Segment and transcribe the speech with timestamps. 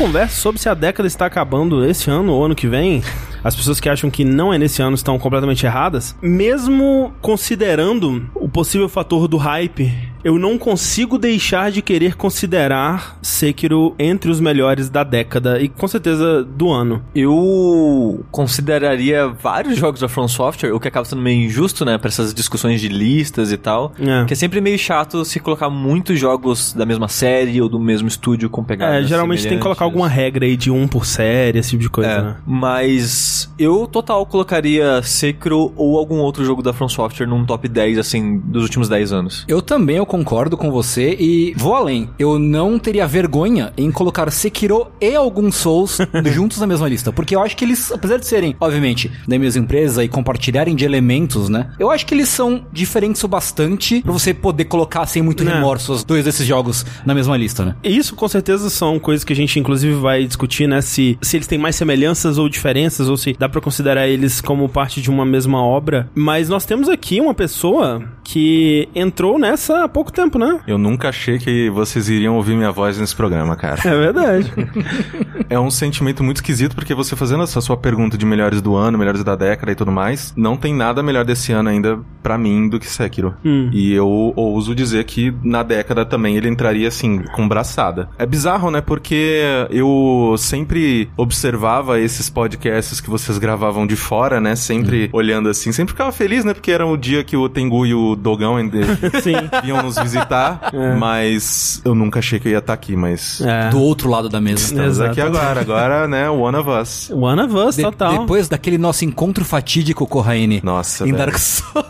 [0.00, 3.02] conversa sobre se a década está acabando esse ano ou ano que vem.
[3.44, 6.16] As pessoas que acham que não é nesse ano estão completamente erradas.
[6.22, 9.92] Mesmo considerando o possível fator do hype,
[10.22, 15.86] eu não consigo deixar de querer considerar Sekiro entre os melhores da década e com
[15.88, 17.02] certeza do ano.
[17.14, 22.08] Eu consideraria vários jogos da From Software, o que acaba sendo meio injusto, né, para
[22.08, 23.92] essas discussões de listas e tal.
[23.98, 24.24] É.
[24.24, 28.08] Que é sempre meio chato se colocar muitos jogos da mesma série ou do mesmo
[28.08, 31.58] estúdio com pegadas É, geralmente tem que colocar alguma regra aí de um por série,
[31.58, 32.36] esse tipo de coisa, É, né?
[32.46, 37.98] mas eu total colocaria Sekiro ou algum outro jogo da From Software num top 10,
[37.98, 39.44] assim, dos últimos 10 anos.
[39.48, 42.10] Eu também eu concordo com você e vou além.
[42.18, 45.98] Eu não teria vergonha em colocar Sekiro e alguns Souls
[46.34, 49.62] juntos na mesma lista, porque eu acho que eles, apesar de serem, obviamente, da mesma
[49.62, 51.70] empresa e compartilharem de elementos, né?
[51.78, 55.46] Eu acho que eles são diferentes o bastante pra você poder colocar sem muito É.
[55.46, 57.76] remorso os dois desses jogos na mesma lista, né?
[57.84, 60.80] Isso com certeza são coisas que a gente inclusive vai discutir, né?
[60.80, 64.68] Se, se eles têm mais semelhanças ou diferenças, ou se dá pra considerar eles como
[64.68, 66.10] parte de uma mesma obra.
[66.16, 70.60] Mas nós temos aqui uma pessoa que entrou nessa há pouco tempo, né?
[70.66, 73.80] Eu nunca achei que vocês iriam ouvir minha voz nesse programa, cara.
[73.84, 74.50] É verdade.
[75.50, 78.96] É um sentimento muito esquisito, porque você fazendo essa sua pergunta de melhores do ano,
[78.96, 82.68] melhores da década e tudo mais, não tem nada melhor desse ano ainda pra mim
[82.68, 83.34] do que Sekiro.
[83.44, 83.68] Hum.
[83.72, 88.08] E eu ouso dizer que na década também ele entraria assim, com braçada.
[88.16, 88.80] É bizarro, né?
[88.80, 94.54] Porque eu sempre observava esses podcasts que vocês gravavam de fora, né?
[94.54, 96.54] Sempre olhando assim, sempre ficava feliz, né?
[96.54, 98.78] Porque era o dia que o Tengu e o Dogão ainda
[99.20, 99.34] Sim.
[99.64, 103.68] vinham nos visitar, mas eu nunca achei que eu ia estar aqui, mas É.
[103.70, 104.62] Do outro lado da mesa.
[104.64, 105.38] estamos aqui Exatamente.
[105.38, 107.10] agora, agora, né, one of us.
[107.10, 108.18] One of Us, De- total.
[108.20, 111.18] depois daquele nosso encontro fatídico com o Raine Nossa, em velho.
[111.18, 111.86] Dark Souls.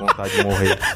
[0.00, 0.78] Vontade de morrer.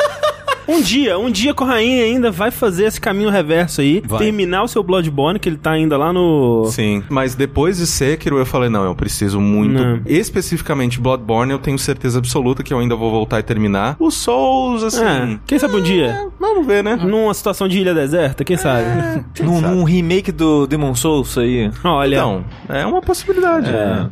[0.69, 4.19] Um dia, um dia com a rainha ainda vai fazer esse caminho reverso aí, Vai.
[4.19, 6.67] terminar o seu Bloodborne, que ele tá ainda lá no.
[6.67, 9.73] Sim, mas depois de Sekiro eu falei, não, eu preciso muito.
[9.73, 10.03] Não.
[10.05, 13.97] Especificamente Bloodborne, eu tenho certeza absoluta que eu ainda vou voltar e terminar.
[13.99, 15.05] Os Souls, assim...
[15.05, 16.29] É, quem sabe um dia?
[16.39, 16.97] Vamos ver, né?
[16.97, 19.25] Numa situação de ilha deserta, quem sabe?
[19.41, 21.71] Num, num remake do Demon Souls aí.
[21.83, 22.17] Olha.
[22.17, 23.71] Então, é uma possibilidade.
[23.71, 24.07] É.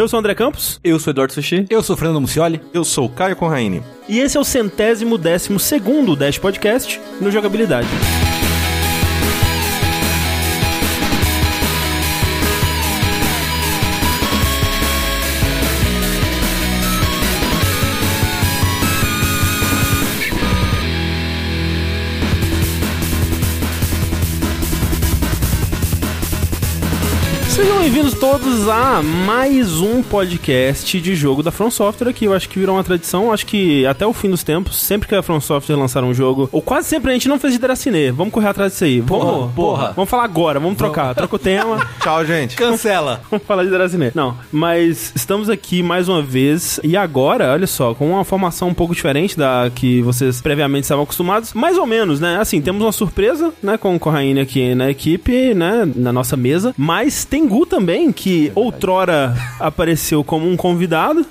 [0.00, 1.66] Eu sou o André Campos Eu sou Eduardo Sushi.
[1.68, 2.58] Eu sou o Fernando Mucioli.
[2.72, 3.82] Eu sou o Caio Conraine.
[4.08, 7.86] e esse é o centésimo décimo segundo Dash Podcast no Jogabilidade.
[28.00, 32.24] Bem-vindos todos a mais um podcast de jogo da From Software aqui.
[32.24, 33.30] Eu acho que virou uma tradição.
[33.30, 36.48] Acho que até o fim dos tempos, sempre que a From Software lançar um jogo,
[36.50, 38.10] ou quase sempre a gente não fez de Dracinê.
[38.10, 39.00] Vamos correr atrás disso aí.
[39.00, 39.92] Vamos, Porra, porra.
[39.94, 41.14] Vamos falar agora, vamos trocar.
[41.14, 41.86] Troca o tema.
[42.00, 42.56] Tchau, gente.
[42.56, 43.20] Cancela.
[43.30, 44.12] Vamos falar de Dracinê.
[44.14, 46.80] Não, mas estamos aqui mais uma vez.
[46.82, 51.04] E agora, olha só, com uma formação um pouco diferente da que vocês previamente estavam
[51.04, 51.52] acostumados.
[51.52, 52.38] Mais ou menos, né?
[52.40, 53.76] Assim, temos uma surpresa, né?
[53.76, 55.86] Com o Corraine aqui na equipe, né?
[55.94, 56.74] Na nossa mesa.
[56.78, 61.24] Mas tem Gu também, que outrora apareceu como um convidado.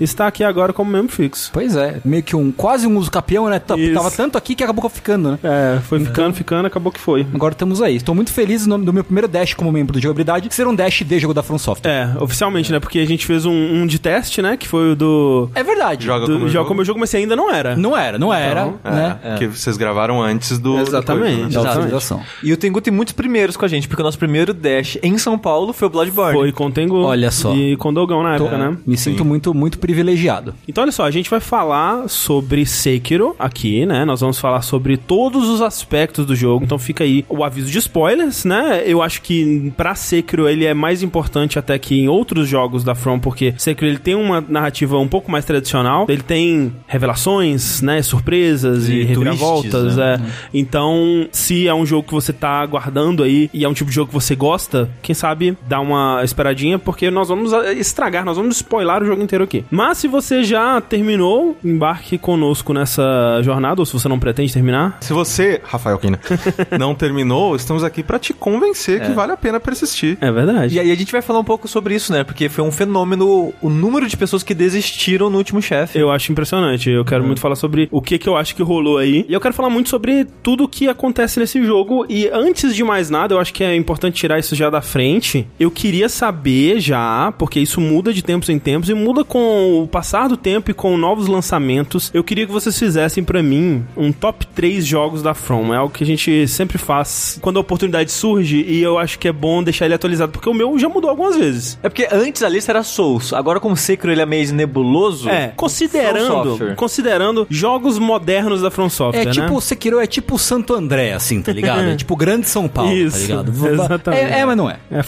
[0.00, 1.50] Está aqui agora como membro fixo.
[1.52, 3.58] Pois é, meio que um quase um uso capião, né?
[3.58, 3.94] T- Isso.
[3.94, 5.38] Tava tanto aqui que acabou ficando, né?
[5.42, 7.26] É, foi ficando, ficando, acabou que foi.
[7.34, 7.96] Agora estamos aí.
[7.96, 11.02] Estou muito feliz no, do meu primeiro dash como membro do Jogabilidade ser um dash
[11.02, 11.90] de jogo da From Software.
[11.90, 12.78] É, oficialmente, né?
[12.80, 14.56] Porque a gente fez um, um de teste, né?
[14.56, 15.50] Que foi o do.
[15.54, 16.04] É, verdade.
[16.06, 16.68] Joga do como jogo jogo.
[16.68, 17.76] como jogo, mas você ainda não era.
[17.76, 19.18] Não era, não era, Então, né?
[19.22, 20.78] É, que vocês gravaram antes do...
[20.78, 21.36] Exatamente.
[21.36, 21.86] do coisa, Da né?
[21.96, 22.26] Exatamente.
[22.42, 25.16] E o Tengu tem muitos primeiros com a gente, porque o nosso primeiro Dash em
[25.18, 26.38] São Paulo foi o Bloodborne.
[26.38, 26.96] Foi com o Tengu.
[27.02, 27.54] Olha só.
[27.54, 28.76] E com o Dogão na Tô- época, né?
[28.86, 30.54] Me sinto muito, muito privilegiado.
[30.68, 34.04] Então, olha só, a gente vai falar sobre Sekiro aqui, né?
[34.04, 36.64] Nós vamos falar sobre todos os aspectos do jogo.
[36.64, 38.82] Então, fica aí o aviso de spoilers, né?
[38.84, 42.94] Eu acho que pra Sekiro ele é mais importante até que em outros jogos da
[42.94, 46.06] From, porque Sekiro ele tem uma narrativa um pouco mais tradicional.
[46.08, 48.02] Ele tem revelações, né?
[48.02, 50.14] Surpresas e, E reviravoltas, né?
[50.20, 50.30] é.
[50.52, 53.94] Então, se é um jogo que você tá aguardando aí e é um tipo de
[53.96, 58.36] jogo que você gosta, quem sabe dá uma esperadinha, porque nós vamos ah, estragar, nós
[58.36, 59.64] vamos spoiler o jogo inteiro aqui.
[59.70, 64.98] Mas se você já terminou, embarque conosco nessa jornada, ou se você não pretende terminar.
[65.00, 66.18] Se você, Rafael Kina,
[66.78, 70.18] não terminou, estamos aqui pra te convencer que vale a pena persistir.
[70.20, 70.74] É verdade.
[70.74, 72.24] E aí a gente vai falar um pouco sobre isso, né?
[72.24, 75.98] Porque foi um fenômeno o número de pessoas que desistiram no último chefe.
[75.98, 76.90] Eu acho impressionante.
[76.90, 79.24] Eu quero muito falar sobre o que, que eu acho que rolou aí.
[79.28, 82.06] E eu quero falar muito sobre tudo o que acontece nesse jogo.
[82.08, 85.46] E antes de mais nada, eu acho que é importante tirar isso já da frente.
[85.58, 89.88] Eu queria saber já, porque isso muda de tempos em tempos e muda com o
[89.88, 92.10] passar do tempo e com novos lançamentos.
[92.14, 95.74] Eu queria que vocês fizessem pra mim um top 3 jogos da From.
[95.74, 99.28] É algo que a gente sempre faz quando a oportunidade surge e eu acho que
[99.28, 101.78] é bom deixar ele atualizado, porque o meu já mudou algumas vezes.
[101.82, 105.28] É porque antes a lista era Souls, agora como o Sekiro ele é meio nebuloso.
[105.28, 109.30] É, considerando, considerando jogos modernos da From Software, É né?
[109.32, 111.84] tipo, o Sekiro é tipo Santo André, assim, tá ligado?
[111.94, 113.52] É tipo Grande São Paulo, Isso, tá ligado?
[113.68, 114.22] exatamente.
[114.32, 114.78] É, é, mas não é.
[114.90, 115.02] É a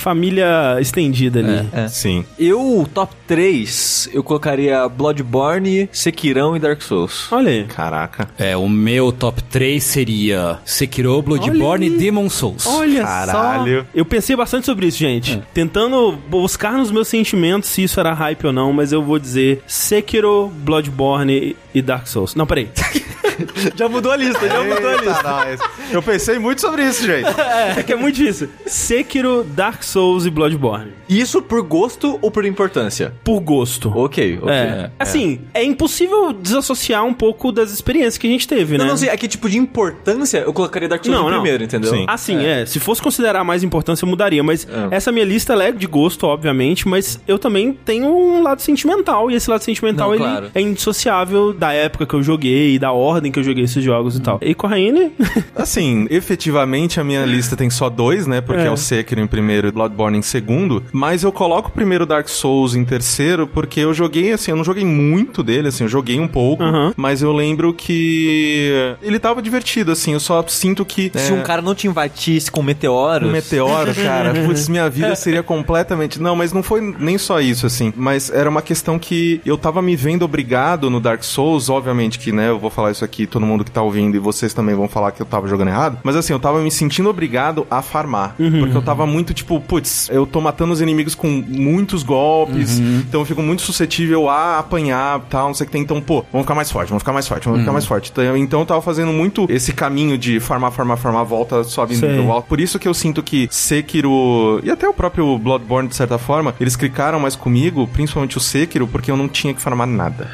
[0.46, 1.68] família estendida ali.
[1.72, 1.88] É.
[1.88, 2.24] Sim.
[2.38, 7.26] Eu, top 3, eu colocaria Bloodborne, Sekirão e Dark Souls.
[7.30, 7.64] Olha aí.
[7.64, 8.28] Caraca.
[8.38, 11.96] É, o meu top 3 seria Sekiro, Bloodborne e.
[11.96, 12.66] Demon Souls.
[12.66, 13.80] Olha Caralho.
[13.82, 13.86] só.
[13.94, 15.34] Eu pensei bastante sobre isso, gente.
[15.34, 15.42] É.
[15.52, 19.62] Tentando buscar nos meus sentimentos se isso era hype ou não, mas eu vou dizer
[19.66, 22.34] Sekiro, Bloodborne e Dark Souls.
[22.34, 22.68] Não, peraí.
[23.74, 25.22] já mudou a lista, já mudou a lista.
[25.22, 25.60] nós.
[25.90, 27.28] Eu pensei muito sobre isso, gente.
[27.78, 28.48] é que é muito difícil.
[28.66, 30.92] Sekiro, Dark Souls e Bloodborne.
[31.08, 33.12] Isso por gosto ou por importância?
[33.24, 33.92] Por gosto.
[33.96, 34.52] Ok, ok.
[34.54, 34.90] É.
[34.98, 38.90] Assim, é impossível desassociar um pouco das experiências que a gente teve, Não, né?
[38.90, 41.40] não sei, é que tipo de importância eu colocaria Dark Souls Não, não.
[41.40, 41.90] primeiro, entendeu?
[41.90, 42.04] Sim.
[42.08, 42.66] Assim, é.
[42.66, 44.42] Se fosse considerar mais importância, eu mudaria.
[44.42, 44.96] Mas É.
[44.96, 46.86] essa minha lista é de gosto, obviamente.
[46.88, 49.30] Mas eu também tenho um lado sentimental.
[49.30, 50.50] E esse lado sentimental Não, ele claro.
[50.54, 54.20] é indissociável da época que eu joguei, da ordem que eu joguei esses jogos e
[54.20, 54.38] tal.
[54.42, 55.12] E Corraine,
[55.54, 58.40] Assim, efetivamente a minha lista tem só dois, né?
[58.40, 58.70] Porque é, É.
[58.70, 60.82] o Sekiro em primeiro e Bloodborne em segundo.
[60.92, 64.64] Mas eu coloco o primeiro Dark Souls em terceiro porque eu joguei, assim, eu não
[64.64, 66.62] joguei muito dele, assim, eu joguei um pouco.
[66.96, 70.12] Mas eu lembro que ele tava divertido, assim.
[70.12, 71.10] Eu só sinto que.
[71.14, 73.28] Se é, um cara não te invadisse com meteoros...
[73.28, 74.32] Um meteoro, cara.
[74.44, 76.20] Putz, minha vida seria completamente.
[76.20, 77.92] Não, mas não foi nem só isso, assim.
[77.96, 81.68] Mas era uma questão que eu tava me vendo obrigado no Dark Souls.
[81.68, 84.52] Obviamente que, né, eu vou falar isso aqui, todo mundo que tá ouvindo, e vocês
[84.52, 85.98] também vão falar que eu tava jogando errado.
[86.02, 88.34] Mas assim, eu tava me sentindo obrigado a farmar.
[88.36, 92.78] Porque eu tava muito, tipo, putz, eu tô matando os inimigos com muitos golpes.
[92.78, 95.82] Então eu fico muito suscetível a apanhar tal, não sei o que tem.
[95.82, 98.10] Então, pô, vamos ficar mais forte, vamos ficar mais forte, vamos ficar mais forte.
[98.10, 102.32] Então, então eu tava fazendo muito esse caminho de farmar, farmar, farmar, volta, sobe nível
[102.32, 102.48] alto.
[102.48, 106.54] Por isso que eu sinto que Sekiro e até o próprio Bloodborne, de certa forma,
[106.60, 110.30] eles clicaram mais comigo, principalmente o Sekiro, porque eu não tinha que farmar nada.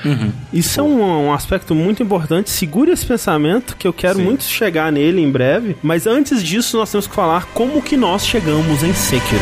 [0.53, 2.51] isso é um, um aspecto muito importante.
[2.53, 4.25] Segure esse pensamento, que eu quero Sim.
[4.25, 5.75] muito chegar nele em breve.
[5.83, 9.41] Mas antes disso, nós temos que falar como que nós chegamos em Sekiro.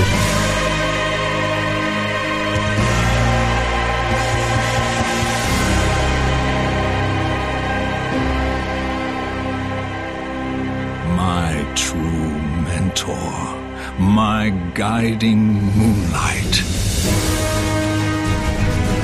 [11.16, 13.56] My true mentor,
[13.98, 15.36] my guiding
[15.76, 17.39] moonlight.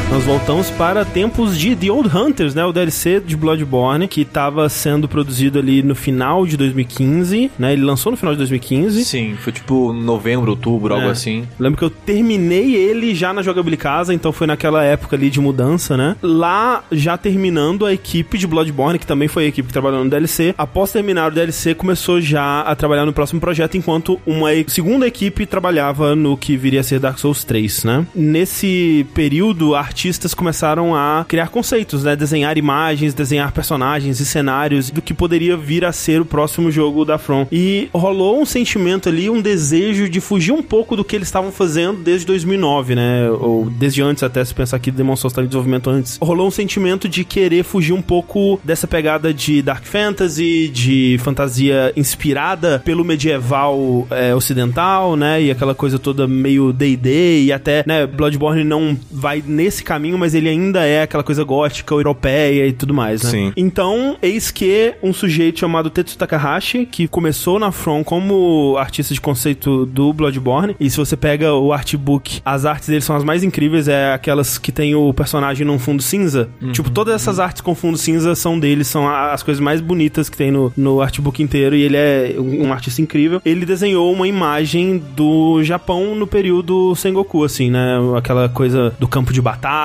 [0.08, 2.64] Nós voltamos para tempos de The Old Hunters, né?
[2.64, 7.73] O DLC de Bloodborne, que estava sendo produzido ali no final de 2015, né?
[7.75, 9.05] Ele lançou no final de 2015.
[9.05, 11.11] Sim, foi tipo novembro, outubro, algo É.
[11.11, 11.44] assim.
[11.58, 15.38] Lembro que eu terminei ele já na Jogabilidade Casa, então foi naquela época ali de
[15.41, 16.17] mudança, né?
[16.23, 20.08] Lá, já terminando a equipe de Bloodborne, que também foi a equipe que trabalhou no
[20.08, 25.06] DLC, após terminar o DLC, começou já a trabalhar no próximo projeto, enquanto uma segunda
[25.06, 28.06] equipe trabalhava no que viria a ser Dark Souls 3, né?
[28.14, 32.14] Nesse período, artistas começaram a criar conceitos, né?
[32.14, 37.02] Desenhar imagens, desenhar personagens e cenários do que poderia vir a ser o próximo jogo
[37.02, 37.46] da From.
[37.50, 41.50] E rolou um sentimento ali, um desejo de fugir um pouco do que eles estavam
[41.50, 43.31] fazendo desde 2009, né?
[43.31, 46.19] Ou desde antes, até se pensar que Demon Souls estava em desenvolvimento antes.
[46.20, 51.94] Rolou um sentimento de querer fugir um pouco dessa pegada de Dark Fantasy, de fantasia
[51.96, 55.43] inspirada pelo medieval é, ocidental, né?
[55.43, 58.06] E aquela coisa toda meio D&D e até, né?
[58.06, 62.93] Bloodborne não vai nesse caminho, mas ele ainda é aquela coisa gótica, europeia e tudo
[62.93, 63.31] mais, né?
[63.31, 63.52] Sim.
[63.56, 69.20] Então, eis que um sujeito chamado Tetsu Takahashi, que começou na From como artista de
[69.20, 73.43] conceito do Bloodborne, e se você pega o artbook, as artes dele são as mais
[73.43, 76.48] incríveis, é aquelas que tem o personagem num fundo cinza.
[76.72, 80.36] Tipo, todas essas artes com fundo cinza são dele, são as coisas mais bonitas que
[80.36, 83.40] tem no, no artbook inteiro, e ele é um um artista incrível.
[83.44, 87.96] Ele desenhou uma imagem do Japão no período Sengoku, assim, né?
[88.16, 89.75] Aquela coisa do campo de batalha,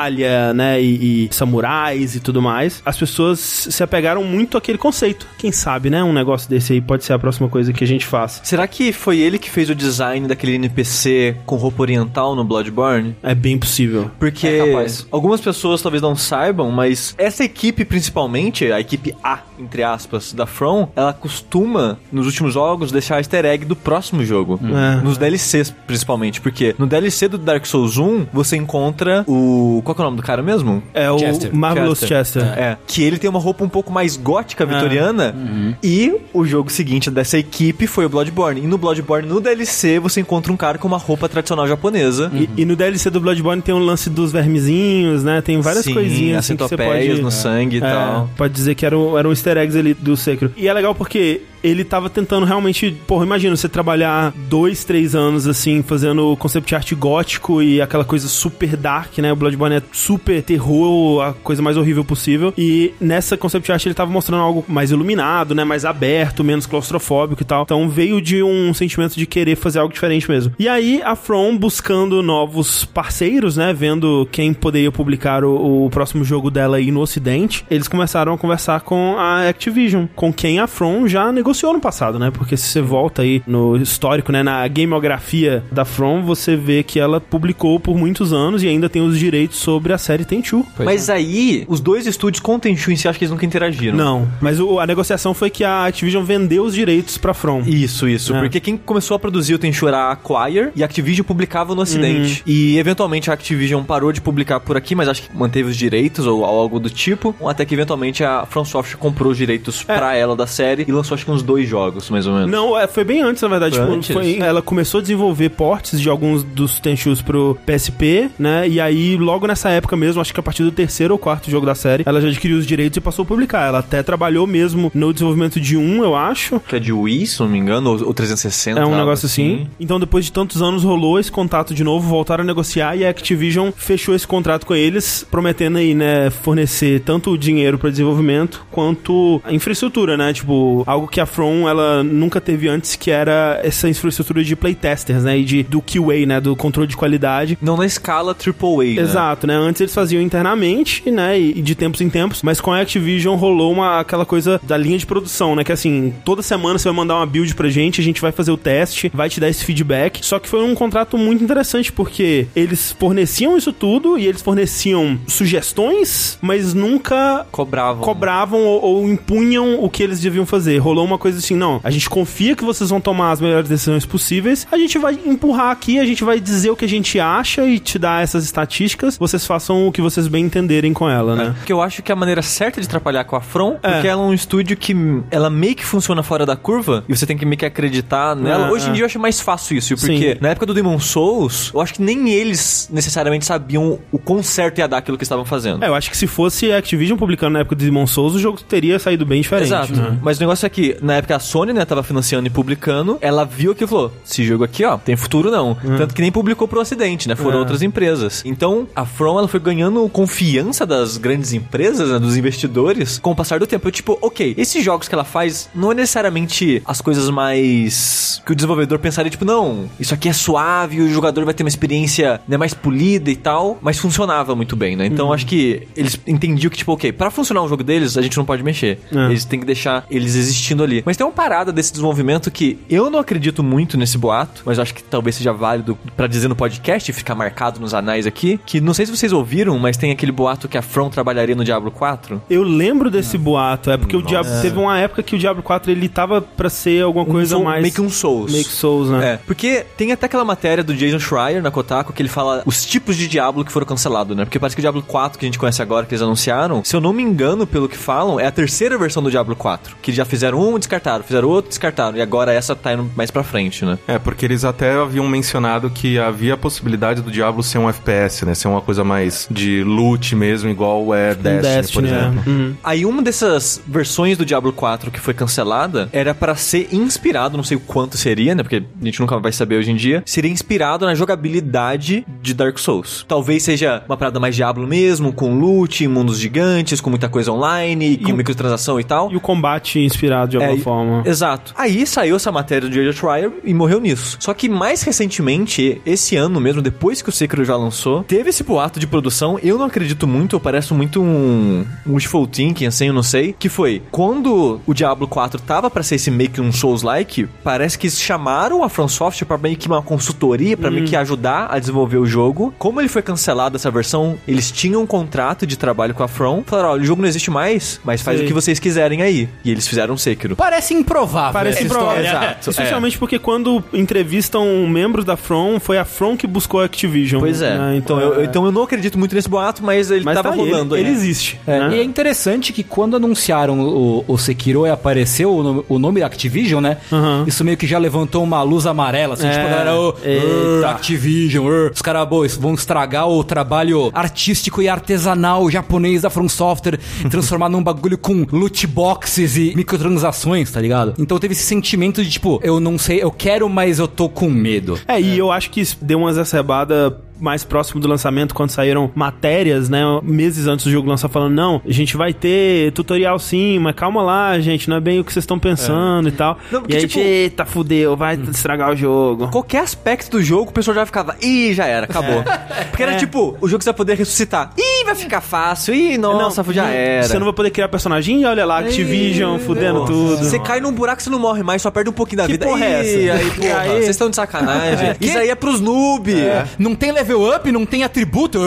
[0.55, 0.81] né?
[0.81, 2.81] E, e samurais e tudo mais.
[2.85, 5.27] As pessoas se apegaram muito àquele conceito.
[5.37, 6.03] Quem sabe, né?
[6.03, 8.41] Um negócio desse aí pode ser a próxima coisa que a gente faz.
[8.43, 13.15] Será que foi ele que fez o design daquele NPC com roupa oriental no Bloodborne?
[13.21, 14.11] É bem possível.
[14.19, 19.83] Porque É algumas pessoas talvez não saibam, mas essa equipe principalmente, a equipe A, entre
[19.83, 24.59] aspas, da From, ela costuma, nos últimos jogos, deixar easter egg do próximo jogo.
[24.63, 25.01] É.
[25.01, 29.81] Nos DLCs, principalmente, porque no DLC do Dark Souls 1, você encontra o.
[29.83, 30.81] Qual que é o nome do cara mesmo?
[30.93, 31.55] É o Chester.
[31.55, 32.43] Marvelous Chester.
[32.57, 32.77] É.
[32.87, 35.35] Que ele tem uma roupa um pouco mais gótica vitoriana.
[35.83, 38.61] E o jogo seguinte dessa equipe foi o Bloodborne.
[38.61, 42.31] E no Bloodborne, no DLC, você encontra um cara com uma roupa tradicional japonesa.
[42.33, 45.41] E, e no DLC do Bloodborne tem um lance dos vermezinhos, né?
[45.41, 47.21] Tem várias Sim, coisinhas as assim que você pode...
[47.21, 48.29] no sangue e É, tal.
[48.37, 50.53] Pode dizer que eram, eram easter eggs ali do Sekiro.
[50.55, 52.95] E é legal porque ele tava tentando realmente.
[53.07, 58.27] Porra, imagina você trabalhar dois, três anos assim, fazendo concept art gótico e aquela coisa
[58.27, 59.31] super dark, né?
[59.31, 62.53] O Bloodborne é super terror, a coisa mais horrível possível.
[62.57, 65.63] E nessa concept art ele tava mostrando algo mais iluminado, né?
[65.63, 67.63] Mais aberto, menos claustrofóbico e tal.
[67.63, 70.53] Então veio de um sentimento de querer fazer algo diferente mesmo.
[70.57, 73.73] E aí a From buscando novos parceiros, né?
[73.73, 78.37] Vendo quem poderia publicar o, o próximo jogo dela aí no ocidente, eles começaram a
[78.37, 82.31] conversar com a Activision, com quem a From já negociou no passado, né?
[82.31, 84.43] Porque se você volta aí no histórico, né?
[84.43, 89.01] Na gameografia da From, você vê que ela publicou por muitos anos e ainda tem
[89.01, 90.65] os direitos sobre a série Tenchu.
[90.79, 93.97] Mas aí, os dois estúdios com o Tenchu em si, acho que eles nunca interagiram.
[93.97, 97.61] Não, mas o- a negociação foi que a Activision vendeu os direitos pra From.
[97.65, 98.35] Isso, isso.
[98.35, 98.39] É.
[98.39, 101.81] Porque quem começou a produzir o Tenchu era a Acquire e a Activision publicava no
[101.81, 102.43] Ocidente.
[102.45, 102.53] Uhum.
[102.53, 106.25] E eventualmente a Activision parou de publicar por aqui, mas acho que manteve os direitos
[106.27, 107.35] ou algo do tipo.
[107.45, 111.15] Até que eventualmente a From Software comprou os direitos pra ela da série e lançou
[111.15, 112.49] acho que uns dois jogos, mais ou menos.
[112.51, 113.75] Não, é, foi bem antes, na verdade.
[113.75, 114.11] Foi Tipo, antes?
[114.13, 118.67] foi- ela começou a desenvolver portes de alguns dos Tenchus pro PSP, né?
[118.67, 121.65] E aí, logo nessa época mesmo, acho que a partir do terceiro ou quarto jogo
[121.65, 123.67] da série, ela já adquiriu os direitos e passou a publicar.
[123.67, 126.59] Ela até trabalhou mesmo no desenvolvimento de um, eu acho.
[126.59, 128.79] Que é de Wii, se não me engano, ou, ou 360.
[128.79, 129.67] É um negócio assim.
[129.79, 133.09] Então, depois de tantos anos, rolou esse contato de novo, voltaram a negociar e a
[133.09, 138.65] Activision fechou esse contrato com eles, prometendo aí, né, fornecer tanto o dinheiro para desenvolvimento
[138.71, 140.33] quanto a infraestrutura, né?
[140.33, 145.23] Tipo, algo que a From ela nunca teve antes, que era essa infraestrutura de playtesters,
[145.23, 145.37] né?
[145.37, 146.41] E de, do QA, né?
[146.41, 147.57] Do controle de qualidade.
[147.61, 149.01] Não na escala AAA, né?
[149.01, 149.55] Exato, né?
[149.55, 151.39] Antes eles faziam internamente, né?
[151.39, 154.75] E e de tempos em tempos, mas com a Activision rolou uma aquela coisa da
[154.77, 155.63] linha de produção, né?
[155.63, 158.51] Que assim, toda semana você vai mandar uma build pra gente, a gente vai fazer
[158.51, 160.25] o teste, vai te dar esse feedback.
[160.25, 165.19] Só que foi um contrato muito interessante porque eles forneciam isso tudo e eles forneciam
[165.27, 168.01] sugestões, mas nunca Cobravam.
[168.01, 170.77] cobravam ou, ou impunham o que eles deviam fazer.
[170.77, 174.05] Rolou uma coisa assim, não, a gente confia que vocês vão tomar as melhores decisões
[174.05, 177.65] possíveis, a gente vai empurrar aqui, a gente vai dizer o que a gente acha
[177.65, 181.53] e te dar essas estatísticas, vocês façam o que vocês bem entenderem com ela, né?
[181.57, 183.91] Porque eu acho que a maneira certa de trabalhar com a From, É.
[183.93, 184.95] porque ela é um estúdio que
[185.29, 188.67] ela meio que funciona fora da curva e você tem que meio que acreditar nela.
[188.67, 188.93] É, Hoje em é.
[188.93, 190.37] dia eu acho mais fácil isso, porque Sim.
[190.41, 194.79] na época do Demon Souls, eu acho que nem eles necessariamente sabiam o quão certo
[194.79, 195.83] ia dar aquilo que estavam fazendo.
[195.83, 198.39] É, eu acho que se fosse a Activision publicando na época do Demon Souls, o
[198.39, 199.67] jogo teria saído bem diferente.
[199.67, 199.93] Exato.
[199.93, 200.17] né?
[200.21, 203.43] Mas o negócio é que, na época a Sony, né, tava financiando e publicando, ela
[203.43, 205.75] viu aquilo e falou: esse jogo aqui, ó, tem futuro não.
[205.97, 207.35] Tanto que nem publicou pro ocidente, né?
[207.35, 207.59] Foram É.
[207.59, 208.41] outras empresas.
[208.45, 213.35] Então, a From, ela foi ganhando confiança das grandes empresas, né, dos investidores, com o
[213.35, 213.87] passar do tempo.
[213.87, 218.41] Eu, tipo, ok, esses jogos que ela faz não é necessariamente as coisas mais.
[218.45, 221.69] que o desenvolvedor pensaria, tipo, não, isso aqui é suave, o jogador vai ter uma
[221.69, 225.05] experiência né, mais polida e tal, mas funcionava muito bem, né?
[225.05, 228.37] Então, acho que eles entendiam que, tipo, ok, pra funcionar um jogo deles, a gente
[228.37, 228.99] não pode mexer.
[229.13, 229.25] É.
[229.25, 230.90] Eles têm que deixar eles existindo ali.
[231.05, 234.81] Mas tem uma parada desse desenvolvimento que eu não acredito muito nesse boato, mas eu
[234.83, 238.59] acho que talvez seja válido pra dizer no podcast e ficar marcado nos anais aqui,
[238.65, 241.63] que não sei se vocês ouviram, mas tem aquele boato que a From trabalharia no
[241.63, 242.41] Diablo 4.
[242.49, 245.91] Eu lembro desse boato, é porque o Diablo teve uma época que o Diablo 4
[245.91, 248.51] ele tava pra ser alguma coisa Soul- mais meio que um Souls.
[248.51, 249.33] meio que Souls, né?
[249.33, 252.85] É, porque tem até aquela matéria do Jason Schreier na Kotaku que ele fala os
[252.85, 254.43] tipos de Diablo que foram cancelados, né?
[254.45, 256.95] Porque parece que o Diablo 4 que a gente conhece agora, que eles anunciaram, se
[256.95, 259.95] eu não me engano, pelo que falam, é a terceira versão do Diablo 4.
[260.01, 262.17] Que já fizeram um, descartaram, fizeram outro, descartaram.
[262.17, 263.97] E agora essa tá indo mais pra frente, né?
[264.07, 268.45] É, porque eles até haviam mencionado que havia a possibilidade do Diablo ser um FPS,
[268.45, 268.53] né?
[268.53, 271.61] Ser uma coisa mais de loot mesmo, igual é Destiny, por
[272.03, 272.11] Destiny, é.
[272.11, 272.43] exemplo.
[272.51, 272.73] Uhum.
[272.83, 277.63] Aí uma dessas versões do Diablo 4 que foi cancelada era pra ser inspirado, não
[277.63, 278.63] sei o quanto seria, né?
[278.63, 280.23] Porque a gente nunca vai saber hoje em dia.
[280.25, 283.25] Seria inspirado na jogabilidade de Dark Souls.
[283.27, 288.17] Talvez seja uma parada mais Diablo mesmo, com loot, mundos gigantes, com muita coisa online,
[288.17, 289.31] com o- microtransação e tal.
[289.31, 291.23] E o combate inspirado de alguma E- forma.
[291.25, 291.73] Exato.
[291.77, 293.13] Aí saiu essa matéria do J.J.
[293.13, 294.37] Schreier e morreu nisso.
[294.39, 298.63] Só que mais recentemente, esse ano mesmo, depois que o Sekiro já lançou, teve esse
[298.63, 299.59] boato de produção.
[299.61, 303.55] Eu não acredito muito, parece muito um, um wishful thinking, assim, eu não sei.
[303.57, 307.97] Que foi, quando o Diablo 4 tava pra ser esse meio que um Souls-like, parece
[307.97, 311.79] que chamaram a From Software pra meio que uma consultoria, pra meio que ajudar a
[311.79, 312.73] desenvolver o jogo.
[312.77, 316.63] Como ele foi cancelado essa versão, eles tinham um contrato de trabalho com a From.
[316.65, 318.45] Falaram, olha, o jogo não existe mais, mas faz Sei.
[318.45, 319.49] o que vocês quiserem aí.
[319.63, 320.55] E eles fizeram o Sekiro.
[320.61, 321.53] Parece improvável.
[321.53, 322.23] Parece improvável.
[322.23, 322.47] história.
[322.49, 322.69] Exato.
[322.69, 327.39] Especialmente porque quando entrevistam membros da From, foi a From que buscou a Activision.
[327.41, 327.77] Pois é.
[327.77, 327.95] né?
[327.97, 330.95] Então, eu, então eu não acredito muito nesse boato, mas ele mas tava tá rolando
[330.95, 331.09] ele, aí.
[331.11, 331.59] ele existe.
[331.65, 331.95] É, né?
[331.95, 336.21] E é interessante que quando anunciaram o, o Sekiro e apareceu o nome, o nome
[336.21, 336.97] Activision, né?
[337.11, 337.45] Aham.
[337.47, 339.91] Isso meio que já levantou uma luz amarela, assim, É, tipo, a galera,
[340.23, 340.45] eita.
[340.45, 342.27] "Ur, Activision, ur, os caras
[342.59, 348.17] vão estragar o trabalho artístico e artesanal japonês da From Software, e transformar num bagulho
[348.17, 351.13] com loot boxes e microtransações, tá ligado?
[351.17, 354.49] Então teve esse sentimento de tipo, eu não sei, eu quero, mas eu tô com
[354.49, 354.99] medo.
[355.07, 359.89] É, e eu acho que deu uma exacerbada mais próximo do lançamento, quando saíram matérias,
[359.89, 363.95] né, meses antes do jogo lançar, falando, não, a gente vai ter tutorial sim, mas
[363.95, 366.57] calma lá, gente, não é bem o que vocês estão pensando e tal.
[366.71, 369.47] Não, e porque, aí, tipo- eita, fudeu, vai estragar o jogo.
[369.49, 372.43] Qualquer aspecto do jogo, o pessoal já ficava, ih, já era, acabou.
[372.89, 373.17] Porque era É.
[373.17, 374.71] tipo, o jogo você vai poder ressuscitar.
[374.77, 375.93] Ih, vai ficar fácil.
[375.95, 377.23] Ih, nossa, já não, era.
[377.23, 380.37] Você não vai poder criar personagem, e olha lá, Activision, fudendo tudo.
[380.37, 382.65] Você cai num buraco, você não morre mais, só perde um pouquinho da Que vida.
[382.65, 383.39] porra é Ih, essa?
[383.39, 385.15] Aí, porra, Aí- vocês estão de sacanagem.
[385.19, 386.31] Isso aí é pros noob.
[386.77, 388.59] Não tem level up, não tem atributo.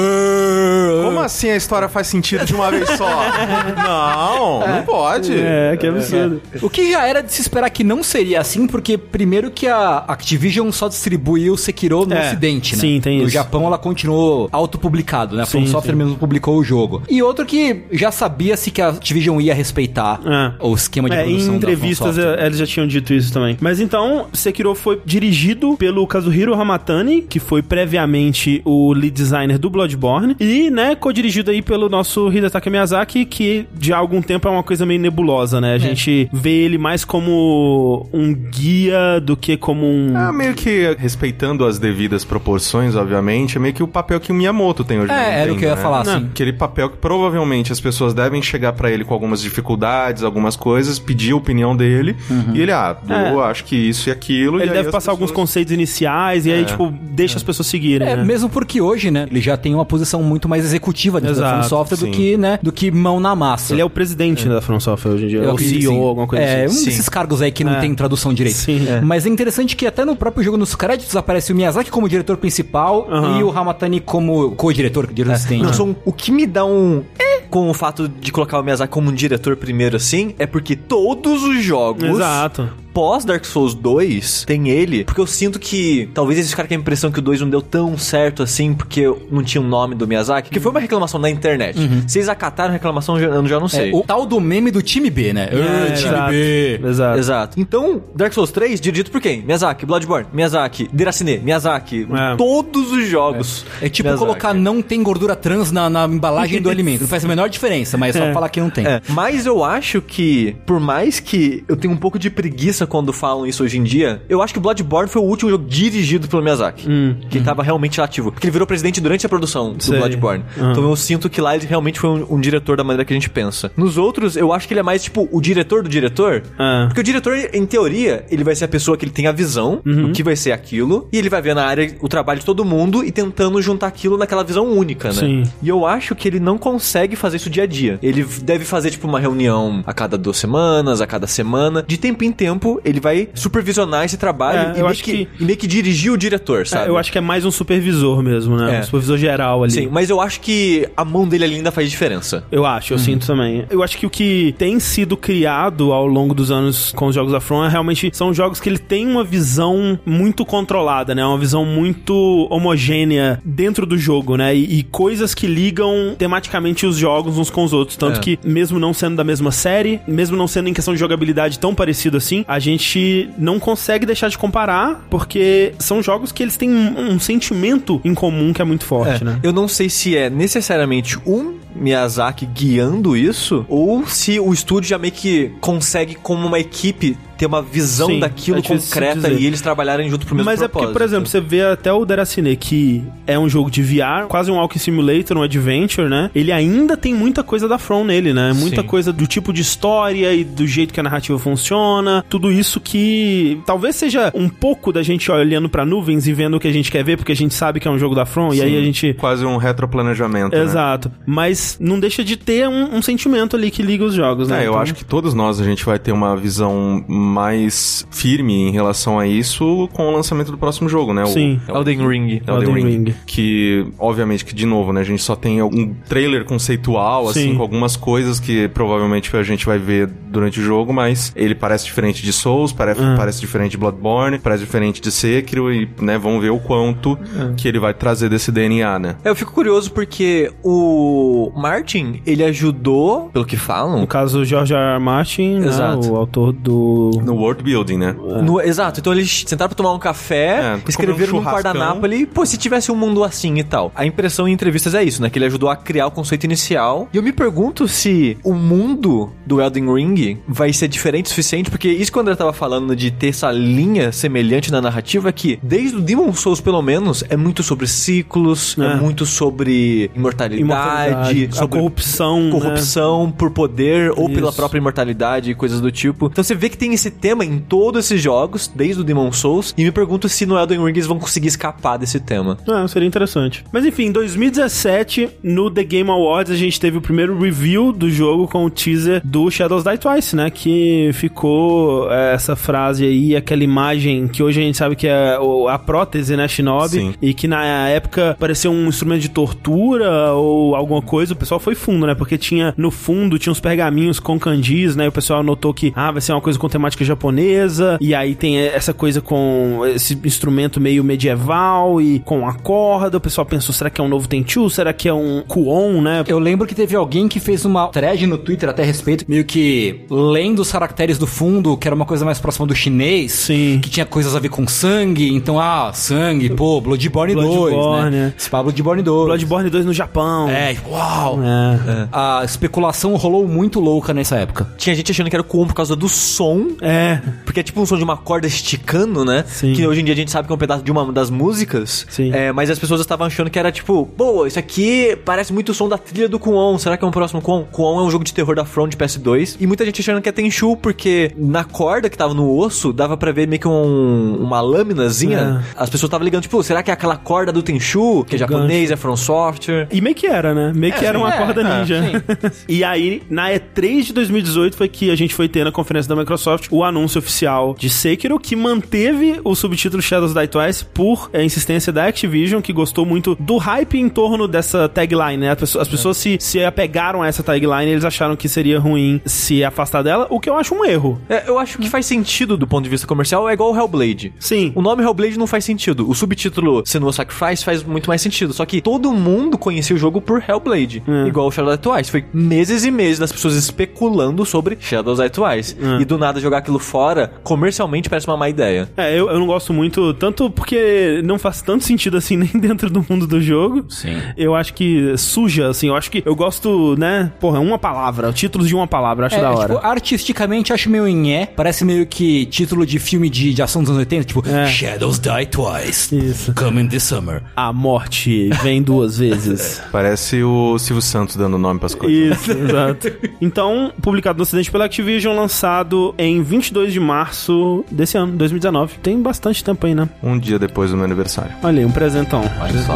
[1.04, 3.04] Como assim a história faz sentido de uma vez só?
[3.76, 5.32] Não, não pode.
[5.34, 6.40] É, que absurdo.
[6.62, 9.98] O que já era de se esperar que não seria assim, porque primeiro que a
[10.08, 12.80] Activision só distribuiu o Sekiro no É, ocidente, né?
[12.80, 13.32] sim, tem no isso.
[13.32, 15.42] Japão ela continuou autopublicado, né?
[15.42, 15.98] A From Sim, Software sim.
[15.98, 17.02] mesmo publicou o jogo.
[17.08, 20.52] E outro que já sabia-se que a Activision ia respeitar É.
[20.64, 23.56] o esquema de É, produção em entrevistas eles já tinham dito isso também.
[23.60, 29.70] Mas então, Sekiro foi dirigido pelo Kazuhiro Hamatani, que foi previamente o lead designer do
[29.70, 34.50] Bloodborne, e, né, co-dirigido aí pelo nosso Hidetaka Miyazaki, que de há algum tempo é
[34.50, 35.74] uma coisa meio nebulosa, né?
[35.74, 40.16] A gente vê ele mais como um guia do que como um...
[40.16, 44.34] É meio que respeitando as devidas proporções, obviamente, é meio que o papel que o
[44.34, 45.82] Miyamoto tem hoje É, na era o que eu ia né?
[45.82, 46.26] falar, Não, assim.
[46.26, 50.98] Aquele papel que provavelmente as pessoas devem chegar pra ele com algumas dificuldades, algumas coisas,
[50.98, 52.16] pedir a opinião dele,
[52.54, 52.96] e ele, ah,
[53.32, 54.58] eu acho que isso e aquilo.
[54.58, 57.42] e Ele aí deve as passar alguns pessoas- conceitos iniciais e aí, tipo, deixa as
[57.42, 58.24] pessoas seguirem, É, né?
[58.34, 61.58] Mesmo porque hoje, né, ele já tem uma posição muito mais executiva dentro da From
[61.58, 62.10] Exato, Software do sim.
[62.10, 63.72] que, né, do que mão na massa.
[63.72, 65.98] Ele é o presidente da From Software hoje em dia, ou CEO, sim.
[66.00, 66.80] alguma coisa é, assim.
[66.80, 67.80] um desses cargos aí que não É.
[67.80, 68.56] tem tradução direito.
[68.56, 68.88] Sim.
[68.88, 69.00] É.
[69.00, 72.36] Mas é interessante que até no próprio jogo, nos créditos, aparece o Miyazaki como diretor
[72.36, 73.06] principal
[73.38, 75.62] e o Hamatani como co-diretor, diretor assistente.
[75.62, 77.04] Não, são, o que me dá um.
[77.16, 80.74] É, com o fato de colocar o Miyazaki como um diretor primeiro assim, é porque
[80.74, 82.08] todos os jogos.
[82.08, 82.68] Exato.
[82.94, 86.78] Pós Dark Souls 2 tem ele, porque eu sinto que talvez eles ficaram com a
[86.78, 90.06] impressão que o 2 não deu tão certo assim, porque não tinha o nome do
[90.06, 91.76] Miyazaki, que foi uma reclamação na internet.
[92.06, 93.92] Se eles acataram a reclamação, eu já- não É, sei.
[93.92, 95.48] o tal do meme do time B, né?
[95.50, 96.30] É, Ah, time exato.
[96.30, 96.80] B.
[96.84, 97.18] Exato.
[97.18, 97.60] Exato.
[97.60, 99.42] Então, Dark Souls 3, dirigido por quem?
[99.42, 102.36] Miyazaki, Bloodborne, Miyazaki, Deracine, Miyazaki, É.
[102.36, 103.66] todos os jogos.
[103.82, 104.24] É tipo Miyazaki.
[104.26, 107.00] colocar não tem gordura trans na, na embalagem do alimento.
[107.02, 108.32] Não faz a menor diferença, mas é só É.
[108.32, 108.86] falar que não tem.
[108.86, 113.12] É, mas eu acho que, por mais que eu tenha um pouco de preguiça quando
[113.12, 116.42] falam isso hoje em dia, eu acho que Bloodborne foi o último jogo dirigido pelo
[116.42, 116.86] Miyazaki.
[117.30, 118.32] Que tava realmente ativo.
[118.32, 119.98] Porque ele virou presidente durante a produção do Sei.
[119.98, 120.44] Bloodborne.
[120.56, 120.72] Uhum.
[120.72, 123.16] Então eu sinto que lá ele realmente foi um, um diretor da maneira que a
[123.16, 123.70] gente pensa.
[123.76, 126.42] Nos outros, eu acho que ele é mais, tipo, o diretor do diretor.
[126.58, 126.84] Ah.
[126.88, 129.80] Porque o diretor, em teoria, ele vai ser a pessoa que ele tem a visão
[129.84, 131.08] do que vai ser aquilo.
[131.12, 134.16] E ele vai ver na área o trabalho de todo mundo e tentando juntar aquilo
[134.16, 135.14] naquela visão única, né?
[135.14, 135.42] Sim.
[135.62, 137.98] E eu acho que ele não consegue fazer isso dia a dia.
[138.02, 141.84] Ele deve fazer, tipo, uma reunião a cada duas semanas, a cada semana.
[141.86, 145.44] De tempo em tempo, ele vai supervisionar esse trabalho É, e, meio que, que- e
[145.44, 146.86] meio que dirigir o diretor, sabe?
[146.86, 148.76] É, eu acho que é mais um supervisor mesmo, né?
[148.76, 148.80] É.
[148.80, 149.72] Um supervisor geral ali.
[149.72, 152.44] Sim, mas eu acho que a mão dele ali ainda faz diferença.
[152.50, 153.64] Eu acho, eu sinto também.
[153.70, 157.32] Eu acho que o que tem sido criado ao longo dos anos com os jogos
[157.32, 161.24] da From é realmente são jogos que ele tem uma visão muito controlada, né?
[161.24, 164.54] Uma visão muito homogênea dentro do jogo, né?
[164.54, 167.96] E, e coisas que ligam tematicamente os jogos uns com os outros.
[167.96, 168.20] Tanto É.
[168.22, 171.74] que, mesmo não sendo da mesma série, mesmo não sendo em questão de jogabilidade tão
[171.74, 176.70] parecido assim, a gente não consegue deixar de comparar, porque são jogos que eles têm
[176.70, 179.40] um, um sentimento em comum que é muito forte, É, né?
[179.42, 184.98] Eu não sei se é necessariamente um Miyazaki guiando isso, ou se o estúdio já
[184.98, 189.60] meio que consegue, como uma equipe, ter uma visão Sim, daquilo é concreta e eles
[189.60, 191.10] trabalharem junto pro mesmo Mas é porque, por propósito.
[191.16, 194.78] exemplo, você vê até o Deracine, que é um jogo de VR, quase um Walking
[194.78, 196.30] Simulator, um Adventure, né?
[196.34, 198.52] Ele ainda tem muita coisa da From nele, né?
[198.54, 198.86] Muita Sim.
[198.86, 202.24] coisa do tipo de história e do jeito que a narrativa funciona.
[202.28, 206.60] Tudo isso que talvez seja um pouco da gente olhando pra nuvens e vendo o
[206.60, 208.54] que a gente quer ver, porque a gente sabe que é um jogo da From,
[208.54, 209.14] e aí a gente...
[209.14, 210.62] Quase um retroplanejamento, né?
[210.62, 211.10] Exato.
[211.26, 214.60] Mas não deixa de ter um, um sentimento ali que liga os jogos, né?
[214.62, 217.04] É, eu Então- acho que todos nós a gente vai ter uma visão
[217.34, 221.24] mais firme em relação a isso com o lançamento do próximo jogo, né?
[221.24, 221.60] O Sim.
[221.68, 222.30] Elden Ring.
[222.46, 223.04] Elden, Elden Ring.
[223.08, 223.14] Ring.
[223.26, 225.00] Que, obviamente, que de novo, né?
[225.00, 227.56] A gente só tem um trailer conceitual, assim, Sim.
[227.56, 231.84] com algumas coisas que provavelmente a gente vai ver durante o jogo, mas ele parece
[231.84, 233.14] diferente de Souls, parece, Ah.
[233.16, 237.52] parece diferente de Bloodborne, parece diferente de Sekiro e, né, vamos ver o quanto Ah.
[237.56, 239.16] que ele vai trazer desse DNA, né?
[239.24, 244.44] É, Eu fico curioso porque o Martin, ele ajudou, pelo que falam, No caso, o
[244.44, 244.94] George R.
[244.94, 245.00] R.
[245.00, 245.70] Martin, né,
[246.08, 247.13] o autor do...
[247.22, 248.14] No world building, né?
[248.42, 252.26] No- exato, então eles sentaram pra tomar um café, É, escreveram um num guardanapo ali,
[252.26, 253.92] pô, se tivesse um mundo assim e tal.
[253.94, 255.30] A impressão em entrevistas é isso, né?
[255.30, 257.08] Que ele ajudou a criar o conceito inicial.
[257.12, 261.70] E eu me pergunto se o mundo do Elden Ring vai ser diferente o suficiente,
[261.70, 265.32] porque isso que o André tava falando de ter essa linha semelhante na narrativa, é
[265.32, 268.96] que desde o Demon Souls, pelo menos, é muito sobre ciclos, é, É.
[268.96, 272.50] muito sobre imortalidade, Imortalidade, a sobre corrupção, né?
[272.50, 274.56] corrupção por poder ou pela Isso.
[274.56, 276.26] própria imortalidade e coisas do tipo.
[276.26, 279.74] Então você vê que tem esse tema em todos esses jogos, desde o Demon Souls,
[279.76, 282.58] e me pergunto se no Elden Ring eles vão conseguir escapar desse tema.
[282.68, 283.64] Ah, seria interessante.
[283.72, 288.10] Mas enfim, em 2017, no The Game Awards, a gente teve o primeiro review do
[288.10, 290.50] jogo com o teaser do Shadows Die Twice, né?
[290.50, 295.38] Que ficou é, essa frase aí, aquela imagem que hoje a gente sabe que é
[295.68, 296.46] a prótese, né?
[296.46, 296.88] Shinobi.
[296.88, 297.14] Sim.
[297.20, 301.32] E que na época parecia um instrumento de tortura ou alguma coisa.
[301.32, 302.14] O pessoal foi fundo, né?
[302.14, 305.06] Porque tinha no fundo, tinha uns pergaminhos com kanjis, né?
[305.06, 307.96] E o pessoal notou que, ah, vai ser uma coisa com temática japonesa.
[307.98, 313.16] E aí tem essa coisa com esse instrumento meio medieval e com a corda.
[313.16, 314.68] O pessoal pensou, será que é um novo Tenchu?
[314.68, 316.22] Será que é um Kuon, né?
[316.28, 319.44] Eu lembro que teve alguém que fez uma thread no Twitter até a respeito, meio
[319.44, 323.32] que lendo os caracteres do fundo, que era uma coisa mais próxima do chinês.
[323.32, 323.78] Sim.
[323.82, 325.32] Que tinha coisas a ver com sangue.
[325.34, 328.34] Então, ah, sangue, pô, Bloodborne, 2, Bloodborne, né?
[328.36, 328.50] é.
[328.50, 329.26] Pá, Bloodborne 2.
[329.26, 330.48] Bloodborne 2 no Japão.
[330.48, 331.38] É, uau!
[331.42, 332.08] É.
[332.12, 334.68] A especulação rolou muito louca nessa época.
[334.76, 337.20] Tinha gente achando que era o Kuon por causa do som, É.
[337.44, 339.44] porque é tipo um som de uma corda esticando, né?
[339.46, 339.72] Sim.
[339.72, 342.06] Que hoje em dia a gente sabe que é um pedaço de uma das músicas.
[342.08, 342.32] Sim.
[342.32, 345.74] É, mas as pessoas estavam achando que era tipo, pô, isso aqui parece muito o
[345.74, 346.78] som da trilha do Kuon.
[346.78, 347.64] Será que é um próximo Kuon?
[347.64, 349.56] Kuon é um jogo de terror da Front de PS2.
[349.60, 353.16] E muita gente achando que é Tenchu, porque na corda que tava no osso, dava
[353.16, 355.64] pra ver meio que um- uma lâminazinha.
[355.76, 358.90] As pessoas estavam ligando, tipo, será que é aquela corda do Tenchu, que é japonês,
[358.90, 359.88] é From Software?
[359.90, 360.72] E meio que era, né?
[360.74, 362.24] Meio que era uma é, corda é, ninja.
[362.68, 366.16] e aí, na E3 de 2018 foi que a gente foi ter na conferência da
[366.16, 371.44] Microsoft o anúncio oficial de Sekiro, que manteve o subtítulo Shadows Die Twice por é,
[371.44, 375.50] insistência da Activision, que gostou muito do hype em torno dessa tagline, né?
[375.52, 378.80] As pessoas, as pessoas se, se apegaram a essa tagline e eles acharam que seria
[378.80, 381.20] ruim se afastar dela, o que eu acho um erro.
[381.28, 384.32] É, eu acho que faz sentido do ponto de vista comercial, é igual o Hellblade.
[384.40, 384.72] Sim.
[384.74, 386.10] O nome Hellblade não faz sentido.
[386.10, 388.52] O subtítulo Senua Sacrifice faz muito mais sentido.
[388.52, 391.04] Só que todo mundo conhecia o jogo por Hellblade.
[391.06, 391.28] É.
[391.28, 392.10] Igual o Shadow Die Twice.
[392.10, 395.76] Foi meses e meses das pessoas especulando sobre Shadow Die Twice.
[395.80, 396.02] É.
[396.02, 398.88] E do nada jogar aquilo fora, comercialmente parece uma má ideia.
[398.96, 402.90] É, eu, eu não gosto muito, tanto porque não faz tanto sentido assim nem dentro
[402.90, 403.84] do mundo do jogo.
[403.88, 404.16] Sim.
[404.36, 407.32] Eu acho que suja, assim, eu acho que eu gosto, né?
[407.38, 409.74] Porra, uma palavra, títulos de uma palavra, acho É, da hora.
[409.74, 411.46] tipo, artisticamente acho meio nhé.
[411.46, 414.66] Parece meio que título de filme de, de ação dos anos 80, tipo É.
[414.66, 416.16] Shadows Die Twice.
[416.16, 416.54] Isso.
[416.54, 417.42] Coming this summer.
[417.54, 419.80] A morte vem duas vezes.
[419.92, 422.38] Parece o Silvio Santos dando nome pras coisas.
[422.40, 423.12] Isso, exato.
[423.40, 428.98] Então, publicado no ocidente pela Activision, lançado em 22 de março desse ano, 2019.
[428.98, 430.08] Tem bastante tempo aí, né?
[430.22, 431.50] Um dia depois do meu aniversário.
[431.62, 432.42] Olha aí, um presentão.
[432.60, 432.94] Olha só.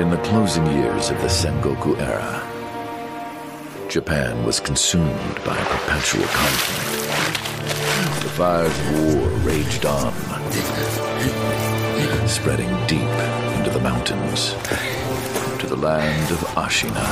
[0.00, 2.42] In the closing years of the Sengoku era,
[3.90, 6.99] Japan was consumed by perpetual conflict.
[8.38, 10.12] Of war raged on,
[12.26, 13.00] spreading deep
[13.58, 14.54] into the mountains,
[15.58, 17.02] to the land of Ashina.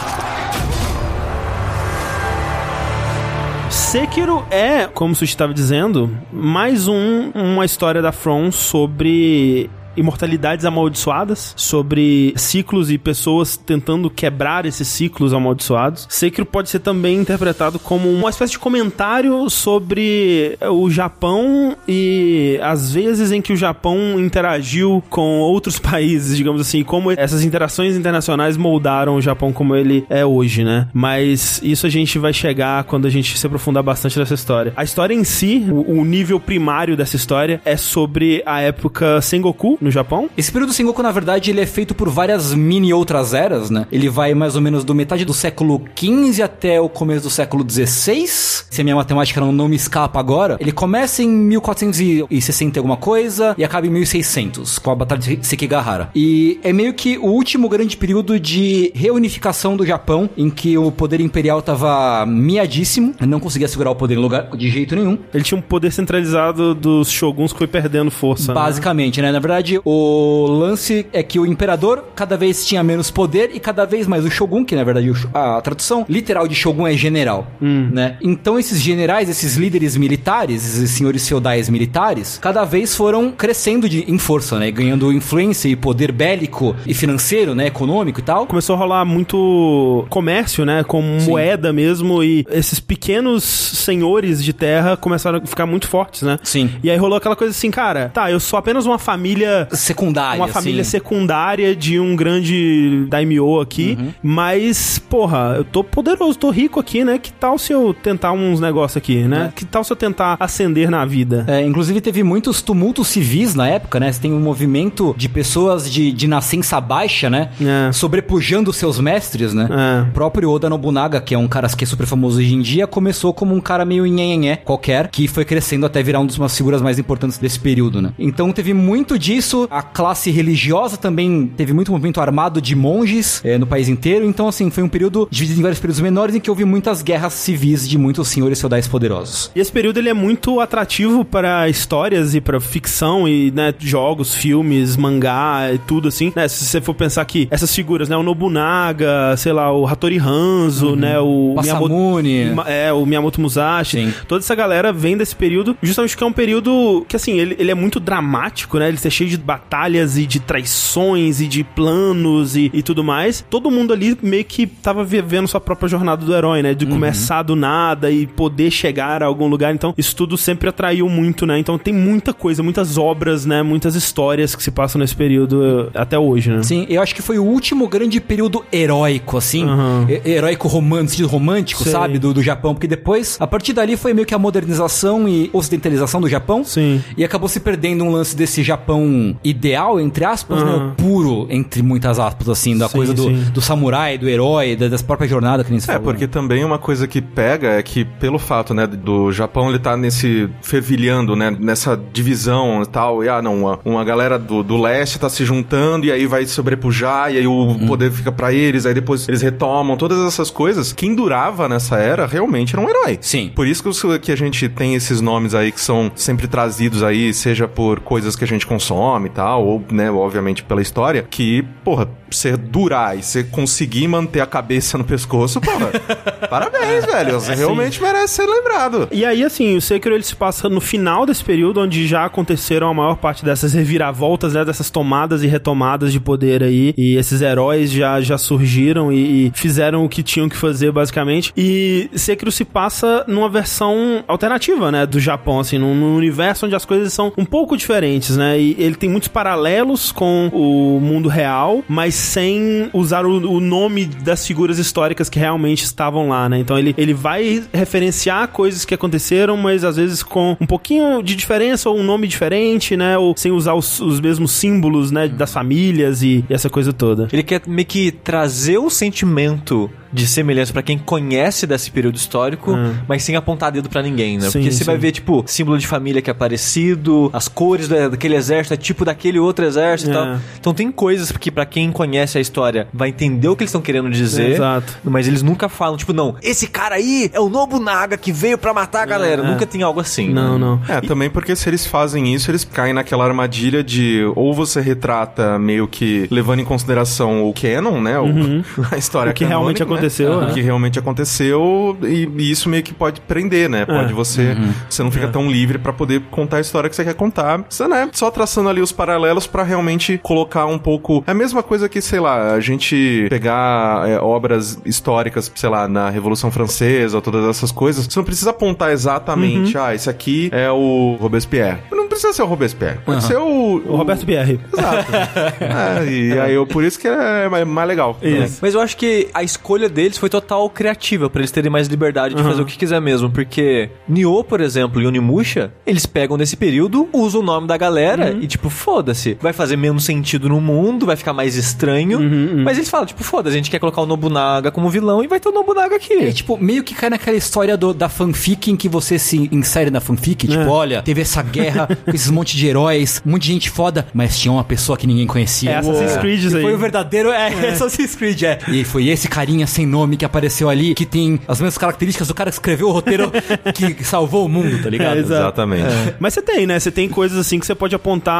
[3.68, 10.64] Sekiro é, como o Sushi estava dizendo, mais um, uma história da From sobre imortalidades
[10.64, 16.06] amaldiçoadas, sobre ciclos e pessoas tentando quebrar esses ciclos amaldiçoados.
[16.08, 22.92] Sekiro pode ser também interpretado como uma espécie de comentário sobre o Japão e as
[22.92, 28.56] vezes em que o Japão interagiu com outros países, digamos assim, como essas interações internacionais
[28.56, 30.88] moldaram o Japão como ele é hoje, né?
[30.92, 34.72] Mas isso a gente vai chegar quando a gente se aprofundar bastante nessa história.
[34.76, 39.78] A história em si, o, o nível primário dessa história é sobre a época Sengoku
[39.88, 40.28] no Japão?
[40.36, 43.86] Esse período Sengoku, na verdade, ele é feito por várias mini outras eras, né?
[43.90, 47.64] Ele vai mais ou menos do metade do século XV até o começo do século
[47.68, 48.26] XVI.
[48.28, 50.56] Se a minha matemática não, não me escapa agora.
[50.60, 55.46] Ele começa em 1460 e alguma coisa e acaba em 1600, com a Batalha de
[55.46, 56.10] Sekigahara.
[56.14, 60.90] E é meio que o último grande período de reunificação do Japão, em que o
[60.92, 65.18] poder imperial tava miadíssimo, não conseguia segurar o poder em lugar de jeito nenhum.
[65.32, 68.48] Ele tinha um poder centralizado dos shoguns que foi perdendo força.
[68.48, 68.54] né?
[68.54, 69.32] Basicamente, né?
[69.32, 73.84] Na verdade, o lance é que o imperador cada vez tinha menos poder e cada
[73.84, 78.16] vez mais o shogun, que na verdade a tradução literal de shogun é general, né?
[78.22, 84.10] Então esses generais, esses líderes militares, esses senhores feudais militares, cada vez foram crescendo de,
[84.10, 84.70] em força, né?
[84.70, 87.66] Ganhando influência e poder bélico e financeiro, né?
[87.66, 88.46] Econômico e tal.
[88.46, 90.84] Começou a rolar muito comércio, né?
[90.84, 92.22] Com moeda mesmo.
[92.22, 96.38] E esses pequenos senhores de terra começaram a ficar muito fortes, né?
[96.42, 96.70] Sim.
[96.82, 99.57] E aí rolou aquela coisa assim, cara, tá, eu sou apenas uma família.
[99.70, 100.90] Secundária, Uma família assim.
[100.90, 104.10] secundária de um grande daimyo aqui, Uhum.
[104.22, 107.18] mas, porra, eu tô poderoso, tô rico aqui, né?
[107.18, 109.52] Que tal se eu tentar uns negócios aqui, né?
[109.54, 111.44] Que tal se eu tentar ascender na vida?
[111.48, 114.12] É, inclusive teve muitos tumultos civis na época, né?
[114.12, 117.50] Você tem um movimento de pessoas de, de nascença baixa, né?
[117.60, 117.92] É.
[117.92, 119.68] Sobrepujando seus mestres, né?
[119.70, 120.08] É.
[120.08, 122.86] O próprio Oda Nobunaga, que é um cara que é super famoso hoje em dia,
[122.86, 126.80] começou como um cara meio nhenhenhé qualquer, que foi crescendo até virar uma das figuras
[126.82, 128.12] mais importantes desse período, né?
[128.18, 129.47] Então teve muito disso.
[129.70, 134.24] A classe religiosa também teve muito movimento armado de monges é, no país inteiro.
[134.24, 137.32] Então, assim, foi um período dividido em vários períodos menores em que houve muitas guerras
[137.34, 139.50] civis de muitos senhores feudais poderosos.
[139.54, 144.34] E esse período ele é muito atrativo para histórias e para ficção e né, jogos,
[144.34, 146.32] filmes, mangá e tudo assim.
[146.34, 150.18] Né, se você for pensar que essas figuras, né, o Nobunaga, sei lá, o Hattori
[150.18, 152.44] Hanzo, né, o Masamune.
[152.44, 154.14] Miyamoto, é, o Miyamoto Musashi, Sim.
[154.26, 157.70] toda essa galera vem desse período, justamente porque é um período que assim, ele, ele
[157.70, 158.88] é muito dramático, né?
[158.88, 163.44] Ele é cheio de batalhas e de traições e de planos e, e tudo mais.
[163.48, 166.74] Todo mundo ali meio que tava vivendo sua própria jornada do herói, né?
[166.74, 169.74] De começar do nada e poder chegar a algum lugar.
[169.74, 171.58] Então, isso tudo sempre atraiu muito, né?
[171.58, 173.62] Então, tem muita coisa, muitas obras, né?
[173.62, 176.62] Muitas histórias que se passam nesse período eh, até hoje, né?
[176.62, 179.64] Sim, eu acho que foi o último grande período heróico, assim.
[180.08, 181.92] He- Heróico romântico, romântico, Sei.
[181.92, 182.18] sabe?
[182.18, 182.74] Do, do Japão.
[182.74, 186.64] Porque depois, a partir dali, foi meio que a modernização e ocidentalização do Japão.
[186.64, 187.02] Sim.
[187.16, 190.70] E acabou se perdendo um lance desse Japão ideal, entre aspas, né?
[190.70, 190.88] Aham.
[190.88, 193.44] O puro, entre muitas aspas, assim, da Sim, coisa do, sim.
[193.52, 196.30] do samurai, do herói, da, das próprias jornadas que nem se É, falou, porque né?
[196.32, 200.48] também uma coisa que pega é que, pelo fato, né, do Japão ele tá nesse
[200.62, 205.18] fervilhando, né, nessa divisão e tal, e ah, não, uma, uma galera do, do leste
[205.18, 207.86] tá se juntando e aí vai sobrepujar, e aí o Uhum.
[207.86, 210.92] poder fica pra eles, aí depois eles retomam, todas essas coisas.
[210.92, 213.18] Quem durava nessa era realmente era um herói.
[213.20, 213.50] Sim.
[213.54, 217.02] Por isso que, os- que a gente tem esses nomes aí que são sempre trazidos
[217.02, 221.26] aí, seja por coisas que a gente consome e tal, ou, né, obviamente pela história,
[221.28, 225.90] que, porra, você durar e você conseguir manter a cabeça no pescoço, porra,
[226.48, 227.34] parabéns, velho.
[227.34, 229.08] Você realmente merece ser lembrado.
[229.10, 232.88] E aí, assim, o Sekiro ele se passa no final desse período, onde já aconteceram
[232.88, 234.64] a maior parte dessas reviravoltas, né?
[234.64, 236.94] Dessas tomadas e retomadas de poder aí.
[236.96, 241.52] E esses heróis já, já surgiram e, e fizeram o que tinham que fazer, basicamente.
[241.56, 245.06] E Sekiro se passa numa versão alternativa, né?
[245.06, 248.58] Do Japão, assim, num, num universo onde as coisas são um pouco diferentes, né?
[248.58, 254.04] E ele tem muitos paralelos com o mundo real, mas sem usar o, o nome
[254.06, 256.58] das figuras históricas que realmente estavam lá, né?
[256.58, 261.34] Então ele, ele vai referenciar coisas que aconteceram, mas às vezes com um pouquinho de
[261.34, 263.16] diferença ou um nome diferente, né?
[263.18, 265.28] Ou sem usar os, os mesmos símbolos, né?
[265.28, 267.28] Das famílias e, e essa coisa toda.
[267.32, 272.72] Ele quer meio que trazer o sentimento de semelhança pra quem conhece desse período histórico,
[273.06, 274.46] mas sem apontar dedo pra ninguém, né?
[274.48, 275.00] Sim, Porque você vai sim.
[275.02, 278.97] ver, tipo, símbolo de família que é parecido, as cores da- daquele exército é tipo
[279.04, 280.16] daquele outro exército e É.
[280.16, 280.36] tal.
[280.58, 283.80] Então tem coisas que pra quem conhece a história vai entender o que eles estão
[283.80, 284.50] querendo dizer.
[284.52, 284.98] Exato.
[285.04, 288.72] Mas eles nunca falam, tipo, não, esse cara aí é o Nobunaga que veio pra
[288.74, 289.42] matar a galera.
[289.42, 289.46] é.
[289.50, 290.28] Nunca tem algo assim.
[290.32, 290.58] Não, né?
[290.58, 290.80] não.
[290.96, 295.58] É, também porque se eles fazem isso, eles caem naquela armadilha de ou você retrata
[295.58, 298.18] meio que levando em consideração o canon, né?
[298.18, 298.28] O,
[298.92, 299.92] a história O que realmente canônica, né?
[299.98, 300.50] aconteceu, O né?
[300.54, 303.84] que realmente aconteceu e, e isso meio que pode prender, né?
[303.86, 304.56] Pode você...
[304.88, 307.64] Você não fica tão livre pra poder contar a história que você quer contar.
[307.68, 308.08] Você, né?
[308.12, 311.22] Só traçando ali os paralelos pra realmente colocar um pouco...
[311.26, 315.86] É a mesma coisa que, sei lá, a gente pegar é, obras históricas, sei lá,
[315.88, 318.06] na Revolução Francesa, todas essas coisas.
[318.06, 321.78] Você não precisa apontar exatamente, ah, esse aqui é o Robespierre.
[321.90, 322.98] Não precisa ser o Robespierre.
[323.04, 323.82] Pode ser o...
[323.86, 324.60] O Roberto Pierre.
[324.72, 325.12] Exato.
[325.68, 328.16] É, e aí eu, por isso que é mais mais legal.
[328.22, 328.58] Isso.
[328.60, 332.34] Mas eu acho que a escolha deles foi total criativa, pra eles terem mais liberdade
[332.34, 333.30] de fazer o que quiser mesmo.
[333.30, 338.36] Porque Nioh, por exemplo, e Onimusha, eles pegam nesse período, usam o nome da galera
[338.40, 339.36] e, tipo, foda-se.
[339.40, 342.18] Vai fazer menos sentido no mundo, vai ficar mais estranho.
[342.64, 345.40] Mas eles falam, tipo, foda-se, a gente quer colocar o Nobunaga como vilão e vai
[345.40, 346.14] ter o Nobunaga aqui.
[346.14, 349.90] É, tipo, meio que cai naquela história do- da fanfic em que você se insere
[349.90, 350.46] na fanfic.
[350.46, 350.66] Tipo, É.
[350.66, 354.38] olha, teve essa guerra com esses monte de heróis, um monte de gente foda, mas
[354.38, 355.70] tinha uma pessoa que ninguém conhecia.
[355.70, 356.62] É Assassin's Creed isso E aí.
[356.62, 358.58] Foi o verdadeiro, é, Assassin's Creed, é.
[358.68, 362.34] E foi esse carinha sem nome que apareceu ali, que tem as mesmas características do
[362.34, 363.30] cara que escreveu o roteiro
[363.74, 365.16] que salvou o mundo, tá ligado?
[365.18, 365.20] É.
[365.20, 365.88] Exatamente.
[366.18, 366.78] Mas você tem, né?
[366.78, 368.34] Você tem coisas assim que você pode apontar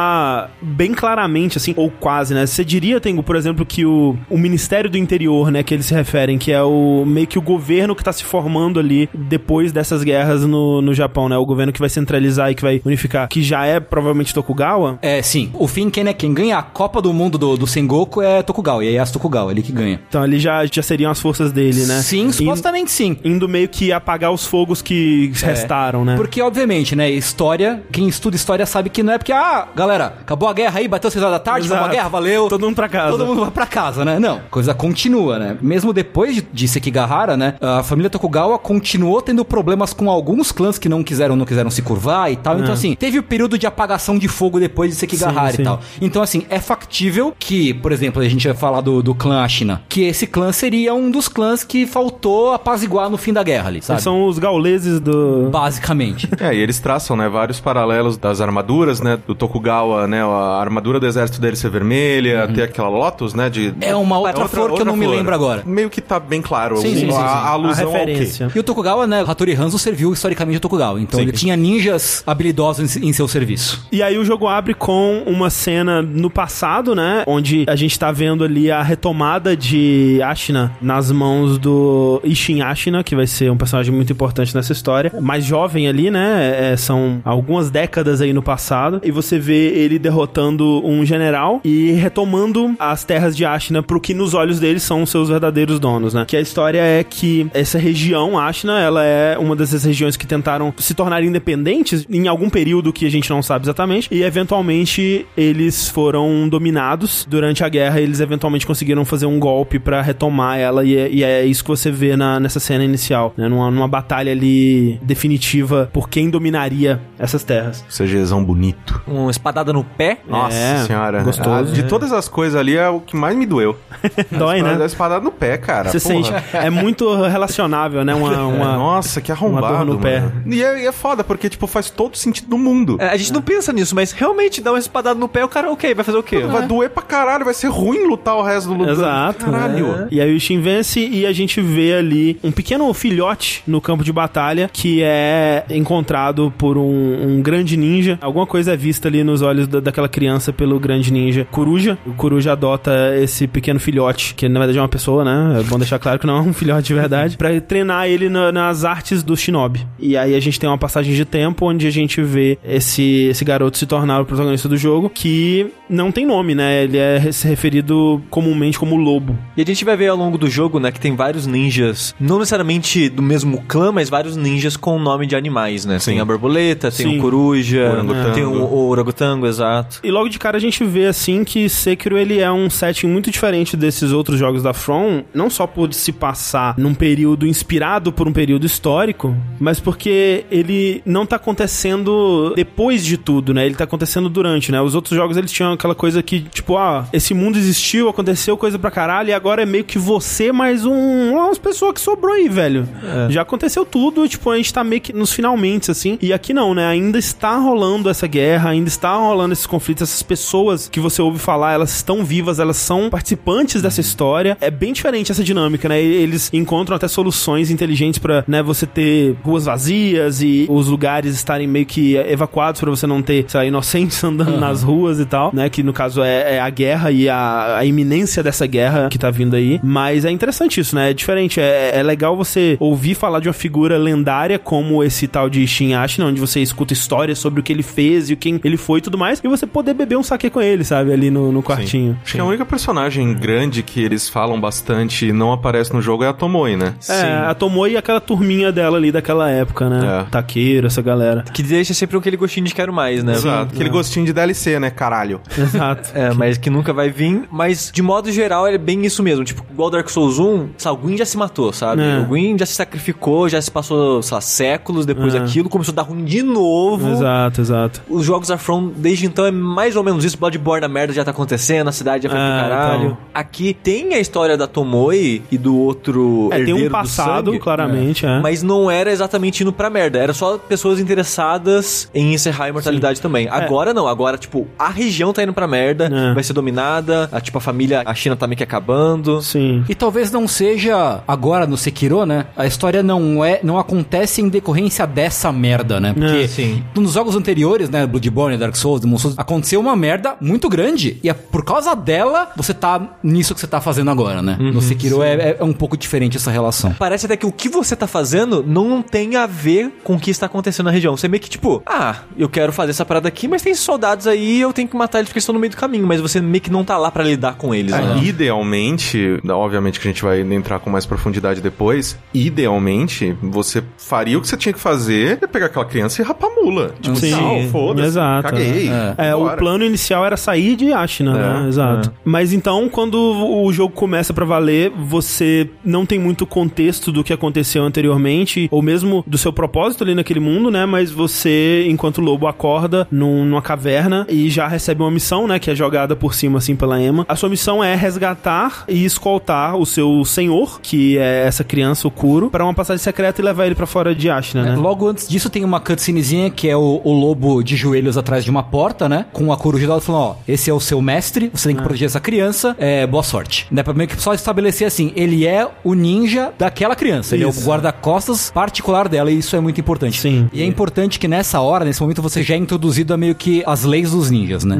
[0.61, 2.45] bem claramente, assim, ou quase, né?
[2.45, 5.93] Você diria, Tengu, por exemplo, que o, o Ministério do Interior, né, que eles se
[5.93, 10.03] referem, que é o meio que o governo que tá se formando ali depois dessas
[10.03, 11.37] guerras no, no Japão, né?
[11.37, 14.99] O governo que vai centralizar e que vai unificar, que já é provavelmente Tokugawa.
[15.01, 15.49] É, sim.
[15.53, 18.83] O fim, quem, né, quem ganha a Copa do Mundo do, do Sengoku é Tokugawa,
[18.83, 19.99] e é Yasuo Tokugawa, ele que ganha.
[20.07, 22.01] Então ali já, já seriam as forças dele, né?
[22.01, 23.17] Sim, In- supostamente sim.
[23.23, 26.15] Indo meio que apagar os fogos que restaram, né?
[26.15, 30.49] Porque, obviamente, né, história, quem estuda história sabe que não é porque, ah, galera, acabou
[30.49, 32.47] a guerra aí, bateu 6 horas da tarde, acabou a guerra, valeu.
[32.47, 33.11] Todo mundo pra casa.
[33.11, 34.19] Todo mundo vai pra casa, né?
[34.19, 35.57] Não, coisa continua, né?
[35.61, 37.55] Mesmo depois de, de Sekigahara, né?
[37.61, 41.81] A família Tokugawa continuou tendo problemas com alguns clãs que não quiseram, não quiseram se
[41.81, 42.59] curvar e tal.
[42.59, 45.61] Então, assim, teve o período de apagação de fogo depois de Sekigahara Sim, sim.
[45.61, 45.79] e tal.
[46.01, 49.81] Então, assim, é factível que, por exemplo, a gente vai falar do, do clã Ashina,
[49.87, 53.81] que esse clã seria um dos clãs que faltou apaziguar no fim da guerra ali,
[53.81, 54.01] sabe?
[54.01, 55.49] São os gauleses do...
[55.49, 56.29] Basicamente.
[56.39, 60.99] É, e eles traçam, né, vários paralelos das armaduras, né, do Tokugawa, né, a armadura
[60.99, 63.73] do exército dele ser vermelha, ter aquela Lotus, né, de...
[63.81, 65.63] É uma outra, flor que eu não me lembro agora.
[65.65, 67.99] Meio que tá bem claro Sim, o- sim, sim, a, a A alusão ao quê.
[67.99, 68.51] referência.
[68.55, 71.23] E o Tokugawa, né, Hattori Hanzo serviu historicamente o Tokugawa, então Sim.
[71.25, 73.85] ele tinha ninjas habilidosos em, em seu serviço.
[73.91, 77.23] E aí o jogo abre com uma cena no passado, né?
[77.27, 83.03] Onde a gente tá vendo ali a retomada de Ashina nas mãos do Ishin Ashina,
[83.03, 85.11] que vai ser um personagem muito importante nessa história.
[85.21, 86.71] Mais jovem ali, né?
[86.73, 89.01] É, são algumas décadas aí no passado.
[89.03, 94.13] E você vê ele derrotando um general e retomando as terras de Ashina pro que
[94.13, 96.25] nos olhos dele são os seus verdadeiros donos, né?
[96.27, 100.73] Que a história é que essa região, Ashina, ela é uma dessas regiões que tentaram
[100.77, 105.87] se tornar independentes em algum período que a gente não sabe exatamente, e eventualmente eles
[105.87, 110.97] foram dominados durante a guerra, eles eventualmente conseguiram fazer um golpe pra retomar ela, e
[110.97, 113.47] é, e é isso que você vê na, nessa cena inicial, né?
[113.47, 117.83] Numa, numa batalha ali definitiva por quem dominaria essas terras.
[117.89, 119.01] CGzão bonito.
[119.07, 120.19] Uma espadada no pé.
[120.27, 121.23] Nossa É, senhora.
[121.23, 121.49] gostoso.
[121.71, 123.77] Ah, de todas as coisas ali, é o que mais me doeu.
[124.31, 124.85] Dói, A né?
[124.85, 125.89] espadada no pé, cara.
[125.91, 126.23] Você porra.
[126.41, 126.55] sente.
[126.55, 128.13] É muito relacionável, né?
[128.13, 130.01] Uma, uma- Nossa, que arrombado, uma dor no mano.
[130.01, 130.23] pé.
[130.45, 132.97] E é, e é foda, porque, tipo, faz todo sentido do mundo.
[132.99, 135.71] É, a gente não pensa nisso, mas realmente dá uma espadada no pé, o cara,
[135.71, 136.39] ok, vai fazer o quê?
[136.39, 138.91] Vai doer pra caralho, vai ser ruim lutar o resto do lugar.
[138.91, 139.45] Exato.
[139.45, 139.87] Caralho.
[139.87, 140.07] né?
[140.11, 144.03] E aí o Shin vence e a gente vê ali um pequeno filhote no campo
[144.03, 148.17] de batalha que é encontrado por um, um grande ninja.
[148.21, 151.97] Alguma coisa é vista ali nos olhos da- daquela criança pelo grande ninja Coruja.
[152.05, 155.59] O Coruja adota esse pequeno filhote, que na verdade é uma pessoa, né?
[155.59, 158.51] É bom deixar claro que não é um filhote de verdade, pra treinar ele na-
[158.51, 159.85] nas artes do shinobi.
[159.99, 163.45] E aí a gente tem uma passagem de tempo onde a gente vê esse, esse
[163.45, 166.83] garoto se tornar o protagonista do jogo, que não tem nome, né?
[166.83, 169.37] Ele é re- referido comumente como lobo.
[169.55, 172.39] E a gente vai ver ao longo do jogo, né, que tem vários ninjas, não
[172.39, 175.99] necessariamente do mesmo clã, mas vários ninjas com o nome de animais, né?
[175.99, 176.11] Sim.
[176.11, 177.17] Tem a borboleta, tem Sim.
[177.17, 178.33] o coruja, Orangotango.
[178.33, 179.99] tem o, o orangotango, exato.
[180.03, 183.29] E logo de cara a gente vê assim que Sekiro ele é um setting muito
[183.29, 188.27] diferente desses outros jogos da From, não só por se passar num período inspirado por
[188.27, 193.65] um período histórico, mas porque ele não tá acontecendo depois de tudo, né?
[193.65, 194.81] Ele tá acontecendo durante, né?
[194.81, 198.79] Os outros jogos eles tinham aquela coisa que, tipo, ah, esse mundo existiu, aconteceu coisa
[198.79, 202.47] pra caralho e agora é meio que você mais um, umas pessoas que sobrou aí,
[202.47, 202.87] velho.
[203.29, 206.17] Já aconteceu tudo, tipo, a gente tá meio que nos finalmente, assim.
[206.21, 206.87] E aqui não, né?
[206.87, 211.39] Ainda está rolando essa guerra, ainda está rolando esses conflitos, essas pessoas que você ouve
[211.39, 214.57] falar, elas estão vivas, elas são participantes dessa história.
[214.61, 216.01] É bem diferente essa dinâmica, né?
[216.01, 221.67] Eles encontram até soluções inteligentes pra, né, você ter ruas vazias e os lugares estarem
[221.67, 225.51] meio que evacuados pra você não ter, sei lá, inocentes andando nas ruas e tal,
[225.53, 225.69] né?
[225.69, 229.29] Que no caso é, é a guerra e a, a iminência dessa guerra que tá
[229.29, 229.79] vindo aí.
[229.83, 231.11] Mas é interessante isso, né?
[231.11, 231.59] É diferente.
[231.59, 235.93] É, é legal você ouvir falar de uma figura lendária como esse tal de Shin
[235.93, 239.01] Ashina, onde você escuta histórias sobre o que ele fez e quem ele foi e
[239.01, 241.11] tudo mais, e você poder beber um saque com ele, sabe?
[241.13, 242.17] Ali no, no quartinho.
[242.23, 246.23] Acho que a única personagem grande que eles falam bastante e não aparece no jogo
[246.23, 246.93] é a Tomoe, né?
[247.07, 250.21] É, a Tomoe e aquela turminha dela ali daquela época, né?
[250.21, 250.29] É.
[250.31, 251.43] Taqueiro, essa galera.
[251.53, 253.33] Que deixa sempre aquele gostinho de quero mais, né?
[253.33, 253.73] Exato.
[253.73, 255.41] Aquele gostinho de DLC, né, caralho?
[255.57, 256.09] Exato.
[256.13, 257.43] É, mas que nunca vai vir.
[257.51, 259.43] Mas, de modo geral, é bem isso mesmo.
[259.43, 262.01] Tipo, igual Dark Souls 1, sabe, o Gwyn já se matou, sabe?
[262.01, 262.19] É.
[262.19, 265.39] O Gwyn já se sacrificou, já se passou, sei lá, séculos depois É.
[265.39, 267.09] daquilo, começou a dar ruim de novo.
[267.11, 268.01] Exato, exato.
[268.09, 270.37] Os jogos da From, desde então, é mais ou menos isso.
[270.37, 273.05] Bloodborne, a merda já tá acontecendo, a cidade já foi É, pro caralho.
[273.05, 273.17] então.
[273.33, 277.59] Aqui tem a história da Tomoe e do outro É, tem um do passado, sangue.
[277.59, 278.39] claramente, é.
[278.39, 280.19] Mas não era exatamente indo pra merda.
[280.19, 283.47] Era só pessoas interessadas em encerrar a imortalidade também.
[283.49, 284.07] Agora não.
[284.07, 286.09] Agora, tipo, a região tá indo pra merda.
[286.11, 286.33] É.
[286.33, 287.29] Vai ser dominada.
[287.31, 289.41] A, tipo, a família, a China tá meio que acabando.
[289.41, 289.83] Sim.
[289.87, 292.45] E talvez não seja agora no Sekiro, né?
[292.55, 296.13] A história não é, não acontece em decorrência dessa merda, né?
[296.13, 296.83] Porque É, sim.
[296.95, 301.29] nos jogos anteriores, né, Bloodborne, Dark Souls, Demon Souls, aconteceu uma merda muito grande e
[301.29, 304.57] é por causa dela você tá nisso que você tá fazendo agora, né?
[304.59, 306.93] no Sekiro é, é um pouco diferente essa relação.
[306.97, 310.29] Parece até que o que você tá fazendo não tem a ver com o que
[310.29, 311.15] está acontecendo na região.
[311.17, 314.61] Você meio que tipo, ah, eu quero fazer essa parada aqui, mas tem soldados aí,
[314.61, 316.05] eu tenho que matar eles porque estão no meio do caminho.
[316.05, 318.23] Mas você meio que não tá lá pra lidar com eles, É, né?
[318.23, 322.17] Idealmente, obviamente que a gente vai entrar com mais profundidade depois.
[322.33, 326.49] Idealmente, você faria o que você tinha que fazer, é pegar aquela criança e rapar
[326.49, 326.93] a mula.
[327.01, 328.43] Tipo, Sim, foda-se, exato.
[328.43, 328.89] caguei.
[328.89, 328.98] É,
[329.35, 329.57] o bora.
[329.57, 331.67] plano inicial era sair de Ashina, né?
[331.67, 332.11] Exato.
[332.23, 337.33] Mas então, quando o jogo começa pra valer, você não tem muito contexto do que
[337.33, 340.85] aconteceu anteriormente, ou mesmo do seu propósito ali naquele mundo, né?
[340.85, 345.59] Mas você, enquanto lobo, acorda num- numa caverna e já recebe uma missão, né?
[345.59, 347.25] Que é jogada por cima, assim, pela Emma.
[347.27, 352.11] A sua missão é resgatar e escoltar o seu senhor, que é essa criança, o
[352.11, 354.75] Kuro, pra uma passagem secreta e levar ele pra fora de Ashina, né?
[354.75, 358.49] Logo antes disso tem uma cutscenezinha que é o, o lobo de joelhos atrás de
[358.51, 359.25] uma porta, né?
[359.31, 361.81] Com a coruja do lado falando, ó, esse é o seu mestre, você tem que
[361.81, 363.67] proteger essa criança, é, boa sorte.
[363.71, 363.83] Né?
[363.83, 367.51] Pra meio que só estabelecer assim, ele é o ninja daquela criança, ele é o
[367.51, 370.19] guarda-costas particular dela, e isso é muito importante.
[370.19, 370.49] Sim.
[370.53, 373.63] E é importante que nessa hora, nesse momento, você já é introduzido a meio que
[373.65, 374.77] as leis dos ninjas, né?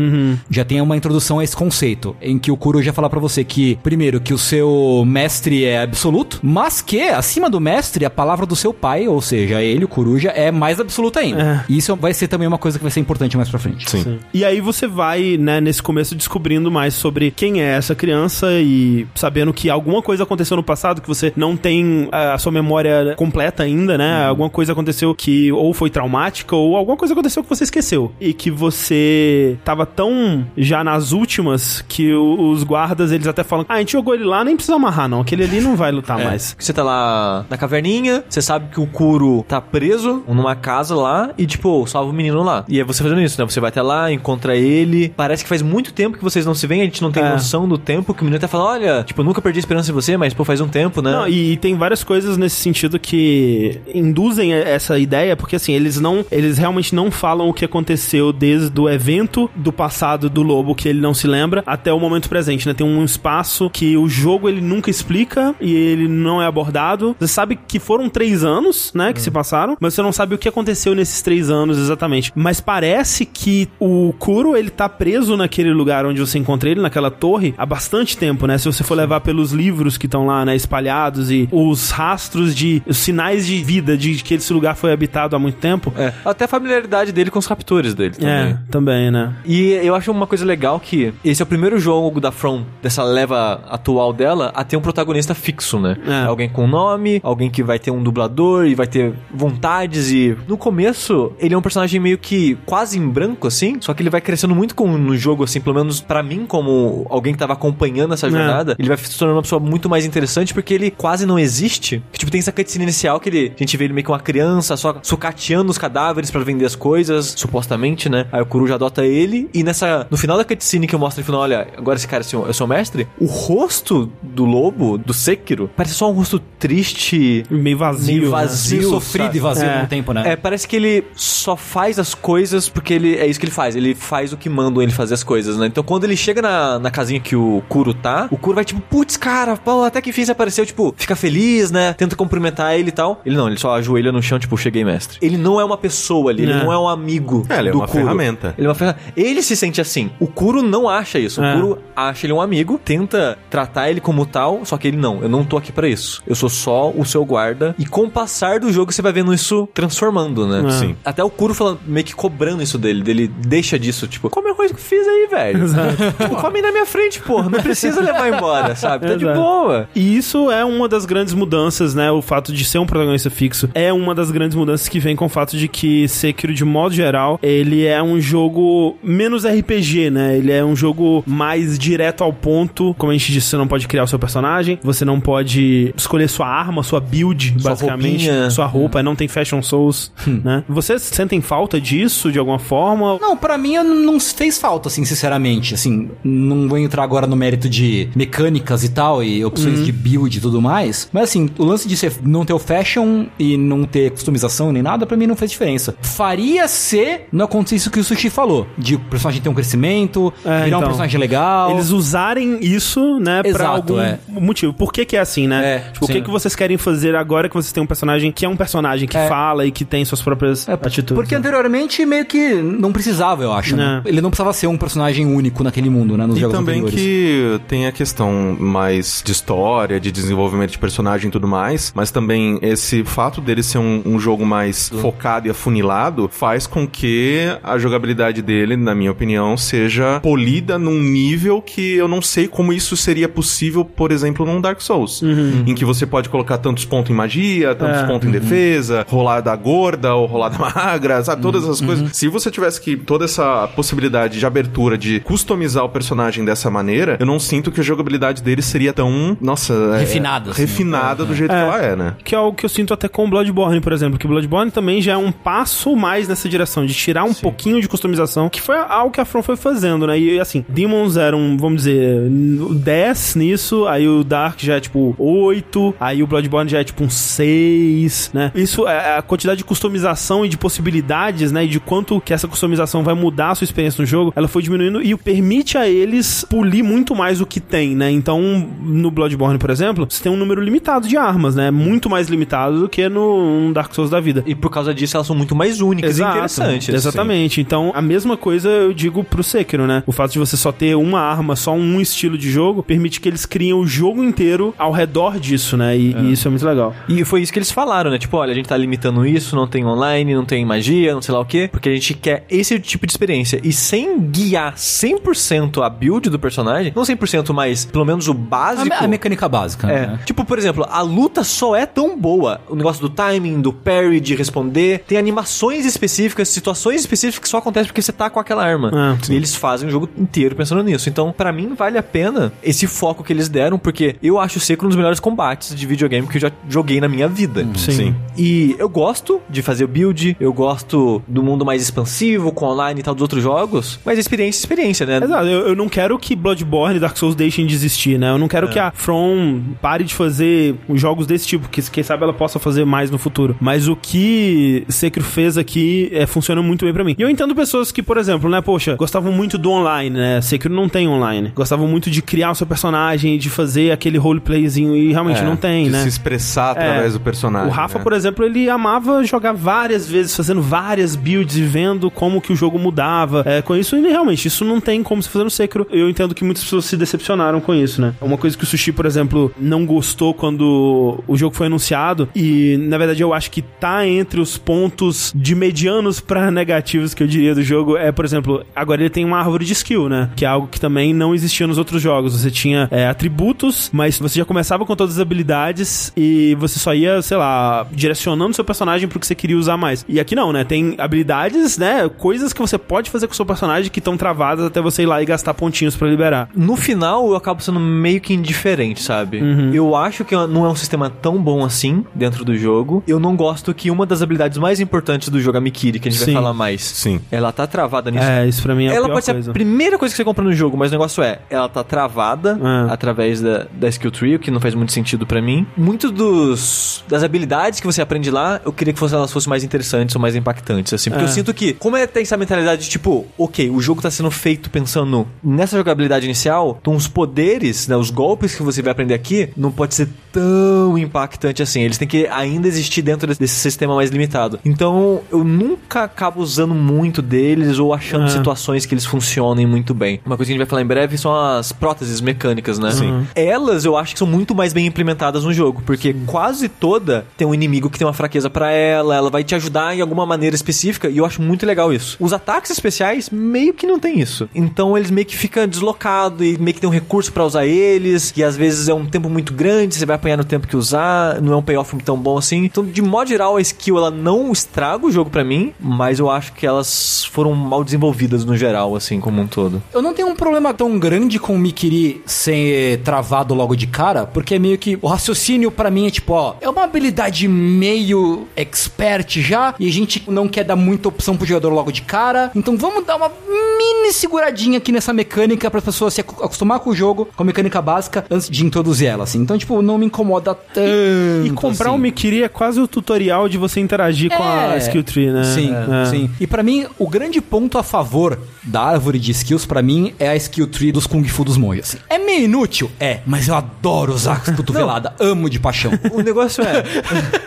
[0.49, 3.77] Já tem uma introdução a esse conceito, em que o já fala pra você que,
[3.81, 8.55] primeiro, que o seu mestre é absoluto, mas que, acima do mestre, a palavra do
[8.55, 11.65] seu pai, ou seja, ele, o Coruja, é mais absoluta ainda.
[11.67, 13.89] E isso vai ser também uma coisa que vai ser importante mais pra frente.
[13.89, 13.98] Sim.
[14.33, 19.07] E aí você vai, né, nesse começo descobrindo mais sobre quem é essa criança e
[19.15, 23.63] sabendo que alguma coisa aconteceu no passado que você não tem a sua memória completa
[23.63, 24.25] ainda, né?
[24.25, 28.11] Alguma coisa aconteceu que ou foi traumática ou alguma coisa aconteceu que você esqueceu.
[28.19, 33.65] E que você tava tão já nas últimas que o- os guardas, eles até falam:
[33.67, 36.17] "Ah, a gente jogou ele lá, nem precisa amarrar não, aquele ali não vai lutar
[36.23, 36.55] mais".
[36.59, 41.31] Você tá lá na caverninha, você sabe que o Kuro tá preso numa casa lá
[41.37, 42.63] e, tipo, salva o menino lá.
[42.67, 43.47] E é você fazendo isso, né?
[43.49, 45.13] Você vai até lá, encontra ele.
[45.15, 47.29] Parece que faz muito tempo que vocês não se veem, a gente não tem É.
[47.31, 48.13] noção do tempo.
[48.13, 50.33] Que o menino até fala: Olha, tipo, eu nunca perdi a esperança em você, mas,
[50.33, 51.11] pô, faz um tempo, né?
[51.11, 55.99] Não, e, e tem várias coisas nesse sentido que induzem essa ideia, porque assim, eles
[55.99, 60.75] não, eles realmente não falam o que aconteceu desde o evento do passado do lobo
[60.75, 62.73] que ele não se lembra até o momento presente, né?
[62.73, 67.15] Tem um espaço que o jogo ele nunca explica e ele não é abordado.
[67.19, 70.37] Você sabe que foram três anos, né, que se passaram, mas você não sabe o
[70.37, 72.31] que aconteceu nesses três anos exatamente.
[72.35, 77.11] Mas parece que o Kuro, ele tá preso naquele lugar onde você encontra ele, naquela
[77.11, 78.57] torre, há bastante tempo, né?
[78.57, 82.81] Se você for levar pelos livros que estão lá, né, espalhados e os rastros de
[82.85, 85.93] os sinais de vida de que esse lugar foi habitado há muito tempo.
[85.97, 88.29] É, até a familiaridade dele com os captores dele também.
[88.29, 89.33] É, também, né?
[89.45, 93.03] E eu acho uma coisa legal que esse é o primeiro jogo da From, dessa
[93.03, 95.97] leva atual dela, a ter um protagonista fixo, né?
[96.05, 96.25] É.
[96.25, 100.35] Alguém com nome, alguém que vai ter um dublador e vai ter vontades e...
[100.47, 104.09] No começo, ele é um personagem meio que quase em branco, assim, só que ele
[104.09, 107.53] vai crescendo muito com, no jogo, assim, pelo menos pra mim, como alguém que tava
[107.53, 111.25] acompanhando essa jornada, ele vai se tornando uma pessoa muito mais interessante porque ele quase
[111.25, 112.01] não existe.
[112.11, 114.19] Que, tipo, tem essa cutscene inicial que ele, a gente vê ele meio que uma
[114.19, 118.25] criança, só sucateando os cadáveres pra vender as coisas, supostamente, né?
[118.31, 121.25] Aí o Coruja adota ele e nessa, no final da cutscene que eu mostro, ele
[121.25, 125.13] fala, olha, agora esse cara é seu, é seu mestre, o rosto do lobo, do
[125.13, 126.39] Sekiro, parece só um rosto
[126.79, 128.05] triste, Meio vazio.
[128.07, 128.29] meio né?
[128.29, 129.37] vazio, Meio sofrido sabe?
[129.37, 129.73] e vazio É.
[129.75, 130.23] mesmo tempo, né?
[130.31, 133.75] É, parece que ele só faz as coisas porque ele é isso que ele faz.
[133.75, 135.67] Ele faz o que mandam ele fazer as coisas, né?
[135.67, 138.81] Então quando ele chega na, na casinha que o Kuro tá, o Kuro vai tipo,
[138.81, 141.93] putz, cara, pô, até que enfim você apareceu, tipo, fica feliz, né?
[141.93, 143.21] Tenta cumprimentar ele e tal.
[143.25, 145.17] Ele não, ele só ajoelha no chão, tipo, cheguei, mestre.
[145.21, 146.63] Ele não é uma pessoa ali, ele É.
[146.63, 147.45] não é um amigo.
[147.49, 147.99] É, ele é uma Kuro.
[147.99, 148.53] ferramenta.
[148.57, 149.01] Ele é uma ferramenta.
[149.15, 150.09] Ele se sente assim.
[150.19, 151.43] O Kuro não acha isso.
[151.43, 151.55] É.
[151.55, 155.21] O Kuro acha ele um amigo, tenta tratar ele como tal, só que ele não.
[155.21, 156.21] Eu não tô aqui pra isso.
[156.27, 157.75] Eu sou só o seu guarda.
[157.77, 160.67] E com o passar do jogo, você vai vendo isso transformando, né?
[160.67, 160.71] É.
[160.71, 160.95] Sim.
[161.03, 163.01] Até o Kuro falando, meio que cobrando isso dele.
[163.03, 165.65] Dele deixa disso, tipo, come a coisa que eu fiz aí, velho.
[166.21, 167.49] tipo, come na minha frente, porra.
[167.49, 169.07] Não precisa levar embora, sabe?
[169.07, 169.39] Tá de Exato.
[169.39, 169.89] boa.
[169.95, 172.11] E isso é uma das grandes mudanças, né?
[172.11, 175.25] O fato de ser um protagonista fixo é uma das grandes mudanças que vem com
[175.25, 180.37] o fato de que Sekiro, de modo geral, ele é um jogo menos RPG, né?
[180.37, 182.93] Ele é um jogo mais direto ao ponto.
[182.97, 186.27] Como a gente disse, você não pode criar o seu personagem, você não pode escolher
[186.27, 188.49] sua arma, sua build, Sua basicamente, roupinha.
[188.49, 190.63] sua roupa, não tem fashion souls, né?
[190.67, 193.17] Vocês sentem falta disso de alguma forma?
[193.19, 195.73] Não, pra mim eu não fez falta, assim, sinceramente.
[195.73, 200.37] Assim, não vou entrar agora no mérito de mecânicas e tal, e opções de build
[200.37, 201.09] e tudo mais.
[201.11, 204.81] Mas assim, o lance de ser, não ter o fashion e não ter customização nem
[204.81, 205.95] nada, pra mim não fez diferença.
[206.01, 208.67] Faria se não acontecesse isso que o Sushi falou.
[208.77, 210.81] De o personagem ter um crescimento, É, virar um então.
[210.81, 211.71] personagem legal.
[211.71, 214.19] Eles usarem isso, né, pra Exato, algum é.
[214.29, 214.73] motivo.
[214.73, 215.75] Por que que é assim, né?
[215.75, 218.45] É, tipo, o que que vocês querem fazer agora que vocês têm um personagem que
[218.45, 219.27] é um personagem que É.
[219.27, 221.13] fala e que tem suas próprias atitudes?
[221.15, 221.39] Porque né?
[221.39, 223.75] anteriormente meio que não precisava, eu acho.
[223.75, 224.01] né?
[224.05, 224.09] É.
[224.09, 226.25] Ele não precisava ser um personagem único naquele mundo, né?
[226.25, 226.99] Nos E jogos também anteriores.
[226.99, 232.11] que tem a questão mais de história, de desenvolvimento de personagem e tudo mais, mas
[232.11, 237.45] também esse fato dele ser um, um jogo mais focado e afunilado faz com que
[237.63, 242.71] a jogabilidade dele, na minha opinião, seja polida num nível que eu não sei como
[242.73, 245.21] isso seria possível, por exemplo, num Dark Souls,
[245.65, 248.03] em que você pode colocar tantos pontos em magia, tantos É.
[248.07, 251.41] pontos em defesa, rolada gorda ou rolada magra, sabe?
[251.41, 252.15] Todas essas coisas.
[252.15, 257.17] Se você tivesse que toda essa possibilidade de abertura de customizar o personagem dessa maneira,
[257.19, 260.61] eu não sinto que a jogabilidade dele seria tão, nossa, é- Refinada, assim.
[260.61, 261.55] refinada do jeito É.
[261.55, 262.15] que ela é, né?
[262.23, 264.19] Que é o que eu sinto até com o Bloodborne, por exemplo.
[264.19, 267.81] Que o Bloodborne também já é um passo mais nessa direção, de tirar um pouquinho
[267.81, 270.19] de customização, que foi algo que a From foi fazendo, né?
[270.19, 275.95] E assim, Demons eram, vamos dizer, 10 nisso, aí o Dark já é tipo 8,
[275.99, 278.51] aí o Bloodborne já é tipo um 6, né?
[278.53, 281.65] Isso é a quantidade de customização e de possibilidades, né?
[281.65, 284.61] E de quanto que essa customização vai mudar a sua experiência no jogo, ela foi
[284.61, 288.11] diminuindo e permite a eles polir muito mais o que tem, né?
[288.11, 288.41] Então,
[288.81, 291.71] no Bloodborne, por exemplo, você tem um número limitado de armas, né?
[291.71, 294.43] Muito mais limitado do que no Dark Souls da vida.
[294.45, 296.89] E por causa disso elas são muito mais únicas e interessantes.
[296.89, 297.61] Exatamente.
[297.61, 300.03] Então, a mesma coisa eu digo pro Sekiro, né?
[300.05, 303.27] O fato de você só ter uma arma, só um estilo de jogo, permite que
[303.27, 305.97] eles criem o jogo inteiro ao redor disso, né?
[305.97, 306.95] E, e isso é muito legal.
[307.07, 308.17] E foi isso que eles falaram, né?
[308.17, 311.33] Tipo, olha, a gente tá limitando isso, não tem online, não tem magia, não sei
[311.33, 313.59] lá o quê, porque a gente quer esse tipo de experiência.
[313.63, 318.35] E sem guiar 100% a build do personagem, não 100%, mas pelo menos o A,
[318.35, 318.85] básico.
[318.89, 319.89] me- a mecânica básica.
[319.89, 320.07] É.
[320.07, 320.19] né?
[320.25, 322.61] Tipo, por exemplo, a luta só é tão boa.
[322.69, 325.03] O negócio do timing, do parry, de responder.
[325.07, 328.91] Tem animações específicas, situações específicas que só acontecem porque você tá com aquela arma.
[328.93, 331.09] Ah, e eles fazem o jogo inteiro pensando nisso.
[331.09, 334.61] Então, pra mim, vale a pena esse foco que eles deram, porque eu acho o
[334.61, 337.65] Sekiro um dos melhores combates de videogame que eu já joguei na minha vida.
[337.75, 338.15] Sim.
[338.37, 342.99] E eu gosto de fazer o build, eu gosto do mundo mais expansivo, com online
[342.99, 345.19] e tal dos outros jogos, mas experiência é experiência, né?
[345.23, 348.29] Exato, eu, eu não quero que Bloodborne e Dark Souls deixem de existir, né?
[348.31, 352.23] Eu não quero que a From pare de fazer jogos desse tipo, que quem sabe
[352.23, 353.55] ela possa fazer mais no futuro.
[353.59, 357.15] Mas o que Sekiro fez aqui é, funciona muito bem pra mim.
[357.17, 360.41] E eu entendo pessoas que, por exemplo, né, poxa, gostavam muito do online, né?
[360.41, 361.51] Sekiro não tem online.
[361.55, 365.55] Gostavam muito de criar o seu personagem, de fazer aquele roleplayzinho e realmente É, não
[365.55, 366.01] tem, de né?
[366.03, 367.17] se expressar através É.
[367.17, 367.67] do personagem.
[367.69, 368.03] O Rafa, né?
[368.03, 372.55] por exemplo, ele amava jogar várias vezes, fazendo várias builds e vendo como que o
[372.59, 373.43] jogo mudava.
[373.45, 375.87] É, com isso, e realmente, isso não tem como se fazer no Sekiro.
[375.91, 378.13] Eu entendo que muitas pessoas se decepcionaram com isso, né?
[378.21, 382.77] Uma coisa que o Sushi, por exemplo, não gostou quando o jogo foi anunciado, e
[382.77, 387.27] na verdade eu acho que tá entre os pontos de medianos pra negativos que eu
[387.27, 390.29] diria do jogo, é, por exemplo, agora ele tem uma árvore de skill, né?
[390.35, 392.39] Que é algo que também não existia nos outros jogos.
[392.39, 396.93] Você tinha é, atributos, mas você já começava com todas as habilidades e você só
[396.93, 400.05] ia, sei lá, direcionando seu personagem pro que você queria usar mais.
[400.07, 400.63] E aqui não, né?
[400.63, 402.09] Tem habilidades, né?
[402.09, 405.05] Coisas que você pode fazer com o seu personagem que estão travadas até você ir
[405.05, 406.49] lá e gastar pontinhos pra liberar.
[406.55, 409.41] No final, eu acabo sendo meio que indiferente, sabe?
[409.73, 413.03] Eu acho que não é um sistema tão bom assim dentro do jogo.
[413.07, 416.11] Eu não gosto que uma das habilidades mais importantes do jogo, a Mikiri, que a
[416.11, 416.33] gente Sim.
[416.33, 417.19] vai falar mais, Sim.
[417.31, 418.23] ela tá travada nisso.
[418.25, 419.51] É, isso pra mim é a ela pode ser coisa.
[419.51, 422.59] a primeira coisa que você compra no jogo, mas o negócio é, ela tá travada
[422.89, 422.93] É.
[422.93, 425.65] através da, da skill tree, o que não faz muito sentido pra mim.
[425.77, 429.63] Muito dos das habilidades que você aprende lá, eu queria que fosse, elas fossem mais
[429.63, 431.09] interessantes ou mais impactantes, assim.
[431.09, 431.27] Porque É.
[431.27, 434.31] eu sinto que, como é tem essa mentalidade de tipo, ok, o jogo tá sendo
[434.31, 439.13] feito pensando nessa jogabilidade inicial, então os poderes, né, os golpes que você vai aprender
[439.13, 441.81] aqui, não pode ser tão impactante assim.
[441.81, 444.59] Eles têm que ainda existir dentro desse, sistema mais limitado.
[444.63, 448.29] Então, eu nunca acabo usando muito deles ou achando É.
[448.29, 450.21] situações que eles funcionem muito bem.
[450.25, 452.91] Uma coisa que a gente vai falar em breve são as próteses mecânicas, né?
[452.91, 453.27] Sim.
[453.35, 457.45] Elas eu acho que são muito mais bem implementadas no jogo, porque quase toda tem
[457.45, 460.55] um inimigo que tem uma fraqueza pra ela, ela vai te ajudar em alguma maneira
[460.55, 462.15] específica, e eu acho muito legal isso.
[462.29, 464.47] Os ataques especiais meio que não tem isso.
[464.53, 468.31] Então eles meio que ficam deslocados e meio que tem um recurso pra usar eles,
[468.37, 471.41] e às vezes é um tempo muito grande, você vai apanhar no tempo que usar,
[471.41, 472.65] não é um payoff tão bom assim.
[472.65, 476.29] Então, de modo geral, a skill ela não estraga o jogo pra mim, mas eu
[476.29, 479.81] acho que elas foram mal desenvolvidas no geral, assim, como um todo.
[479.91, 484.27] Eu não tenho um problema tão grande com o Mikiri ser travado logo de cara,
[484.27, 488.47] porque é meio que o raciocínio pra mim é tipo, ó, é uma habilidade meio
[488.55, 492.18] expert já, e a gente não quer dar muita opção pro jogador logo de cara,
[492.55, 496.89] então vamos dar uma mini seguradinha aqui nessa mecânica pra pessoa se acu- acostumar com
[496.89, 499.39] o jogo, com a mecânica básica, antes de introduzir ela, assim.
[499.39, 501.45] Então, tipo, não me incomoda tanto.
[501.45, 501.95] E comprar assim.
[501.95, 504.77] um Mikiri é quase o tutorial de você interagir com a É.
[504.79, 505.43] skill tree, né?
[505.43, 506.05] Sim, É.
[506.09, 506.29] sim.
[506.39, 510.29] E pra mim, o grande ponto a favor da árvore de skills, pra mim, é
[510.29, 511.97] a skill tree dos Kung Fu dos monges.
[512.09, 512.89] É meio inútil?
[512.99, 515.13] É, mas eu adoro usar cotovelada.
[515.19, 515.91] Amo de paixão.
[516.11, 516.83] O negócio é,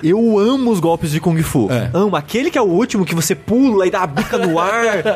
[0.02, 1.68] eu amo os golpes de Kung Fu.
[1.70, 1.90] É.
[1.92, 2.16] Amo.
[2.16, 4.58] Aquele que é o último, que você pula e dá a bica no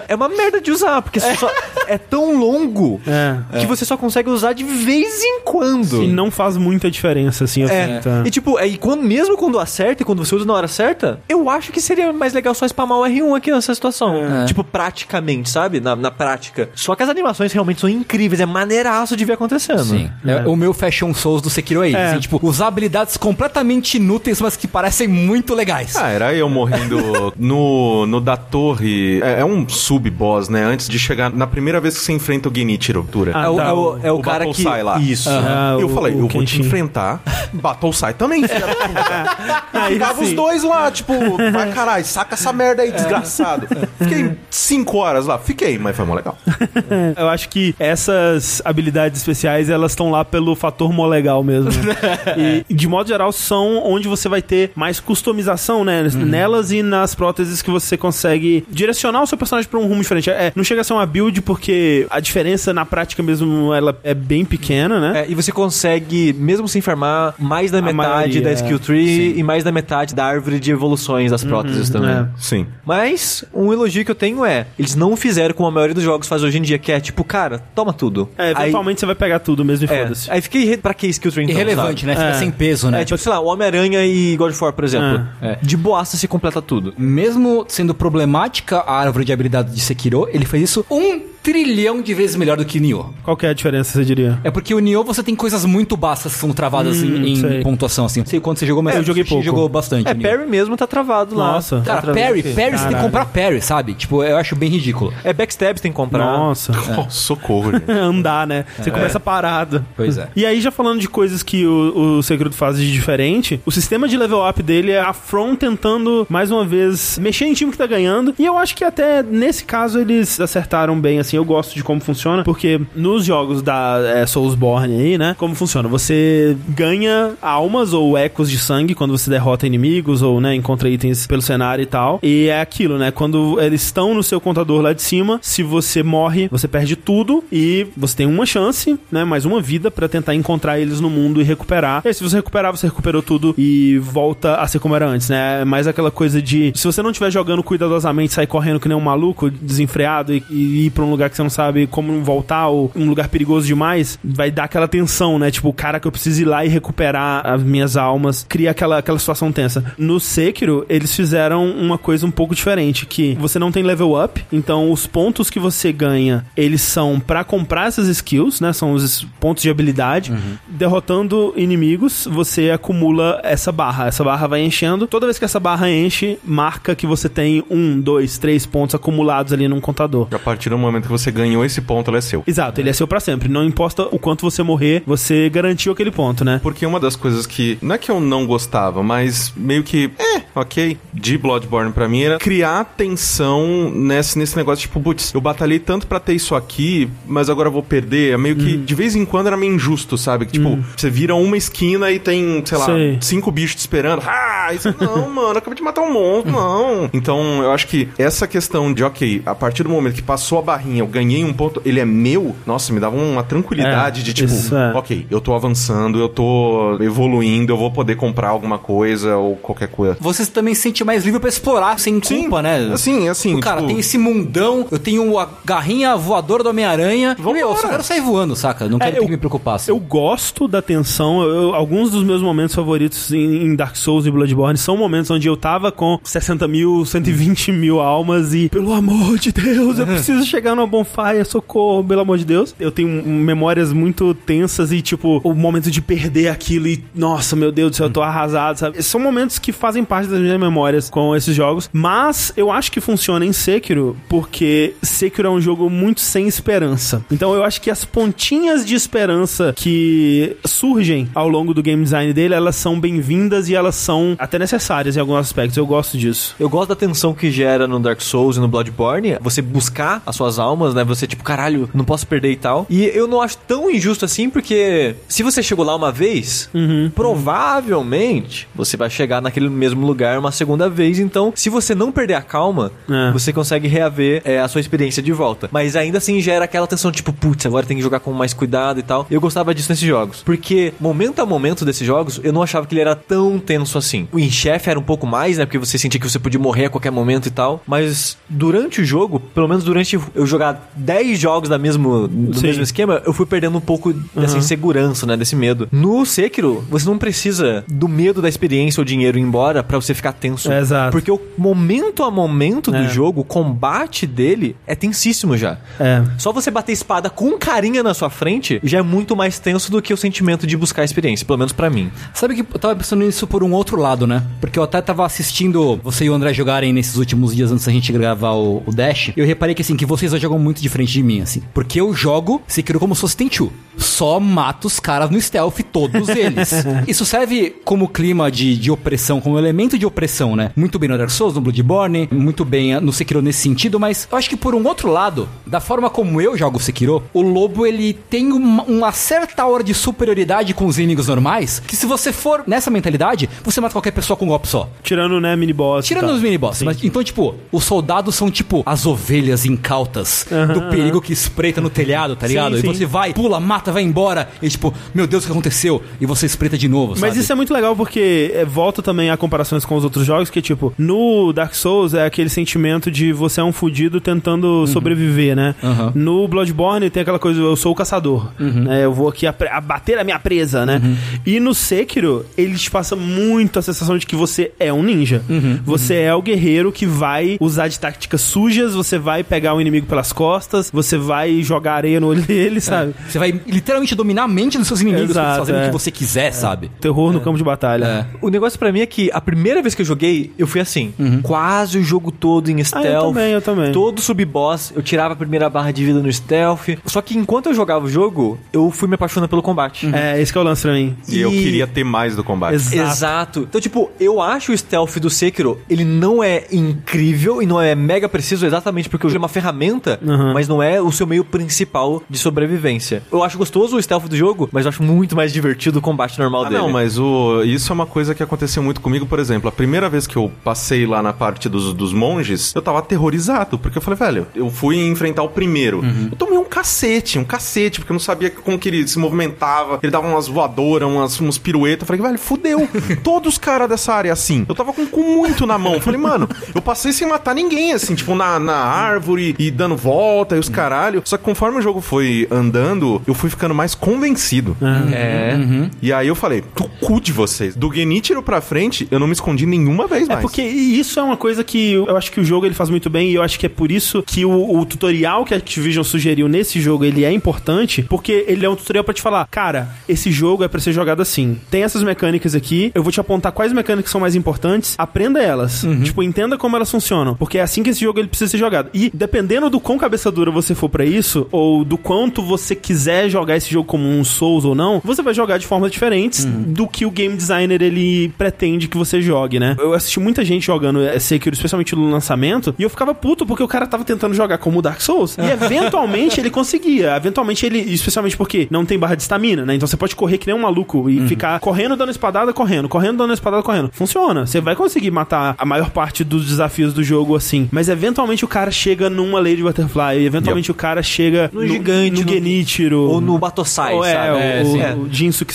[0.09, 1.51] é uma merda de usar, porque só-
[1.87, 3.59] é tão longo É.
[3.61, 6.03] que você só consegue usar de vez em quando.
[6.03, 8.23] E não faz muita diferença, assim, eu É, sinto, é.
[8.27, 11.49] e tipo, aí quando, mesmo quando acerta e quando você usa na hora certa, eu
[11.51, 14.17] acho que seria mais legal só spamar o R1 aqui nessa situação.
[14.43, 14.45] É.
[14.47, 15.81] Tipo, praticamente, sabe?
[15.81, 16.69] Na, na prática.
[16.75, 19.85] Só que as animações realmente são incríveis, é maneiraço de ver acontecendo.
[19.85, 20.11] Sim.
[20.27, 21.97] É, O meu Fashion Souls do Sekiro é isso.
[21.97, 22.07] É.
[22.11, 25.97] assim, tipo, usar habilidades completamente inúteis, mas que parecem muito legais.
[25.97, 29.21] Ah, era eu morrendo no, no da torre.
[29.23, 30.63] É, é um sub-boss, né?
[30.65, 33.07] Antes de chegar na primeira vez que você enfrenta o Genichiro.
[33.35, 34.63] Ah, É o, tá, é o, é o cara Battle que.
[34.63, 34.99] Sai lá.
[34.99, 35.29] Isso.
[35.31, 37.21] Ah, eu o- falei, o eu vou te enfrentar.
[37.53, 41.13] Battle Sai também, filha da Ficava os dois lá, tipo,
[41.53, 43.67] vai caralho, saca essa merda aí, desgraçado.
[43.99, 45.39] Fiquei cinco horas lá.
[45.39, 46.37] Fiquei, mas foi mó legal.
[47.17, 51.71] Eu acho que essas habilidades especiais, elas estão lá pelo fator mó legal mesmo.
[52.37, 56.03] e, de modo geral, são onde você vai ter mais customização, né?
[56.15, 60.31] Nelas e nas próteses que você consegue direcionar o seu personagem pra um rumo diferente.
[60.31, 64.15] É, não chega a ser uma build porque a diferença na prática mesmo, ela é
[64.15, 65.21] bem pequena, né?
[65.23, 68.55] É, e você consegue, mesmo sem farmar, mais da A metade maioria, da é.
[68.55, 72.11] skill tree e mais da metade da árvore de evoluções das próteses também.
[72.11, 72.27] é.
[72.37, 72.67] Sim.
[72.85, 76.27] Mas um elogio que eu tenho é, eles não fizeram como a maioria dos jogos
[76.29, 78.29] faz hoje em dia, que é tipo, cara, toma tudo.
[78.39, 80.31] É, eventualmente você vai pegar tudo mesmo e aí, é, foda-se.
[80.31, 82.07] aí fiquei pra que skill tree então, Irrelevante, sabe?
[82.07, 82.15] né?
[82.17, 82.35] Fica É.
[82.35, 83.03] sem peso, né?
[83.03, 85.27] É, tipo, sei lá, o Homem-Aranha e God of War, por exemplo.
[85.43, 85.59] É.
[85.63, 86.95] De boaça se completa tudo.
[86.99, 91.21] Mesmo sendo problemática a árvore de habilidade de Sekiro, ele fez isso um
[91.51, 93.07] trilhão de vezes melhor do que Nioh.
[93.23, 94.37] Qual que é a diferença, você diria?
[94.43, 97.63] É porque o Nioh você tem coisas muito bastas que são travadas Hum, em, em
[97.63, 98.19] pontuação, assim.
[98.21, 99.45] Não sei quando você jogou, mas É, eu joguei você pouco.
[99.45, 100.09] jogou bastante.
[100.09, 100.15] É.
[100.15, 101.53] Parry mesmo tá travado lá.
[101.53, 101.83] Nossa.
[101.83, 102.53] Tá Cara, Parry, aqui.
[102.53, 103.95] Parry você tem que comprar Parry, sabe?
[103.95, 105.13] Tipo, eu acho bem ridículo.
[105.23, 106.25] É backstab, você tem que comprar.
[106.25, 106.73] Nossa.
[106.99, 107.89] Oh, socorro, gente.
[107.93, 108.65] Andar, né?
[108.83, 109.85] Você começa parado.
[109.97, 110.29] Pois é.
[110.35, 114.09] E aí, já falando de coisas que o, o Segredo faz de diferente, o sistema
[114.09, 117.79] de level up dele é a From tentando, mais uma vez, mexer em time que
[117.79, 118.35] tá ganhando.
[118.37, 121.36] E eu acho que até nesse caso eles acertaram bem, assim.
[121.37, 125.37] Eu gosto de como funciona, porque nos jogos da é, Soulsborne aí, né?
[125.39, 125.89] Como funciona?
[125.89, 131.27] Você ganha almas ou ecos de sangue quando você derrota inimigos ou, né, encontra itens
[131.27, 132.19] pelo cenário e tal.
[132.23, 133.11] E é aquilo, né?
[133.11, 137.45] Quando eles estão no seu contador lá de cima, se você morre, você perde tudo
[137.53, 139.25] e você tem uma chance, né?
[139.25, 142.03] Mais uma vida pra tentar encontrar eles no mundo e recuperar.
[142.05, 145.29] E aí, se você recuperar, você recuperou tudo e volta a ser como era antes,
[145.29, 145.63] né?
[145.63, 148.97] É mais aquela coisa de se você não estiver jogando cuidadosamente, sair correndo que nem
[148.97, 152.69] um maluco, desenfreado e, e ir pra um lugar que você não sabe como voltar
[152.69, 155.51] ou um lugar perigoso demais, vai dar aquela tensão, né?
[155.51, 159.19] Tipo, cara, que eu preciso ir lá e recuperar as minhas almas, cria aquela, aquela
[159.19, 159.85] situação tensa.
[159.99, 164.45] No Sekiro, eles fizeram uma coisa um pouco diferente, que você não tem level up,
[164.53, 168.73] então os pontos que você ganha, eles são pra comprar essas skills, né?
[168.73, 170.33] São os pontos de habilidade.
[170.69, 174.07] Derrotando inimigos, você acumula essa barra.
[174.07, 175.07] Essa barra vai enchendo.
[175.07, 179.53] Toda vez que essa barra enche, marca que você tem um, dois, três pontos acumulados
[179.53, 180.29] ali num contador.
[180.31, 182.43] A partir do momento que você ganhou esse ponto, ele é seu.
[182.47, 183.49] Exato, ele é seu pra sempre.
[183.49, 186.61] Não importa o quanto você morrer, você garantiu aquele ponto, né?
[186.63, 187.79] Porque uma das coisas que.
[187.81, 190.11] Não é que eu não gostava, mas meio que.
[190.19, 190.99] É, ok.
[191.13, 194.83] De Bloodborne pra mim era criar tensão nesse, nesse negócio.
[194.83, 198.35] Tipo, putz, eu batalhei tanto pra ter isso aqui, mas agora eu vou perder.
[198.35, 198.77] É meio que.
[198.77, 200.47] De vez em quando era meio injusto, sabe?
[200.47, 203.19] Que, tipo, você vira uma esquina e tem, sei lá, Sei.
[203.21, 204.23] cinco bichos te esperando.
[204.67, 207.09] Ah, isso não, mano, acabei de matar um monstro, não.
[207.13, 210.63] Então, eu acho que essa questão de, ok, a partir do momento que passou a
[210.63, 214.33] barrinha, eu ganhei um ponto, ele é meu, nossa, me dava uma tranquilidade É, de
[214.35, 214.93] tipo, isso é.
[214.95, 219.89] ok, eu tô avançando, eu tô evoluindo, eu vou poder comprar alguma coisa ou qualquer
[219.89, 220.17] coisa.
[220.21, 222.91] Você também se sente mais livre pra explorar sem culpa, né?
[222.93, 227.37] Assim, assim, O cara, tipo, tem esse mundão, eu tenho a garrinha voadora do Homem-Aranha.
[227.39, 228.89] Meu, eu só quero sair voando, saca?
[228.89, 229.77] Não quero ter eu- que me preocupar.
[229.77, 229.91] assim.
[229.91, 231.43] Eu gosto da tensão.
[231.43, 235.49] eu- alguns dos meus momentos favoritos em, em Dark Souls e Bloodborne são momentos onde
[235.49, 240.45] eu tava com 60 mil, 120 mil almas e, pelo amor de Deus, eu preciso
[240.45, 242.75] chegar no não, bonfire, socorro, pelo amor de Deus.
[242.79, 247.73] Eu tenho memórias muito tensas e, tipo, o momento de perder aquilo e, nossa, meu
[247.73, 249.03] Deus do céu, eu tô arrasado, sabe?
[249.03, 253.01] São momentos que fazem parte das minhas memórias com esses jogos, mas eu acho que
[253.01, 257.25] funciona em Sekiro porque Sekiro é um jogo muito sem esperança.
[257.31, 262.33] Então eu acho que as pontinhas de esperança que surgem ao longo do game design
[262.33, 265.77] dele, elas são bem-vindas e elas são até necessárias em alguns aspectos.
[265.77, 266.55] Eu gosto disso.
[266.59, 270.37] Eu gosto da tensão que gera no Dark Souls e no Bloodborne, você buscar as
[270.37, 271.05] suas almas, né?
[271.05, 272.87] Você, tipo, caralho, não posso perder e tal.
[272.89, 276.69] E eu não acho tão injusto assim, porque se você chegou lá uma vez,
[277.15, 281.19] provavelmente você vai chegar naquele mesmo lugar uma segunda vez.
[281.19, 283.31] Então, se você não perder a calma, É.
[283.33, 285.69] você consegue reaver é, a sua experiência de volta.
[285.73, 288.99] Mas ainda assim gera aquela tensão, tipo, putz, agora tem que jogar com mais cuidado
[289.01, 289.27] e tal.
[289.31, 290.43] Eu gostava disso nesses jogos.
[290.43, 294.29] Porque, momento a momento desses jogos, eu não achava que ele era tão tenso assim.
[294.33, 295.65] O chefe era um pouco mais, né?
[295.65, 297.83] Porque você sentia que você podia morrer a qualquer momento e tal.
[297.87, 302.67] Mas durante o jogo, pelo menos durante eu jogar 10 jogos da mesmo, do Sim.
[302.67, 305.37] mesmo esquema, eu fui perdendo um pouco dessa insegurança, né?
[305.37, 305.89] Desse medo.
[305.93, 310.15] No Sekiro, você não precisa do medo da experiência ou dinheiro ir embora pra você
[310.15, 310.71] ficar tenso.
[310.71, 311.13] É, exato.
[311.13, 313.09] Porque o momento a momento do É.
[313.09, 315.79] jogo, o combate dele é tensíssimo já.
[316.01, 316.23] É.
[316.39, 320.01] Só você bater espada com carinha na sua frente já é muito mais tenso do
[320.03, 322.11] que o sentimento de buscar a experiência, pelo menos pra mim.
[322.35, 324.43] Sabe que eu tava pensando nisso por um outro lado, né?
[324.61, 327.93] Porque eu até tava assistindo você e o André jogarem nesses últimos dias antes da
[327.93, 329.29] gente gravar o, o Dash.
[329.37, 331.63] E eu reparei que, assim, que vocês dois jogam muito diferente de mim, assim.
[331.75, 333.73] Porque eu jogo Sekiro como se fosse Tenchu.
[333.97, 336.71] Só mato os caras no stealth, todos eles.
[337.09, 340.71] Isso serve como clima de, de opressão, como elemento de opressão, né?
[340.77, 344.37] Muito bem no Dark Souls, no Bloodborne, muito bem no Sekiro nesse sentido, mas eu
[344.37, 348.13] acho que por um outro lado, da forma como eu jogo Sekiro, o lobo ele
[348.13, 352.65] tem uma, uma certa hora de superioridade com os inimigos normais, que se você for
[352.67, 354.89] nessa mentalidade, você mata qualquer pessoa com um golpe só.
[355.03, 356.05] Tirando, né, mini-boss.
[356.05, 356.83] e Tirando os mini-boss.
[356.83, 361.91] Mas, então, tipo, os soldados são tipo as ovelhas incautas do perigo que espreita no
[361.91, 362.73] telhado, tá ligado?
[362.73, 362.95] Sim, e sim.
[362.95, 364.49] você vai, pula, mata, vai embora.
[364.63, 366.03] E tipo, meu Deus, o que aconteceu?
[366.21, 367.39] E você espreita de novo, Mas sabe?
[367.41, 370.61] isso é muito legal porque é, volta também a comparações com os outros jogos, que
[370.63, 375.75] tipo, no Dark Souls é aquele sentimento de você é um fudido tentando sobreviver, né?
[375.83, 376.13] Uhum.
[376.15, 378.85] No Bloodborne tem aquela coisa, eu sou o caçador, Uhum.
[378.85, 379.05] né?
[379.05, 381.01] Eu vou aqui abater a minha presa, né?
[381.45, 385.43] E no Sekiro, ele te passa muito a sensação de que você é um ninja.
[385.49, 385.79] Uhum.
[385.85, 390.07] Você é o guerreiro que vai usar de táticas sujas, você vai pegar o inimigo
[390.07, 393.15] pelas costas, você vai jogar areia no olho dele, sabe?
[393.29, 395.83] Você vai literalmente dominar a mente dos seus inimigos, Exato, fazendo é.
[395.83, 396.91] o que você quiser, sabe?
[397.01, 398.05] Terror no campo de batalha.
[398.05, 398.27] É.
[398.43, 401.15] O negócio pra mim é que a primeira vez que eu joguei, eu fui assim,
[401.43, 403.07] quase o jogo todo em stealth.
[403.07, 403.93] Ah, eu também, eu também.
[403.93, 406.99] Todo sub-boss, eu tirava a primeira barra de vida no stealth.
[407.07, 410.09] Só que enquanto eu jogava o jogo, eu fui me apaixonando pelo combate.
[410.15, 411.17] É, esse que é o lance pra mim.
[411.29, 412.75] E eu queria ter mais do combate.
[412.75, 413.07] Exato.
[413.07, 413.67] Exato.
[413.69, 417.95] Então, tipo, eu acho o stealth do Sekiro, ele não é incrível e não é
[417.95, 420.53] mega preciso exatamente porque ele é uma ferramenta, Uhum.
[420.53, 423.23] mas não é o seu meio principal de sobrevivência.
[423.31, 426.39] Eu acho gostoso o stealth do jogo, mas eu acho muito mais divertido o combate
[426.39, 426.81] normal Ah, dele.
[426.83, 429.69] não, mas o, isso é uma coisa que aconteceu muito comigo, por exemplo.
[429.69, 433.79] A primeira vez que eu passei lá na parte dos, dos monges, eu tava aterrorizado,
[433.79, 436.03] porque eu falei, velho, eu fui enfrentar o primeiro.
[436.31, 439.99] Eu tomei um cacete, um cacete, porque eu não sabia como que ele se movimentava.
[440.03, 442.03] Ele dava umas voadoras, umas, uns piruetas.
[442.03, 442.89] Eu falei, velho, fudeu.
[443.23, 444.65] Todos os caras dessa área assim.
[444.69, 445.95] Eu tava com o cu muito na mão.
[445.95, 449.97] Eu falei, mano, eu passei sem matar ninguém, assim, tipo, na, na árvore e dando
[449.97, 450.16] volta
[450.55, 451.23] e os caralho.
[451.25, 454.77] Só que conforme o jogo foi andando, eu fui ficando mais convencido.
[455.13, 455.57] É.
[456.03, 457.75] E aí eu falei, do cu de vocês.
[457.75, 460.41] Do Genichiro pra frente, eu não me escondi nenhuma vez É mais.
[460.43, 463.31] porque isso é uma coisa que eu acho que o jogo ele faz muito bem
[463.31, 466.49] e eu acho que é por isso que o, o tutorial que a Activision sugeriu
[466.49, 470.31] nesse jogo ele é importante, porque ele é um tutorial pra te falar, cara, esse
[470.31, 471.59] jogo é pra ser jogado assim.
[471.71, 475.85] Tem essas mecânicas aqui, eu vou te apontar quais mecânicas são mais importantes, aprenda elas.
[476.05, 478.89] Tipo, entenda como elas funcionam, porque é assim que esse jogo ele precisa ser jogado.
[478.93, 483.29] E dependendo do quão cabeça dura você for pra isso, ou do quanto você quiser
[483.29, 486.87] jogar esse jogo como um Souls ou não, você vai jogar de formas diferentes do
[486.87, 489.77] que o game designer ele pretende que você jogue, né?
[489.79, 493.63] Eu assisti muita gente jogando eh, Sekiro, especialmente no lançamento, e eu ficava puto porque
[493.63, 495.37] o cara tava tentando jogar como o Dark Souls.
[495.39, 497.17] E eventualmente ele conseguia.
[497.17, 499.75] Eventualmente ele, especialmente porque não tem barra de estamina, né?
[499.75, 503.19] Então você pode correr que nem um maluco e ficar correndo, dando espadada, correndo, correndo,
[503.19, 503.91] dando espadada, correndo.
[503.93, 504.47] Funciona.
[504.47, 507.69] Você vai conseguir matar a maior parte dos desafios do jogo assim.
[507.71, 509.86] Mas eventualmente o cara chega numa Lady Butterfly,
[510.17, 513.01] e eventualmente o cara chega No gigante, no no- Genichiro.
[513.03, 514.31] Ou no Batosai, Ou é, sabe?
[514.31, 515.01] o, É, o, sim.
[515.03, 515.55] o Jinsuke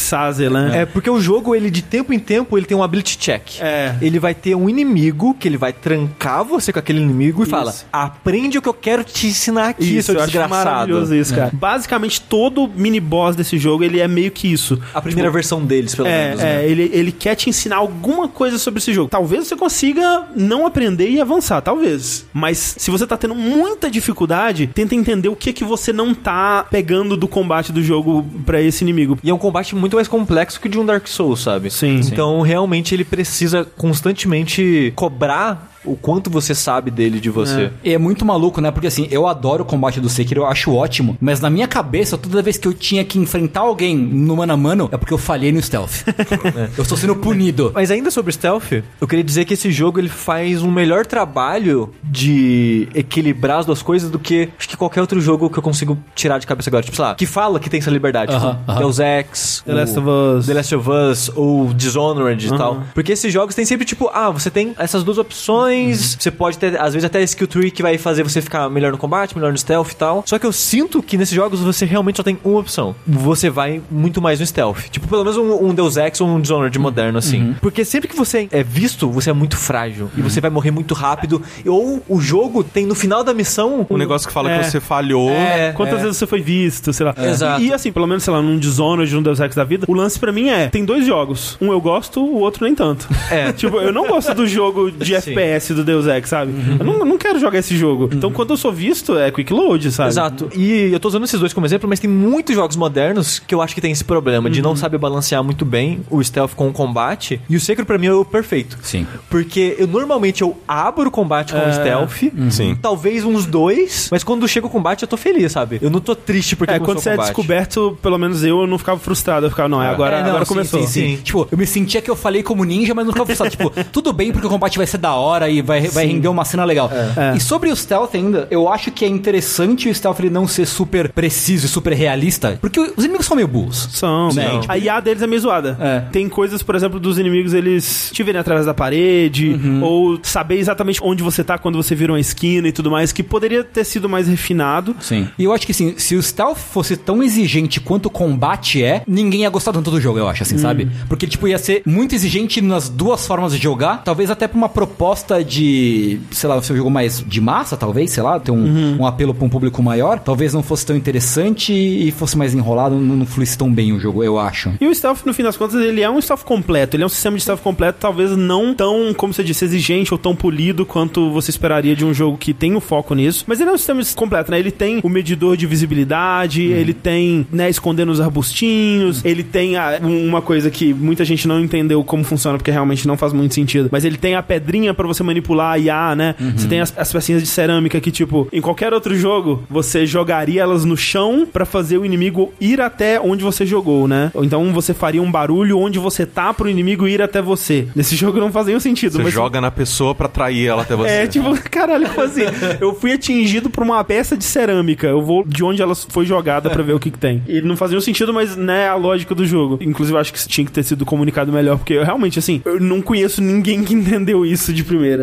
[0.51, 0.81] né?
[0.81, 3.59] É, porque o jogo, ele de tempo em tempo, ele tem um ability check.
[3.59, 3.95] É.
[4.01, 7.73] Ele vai ter um inimigo que ele vai trancar você com aquele inimigo e fala:
[7.91, 10.65] aprende o que eu quero te ensinar aqui, seu eu acho desgraçado.
[10.65, 11.51] maravilhoso isso, cara.
[11.53, 14.79] Basicamente, todo mini boss desse jogo, ele é meio que isso.
[14.93, 16.41] A primeira versão deles, pelo É, menos.
[16.41, 16.65] é né?
[16.67, 19.09] ele, ele quer te ensinar alguma coisa sobre esse jogo.
[19.09, 22.25] Talvez você consiga não aprender e avançar, talvez.
[22.33, 24.20] Mas se você tá tendo muita dificuldade,
[24.67, 28.83] tenta entender o que que você não tá pegando do combate do jogo pra esse
[28.83, 29.17] inimigo.
[29.23, 31.69] E é um combate muito mais complexo que o de um Dark Souls, sabe?
[31.69, 31.99] Sim.
[31.99, 37.71] Então, realmente, ele precisa constantemente cobrar o quanto você sabe dele de você.
[37.83, 38.71] E é muito maluco, né?
[38.71, 41.17] Porque assim, eu adoro o combate do Sekiro, eu acho ótimo.
[41.19, 44.57] Mas na minha cabeça, toda vez que eu tinha que enfrentar alguém no mano a
[44.57, 46.03] mano, é porque eu falhei no stealth.
[46.77, 47.71] Eu estou sendo punido.
[47.73, 51.93] Mas ainda sobre stealth, eu queria dizer que esse jogo ele faz um melhor trabalho
[52.03, 55.97] de equilibrar as duas coisas do que acho que qualquer outro jogo que eu consigo
[56.15, 56.83] tirar de cabeça agora.
[56.83, 58.33] Tipo, sei lá, que fala que tem essa liberdade.
[58.33, 58.79] Aham, tipo, aham.
[58.79, 60.45] Deus Ex, The Last of Us.
[60.45, 62.83] The Last of Us ou Dishonored e tal.
[62.93, 66.79] Porque esses jogos tem sempre tipo, ah, você tem essas duas opções, você pode ter,
[66.79, 69.57] às vezes, até skill tree que vai fazer você ficar melhor no combate, melhor no
[69.57, 70.23] stealth e tal.
[70.25, 72.95] Só que eu sinto que nesses jogos você realmente só tem uma opção.
[73.07, 74.89] Você vai muito mais no stealth.
[74.89, 77.55] Tipo, pelo menos um, um Deus Ex ou um Dishonored moderno, assim.
[77.61, 80.09] Porque sempre que você é visto, você é muito frágil.
[80.17, 81.41] E você vai morrer muito rápido.
[81.65, 83.85] Ou o jogo tem no final da missão.
[83.89, 84.59] Um negócio que fala É.
[84.59, 85.29] que você falhou.
[85.31, 86.03] É, Quantas é.
[86.03, 87.15] vezes você foi visto, sei lá.
[87.17, 87.61] Exato.
[87.61, 90.19] E assim, pelo menos, sei lá, num Dishonored, num Deus Ex da vida, o lance
[90.19, 91.57] pra mim é, tem dois jogos.
[91.61, 93.07] Um eu gosto, o outro nem tanto.
[93.29, 93.51] É.
[93.53, 95.31] tipo, eu não gosto do jogo de Sim.
[95.31, 96.53] FPS do Deus Ex, sabe?
[96.79, 98.09] Eu não, não quero jogar esse jogo.
[98.13, 100.09] Então, quando eu sou visto, é quick load, sabe?
[100.09, 100.49] Exato.
[100.55, 103.61] E eu tô usando esses dois como exemplo, mas tem muitos jogos modernos que eu
[103.61, 106.73] acho que tem esse problema de não saber balancear muito bem o stealth com o
[106.73, 107.39] combate.
[107.49, 108.77] E o Sekiro pra mim é o perfeito.
[108.81, 109.05] Sim.
[109.29, 112.77] Porque eu normalmente eu abro o combate com o stealth, Sim.
[112.81, 115.79] talvez uns dois, mas quando chega o combate eu tô feliz, sabe?
[115.81, 118.67] Eu não tô triste porque É, quando você o é descoberto, pelo menos eu, eu
[118.67, 119.45] não ficava frustrado.
[119.45, 120.81] Eu ficava, não, é agora, É, não, agora sim, começou.
[120.81, 121.01] sim, sim.
[121.17, 121.21] Sim.
[121.23, 123.51] Tipo, eu me sentia que eu falei como ninja, mas não ficava frustrado.
[123.55, 126.45] tipo, tudo bem porque o combate vai ser da hora e vai, vai render uma
[126.45, 126.89] cena legal.
[127.15, 127.35] É.
[127.35, 130.65] E sobre o stealth ainda, eu acho que é interessante o stealth ele não ser
[130.65, 133.87] super preciso e super realista, porque os inimigos são meio burros.
[133.91, 134.29] São.
[134.31, 135.77] Né, tipo- A IA deles é meio zoada.
[135.79, 135.99] É.
[136.11, 139.83] Tem coisas, por exemplo, dos inimigos eles te verem através da parede, Uhum.
[139.83, 143.23] ou saber exatamente onde você tá quando você vira uma esquina e tudo mais, que
[143.23, 144.95] poderia ter sido mais refinado.
[144.99, 145.27] Sim.
[145.37, 149.01] E eu acho que assim, se o stealth fosse tão exigente quanto o combate é,
[149.07, 150.89] ninguém ia gostar tanto do jogo, eu acho, assim, sabe?
[151.07, 154.69] Porque, tipo, ia ser muito exigente nas duas formas de jogar, talvez até pra uma
[154.69, 158.97] proposta de, sei lá, ser um jogo mais de massa, talvez, sei lá, ter um,
[158.99, 162.95] um apelo pra um público maior, talvez não fosse tão interessante e fosse mais enrolado,
[162.95, 164.71] não, não fluísse tão bem o jogo, eu acho.
[164.79, 166.95] E o stealth, no fim das contas, ele é um stealth completo.
[166.95, 170.17] Ele é um sistema de stealth completo, talvez não tão, como você disse, exigente ou
[170.17, 173.43] tão polido quanto você esperaria de um jogo que tem o foco nisso.
[173.47, 174.59] Mas ele é um sistema completo, né?
[174.59, 179.99] Ele tem o medidor de visibilidade, ele tem, né, escondendo os arbustinhos, ele tem a-
[180.01, 183.89] uma coisa que muita gente não entendeu como funciona, porque realmente não faz muito sentido.
[183.91, 186.35] Mas ele tem a pedrinha pra você manipular a IA, né?
[186.55, 190.61] Você tem as, as pecinhas de cerâmica que, tipo, em qualquer outro jogo, você jogaria
[190.61, 194.31] elas no chão pra fazer o inimigo ir até onde você jogou, né?
[194.33, 197.87] Ou então você faria um barulho onde você tá pro inimigo ir até você.
[197.95, 199.13] Nesse jogo não faz nenhum sentido.
[199.13, 201.09] Você mas joga na pessoa pra atrair ela até você.
[201.09, 202.41] é, tipo, caralho, como assim?
[202.79, 205.07] Eu fui atingido por uma peça de cerâmica.
[205.07, 207.41] Eu vou de onde ela foi jogada pra ver o que, que tem.
[207.47, 209.77] E não fazia nenhum sentido, mas, né, a lógica do jogo.
[209.81, 212.61] Inclusive, eu acho que isso tinha que ter sido comunicado melhor, porque eu realmente, assim,
[212.65, 215.20] eu não conheço ninguém que entendeu isso de primeira.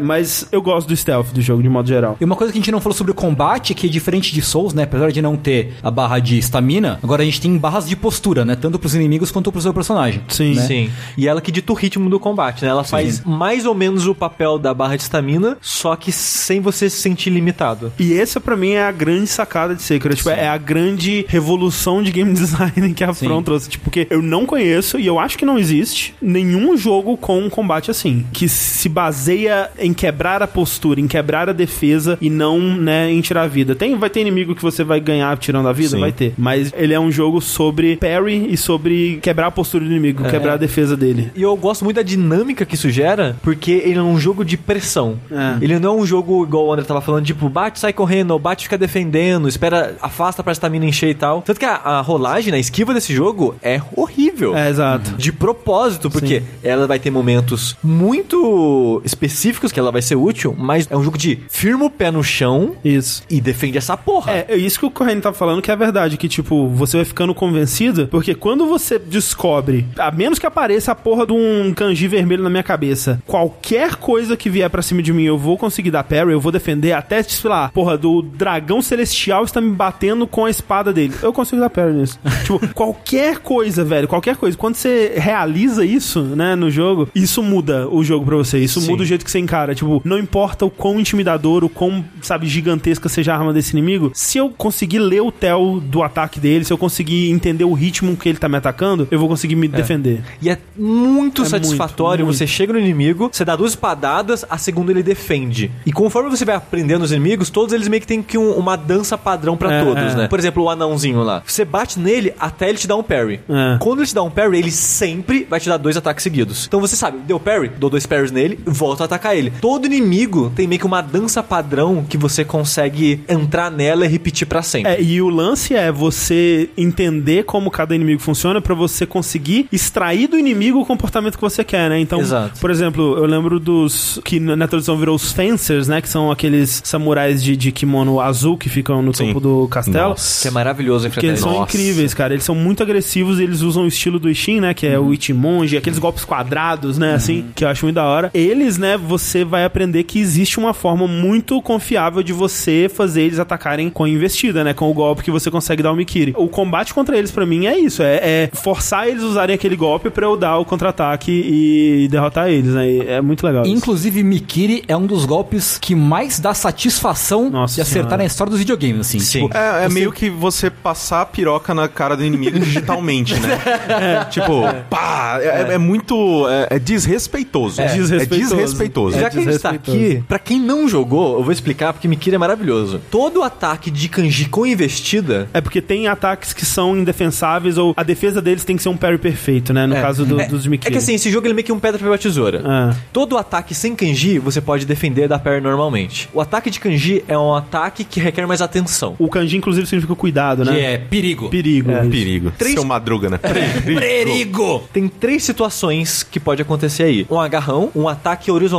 [0.00, 2.16] Mas eu gosto do stealth do jogo, de modo geral.
[2.20, 4.42] E uma coisa que a gente não falou sobre o combate, que é diferente de
[4.42, 4.84] Souls, né?
[4.84, 8.44] Apesar de não ter a barra de estamina, agora a gente tem barras de postura,
[8.44, 8.56] né?
[8.56, 10.22] Tanto pros inimigos quanto pro seu personagem.
[10.28, 10.54] Sim.
[10.54, 10.62] né?
[10.62, 10.90] Sim.
[11.16, 12.70] E ela que dita o ritmo do combate, né?
[12.70, 16.88] Ela faz mais ou menos o papel da barra de estamina, só que sem você
[16.88, 17.92] se sentir limitado.
[17.98, 20.14] E essa, pra mim, é a grande sacada de Sekiro.
[20.14, 23.26] Tipo, é a grande revolução de game design que a Sim.
[23.26, 23.68] From trouxe.
[23.68, 27.50] Tipo, porque eu não conheço e eu acho que não existe nenhum jogo com um
[27.50, 28.26] combate assim.
[28.32, 29.39] Que se baseia
[29.78, 33.74] em quebrar a postura, em quebrar a defesa e não, né, em tirar a vida.
[33.74, 35.90] Tem, vai ter inimigo que você vai ganhar tirando a vida?
[35.90, 36.00] Sim.
[36.00, 36.34] Vai ter.
[36.36, 40.54] Mas ele é um jogo sobre parry e sobre quebrar a postura do inimigo, quebrar
[40.54, 41.30] a defesa dele.
[41.34, 44.56] E eu gosto muito da dinâmica que isso gera, porque ele é um jogo de
[44.56, 45.18] pressão.
[45.30, 45.64] É.
[45.64, 48.38] Ele não é um jogo igual o André tava falando, tipo, bate, sai correndo, ou
[48.38, 51.42] bate, fica defendendo, espera, afasta pra estamina encher e tal.
[51.42, 54.56] Tanto que a, a rolagem, a esquiva desse jogo é horrível.
[54.56, 55.12] É, exato.
[55.16, 60.86] De propósito, porque ela vai ter momentos muito específicos que ela vai ser útil, mas
[60.90, 63.22] é um jogo de firma o pé no chão Isso.
[63.28, 64.32] e defende essa porra.
[64.32, 67.04] É, é isso que o Corrêa tá falando que é verdade, que tipo, você vai
[67.04, 72.08] ficando convencido, porque quando você descobre, a menos que apareça a porra de um kanji
[72.08, 75.90] vermelho na minha cabeça, qualquer coisa que vier pra cima de mim, eu vou conseguir
[75.90, 80.26] dar parry, eu vou defender, até, sei lá, porra, do dragão celestial está me batendo
[80.26, 81.14] com a espada dele.
[81.22, 82.18] Eu consigo dar parry nisso.
[82.44, 84.56] tipo, qualquer coisa, velho, qualquer coisa.
[84.56, 88.90] Quando você realiza isso, né, no jogo, isso muda o jogo pra você, isso Sim.
[88.90, 89.74] muda o jeito que você encara.
[89.74, 94.10] Tipo, não importa o quão intimidador, o quão, sabe, gigantesca seja a arma desse inimigo,
[94.14, 98.16] se eu conseguir ler o tel do ataque dele, se eu conseguir entender o ritmo
[98.16, 100.22] que ele tá me atacando, eu vou conseguir me defender.
[100.40, 102.24] E é muito É satisfatório.
[102.24, 105.70] muito, Você chega no inimigo, você dá duas espadadas, a segunda ele defende.
[105.84, 108.76] E conforme você vai aprendendo os inimigos, todos eles meio que tem que um- uma
[108.76, 110.16] dança padrão pra É, todos, é.
[110.16, 110.28] né?
[110.28, 111.42] Por exemplo, o anãozinho lá.
[111.46, 113.40] Você bate nele até ele te dar um parry.
[113.48, 113.76] É.
[113.78, 116.66] Quando ele te dá um parry, ele sempre vai te dar dois ataques seguidos.
[116.66, 119.52] Então você sabe, deu parry, dou dois parries nele, volto atacar ele.
[119.60, 124.46] Todo inimigo tem meio que uma dança padrão que você consegue entrar nela e repetir
[124.46, 124.92] pra sempre.
[124.92, 130.28] É, e o lance é você entender como cada inimigo funciona pra você conseguir extrair
[130.28, 131.98] do inimigo o comportamento que você quer, né?
[131.98, 132.60] Então, Exato.
[132.60, 136.00] por exemplo, eu lembro dos que na tradução virou os fencers, né?
[136.00, 139.28] Que são aqueles samurais de, de kimono azul que ficam no Sim.
[139.28, 140.14] topo do castelo.
[140.40, 141.48] Que é maravilhoso enfrentar eles ele.
[141.50, 141.76] são Nossa.
[141.76, 142.32] incríveis, cara.
[142.34, 144.74] Eles são muito agressivos e eles usam o estilo do Ishin, né?
[144.74, 147.14] Que é o Ichimonji, aqueles golpes quadrados, né?
[147.14, 148.30] Assim, que eu acho muito da hora.
[148.34, 148.89] Eles, né?
[148.96, 154.06] Você vai aprender que existe uma forma muito confiável de você fazer eles atacarem com
[154.06, 154.72] investida, né?
[154.74, 156.34] Com o golpe que você consegue dar o Mikiri.
[156.36, 158.02] O combate contra eles, pra mim, é isso.
[158.02, 162.48] É, é forçar eles a usarem aquele golpe pra eu dar o contra-ataque e derrotar
[162.48, 162.90] eles, né?
[162.90, 163.62] E é muito legal.
[163.64, 163.72] isso.
[163.72, 168.16] Inclusive, Mikiri é um dos golpes que mais dá satisfação Nossa de acertar Senhora.
[168.18, 169.18] na história dos videogames, assim.
[169.20, 169.42] Sim.
[169.42, 173.58] Tipo, É, é meio que você passar a piroca na cara do inimigo digitalmente, né?
[174.30, 176.46] Tipo, pá, é, é muito.
[176.48, 177.80] É, é desrespeitoso.
[177.80, 178.54] É desrespeitoso.
[178.54, 178.79] É desrespeitoso.
[179.18, 179.96] Já que a gente tá desrespeitoso.
[179.96, 183.00] aqui, pra quem não jogou, eu vou explicar porque Mikiri é maravilhoso.
[183.10, 185.48] Todo ataque de kanji com investida.
[185.52, 188.96] É porque tem ataques que são indefensáveis ou a defesa deles tem que ser um
[188.96, 189.86] parry perfeito, né?
[189.86, 190.88] No é, caso do, é, dos Mikiri.
[190.88, 192.62] É que assim, esse jogo ele é meio que um pedra, papel, tesoura.
[192.92, 192.96] É.
[193.12, 196.28] Todo ataque sem kanji você pode defender da parry normalmente.
[196.32, 199.14] O ataque de kanji é um ataque que requer mais atenção.
[199.18, 200.72] O kanji, inclusive, significa cuidado, né?
[200.72, 201.48] que é perigo.
[201.48, 201.90] Perigo.
[201.90, 202.10] isso.
[202.10, 202.52] Perigo.
[202.56, 203.38] Três- Seu madruga, né?
[203.84, 204.82] Perigo!
[204.92, 208.69] Tem três situações que pode acontecer aí: um agarrão, um ataque horizontal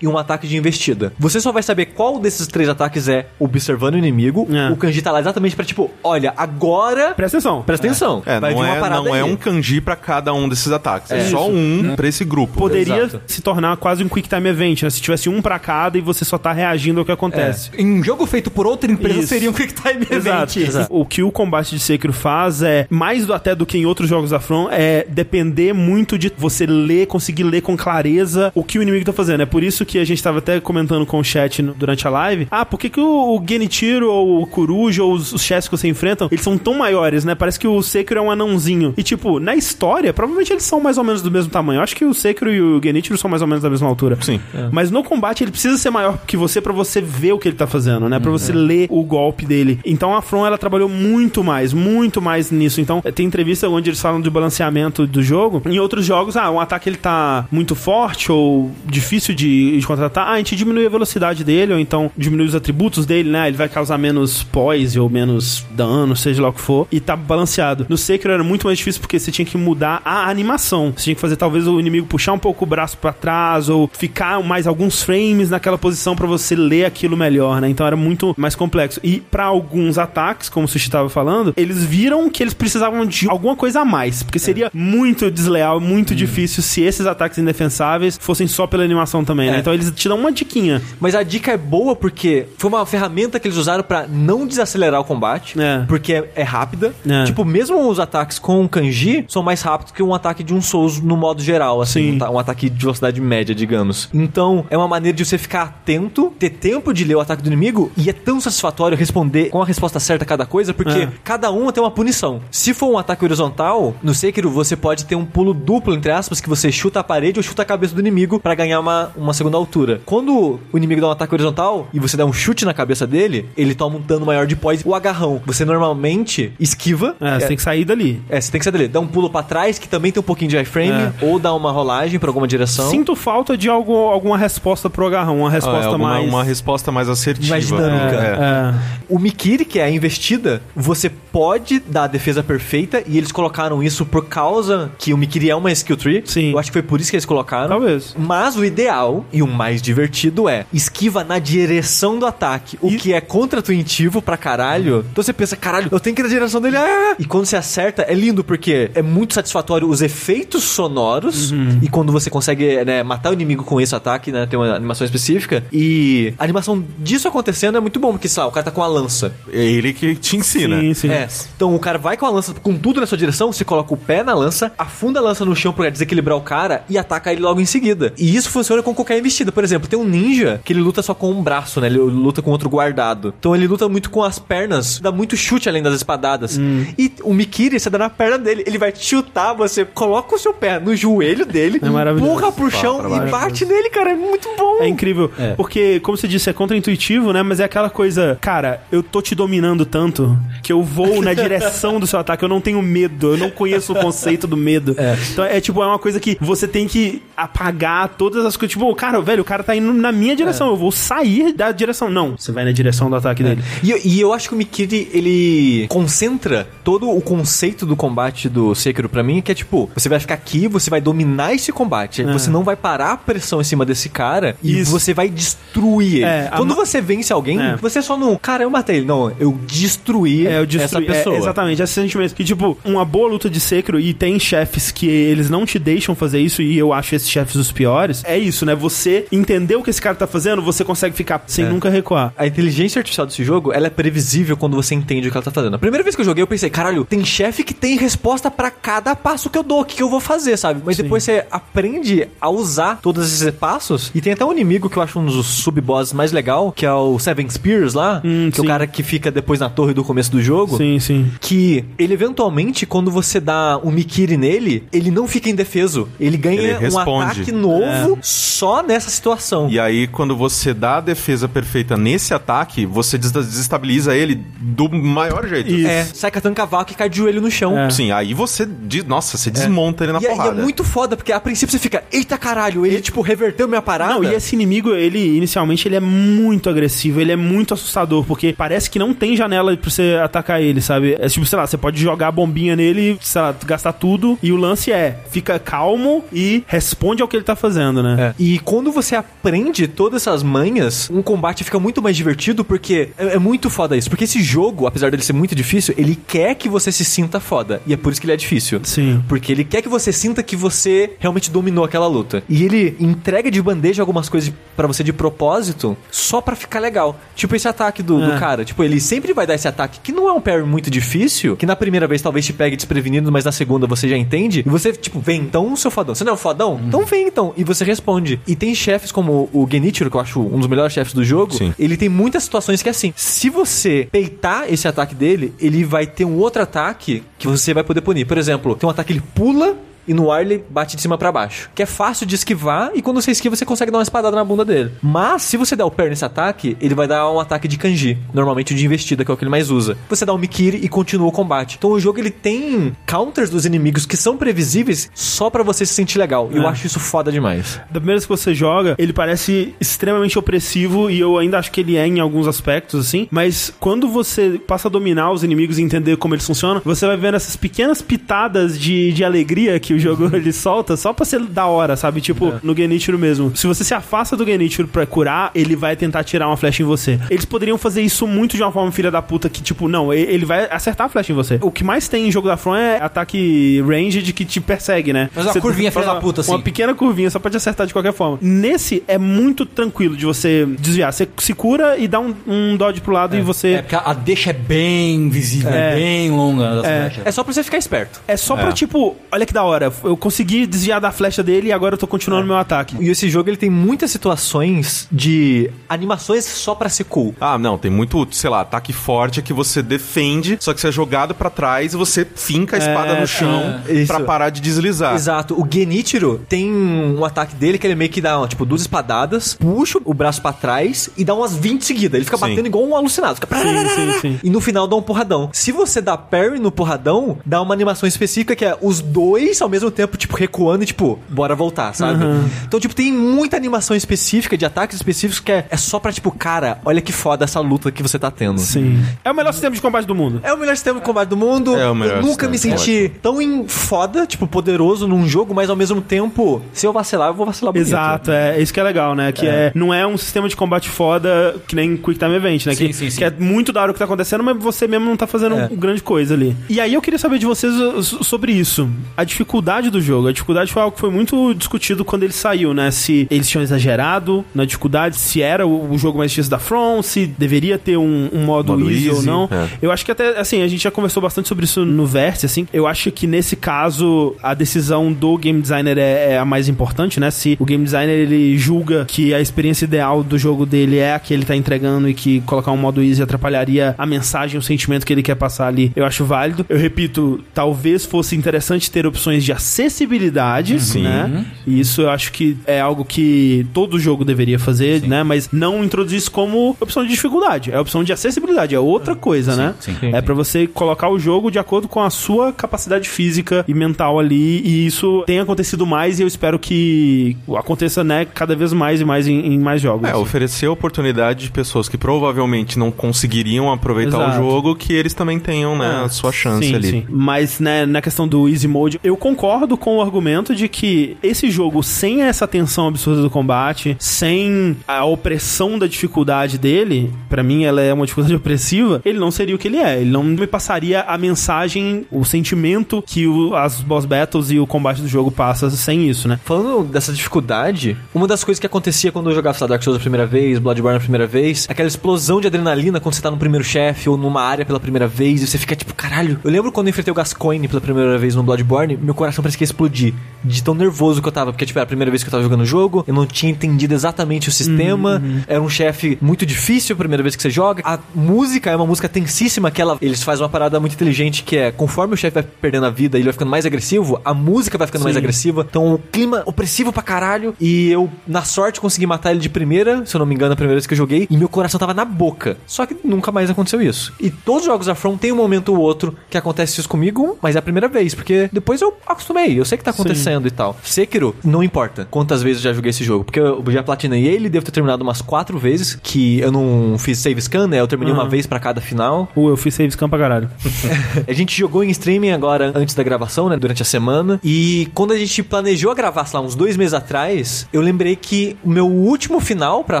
[0.00, 1.12] e um ataque de investida.
[1.18, 4.46] Você só vai saber qual desses três ataques é observando o inimigo.
[4.50, 4.70] É.
[4.72, 7.14] O kanji tá lá exatamente pra tipo, olha, agora.
[7.14, 7.62] Presta atenção.
[7.62, 8.22] Presta atenção.
[8.26, 10.70] É, vai não, vir uma é, parada não é um kanji pra cada um desses
[10.72, 11.10] ataques.
[11.10, 11.24] É, É.
[11.24, 12.54] só um pra esse grupo.
[12.54, 13.20] Poderia Exato.
[13.26, 14.90] se tornar quase um quick time event, né?
[14.90, 17.70] Se tivesse um pra cada e você só tá reagindo ao que acontece.
[17.76, 19.28] Em um jogo feito por outra empresa Isso.
[19.28, 20.56] seria um Quick Time Event.
[20.56, 20.86] Exato.
[20.90, 24.08] O que o combate de Sekiro faz é, mais do, até do que em outros
[24.08, 28.78] jogos da From, é depender muito de você ler, conseguir ler com clareza o que
[28.78, 29.35] o inimigo tá fazendo.
[29.42, 32.10] É por isso que a gente tava até comentando com o chat no- durante a
[32.10, 32.46] live.
[32.50, 35.76] Ah, por que, que o, o Genichiro ou o Coruja ou os, os chefes que
[35.76, 37.34] você enfrentam, eles são tão maiores, né?
[37.34, 38.94] Parece que o Sekiro é um anãozinho.
[38.96, 41.78] E tipo, na história, provavelmente eles são mais ou menos do mesmo tamanho.
[41.78, 44.18] Eu acho que o Sekiro e o Genichiro são mais ou menos da mesma altura.
[44.20, 44.40] Sim.
[44.72, 47.56] Mas no combate ele precisa ser maior que você pra você ver o que ele
[47.56, 48.18] tá fazendo, né?
[48.18, 49.78] Pra você ler o golpe dele.
[49.84, 52.80] Então a From ela trabalhou muito mais, muito mais nisso.
[52.80, 55.62] Então tem entrevista onde eles falam do balanceamento do jogo.
[55.66, 60.28] Em outros jogos, ah, um ataque ele tá muito forte ou difícil de, de contratar.
[60.28, 63.48] Ah, a gente diminui a velocidade dele ou então diminui os atributos dele, né?
[63.48, 66.86] Ele vai causar menos poise ou menos dano, seja lá o que for.
[66.90, 67.86] E tá balanceado.
[67.88, 70.92] No Sekiro era muito mais difícil porque você tinha que mudar a animação.
[70.96, 73.90] Você tinha que fazer talvez o inimigo puxar um pouco o braço pra trás ou
[73.92, 77.68] ficar mais alguns frames naquela posição pra você ler aquilo melhor, né?
[77.68, 79.00] Então era muito mais complexo.
[79.02, 83.28] E pra alguns ataques, como o Sushi tava falando, eles viram que eles precisavam de
[83.28, 88.46] alguma coisa a mais, porque seria muito desleal, muito difícil se esses ataques indefensáveis fossem
[88.46, 89.56] só pela animação também, né?
[89.56, 89.60] É.
[89.60, 90.80] Então eles te dão uma diquinha.
[91.00, 95.00] Mas a dica é boa porque foi uma ferramenta que eles usaram pra não desacelerar
[95.00, 95.60] o combate.
[95.60, 95.84] É.
[95.88, 96.94] Porque é, é rápida.
[97.08, 97.24] É.
[97.24, 100.60] Tipo, mesmo os ataques com o kanji são mais rápidos que um ataque de um
[100.60, 101.96] Souls no modo geral, assim.
[102.10, 102.14] Sim.
[102.14, 104.08] Um, ta- um ataque de velocidade média, digamos.
[104.12, 107.46] Então, é uma maneira de você ficar atento, ter tempo de ler o ataque do
[107.46, 111.08] inimigo e é tão satisfatório responder com a resposta certa a cada coisa, porque É.
[111.24, 112.40] cada uma tem uma punição.
[112.50, 116.40] Se for um ataque horizontal, no Sekiro você pode ter um pulo duplo, entre aspas,
[116.40, 119.32] que você chuta a parede ou chuta a cabeça do inimigo pra ganhar uma, uma
[119.34, 120.00] segunda altura.
[120.04, 123.48] Quando o inimigo dá um ataque horizontal e você dá um chute na cabeça dele,
[123.56, 124.82] ele toma um dano maior de poise.
[124.86, 127.14] O agarrão, você normalmente esquiva.
[127.20, 128.22] É, você tem que sair dali.
[128.28, 128.88] É, você tem que sair dele.
[128.88, 131.12] Dá um pulo pra trás, que também tem um pouquinho de iframe, É.
[131.22, 132.88] ou dá uma rolagem pra alguma direção.
[132.90, 136.28] Sinto falta de algo, alguma resposta pro agarrão, uma Ah, é resposta alguma- mais.
[136.28, 137.50] Uma resposta mais assertiva.
[137.50, 138.16] Mais dinâmica.
[138.16, 138.36] É.
[138.36, 138.74] É.
[139.08, 143.82] O Mikiri, que é a investida, você pode dar a defesa perfeita, e eles colocaram
[143.82, 146.22] isso por causa que o Mikiri é uma skill tree.
[146.24, 146.52] Sim.
[146.52, 147.68] Eu acho que foi por isso que eles colocaram.
[147.68, 148.14] Talvez.
[148.18, 148.85] Mas o ideal
[149.32, 154.20] e o mais divertido é esquiva na direção do ataque, o E- que é contra-intuitivo
[154.22, 155.04] pra caralho.
[155.10, 156.76] Então você pensa, caralho, eu tenho que ir na direção dele.
[156.76, 157.14] Ah!
[157.18, 161.50] E quando você acerta, é lindo porque é muito satisfatório os efeitos sonoros.
[161.52, 161.78] Uhum.
[161.82, 164.46] E quando você consegue né, matar o inimigo com esse ataque, né?
[164.46, 165.64] Tem uma animação específica.
[165.72, 168.82] E a animação disso acontecendo é muito bom, porque, sei lá, o cara tá com
[168.82, 169.32] a lança.
[169.52, 170.80] É ele que te ensina.
[170.80, 171.08] Sim, sim.
[171.10, 171.28] É.
[171.56, 173.96] Então o cara vai com a lança com tudo na sua direção, você coloca o
[173.96, 177.40] pé na lança, afunda a lança no chão pra desequilibrar o cara e ataca ele
[177.40, 178.12] logo em seguida.
[178.16, 179.50] E isso funciona funciona com qualquer investida.
[179.52, 181.86] Por exemplo, tem um ninja que ele luta só com um braço, né?
[181.86, 183.34] Ele luta com outro guardado.
[183.38, 186.58] Então ele luta muito com as pernas, dá muito chute além das espadadas.
[186.58, 186.86] Hum.
[186.98, 190.38] E o Mikiri, você dá na perna dele, ele vai te chutar, você coloca o
[190.38, 192.32] seu pé no joelho dele, É maravilhoso.
[192.32, 194.10] empurra pro chão e bate nele, cara.
[194.10, 194.78] É muito bom.
[194.80, 195.30] É incrível.
[195.56, 197.42] Porque, como você disse, é contra-intuitivo, né?
[197.42, 201.98] Mas é aquela coisa, cara, eu tô te dominando tanto que eu vou na direção
[202.00, 202.44] do seu ataque.
[202.44, 203.32] Eu não tenho medo.
[203.32, 204.96] Eu não conheço o conceito do medo.
[205.32, 208.65] Então é tipo, é uma coisa que você tem que apagar todas as coisas.
[208.68, 210.68] Tipo, cara, velho, o cara tá indo na minha direção.
[210.68, 212.10] Eu vou sair da direção.
[212.10, 213.62] Não, você vai na direção do ataque dele.
[213.82, 218.48] E, eu- e eu acho que o Mikiri, ele concentra todo o conceito do combate
[218.48, 221.72] do Sekiro pra mim, que é tipo, você vai ficar aqui, você vai dominar esse
[221.72, 224.90] combate, você não vai parar a pressão em cima desse cara e Isso.
[224.90, 226.24] você vai destruir ele.
[226.24, 227.76] É, Quando ma- você vence alguém, É.
[227.76, 229.06] você só não, cara, eu matei ele.
[229.06, 231.04] Não, eu destruí, É, eu destruí.
[231.04, 231.34] essa pessoa.
[231.36, 232.34] É, exatamente, esse sentimento.
[232.34, 236.14] Que, tipo, uma boa luta de Sekiro, e tem chefes que eles não te deixam
[236.14, 238.22] fazer isso, e eu acho esses chefes os piores.
[238.24, 238.74] É isso, né?
[238.74, 241.68] Você entender o que esse cara tá fazendo, você consegue ficar sem É.
[241.68, 242.32] nunca recuar.
[242.36, 245.50] A inteligência artificial desse jogo, ela é previsível quando você entende o que ela tá
[245.50, 245.74] fazendo.
[245.74, 248.70] A primeira vez que eu joguei, eu pensei, caralho, tem chefe que tem resposta pra
[248.70, 250.80] cada passo que eu dou, o que, que eu vou fazer, sabe?
[250.84, 254.10] Mas depois você aprende a usar todos esses passos.
[254.14, 256.92] E tem até um inimigo que eu acho um dos sub-bosses mais legal, que é
[256.92, 258.68] o Seven Spears lá, Hum, que é o sim.
[258.68, 260.76] cara que fica depois na torre do começo do jogo.
[260.76, 261.30] Sim, sim.
[261.40, 266.08] Que ele eventualmente, quando você dá um Mikiri nele, ele não fica indefeso.
[266.20, 269.68] Ele ganha Ele um ataque novo só nessa situação.
[269.70, 274.88] E aí, quando você dá a defesa perfeita nesse ataque, você des- desestabiliza ele do
[274.90, 275.70] maior jeito.
[275.72, 275.86] Isso.
[275.88, 277.78] É, sai catando cavaco e cai de joelho no chão.
[277.78, 277.90] É.
[277.90, 278.68] Sim, aí você.
[279.06, 280.62] Nossa, você desmonta ele na E é, e é porrada.
[280.62, 284.14] muito foda, porque a princípio você fica, eita caralho, ele, tipo, reverteu minha parada.
[284.14, 288.54] Não, e esse inimigo, ele, inicialmente, ele é muito agressivo, ele é muito assustador, porque
[288.56, 291.16] parece que não tem janela pra você atacar ele, sabe?
[291.18, 294.52] É tipo, sei lá, você pode jogar a bombinha nele, sei lá, gastar tudo, e
[294.52, 298.34] o lance é, fica calmo e responde ao que ele tá fazendo, né?
[298.38, 303.34] E quando você aprende todas essas manhas, um combate fica muito mais divertido, porque é,
[303.34, 304.08] é muito foda isso.
[304.10, 307.80] Porque esse jogo, apesar dele ser muito difícil, ele quer que você se sinta foda.
[307.86, 308.80] E é por isso que ele é difícil.
[308.84, 309.22] Sim.
[309.28, 312.42] Porque ele quer que você sinta que você realmente dominou aquela luta.
[312.48, 317.18] E ele entrega de bandeja algumas coisas pra você de propósito, só pra ficar legal.
[317.34, 318.38] Tipo esse ataque do, do É.
[318.38, 318.64] cara.
[318.64, 321.66] Tipo, ele sempre vai dar esse ataque, que não é um parry muito difícil, que
[321.66, 324.62] na primeira vez talvez te pegue desprevenido, mas na segunda você já entende.
[324.66, 326.14] E você, tipo, vem então, seu fodão.
[326.14, 326.80] Você não é um fodão?
[326.86, 327.52] Então vem então.
[327.56, 328.15] E você responde.
[328.46, 331.54] E tem chefes como o Genichiro, que eu acho um dos melhores chefes do jogo.
[331.54, 331.74] Sim.
[331.78, 333.12] Ele tem muitas situações que é assim.
[333.16, 337.84] Se você peitar esse ataque dele, ele vai ter um outro ataque que você vai
[337.84, 338.26] poder punir.
[338.26, 339.76] Por exemplo, tem um ataque que ele pula
[340.06, 341.70] e no ar ele bate de cima pra baixo.
[341.74, 344.44] Que é fácil de esquivar e quando você esquiva você consegue dar uma espadada na
[344.44, 344.92] bunda dele.
[345.02, 348.18] Mas se você der o parry nesse ataque, ele vai dar um ataque de kanji,
[348.32, 349.96] normalmente o de investida, que é o que ele mais usa.
[350.08, 351.76] Você dá um mikiri e continua o combate.
[351.78, 355.94] Então o jogo ele tem counters dos inimigos que são previsíveis só pra você se
[355.94, 356.48] sentir legal.
[356.52, 356.66] E eu É.
[356.66, 357.76] acho isso foda demais.
[357.90, 361.80] Da primeira vez que você joga, ele parece extremamente opressivo e eu ainda acho que
[361.80, 363.28] ele é em alguns aspectos, assim.
[363.30, 367.16] Mas quando você passa a dominar os inimigos e entender como eles funcionam, você vai
[367.16, 371.40] vendo essas pequenas pitadas de, de alegria que o jogo ele solta só pra ser
[371.40, 372.20] da hora, sabe?
[372.20, 373.54] Tipo, no Genichiro mesmo.
[373.56, 376.86] Se você se afasta do Genichiro pra curar, ele vai tentar tirar uma flecha em
[376.86, 377.18] você.
[377.30, 380.20] Eles poderiam fazer isso muito de uma forma filha da puta que, tipo, não, e-
[380.22, 381.58] ele vai acertar a flecha em você.
[381.62, 385.30] O que mais tem em jogo da From é ataque ranged que te persegue, né?
[385.34, 386.50] Mas uma Você curvinha faz filha da puta, assim.
[386.52, 388.38] Uma pequena curvinha, só pra te acertar de qualquer forma.
[388.40, 391.12] Nesse é muito tranquilo de você desviar.
[391.12, 393.78] Você se cura e dá um, um dodge pro lado e É você.
[393.82, 395.94] porque a deixa é bem visível, é, É.
[395.94, 396.76] bem longa.
[396.76, 397.00] das É.
[397.00, 397.26] flechas.
[397.26, 398.20] É só pra você ficar esperto.
[398.26, 399.85] É só pra tipo, olha que da hora.
[400.04, 402.96] Eu consegui desviar da flecha dele e agora eu tô continuando meu ataque.
[403.00, 407.34] E esse jogo ele tem muitas situações de animações só pra ser cool.
[407.40, 410.92] Ah, não, tem muito, sei lá, ataque forte que você defende, só que você é
[410.92, 414.04] jogado pra trás e você finca a espada É, no chão é.
[414.06, 415.14] Pra parar de deslizar.
[415.14, 415.54] Exato.
[415.60, 419.98] O Genichiro tem um ataque dele que ele meio que dá, tipo, duas espadadas, puxa
[420.04, 422.14] o braço pra trás e dá umas 20 seguidas.
[422.16, 422.48] Ele fica Sim.
[422.50, 423.34] batendo igual um alucinado.
[423.36, 423.46] Fica...
[423.56, 424.40] Sim, sim, sim.
[424.42, 425.50] E no final dá um porradão.
[425.52, 429.68] Se você dá parry no porradão, dá uma animação específica que é os dois ao
[429.68, 432.24] mesmo tempo, tipo, recuando e, tipo, bora voltar, sabe?
[432.66, 436.30] Então, tipo, tem muita animação específica de ataques específicos que é, é só pra, tipo,
[436.30, 438.58] cara, olha que foda essa luta que você tá tendo.
[438.58, 439.02] Sim.
[439.24, 440.40] É o melhor sistema de combate do mundo.
[440.42, 441.76] É o melhor sistema de combate do mundo.
[441.76, 445.68] É o melhor eu nunca me senti tão em foda, tipo, poderoso num jogo, mas
[445.70, 447.88] ao mesmo tempo, se eu vacilar, eu vou vacilar bonito.
[447.88, 449.32] Exato, é isso que é legal, né?
[449.32, 449.72] Que é.
[449.74, 452.74] não é um sistema de combate foda que nem Quick Time Event, né?
[452.74, 453.18] Sim, que, sim, sim.
[453.18, 455.56] que é muito da hora o que tá acontecendo, mas você mesmo não tá fazendo
[455.56, 455.68] É.
[455.72, 456.56] grande coisa ali.
[456.68, 457.72] E aí eu queria saber de vocês
[458.04, 458.88] so- sobre isso.
[459.16, 460.28] A dificuldade do jogo.
[460.28, 462.90] A dificuldade foi algo que foi muito discutido quando ele saiu, né?
[462.90, 467.26] Se eles tinham exagerado na dificuldade, se era o, jogo mais difícil da From, se
[467.26, 469.48] deveria ter um, um modo, Modo easy, ou easy, não.
[469.50, 469.68] é.
[469.80, 472.66] Eu acho que até, assim, a gente já conversou bastante sobre isso no Vértice, assim.
[472.72, 477.18] Eu acho que nesse caso, a decisão do game designer é, é a mais importante,
[477.18, 477.30] né?
[477.30, 481.18] Se o game designer ele julga que a experiência ideal do jogo dele é a
[481.18, 485.06] que ele tá entregando e que colocar um modo easy atrapalharia a mensagem, o sentimento
[485.06, 486.66] que ele quer passar ali, eu acho válido.
[486.68, 491.46] Eu repito, talvez fosse interessante ter opções de acessibilidade, né?
[491.64, 495.22] E isso eu acho que é algo que todo jogo deveria fazer, né?
[495.22, 497.70] Mas não introduzir isso como opção de dificuldade.
[497.70, 499.74] É opção de acessibilidade, é outra coisa, né?
[499.78, 499.94] sim.
[500.12, 504.18] É pra você colocar o jogo de acordo com a sua capacidade física e mental
[504.18, 509.00] ali, e isso tem acontecido mais e eu espero que aconteça, né, cada vez mais
[509.00, 510.08] e mais em, em mais jogos.
[510.08, 514.40] É, oferecer oportunidade de pessoas que provavelmente não conseguiriam aproveitar Exato.
[514.40, 516.88] o jogo, que eles também tenham, né, a sua chance sim, ali.
[516.88, 517.04] Sim.
[517.08, 521.50] Mas, né, na questão do Easy Mode, eu concordo com o argumento de que esse
[521.50, 527.64] jogo, sem essa tensão absurda do combate, sem a opressão da dificuldade dele, pra mim
[527.64, 530.00] ela é uma dificuldade opressiva, ele não seria o que ele é.
[530.00, 534.66] Ele não me passaria a mensagem, o sentimento que o- as boss battles e o
[534.66, 536.38] combate do jogo passa sem isso, né?
[536.44, 540.00] Falando dessa dificuldade, uma das coisas que acontecia quando eu jogava lá, Dark Souls a
[540.00, 543.64] primeira vez, Bloodborne a primeira vez, aquela explosão de adrenalina quando você tá no primeiro
[543.64, 546.38] chefe ou numa área pela primeira vez e você fica tipo, caralho.
[546.42, 549.58] Eu lembro quando eu enfrentei o Gascoigne pela primeira vez no Bloodborne, meu coração parecia
[549.58, 552.22] que ia explodir de tão nervoso que eu tava, porque tipo, era a primeira vez
[552.22, 555.68] que eu tava jogando o jogo, eu não tinha entendido exatamente o sistema, era um
[555.68, 557.82] chefe muito difícil a primeira vez que você joga.
[557.84, 561.56] A música é uma música tensíssima que ela, eles fazem uma parada muito inteligente que
[561.56, 564.32] é, conforme o chefe vai perdendo a vida e ele vai ficando mais agressivo, a
[564.34, 565.18] música vai ficando mais Sim.
[565.18, 565.66] agressiva.
[565.68, 567.54] Então o clima opressivo pra caralho.
[567.60, 570.56] E eu, na sorte, consegui matar ele de primeira, se eu não me engano, a
[570.56, 571.26] primeira vez que eu joguei.
[571.30, 572.56] E meu coração tava na boca.
[572.66, 574.12] Só que nunca mais aconteceu isso.
[574.20, 577.38] E todos os jogos da From tem um momento ou outro que acontece isso comigo,
[577.40, 580.50] mas é a primeira vez, porque depois eu acostumei, eu sei que tá acontecendo e
[580.50, 580.76] tal.
[580.82, 584.48] Sekiro, não importa quantas vezes eu já joguei esse jogo, porque eu já platinei ele,
[584.48, 587.80] devo ter terminado umas quatro vezes, que eu não fiz save scan, né?
[587.80, 588.30] Eu terminei uma Aham.
[588.30, 589.28] vez pra cada final.
[589.34, 590.50] Uh, eu fiz save scan pra caralho.
[591.26, 593.56] A gente jogou em streaming agora antes da gravação, né?
[593.56, 594.40] Durante a semana.
[594.42, 598.56] E quando a gente planejou gravar, sei lá, uns dois meses atrás, eu lembrei que
[598.62, 600.00] o meu último final pra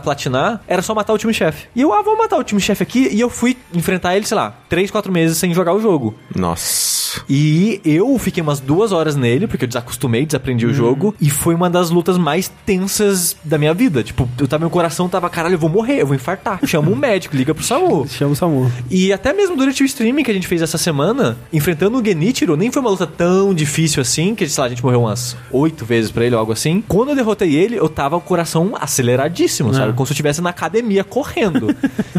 [0.00, 1.66] platinar era só matar o último chefe.
[1.74, 3.08] E eu, ah, vou matar o último chefe aqui.
[3.12, 6.14] E eu fui enfrentar ele, sei lá, três, quatro meses sem jogar o jogo.
[6.34, 7.22] Nossa.
[7.28, 11.14] E eu fiquei umas duas horas nele, porque eu desacostumei, desaprendi o jogo.
[11.20, 14.02] E foi uma das lutas mais tensas da minha vida.
[14.02, 16.60] Tipo, eu tava, meu coração tava, caralho, eu vou morrer, eu vou infartar.
[16.64, 18.06] Chama um médico, liga pro SAMU.
[18.08, 18.72] Chama o Samu.
[18.90, 22.56] E até mesmo durante o streaming que a gente fez essa semana, enfrentando o Genichiro,
[22.56, 25.84] nem foi uma luta tão difícil assim, que sei lá, a gente morreu umas oito
[25.84, 26.82] vezes pra ele ou algo assim.
[26.86, 29.92] Quando eu derrotei ele, eu tava com o coração aceleradíssimo, sabe?
[29.92, 31.74] Como se eu estivesse na academia correndo.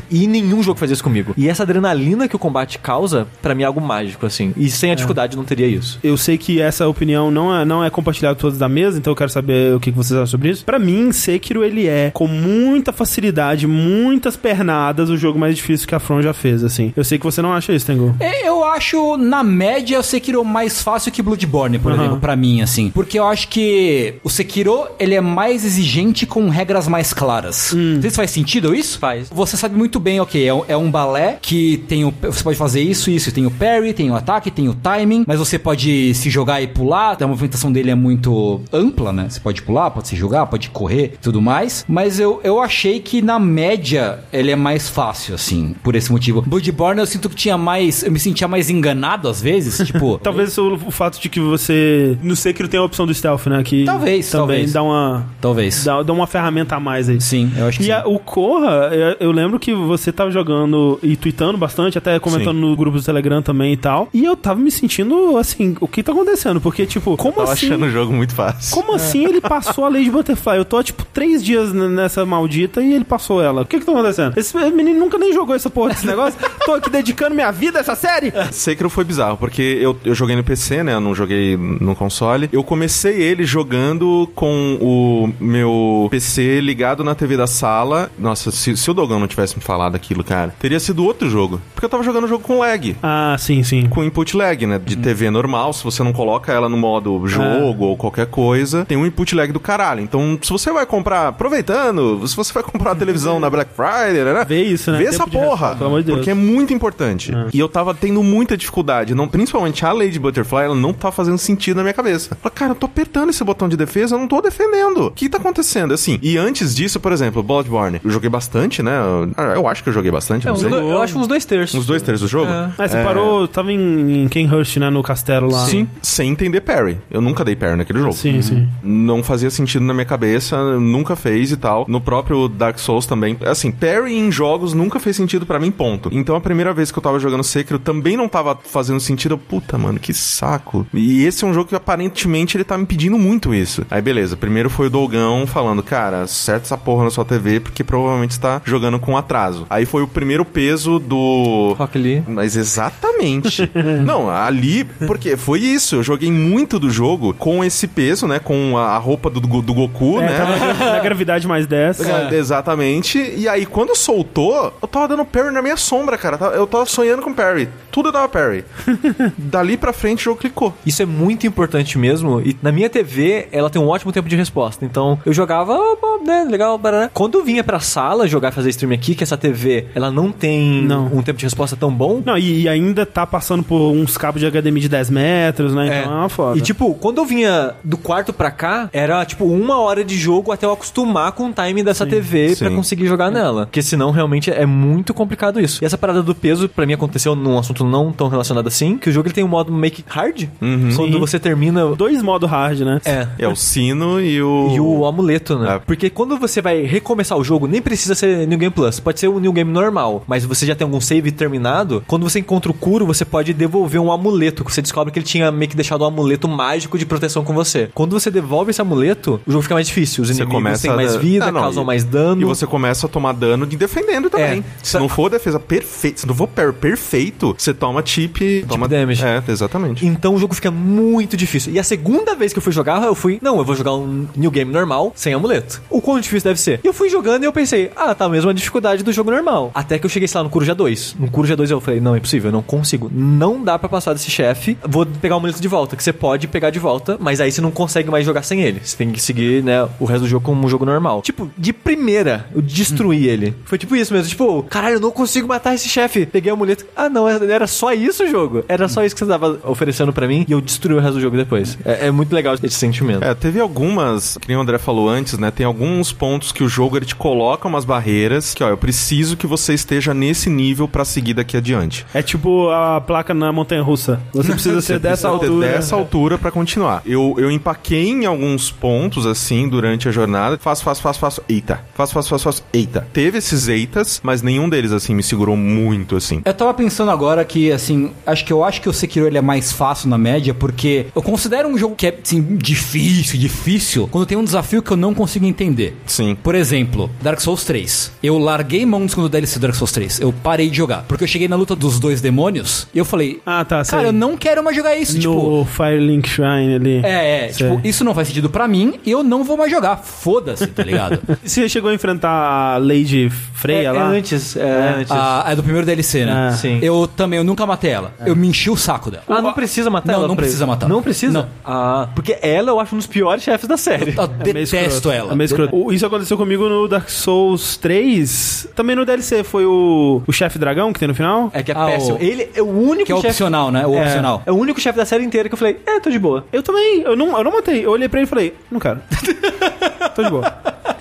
[0.10, 1.34] e nenhum jogo fazia isso comigo.
[1.38, 4.54] E essa adrenalina que o combate causa, pra mim é algo mágico, assim.
[4.58, 6.00] E sem a dificuldade não teria isso.
[6.04, 9.16] Eu sei que essa opinião não é, não é compartilhada todos da mesa, então eu
[9.16, 10.66] quero saber o que vocês acham sobre isso.
[10.66, 15.96] Pra mim, Sekiro, ele é, com muita facilidade, muitas pernadas, o jogo mais difícil que
[15.96, 16.92] a From já fez, assim.
[16.96, 18.16] Eu sei que você não acha isso, Tengu.
[18.20, 22.02] É, Eu acho, na média, o Sekiro mais fácil que Bloodborne, por Aham.
[22.02, 22.90] exemplo, pra mim, assim.
[22.94, 27.74] Porque eu acho que o Sekiro, ele é mais exigente com regras mais claras.
[27.74, 29.00] Não sei se faz sentido isso?
[29.00, 29.30] Faz.
[29.32, 32.58] Você sabe muito bem, ok, é um, é um balé que tem o, você pode
[32.58, 36.14] fazer isso, isso, tem o parry, tem o ataque, tem o timing, mas você pode
[36.14, 39.28] se jogar e pular, a movimentação dele é muito ampla, né?
[39.30, 41.86] Você pode pular, pode se jogar, pode correr, tudo mais.
[41.88, 46.42] Mas eu, eu achei que na média ele é mais fácil, assim, por esse motivo.
[46.42, 50.18] Bloodborne eu sinto que tinha mais, eu me sentia mais enganado às vezes, tipo...
[50.20, 52.18] Talvez o, o fato de que você.
[52.22, 53.62] No Sekiro tem a opção do stealth, né?
[53.64, 54.74] Que Talvez, também talvez.
[54.74, 55.26] dá uma.
[55.42, 55.84] Talvez.
[55.84, 57.20] Dá, dá uma ferramenta a mais aí.
[57.22, 57.92] Sim, eu acho que E sim.
[57.92, 62.58] a- o Corra, eu, eu lembro que você tava jogando e tweetando bastante, até comentando
[62.58, 64.08] no grupo do Telegram também e tal.
[64.14, 66.45] E eu tava me sentindo assim, o que tá acontecendo?
[66.62, 67.68] Porque, tipo, como Tava assim?
[67.68, 68.76] achando o jogo muito fácil.
[68.76, 70.58] Como assim ele passou a lei de Butterfly?
[70.58, 73.62] Eu tô, tipo, três dias nessa maldita e ele passou ela.
[73.62, 74.38] O que que tá acontecendo?
[74.38, 76.40] Esse menino nunca nem jogou essa porra desse negócio.
[76.66, 78.32] tô aqui dedicando minha vida a essa série.
[78.52, 80.94] Sekiro foi bizarro, porque eu, eu joguei no PC, né?
[80.94, 82.50] Eu não joguei no console.
[82.52, 88.12] Eu comecei ele jogando com o meu PC ligado na TV da sala.
[88.18, 91.62] Nossa, se, se o Dogão não tivesse me falado aquilo, cara, teria sido outro jogo.
[91.74, 92.96] Porque eu tava jogando o jogo com lag.
[93.02, 93.88] Ah, sim, sim.
[93.88, 94.80] Com input lag, né?
[94.84, 98.98] De TV normal, se você não coloca ela no modo jogo ou qualquer coisa, tem
[98.98, 100.02] um input lag do caralho.
[100.02, 104.24] Então, se você vai comprar, aproveitando, se você vai comprar a televisão na Black Friday,
[104.24, 104.46] né?
[104.48, 104.98] Vê isso, né?
[104.98, 105.70] Vê Tempo essa de porra.
[105.70, 106.18] resposta, de Deus.
[106.18, 107.32] Porque é muito importante.
[107.54, 109.16] E eu tava tendo muita dificuldade.
[109.16, 112.36] Não, principalmente a Lady Butterfly, ela não tá fazendo sentido na minha cabeça.
[112.42, 115.08] Falei, cara, eu tô apertando esse botão de defesa, eu não tô defendendo.
[115.08, 115.94] O que tá acontecendo?
[115.94, 118.00] Assim, e antes disso, por exemplo, Bloodborne.
[118.04, 118.92] Eu joguei bastante, né?
[119.38, 120.70] Eu, eu acho que eu joguei bastante, É, não sei.
[120.70, 121.76] do- eu acho uns dois terços.
[121.80, 122.52] Uns dois terços do jogo?
[122.52, 122.70] É.
[122.78, 124.90] Ah, você parou, tava em, em Kenhurst, né?
[124.90, 125.66] No castelo lá.
[125.66, 126.98] Sim, sem entender parry.
[127.10, 128.14] Eu nunca dei parry naquele jogo.
[128.14, 128.68] Sim, sim.
[128.84, 131.86] Não fazia sentido na minha cabeça, nunca fez e tal.
[131.88, 133.38] No próprio Dark Souls também.
[133.46, 136.10] Assim, parry em jogos nunca fez sentido pra mim, ponto.
[136.12, 139.34] Então a primeira vez que eu tava jogando Sekiro também não tava fazendo sentido.
[139.34, 140.86] Eu, Puta, mano, que saco.
[140.94, 143.86] E esse é um jogo que aparentemente ele tá me pedindo muito isso.
[143.90, 147.84] Aí beleza, primeiro foi o Dolgão falando, cara, acerta essa porra na sua TV porque
[147.84, 149.66] provavelmente está jogando com atraso.
[149.70, 151.74] Aí foi o primeiro peso do.
[151.78, 152.24] Rock Lee.
[152.28, 153.70] Mas exatamente.
[154.06, 155.96] não, ali, porque foi isso.
[155.96, 158.40] Eu joguei muito do jogo com esse peso, né?
[158.40, 160.38] Com a a roupa do, do Goku, É, né?
[160.38, 162.00] tava na gravidade mais 10.
[162.00, 163.18] É, Exatamente.
[163.36, 166.38] E aí, quando soltou, eu tava dando parry na minha sombra, cara.
[166.56, 167.68] Eu tava sonhando com parry.
[167.92, 168.64] Tudo dava parry.
[169.38, 170.74] Dali pra frente, o jogo clicou.
[170.86, 172.42] Isso é muito importante mesmo.
[172.42, 174.86] E na minha TV, ela tem um ótimo tempo de resposta.
[174.86, 175.78] Então, eu jogava,
[176.26, 177.10] né, legal, barará.
[177.14, 180.84] Quando eu vinha pra sala jogar fazer stream aqui, que essa TV, ela não tem
[180.84, 181.08] Não.
[181.08, 182.22] um tempo de resposta tão bom.
[182.26, 185.86] Não, e, e ainda tá passando por uns cabos de HDMI de 10 metros, né?
[185.88, 186.58] Então é uma foda.
[186.58, 190.52] E tipo, quando eu vinha do quarto pra cá, era tipo uma hora de jogo
[190.52, 192.76] até eu acostumar com o time dessa TV pra sim.
[192.76, 193.66] conseguir jogar nela.
[193.66, 195.84] Porque senão realmente é muito complicado isso.
[195.84, 199.10] E essa parada do peso, pra mim, aconteceu num assunto não tão relacionado assim, que
[199.10, 200.48] o jogo ele tem um modo make hard.
[200.96, 201.20] Quando Sim.
[201.20, 201.96] você termina.
[201.96, 203.02] Dois modos hard, né?
[203.06, 203.28] É.
[203.38, 204.72] É o sino e o.
[204.76, 205.76] E o amuleto, né?
[205.76, 205.80] É.
[205.80, 209.00] Porque quando você vai recomeçar o jogo, nem precisa ser New Game Plus.
[209.00, 210.24] Pode ser o New Game normal.
[210.28, 212.04] Mas você já tem algum save terminado.
[212.08, 214.64] Quando você encontra o Kuro, você pode devolver um amuleto.
[214.64, 217.54] que Você descobre que ele tinha meio que deixado um amuleto mágico de proteção com
[217.54, 217.90] você.
[217.94, 220.24] Quando você devolve esse amuleto, o jogo fica mais difícil.
[220.24, 222.42] Os Você inimigos têm mais vida, Ah, não, causam e- mais dano.
[222.42, 224.60] E você começa a tomar dano de defendendo também.
[224.60, 224.64] É.
[224.84, 228.66] Se não for defesa perfeita, se não for per- perfeito, você toma chip.
[228.68, 229.24] toma damage.
[229.24, 230.06] É, exatamente.
[230.06, 231.72] Então o jogo fica muito difícil.
[231.74, 234.28] E a segunda vez que eu fui jogar, eu fui, não, eu vou jogar um
[234.36, 235.82] new game normal, sem amuleto.
[235.90, 236.80] O quão difícil deve ser?
[236.84, 239.72] E eu fui jogando e eu pensei, ah, tá a mesma dificuldade do jogo normal.
[239.74, 241.16] Até que eu cheguei, sei lá, no Coruja 2.
[241.20, 243.12] No Coruja 2 eu falei, não, é impossível, eu não consigo.
[243.14, 244.78] Não dá pra passar desse chefe.
[244.88, 247.62] Vou pegar o amuleto de volta, que você pode pegar de volta, mas aí você
[247.62, 248.80] não consegue mais jogar sem ele.
[248.84, 251.22] Você tem que seguir, né, o resto do jogo como um jogo normal.
[251.22, 253.54] Tipo, de primeira, eu destruí ele.
[253.66, 256.26] Foi tipo isso mesmo, tipo, caralho, eu não consigo matar esse chefe.
[256.26, 256.86] Peguei o amuleto.
[256.96, 258.64] Ah, não, era só isso o jogo.
[258.68, 261.22] Era só isso que você tava oferecendo pra mim e eu destruí o resto do
[261.22, 261.78] jogo depois.
[261.86, 263.24] É, é muito legal esse sentimento.
[263.24, 265.52] É, teve algumas, que nem o André falou antes, né?
[265.52, 269.36] Tem alguns pontos que o jogo ele te coloca umas barreiras que, ó, eu preciso
[269.36, 272.06] que você esteja nesse nível pra seguir daqui adiante.
[272.14, 274.20] É tipo a placa na montanha russa.
[274.34, 275.68] Você precisa ser dessa precisa altura.
[275.76, 277.02] Dessa altura pra continuar.
[277.06, 280.58] Eu, eu empaquei em alguns pontos, assim, durante a jornada.
[280.60, 281.42] Faço, faço, faço, faço.
[281.48, 281.82] Eita.
[281.96, 282.64] Faço, faço, faço, faço.
[282.74, 283.08] Eita.
[283.14, 286.42] Teve esses eitas, mas nenhum deles, assim, me segurou muito, assim.
[286.46, 289.42] Eu tava pensando agora que, assim, acho que eu acho que o Sekiro ele é
[289.42, 294.26] mais fácil na média, porque eu considero um jogo que é, assim, difícil, difícil, quando
[294.26, 295.96] tem um desafio que eu não consigo entender.
[296.06, 296.36] Sim.
[296.42, 298.12] Por exemplo, Dark Souls 3.
[298.22, 300.20] Eu larguei mão do segundo DLC do Dark Souls 3.
[300.22, 301.04] Eu parei de jogar.
[301.08, 303.84] Porque eu cheguei na luta dos dois demônios e eu falei, Ah, tá.
[303.84, 303.98] sei.
[303.98, 305.18] cara, eu não quero mais jogar isso.
[305.20, 307.02] Tipo, No Firelink Shrine ali.
[307.04, 307.68] é, é, Sei.
[307.70, 309.98] tipo, isso não faz sentido pra mim e eu não vou mais jogar.
[309.98, 311.20] Foda-se, tá ligado?
[311.44, 314.14] Você chegou a enfrentar a Lady Freya é, lá?
[314.14, 315.12] é antes, é, antes.
[315.12, 316.50] Ah, é do primeiro DLC, né?
[316.50, 316.52] É.
[316.56, 316.80] Sim.
[316.82, 318.14] Eu também, eu nunca matei ela.
[318.26, 319.24] Eu me enchi o saco dela.
[319.28, 320.28] Ah, não precisa matar Não, ela?
[320.28, 320.90] não precisa matar.
[320.90, 321.34] Não precisa?
[321.34, 321.48] Não.
[321.64, 324.14] Ah, porque ela eu acho um dos piores chefes da série.
[324.16, 325.32] Eu É meio detesto ela.
[325.32, 325.76] É meio escroto.
[325.76, 328.68] O- Isso aconteceu comigo no Dark Souls 3.
[328.76, 331.50] Também no DLC foi o, o chefe dragão que tem no final.
[331.54, 332.18] É que é Ah, péssimo.
[332.18, 333.86] o- Ele é o único Que é opcional, né?
[333.86, 334.44] O É, opcional.
[334.46, 336.46] É o único chefe da série inteira que eu falei, é, tô de boa.
[336.52, 337.02] Eu também.
[337.02, 337.86] Eu não, eu não matei.
[337.86, 339.02] Eu olhei pra ele e falei, não quero.
[340.16, 340.44] Tô de boa.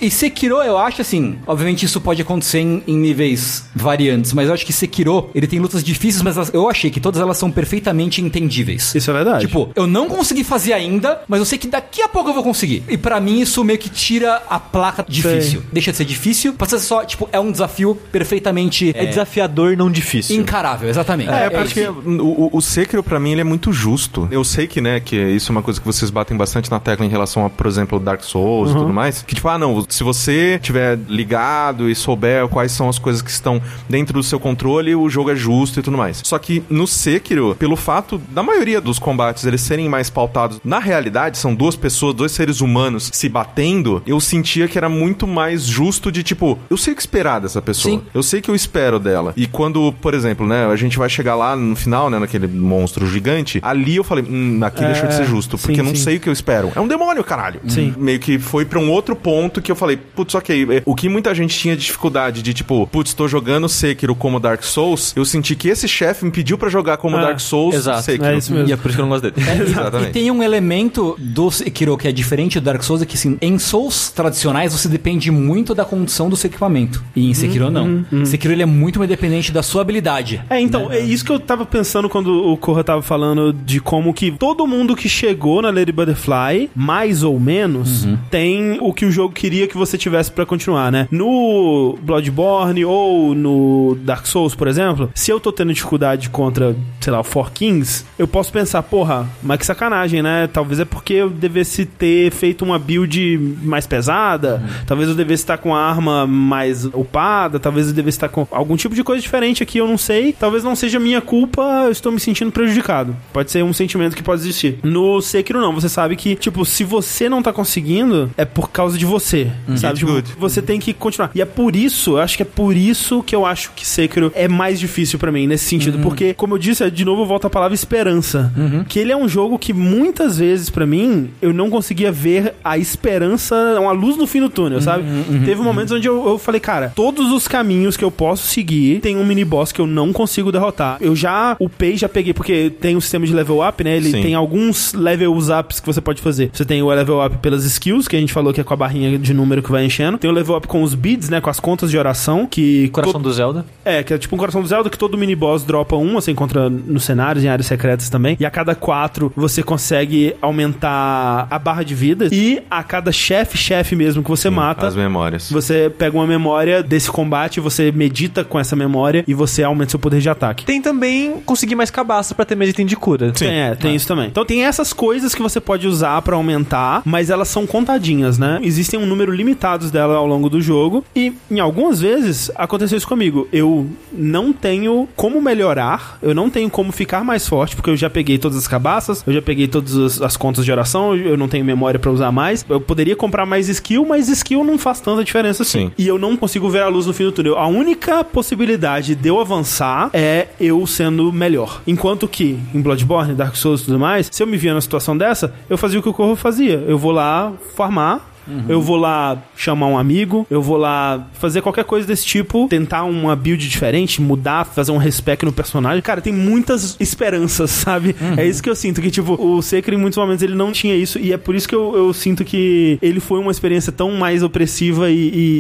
[0.01, 4.55] E Sekiro, eu acho assim, obviamente isso pode acontecer em, em níveis variantes, mas eu
[4.55, 7.51] acho que Sekiro, ele tem lutas difíceis, mas elas- eu achei que todas elas são
[7.51, 8.95] perfeitamente entendíveis.
[8.95, 9.47] Isso é verdade.
[9.47, 12.43] Tipo, eu não consegui fazer ainda, mas eu sei que daqui a pouco eu vou
[12.43, 12.83] conseguir.
[12.89, 15.63] E pra mim isso meio que tira a placa difícil.
[15.73, 20.37] Deixa de ser difícil, passa só, tipo, é um desafio perfeitamente É, desafiador, não difícil.
[20.41, 21.31] encarável, exatamente.
[21.31, 21.93] É, porque isso.
[21.93, 24.27] o, o- o Sekiro, pra mim, ele é muito justo.
[24.31, 27.05] Eu sei que, né, que isso é uma coisa que vocês batem bastante na tecla
[27.05, 29.23] em relação a, por exemplo, Dark Souls e tudo mais.
[29.23, 33.31] Que, tipo, ah, não, se você tiver ligado e souber quais são as coisas que
[33.31, 36.21] estão dentro do seu controle, o jogo é justo e tudo mais.
[36.25, 40.79] Só que no Sekiro, pelo fato da maioria dos combates eles serem mais pautados na
[40.79, 45.65] realidade, são duas pessoas, dois seres humanos se batendo, eu sentia que era muito mais
[45.65, 47.97] justo de, tipo, eu sei o que esperar dessa pessoa.
[47.99, 48.03] Sim.
[48.15, 49.33] Eu sei que eu espero dela.
[49.37, 53.07] E quando, por exemplo, né, a gente vai chegar lá no final, né, naquele monstro
[53.07, 55.95] gigante, ali eu falei, hum, aqui É, deixou de ser justo, porque sim, eu não
[55.95, 56.03] sim.
[56.03, 56.73] sei o que eu espero.
[56.75, 57.61] É um demônio, caralho.
[57.69, 57.95] Sim.
[57.97, 60.95] Meio que foi pra um outro ponto que eu eu falei, putz, ok, é, o
[60.95, 65.25] que muita gente tinha dificuldade de tipo, putz, tô jogando Sekiro como Dark Souls, eu
[65.25, 68.03] senti que esse chefe me pediu pra jogar como Ah, Dark Souls exato.
[68.03, 68.25] Sekiro.
[68.31, 68.69] É isso mesmo.
[68.69, 69.35] E é por isso que eu não gosto dele.
[69.65, 70.13] E Exatamente.
[70.13, 73.59] tem um elemento do Sekiro que é diferente do Dark Souls, é que assim, em
[73.59, 77.03] Souls tradicionais você depende muito da condição do seu equipamento.
[77.15, 78.05] E em Sekiro não.
[78.25, 80.43] Sekiro ele é muito mais dependente da sua habilidade.
[80.51, 84.13] É, então, é isso que eu tava pensando quando o Corra tava falando de como
[84.15, 89.11] que todo mundo que chegou na Lady Butterfly, mais ou menos, tem o que o
[89.11, 91.09] jogo queria que você tivesse pra continuar, né?
[91.11, 97.13] No Bloodborne ou no Dark Souls, por exemplo, se eu tô tendo dificuldade contra, sei
[97.13, 100.49] lá, o Four Kings, eu posso pensar, porra, mas que sacanagem, né?
[100.53, 105.59] Talvez é porque eu devesse ter feito uma build mais pesada, talvez eu devesse estar
[105.59, 109.63] com a arma mais upada, talvez eu devesse estar com algum tipo de coisa diferente
[109.63, 110.33] aqui, eu não sei.
[110.33, 113.17] Talvez não seja minha culpa, eu estou me sentindo prejudicado.
[113.33, 114.79] Pode ser um sentimento que pode existir.
[114.83, 118.99] No Sekiro não, você sabe que, tipo, se você não tá conseguindo, é por causa
[118.99, 119.99] de você, sabe?
[119.99, 121.31] Tipo, você tem que continuar.
[121.35, 124.33] E é por isso, eu acho que é por isso que eu acho que Sekiro
[124.35, 127.47] é mais difícil pra mim nesse sentido, porque como eu disse, de novo eu volto
[127.47, 128.53] à palavra esperança,
[128.89, 132.79] que ele é um jogo que muitas vezes pra mim eu não conseguia ver a
[132.79, 135.05] esperança, uma luz no fim do túnel, sabe?
[135.45, 139.17] Teve momentos onde eu, eu falei, cara, todos os caminhos que eu posso seguir tem
[139.17, 140.99] um mini boss que eu não consigo derrotar.
[141.01, 143.97] Eu já upei, já peguei, porque tem um sistema de level up, né?
[143.97, 144.23] Ele Sim.
[144.23, 146.51] tem alguns levels ups que você pode fazer.
[146.53, 148.77] Você tem o level up pelas skills, que a gente falou que é com a
[148.77, 150.19] barrinha de número que vai enchendo.
[150.19, 151.41] Tem o level up com os beads, né?
[151.41, 152.89] Com as contas de oração, que...
[152.89, 153.65] Coração do Zelda.
[153.85, 156.31] É, que é tipo um coração do Zelda que todo mini boss dropa um, você
[156.31, 158.37] encontra nos cenários, em áreas secretas também.
[158.41, 162.29] E a cada quatro você consegue aumentar a barra de vida.
[162.33, 165.51] E a cada chefe, chefe mesmo que você mata, As memórias.
[165.51, 169.99] você pega uma memória desse combate, você medita com essa memória e você aumenta seu
[169.99, 170.65] poder de ataque.
[170.65, 173.33] Tem também conseguir mais cabaça pra ter mais item de cura.
[173.33, 174.29] Tem, é, tem isso também.
[174.29, 178.59] Então tem essas coisas que você pode usar pra aumentar, mas elas são contadinhas, né?
[178.63, 183.09] Existem um número limitado delas ao longo do jogo e em algumas vezes aconteceu isso
[183.09, 183.49] comigo.
[183.53, 188.09] Eu não tenho como melhorar, eu não tenho como ficar mais forte, porque eu já
[188.09, 191.49] peguei todas as cabaças, eu já peguei todas as, as contas de oração, eu não
[191.49, 192.65] tenho memória pra usar mais.
[192.69, 195.87] Eu poderia comprar mais skill, mas skill não faz tanta diferença assim.
[195.87, 195.93] Sim.
[195.99, 197.59] E eu não consigo ver a luz no fim do túnel.
[197.59, 201.83] A única possibilidade de eu avançar é eu sendo melhor.
[201.87, 205.17] Enquanto que em Bloodborne, Dark Souls e tudo mais, se eu me via numa situação
[205.17, 206.85] dessa, eu fazia o que o Corvo fazia.
[206.87, 208.34] Eu vou lá farmar.
[208.69, 213.05] Eu vou lá chamar um amigo, eu vou lá fazer qualquer coisa desse tipo, tentar
[213.05, 216.03] uma build diferente, mudar, fazer um respec no personagem.
[216.03, 218.15] Cara, tem muitas esperanças, sabe?
[218.37, 220.95] É isso que eu sinto, que tipo, o Sekiro em muitos momentos ele não tinha
[220.95, 224.11] isso, e é por isso que eu, eu sinto que ele foi uma experiência tão
[224.13, 225.15] mais opressiva e,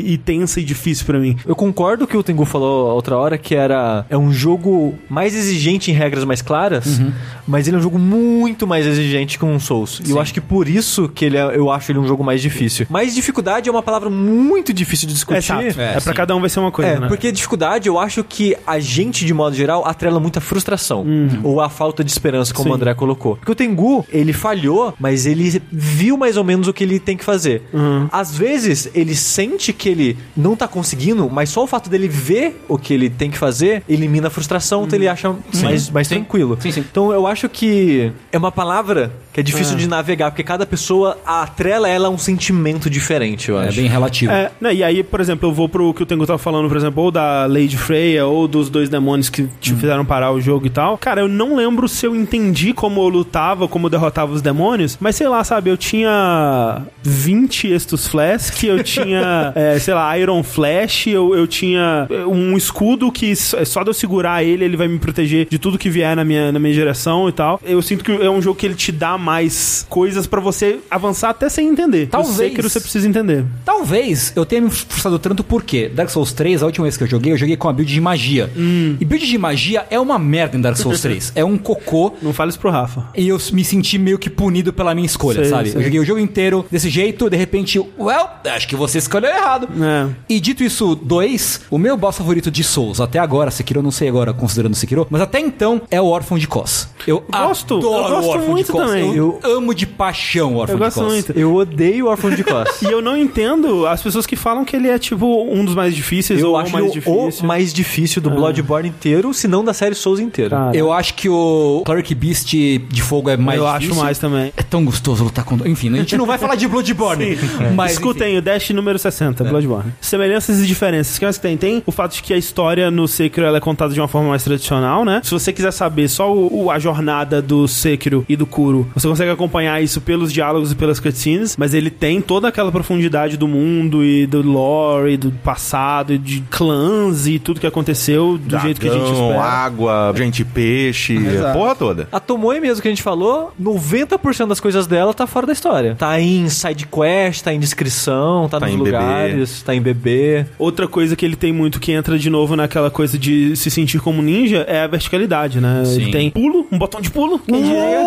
[0.05, 1.36] e- e tensa e difícil pra mim.
[1.47, 5.90] Eu concordo que o Tengu falou outra hora que era é um jogo mais exigente
[5.90, 7.01] em regras mais claras,
[7.47, 10.01] mas ele é um jogo muito mais exigente que um Souls.
[10.06, 12.40] E eu acho que por isso que ele é, eu acho ele um jogo mais
[12.43, 12.73] difícil.
[12.90, 15.52] Mas dificuldade é uma palavra muito difícil de discutir.
[15.52, 16.12] É, É, pra sim.
[16.12, 17.09] cada um vai ser uma coisa, É, né?
[17.09, 21.05] porque dificuldade eu acho que a gente, de modo geral, atrela muita frustração.
[21.42, 22.72] Ou a falta de esperança, como Sim.
[22.72, 23.36] o André colocou.
[23.36, 27.16] Porque o Tengu, ele falhou, mas ele viu mais ou menos o que ele tem
[27.16, 27.62] que fazer.
[28.10, 32.64] Às vezes, ele sente que ele não tá conseguindo, mas só o fato dele ver
[32.68, 36.14] o que ele tem que fazer elimina a frustração, então ele acha mais, mais Sim.
[36.16, 36.56] tranquilo.
[36.60, 36.80] Sim, sim.
[36.90, 41.19] Então eu acho que é uma palavra que é difícil de navegar, porque cada pessoa
[41.27, 43.77] atrela ela a um sentimento diferente, eu É acho.
[43.77, 44.32] bem relativo.
[44.32, 46.77] É, né, e aí, por exemplo, eu vou pro que o Tengu tava falando, por
[46.77, 50.66] exemplo, ou da Lady Freya, ou dos dois demônios que te fizeram parar o jogo
[50.66, 50.97] e tal.
[50.97, 54.97] Cara, eu não lembro se eu entendi como eu lutava, como eu derrotava os demônios,
[55.01, 60.43] mas sei lá, sabe, eu tinha 20 Estus Flask, eu tinha, é, sei lá, Iron
[60.43, 64.86] Flash, eu, eu tinha um escudo que só só de eu segurar ele, ele vai
[64.86, 67.61] me proteger de tudo que vier na minha, na minha direção e tal.
[67.65, 71.30] Eu sinto que é um jogo que ele te dá mais coisas pra você avançar
[71.30, 72.09] até sem entender.
[72.09, 72.30] Talvez.
[72.32, 73.44] Eu sei que você precisa entender.
[73.64, 77.09] Talvez eu tenha me frustrado tanto porque Dark Souls 3, a última vez que eu
[77.09, 78.51] joguei, eu joguei com a build de magia.
[78.56, 81.32] E build de magia é uma merda em Dark Souls 3.
[81.34, 82.12] é um cocô.
[82.22, 83.06] Não fale isso pro Rafa.
[83.16, 85.70] E eu me senti meio que punido pela minha escolha, Sei, sabe?
[85.70, 85.80] sei.
[85.80, 89.68] Eu joguei o jogo inteiro desse jeito, de repente, well, acho que você escolheu errado.
[89.82, 90.09] É.
[90.28, 94.09] E dito isso, dois, o meu boss favorito de Souls, até agora, Sekiro, não sei
[94.09, 96.88] agora, considerando Sekiro, mas até então é o Órfão de Kos.
[97.06, 99.06] Eu Gosto, adoro eu gosto o Órfão muito de também.
[99.09, 101.12] Eu, amo de paixão o Órfão Eu de gosto Kos.
[101.12, 101.32] muito.
[101.39, 102.55] Eu odeio o Órfão de Cos.
[102.82, 105.95] E eu não entendo as pessoas que falam que ele é, tipo, um dos mais
[105.95, 107.47] difíceis Eu ou acho o mais ele o difícil.
[107.47, 110.51] mais difícil do Bloodborne inteiro, se não da série Souls inteira.
[110.57, 113.93] Cara, Eu acho que o Cleric Beast de fogo é mais eu difícil.
[113.95, 114.53] acho mais também.
[114.57, 115.57] É tão gostoso lutar com...
[115.66, 117.39] Enfim, a gente não vai falar de Bloodborne.
[117.74, 119.93] Mas, Escutem, o Dash número 60, Bloodborne.
[120.01, 121.16] Semelhanças e diferenças.
[121.16, 121.57] O que mais que tem?
[121.57, 124.28] Tem o fato de que a história no Sekiro ela é contada de uma forma
[124.31, 125.20] mais tradicional, né?
[125.24, 129.09] Se você quiser saber só o, o- a jornada do Sekiro e do Kuro, você
[129.09, 133.47] consegue acompanhar isso pelos diálogos e pelas cutscenes, mas ele tem toda aquela profundidade do
[133.47, 138.59] mundo e do lore e do passado e de clãs e tudo que aconteceu do
[138.59, 139.43] jeito que a gente Dragão, espera.
[139.44, 141.47] água, gente peixe, Exato.
[141.48, 142.09] a porra toda.
[142.10, 145.94] A Tomoe mesmo que a gente falou, 90% das coisas dela tá fora da história.
[145.97, 148.90] Tá em side quest, tá em descrição, tá, Tá nos em bebê.
[148.97, 150.47] lugares, tá em bebê.
[150.59, 154.01] Outra coisa que ele tem muito que entra de novo naquela coisa de se sentir
[154.01, 155.82] como ninja é a verticalidade, né?
[155.85, 156.02] Sim.
[156.02, 158.01] Ele tem pulo, um botão de pulo, quem diria,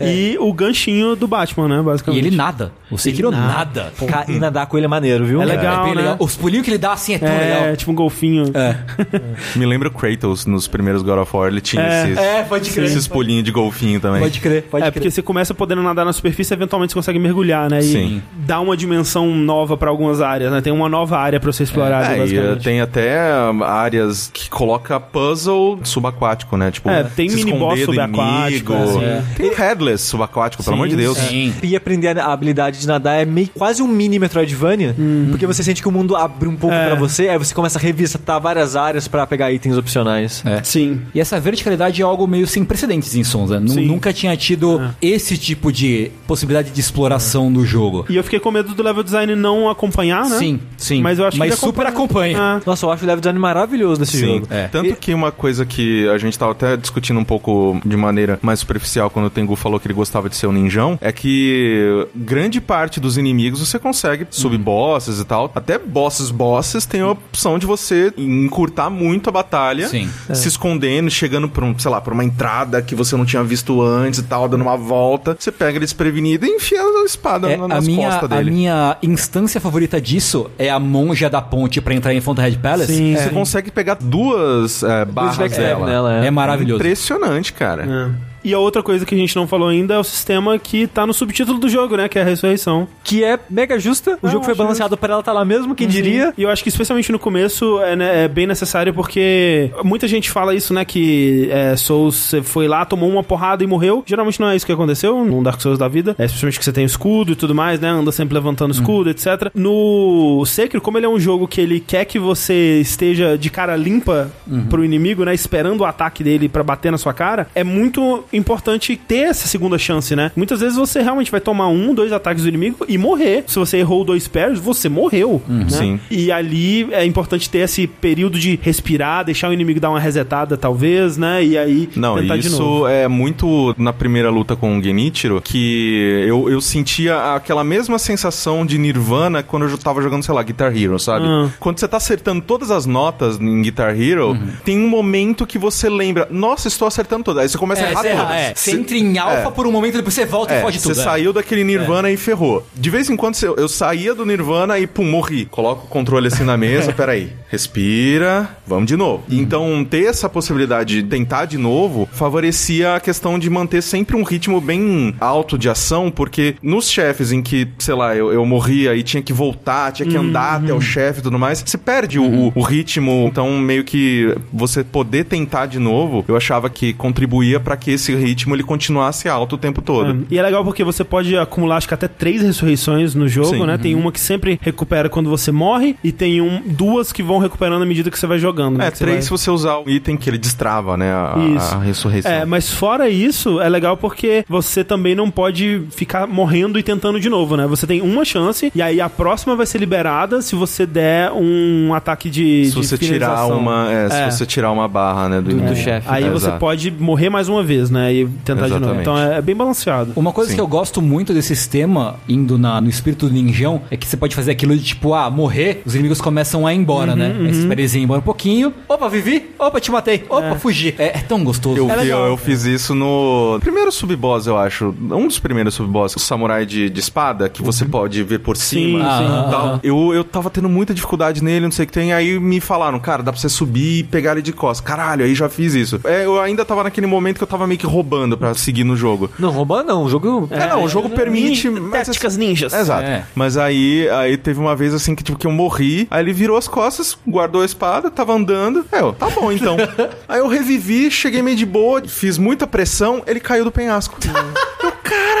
[0.00, 1.78] e o ganchinho do Batman, né?
[1.80, 2.26] E Basicamente.
[2.26, 2.72] ele nada.
[2.90, 3.92] O Sekiro Ele nada.
[4.06, 5.40] Ca- E nadar com ele é maneiro, viu?
[5.40, 6.16] É legal, bem né?
[6.18, 7.76] Os pulinhos que ele dá assim é tão É, legal.
[7.76, 8.50] tipo um golfinho.
[8.54, 8.76] É.
[9.56, 12.70] Me lembra o Kratos nos primeiros God of War, ele tinha É, esses, é, pode
[12.70, 12.84] crer.
[12.84, 14.20] esses pulinhos de golfinho também.
[14.20, 14.92] Pode crer, pode é, crer.
[14.92, 17.78] porque você começa podendo nadar na superfície, eventualmente você consegue mergulhar, né?
[17.80, 18.22] E Sim.
[18.46, 20.60] dá uma dimensão nova pra algumas áreas, né?
[20.60, 22.62] Tem uma nova área pra você explorar, É, e basicamente.
[22.64, 23.18] tem até
[23.64, 26.70] áreas que coloca puzzle subaquático, né?
[26.70, 29.02] Tipo, É, tem mini boss subaquático, inimigo.
[29.02, 29.22] é.
[29.36, 31.18] Tem headless subaquático, pelo amor de Deus.
[31.18, 31.52] Sim.
[31.62, 34.94] E aprender a habilidade de nadar é meio quase um mini Metroidvania,
[35.30, 36.86] porque você sente que o mundo abre um pouco É.
[36.86, 40.42] pra você, aí você começa a revisitar várias áreas pra pegar itens opcionais.
[40.46, 40.62] É.
[40.62, 41.00] Sim.
[41.14, 43.58] E essa verticalidade é algo meio sem precedentes em Sons, né?
[43.58, 43.86] Nu- Sim.
[43.86, 48.06] Nunca tinha tido esse tipo de possibilidade de exploração do jogo.
[48.08, 50.38] E eu fiquei com medo do level design não acompanhar, né?
[50.38, 51.00] Sim, sim.
[51.02, 52.38] Mas eu acho que ele super acompanha.
[52.38, 54.46] Ah, Nossa, eu acho o level design maravilhoso desse Sim, jogo.
[54.50, 54.68] É.
[54.68, 58.60] tanto que uma coisa que a gente tava até discutindo um pouco de maneira mais
[58.60, 62.60] superficial quando o Tengu falou que ele gostava de ser um ninjão, é que grande
[62.60, 65.50] parte dos inimigos você consegue subir bosses e tal.
[65.54, 70.10] Até bosses bosses tem a opção de você encurtar muito a batalha, Sim.
[70.34, 73.80] se escondendo, chegando por um, sei lá, por uma entrada que você não tinha visto
[73.80, 77.56] antes e tal, dando uma volta, você pega ele desprevenido e enfia a espada É,
[77.56, 78.50] na- a, nas minha, costas a dele.
[78.50, 82.92] minha instância favorita disso é a monja da ponte pra entrar em Fountainhead Palace.
[82.92, 85.86] Sim, Você consegue pegar duas é, barras dela.
[85.86, 86.80] nela, É maravilhoso.
[86.82, 88.12] Impressionante, cara.
[88.44, 91.06] E a outra coisa que a gente não falou ainda é o sistema que tá
[91.06, 92.08] no subtítulo do jogo, né?
[92.08, 92.88] Que é a ressurreição.
[93.04, 94.18] Que é mega justa.
[94.22, 96.32] O Não, jogo foi balanceado pra ela estar lá mesmo, quem diria.
[96.36, 100.30] E eu acho que especialmente no começo é, né, é bem necessário porque muita gente
[100.30, 100.84] fala isso, né?
[100.84, 104.02] Que é, Souls você foi lá, tomou uma porrada e morreu.
[104.06, 106.14] Geralmente não é isso que aconteceu num Dark Souls da vida.
[106.18, 107.88] É especialmente que você tem escudo e tudo mais, né?
[107.88, 109.50] Anda sempre levantando escudo, etc.
[109.54, 113.76] No Sekiro, como ele é um jogo que ele quer que você esteja de cara
[113.76, 114.30] limpa
[114.68, 115.34] pro inimigo, né?
[115.34, 119.78] Esperando o ataque dele pra bater na sua cara, é muito importante ter essa segunda
[119.78, 120.30] chance, né?
[120.36, 123.44] Muitas vezes você realmente vai tomar um, dois ataques do inimigo e morrer.
[123.46, 125.42] Se você errou dois parries, você morreu.
[125.48, 125.66] né?
[125.68, 126.00] Sim.
[126.10, 130.56] E ali é importante ter esse período de respirar, deixar o inimigo dar uma resetada,
[130.56, 131.44] talvez, né?
[131.44, 132.62] E aí Não, tentar de novo.
[132.80, 137.98] isso é muito na primeira luta com o Genichiro que eu, eu sentia aquela mesma
[137.98, 141.26] sensação de Nirvana quando eu tava jogando, sei lá, Guitar Hero, sabe?
[141.26, 141.48] Ah.
[141.60, 144.48] Quando você tá acertando todas as notas em Guitar Hero, Uhum.
[144.64, 147.42] tem um momento que você lembra, nossa, estou acertando todas.
[147.42, 148.50] Aí você começa a É, errar você, todas.
[148.50, 149.50] é, você entra em alfa é.
[149.50, 151.00] por um momento, depois você volta e É, foge você tudo.
[151.00, 151.04] é.
[151.04, 152.66] saiu daquele Nirvana e ferrou.
[152.74, 155.46] De vez em quando eu, eu saía do Nirvana e pum, morri.
[155.46, 157.32] Coloca o controle assim na mesa, peraí.
[157.76, 159.24] Respira, vamos de novo.
[159.30, 164.22] Então, ter essa possibilidade de tentar de novo favorecia a questão de manter sempre um
[164.22, 168.94] ritmo bem alto de ação, porque nos chefes em que, sei lá, eu, eu morria
[168.94, 172.18] e tinha que voltar, tinha que andar até o chefe e tudo mais, você perde
[172.18, 173.26] o- o, o ritmo.
[173.30, 178.11] Então, meio que você poder tentar de novo, eu achava que contribuía para que esse
[178.18, 180.10] ritmo ele continuasse alto o tempo todo.
[180.30, 183.48] É, E é legal porque você pode acumular, acho que até três ressurreições no jogo,
[183.48, 183.66] Sim.
[183.66, 183.78] né?
[183.78, 187.82] Tem uma que sempre recupera quando você morre e tem um, duas que vão recuperando
[187.82, 188.78] à medida que você vai jogando.
[188.78, 188.88] né?
[188.88, 191.12] É, três vai- se você usar o item que ele destrava, né?
[191.12, 191.74] A, Isso.
[191.74, 192.30] a ressurreição.
[192.32, 197.20] É, mas fora isso, é legal porque você também não pode ficar morrendo e tentando
[197.20, 197.66] de novo, né?
[197.66, 201.92] Você tem uma chance e aí a próxima vai ser liberada se você der um
[201.94, 202.66] ataque de.
[202.66, 203.90] se de você tirar uma.
[203.92, 204.30] É, É.
[204.30, 205.36] se você tirar uma barra, né?
[205.36, 205.76] Do, do inimigo.
[205.76, 206.06] chefe.
[206.10, 206.58] Aí É, você exato.
[206.58, 208.01] pode morrer mais uma vez, né?
[208.10, 208.84] E tentar de novo.
[208.84, 209.00] Exatamente.
[209.02, 210.12] Então é, é bem balanceado.
[210.16, 210.56] Uma coisa Sim.
[210.56, 214.16] que eu gosto muito desse sistema, indo na- no espírito do ninjão, é que você
[214.16, 217.34] pode fazer aquilo de tipo, ah, morrer, os inimigos começam a ir embora, né?
[217.38, 218.72] Aí você espera eles irem embora um pouquinho.
[218.88, 219.50] Opa, vivi!
[219.58, 220.24] Opa, te matei!
[220.28, 220.94] Opa, fugi!
[220.98, 221.76] É, é tão gostoso.
[221.76, 224.94] Eu, É vi- eu fiz isso no primeiro sub-boss, eu acho.
[225.10, 228.98] Um dos primeiros sub-boss, o samurai de, de espada, que você pode ver por cima.
[229.02, 229.24] Sim, sim.
[229.48, 229.66] e tal.
[229.66, 229.80] Aham.
[229.82, 232.12] Eu, eu tava tendo muita dificuldade nele, não sei o que tem.
[232.12, 234.84] Aí me falaram, cara, dá pra você subir e pegar ele de costas.
[234.86, 236.00] Caralho, aí já fiz isso.
[236.04, 238.96] É, eu ainda tava naquele momento que eu tava meio que roubando pra seguir no
[238.96, 239.30] jogo.
[239.38, 240.04] Não, roubar não.
[240.04, 240.48] O jogo.
[240.50, 241.68] É, não, o jogo permite.
[241.68, 242.72] Nin- mas- Táticas ninjas.
[242.72, 243.04] Exato.
[243.04, 243.24] É.
[243.34, 246.56] Mas aí, aí teve uma vez assim que, tipo, que eu morri, aí ele virou
[246.56, 248.84] as costas, guardou a espada, tava andando.
[248.90, 249.76] É, eu, tá bom então.
[250.28, 254.16] aí eu revivi, cheguei meio de boa, fiz muita pressão, ele caiu do penhasco.
[254.82, 255.31] eu, caralho!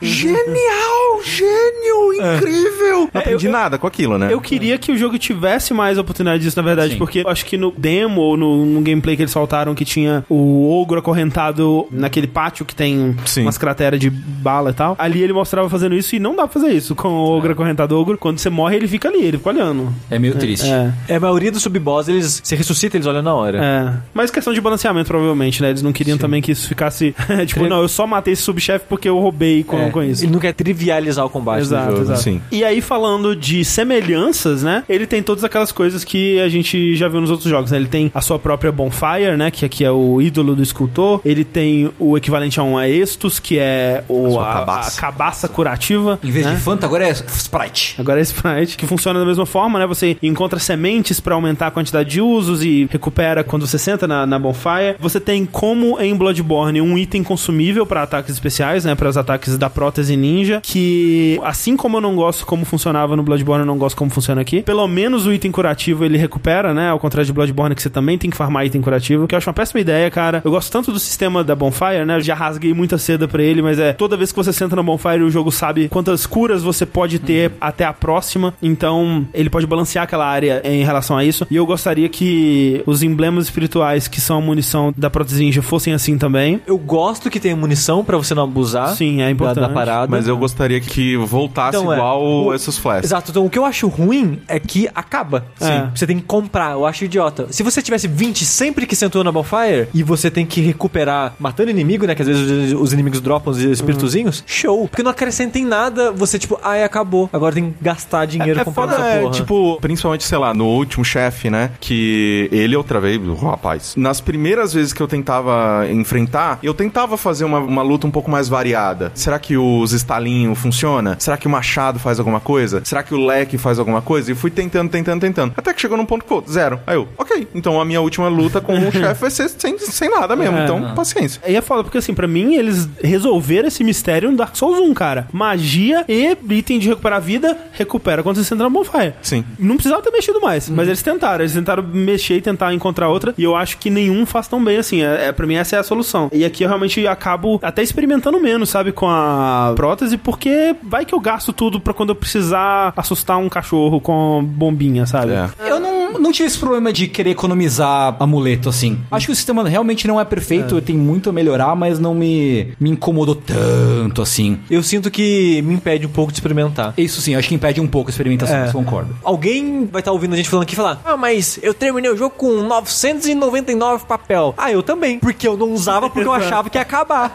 [0.00, 1.22] Genial!
[1.24, 2.12] Gênio!
[2.14, 3.10] Incrível!
[3.12, 4.32] Não aprendi nada com aquilo, né?
[4.32, 6.98] Eu queria que o jogo tivesse mais oportunidade disso, na verdade, Sim.
[6.98, 10.24] porque eu acho que no demo ou no, no gameplay que eles soltaram que tinha
[10.28, 13.42] o ogro acorrentado naquele pátio que tem Sim.
[13.42, 14.96] umas crateras de bala e tal.
[14.98, 17.98] Ali ele mostrava fazendo isso e não dá pra fazer isso com o ogro acorrentado
[17.98, 18.16] ogro.
[18.16, 19.92] Quando você morre, ele fica ali, ele fica olhando.
[20.10, 20.68] É meio triste.
[20.68, 20.92] É.
[21.08, 23.64] É, a maioria dos sub-boss, eles se ressuscita, eles olham na hora.
[23.64, 23.92] É.
[24.14, 25.70] Mas questão de balanceamento, provavelmente, né?
[25.70, 27.14] Eles não queriam também que isso ficasse.
[27.46, 30.24] tipo, não, eu só matei esse subchefe porque eu roubei com, É, com isso.
[30.24, 32.02] Ele não quer trivializar o combate Exato, do jogo.
[32.02, 32.20] exato.
[32.20, 32.40] Sim.
[32.50, 34.84] E aí, falando de semelhanças, né?
[34.88, 37.78] Ele tem todas aquelas coisas que a gente já viu nos outros jogos, né?
[37.78, 39.50] Ele tem a sua própria Bonfire, né?
[39.50, 41.20] Que aqui é o ídolo do escultor.
[41.24, 44.98] Ele tem o equivalente a um Aestus, que é o, a, cabaça.
[44.98, 46.18] a cabaça curativa.
[46.22, 46.54] Em vez né?
[46.54, 47.94] de Fanta, agora é Sprite.
[47.98, 49.86] Agora é Sprite, que funciona da mesma forma, né?
[49.86, 54.26] Você encontra sementes pra aumentar a quantidade de usos e recupera quando você senta na,
[54.26, 54.96] na Bonfire.
[54.98, 58.94] Você tem, como em Bloodborne, um item consumível pra ataques especiais, né?
[58.94, 63.22] Para os ataques da prótese ninja, que assim como eu não gosto como funcionava no
[63.22, 64.60] Bloodborne, eu não gosto como funciona aqui.
[64.60, 66.90] Pelo menos o item curativo ele recupera, né?
[66.90, 69.48] Ao contrário de Bloodborne, que você também tem que farmar item curativo, que eu acho
[69.48, 70.42] uma péssima ideia, cara.
[70.44, 72.16] Eu gosto tanto do sistema da Bonfire, né?
[72.16, 74.82] Eu já rasguei muita seda pra ele, mas é toda vez que você senta na
[74.82, 78.52] Bonfire, o jogo sabe quantas curas você pode ter até a próxima.
[78.62, 81.46] Então, ele pode balancear aquela área em relação a isso.
[81.50, 85.94] E eu gostaria que os emblemas espirituais, que são a munição da prótese ninja, fossem
[85.94, 86.60] assim também.
[86.66, 89.60] Eu gosto que tenha munição pra você não abusar Sim, é importante.
[89.60, 89.68] da
[90.08, 93.04] Mas eu gostaria que voltasse Então, é, igual o- esses flashes.
[93.04, 95.46] Exato, então o que eu acho ruim é que acaba.
[95.60, 95.88] É.
[95.94, 97.46] Você tem que comprar, eu acho idiota.
[97.50, 101.70] Se você tivesse 20 sempre que sentou na Bonfire e você tem que recuperar matando
[101.70, 102.14] inimigo, né?
[102.14, 104.88] Que às vezes os- os inimigos dropam os espíritozinhos, show.
[104.88, 107.28] Porque não acrescenta em nada, você tipo, ai, acabou.
[107.32, 109.32] Agora tem que gastar dinheiro É comprando foda, essa é, porra.
[109.32, 111.70] tipo, principalmente, sei lá, no último chefe, né?
[111.80, 113.94] Que ele eu travei, o rapaz.
[113.96, 118.30] Nas primeiras vezes que eu tentava enfrentar, eu tentava fazer uma, uma luta um pouco
[118.30, 119.12] mais variada.
[119.14, 121.16] Será que os estalinhos funciona?
[121.18, 122.82] Será que o machado faz alguma coisa?
[122.84, 124.32] Será que o leque faz alguma coisa?
[124.32, 125.54] E fui tentando, tentando, tentando.
[125.56, 126.80] Até que chegou num ponto, pô, zero.
[126.86, 130.10] Aí eu, ok, então a minha última luta com o chefe vai ser sem, sem
[130.10, 130.56] nada mesmo.
[130.56, 130.64] É.
[130.64, 131.40] então, paciência.
[131.46, 134.94] E é foda, porque assim, pra mim, eles resolveram esse mistério no Dark Souls 1,
[134.94, 135.28] cara.
[135.32, 139.14] Magia e item de recuperar vida, recupera quando você senta na Bonfire.
[139.22, 139.44] Sim.
[139.58, 141.42] Não precisava ter mexido mais, mas eles tentaram.
[141.42, 143.34] Eles tentaram mexer e tentar encontrar outra.
[143.36, 145.02] E eu acho que nenhum faz tão bem assim.
[145.02, 146.30] É, é, pra mim, essa é a solução.
[146.32, 149.39] E aqui eu realmente acabo até experimentando menos, sabe, com a
[149.76, 154.42] prótese, porque vai que eu gasto tudo pra quando eu precisar assustar um cachorro com
[154.44, 155.32] bombinha, sabe?
[155.32, 155.48] É.
[155.70, 158.98] Eu não, não tive esse problema de querer economizar amuleto, assim.
[159.10, 162.72] Acho que o sistema realmente não é perfeito, tem muito a melhorar, mas não me,
[162.80, 164.58] me incomodou tanto, assim.
[164.70, 166.94] Eu sinto que me impede um pouco de experimentar.
[166.96, 168.72] Isso sim, acho que impede um pouco a experimentação, É.
[168.72, 169.14] concordo.
[169.22, 172.16] Alguém vai estar ouvindo a gente falando aqui e falar: Ah, mas eu terminei o
[172.16, 174.54] jogo com 999 papel.
[174.56, 175.18] Ah, eu também.
[175.18, 177.32] Porque eu não usava porque eu achava que ia acabar.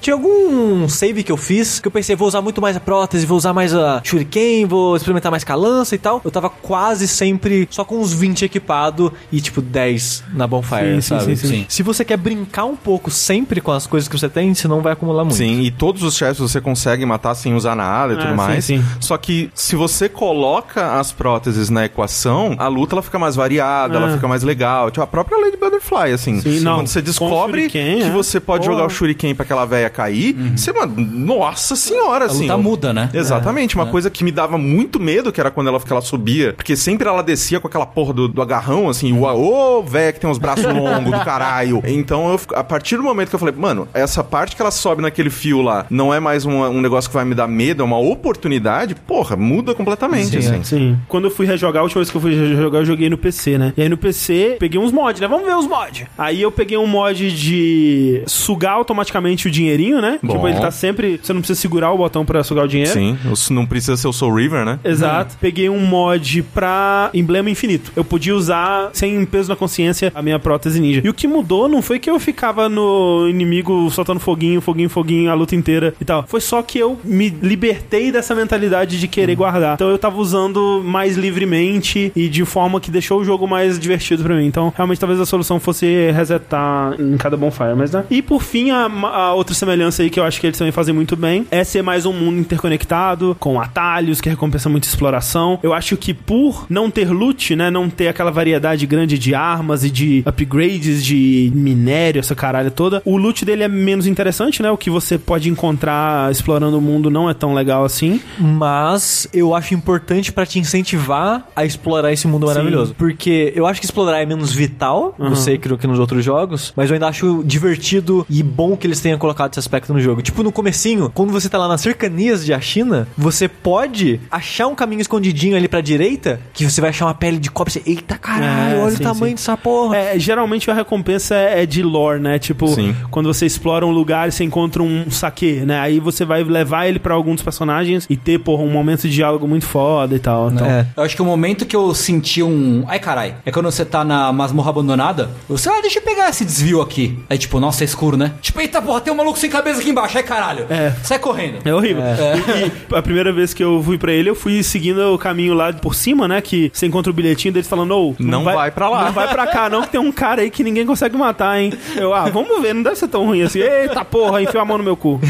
[0.00, 3.26] Tinha algum save que eu fiz que eu pensei: vou usar muito mais a prótese,
[3.26, 6.20] vou usar mais a Shuriken, vou experimentar mais com a lança e tal.
[6.24, 11.00] Eu tava quase sempre só com uns 20 equipado e tipo 10 na Bonfire, Sim,
[11.00, 11.36] sim, sabe?
[11.36, 11.66] sim, sim.
[11.68, 14.80] Se você quer brincar um pouco sempre com as coisas que você tem, você não
[14.80, 15.36] vai acumular muito.
[15.36, 18.36] Sim, e todos os chefes você consegue matar sem usar nada e Ah, tudo sim,
[18.36, 18.64] mais.
[18.64, 18.84] sim.
[19.00, 23.96] Só que se você coloca as próteses na equação, a luta ela fica mais variada,
[23.96, 24.14] ela Ah.
[24.14, 24.90] fica mais legal.
[24.90, 26.40] Tipo, a própria Lady Butterfly, assim.
[26.40, 26.76] Sim, não.
[26.76, 28.10] Quando você descobre shuriken, que é.
[28.10, 28.74] você pode Porra.
[28.78, 32.42] jogar o shuriken pra aquela véia cair, você, mano, nossa senhora, A assim.
[32.42, 33.10] luta eu- muda, né?
[33.12, 36.52] Exatamente, uma coisa que me dava muito medo, que era quando ela, que ela subia,
[36.54, 40.20] porque sempre ela descia com aquela porra do, do agarrão, assim, o ô, véia que
[40.20, 41.82] tem uns braços longos do caralho.
[41.86, 44.70] Então, eu, fico- a partir do momento que eu falei, mano, essa parte que ela
[44.70, 47.82] sobe naquele fio lá não é mais um, um negócio que vai me dar medo,
[47.82, 50.62] é uma oportunidade, porra, muda completamente, assim.
[50.62, 50.98] Sim.
[51.08, 53.58] Quando eu fui rejogar, a última vez que eu fui rejogar, eu joguei no PC,
[53.58, 53.72] né?
[53.76, 55.26] E aí no PC, peguei uns mods, né?
[55.28, 56.04] Vamos ver os mods.
[56.16, 60.18] Aí eu peguei um mod de sugar automaticamente o dinheirinho, né?
[60.22, 60.34] Bom.
[60.34, 61.09] Tipo, ele tá sempre.
[61.22, 62.92] Você não precisa segurar o botão pra sugar o dinheiro.
[62.92, 63.18] Sim,
[63.50, 64.78] não precisa ser o Soul River, né?
[64.84, 65.36] Exato.
[65.40, 67.92] Peguei um mod pra emblema infinito.
[67.96, 71.00] Eu podia usar sem peso na consciência a minha prótese ninja.
[71.04, 75.30] E o que mudou não foi que eu ficava no inimigo soltando foguinho, foguinho, foguinho
[75.30, 76.24] a luta inteira e tal.
[76.26, 79.74] Foi só que eu me libertei dessa mentalidade de querer guardar.
[79.74, 84.22] Então eu tava usando mais livremente e de forma que deixou o jogo mais divertido
[84.22, 84.46] pra mim.
[84.46, 88.04] Então realmente talvez a solução fosse resetar em cada bonfire, mas né?
[88.10, 90.94] E por fim, a, a outra semelhança aí que eu acho que eles também fazem
[90.94, 95.58] muito bem é ser mais um mundo interconectado, com atalhos que recompensa muita exploração.
[95.62, 99.84] Eu acho que por não ter loot, né, não ter aquela variedade grande de armas
[99.84, 104.70] e de upgrades de minério, essa caralho toda, o loot dele é menos interessante, né?
[104.70, 108.20] O que você pode encontrar explorando o mundo não é tão legal assim.
[108.38, 112.94] Mas eu acho importante pra te incentivar a explorar esse mundo maravilhoso.
[112.96, 116.90] Porque eu acho que explorar é menos vital no Sekiro que nos outros jogos, mas
[116.90, 120.22] eu ainda acho divertido e bom que eles tenham colocado esse aspecto no jogo.
[120.22, 120.52] Tipo, no
[120.90, 125.56] comecinho, quando você tá lá nas cercanias de Ashina, você pode achar um caminho escondidinho
[125.56, 128.76] ali pra direita, que você vai achar uma pele de cobre e você, eita caralho,
[128.78, 129.34] É, olha sim, o tamanho sim.
[129.34, 129.96] dessa porra.
[129.96, 132.38] É, geralmente a recompensa é é de lore, né?
[132.38, 132.96] Tipo, Sim.
[133.10, 135.78] quando você explora um lugar e você encontra um saque, né?
[135.78, 139.46] Aí você vai levar ele pra alguns personagens e ter, porra, um momento de diálogo
[139.46, 140.50] muito foda e tal.
[140.50, 140.86] Então, É.
[140.96, 142.84] Eu acho que o momento que eu senti um.
[142.88, 143.34] Ai, carai.
[143.44, 145.30] É quando você tá na masmorra abandonada.
[145.50, 147.18] Você, ah, deixa eu pegar esse desvio aqui.
[147.28, 148.32] Aí, tipo, nossa, é escuro, né?
[148.40, 150.16] Tipo, eita porra, tem um maluco sem cabeça aqui embaixo.
[150.16, 150.64] Ai, caralho.
[150.70, 150.79] É.
[151.02, 151.58] Sai correndo.
[151.64, 152.02] É horrível.
[152.02, 155.54] E, e a primeira vez que eu fui pra ele, eu fui seguindo o caminho
[155.54, 156.40] lá por cima, né?
[156.40, 159.46] Que você encontra o bilhetinho deles falando, ô, Não vai pra lá." Não vai pra
[159.46, 161.72] cá, não, que tem um cara aí que ninguém consegue matar, hein?
[161.96, 163.60] Eu, ah, vamos ver, não deve ser tão ruim assim.
[163.60, 165.20] Eita porra, enfiou a mão no meu cu.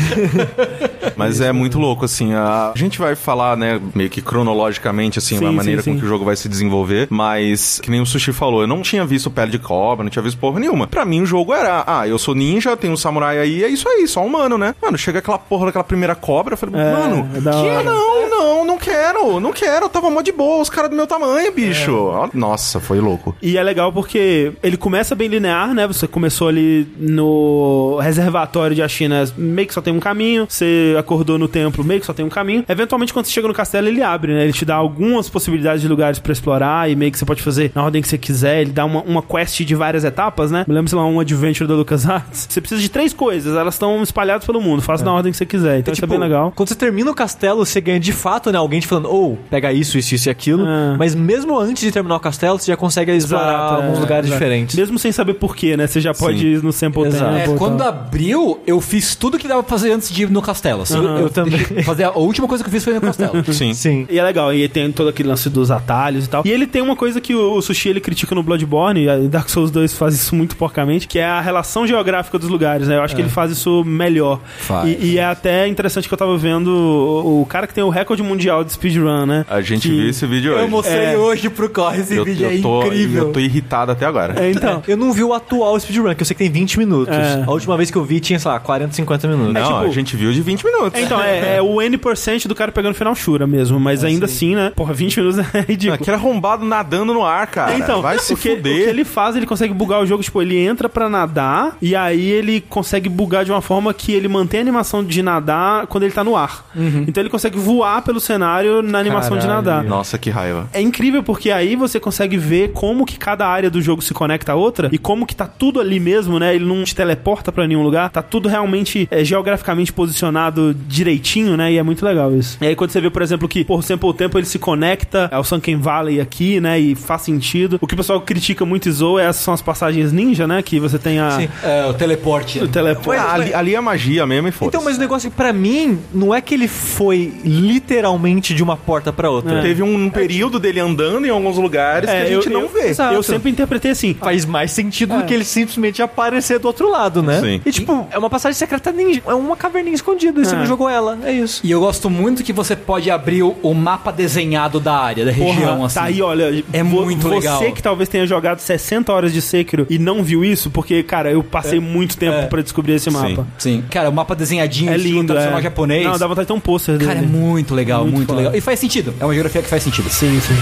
[1.17, 2.33] Mas é muito louco, assim.
[2.35, 5.95] A a gente vai falar, né, meio que cronologicamente, assim, Sim, a maneira sim, com
[5.97, 6.01] sim.
[6.01, 7.09] que o jogo vai se desenvolver.
[7.11, 10.23] Mas, que nem o Sushi falou, eu não tinha visto pele de cobra, não tinha
[10.23, 10.87] visto porra nenhuma.
[10.87, 13.89] Pra mim, o jogo era, ah, eu sou ninja, tem um samurai aí, é isso
[13.89, 14.75] aí, só humano, né?
[14.83, 18.65] Mano, chega aquela porra daquela primeira cobra, eu falei, É, mano, é que não, não,
[18.65, 22.11] não quero, não quero, eu tava mó de boa, os caras do meu tamanho, bicho.
[22.35, 23.35] Nossa, foi louco.
[23.43, 25.87] E é legal porque ele começa bem linear, né?
[25.87, 30.47] Você começou ali no reservatório de Ashina, meio que só tem um caminho.
[30.49, 32.65] Você acordou no templo, meio que só tem um caminho.
[32.69, 34.45] Eventualmente, quando você chega no castelo, ele abre, né?
[34.45, 37.73] Ele te dá algumas possibilidades de lugares pra explorar e meio que você pode fazer
[37.75, 38.61] na ordem que você quiser.
[38.61, 40.65] Ele dá uma, uma quest de várias etapas, né?
[40.67, 42.47] Me lembro, sei lá, um adventure da LucasArts.
[42.49, 44.83] Você precisa de três coisas, elas estão espalhadas pelo mundo.
[44.83, 45.79] Faça na ordem que você quiser.
[45.79, 46.53] Então, isso é bem legal.
[46.55, 48.59] Quando você termina o castelo, você ganha de fato, né?
[48.59, 50.67] Alguém te falando, ou pega isso, isso, isso e aquilo.
[50.67, 50.97] É.
[50.97, 54.27] Mas mesmo antes de terminar o castelo, você já consegue explorar Exato, alguns é, lugares
[54.27, 54.39] exato.
[54.39, 54.77] diferentes.
[54.77, 55.87] Mesmo sem saber porquê, né?
[55.87, 56.47] Você já pode Sim.
[56.47, 57.35] ir no sample Exato.
[57.35, 57.55] tempo.
[57.55, 60.83] É, quando abriu, eu fiz tudo que dava pra fazer antes de ir no castelo.
[60.83, 60.97] assim.
[60.97, 61.61] Eu também.
[61.85, 63.33] Fazer a, última coisa que eu fiz foi ir no castelo.
[63.53, 63.75] Sim.
[63.75, 64.07] Sim.
[64.09, 66.43] E é legal, e tem todo aquele lance dos atalhos e tal.
[66.45, 69.49] E ele tem uma coisa que o, o Sushi ele critica no Bloodborne, e Dark
[69.49, 72.97] Souls 2 faz isso muito porcamente, que é a relação geográfica dos lugares, né?
[72.97, 74.41] Eu acho que ele faz isso melhor.
[74.59, 74.89] Faz.
[74.89, 77.89] E, e é até interessante que eu tava vendo o, o cara que tem o
[77.89, 79.45] recorde mundial de speedrun, né?
[79.49, 80.63] A gente Que- viu esse vídeo hoje.
[80.63, 81.17] Eu mostrei É.
[81.19, 83.27] hoje pro Corre, esse Eu, vídeo é eu tô, incrível.
[83.29, 84.43] eu tô irritado até agora.
[84.45, 84.83] É, então.
[84.87, 87.15] Eu não vi o atual speedrun, que eu sei que tem 20 minutos.
[87.15, 87.43] É.
[87.47, 89.53] A última vez que eu vi tinha, sei lá, 40, 50 minutos.
[89.55, 90.99] Não, tipo- a gente viu de 20 minutos.
[90.99, 94.55] É, então, é, é o N% do cara pegando final Shura mesmo, mas ainda assim,
[94.55, 94.73] né?
[94.75, 95.95] Porra, 20 minutos é ridículo.
[96.01, 97.77] Aquele arrombado nadando no ar, cara.
[97.77, 98.73] então, vai se o que, fuder.
[98.73, 101.95] o que ele faz, ele consegue bugar o jogo, tipo, ele entra pra nadar e
[101.97, 106.05] aí ele consegue bugar de uma forma que ele mantém a animação de nadar quando
[106.05, 106.65] ele tá no ar.
[107.07, 109.65] Então ele consegue voar pelo cenário na animação de Caralho.
[109.65, 109.85] nadar.
[109.85, 110.69] Nossa, que raiva.
[110.73, 114.53] É incrível porque aí você consegue ver como que cada área do jogo se conecta
[114.53, 116.55] a outra e como que tá tudo ali mesmo, né?
[116.55, 121.73] Ele não te teleporta pra nenhum lugar, tá tudo realmente é, geograficamente posicionado direitinho, né?
[121.73, 122.59] E é muito legal isso.
[122.61, 125.43] E aí quando você vê, por exemplo, que por Sample Tempo ele se conecta ao
[125.45, 126.79] Sunken Valley aqui, né?
[126.79, 127.79] E faz sentido.
[127.81, 130.63] O que o pessoal critica muito e zoa essas são as passagens ninja, né?
[130.63, 131.49] Que você tem a, Sim.
[131.63, 132.59] É, o teleporte.
[132.63, 133.21] o teleporte.
[133.21, 135.99] Ali, ali é magia mesmo e foda Então, mas o negócio é que pra mim,
[136.13, 139.63] não é que ele foi literalmente de uma porta pra outra.
[139.63, 142.89] Teve um período dele andando em alguns lugares que a gente eu, não eu- vê.
[142.89, 143.15] Exato.
[143.15, 144.15] Eu sempre interpretei assim.
[144.15, 147.41] Faz mais sentido do que ele simplesmente aparecer do outro lado, né?
[147.41, 147.61] Sim.
[147.65, 149.23] E tipo, é uma passagem secreta ninja.
[149.27, 150.59] É uma caverninha escondida e você É.
[150.59, 151.19] não jogou ela.
[151.25, 151.61] É isso.
[151.65, 155.33] E eu gosto muito que você pode abrir o, o mapa desenhado da área, da
[155.33, 155.95] Porra, região, assim.
[155.95, 156.65] tá aí, olha.
[156.73, 157.73] É muito você legal.
[157.73, 161.43] que talvez tenha jogado 60 horas de Sekiro e não viu isso, porque, cara, eu
[161.43, 163.47] passei muito tempo pra descobrir esse mapa.
[163.59, 163.85] Sim.
[163.91, 165.63] Cara, o mapa desenhadinho, É estilo lindo, tradicional é.
[165.63, 166.05] japonês.
[166.05, 167.13] Não, dá vontade de ter um pôster dele.
[167.13, 168.55] Cara, é muito legal, Muito muito, legal.
[168.55, 169.15] E faz sentido.
[169.21, 170.09] É uma geografia que faz sentido.
[170.11, 170.55] Sim, sim.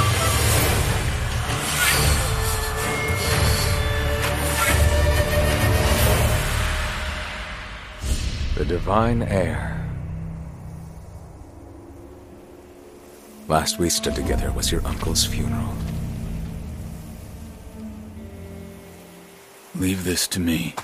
[8.56, 9.78] The divine heir.
[13.46, 15.74] Last we stood together was your uncle's funeral.
[19.74, 20.74] Leave this to me.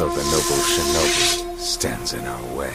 [0.00, 2.72] So the noble shinobi stands in our way.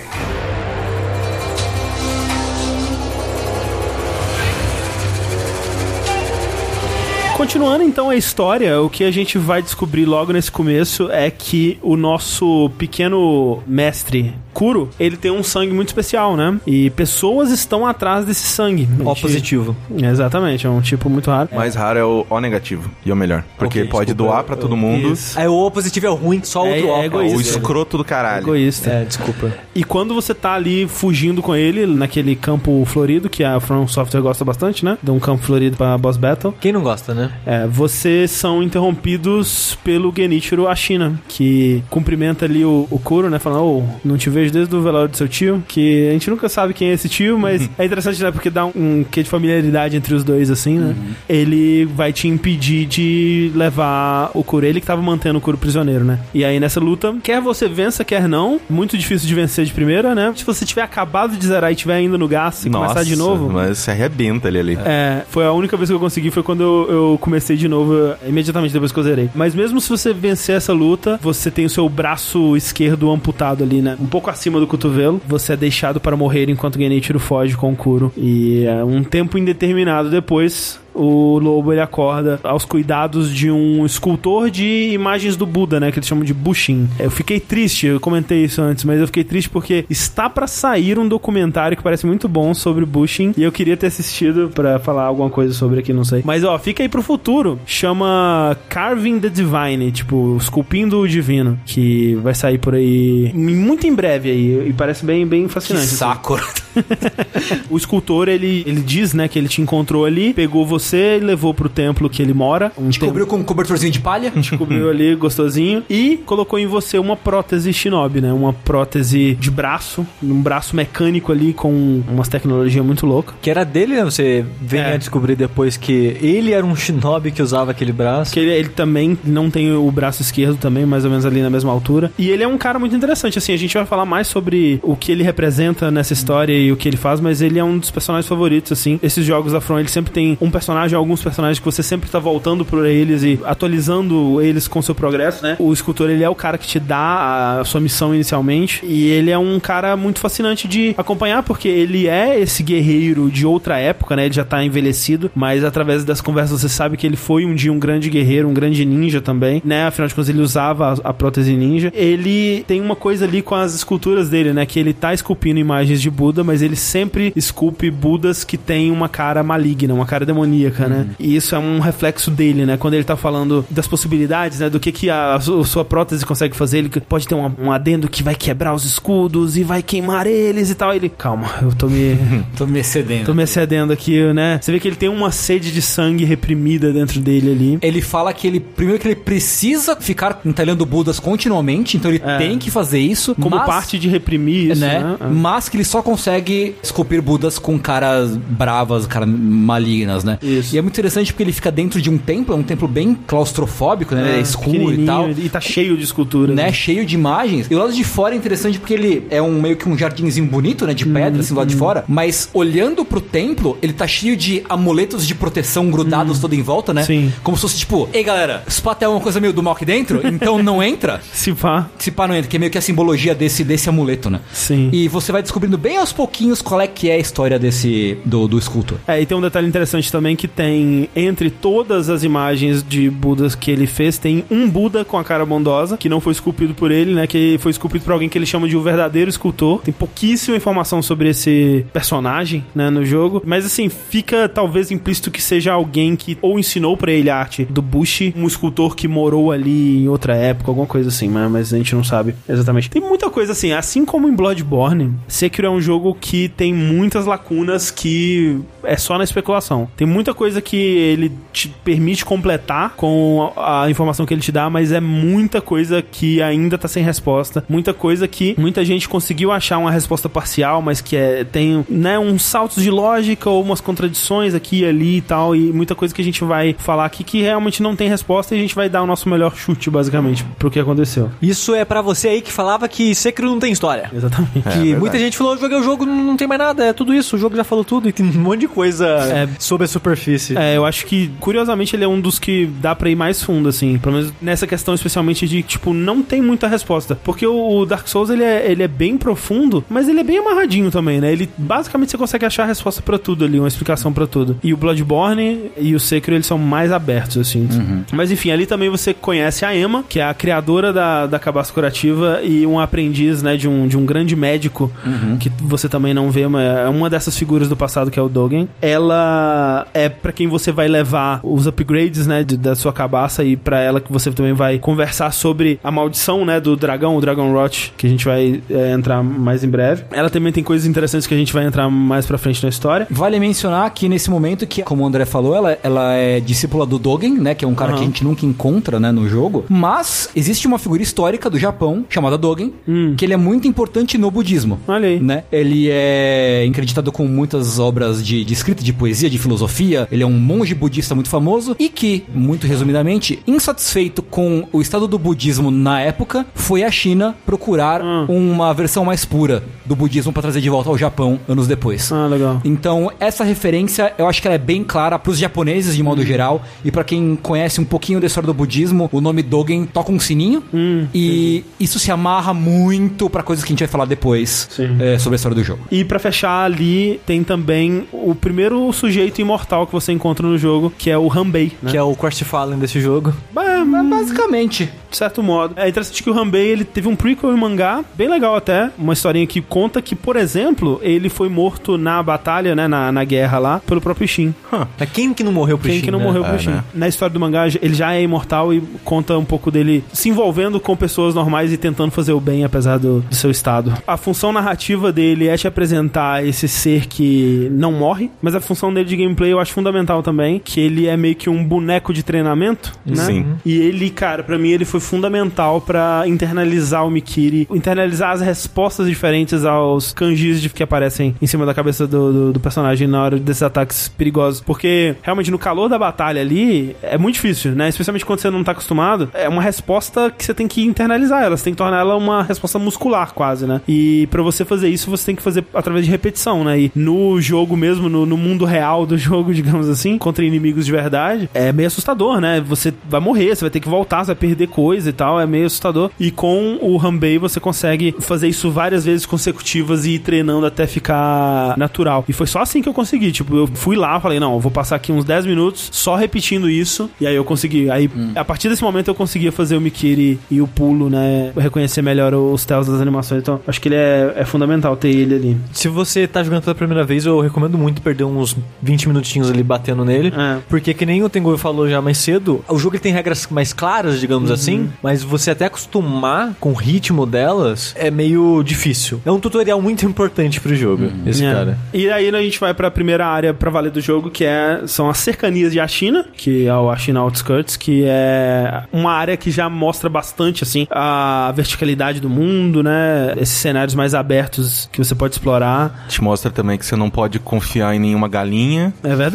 [7.35, 11.80] Continuando então a história, o que a gente vai descobrir logo nesse começo é que
[11.81, 16.57] o nosso pequeno mestre Kuro, ele tem um sangue muito especial, né?
[16.65, 18.88] E pessoas estão atrás desse sangue.
[19.03, 19.76] Ó gente- positivo.
[19.95, 21.49] Exatamente, é um tipo muito raro.
[21.52, 22.90] O mais raro é o O negativo.
[23.06, 23.44] E é o melhor.
[23.57, 25.11] Porque Ok, pode desculpa, doar pra todo mundo.
[25.11, 25.38] Isso.
[25.38, 26.95] Aí o O positivo é o ruim, só o É- outro é O.
[26.99, 27.41] O egoísta.
[27.57, 28.44] escroto do caralho.
[28.44, 28.90] Egoísta.
[28.90, 29.52] É, desculpa.
[29.76, 34.22] E quando você tá ali fugindo com ele, naquele campo florido, que a From Software
[34.22, 34.98] gosta bastante, né?
[35.03, 36.53] De um campo florido pra boss battle.
[36.61, 37.30] Quem não gosta, né?
[37.45, 43.40] É, vocês são interrompidos pelo Genichiro Ashina, que cumprimenta ali o, o Kuro, né?
[43.40, 46.48] Falando, ô, não te vejo desde o velório do seu tio, que a gente nunca
[46.50, 48.32] sabe quem é esse tio, mas é interessante, né?
[48.32, 50.96] Porque dá um, um quê de familiaridade entre os dois, assim, né?
[51.28, 56.04] Ele vai te impedir de levar o Kuro, ele que tava mantendo o Kuro prisioneiro,
[56.04, 56.20] né?
[56.34, 60.14] E aí nessa luta, quer você vença, quer não, muito difícil de vencer de primeira,
[60.16, 60.34] né?
[60.36, 63.50] Se você tiver acabado de zerar e tiver ainda no gás e começar de novo,
[63.52, 64.78] Mas se arrebenta ele ali.
[64.86, 68.16] é, foi a única vez que eu consegui, foi quando eu, eu comecei de novo,
[68.28, 69.30] imediatamente depois que eu zerei.
[69.34, 73.82] Mas mesmo se você vencer essa luta, você tem o seu braço esquerdo amputado ali,
[73.82, 73.98] né?
[74.00, 75.20] Um pouco acima do cotovelo.
[75.28, 78.12] Você é deixado para morrer enquanto Genichiro foge com o Kuro.
[78.16, 84.50] E é, um tempo indeterminado depois, o lobo ele acorda aos cuidados de um escultor
[84.50, 85.92] de imagens do Buda, né?
[85.92, 86.88] Que eles chamam de Bushin.
[86.98, 90.98] Eu fiquei triste, eu comentei isso antes, mas eu fiquei triste porque está pra sair
[90.98, 95.04] um documentário que parece muito bom sobre Bushin e eu queria ter assistido pra falar
[95.04, 96.22] alguma coisa sobre aqui, não sei.
[96.26, 97.60] Mas ó, fica aí pro futuro.
[97.66, 103.94] Chama Carving the Divine, tipo, esculpindo o divino, que vai sair por aí muito em
[103.94, 105.86] breve aí e parece bem bem Que fascinante.
[105.86, 105.96] assim.
[105.96, 106.40] saco.
[107.70, 111.53] O escultor, ele, ele diz, né, que ele te encontrou ali, pegou você e levou
[111.53, 112.72] pro templo que ele mora.
[112.78, 114.32] Um templo Cobriu com um cobertorzinho de palha.
[114.36, 118.32] descobriu ali gostosinho e colocou em você uma prótese shinobi, né?
[118.34, 123.36] Uma prótese de braço, um braço mecânico ali com umas tecnologias muito loucas.
[123.41, 124.03] Que era dele, né?
[124.03, 124.94] Você vem É.
[124.94, 128.34] a descobrir depois que ele era um shinobi que usava aquele braço.
[128.34, 131.49] Que ele, ele também não tem o braço esquerdo também, mais ou menos ali na
[131.49, 132.12] mesma altura.
[132.18, 134.95] E ele é um cara muito interessante, assim, a gente vai falar mais sobre o
[134.95, 137.91] que ele representa nessa história e o que ele faz, mas ele é um dos
[137.91, 138.99] personagens favoritos, assim.
[139.02, 142.19] Esses jogos da From, ele sempre tem um personagem, alguns personagens que você sempre tá
[142.19, 145.56] voltando por eles e atualizando eles com seu progresso, né?
[145.60, 149.31] O escultor, ele é o cara que te dá a sua missão inicialmente e ele
[149.31, 154.15] é um cara muito fascinante de acompanhar porque ele é esse guerreiro de outra época,
[154.15, 154.26] né?
[154.26, 157.72] Ele já tá envelhecido, mas através das conversas você sabe que ele foi um dia
[157.72, 159.85] um grande guerreiro, um grande ninja também, né?
[159.85, 161.91] Afinal de contas, ele usava a, a prótese ninja.
[161.93, 164.65] Ele tem uma coisa ali com as esculturas dele, né?
[164.65, 169.10] Que ele tá esculpindo imagens de Buda, mas ele sempre esculpe Budas que tem uma
[169.10, 171.08] cara maligna, uma cara demoníaca, né?
[171.20, 172.78] E isso é um reflexo dele, né?
[172.78, 174.70] Quando ele tá falando das possibilidades, né?
[174.70, 176.80] Do que, que a, su- sua prótese consegue fazer.
[176.80, 180.70] Ele pode ter um, um adendo que vai quebrar os escudos e vai queimar eles
[180.70, 180.94] e tal.
[180.94, 182.18] Ele, calma, eu tô me.
[182.58, 183.26] Tô me excedendo.
[183.26, 184.60] Tô me excedendo aqui, né?
[184.62, 187.78] Você vê que ele tem uma sede de sangue reprimida dentro dele ali.
[187.82, 192.38] Ele fala que ele, primeiro que ele precisa ficar entalhando Budas continuamente, então ele É.
[192.38, 193.36] tem que fazer isso.
[193.36, 195.00] Como mas- parte de reprimir isso, né?
[195.00, 195.18] né?
[195.20, 195.28] É.
[195.28, 200.38] Mas que ele só consegue esculpir Budas com caras bravas, caras malignas, né?
[200.42, 200.55] Isso.
[200.73, 203.18] E é muito interessante porque ele fica dentro de um templo, é um templo bem
[203.27, 204.38] claustrofóbico, né?
[204.38, 205.30] É, escuro e tal.
[205.30, 206.56] E tá cheio de esculturas.
[206.56, 207.68] Né, cheio de imagens.
[207.69, 210.48] E o lado de fora é interessante porque ele é um meio que um jardinzinho
[210.48, 214.07] bonito, né, de pedra assim do lado de fora, mas olhando pro templo, ele tá
[214.07, 217.03] cheio de amuletos de proteção grudados todo em volta, né?
[217.03, 217.32] Sim.
[217.44, 219.86] Como se fosse tipo, ei galera, se pá tem uma coisa meio do mal aqui
[219.86, 221.22] dentro, então não entra.
[221.34, 221.90] Se pá.
[221.99, 224.40] Se pá não entra, que é meio que a simbologia desse, desse amuleto, né?
[224.53, 224.90] Sim.
[224.91, 228.48] E você vai descobrindo bem aos pouquinhos qual é que é a história desse do,
[228.48, 228.98] do escultor.
[229.07, 233.56] É, e tem um detalhe interessante também que tem entre todas as imagens de Budas
[233.56, 236.92] que ele fez, tem um Buda com a cara bondosa, que não foi esculpido por
[236.92, 237.28] ele, né?
[237.28, 239.82] Que foi esculpido por alguém que ele chama de o verdadeiro escultor.
[239.82, 243.42] Tem pouquíssima informação sobre esse personagem, né, no jogo.
[243.46, 247.66] Mas assim, fica talvez implícito que seja alguém que ou ensinou pra ele a arte
[247.66, 251.48] do Bushi, um escultor que morou ali em outra época, alguma coisa assim, né?
[251.48, 252.90] mas a gente não sabe exatamente.
[252.90, 257.26] Tem muita coisa assim, assim como em Bloodborne, Sekiro é um jogo que tem muitas
[257.26, 259.88] lacunas que é só na especulação.
[259.96, 264.52] Tem muita coisa que ele te permite completar com a a informação que ele te
[264.53, 267.64] dá, mas é muita coisa que ainda tá sem resposta.
[267.68, 272.18] Muita coisa que muita gente conseguiu achar uma resposta parcial, mas que é, tem né,
[272.18, 275.56] uns saltos de lógica ou umas contradições aqui e ali e tal.
[275.56, 278.57] E muita coisa que a gente vai falar aqui que realmente não tem resposta e
[278.57, 281.30] a gente vai dar o nosso melhor chute, basicamente, pro que aconteceu.
[281.41, 284.10] Isso é pra você aí que falava que Sekiro não tem história.
[284.14, 284.69] Exatamente.
[284.69, 287.39] que muita gente falou, joguei o jogo não tem mais nada, é tudo isso, o
[287.39, 289.49] jogo já falou tudo e tem um monte de coisa É.
[289.60, 290.58] sobre a superfície.
[290.58, 293.70] É, eu acho que, curiosamente, ele é um dos que dá pra ir mais fundo,
[293.70, 293.98] assim.
[293.98, 297.18] Pelo menos nessa questão, especialmente de, tipo, não tem muita resposta.
[297.24, 300.90] Porque o Dark Souls, ele é, ele é bem profundo, mas ele é bem amarradinho
[300.90, 301.32] também, né?
[301.32, 304.58] Ele, basicamente, você consegue achar a resposta pra tudo ali, uma explicação pra tudo.
[304.64, 307.68] E o Bloodborne e o Sekiro, eles são mais abertos, assim.
[308.12, 311.74] Mas, enfim, ali também você conhece a Emma, que é a criadora da, da cabaça
[311.74, 314.92] curativa e um aprendiz, né, de um, de um grande médico,
[315.40, 318.30] que você também não vê, mas é uma dessas figuras do passado que é o
[318.30, 318.68] Dogen.
[318.82, 323.56] Ela é pra quem você vai levar os upgrades, né, de- da sua cabaça e
[323.56, 327.52] pra ela que você também vai conversar sobre a maldição, né, do dragão, o Dragon
[327.52, 330.03] Rot, que a gente vai é, entrar mais em breve.
[330.11, 333.07] Ela também tem coisas interessantes que a gente vai entrar mais pra frente na história.
[333.10, 336.98] Vale mencionar que nesse momento que, como o André falou, ela, ela é discípula do
[336.99, 337.56] Dogen, né?
[337.56, 337.98] Que é um cara Aham.
[337.99, 339.65] que a gente nunca encontra, né, no jogo.
[339.69, 342.73] Mas existe uma figura histórica do Japão chamada Dogen,
[343.18, 344.80] que ele é muito importante no budismo.
[344.88, 345.19] Olha aí.
[345.19, 345.44] Né?
[345.52, 349.95] Ele é acreditado com muitas obras de, de escrita, de poesia, de filosofia.
[350.12, 355.08] Ele é um monge budista muito famoso e que, muito resumidamente, insatisfeito com o estado
[355.08, 358.26] do budismo na época, foi à China procurar Ah.
[358.30, 362.12] uma versão mais pura do budismo para trazer de volta ao Japão anos depois.
[362.12, 362.62] Ah, legal.
[362.66, 366.26] Então, essa referência, eu acho que ela é bem clara pros japoneses de modo Hum.
[366.26, 370.12] geral e pra quem conhece um pouquinho da história do budismo, o nome Dogen toca
[370.12, 374.06] um sininho Hum, e isso se amarra muito pra coisas que a gente vai falar
[374.06, 374.70] depois
[375.00, 375.82] é, sobre a história do jogo.
[375.92, 380.91] E pra fechar ali, tem também o primeiro sujeito imortal que você encontra no jogo,
[380.98, 381.91] que é o Hanbei, né?
[381.91, 383.34] Que é o Crestfallen desse jogo.
[383.57, 385.74] É, Mas basicamente, de certo modo.
[385.78, 389.14] É interessante que o Hanbei, ele teve um prequel em mangá, bem legal até, uma
[389.14, 393.60] historinha que conta que, por exemplo, ele foi morto na batalha, né, na, na guerra
[393.60, 394.53] lá, pelo próprio Shin.
[394.99, 396.26] Mas quem que não morreu pro Quem Shin, que não né?
[396.26, 396.70] morreu pro É, Shin?
[396.72, 396.84] né?
[396.94, 400.80] Na história do mangá, ele já é imortal e conta um pouco dele se envolvendo
[400.80, 403.94] com pessoas normais e tentando fazer o bem, apesar do, do seu estado.
[404.07, 408.94] A função narrativa dele é te apresentar esse ser que não morre, mas a função
[408.94, 412.23] dele de gameplay eu acho fundamental também, que ele é meio que um boneco de
[412.23, 413.15] treinamento, né?
[413.26, 413.45] Sim.
[413.65, 419.07] E ele, cara, pra mim ele foi fundamental pra internalizar o Mikiri, internalizar as respostas
[419.07, 423.22] diferentes aos kanjis de- que aparecem em cima da cabeça do, do- do personagem na
[423.22, 424.61] hora desses ataques perigosos.
[424.61, 427.89] Porque realmente no calor da batalha ali é muito difícil, né?
[427.89, 429.30] Especialmente quando você não tá acostumado.
[429.34, 432.43] É uma resposta que você tem que internalizar ela, você tem que tornar ela uma
[432.43, 433.81] resposta muscular quase, né?
[433.88, 436.80] E pra você fazer isso, você tem que fazer através de repetição, né?
[436.80, 440.92] E no jogo mesmo, no, no mundo real do jogo, digamos assim, contra inimigos de
[440.92, 442.62] verdade, é meio assustador, né?
[442.62, 445.46] Você vai morrer, você vai ter que voltar, você vai perder coisa e tal, é
[445.48, 446.12] meio assustador.
[446.20, 450.86] E com o Hanbei você consegue fazer isso várias vezes consecutivas e ir treinando até
[450.86, 452.24] ficar natural.
[452.28, 453.32] E foi só assim que eu consegui.
[453.32, 456.70] Tipo, eu fui lá, falei, não, eu vou passar aqui uns 10 minutos só repetindo
[456.70, 457.10] isso.
[457.20, 457.90] E aí eu consegui.
[457.90, 461.52] Aí, a partir desse momento, eu conseguia fazer o Mikiri e o pulo, né?
[461.58, 463.42] Reconhecer melhor os tells das animações.
[463.42, 465.58] Então, acho que ele é, é fundamental ter ele ali.
[465.72, 469.64] Se você tá jogando pela primeira vez, eu recomendo muito perder uns 20 minutinhos ali
[469.64, 470.34] batendo nele.
[470.36, 470.57] É.
[470.69, 473.73] Porque, que nem o Tengu falou já mais cedo, o jogo ele tem regras mais
[473.73, 479.22] claras, digamos assim, mas você até acostumar com o ritmo delas é meio difícil.
[479.26, 481.53] É um tutorial muito importante pro jogo, esse É.
[481.53, 481.77] cara.
[481.94, 485.10] E aí a gente vai pra primeira área pra valer do jogo, que é, são
[485.10, 489.69] as cercanias de Ashina, que é o Ashina Outskirts, que é uma área que já
[489.69, 493.34] mostra bastante, assim, a verticalidade do mundo, né?
[493.38, 496.06] Esses cenários mais abertos que você pode explorar.
[496.07, 498.94] Te mostra também que você não pode confiar em nenhuma galinha.
[499.03, 499.35] É verdade.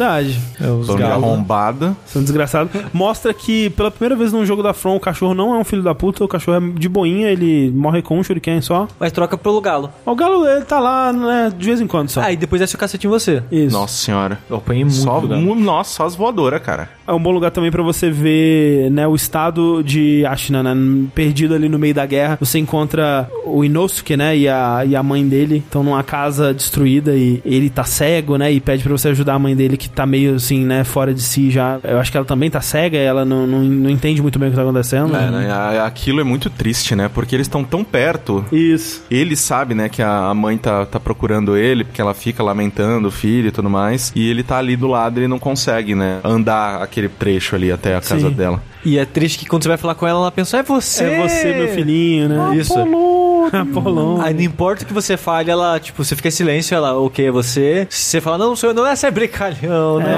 [0.59, 1.23] É, os de galos.
[1.23, 1.95] arrombada.
[2.05, 2.71] São desgraçados.
[2.93, 5.83] Mostra que, pela primeira vez num jogo da From, o cachorro não é um filho
[5.83, 8.87] da puta, o cachorro é de boinha, ele morre com um shuriken só.
[8.99, 9.91] Mas troca pelo galo.
[10.05, 12.21] O galo, ele tá lá, né, de vez em quando só.
[12.21, 13.43] Ah, e depois desce o cacete em você.
[13.51, 13.73] Isso.
[13.75, 14.39] Nossa senhora.
[14.49, 16.89] Eu apanhei muito Só, nossa, só as voadoras, cara.
[17.11, 20.73] É um bom lugar também pra você ver, né, o estado de Ashina, né,
[21.13, 22.37] perdido ali no meio da guerra.
[22.39, 27.13] Você encontra o Inosuke, né, e a, e a mãe dele estão numa casa destruída
[27.13, 30.05] e ele tá cego, né, e pede pra você ajudar a mãe dele que tá
[30.05, 31.79] meio assim, né, fora de si já.
[31.83, 34.47] Eu acho que ela também tá cega e ela não, não, não entende muito bem
[34.47, 35.13] o que tá acontecendo.
[35.13, 35.81] É, né?
[35.85, 37.09] Aquilo é muito triste, né?
[37.13, 38.45] Porque eles estão tão perto.
[38.53, 39.03] Isso.
[39.11, 43.07] Ele sabe, né, que a a mãe tá, tá procurando ele, porque ela fica lamentando
[43.07, 44.13] o filho e tudo mais.
[44.15, 47.95] E ele tá ali do lado, ele não consegue, né, andar aquele trecho ali até
[47.95, 48.35] a casa Sim.
[48.35, 48.61] dela.
[48.83, 51.03] E é triste que quando você vai falar com ela, ela pensa, é você!
[51.03, 52.55] É você, meu filhinho, né?
[52.57, 52.73] Isso.
[53.51, 54.21] Apolônio.
[54.23, 57.27] Aí não importa o que você fale, ela, tipo, você fica em silêncio, ela, ok,
[57.27, 57.87] é você.
[57.89, 60.15] Se você fala, não, sou eu, não, essa é brincalhão, né?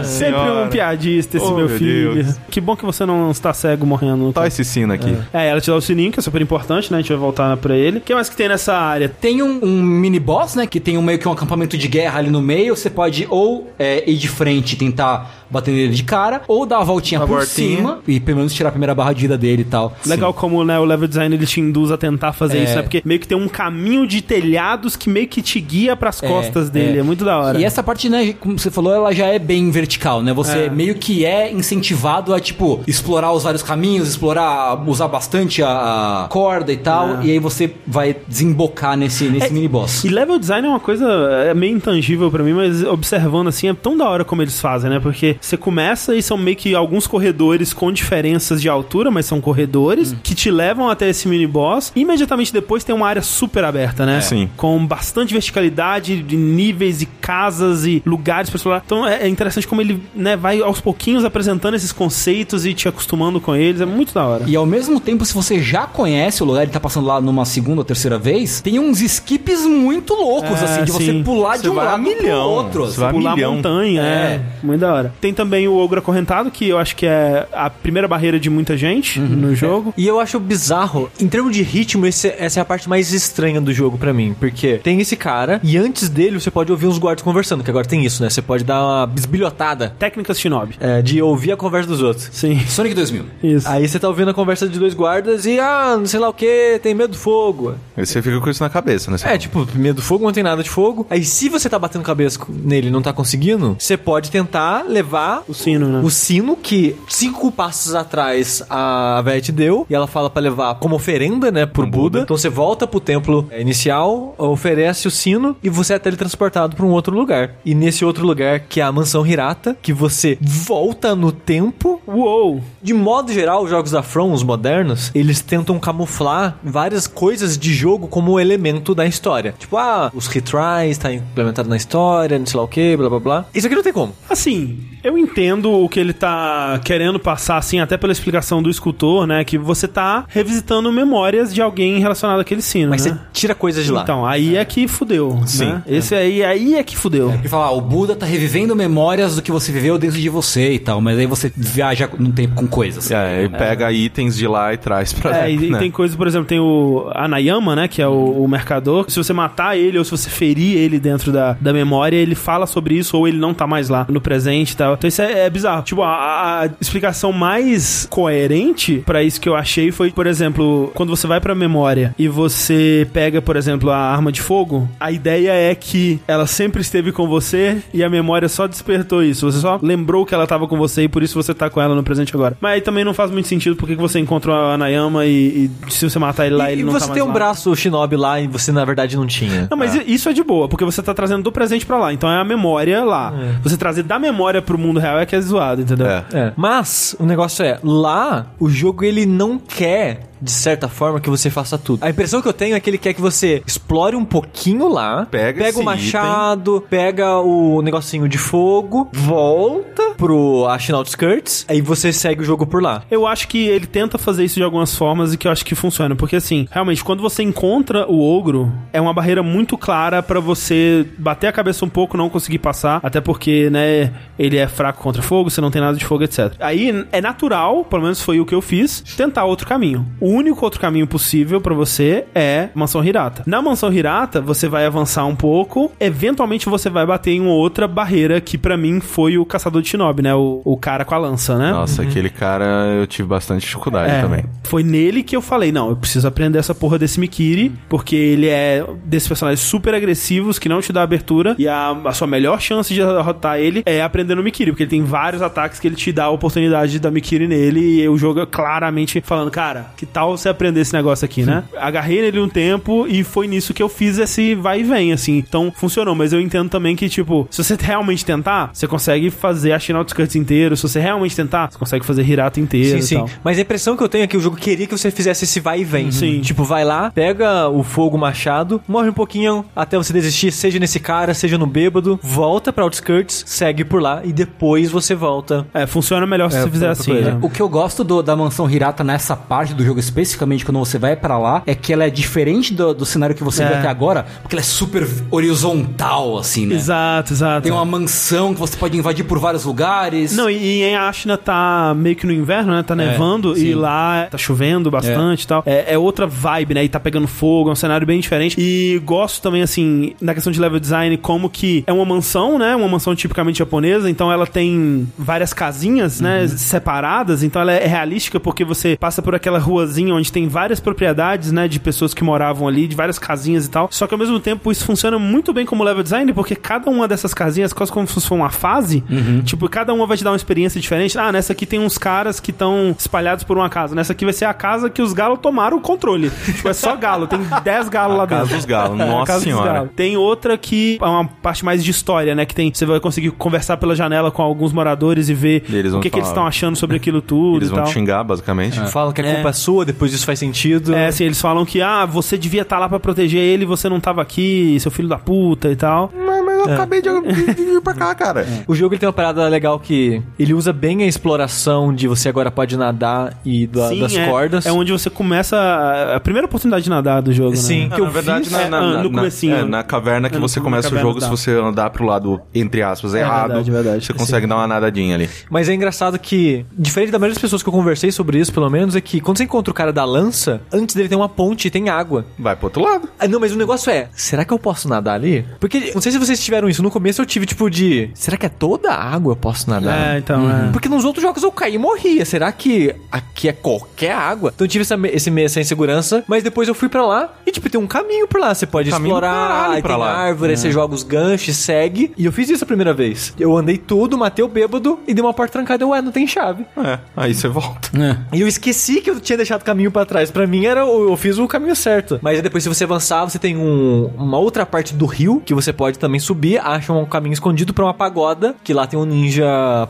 [0.00, 2.14] É, sempre um piadista esse Oh, meu meu filho.
[2.14, 2.36] Deus.
[2.50, 4.32] Que bom que você não está cego morrendo.
[4.32, 5.16] Tá esse sino aqui.
[5.32, 6.98] É, ela te dá o sininho, que é super importante, né?
[6.98, 7.98] A gente vai voltar pra ele.
[7.98, 9.08] O que mais que tem nessa área?
[9.08, 10.66] Tem um, um mini boss, né?
[10.66, 12.76] Que tem um, meio que um acampamento de guerra ali no meio.
[12.76, 16.78] Você pode ou é, ir de frente e tentar batendo ele de cara, ou dar
[16.78, 17.76] a voltinha Uma por voltinha.
[17.78, 19.96] cima e pelo menos tirar a primeira barra de vida dele e tal.
[20.06, 22.64] Legal como né, o level design ele te induz a tentar fazer É.
[22.64, 22.82] isso, né?
[22.82, 26.28] Porque meio que tem um caminho de telhados que meio que te guia pras É,
[26.28, 26.98] costas dele.
[26.98, 27.00] é.
[27.00, 27.02] É.
[27.02, 27.58] muito da hora.
[27.58, 30.32] E essa parte, né, como você falou, ela já é bem vertical, né?
[30.32, 30.70] Você É.
[30.70, 36.72] meio que é incentivado a, tipo, explorar os vários caminhos, explorar, usar bastante a, corda
[36.72, 40.04] e tal, e aí você vai desembocar nesse, nesse mini boss.
[40.04, 41.06] E level design é uma coisa
[41.46, 44.90] é meio intangível pra mim, mas observando assim é tão da hora como eles fazem,
[44.90, 44.98] né?
[45.00, 49.40] Porque você começa e são meio que alguns corredores com diferenças de altura, mas são
[49.40, 51.92] corredores que te levam até esse mini boss.
[51.96, 54.20] Imediatamente depois tem uma área super aberta, né?
[54.20, 54.48] Sim.
[54.56, 58.82] Com bastante verticalidade de níveis e casas e lugares pra explorar.
[58.84, 62.88] Então é é interessante como ele, né, vai aos pouquinhos apresentando esses conceitos e te
[62.88, 63.80] acostumando com eles.
[63.80, 64.44] É muito da hora.
[64.46, 67.44] E ao mesmo tempo, se você já conhece o lugar e tá passando lá numa
[67.44, 71.22] segunda ou terceira vez, tem uns skips muito loucos, É, assim, de você sim.
[71.22, 72.20] pular Você de um lado milhão.
[72.22, 72.86] pro outro.
[72.86, 73.54] Você vai a pular milhão.
[73.56, 74.04] montanha, é.
[74.04, 74.40] É.
[74.62, 75.14] Muito da hora.
[75.20, 78.76] Tem também o Ogro Acorrentado, que eu acho que é a primeira barreira de muita
[78.76, 79.26] gente Uhum.
[79.26, 79.92] no jogo.
[79.96, 83.60] E eu acho bizarro, em termos de ritmo, esse- essa é a parte mais estranha
[83.60, 86.98] do jogo pra mim, porque tem esse cara e antes dele você pode ouvir uns
[86.98, 88.30] guardas conversando, que agora tem isso, né?
[88.30, 90.76] Você pode dar uma bisbilhotada Técnicas Shinobi.
[90.80, 92.28] é, de ouvir a conversa dos outros.
[92.32, 93.24] Sim, Sonic 2000.
[93.42, 93.68] isso.
[93.68, 96.32] Aí você tá ouvindo a conversa de dois guardas e, ah, não sei lá o
[96.32, 97.74] que, tem medo do fogo.
[97.96, 99.16] Aí você fica com isso na cabeça, né?
[99.16, 101.06] É, fala, tipo, medo do fogo, não tem nada de fogo.
[101.10, 105.13] Aí se você tá batendo cabeça nele e não tá conseguindo, você pode tentar levar
[105.48, 106.00] O sino, né?
[106.02, 110.74] o sino que cinco passos atrás a velha te deu e ela fala pra levar
[110.76, 112.20] como oferenda, né, pro Buda.
[112.20, 116.90] Então você volta pro templo inicial, oferece o sino e você é teletransportado pra um
[116.90, 117.56] outro lugar.
[117.64, 122.00] E nesse outro lugar, que é a mansão Hirata, que você volta no tempo.
[122.06, 122.62] Uou!
[122.82, 127.72] De modo geral, os jogos da From, os modernos, eles tentam camuflar várias coisas de
[127.72, 129.54] jogo como elemento da história.
[129.58, 133.20] Tipo, ah, os retries tá implementado na história, não sei lá o que, blá blá
[133.20, 133.44] blá.
[133.54, 134.14] Isso aqui não tem como.
[134.28, 139.26] Assim, eu entendo o que ele tá querendo passar, assim, até pela explicação do escultor,
[139.26, 139.44] né?
[139.44, 143.12] Que você tá revisitando memórias de alguém relacionado àquele sino, Mas né?
[143.12, 144.02] você tira coisas de lá.
[144.02, 145.66] Então, aí é que fudeu, Sim.
[145.66, 145.82] né?
[145.86, 147.30] Esse aí, aí é que fudeu.
[147.32, 150.72] Ele fala, ah, o Buda tá revivendo memórias do que você viveu dentro de você
[150.72, 153.10] e tal, mas aí você viaja no tempo com coisas.
[153.10, 155.78] É, ele pega itens de lá e traz pra É, e, e né?
[155.78, 157.88] tem coisa, por exemplo, tem o Anayama, né?
[157.88, 159.04] Que é o, o mercador.
[159.08, 162.66] Se você matar ele ou se você ferir ele dentro da, da memória, ele fala
[162.66, 164.93] sobre isso ou ele não tá mais lá no presente e tal.
[164.94, 165.82] Então isso é, é bizarro.
[165.82, 171.10] Tipo, a, a explicação mais coerente pra isso que eu achei foi, por exemplo, quando
[171.14, 175.52] você vai pra memória e você pega, por exemplo, a arma de fogo, a ideia
[175.52, 179.50] é que ela sempre esteve com você e a memória só despertou isso.
[179.50, 181.94] Você só lembrou que ela tava com você e por isso você tá com ela
[181.94, 182.56] no presente agora.
[182.60, 185.90] Mas aí também não faz muito sentido porque que você encontrou a Anayama e, e
[185.92, 187.32] se você matar ele lá, e ele e não você tá mais tem um lá.
[187.32, 189.68] braço shinobi lá e você na verdade não tinha.
[189.70, 192.12] Não, mas isso é de boa, porque você tá trazendo do presente pra lá.
[192.12, 193.32] Então é a memória lá.
[193.62, 196.06] Você trazer da memória pro mundo real é que é zoado, entendeu?
[196.06, 196.24] É.
[196.32, 196.52] É.
[196.56, 201.48] Mas o negócio é, lá o jogo ele não quer de certa forma que você
[201.48, 202.04] faça tudo.
[202.04, 205.26] A impressão que eu tenho é que ele quer que você explore um pouquinho lá,
[205.30, 212.12] Pega pega o machado, pega o negocinho de fogo, volta pro Ashen Outskirts, aí você
[212.12, 213.02] segue o jogo por lá.
[213.10, 215.74] Eu acho que ele tenta fazer isso de algumas formas e que eu acho que
[215.74, 216.14] funciona.
[216.14, 221.06] Porque, assim, realmente, quando você encontra o ogro, é uma barreira muito clara pra você
[221.18, 223.00] bater a cabeça um pouco, não conseguir passar.
[223.02, 226.52] Até porque, né, ele é fraco contra fogo, você não tem nada de fogo, etc.
[226.60, 230.06] Aí é natural, pelo menos foi o que eu fiz, tentar outro caminho.
[230.20, 233.42] O único outro caminho possível pra você é Mansão Hirata.
[233.46, 238.40] Na Mansão Hirata, você vai avançar um pouco, eventualmente você vai bater em outra barreira
[238.40, 240.34] que pra mim foi o Caçador de Shinobi, né?
[240.34, 241.72] O, o cara com a lança, né?
[241.72, 242.64] Nossa, aquele cara
[242.98, 244.44] eu tive bastante dificuldade É, também.
[244.64, 248.48] Foi nele que eu falei, não, eu preciso aprender essa porra desse Mikiri, porque ele
[248.48, 252.60] é desses personagens super agressivos que não te dá abertura, e a, a sua melhor
[252.60, 255.96] chance de derrotar ele é aprender no Mikiri, porque ele tem vários ataques que ele
[255.96, 259.86] te dá a oportunidade de dar Mikiri nele, e o jogo é claramente falando, cara,
[259.96, 261.64] que tal você aprender esse negócio aqui, né?
[261.76, 265.36] Agarrei nele um tempo e foi nisso que eu fiz esse vai e vem, assim.
[265.36, 269.72] Então, funcionou, mas eu entendo também que, tipo, se você realmente tentar, você consegue fazer
[269.72, 273.02] a Shin Outskirts inteiro, se você realmente tentar, você consegue fazer Hirata inteiro Sim, e
[273.02, 273.14] sim.
[273.16, 273.28] tal.
[273.42, 275.58] Mas a impressão que eu tenho é que o jogo queria que você fizesse esse
[275.60, 276.10] vai e vem.
[276.12, 276.40] Sim.
[276.40, 281.00] Tipo, vai lá, pega o fogo machado, morre um pouquinho até você desistir, seja nesse
[281.00, 285.66] cara, seja no bêbado, volta pra Outskirts, segue por lá e depois você volta.
[285.74, 287.38] É, funciona melhor se É, você fizer assim, né?
[287.42, 290.98] O que eu gosto do- da mansão Hirata nessa parte do jogo, especificamente quando você
[290.98, 293.66] vai pra lá, é que ela é diferente do, do cenário que você É.
[293.68, 296.74] viu até agora, porque ela é super horizontal, assim, né?
[296.74, 297.62] Exato, exato.
[297.62, 300.36] Tem uma mansão que você pode invadir por vários lugares.
[300.36, 302.82] Não, e, em Ashna tá meio que no inverno, né?
[302.82, 303.66] Tá nevando sim.
[303.66, 305.62] e lá tá chovendo bastante e tal.
[305.66, 306.84] É, é outra vibe, né?
[306.84, 308.56] E tá pegando fogo, é um cenário bem diferente.
[308.60, 312.74] E gosto também, assim, na questão de level design, como que é uma mansão, né?
[312.76, 316.46] Uma mansão tipicamente japonesa, então ela tem várias casinhas, né?
[316.48, 321.52] Separadas, então ela é realística porque você passa por aquela ruazinha onde tem várias propriedades,
[321.52, 321.68] né?
[321.68, 323.88] De pessoas que moravam ali, de várias casinhas e tal.
[323.90, 327.06] Só que ao mesmo tempo isso funciona muito bem como level design, porque cada uma
[327.08, 329.02] dessas casinhas, quase como se fosse uma fase,
[329.44, 331.18] tipo, cada uma vai te dar uma experiência diferente.
[331.18, 333.94] Ah, nessa aqui tem uns caras que estão espalhados por uma casa.
[333.94, 336.30] Nessa aqui vai ser a casa que os galos tomaram o controle.
[336.44, 338.56] tipo, é só galo, tem 10 galos lá Casa dentro.
[338.56, 339.90] dos galos, É, nossa casa dos senhora.
[339.94, 342.44] Tem outra que é uma parte mais de história, né?
[342.46, 342.72] Que tem.
[342.72, 346.08] Você vai conseguir conversar pela janela com alguns moradores e ver E eles o que,
[346.10, 347.86] que eles estão achando sobre aquilo tudo Eles e vão tal.
[347.88, 348.78] te xingar, basicamente.
[348.90, 350.94] Falam que a culpa é sua, depois isso faz sentido.
[350.94, 353.88] É, assim, eles falam que, ah, você devia estar lá pra proteger ele e você
[353.88, 356.12] não tava aqui, seu filho da puta e tal.
[356.14, 358.46] Mas, mas eu acabei de, de- de vir pra cá, cara.
[358.66, 362.28] O jogo ele tem uma parada legal que ele usa bem a exploração de você
[362.28, 364.66] agora pode nadar e da- Sim, das é, cordas.
[364.66, 367.88] É onde você começa a, a primeira oportunidade de nadar do jogo, Sim.
[367.88, 367.94] né?
[367.94, 369.56] que eu na verdade, fiz, na, é, na- ah, na- no comecinho.
[369.56, 371.26] é, na caverna que É, você começa o jogo, dá.
[371.26, 374.04] se você andar pro lado, entre aspas, errado, verdade, verdade.
[374.06, 375.28] você consegue dar uma nadadinha ali.
[375.50, 378.68] Mas é engraçado que, diferente da maioria das pessoas que eu conversei sobre isso, pelo
[378.70, 381.68] menos, é que quando você encontra o cara da lança, antes dele tem uma ponte
[381.68, 382.24] e tem água.
[382.38, 383.08] Vai pro outro lado.
[383.18, 385.44] Ah, não, mas o negócio é, será que eu posso nadar ali?
[385.60, 388.46] Porque, não sei se vocês tiveram isso, no começo eu tive tipo de, será que
[388.46, 390.14] é toda a água eu posso nadar?
[390.14, 390.70] É, então, é.
[390.72, 392.24] Porque nos outros jogos eu caí e morria.
[392.24, 394.52] Será que aqui é qualquer água?
[394.54, 397.68] Então eu tive essa, esse essa insegurança, mas depois eu fui pra lá e, tipo,
[397.68, 398.54] tem um caminho por lá.
[398.54, 400.16] Você pode Caminho explorar, aí pra tem lá.
[400.16, 402.12] árvore, aí você joga os ganchos, segue.
[402.16, 403.34] E eu fiz isso a primeira vez.
[403.38, 405.82] Eu andei tudo, matei o bêbado e dei uma porta trancada.
[405.82, 406.64] Eu, ué, não tem chave.
[406.76, 407.90] É, aí você volta.
[408.32, 410.30] E eu esqueci que eu tinha deixado o caminho pra trás.
[410.30, 412.18] Pra mim, era o- eu fiz o caminho certo.
[412.22, 415.54] Mas aí depois, se você avançar, você tem um- uma outra parte do rio que
[415.54, 416.33] você pode também subir.
[416.58, 419.44] Acha um caminho escondido pra uma pagoda, que lá tem um ninja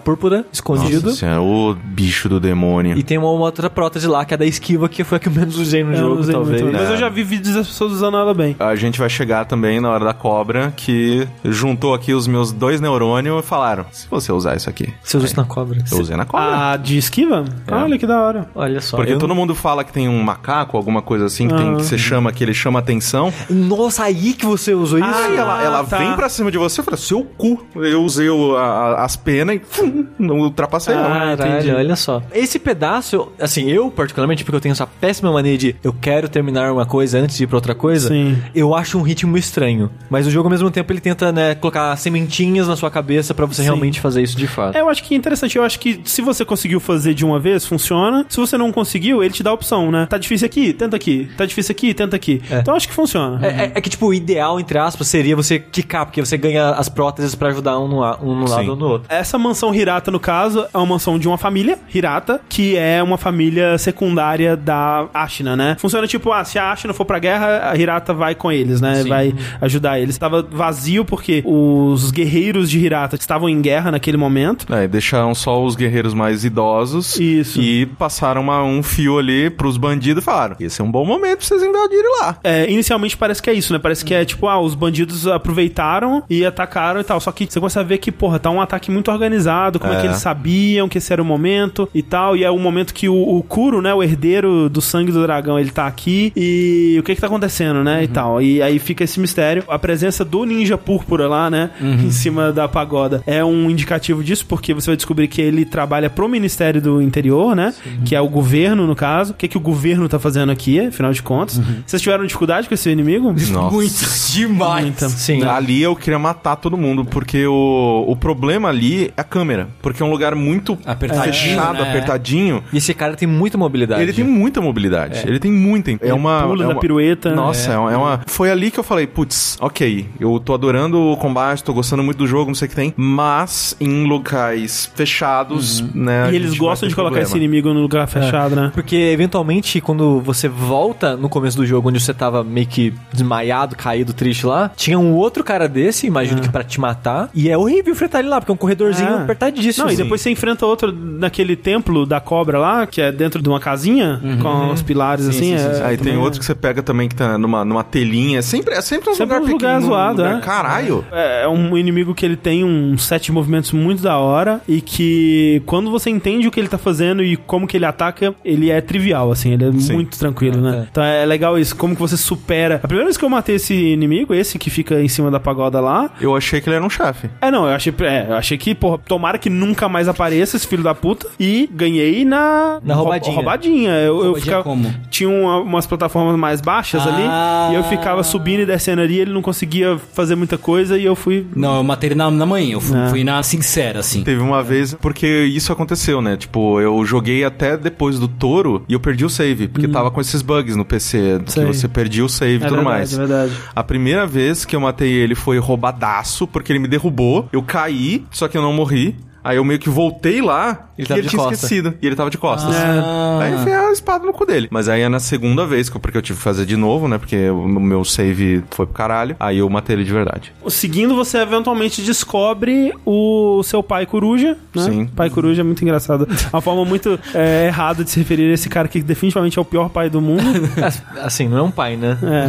[0.04, 1.06] púrpura escondido.
[1.08, 2.96] Nossa senhora, o bicho do demônio.
[2.96, 5.32] E tem uma outra prótese lá, que é da esquiva, que foi a que eu
[5.32, 6.62] menos usei no jogo, usei talvez.
[6.62, 6.92] muito, Mas É.
[6.92, 8.56] eu já vi vídeos das pessoas usando ela bem.
[8.58, 12.80] A gente vai chegar também na hora da cobra, que juntou aqui os meus dois
[12.80, 14.92] neurônios e falaram: se você usar isso aqui.
[15.02, 15.78] Você usou isso na cobra.
[15.90, 16.72] Eu usei na cobra.
[16.72, 17.44] A de esquiva?
[17.70, 18.46] Olha que da hora.
[18.54, 18.96] Olha só.
[18.96, 21.82] Porque eu- todo mundo fala que tem um macaco, alguma coisa assim, que, tem, que
[21.84, 23.32] você chama, que ele chama atenção.
[23.50, 25.08] Nossa, aí que você usou isso?
[25.08, 25.98] Ah, ela, ela tá.
[25.98, 27.64] vem pra cima de você e fala, seu cu.
[27.76, 31.04] Eu usei o- a- as penas e fum, não ultrapassei não.
[31.04, 31.70] Ah, Caralho, entendi.
[31.74, 32.22] olha só.
[32.32, 36.28] Esse pedaço, eu- assim, eu particularmente, porque eu tenho essa péssima mania de eu quero
[36.28, 38.36] terminar uma coisa antes de ir pra outra coisa, Sim.
[38.54, 39.90] eu acho um ritmo estranho.
[40.10, 43.46] Mas o jogo, ao mesmo tempo, ele tenta, né, colocar sementinhas na sua cabeça pra
[43.46, 44.76] você realmente fazer isso de fato.
[44.76, 45.56] É, eu acho que é interessante.
[45.56, 48.24] Eu acho que se você conseguiu fazer de uma vez, funciona.
[48.28, 50.06] Se você não conseguiu, ele te dá a opção, né?
[50.08, 51.28] Tá difícil aqui, tenta aqui.
[51.36, 52.42] Tá difícil aqui, tenta aqui.
[52.50, 53.44] Então eu acho que funciona.
[53.44, 56.70] É, é- é que, tipo, o ideal, entre aspas, seria você quicar, porque você ganha
[56.70, 58.70] as próteses pra ajudar um no, um no lado Sim.
[58.70, 59.06] ou no outro.
[59.08, 63.16] Essa mansão Hirata, no caso, é uma mansão de uma família, Hirata, que é uma
[63.18, 65.76] família secundária da Ashina, né?
[65.78, 69.04] Funciona tipo, ah, se a Ashina for pra guerra, a Hirata vai com eles, né?
[69.04, 70.16] Vai ajudar eles.
[70.18, 74.66] Tava vazio porque os guerreiros de Hirata estavam em guerra naquele momento.
[74.72, 77.18] É, deixaram só os guerreiros mais idosos.
[77.18, 77.60] Isso.
[77.60, 81.38] E passaram uma- um fio ali pros bandidos e falaram: esse é um bom momento
[81.38, 82.36] pra vocês invadirem lá.
[82.44, 83.78] É, inicialmente parece que é isso, né?
[83.78, 87.20] Parece que é tipo, ah, os bandidos aproveitaram e atacaram e tal.
[87.20, 89.96] Só que você começa a ver que, porra, tá um ataque muito organizado, como é,
[89.96, 90.00] É.
[90.00, 92.36] que eles sabiam que esse era o momento e tal.
[92.36, 95.58] E é o momento que o, o Kuro, né, o herdeiro do sangue do dragão,
[95.58, 98.02] ele tá aqui e o que que tá acontecendo, né?
[98.04, 98.40] E tal.
[98.42, 99.64] E aí fica esse mistério.
[99.68, 104.44] A presença do ninja púrpura lá, né, em cima da pagoda é um indicativo disso,
[104.46, 107.72] porque você vai descobrir que ele trabalha pro Ministério do Interior, né?
[108.04, 109.32] Que é o governo, no caso.
[109.32, 111.60] O que que o governo tá fazendo aqui, afinal de contas.
[111.86, 113.32] Vocês tiveram dificuldade com esse inimigo?
[113.52, 113.74] Nossa.
[113.74, 114.84] Muito demais.
[114.84, 115.08] Muita.
[115.08, 115.42] Sim.
[115.44, 119.68] Ali eu queria matar todo mundo, porque o, o problema ali é a câmera.
[119.82, 121.88] Porque é um lugar muito Apertadinho, fechado, né?
[121.88, 122.62] apertadinho.
[122.72, 124.02] E esse cara tem muita mobilidade.
[124.02, 125.22] Ele tem muita mobilidade.
[125.26, 125.90] Ele tem muita.
[126.00, 126.42] É uma.
[126.42, 127.34] pula é da uma- pirueta.
[127.34, 127.78] Nossa, é.
[127.78, 128.20] uma- é uma.
[128.26, 132.18] Foi ali que eu falei, putz, ok, eu tô adorando o combate, tô gostando muito
[132.18, 136.24] do jogo, não sei o que tem, mas em locais fechados, né?
[136.24, 137.28] a E eles gostam de colocar problema.
[137.28, 138.70] esse inimigo no lugar fechado, né?
[138.74, 143.76] Porque, eventualmente, quando você volta no começo do jogo, onde você tava meio que desmaiado,
[143.76, 147.56] caído, triste lá, tinha um outro cara desse, imagino que pra te matar, e é
[147.56, 149.22] horrível enfrentar ele lá, porque é um corredorzinho É.
[149.22, 149.84] apertadíssimo.
[149.84, 150.02] Não, e assim.
[150.02, 154.20] depois você enfrenta outro naquele templo da cobra lá, que é dentro de uma casinha,
[154.42, 155.54] com os pilares assim.
[155.54, 158.38] é, Aí tem outro que você pega também que tá numa, numa telinha.
[158.38, 160.40] É sempre, é sempre um Sempre lugar um lugar pequeno, zoado, lugar- é.
[160.40, 161.04] Caralho.
[161.12, 164.80] É é um inimigo que ele tem um set de movimentos muito da hora e
[164.80, 168.70] que quando você entende o que ele tá fazendo e como que ele ataca, ele
[168.70, 169.94] é trivial, assim, ele é Sim.
[169.94, 170.86] muito tranquilo, né?
[170.90, 172.76] Então é legal isso, como que você supera.
[172.82, 175.80] A primeira vez que eu matei esse inimigo, esse que fica em cima da pagoda
[175.84, 176.10] lá.
[176.20, 177.30] Eu achei que ele era um chefe.
[177.40, 180.66] É, não, eu achei, é, eu achei que, porra, tomara que nunca mais apareça esse
[180.66, 181.28] filho da puta.
[181.38, 182.80] E ganhei na...
[182.82, 183.34] Na roubadinha.
[183.34, 183.90] roubadinha.
[183.92, 184.62] Eu, eu Roubadinha ficava...
[184.64, 184.94] como?
[185.10, 187.68] Tinha uma- umas plataformas mais baixas Ah.
[187.68, 187.74] ali.
[187.74, 189.18] E eu ficava subindo e descendo ali.
[189.18, 191.46] Ele não conseguia fazer muita coisa e eu fui...
[191.54, 193.08] Não, eu matei ele na, na manhã, eu fui, É.
[193.08, 194.22] fui na sincera, assim.
[194.24, 196.36] Teve uma vez, porque isso aconteceu, né?
[196.36, 200.20] Tipo, eu joguei até depois do touro e eu perdi o save, porque tava com
[200.20, 203.12] esses bugs no PC, que você perdia o save e É tudo verdade, mais.
[203.12, 203.52] é verdade.
[203.74, 208.24] A primeira vez que eu matei ele foi roubadaço, porque ele me derrubou, eu caí,
[208.30, 209.16] só que eu não morri.
[209.44, 211.54] Aí eu meio que voltei lá Ele e tava ele de tinha costa.
[211.54, 211.94] esquecido.
[212.00, 212.74] E ele tava de costas.
[212.74, 213.38] Ah.
[213.42, 214.68] Aí eu enfiei a espada no cu dele.
[214.70, 217.06] Mas aí é na segunda vez, que eu- porque eu tive que fazer de novo,
[217.08, 217.18] né?
[217.18, 219.36] Porque o meu save foi pro caralho.
[219.38, 220.52] Aí eu matei ele de verdade.
[220.68, 224.82] Seguindo, você eventualmente descobre o seu pai coruja, né?
[224.82, 225.06] Sim.
[225.06, 226.26] Pai coruja é muito engraçado.
[226.52, 229.64] Uma forma muito é, errada de se referir a esse cara que definitivamente é o
[229.64, 230.42] pior pai do mundo.
[231.22, 232.16] Assim, não é um pai, né?
[232.22, 232.48] É.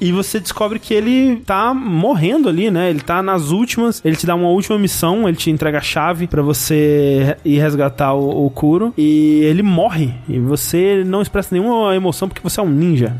[0.00, 2.88] E você descobre que ele tá morrendo ali, né?
[2.88, 4.00] Ele tá nas últimas.
[4.04, 8.14] Ele te dá uma última missão, ele te entrega a chave pra você ir resgatar
[8.14, 8.94] o, o Kuro.
[8.96, 10.14] E ele morre.
[10.28, 13.16] E você não expressa nenhuma emoção porque você é um ninja.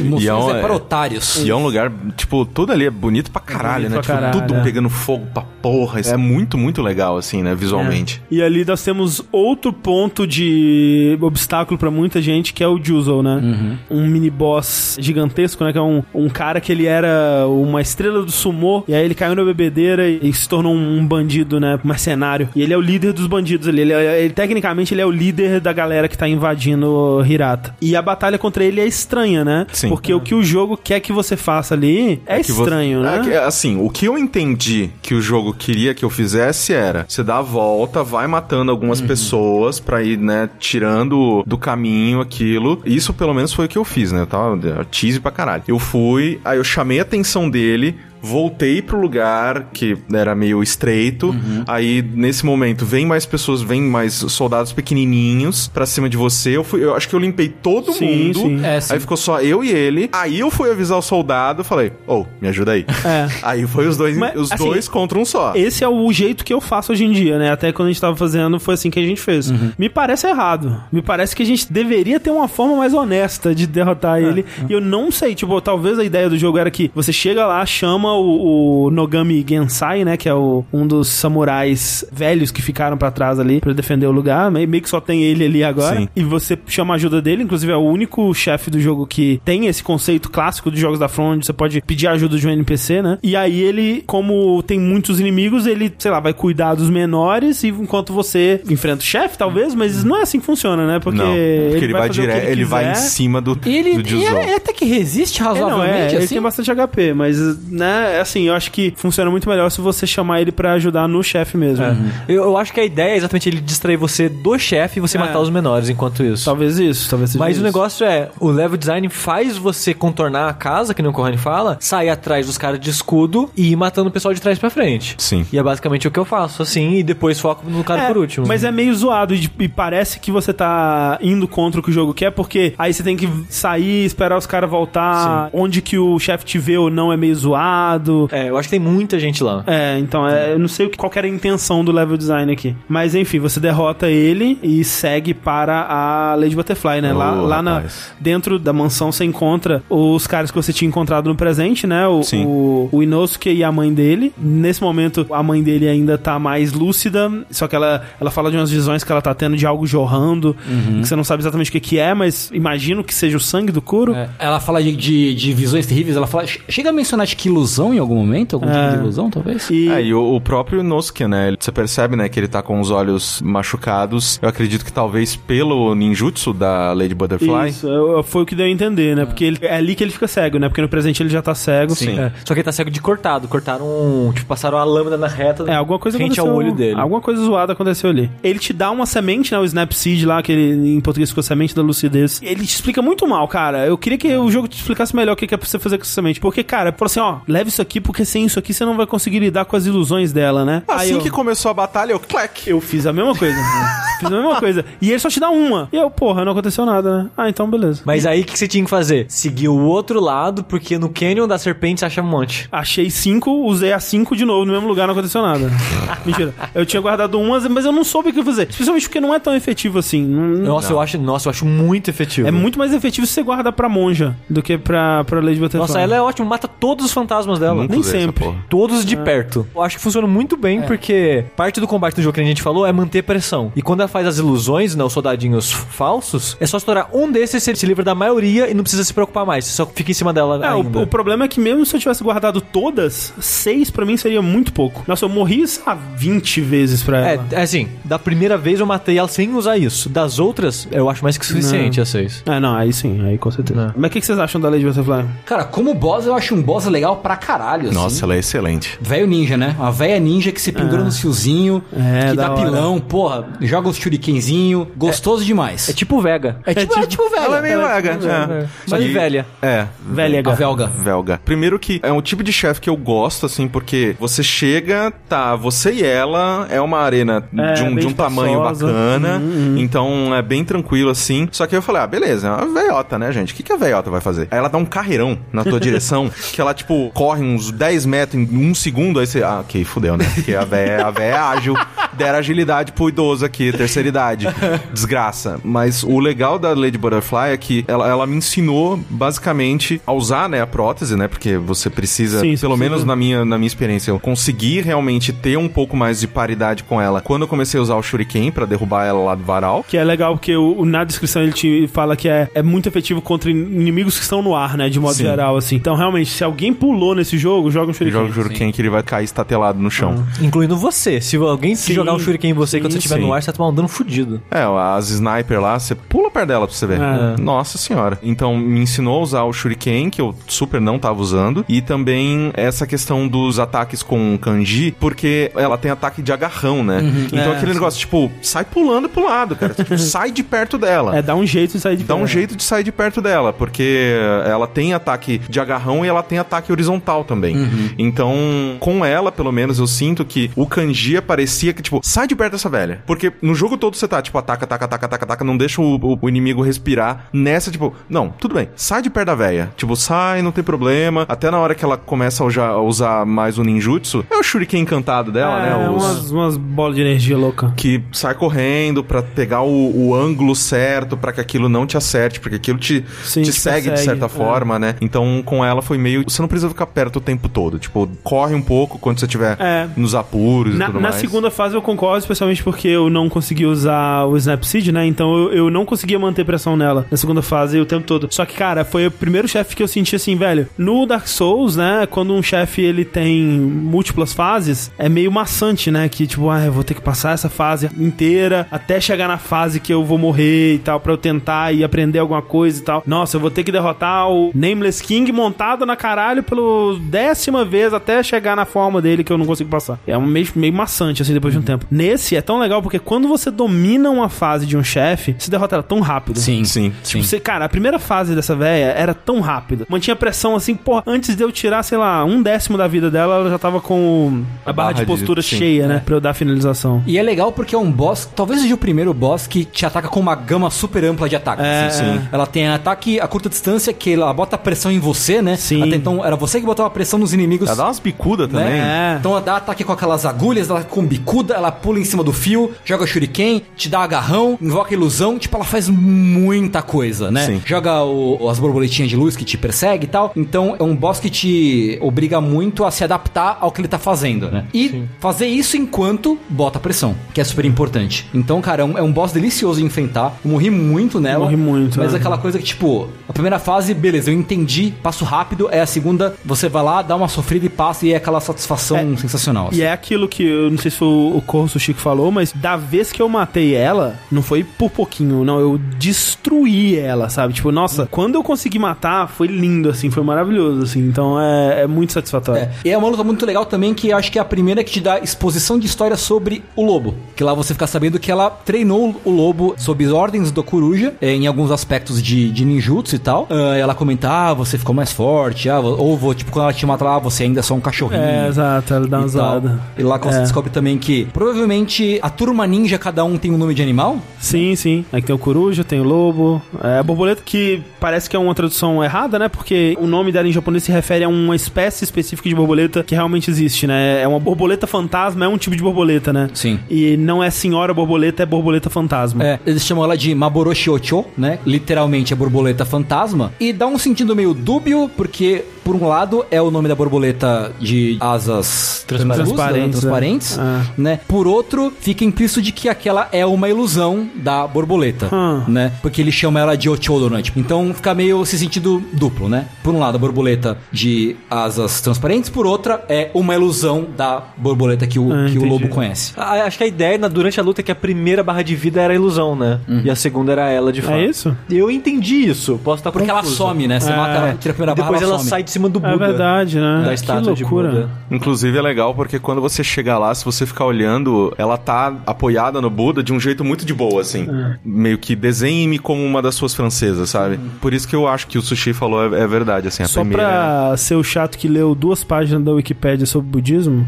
[0.00, 1.44] Emoções E é um- é para otários.
[1.44, 3.94] E é um lugar, tipo, tudo ali é bonito pra caralho, bonito né?
[3.94, 4.62] pra Tipo, caralho, tudo é.
[4.62, 6.00] pegando fogo pra porra.
[6.00, 7.54] Isso é muito, muito legal, assim, né?
[7.54, 8.22] Visualmente.
[8.30, 13.22] E ali nós temos outro ponto de obstáculo pra muita gente, que é o Juzo,
[13.22, 13.78] né?
[13.90, 15.72] Um mini boss gigantesco, né?
[15.72, 19.14] Que é um, um cara que ele era uma estrela do sumô, e aí ele
[19.14, 21.73] caiu na bebedeira e, e se tornou um, um bandido, né?
[21.82, 22.48] Mercenário.
[22.54, 23.80] E ele é o líder dos bandidos ali.
[23.80, 27.74] Ele, é- ele- tecnicamente, ele é o líder da galera que tá invadindo Hirata.
[27.80, 29.66] E a batalha contra ele é estranha, né?
[29.72, 29.88] Sim.
[29.88, 33.18] Porque o que o jogo quer que você faça ali é, você- estranho, né?
[33.18, 37.04] É que, assim, o que eu entendi que o jogo queria que eu fizesse era:
[37.08, 39.06] você dá a volta, vai matando algumas Uhum.
[39.06, 42.80] pessoas pra ir, né, tirando do caminho aquilo.
[42.84, 44.20] Isso pelo menos foi o que eu fiz, né?
[44.20, 44.58] Eu tava
[44.90, 45.62] tease pra caralho.
[45.68, 47.96] Eu fui, aí eu chamei a atenção dele.
[48.24, 51.28] Voltei pro lugar que era meio estreito.
[51.28, 51.62] Uhum.
[51.66, 56.56] Aí, nesse momento, vem mais pessoas, vem mais soldados pequenininhos pra cima de você.
[56.56, 58.38] Eu, fui, eu acho que eu limpei todo Sim, mundo.
[58.40, 58.64] sim.
[58.64, 58.94] É, sim.
[58.94, 60.08] Aí ficou só eu e ele.
[60.10, 62.86] Aí eu fui avisar o soldado, falei, ô, me ajuda aí.
[63.04, 63.28] É.
[63.42, 65.52] Aí foi os dois, Mas, os assim, dois contra um só.
[65.54, 67.50] Esse é o jeito que eu faço hoje em dia, né?
[67.52, 69.52] Até quando a gente tava fazendo, foi assim que a gente fez.
[69.78, 70.82] Me parece errado.
[70.90, 74.46] Me parece que a gente deveria ter uma forma mais honesta de derrotar ele.
[74.70, 77.64] E eu não sei, tipo, talvez a ideia do jogo era que você chega lá,
[77.66, 80.16] chama o, o Nogami Gensai, né?
[80.16, 84.12] Que é o, um dos samurais velhos que ficaram pra trás ali pra defender o
[84.12, 84.50] lugar.
[84.50, 86.00] Meio, meio que só tem ele ali agora.
[86.00, 86.08] Sim.
[86.14, 87.42] E você chama a ajuda dele.
[87.42, 91.08] Inclusive, é o único chefe do jogo que tem esse conceito clássico dos jogos da
[91.08, 91.36] Front.
[91.36, 93.18] onde Você pode pedir a ajuda de um NPC, né?
[93.22, 97.68] E aí ele, como tem muitos inimigos, ele, sei lá, vai cuidar dos menores e
[97.68, 101.00] enquanto você enfrenta o chefe, talvez, mas não é assim que funciona, né?
[101.00, 104.16] Porque, não, porque ele, vai, o que direto, ele, vai em cima do, Ele, do
[104.16, 106.34] ele até que resiste É, não, é, razoavelmente, ele assim.
[106.34, 107.38] tem bastante HP, mas,
[107.68, 111.22] né, assim, eu acho que funciona muito melhor se você chamar ele pra ajudar no
[111.22, 111.84] chefe mesmo.
[112.28, 115.16] Eu, eu acho que a ideia é exatamente ele distrair você do chefe e você
[115.16, 115.20] É.
[115.20, 116.44] matar os menores enquanto isso.
[116.44, 117.60] Talvez isso, talvez seja Mas isso.
[117.60, 121.36] o negócio é, o level design faz você contornar a casa, que nem o Corrane
[121.38, 124.70] fala, sair atrás dos caras de escudo e ir matando o pessoal de trás pra
[124.70, 125.14] frente.
[125.18, 125.46] Sim.
[125.52, 128.16] E é basicamente o que eu faço, assim, e depois foco no cara É, por
[128.18, 128.46] último.
[128.46, 131.92] Mas é meio zoado e, e parece que você tá indo contra o que o
[131.92, 136.18] jogo quer, porque aí você tem que sair, esperar os caras voltar, onde que o
[136.18, 137.83] chefe te vê ou não é meio zoado.
[138.32, 139.62] É, eu acho que tem muita gente lá.
[139.66, 142.16] É, então, é, eu não sei o que- qual que era a intenção do level
[142.16, 142.74] design aqui.
[142.88, 147.12] Mas enfim, você derrota ele e segue para a Lady Butterfly, né?
[147.12, 147.82] lá Ô, lá na,
[148.20, 152.06] dentro da mansão você encontra os caras que você tinha encontrado no presente, né?
[152.06, 152.44] O, Sim.
[152.46, 154.32] o, o Inosuke e a mãe dele.
[154.38, 158.56] Nesse momento, a mãe dele ainda tá mais lúcida, só que ela, ela fala de
[158.56, 160.56] umas visões que ela tá tendo de algo jorrando,
[161.00, 163.72] que você não sabe exatamente o que, que é, mas imagino que seja o sangue
[163.72, 164.14] do Kuro.
[164.14, 166.44] É, ela fala de, de, de visões terríveis, ela fala.
[166.68, 168.54] Chega a mencionar que ilusão em algum momento?
[168.56, 169.68] Algum tipo de ilusão, talvez?
[169.70, 171.54] E, É, e o, o próprio Nosuke, né?
[171.58, 174.38] Você percebe, né, que ele tá com os olhos machucados.
[174.42, 177.68] Eu acredito que talvez pelo ninjutsu da Lady Butterfly.
[177.70, 177.88] Isso,
[178.24, 179.24] foi o que deu a entender, né?
[179.24, 180.68] Porque ele- é ali que ele fica cego, né?
[180.68, 181.94] Porque no presente ele já tá cego.
[181.94, 182.18] Sim.
[182.18, 183.48] É, Só que ele tá cego de cortado.
[183.48, 186.50] Cortaram, tipo, passaram a lâmina na reta É, alguma coisa frente aconteceu.
[186.52, 187.00] ao olho dele.
[187.00, 188.30] Alguma coisa zoada aconteceu ali.
[188.42, 189.58] Ele te dá uma semente, né?
[189.58, 192.40] O Snap Seed lá, que ele, em português ficou semente da lucidez.
[192.42, 193.86] Ele te explica muito mal, cara.
[193.86, 195.96] Eu queria que o jogo te explicasse melhor o que que é pra você fazer
[195.98, 196.40] com essa semente.
[196.40, 199.06] Porque, cara, falou assim, ó, leve isso aqui, porque sem isso aqui você não vai
[199.06, 200.82] conseguir lidar com as ilusões dela, né?
[200.88, 202.68] Aí Assim eu, que começou a batalha, eu clack.
[202.68, 203.54] eu fiz a mesma coisa.
[204.20, 204.84] Fiz a mesma coisa.
[205.02, 205.88] E ele só te dá uma.
[205.92, 207.30] E eu, porra, não aconteceu nada, né?
[207.36, 208.02] Ah, então beleza.
[208.04, 209.26] Mas aí o que você tinha que fazer?
[209.28, 212.68] Seguir o outro lado, porque no Canyon da Serpente você acha um monte.
[212.70, 215.68] Achei cinco, usei a cinco de novo no mesmo lugar, não aconteceu nada.
[216.24, 216.54] Mentira.
[216.74, 218.68] Eu tinha guardado umas, mas eu não soube o que fazer.
[218.70, 220.22] Especialmente porque não é tão efetivo assim.
[220.24, 222.46] Não- Nossa, eu acho, nossa, eu acho muito efetivo.
[222.46, 225.80] É muito mais efetivo se você guarda pra monja do que pra, pra Lady Butterfly.
[225.80, 227.82] Nossa, ela é ótima, mata todos os fantasmas dela.
[227.82, 228.52] Nunca nem sempre.
[228.68, 229.66] Todos de perto.
[229.74, 232.62] Eu acho que funciona muito bem, porque parte do combate do jogo que a gente
[232.62, 233.72] falou é manter pressão.
[233.76, 237.62] E quando ela faz as ilusões, né, os soldadinhos falsos, é só estourar um desses,
[237.62, 239.64] você se livra da maioria e não precisa se preocupar mais.
[239.64, 240.98] Você só fica em cima dela É, ainda.
[240.98, 244.42] o, o problema é que mesmo se eu tivesse guardado todas, seis pra mim seria
[244.42, 245.04] muito pouco.
[245.06, 247.46] Nossa, eu morri, lá, 20 vezes pra ela.
[247.52, 250.08] É, é assim, da primeira vez eu matei ela sem usar isso.
[250.08, 252.42] Das outras, eu acho mais que suficiente a seis.
[252.46, 253.94] É, não, aí sim, aí com certeza.
[253.96, 255.24] Mas o que, que vocês acham da Lady Butterfly?
[255.44, 257.94] Cara, como boss, eu acho um boss legal pra caralho, assim.
[257.94, 258.98] Nossa, ela é excelente.
[259.00, 259.74] Velho ninja, né?
[259.78, 262.62] Uma velha ninja que se pendura no fiozinho, É, que dá hora.
[262.64, 265.88] pilão, porra, joga os shurikenzinho, gostoso demais.
[265.88, 266.56] É tipo Vega.
[266.64, 267.44] É tipo, é tipo velho.
[267.44, 268.10] Ela é meio vaga.
[268.12, 268.66] É.
[268.86, 269.46] Só que E- velha.
[269.60, 269.86] É.
[270.00, 270.86] Velha A velga.
[270.86, 271.40] Velga.
[271.44, 275.54] Primeiro que é um tipo de chefe que eu gosto, assim, porque você chega, tá,
[275.56, 280.34] você e ela, é uma arena É, de um, de um tamanho bacana, Uhum, então
[280.34, 281.48] é bem tranquilo, assim.
[281.52, 283.52] Só que eu falei, ah, beleza, é uma veiota, né, gente?
[283.52, 284.48] O que, que a veiota vai fazer?
[284.50, 288.42] Aí ela dá um carreirão na tua direção, que ela, tipo, corre uns 10 metros
[288.50, 290.24] em um segundo, aí você, ah, ok, fudeu, né?
[290.34, 291.74] Porque a véia, a véia é ágil,
[292.12, 294.46] dera agilidade pro idoso aqui, terceira idade.
[294.92, 295.60] Desgraça.
[295.64, 300.48] Mas o legal da Lady Butterfly é que ela, ela me ensinou, basicamente, a usar,
[300.48, 301.28] né, a prótese, né?
[301.28, 302.76] Porque você precisa, Sim, pelo precisa.
[302.76, 306.84] menos na minha, na minha experiência, eu consegui realmente ter um pouco mais de paridade
[306.84, 309.84] com ela quando eu comecei a usar o Shuriken pra derrubar ela lá do varal.
[309.86, 313.20] Que é legal porque o, na descrição ele te fala que é, é muito efetivo
[313.22, 314.88] contra in- inimigos que estão no ar, né?
[314.88, 315.24] De modo Sim.
[315.24, 315.76] geral, assim.
[315.76, 318.20] Então, realmente, se alguém pulou nesse jogo, joga um Shuriken.
[318.20, 320.24] Joga o Shuriken que ele vai cair estatelado no chão.
[320.40, 321.20] Incluindo você.
[321.20, 321.94] Se alguém se Sim.
[321.94, 323.32] jogar um shuriken em você quando você Sim, estiver no sim.
[323.32, 324.40] ar, você vai tomar um dano fudido.
[324.50, 324.62] É,
[324.96, 327.00] as sniper lá, você pula perto dela pra você ver.
[327.00, 327.40] É.
[327.40, 328.18] Nossa senhora.
[328.22, 331.64] Então, me ensinou a usar o Shuriken, que eu super não tava usando.
[331.68, 337.00] E também essa questão dos ataques com kanji, porque ela tem ataque de agarrão, né?
[337.32, 337.74] Então, É, aquele sim.
[337.78, 339.74] negócio, tipo, sai pulando pro lado, cara.
[339.74, 341.16] Tipo, sai de perto dela.
[341.16, 342.30] É, dá um jeito de sair de Dá um perto.
[342.32, 344.14] jeito de sair de perto dela, porque
[344.46, 347.54] ela tem ataque de agarrão e ela tem ataque horizontal também.
[347.98, 348.34] Então,
[348.80, 352.52] com ela, pelo menos, eu sinto que o kanji parecia que, tipo, sai de perto
[352.52, 353.02] dessa velha.
[353.06, 355.96] Porque no jogo todo você tá, tipo, ataca, ataca, ataca, ataca, ataca, não deixa o,
[355.96, 357.26] o- o inimigo respirar.
[357.32, 359.70] Nessa, tipo, não, tudo bem, sai de perto da velha.
[359.76, 361.24] Tipo, sai, não tem problema.
[361.28, 364.42] Até na hora que ela começa a usar, a usar mais o ninjutsu, é o
[364.42, 365.88] shuriken encantado dela, é, né?
[365.90, 367.72] Os- umas, umas bolas de energia louca.
[367.76, 372.40] que sai correndo pra pegar o, o ângulo certo pra que aquilo não te acerte,
[372.40, 374.28] porque aquilo te, Sim, te te segue de certa é.
[374.28, 374.94] forma, né?
[375.00, 376.24] Então com ela foi meio.
[376.26, 377.78] Você não precisa ficar perto o tempo todo.
[377.78, 379.88] Tipo, corre um pouco quando você estiver É.
[379.96, 381.14] nos apuros Na, e tudo na mais.
[381.16, 385.06] segunda fase eu concordo, especialmente porque eu não consegui usar o Snap Seed, né?
[385.06, 388.28] Então eu, eu não conseguia manter pressão nela na segunda fase o tempo todo.
[388.30, 390.66] Só que, cara, foi o primeiro chefe que eu senti assim, velho.
[390.78, 392.06] No Dark Souls, né?
[392.10, 396.08] Quando um chefe ele tem múltiplas fases, é meio maçante, né?
[396.08, 399.80] Que tipo, ah, eu vou ter que passar essa fase inteira até chegar na fase
[399.80, 403.02] que eu vou morrer e tal, pra eu tentar e aprender alguma coisa e tal.
[403.06, 407.92] Nossa, eu vou ter que derrotar o Nameless King montado na caralho pelo décima vez
[407.94, 409.98] até chegar na forma dele que eu não consigo passar.
[410.06, 411.86] É um meio, meio maçante, assim, depois de um tempo.
[411.90, 415.76] Nesse é tão legal porque quando você domina uma fase de um chefe, você derrota
[415.76, 416.38] ela tão rápido.
[416.38, 416.92] Sim, Sim.
[417.02, 417.22] sim.
[417.22, 419.86] Você, cara, a primeira fase dessa véia era tão rápida.
[419.88, 423.36] Mantinha pressão assim, pô, antes de eu tirar, sei lá, um décimo da vida dela,
[423.36, 425.56] ela já tava com a, A barra, de barra de- postura sim.
[425.56, 426.02] cheia, né?
[426.04, 427.02] Pra eu dar a finalização.
[427.06, 430.08] E é legal porque é um boss, talvez seja o primeiro boss que te ataca
[430.08, 431.64] com uma gama super ampla de ataques.
[431.64, 431.86] É.
[431.86, 432.20] assim.
[432.32, 435.56] Ela tem ataque a curta distância que ela bota pressão em você, né?
[435.56, 435.82] Sim.
[435.82, 437.68] Até então era você que botava pressão nos inimigos.
[437.68, 438.80] Ela dá umas bicudas também.
[438.80, 439.16] É.
[439.18, 442.32] Então ela dá ataque com aquelas agulhas, ela com bicuda, ela pula em cima do
[442.32, 447.46] fio, joga shuriken, te dá agarrão, invoca ilusão, tipo, ela faz muita coisa, né?
[447.46, 447.62] Sim.
[447.64, 450.32] Joga o- as borboletinhas de luz que te persegue e tal.
[450.36, 453.98] Então é um boss que te obriga muito a se adaptar ao que ele tá
[453.98, 454.64] fazendo, né?
[454.72, 458.26] E fazer isso enquanto bota pressão, que é super importante.
[458.34, 460.36] Então, cara, é um, é um boss delicioso de enfrentar.
[460.44, 461.44] Eu morri muito nela.
[461.44, 462.16] Morri muito, Mas é.
[462.16, 465.68] aquela coisa que, tipo, a primeira fase, beleza, eu entendi, passo rápido.
[465.70, 468.96] É a segunda, você vai lá, dá uma sofrida e passa, e é aquela satisfação
[468.96, 469.16] É.
[469.16, 469.68] sensacional.
[469.68, 469.78] assim.
[469.78, 473.12] E é aquilo que eu não sei se o Sushi que falou, mas da vez
[473.12, 475.58] que eu matei ela, não foi por pouquinho, não.
[475.60, 477.52] Eu destruí ela, sabe?
[477.54, 481.00] Tipo, nossa, quando eu consegui matar, foi lindo, assim, foi maravilhoso, assim.
[481.00, 482.62] Então é, é muito satisfatório.
[482.62, 482.70] É.
[482.84, 484.90] E é uma luta muito legal também, que eu acho que é a primeira que
[484.90, 487.14] te dá exposição de história sobre o lobo.
[487.36, 491.32] Que lá você fica sabendo que ela treinou o lobo sob ordens do Coruja, eh,
[491.32, 493.46] em alguns aspectos de, de ninjutsu e tal.
[493.50, 496.86] Ah, ela comenta, ah, você ficou mais forte, ah, ou vou, tipo, quando ela te
[496.86, 498.22] mata lá, você ainda é só um cachorrinho.
[498.22, 499.80] É, exato, ela dá uma e zoada.
[499.98, 500.42] E lá você É.
[500.42, 504.18] descobre também que provavelmente a turma ninja, cada um tem um nome de animal?
[504.38, 505.04] Sim, sim.
[505.12, 506.62] Aí tem o coruja, tem o lobo.
[506.82, 509.48] É a borboleta que parece que é uma tradução errada, né?
[509.48, 513.14] Porque o nome dela em japonês se refere a uma espécie específica de borboleta que
[513.14, 514.22] realmente existe, né?
[514.22, 516.48] É uma borboleta fantasma, é um tipo de borboleta, né?
[516.54, 516.78] Sim.
[516.88, 519.44] E não é senhora borboleta, é borboleta fantasma.
[519.44, 521.58] É, eles chamam ela de Maboroshi Ocho, né?
[521.66, 523.52] Literalmente é borboleta fantasma.
[523.58, 527.72] E dá um sentido meio dúbio, porque, por um lado, é o nome da borboleta
[527.78, 530.62] de asas Transparentes, transparentes, transparentes é.
[530.96, 531.20] né?
[531.28, 535.62] Por outro, fica implícito de que aquela é uma ilusão da borboleta, Hum.
[535.68, 535.92] né?
[536.02, 537.42] Porque ele chama ela de Ochodo, né?
[537.42, 539.66] Tipo, então fica meio esse sentido duplo, né?
[539.82, 545.06] Por um lado, a borboleta de asas transparentes, por outra, é uma ilusão da borboleta
[545.06, 546.32] que o, Ah, que o lobo conhece.
[546.36, 548.74] Ah, Acho que a ideia na- durante a luta é que a primeira barra de
[548.74, 549.80] vida era a ilusão, né?
[550.04, 551.14] E a segunda era ela de fato.
[551.18, 551.54] É isso?
[551.70, 552.80] Eu entendi isso.
[552.82, 553.56] Posso estar Porque ela confuso.
[553.56, 554.00] some, né?
[554.00, 554.16] Você É.
[554.16, 555.50] mata, tira a primeira barra, Depois ela some.
[555.50, 556.14] sai de cima do Buda.
[556.14, 557.02] É verdade, né?
[557.02, 557.88] Da que estátua de loucura.
[557.90, 558.10] Buda.
[558.30, 562.80] Inclusive é legal porque quando você chega lá, se você ficar olhando, ela tá apoiada
[562.80, 564.48] no Buda de um jeito muito de boa, assim.
[564.84, 567.58] Meio que desenhe-me como uma das suas francesas, sabe?
[567.80, 570.20] Por isso que eu acho que o Sushi falou é, é verdade, assim, a Só
[570.20, 570.44] primeira...
[570.44, 574.06] pra ser o chato que leu duas páginas da Wikipédia sobre budismo,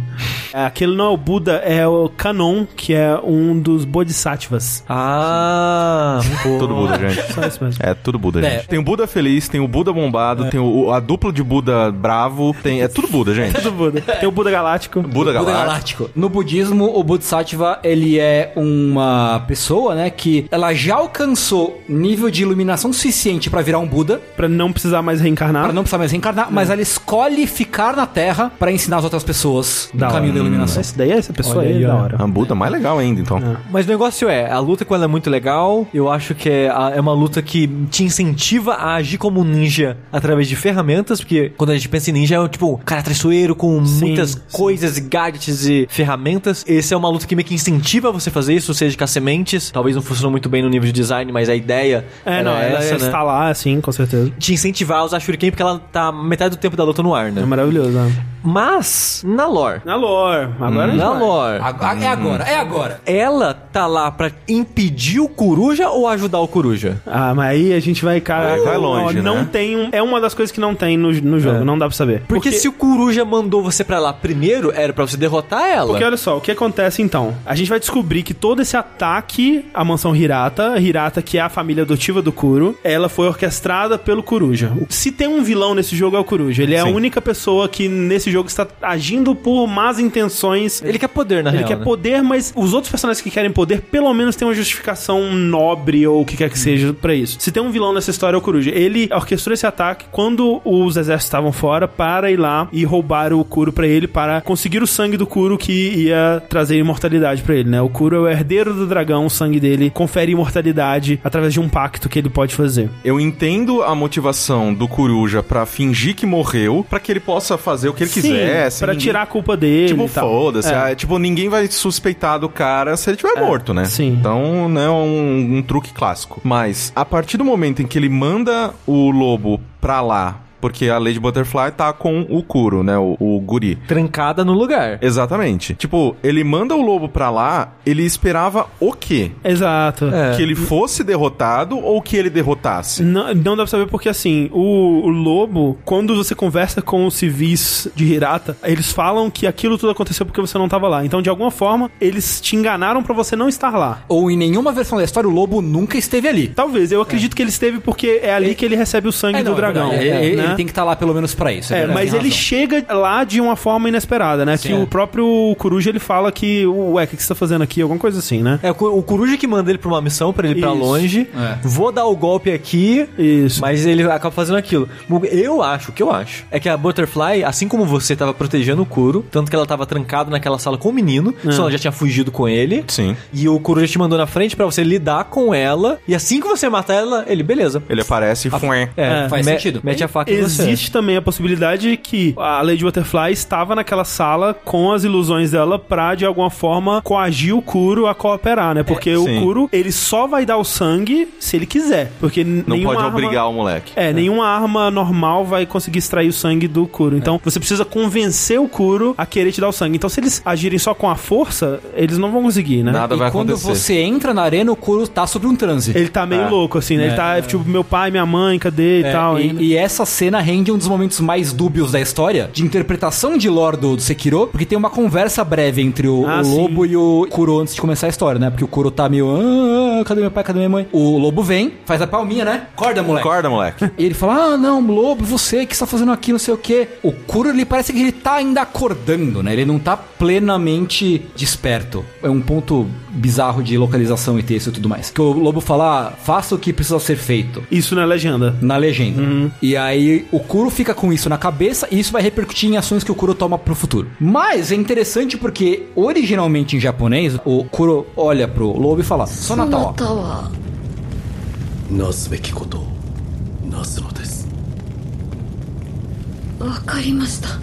[0.52, 4.84] é, aquele não é o Buda, é o Kanon, que é um dos bodhisattvas.
[4.88, 6.58] Ah, pô.
[6.58, 7.32] Tudo Buda, gente.
[7.32, 7.82] Só isso mesmo.
[7.84, 8.50] É tudo Buda, É.
[8.50, 8.68] gente.
[8.68, 11.55] Tem o Buda feliz, tem o Buda bombado, tem o, a dupla de Buda
[11.94, 13.54] bravo, tem, é tudo Buda, gente.
[13.56, 14.00] Tudo Buda.
[14.00, 15.00] Tem o Buda Galáctico.
[15.02, 16.10] Buda Buda galáctico.
[16.14, 22.42] No budismo, o Bodhisattva, ele é uma pessoa, né, que ela já alcançou nível de
[22.42, 25.64] iluminação suficiente pra virar um Buda, Pra não precisar mais reencarnar.
[25.64, 29.24] pra não precisar mais reencarnar, mas ela escolhe ficar na Terra pra ensinar as outras
[29.24, 30.34] pessoas no Da caminho hora.
[30.34, 30.80] da iluminação.
[30.80, 32.00] Essa daí, essa pessoa Olha aí, aí, é da ó.
[32.02, 32.16] hora.
[32.22, 33.40] A Buda mais legal ainda, então.
[33.70, 35.86] Mas o negócio é, a luta com ela é muito legal.
[35.94, 39.96] Eu acho que é, é uma luta que te incentiva a agir como um ninja
[40.12, 43.54] através de ferramentas, porque quando a gente pensa em ninja, é um, tipo, cara traiçoeiro
[43.54, 44.40] com Sim, muitas sim.
[44.52, 46.64] coisas, e gadgets e ferramentas.
[46.66, 49.10] Esse é uma luta que meio que incentiva você a fazer isso, seja com as
[49.10, 49.70] sementes.
[49.70, 52.52] Talvez não funcionou muito bem no nível de design, mas a ideia É, era não,
[52.56, 53.06] ela essa, né?
[53.06, 54.30] está lá, sim, com certeza.
[54.38, 57.30] Te incentivar a usar Shuriken porque ela tá metade do tempo da luta no ar,
[57.32, 57.42] né?
[57.42, 58.12] É maravilhoso, né?
[58.42, 60.48] Mas, na lore, Na lore.
[60.60, 61.18] Agora a gente na vai.
[61.20, 63.00] lore, Agora- É agora, é agora.
[63.04, 66.96] ela tá lá pra impedir o coruja ou ajudar o coruja?
[67.04, 68.56] Ah, mas aí a gente vai, cara.
[68.62, 69.48] Vai longe, ó, Não né?
[69.50, 69.88] tem um.
[69.90, 71.64] É uma das coisas que não tem no, no jogo, É.
[71.64, 72.22] não dá pra saber.
[72.28, 75.88] Porque, se o coruja mandou você pra lá primeiro, era pra você derrotar ela.
[75.88, 77.34] Porque olha só, o que acontece então?
[77.44, 81.48] A gente vai descobrir que todo esse ataque à mansão Hirata, Hirata que é a
[81.48, 84.72] família adotiva do Kuro, ela foi orquestrada pelo Coruja.
[84.88, 86.62] Se tem um vilão nesse jogo é o Coruja.
[86.62, 86.92] Ele é a Sim.
[86.94, 90.82] única pessoa que nesse jogo está agindo por más intenções.
[90.82, 91.68] Ele quer poder, na Ele real.
[91.68, 91.84] quer né?
[91.84, 96.22] poder, mas os outros personagens que querem poder, pelo menos tem uma justificação nobre ou
[96.22, 97.36] o que quer que seja pra isso.
[97.40, 98.70] Se tem um vilão nessa história, é o Coruja.
[98.70, 103.44] Ele orquestrou esse ataque quando os exércitos estavam fora para ir lá e roubar o
[103.44, 105.72] Kuro pra ele para conseguir o sangue do Kuro que
[106.06, 107.80] ia trazer imortalidade pra ele, né?
[107.82, 111.68] O Kuro é o herdeiro do dragão, o sangue dele confere imortalidade através de um
[111.68, 112.88] pacto que ele pode fazer.
[113.04, 117.88] Eu entendo a motivação do Coruja pra fingir que morreu, pra que ele possa fazer
[117.88, 118.72] o que ele Sim, quiser.
[118.78, 120.72] pra ninguém- tirar a culpa dele Tipo, foda-se.
[120.72, 120.76] É.
[120.76, 123.84] ah, tipo, ninguém vai suspeitar do cara se ele tiver morto, né?
[123.84, 124.08] sim.
[124.08, 126.40] Então, não é um, um truque clássico.
[126.44, 130.98] Mas, a partir do momento em que ele manda o lobo pra lá, porque a
[130.98, 132.96] Lady Butterfly tá com o Kuro, né?
[132.98, 133.76] O, o guri.
[133.86, 134.98] Trancada no lugar.
[135.02, 135.74] Exatamente.
[135.74, 139.30] Tipo, ele manda o lobo pra lá, ele esperava o quê?
[139.44, 140.06] Exato.
[140.06, 140.36] É.
[140.36, 143.02] Que ele fosse derrotado ou que ele derrotasse?
[143.02, 147.14] Não, não dá pra saber porque, assim, o, o lobo, quando você conversa com os
[147.14, 151.04] civis de Hirata, eles falam que aquilo tudo aconteceu porque você não tava lá.
[151.04, 154.02] Então, de alguma forma, eles te enganaram pra você não estar lá.
[154.08, 156.48] Ou em nenhuma versão da história, o lobo nunca esteve ali.
[156.48, 159.42] Talvez, eu acredito que ele esteve porque é ali que ele recebe o sangue É,
[159.42, 159.90] do não, é dragão.
[159.90, 160.36] verdade.
[160.36, 160.45] né?
[160.46, 161.72] Ele, ele tem que estar lá pelo menos pra isso.
[161.72, 162.38] É, verdade, mas ele razão.
[162.38, 164.56] chega lá de uma forma inesperada, né?
[164.56, 164.78] Sim, que é.
[164.78, 167.80] o próprio Coruja ele fala que, ué, o que que você tá fazendo aqui?
[167.82, 168.58] Alguma coisa assim, né?
[168.62, 170.70] É o co- o coruja que manda ele pra uma missão, pra ele ir pra
[170.72, 170.78] Isso.
[170.78, 171.28] longe.
[171.34, 171.58] É.
[171.62, 173.06] Vou dar o golpe aqui.
[173.18, 173.60] Isso.
[173.60, 174.88] Mas ele acaba fazendo aquilo.
[175.30, 178.82] Eu acho, o que eu acho, é que a Butterfly, assim como você tava protegendo
[178.82, 181.50] o Kuro, tanto que ela tava trancada naquela sala com o menino, É.
[181.52, 182.84] só ela já tinha fugido com ele.
[182.88, 183.16] Sim.
[183.32, 185.98] E o Kuro já te mandou na frente pra você lidar com ela.
[186.06, 187.82] E assim que você matar ela, ele, beleza.
[187.88, 188.90] Ele aparece e fué.
[188.96, 189.80] É, É, faz me- sentido.
[189.82, 190.30] Mete a faca.
[190.44, 195.50] Existe também a possibilidade de que a Lady Butterfly estava naquela sala com as ilusões
[195.50, 198.82] dela pra, de alguma forma, coagir o Kuro a cooperar, né?
[198.82, 199.40] Porque o sim.
[199.40, 202.12] Kuro, ele só vai dar o sangue se ele quiser.
[202.20, 203.08] Porque Não pode arma...
[203.08, 203.92] obrigar o moleque.
[203.96, 207.16] É, nenhuma arma normal vai conseguir extrair o sangue do Kuro.
[207.16, 209.96] Então, você precisa convencer o Kuro a querer te dar o sangue.
[209.96, 212.92] Então, se eles agirem só com a força, eles não vão conseguir, né?
[212.92, 213.74] Nada E vai quando acontecer.
[213.74, 215.92] você entra na arena, o Kuro tá sobre um transe.
[215.94, 216.48] Ele tá meio É.
[216.48, 217.04] louco, assim, né?
[217.04, 217.16] Ele É.
[217.16, 219.38] tá, tipo, meu pai, minha mãe, cadê e É, tal.
[219.40, 223.38] e, e essa cena cena rende um dos momentos mais dúbios da história de interpretação
[223.38, 226.56] de lore do, do Sekiro, porque tem uma conversa breve entre o, Ah, o sim.
[226.56, 228.50] lobo e o Kuro antes de começar a história, né?
[228.50, 229.28] Porque o Kuro tá meio.
[229.30, 230.42] "Ah, cadê meu pai?
[230.42, 230.86] Cadê minha mãe?
[230.92, 232.66] O lobo vem, faz a palminha, né?
[232.76, 233.26] Acorda, moleque.
[233.28, 233.90] Acorda, moleque.
[233.98, 236.88] E ele fala: Ah, não, lobo, você que está fazendo aqui, não sei o quê.
[237.02, 239.52] O Kuro, ele parece que ele tá ainda acordando, né?
[239.52, 242.04] Ele não tá plenamente desperto.
[242.22, 245.10] É um ponto bizarro de localização e texto e tudo mais.
[245.10, 247.62] Que o lobo fala: ah, faça o que precisa ser feito.
[247.70, 248.54] Isso na legenda.
[248.60, 249.50] Na legenda.
[249.62, 253.04] E aí o Kuro fica com isso na cabeça e isso vai repercutir em ações
[253.04, 254.10] que o Kuro toma pro futuro.
[254.18, 259.76] Mas é interessante porque, originalmente em japonês, o Kuro olha pro lobo e fala: Sonata,
[259.76, 260.50] は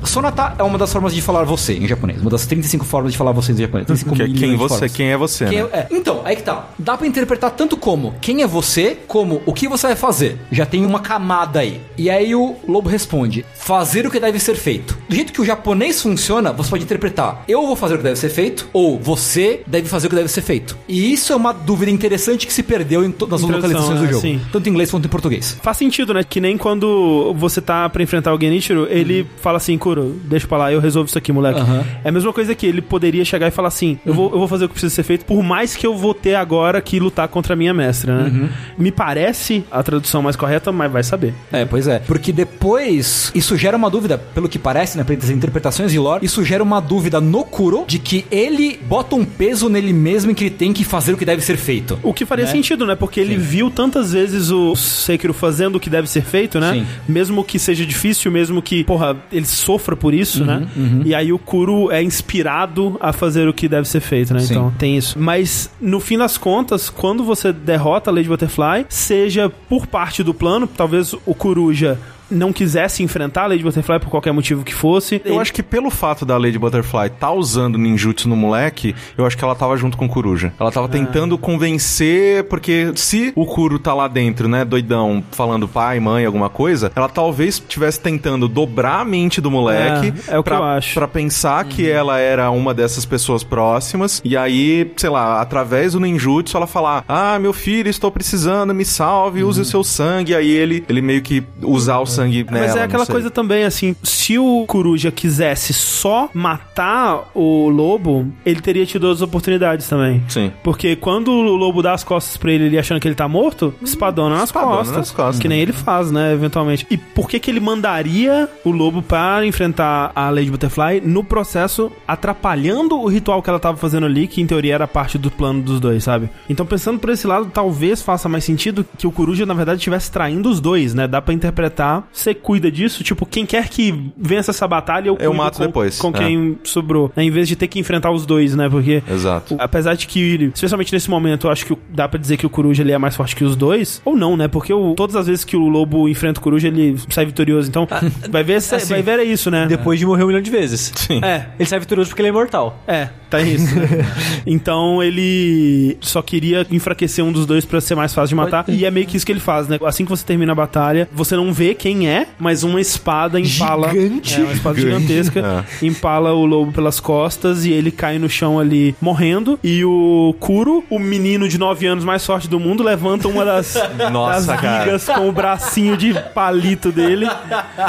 [0.06, 2.22] Sonata é uma das formas de falar você em japonês.
[2.22, 3.88] Uma das 35 formas de falar você em japonês.
[3.88, 5.70] 35 que é quem você, quem é você, quem né?
[5.74, 5.88] É-, é.
[5.92, 6.70] Então, aí que tá.
[6.78, 10.38] Dá pra interpretar tanto como quem é você, como o que você vai fazer.
[10.52, 11.82] Já tem uma camada aí.
[11.98, 14.98] E aí o lobo responde: fazer o que deve ser feito.
[15.10, 18.20] Do jeito que o japonês funciona, você pode interpretar: eu vou fazer o que deve
[18.20, 20.78] ser feito, ou você deve fazer o que deve ser feito.
[20.88, 24.10] E isso é uma dúvida interessante que se perdeu em todas as localizações do é,
[24.10, 24.22] jogo.
[24.22, 24.42] Sim.
[24.52, 25.58] Tanto em inglês quanto em português.
[25.62, 26.24] Faz sentido, né?
[26.24, 30.58] Que nem quando você tá pra enfrentar alguém, Genichiro ele fala assim, Kuro, deixa pra
[30.58, 31.60] lá, eu resolvo isso aqui, moleque.
[31.60, 31.84] Aham.
[32.04, 34.48] É a mesma coisa que ele poderia chegar e falar assim, eu vou, eu vou
[34.48, 37.28] fazer o que precisa ser feito, por mais que eu vou ter agora que lutar
[37.28, 38.50] contra a minha mestra, né?
[38.78, 41.34] Me parece a tradução mais correta, mas vai saber.
[41.52, 42.00] É, pois é.
[42.00, 46.44] Porque depois, isso gera uma dúvida, pelo que parece, né, pelas interpretações de lore, isso
[46.44, 50.46] gera uma dúvida no Kuro de que ele bota um peso nele mesmo em que
[50.46, 52.00] ele tem que fazer o que deve ser feito.
[52.02, 52.52] O que faria Né?
[52.52, 52.96] sentido, né?
[52.96, 56.74] Porque ele viu tantas vezes o Sekiro fazendo o que deve ser feito, né?
[56.74, 56.86] Sim.
[57.08, 60.68] Mesmo que seja difícil, mesmo que, porra, ele sofra por isso, Uhum, né?
[61.04, 64.40] E aí o Kuro é inspirado a fazer o que deve ser feito, né?
[64.40, 64.54] Sim.
[64.54, 65.20] Então, tem isso.
[65.20, 70.34] Mas, no fim das contas, quando você derrota a Lady Butterfly, seja por parte do
[70.34, 72.00] plano, talvez o Coruja
[72.34, 75.22] não quisesse enfrentar a Lady Butterfly por qualquer motivo que fosse.
[75.24, 79.38] Eu acho que pelo fato da Lady Butterfly tá usando ninjutsu no moleque, eu acho
[79.38, 80.54] que ela tava junto com o Coruja.
[80.60, 86.00] Ela tava tentando convencer, porque se o Kuro tá lá dentro, né, doidão, falando pai,
[86.00, 90.44] mãe, alguma coisa, ela talvez estivesse tentando dobrar a mente do moleque É, é o
[90.44, 90.94] que pra, eu acho.
[90.94, 96.00] pra pensar que ela era uma dessas pessoas próximas, e aí, sei lá, através do
[96.00, 100.50] ninjutsu ela falar, ah, meu filho, estou precisando, me salve, use o seu sangue, aí
[100.50, 102.46] ele, ele meio que usar o sangue nela.
[102.52, 108.62] Mas é aquela coisa também, assim, se o Coruja quisesse só matar o lobo, ele
[108.62, 110.24] teria tido outras oportunidades também.
[110.28, 110.52] Sim.
[110.64, 113.74] Porque quando o lobo dá as costas pra ele, ele achando que ele tá morto,
[113.82, 115.40] espadona nas, Espadona costas, nas costas.
[115.40, 116.86] Que nem ele faz, né, eventualmente.
[116.90, 121.92] E por que que ele mandaria o lobo para enfrentar a Lady Butterfly no processo,
[122.08, 125.62] atrapalhando o ritual que ela tava fazendo ali, que em teoria era parte do plano
[125.62, 126.30] dos dois, sabe?
[126.50, 130.12] Então, pensando por esse lado, talvez faça mais sentido que o Coruja, na verdade, estivesse
[130.12, 131.08] traindo os dois, né?
[131.08, 132.03] Dá pra interpretar.
[132.12, 135.98] Você cuida disso, tipo, quem quer que vença essa batalha, eu, Eu mato com, depois,
[136.00, 136.12] Com é.
[136.14, 137.12] quem sobrou.
[137.16, 137.24] Né?
[137.24, 138.68] Em vez de ter que enfrentar os dois, né?
[138.70, 139.56] Porque Exato.
[139.56, 142.46] o- Apesar de que, especialmente nesse momento, eu acho que o- dá pra dizer que
[142.46, 144.02] o Coruja ele é mais forte que os dois.
[144.06, 144.48] Ou não, né?
[144.48, 147.70] Porque o- todas as vezes que o Lobo enfrenta o Coruja, ele sai vitorioso.
[147.70, 147.88] Então,
[148.30, 149.66] vai ver, se- assim, vai ver é isso, né?
[149.68, 150.92] Depois de morrer um milhão de vezes.
[150.96, 151.20] Sim.
[151.24, 152.80] É, Ele sai vitorioso porque ele é imortal.
[152.88, 153.76] é, tá isso.
[153.76, 153.88] né?
[154.46, 158.66] então ele só queria enfraquecer um dos dois pra ser mais fácil de matar.
[158.68, 159.80] E é meio que isso que ele faz, né?
[159.86, 163.90] Assim que você termina a batalha, você não vê quem é, mas uma espada empala.
[163.90, 164.36] Gigante.
[164.36, 165.08] É, uma espada Gigante.
[165.08, 165.66] gigantesca.
[165.82, 169.60] Empala o lobo pelas costas e ele cai no chão ali morrendo.
[169.64, 173.76] E o Kuro, o menino de 9 anos mais forte do mundo, levanta uma das,
[174.12, 177.28] Nossa, das vigas com o bracinho de palito dele.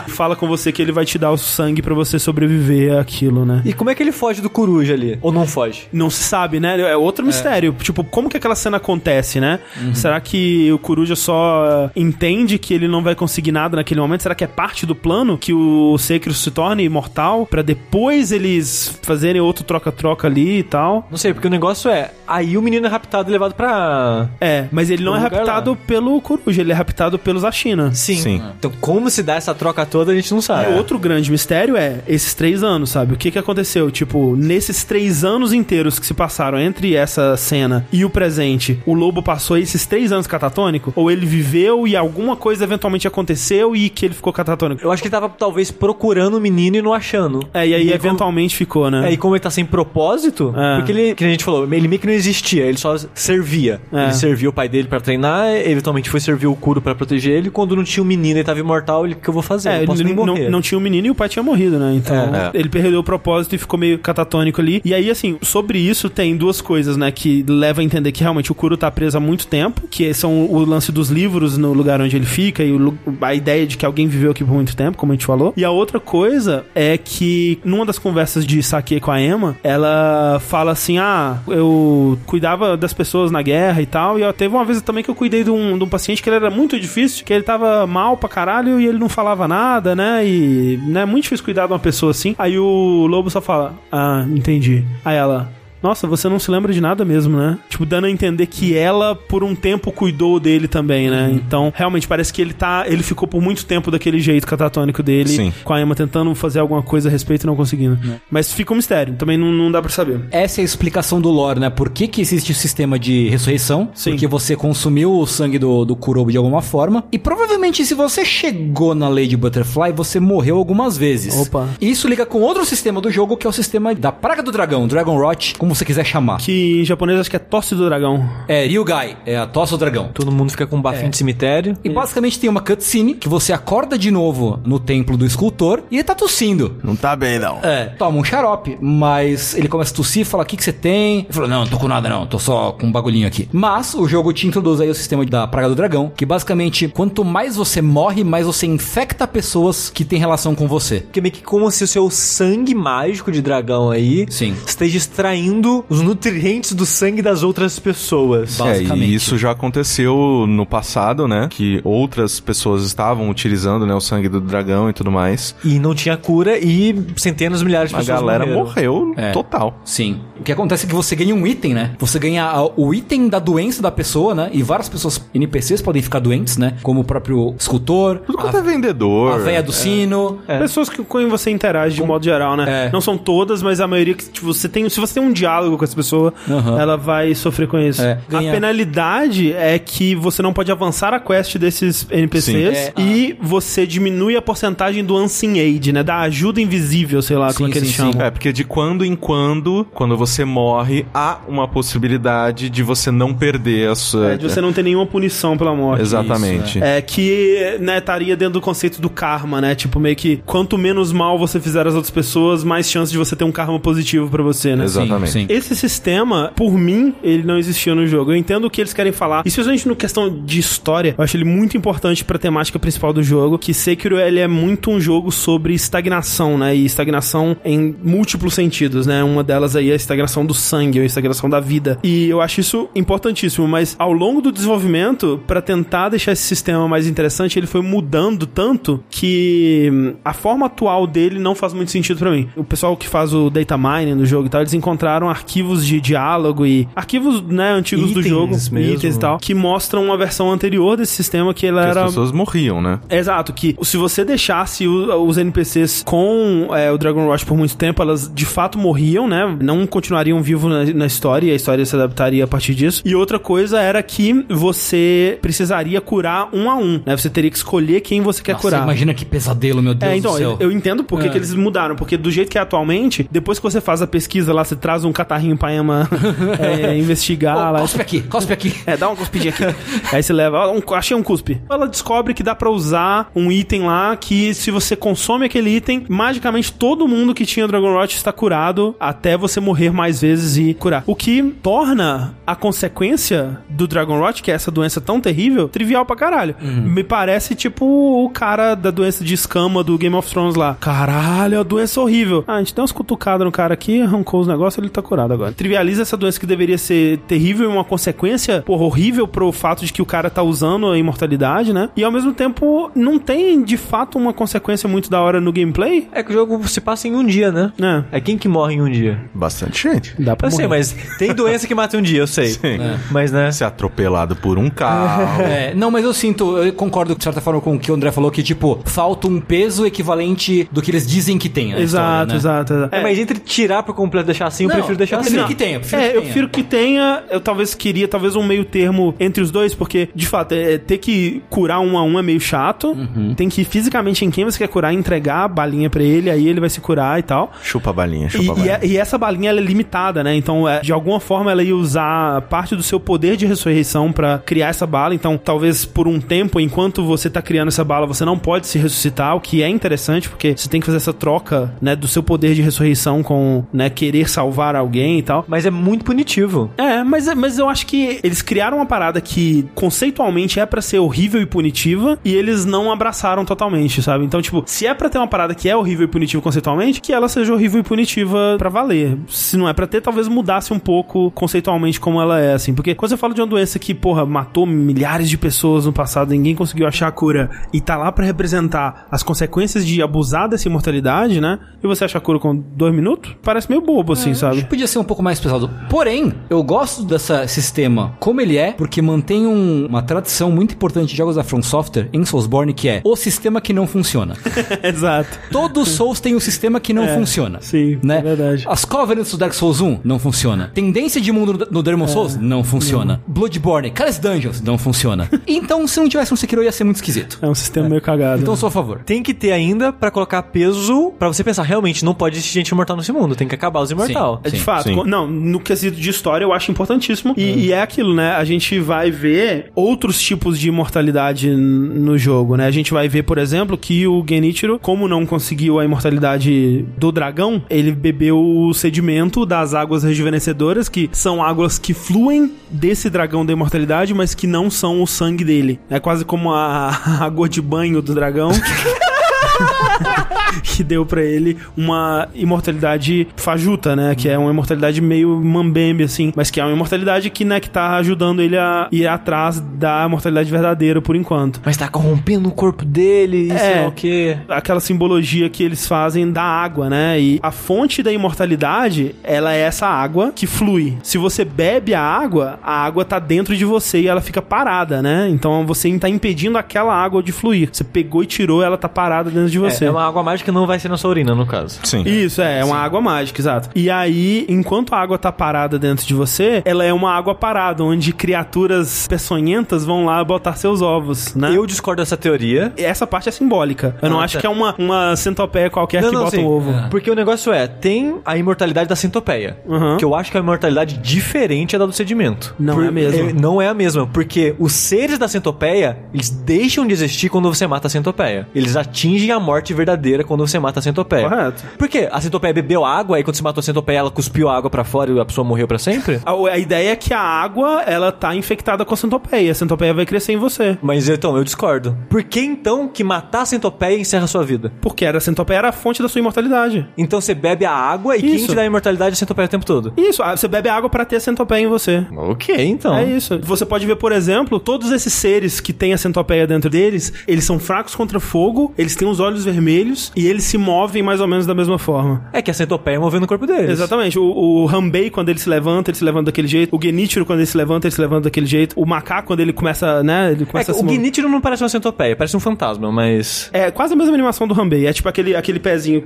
[0.09, 3.63] Fala com você que ele vai te dar o sangue pra você sobreviver àquilo, né?
[3.65, 5.19] E como é que ele foge do coruja ali?
[5.21, 5.89] Ou não foge?
[5.93, 6.81] Não se sabe, né?
[6.81, 7.75] É outro mistério.
[7.81, 9.61] Tipo, como que aquela cena acontece, né?
[9.93, 14.23] Será que o Coruja só uh, entende que ele não vai conseguir nada naquele momento?
[14.23, 18.99] Será que é parte do plano que o Sekiro se torne imortal pra depois eles
[19.03, 21.07] fazerem outro troca-troca ali e tal?
[21.11, 24.29] Não sei, porque o negócio é, aí o menino é raptado e levado pra...
[24.41, 25.77] É, mas ele não é raptado lá.
[25.87, 27.93] pelo Coruja, ele é raptado pelos Ashina.
[27.95, 28.17] Sim.
[28.17, 28.43] Sim.
[28.59, 30.73] Então como se dá essa troca toda, a gente não sabe.
[30.73, 33.15] E outro grande mistério é esses três anos, sabe?
[33.15, 33.91] O que que aconteceu?
[33.91, 38.95] Tipo, nesses três anos inteiros que se passaram entre essa cena e o presente, o
[38.95, 40.93] lobo passou esses três anos catatônico?
[40.97, 44.83] Ou ele viveu e alguma coisa eventualmente aconteceu e que ele ficou catatônico?
[44.83, 47.41] Eu acho que ele tava talvez procurando o menino e não achando.
[47.53, 49.09] É, e aí como- eventualmente ficou, né?
[49.09, 50.77] É, e como ele tá sem propósito, É.
[50.77, 53.81] porque ele, que a gente falou, ele meio que não existia, ele só servia.
[53.93, 54.05] É.
[54.05, 57.51] Ele servia o pai dele pra treinar, eventualmente foi servir o Kuro pra proteger ele.
[57.51, 59.69] Quando não tinha um menino e tava imortal, ele, o que eu vou fazer?
[59.71, 61.93] É, não ele não, não tinha o menino e o pai tinha morrido, né?
[61.97, 62.51] Então, É.
[62.55, 64.81] ele perdeu o propósito e ficou meio catatônico ali.
[64.85, 67.11] E aí, assim, sobre isso tem duas coisas, né?
[67.11, 70.47] Que leva a entender que realmente o Kuro tá preso há muito tempo, que são
[70.47, 73.79] o lance dos livros no lugar onde ele fica e o a ideia de de
[73.79, 75.53] que alguém viveu aqui por muito tempo, como a gente falou.
[75.57, 80.41] E a outra coisa é que numa das conversas de Saki com a Emma, ela
[80.41, 84.19] fala assim: Ah, eu cuidava das pessoas na guerra e tal.
[84.19, 86.29] E ó, teve uma vez também que eu cuidei de um, de um paciente que
[86.29, 89.95] ele era muito difícil, que ele tava mal pra caralho e ele não falava nada,
[89.95, 90.27] né?
[90.27, 92.35] E né, muito difícil cuidar de uma pessoa assim.
[92.39, 94.85] Aí o lobo só fala: Ah, entendi.
[95.05, 95.64] Aí ela.
[95.85, 97.59] Nossa, você não se lembra de nada mesmo, né?
[97.69, 101.31] Tipo, dando a entender que ela, por um tempo, cuidou dele também, né?
[101.31, 102.85] Então, realmente, parece que ele tá.
[102.87, 105.53] Ele ficou por muito tempo daquele jeito catatônico dele, Sim.
[105.63, 107.99] com a Emma tentando fazer alguma coisa a respeito e não conseguindo.
[108.31, 110.23] Mas fica um mistério, também não, não dá pra saber.
[110.31, 111.69] Essa é a explicação do lore, né?
[111.69, 113.91] Por que, que existe o sistema de ressurreição?
[113.93, 114.13] Sim.
[114.13, 117.05] Porque você consumiu o sangue do, do Kurobo de alguma forma.
[117.13, 121.37] E provavelmente, se você chegou na Lady Butterfly, você morreu algumas vezes.
[121.37, 121.69] Opa.
[121.79, 124.51] E isso liga com outro sistema do jogo, que é o sistema da Praga do
[124.51, 126.39] Dragão, Dragon Rot, como você quiser chamar.
[126.39, 128.29] Que em japonês acho que é tosse do dragão.
[128.49, 130.11] É Ryugai, é a tosse do dragão.
[130.13, 131.77] Todo mundo fica com um bafinho de cemitério.
[131.85, 135.97] E basicamente tem uma cutscene que você acorda de novo no templo do escultor e
[135.97, 136.77] ele tá tossindo.
[136.83, 137.59] Não tá bem, não.
[137.63, 140.73] É, toma um xarope, mas ele começa a tossir e fala: O que, que você
[140.73, 141.21] tem?
[141.21, 143.49] Ele falou: Não, não tô com nada, não, tô só com um bagulhinho aqui.
[143.53, 147.25] Mas o jogo te introduz aí o sistema da Praga do Dragão, que basicamente, quanto
[147.25, 151.01] mais você morre, mais você infecta pessoas que têm relação com você.
[151.01, 154.55] Porque meio que como se o seu sangue mágico de dragão aí Sim.
[154.67, 155.54] esteja extraindo
[155.89, 158.57] os nutrientes do sangue das outras pessoas.
[158.59, 159.09] Ba- É, basicamente.
[159.11, 161.49] e isso já aconteceu no passado, né?
[161.51, 165.55] Que outras pessoas estavam utilizando, né, o sangue do dragão e tudo mais.
[165.65, 168.65] E não tinha cura e centenas de milhares de A pessoas galera morreram.
[168.67, 169.33] morreu É.
[169.33, 169.79] total.
[169.85, 170.21] Sim.
[170.39, 171.93] O que acontece é que você ganha um item, né?
[171.99, 174.51] Você ganha a- o item da doença da pessoa, né?
[174.53, 176.75] E várias pessoas, NPCs, podem ficar doentes, né?
[176.83, 179.35] Como o próprio escultor, Tudo quanto é vendedor.
[179.35, 180.39] a véia do sino.
[180.47, 182.87] Pessoas que, com quem você interage de modo geral, né?
[182.87, 182.93] É.
[182.93, 184.89] Não são todas, mas a maioria que tipo, você tem.
[184.89, 186.81] Se você tem um diálogo com essa pessoa, Aham.
[186.81, 188.03] ela vai sofrer com isso.
[188.03, 188.19] É.
[188.33, 192.65] A penalidade é que você não pode avançar a quest desses NPCs Sim.
[192.65, 196.03] É, e você diminui a porcentagem do Unseen Aid, né?
[196.03, 198.13] Da ajuda invisível, sei lá como é que sim, eles sim.
[198.13, 198.27] chamam.
[198.27, 203.35] É, porque de quando em quando, quando você morre, há uma possibilidade de você não
[203.35, 204.33] perder a sua.
[204.33, 206.03] É, de você não ter nenhuma punição pela morte.
[206.03, 206.83] Exatamente.
[206.83, 209.75] É que, né, estaria dentro do conceito do karma, né?
[209.75, 213.37] Tipo, meio que quanto menos mal você fizer às outras pessoas, mais chance de você
[213.37, 214.85] ter um karma positivo pra você, né?
[214.85, 215.34] Exatamente.
[215.35, 215.47] Sim.
[215.49, 218.31] Esse sistema, por mim, ele não existia no jogo.
[218.31, 221.15] Eu entendo o que eles querem falar, especialmente no questão de história.
[221.19, 224.93] Eu acho ele muito importante pra temática principal do jogo, que Sekiro ele é muito
[224.93, 226.77] um jogo sobre estagnação, né?
[226.77, 229.25] E estagnação em múltiplos sentidos, né?
[229.25, 231.99] Uma delas aí é a estagnação do sangue, ou a estagnação da vida.
[232.05, 236.87] E eu acho isso importantíssimo, mas ao longo do desenvolvimento, pra tentar deixar esse sistema
[236.87, 241.91] mais interessante, ele foi mudando tanto que hum, a forma atual dele não faz muito
[241.91, 242.49] sentido pra mim.
[242.55, 246.01] O pessoal que faz o data mining no jogo e tal, eles encontraram arquivos de
[246.01, 248.79] diálogo e arquivos, né, antigos do Itens jogo, mesmo.
[248.79, 252.07] itens e tal, que mostram uma versão anterior desse sistema que ele Que era as
[252.09, 253.01] pessoas morriam, né?
[253.11, 258.03] Exato, que se você deixasse os NPCs com é, o Dragon Rush por muito tempo,
[258.03, 259.57] elas de fato morriam, né?
[259.61, 263.03] Não continuariam vivos na, na história e a história se adaptaria a partir disso.
[263.05, 267.17] E outra coisa era que você precisaria curar um a um, né?
[267.17, 268.83] Você teria que escolher quem você quer Nossa, curar.
[268.83, 270.57] imagina que pesadelo, meu Deus É, então, do céu.
[270.61, 271.31] eu, eu entendo por que É.
[271.31, 274.53] que eles mudaram, porque do jeito que é atualmente, depois que você faz a pesquisa
[274.53, 276.09] lá, você traz um catarrinho pra Emma
[276.59, 277.81] é, investigar Ô, lá.
[277.81, 278.75] cospe aqui, cospe aqui.
[278.87, 279.65] É, dá uma cuspidinha aqui.
[280.13, 281.61] Aí você leva, um, achei um cuspe.
[281.71, 286.05] Ela descobre que dá pra usar um item lá que se você consome aquele item,
[286.09, 290.75] magicamente todo mundo que tinha Dragon Rot está curado até você morrer mais vezes e
[290.75, 291.03] curar.
[291.07, 296.05] O que torna a consequência do Dragon Rot, que é essa doença tão terrível, trivial
[296.05, 296.55] pra caralho.
[296.61, 300.77] Me parece tipo o cara da doença de escama do Game of Thrones lá.
[300.81, 302.45] Caralho, a doença horrível.
[302.47, 305.33] Ah, a gente deu umas cutucadas no cara aqui, arrancou os negócios, ele tá curado
[305.33, 305.53] agora.
[305.53, 309.93] Trivializa essa doença que deveria ser terrível e uma consequência, porra, horrível pro fato de
[309.93, 311.91] que o cara tá usando a imortalidade, né?
[311.97, 316.09] E ao mesmo tempo, não tem de fato uma consequência muito da hora no gameplay?
[316.13, 317.73] É que o jogo se passa em um dia, né?
[318.11, 318.17] É.
[318.19, 319.21] É quem que morre em um dia?
[319.35, 320.15] Bastante gente.
[320.19, 320.79] Dá pra Eu sei, morrer.
[320.79, 322.49] mas tem doença que mata em um dia, eu sei.
[322.49, 322.79] Sim.
[323.11, 323.51] Mas, né?
[323.53, 325.45] Ser atropelado por um carro.
[325.45, 328.11] É, não, mas eu sinto, eu concordo de certa forma com o que o André
[328.11, 331.73] falou, que, tipo, falta um peso equivalente do que eles dizem que tem.
[331.73, 332.35] Exato, história, né?
[332.37, 332.95] exato, exato.
[332.95, 335.31] É, mas entre tirar por completo e deixar assim, eu Não, prefiro deixar eu assim.
[335.31, 336.23] prefiro que tenha, eu prefiro é, que eu tenha.
[336.33, 337.23] prefiro que tenha.
[337.31, 340.99] Eu talvez queria, talvez, um meio termo entre os dois, porque, de fato, é, ter
[340.99, 342.89] que curar um a um é meio chato.
[342.93, 343.35] Uhum.
[343.35, 346.47] Tem que ir fisicamente em quem você quer curar, entregar a balinha pra ele, aí
[346.49, 347.53] ele vai se curar e tal.
[347.63, 348.79] Chupa a balinha, chupa E, a e, balinha.
[348.83, 350.35] é- e essa balinha ela é limitada, né?
[350.35, 354.39] Então, é, de alguma forma, ela ia usar parte do seu poder de ressurreição pra
[354.39, 355.15] criar essa bala.
[355.15, 358.79] Então, talvez por um tempo, enquanto você tá criando essa bala, você não pode se
[358.79, 362.23] ressuscitar, o que é interessante, porque você tem que fazer essa troca, né, do seu
[362.23, 365.45] poder de ressurreição com, né, querer salvar alguém e tal.
[365.49, 366.71] Mas é muito punitivo.
[366.77, 370.99] É, mas, mas eu acho que eles criaram uma parada que conceitualmente é pra ser
[370.99, 374.25] horrível e punitiva e eles não abraçaram totalmente, sabe?
[374.25, 377.13] Então, tipo, se é pra ter uma parada que é horrível e punitiva conceitualmente, que
[377.13, 379.19] ela seja horrível e punitiva pra valer.
[379.29, 382.75] Se não é pra ter, talvez mudasse um pouco conceitualmente como ela é, assim.
[382.75, 386.31] Porque quando você fala de uma doença que, porra, matou milhares de pessoas no passado,
[386.31, 390.69] ninguém conseguiu achar a cura e tá lá pra representar as consequências de abusar dessa
[390.69, 391.59] imortalidade, né?
[391.83, 393.35] E você acha a cura com dois minutos?
[393.43, 394.65] Parece meio bobo, assim, Acho sabe?
[394.75, 395.71] Podia ser um pouco mais pesado.
[395.89, 401.11] Porém, eu gosto desse sistema como ele é, porque mantém um- uma tradição muito importante
[401.11, 404.37] de jogos da From Software em Soulsborne, que é o sistema que não funciona.
[404.83, 405.39] Exato.
[405.51, 407.59] Todos os Souls têm um sistema que não É, funciona.
[407.61, 408.19] sim, né?
[408.19, 408.65] é verdade.
[408.69, 410.71] As Covenants do Dark Souls 1 não funciona.
[410.75, 413.21] Tendência de mundo no- Demon Souls não funciona.
[413.27, 415.29] Bloodborne, Callis Dungeons não funciona.
[415.47, 417.39] então, se não tivesse um Sekiro, ia ser muito esquisito.
[417.41, 418.43] É um sistema meio cagado.
[418.43, 419.01] Então, sou a favor.
[419.07, 422.69] Tem que ter ainda pra colocar peso pra você pensar, realmente, não pode existir gente
[422.71, 424.41] imortal nesse mundo, tem que acabar os imortal.
[424.43, 424.89] É de fato.
[424.89, 425.03] sim.
[425.05, 427.35] Não, no quesito de história eu acho importantíssimo.
[427.37, 428.33] E, e é aquilo, né?
[428.33, 432.67] A gente vai ver outros tipos de imortalidade no jogo, né?
[432.67, 437.13] A gente vai ver, por exemplo, que o Genichiro, como não conseguiu a imortalidade do
[437.13, 443.45] dragão, ele bebeu o sedimento das águas rejuvenescedoras, que são águas que fluem desse dragão
[443.45, 445.81] da imortalidade, mas que não são o sangue dele.
[445.91, 448.51] É quase como a água de banho do dragão.
[450.63, 454.15] que deu pra ele uma imortalidade fajuta, né?
[454.15, 456.33] Que é uma imortalidade meio mambembe, assim.
[456.37, 460.09] Mas que é uma imortalidade que, né, que tá ajudando ele a ir atrás da
[460.09, 461.61] mortalidade verdadeira por enquanto.
[461.65, 463.85] Mas tá corrompendo o corpo dele, isso É.
[463.85, 464.37] é o quê?
[464.49, 467.21] Aquela simbologia que eles fazem da água, né?
[467.21, 470.97] E a fonte da imortalidade, ela é essa água que flui.
[471.03, 475.03] Se você bebe a água, a água tá dentro de você e ela fica parada,
[475.03, 475.29] né?
[475.31, 477.69] Então você tá impedindo aquela água de fluir.
[477.73, 479.85] Você pegou e tirou, ela tá parada dentro de você.
[479.85, 481.81] É, é uma água mágica que não vai ser na sua urina, no caso.
[481.85, 482.03] Sim.
[482.05, 483.71] Isso, é, é uma água mágica, exato.
[483.75, 487.83] E aí, enquanto a água tá parada dentro de você, ela é uma água parada,
[487.83, 491.57] onde criaturas peçonhentas vão lá botar seus ovos, né?
[491.57, 492.73] Eu discordo dessa teoria.
[492.77, 493.97] Essa parte é simbólica.
[494.03, 494.41] Eu não Ah, acho tá.
[494.41, 496.43] que é uma, uma centopeia qualquer que bota sim.
[496.43, 496.73] um ovo.
[496.91, 499.59] Porque o negócio é, tem a imortalidade da centopeia.
[499.67, 499.97] Uhum.
[499.97, 502.55] Que eu acho que é uma imortalidade diferente da do sedimento.
[502.59, 503.33] Não é a mesma.
[503.39, 507.67] não é a mesma, porque os seres da centopeia, eles deixam de existir quando você
[507.67, 508.49] mata a centopeia.
[508.55, 511.29] Eles atingem a morte verdadeira quando você mata a centopeia.
[511.29, 511.65] Correto.
[511.79, 512.09] Por quê?
[512.11, 514.85] A centopeia bebeu água e quando você matou a centopeia, ela cuspiu a água pra
[514.85, 516.21] fora e a pessoa morreu pra sempre?
[516.25, 519.51] A, a ideia é que a água, ela tá infectada com a centopeia.
[519.51, 520.79] A centopeia vai crescer em você.
[520.83, 521.97] Mas então, eu discordo.
[522.09, 524.73] Por que então que matar a centopeia encerra a sua vida?
[524.81, 526.87] Porque era a centopeia era a fonte da sua imortalidade.
[526.97, 528.49] Então você bebe a água e quem Isso.
[528.49, 529.93] te dá a imortalidade é a centopeia o tempo todo.
[529.97, 532.07] Isso, você bebe água pra ter a centopeia em você.
[532.17, 532.95] Ok, então.
[532.95, 533.39] É isso.
[533.43, 537.45] Você pode ver, por exemplo, todos esses seres que têm a centopeia dentro deles, eles
[537.45, 541.27] são fracos contra fogo, eles têm os olhos vermelhos e eles se movem mais ou
[541.27, 542.25] menos da mesma forma.
[542.33, 543.71] É que a centopeia movendo o corpo deles.
[543.71, 544.19] Exatamente.
[544.19, 546.75] O, o Hanbei, quando ele se levanta, ele se levanta daquele jeito.
[546.75, 548.79] O Genichiro, quando ele se levanta, ele se levanta daquele jeito.
[548.79, 550.89] O macaco, quando ele começa, né, ele É começa que a se o.
[550.89, 553.51] Genichiro não parece uma centopeia, parece um fantasma, mas...
[553.53, 554.87] É quase a mesma animação do Hanbei.
[554.87, 556.03] É tipo aquele, aquele pezinho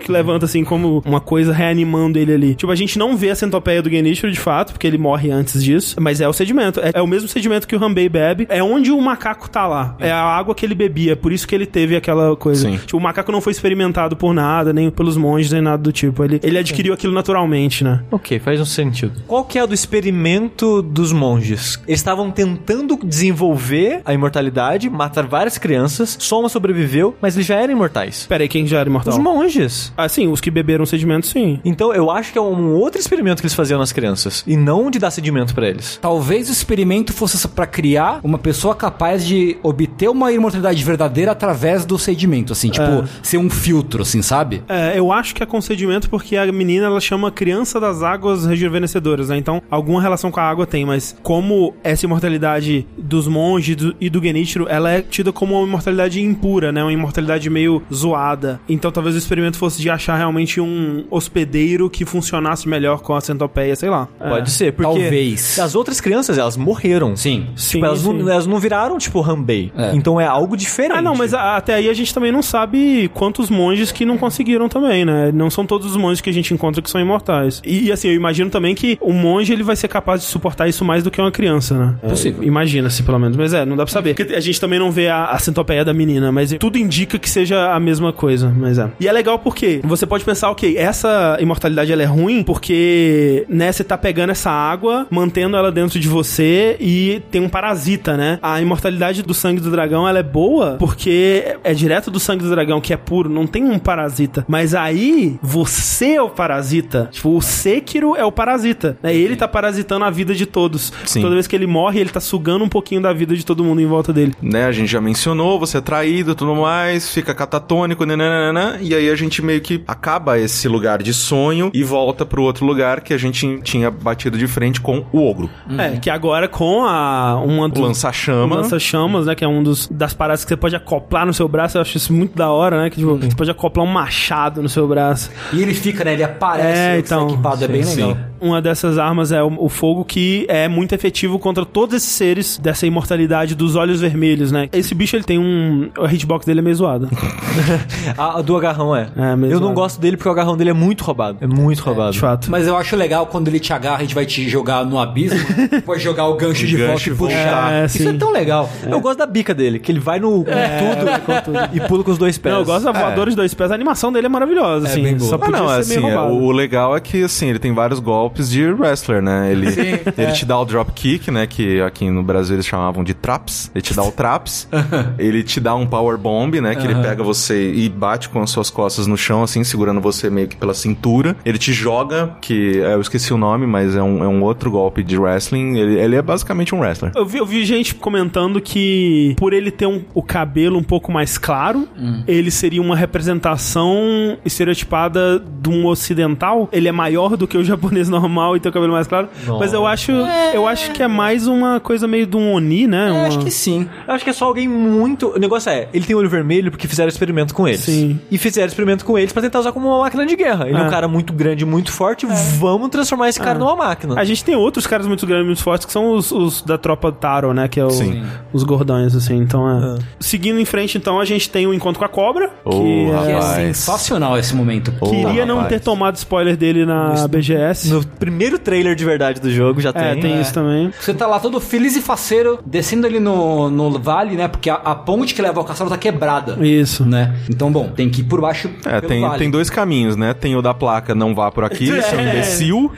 [0.00, 2.54] que levanta assim como uma coisa reanimando ele ali.
[2.54, 5.62] Tipo, a gente não vê a centopeia do Genichiro de fato, porque ele morre antes
[5.62, 5.96] disso.
[6.00, 6.80] Mas é o sedimento.
[6.80, 8.46] É, é o mesmo sedimento que o Hanbei bebe.
[8.48, 9.96] É onde o macaco tá lá.
[9.98, 11.16] É a água que ele bebia.
[11.16, 12.68] Por isso que ele teve aquela coisa.
[12.68, 12.76] Sim.
[12.78, 16.24] Tipo, o macaco não foi experimentado por nada, nem pelos monges, nem nada do tipo.
[16.24, 18.02] Ele, ele adquiriu aquilo naturalmente, né?
[18.10, 19.22] Ok, faz um sentido.
[19.26, 21.78] Qual que é o do experimento dos monges?
[21.86, 27.56] Eles estavam tentando desenvolver a imortalidade, matar várias crianças, só uma sobreviveu, mas eles já
[27.56, 28.24] eram imortais.
[28.26, 29.12] Pera aí, quem já era imortal?
[29.12, 29.92] Os monges.
[29.94, 31.60] Ah, sim, os que beberam sedimento, sim.
[31.64, 34.90] Então eu acho que é um outro experimento que eles faziam nas crianças, e não
[34.90, 35.98] de dar sedimento pra eles.
[36.00, 41.84] Talvez o experimento fosse pra criar uma pessoa capaz de obter uma imortalidade verdadeira através
[41.84, 44.62] do sedimento, assim, tipo, ser um filtro, assim, sabe?
[44.68, 49.28] É, eu acho que é concedimento porque a menina ela chama criança das águas rejuvenescedoras,
[49.28, 49.36] né?
[49.36, 54.08] Então, alguma relação com a água tem, mas como essa imortalidade dos monges do- e
[54.08, 56.82] do Genichiro, ela é tida como uma imortalidade impura, né?
[56.82, 58.60] Uma imortalidade meio zoada.
[58.68, 63.20] Então, talvez o experimento fosse de achar realmente um hospedeiro que funcionasse melhor com a
[63.20, 64.08] centopeia, sei lá.
[64.20, 64.28] É.
[64.28, 65.58] Pode ser, porque Talvez.
[65.58, 67.16] as outras crianças, elas morreram.
[67.16, 67.46] Sim.
[67.56, 68.12] Sim, Tipo, elas, sim.
[68.12, 69.72] Não, elas não viraram, tipo, Hanbei.
[69.76, 69.94] É.
[69.94, 70.98] Então é algo diferente.
[70.98, 74.18] Ah, não, mas a- até aí a gente também não sabe quantos monges que não
[74.18, 75.32] conseguiram também, né?
[75.32, 77.62] Não são todos os monges que a gente encontra que são imortais.
[77.64, 80.68] E, e, assim, eu imagino também que o monge ele vai ser capaz de suportar
[80.68, 81.94] isso mais do que uma criança, né?
[82.06, 82.42] Possível.
[82.42, 83.34] É, Imagina-se, pelo menos.
[83.34, 84.14] Mas é, não dá pra saber.
[84.14, 87.30] Porque a gente também não vê a, a centopeia da menina, mas tudo indica que
[87.30, 88.90] seja a mesma coisa, mas é.
[89.00, 93.72] E é legal porque você pode pensar, ok, essa imortalidade ela é ruim porque, né,
[93.72, 98.38] você tá pegando essa água, mantendo ela dentro de você e tem um parasita, né?
[98.42, 102.50] A imortalidade do sangue do dragão, ela é boa porque é direto do sangue do
[102.50, 104.44] dragão, que é puro, não tem um parasita.
[104.48, 107.08] Mas aí, você é o parasita.
[107.12, 108.96] Tipo, o Sekiro é o parasita.
[109.02, 109.14] Né?
[109.14, 110.92] Ele tá parasitando a vida de todos.
[111.04, 111.20] Sim.
[111.22, 113.80] Toda vez que ele morre, ele tá sugando um pouquinho da vida de todo mundo
[113.80, 114.34] em volta dele.
[114.42, 118.94] né, a gente já mencionou, você é traído e tudo mais, fica catatônico, nananana, e
[118.94, 123.00] aí a gente meio que acaba esse lugar de sonho e volta pro outro lugar
[123.00, 125.48] que a gente tinha batido de frente com o ogro.
[125.78, 127.40] É, que agora com a...
[127.44, 128.56] Uma O dos- lança-chama.
[128.56, 129.34] lança-chamas, né?
[129.34, 131.76] Que é um dos das paradas que você pode acoplar no seu braço.
[131.76, 132.90] Eu acho isso muito da hora, né?
[132.90, 135.30] Que tipo, você pode acoplar um machado no seu braço.
[135.52, 136.14] E ele fica, né?
[136.14, 138.14] Ele aparece É, então, equipado, é bem sim, legal.
[138.14, 138.20] sim.
[138.40, 142.58] Uma dessas armas é o, o fogo que é muito efetivo contra todos esses seres
[142.58, 144.68] dessa imortalidade dos olhos vermelhos, né?
[144.72, 145.88] Esse bicho ele tem um.
[145.98, 147.08] A hitbox dele é meio zoado.
[148.18, 149.08] A, a do agarrão é.
[149.16, 149.74] É, eu não é.
[149.74, 151.38] gosto dele porque o agarrão dele é muito roubado.
[151.40, 152.12] É muito roubado.
[152.12, 152.50] De fato.
[152.50, 155.38] Mas eu acho legal quando ele te agarra, a gente vai te jogar no abismo,
[155.86, 157.72] pode jogar o gancho de Gancho volta e puxar.
[157.72, 158.08] É, Isso sim.
[158.08, 158.68] é tão legal.
[158.86, 162.18] Eu gosto da bica dele, que ele vai no com tudo, e pula com os
[162.18, 162.52] dois pés.
[162.52, 163.70] Não, eu gosto da voadora de dois pés.
[163.70, 165.02] A animação dele é maravilhosa, assim.
[165.02, 165.28] bem boa.
[165.30, 166.34] Só Ah, podia não, ser assim, meio é, roubado.
[166.44, 169.50] o legal é que, assim, ele tem vários golpes de wrestler, né?
[169.52, 169.66] Ele,
[170.16, 171.46] ele te dá o drop kick, né?
[171.46, 173.70] Que aqui no Brasil eles chamavam de traps.
[173.74, 174.68] Ele te dá o traps.
[175.18, 176.74] ele te dá um power bomb, né?
[176.74, 180.30] Que ele pega você e bate com as suas costas no chão, assim, segurando você
[180.30, 181.36] meio que pela cintura.
[181.44, 184.70] Ele te joga, que é, eu esqueci o nome, mas é um, é um outro
[184.70, 185.76] golpe de wrestling.
[185.78, 187.12] Ele, ele é basicamente um wrestler.
[187.14, 191.10] Eu vi, eu vi gente comentando que por ele ter um- o cabelo um pouco
[191.12, 191.88] mais claro,
[192.26, 196.68] ele seria uma representação estereotipada de um ocidental.
[196.72, 199.28] Ele é maior do que o japonês normal e tem o cabelo mais claro.
[199.58, 200.12] Mas eu acho,
[200.52, 203.08] eu acho que é mais uma coisa meio de um oni, né?
[203.10, 203.88] Eu Uma- acho que sim.
[204.06, 205.28] Eu acho que é só alguém muito.
[205.34, 207.80] O negócio é, ele tem olho vermelho porque fizeram experimento com eles.
[207.80, 208.18] Sim.
[208.30, 210.68] E fizeram experimento com eles pra tentar usar como uma máquina de guerra.
[210.68, 210.84] Ele é, É.
[210.86, 212.26] um cara muito grande, muito forte.
[212.58, 214.18] Vamos transformar esse cara numa máquina.
[214.18, 217.10] A gente tem outros caras muito grandes, muito fortes, que são os, os da tropa
[217.12, 217.68] Taro, né?
[217.68, 218.22] Que é o- Sim.
[218.52, 219.36] os gordões, assim.
[219.36, 219.98] Então é.
[220.20, 222.50] Seguindo em frente, então, a gente tem o encontro com a cobra.
[222.64, 223.40] Oh, que Que é, é
[223.72, 224.92] sensacional esse momento.
[224.92, 225.74] Queria não rapaz.
[225.74, 227.88] ter tomado spoiler dele na BGS.
[227.90, 230.20] No primeiro trailer de verdade do jogo já É, tem.
[230.22, 230.92] tem isso também.
[231.00, 234.48] Você tá lá todo feliz e faceiro, descendo ali no, no vale, né?
[234.48, 236.56] Porque a, a ponte que leva ao castelo tá quebrada.
[236.66, 237.04] Isso.
[237.04, 237.34] Né?
[237.48, 238.68] Então, bom, tem que ir por baixo.
[238.84, 239.38] É, pelo tem, vale.
[239.38, 240.32] tem dois caminhos, né?
[240.34, 242.22] Tem o da placa não vá por aqui, seu É.
[242.30, 242.92] imbecil.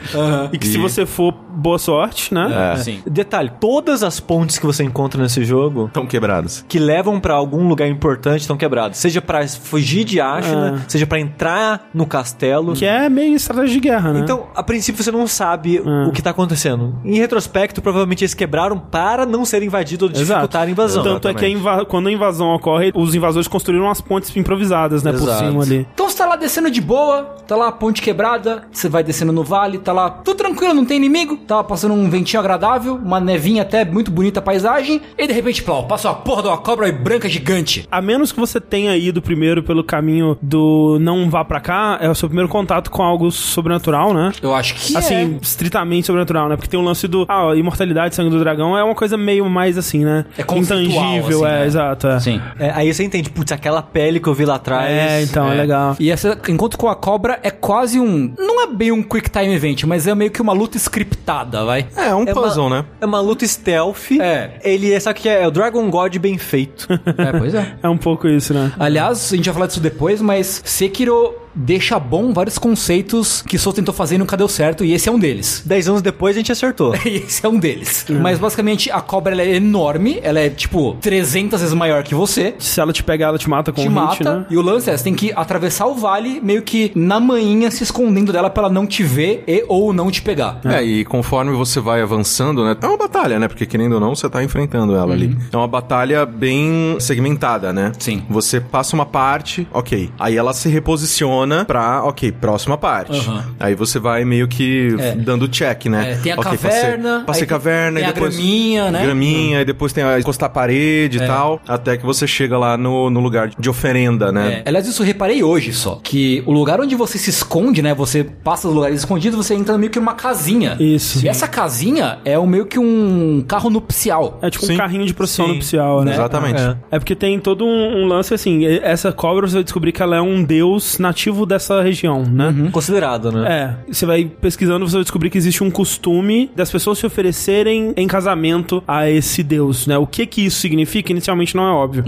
[0.51, 2.73] E que se você for, boa sorte, né?
[2.73, 2.77] É.
[2.77, 2.99] Sim.
[3.05, 6.63] Detalhe, todas as pontes que você encontra nesse jogo Estão quebrados.
[6.67, 8.97] que levam pra algum lugar importante estão quebradas.
[8.97, 12.73] Seja pra fugir de Ashina, seja pra entrar no castelo.
[12.73, 14.19] Que é meio estratégia de guerra, né?
[14.19, 16.95] Então, a princípio você não sabe o que tá acontecendo.
[17.03, 21.03] Em retrospecto, provavelmente eles quebraram para não ser invadido ou dificultar a invasão.
[21.03, 25.03] Tanto é que a inva- quando a invasão ocorre, os invasores construíram as pontes improvisadas,
[25.03, 25.11] né?
[25.11, 25.45] Por Exato.
[25.45, 25.87] cima ali.
[25.93, 29.31] Então você tá lá descendo de boa, tá lá a ponte quebrada, você vai descendo
[29.31, 33.19] no vale, tá lá tudo tranquilo, não tem inimigo, tava passando um ventinho agradável, uma
[33.19, 36.57] nevinha até muito bonita a paisagem, e de repente, plau, passa uma porra de uma
[36.57, 37.87] cobra branca gigante.
[37.91, 42.09] A menos que você tenha ido primeiro pelo caminho do não vá pra cá, é
[42.09, 44.31] o seu primeiro contato com algo sobrenatural, né?
[44.41, 45.37] Eu acho que Assim, é.
[45.41, 46.55] estritamente sobrenatural, né?
[46.55, 47.25] Porque tem o lance do.
[47.29, 50.25] Ah, imortalidade, sangue do dragão é uma coisa meio mais assim, né?
[50.37, 51.65] É Intangível, assim, é, né?
[51.65, 52.07] exato.
[52.07, 52.19] É.
[52.19, 52.41] Sim.
[52.59, 54.89] É, aí você entende, putz, aquela pele que eu vi lá atrás.
[54.89, 55.95] É, então, é, legal.
[55.99, 58.33] E esse encontro com a cobra é quase um.
[58.37, 61.85] Não é bem um quick time event, mas é meio que uma luta scriptada, vai.
[61.95, 62.85] É, um É uma- puzzle, né?
[62.99, 64.11] É uma luta stealth.
[64.19, 64.59] É.
[64.63, 65.43] Ele é, sabe o que é?
[65.43, 66.87] É o Dragon God bem feito.
[67.17, 67.75] É, pois é.
[67.81, 68.71] É um pouco isso, né?
[68.77, 73.73] Aliás, a gente vai falar disso depois, mas Sekiro deixa bom vários conceitos que Sou
[73.73, 75.63] tentou fazer e nunca deu certo, e esse é um deles.
[75.65, 76.95] Dez anos depois a gente acertou.
[77.05, 78.05] E esse é um deles.
[78.09, 82.53] Mas basicamente a cobra ela é enorme, ela é tipo 300 vezes maior que você.
[82.59, 84.45] Se ela te pegar, ela te mata com Te um mata, hit, né?
[84.49, 87.83] e o lance é, você tem que atravessar o vale meio que na manhinha se
[87.83, 90.61] escondendo dela pra ela não te ver e ou não te pegar.
[90.63, 92.75] É, e conforme você vai avançando, né?
[92.81, 93.47] É uma batalha, né?
[93.47, 95.35] Porque querendo ou não, você tá enfrentando ela ali.
[95.51, 97.91] É uma batalha bem segmentada, né?
[97.97, 98.23] Sim.
[98.29, 100.11] Você passa uma parte, ok.
[100.19, 103.17] Aí ela se reposiciona pra, ok, próxima parte.
[103.17, 103.45] Aham.
[103.59, 105.11] Aí você vai meio que É.
[105.15, 106.11] dando check, né?
[106.13, 108.35] É, tem a Ok, caverna, Passei, passei caverna, tem e a depois.
[108.35, 109.03] graminha, né?
[109.03, 111.23] Graminha, e depois tem a encostar a parede É.
[111.23, 111.61] e tal.
[111.67, 114.61] Até que você chega lá no, no lugar de oferenda, né?
[114.65, 114.69] É.
[114.69, 115.99] Aliás, isso eu reparei hoje só.
[116.03, 117.93] Que o lugar onde você se esconde, né?
[117.93, 120.75] Você passa os lugares escondidos, você entra meio que numa casinha.
[120.79, 121.25] Isso.
[121.25, 124.39] E essa casinha é um, meio que um carro nupcial.
[124.41, 124.73] É tipo Sim.
[124.73, 125.53] um carrinho de procissão Sim.
[125.53, 126.13] nupcial, né?
[126.13, 126.61] Exatamente.
[126.61, 126.75] É.
[126.91, 128.65] É porque tem todo um, um lance assim.
[128.65, 132.69] Essa cobra você vai descobrir que ela é um deus nativo nativo dessa região, né?
[132.71, 133.75] Considerado, né?
[133.87, 137.93] É, você vai pesquisando, você vai descobrir que existe um costume das pessoas se oferecerem
[137.95, 139.97] em casamento a esse deus, né?
[139.97, 142.03] O que que isso significa, inicialmente não é óbvio.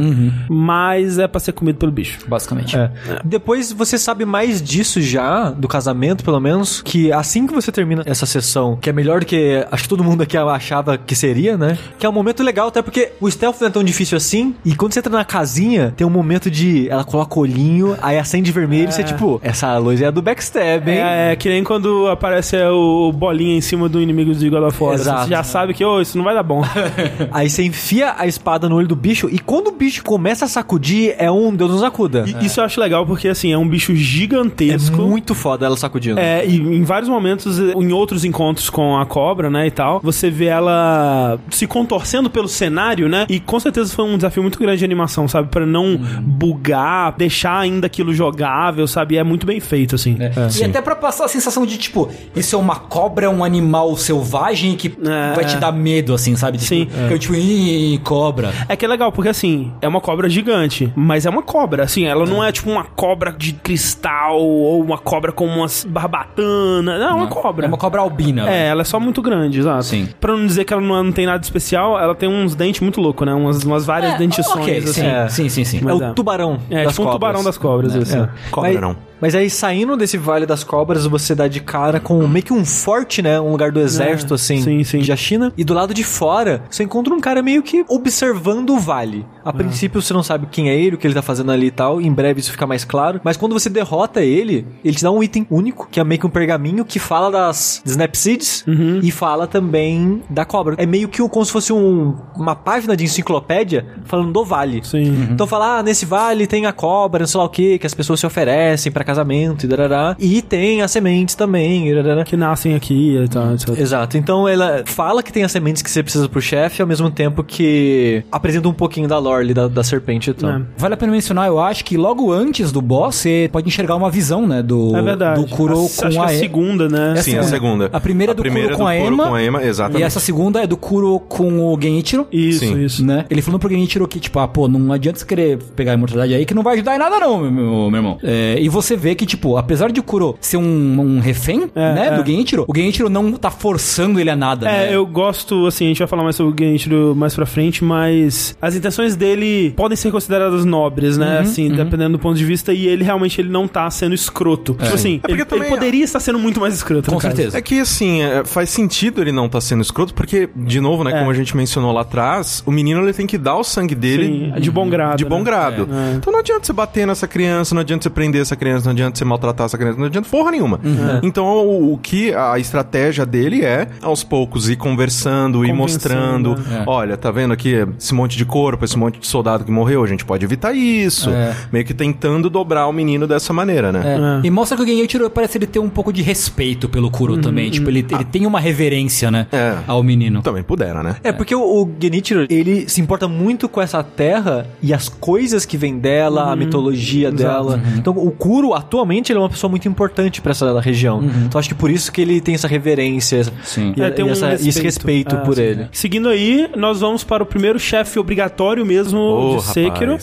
[0.49, 2.19] Mas é pra ser comido pelo bicho.
[2.27, 2.77] Basicamente.
[2.77, 2.91] É.
[3.23, 8.03] Depois você sabe mais disso já, do casamento, pelo menos, que assim que você termina
[8.05, 11.57] essa sessão, que é melhor do que acho que todo mundo aqui achava que seria,
[11.57, 11.77] né?
[11.97, 14.55] Que é um momento legal, até porque o stealth não é tão difícil assim.
[14.63, 16.89] E quando você entra na casinha, tem um momento de.
[16.89, 20.21] Ela coloca o olhinho, aí acende vermelho e você, tipo, essa luz é a do
[20.21, 20.97] backstab, hein?
[20.97, 24.63] É, é que nem quando aparece é, o bolinha em cima do inimigo de God
[24.63, 24.93] of War.
[24.93, 25.23] Exato.
[25.23, 26.63] Você já sabe que, ô, isso não vai dar bom.
[27.31, 30.47] Aí você enfia a espada no olho do bicho e quando o bicho começa a
[30.47, 32.25] sacudir, é um Deus nos acuda.
[32.27, 35.01] E Isso eu acho legal porque, assim, é um bicho É gigantesco.
[35.01, 36.19] muito foda ela sacudindo.
[36.19, 40.29] É, e em vários momentos, em outros encontros com a cobra, né, e tal, você
[40.29, 43.25] vê ela se contorcendo pelo cenário, né?
[43.29, 45.49] E com certeza foi um desafio muito grande de animação, sabe?
[45.49, 48.98] Pra não bugar, deixar ainda aquilo jogável, sabe?
[49.13, 50.17] E é muito bem feito, assim.
[50.59, 53.95] E até pra passar a sensação de, tipo, isso é uma cobra, é um animal
[53.97, 55.59] selvagem que É, vai te é.
[55.59, 56.57] dar medo, assim, sabe?
[56.57, 56.87] Tipo, Sim.
[57.09, 58.51] Eu, tipo, ih, cobra.
[58.67, 62.05] É que é legal, porque assim, é uma cobra gigante, mas é uma cobra, assim,
[62.05, 66.99] ela não é tipo uma cobra de cristal ou uma cobra com umas barbatanas.
[66.99, 67.65] Não, é uma cobra.
[67.65, 68.49] É uma cobra albina.
[68.49, 69.83] É, ela é só muito grande, exato.
[69.85, 70.07] Sim.
[70.19, 72.99] Pra não dizer que ela não, não tem nada especial, ela tem uns dentes muito
[73.01, 73.33] loucos, né?
[73.33, 74.93] Umas, umas várias É, dentições, ok, assim.
[74.93, 75.27] sim, É.
[75.29, 75.81] sim, sim, sim.
[75.87, 76.13] É o é.
[76.13, 78.15] tubarão É, tipo um tubarão das cobras, isso.
[78.17, 78.29] É.
[78.51, 79.08] Cobra Mas- não.
[79.21, 82.63] Mas aí, saindo desse Vale das Cobras, você dá de cara com meio que um
[82.65, 83.39] forte, né?
[83.39, 85.01] Um lugar do exército, É, assim, sim, sim.
[85.05, 85.53] da China.
[85.57, 89.25] E do lado de fora, você encontra um cara meio que observando o vale.
[89.43, 91.71] A princípio, você não sabe quem é ele, o que ele tá fazendo ali e
[91.71, 91.99] tal.
[92.01, 93.19] Em breve isso fica mais claro.
[93.23, 96.27] Mas quando você derrota ele, ele te dá um item único, que é meio que
[96.27, 98.99] um pergaminho que fala das Snap Seeds Uhum.
[99.01, 100.75] e fala também da cobra.
[100.77, 104.81] É meio que como se fosse um- uma página de enciclopédia falando do vale.
[104.83, 105.27] Sim.
[105.31, 107.93] Então fala, ah, nesse vale tem a cobra, não sei lá o que, que as
[107.93, 110.15] pessoas se oferecem pra casamento e darará.
[110.19, 112.23] E tem as sementes também, darará.
[112.23, 113.69] Que nascem aqui e tal, etc.
[113.77, 114.17] Exato.
[114.17, 117.43] Então ela fala que tem as sementes que você precisa pro chefe, ao mesmo tempo
[117.43, 120.49] que apresenta um pouquinho da lore ali, da, da serpente e tal.
[120.51, 120.61] É.
[120.77, 124.09] Vale a pena mencionar, eu acho que logo antes do boss, você pode enxergar uma
[124.09, 124.61] visão, né?
[124.61, 125.41] Do, É verdade.
[125.41, 127.13] do Kuro Acho com que a, a segunda, né?
[127.17, 127.89] É Sim, a segunda.
[127.91, 129.27] A primeira é do Kuro com a Ema.
[129.27, 130.01] com a Ema, exatamente.
[130.01, 132.27] E essa segunda é do Kuro com o Genichiro.
[132.31, 132.83] Isso, Sim.
[132.83, 133.05] isso.
[133.05, 133.25] Né?
[133.29, 136.33] Ele falando pro Genichiro que, tipo, ah, pô, não adianta você querer pegar a imortalidade
[136.33, 138.17] aí que não vai ajudar em nada, não, meu, meu, meu irmão.
[138.23, 141.93] É, e você vê que, tipo, apesar de o Kuro ser um, um refém, É,
[141.93, 142.15] né, é.
[142.17, 144.95] do Genichiro, o Genichiro não tá forçando ele a nada, É, né?
[144.95, 148.55] eu gosto, assim, a gente vai falar mais sobre o Genichiro mais pra frente, mas
[148.61, 151.39] as intenções dele podem ser consideradas nobres, Uhum, né?
[151.39, 154.73] assim, dependendo do ponto de vista, e ele realmente ele não tá sendo escroto.
[154.73, 157.35] Tipo assim, porque ele, também- ele poderia estar sendo muito mais escroto, Com no caso.
[157.35, 157.57] certeza.
[157.57, 161.11] É que, assim, é, faz sentido ele não estar sendo escroto, porque, de novo, né,
[161.13, 161.19] É.
[161.19, 164.51] como a gente mencionou lá atrás, o menino ele tem que dar o sangue dele
[164.55, 165.43] Sim, de bom grado, De bom né?
[165.43, 165.87] grado.
[165.91, 166.15] É.
[166.15, 169.17] Então não adianta você bater nessa criança, não adianta você prender essa criança, não adianta
[169.17, 170.79] você maltratar essa criança, não adianta porra nenhuma.
[170.83, 171.19] Uhum.
[171.23, 176.55] Então o, o que a estratégia dele é, aos poucos, ir conversando, ir mostrando.
[176.55, 176.83] né?
[176.87, 180.07] Olha, tá vendo aqui esse monte de corpo, esse monte de soldado que morreu, a
[180.07, 181.29] gente pode evitar isso.
[181.29, 181.55] É.
[181.71, 184.01] Meio que tentando dobrar o menino dessa maneira, né?
[184.43, 184.47] É.
[184.47, 187.69] E mostra que o Genichiro parece ele ter um pouco de respeito pelo Kuro também.
[187.69, 189.47] Tipo, ele, ele tem uma reverência, né?
[189.51, 189.77] É.
[189.87, 190.41] Ao menino.
[190.41, 191.17] Também pudera, né?
[191.23, 195.65] É, porque o, o Genichiro, ele se importa muito com essa terra e as coisas
[195.65, 197.81] que vem dela, a mitologia dela.
[197.97, 201.23] Então, o Kuro, atualmente, ele é uma pessoa muito importante pra essa região.
[201.45, 203.93] Então, acho que por isso que ele tem essa reverência Sim.
[203.95, 205.61] e, É, tem e um essa- e esse respeito É, por sim.
[205.61, 205.87] ele.
[205.91, 210.13] Seguindo aí, nós vamos para o primeiro chefe obrigatório mesmo Ô, de Sekiro.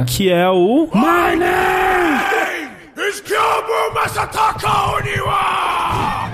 [0.00, 0.04] É.
[0.06, 0.88] que é o...
[0.94, 2.06] My name!
[3.08, 6.26] is Kyobu Masataka Oniwa!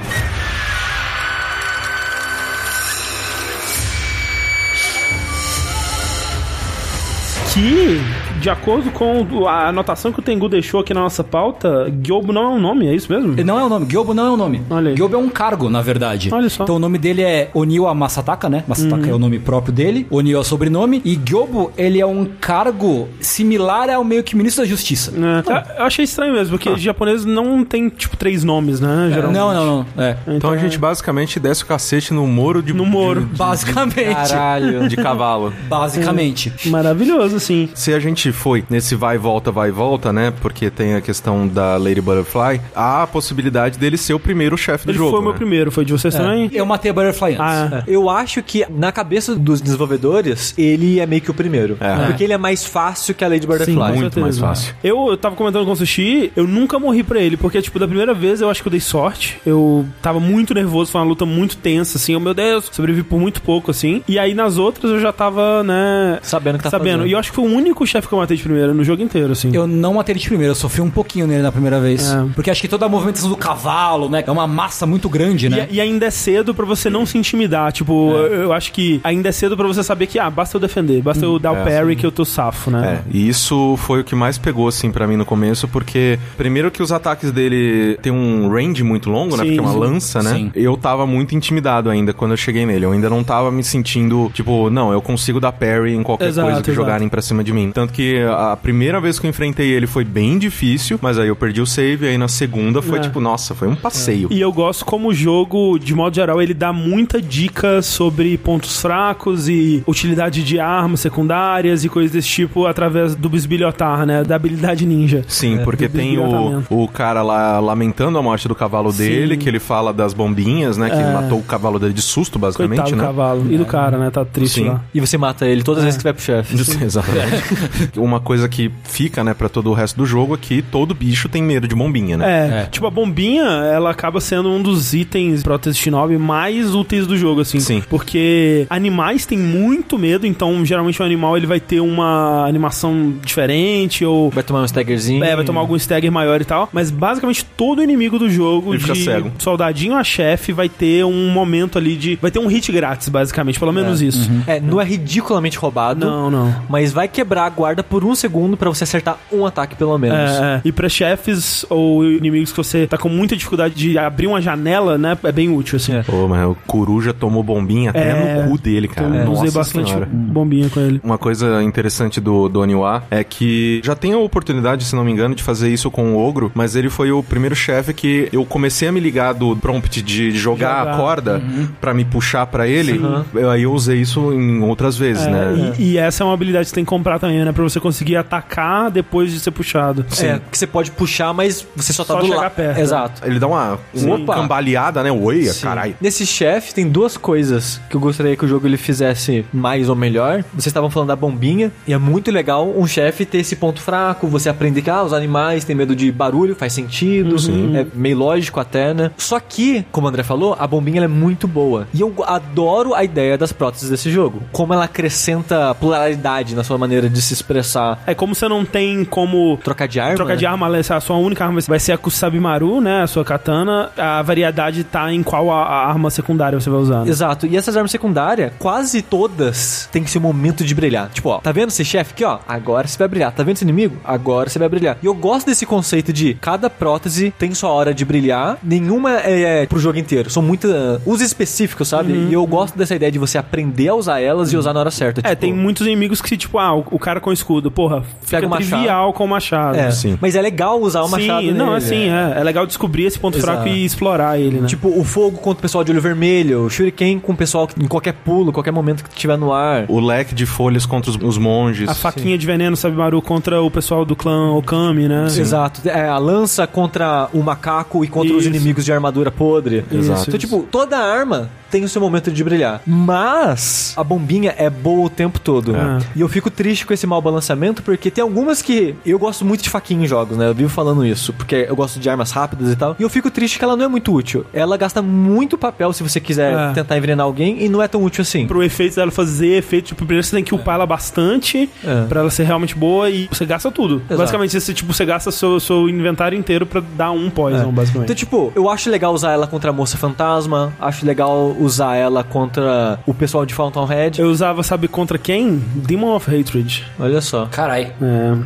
[7.52, 8.00] Que,
[8.42, 12.42] de acordo com a anotação que o Tengu deixou aqui na nossa pauta, Gyobo não
[12.42, 13.32] é um nome, é isso mesmo?
[13.34, 14.60] Ele Não é o nome, Gyobo não é o nome.
[14.96, 16.28] Gyobo é um cargo, na verdade.
[16.32, 16.64] Olha só.
[16.64, 18.64] Então o nome dele é Oniwa Masataka, né?
[18.66, 20.06] Masataka é o nome próprio dele.
[20.10, 21.00] Oniwa é o sobrenome.
[21.04, 25.12] E Gyobo, ele é um cargo similar ao meio que ministro da justiça.
[25.12, 29.10] É, eu- eu achei estranho mesmo, porque japonês não tem, tipo, três nomes, né?
[29.12, 29.36] Geralmente.
[29.38, 30.02] Não, não, não.
[30.02, 30.16] É.
[30.26, 32.72] Então a gente basicamente desce o cacete no moro de...
[32.72, 33.20] No moro.
[33.20, 34.12] de- Basicamente.
[34.14, 34.88] Caralho.
[34.88, 35.52] de cavalo.
[35.68, 36.52] Basicamente.
[36.66, 37.68] Maravilhoso, assim.
[37.74, 40.32] Se a gente foi nesse vai e volta, vai e volta, né?
[40.40, 44.86] Porque tem a questão da Lady Butterfly, há a possibilidade dele ser o primeiro chefe
[44.86, 45.10] do Ele jogo.
[45.10, 45.38] foi o meu né?
[45.38, 46.50] primeiro, foi de vocês também?
[46.52, 47.40] Eu matei a Butterfly antes.
[47.40, 51.76] Ah, Eu acho que na cabeça dos desenvolvedores, ele é meio que o primeiro.
[51.80, 52.06] É.
[52.06, 53.74] Porque ele é mais fácil que a Lady Butterfly.
[53.94, 54.74] Sim, muito mais fácil.
[54.82, 57.86] Eu, eu tava comentando com o Sushi, eu nunca morri pra ele, porque, tipo, da
[57.86, 59.38] primeira vez eu acho que eu dei sorte.
[59.44, 63.18] Eu tava muito nervoso, foi uma luta muito tensa, assim, oh meu Deus, sobrevivi por
[63.20, 64.02] muito pouco, assim.
[64.08, 66.18] E aí nas outras eu já tava, né.
[66.22, 66.90] Sabendo que tá Sabendo.
[66.98, 67.06] fazendo.
[67.08, 69.02] E eu acho que foi o único chefe que eu matei de primeira no jogo
[69.02, 69.50] inteiro, assim.
[69.54, 72.10] Eu não matei ele de primeira, eu sofri um pouquinho nele na primeira vez.
[72.12, 72.24] É.
[72.34, 74.22] Porque acho que toda a movimentação do cavalo, né?
[74.26, 75.68] É uma massa muito grande, né?
[75.70, 77.72] E, e ainda é cedo pra você não se intimidar.
[77.72, 80.60] Tipo, eu, eu acho que ainda é cedo pra você saber que, ah, basta eu
[80.60, 83.02] defender, basta eu dar o é, parry que eu tô safo, né?
[83.06, 86.70] É, e isso foi o que mais pegou, assim, pra mim no começo, porque primeiro
[86.70, 89.42] que os ataques dele tem um range muito longo, né?
[89.42, 89.78] Sim, Porque é uma sim.
[89.78, 90.34] lança, né?
[90.34, 90.50] Sim.
[90.54, 92.84] Eu tava muito intimidado ainda quando eu cheguei nele.
[92.84, 96.46] Eu ainda não tava me sentindo, tipo, não, eu consigo dar parry em qualquer Exato,
[96.46, 96.84] coisa que exato.
[96.86, 97.70] jogarem pra cima de mim.
[97.72, 101.36] Tanto que a primeira vez que eu enfrentei ele foi bem difícil, mas aí eu
[101.36, 103.02] perdi o save, e aí na segunda foi É.
[103.02, 104.28] tipo, nossa, foi um passeio.
[104.30, 108.80] E eu gosto como o jogo, de modo geral, ele dá muita dica sobre pontos
[108.80, 114.22] fracos e utilidade de armas secundárias e coisas desse tipo através do bisbilhotar, né?
[114.24, 115.24] Da habilidade ninja.
[115.28, 119.48] Sim, porque do tem o, o cara lá lamentando a morte do cavalo dele, que
[119.48, 120.88] ele fala das bombinhas, né?
[120.90, 123.04] Que ele matou o cavalo dele de susto, basicamente, Coitado do né?
[123.06, 123.46] cavalo.
[123.52, 124.10] E do cara, né?
[124.10, 124.68] Tá triste Sim.
[124.68, 124.80] lá.
[124.94, 126.54] E você mata ele todas as vezes que vai pro chefe.
[126.84, 127.92] Exatamente.
[128.02, 131.28] Uma coisa que fica, né, pra todo o resto do jogo é que todo bicho
[131.28, 132.24] tem medo de bombinha, né?
[132.26, 132.66] É, É.
[132.66, 137.40] tipo, a bombinha, ela acaba sendo um dos itens prótese Shinobi mais úteis do jogo,
[137.40, 137.60] assim.
[137.60, 137.82] Sim.
[137.88, 144.04] Porque animais têm muito medo, então geralmente o animal ele vai ter uma animação diferente
[144.04, 145.22] ou Vai tomar um staggerzinho.
[145.24, 146.68] É, vai tomar algum stagger maior e tal.
[146.72, 149.30] Mas basicamente todo inimigo do jogo, Ele fica de cego.
[149.38, 152.18] soldadinho a chefe, vai ter um momento ali de.
[152.20, 153.58] Vai ter um hit grátis, basicamente.
[153.58, 154.30] Pelo menos isso.
[154.46, 156.04] É, não é ridiculamente roubado.
[156.06, 156.54] Não, não.
[156.68, 160.18] Mas vai quebrar a guarda por um segundo pra você acertar um ataque pelo menos.
[160.30, 160.60] É, é.
[160.64, 164.96] E pra chefes ou inimigos que você tá com muita dificuldade de abrir uma janela,
[164.98, 165.16] né?
[165.24, 165.94] É bem útil, assim.
[165.94, 166.02] É.
[166.02, 169.08] Pô, mas o coruja tomou bombinha até É, no cu dele, cara.
[169.08, 170.06] Então, Nossa usei bastante senhora.
[170.10, 171.00] bombinha com ele.
[171.02, 175.12] Uma coisa interessante do, do Oniwa é que já tem a oportunidade, se não me
[175.12, 178.44] engano, de fazer isso com o Ogro, mas ele foi o primeiro chefe que eu
[178.44, 180.94] comecei a me ligar do prompt de jogar, Jogar.
[180.94, 181.42] a corda
[181.80, 182.98] pra me puxar pra ele.
[182.98, 183.24] Sim.
[183.34, 185.74] Eu- Aí eu usei isso em outras vezes, É, né?
[185.78, 187.52] e, e essa é uma habilidade que você tem que comprar também, né?
[187.52, 190.04] Pra você conseguir atacar depois de ser puxado.
[190.22, 192.50] É, que você pode puxar, mas você só tá Só do lado.
[192.54, 192.78] perto.
[192.78, 193.26] Exato.
[193.26, 195.10] Ele dá uma, uma cambaleada, né?
[195.10, 195.62] Oi, Sim.
[195.62, 195.94] caralho.
[196.00, 199.96] Nesse chefe tem duas coisas que eu gostaria que o jogo ele fizesse mais ou
[199.96, 200.44] melhor.
[200.52, 204.26] Vocês estavam falando da bombinha e é muito legal um chefe ter esse ponto fraco,
[204.26, 207.36] você aprender que ah, os animais têm medo de barulho, faz sentido,
[207.76, 209.10] é meio lógico até, né?
[209.16, 211.86] Só que, como o André falou, a bombinha ela é muito boa.
[211.94, 214.42] E eu adoro a ideia das próteses desse jogo.
[214.52, 217.61] Como ela acrescenta pluralidade na sua maneira de se expressar.
[218.06, 220.16] É como você não tem como Trocar de arma.
[220.16, 220.38] trocar né?
[220.38, 223.02] de arma, ela- a sua única arma vai ser a Kusabimaru, né?
[223.02, 223.90] A sua katana.
[223.96, 227.04] A variedade tá em qual a, a arma secundária você vai usar.
[227.04, 227.10] né?
[227.10, 227.46] Exato.
[227.46, 231.08] E essas armas secundárias, quase todas têm seu momento de brilhar.
[231.12, 232.38] Tipo, ó, tá vendo esse chefe aqui, ó?
[232.46, 233.32] Agora você vai brilhar.
[233.32, 233.96] Tá vendo esse inimigo?
[234.04, 234.96] Agora você vai brilhar.
[235.02, 238.58] E eu gosto desse conceito de cada prótese tem sua hora de brilhar.
[238.62, 240.30] Nenhuma é, é pro jogo inteiro.
[240.30, 242.12] São muitas uh, usos específicos, sabe?
[242.12, 244.90] E eu gosto dessa ideia de você aprender a usar elas e usar na hora
[244.90, 245.20] certa.
[245.20, 248.36] É, tipo, tem muitos inimigos que, tipo, ah, o, o cara com escudo, porra, fica
[248.36, 248.70] Pega o machado.
[248.70, 249.78] trivial com o machado.
[249.78, 250.18] É, Sim.
[250.20, 252.34] mas é legal usar o machado Sim, não, assim, é.
[252.36, 253.52] É legal descobrir esse ponto Exato.
[253.62, 254.66] fraco e explorar ele, né?
[254.68, 257.82] Tipo, o fogo contra o pessoal de olho vermelho, o shuriken com o pessoal que,
[257.82, 259.84] em qualquer pulo, qualquer momento que estiver no ar.
[259.88, 261.88] O leque de folhas contra os, os monges.
[261.88, 265.26] a faquinha de veneno, sabe, Maru, contra o pessoal do clã Okami, né?
[265.26, 265.88] Exato.
[265.88, 268.48] É, a lança contra o macaco e contra os Isso.
[268.48, 269.84] inimigos de armadura podre.
[269.90, 270.24] Exato.
[270.28, 272.82] Então, tipo, toda arma tem o seu momento de brilhar.
[272.86, 275.74] Mas a bombinha é boa o tempo todo.
[275.74, 275.98] É.
[276.14, 277.41] E eu fico triste com esse mau balanceamento,
[277.82, 280.48] porque tem algumas que eu gosto muito de faquinha em jogos, né?
[280.48, 282.96] Eu vivo falando isso, porque eu gosto de armas rápidas e tal.
[282.98, 284.44] E eu fico triste que ela não é muito útil.
[284.52, 286.72] Ela gasta muito papel se você quiser É.
[286.72, 288.46] tentar envenenar alguém e não é tão útil assim.
[288.46, 292.04] Pro efeito dela fazer efeito, tipo, primeiro você tem que upar ela bastante É.
[292.08, 293.96] pra ela ser realmente boa e você gasta tudo.
[294.06, 294.16] Exato.
[294.18, 298.06] Basicamente, você, tipo, você gasta seu, seu inventário inteiro pra dar um poison, basicamente.
[298.06, 302.22] Então, tipo, eu acho legal usar ela contra a moça fantasma, acho legal usar ela
[302.24, 304.20] contra o pessoal de Fountainhead.
[304.20, 305.62] Eu usava, sabe, contra quem?
[305.74, 306.84] Demon of Hatred.
[306.98, 307.31] Olha só.
[307.50, 307.92] Carai.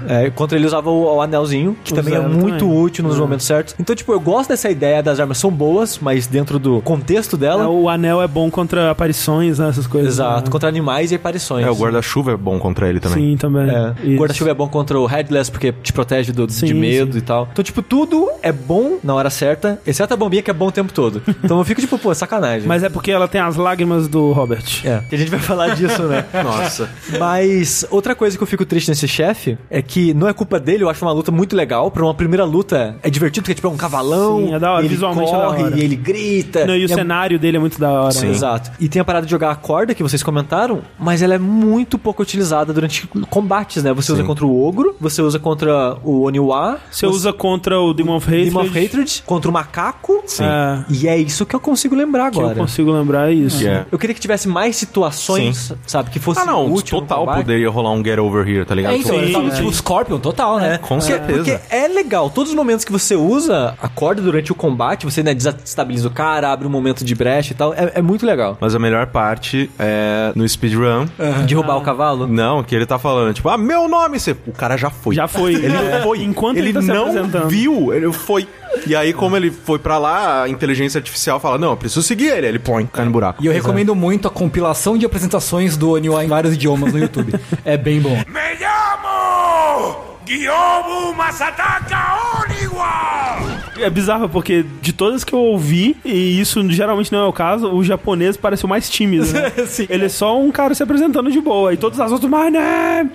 [0.08, 0.26] É.
[0.26, 2.78] É, contra ele usava o, o anelzinho, que também é muito também.
[2.82, 3.74] útil nos momentos certos.
[3.78, 7.64] Então, tipo, eu gosto dessa ideia das armas são boas, mas dentro do contexto dela.
[7.64, 9.68] É, O anel é bom contra aparições, né?
[9.68, 10.14] Essas coisas.
[10.14, 10.50] Exato, né?
[10.50, 11.66] contra animais e aparições.
[11.66, 13.32] É, o guarda-chuva é bom contra ele também.
[13.32, 13.68] Sim, também.
[13.68, 13.94] É.
[14.04, 14.18] Isso.
[14.18, 17.18] Guarda-chuva é bom contra o Headless, porque te protege do, Sim, de medo sim.
[17.18, 17.48] e tal.
[17.52, 20.72] Então, tipo, tudo é bom na hora certa, exceto a bombinha que é bom o
[20.72, 21.22] tempo todo.
[21.46, 22.66] Então eu fico, tipo, pô, sacanagem.
[22.66, 24.64] Mas é porque ela tem as lágrimas do Robert.
[24.84, 26.24] É, que a gente vai falar disso, né?
[26.42, 26.88] Nossa.
[27.20, 30.84] Mas outra coisa que eu fico triste nesse chefe é que não é culpa dele,
[30.84, 31.90] eu acho uma luta muito legal.
[31.90, 34.38] Pra uma primeira luta é divertido, porque tipo, é um cavalão.
[34.46, 35.78] Sim, é da hora, ele visualmente é da corre hora.
[35.78, 36.66] e ele grita.
[36.66, 38.20] Não, e o é cenário dele é muito da hora.
[38.20, 38.28] né?
[38.30, 38.70] Exato.
[38.80, 41.98] E tem a parada de jogar a corda que vocês comentaram, mas ela é muito
[41.98, 43.92] pouco utilizada durante combates, né?
[43.92, 44.26] Você usa Sim.
[44.26, 48.44] contra o ogro, você usa contra o Oniwa, Você usa contra o Demon of Hatred.
[48.46, 50.22] Demon of Hatred, contra o macaco.
[50.26, 50.44] Sim.
[50.44, 52.54] É, E é isso que eu consigo lembrar que agora.
[52.54, 53.58] eu consigo lembrar é isso.
[53.60, 53.86] Que é.
[53.90, 57.92] Eu queria que tivesse mais situações, sabe, que fosse Ah, não, útil total poderia rolar
[57.92, 58.94] um Get Over Here tá ligado?
[58.94, 60.78] É, então, Sim, tipo Scorpion total, né?
[60.78, 61.38] Com Porque- certeza.
[61.58, 62.28] Porque é legal.
[62.30, 66.10] Todos os momentos que você usa a corda durante o combate, você né, desestabiliza o
[66.10, 67.72] cara, abre um momento de brecha e tal.
[67.74, 68.56] É, é muito legal.
[68.60, 71.06] Mas a melhor parte é no speedrun.
[71.46, 72.26] De roubar o cavalo.
[72.26, 74.32] Não, que ele tá falando, tipo, ah, meu nome, você...
[74.46, 75.14] o cara já foi.
[75.14, 75.54] Já foi.
[75.54, 76.00] Ele É.
[76.02, 76.22] foi.
[76.22, 78.46] Enquanto ele ele tá não viu, ele foi.
[78.86, 82.28] E aí, como ele foi pra lá, a inteligência artificial fala, não, eu preciso seguir
[82.28, 82.46] ele.
[82.46, 83.42] Ele põe, cai no buraco.
[83.42, 87.34] E eu recomendo muito a compilação de apresentações do Oniwa em vários idiomas no YouTube.
[87.64, 88.16] é bem bom.
[88.28, 93.36] Me llamo Gyobu Masataka Oniwa!
[93.78, 97.68] É bizarro, porque de todas que eu ouvi, e isso geralmente não é o caso,
[97.72, 99.52] o japonês parece o mais tímido, né?
[99.88, 103.10] Ele é só um cara se apresentando de boa, e todas as outras, my name!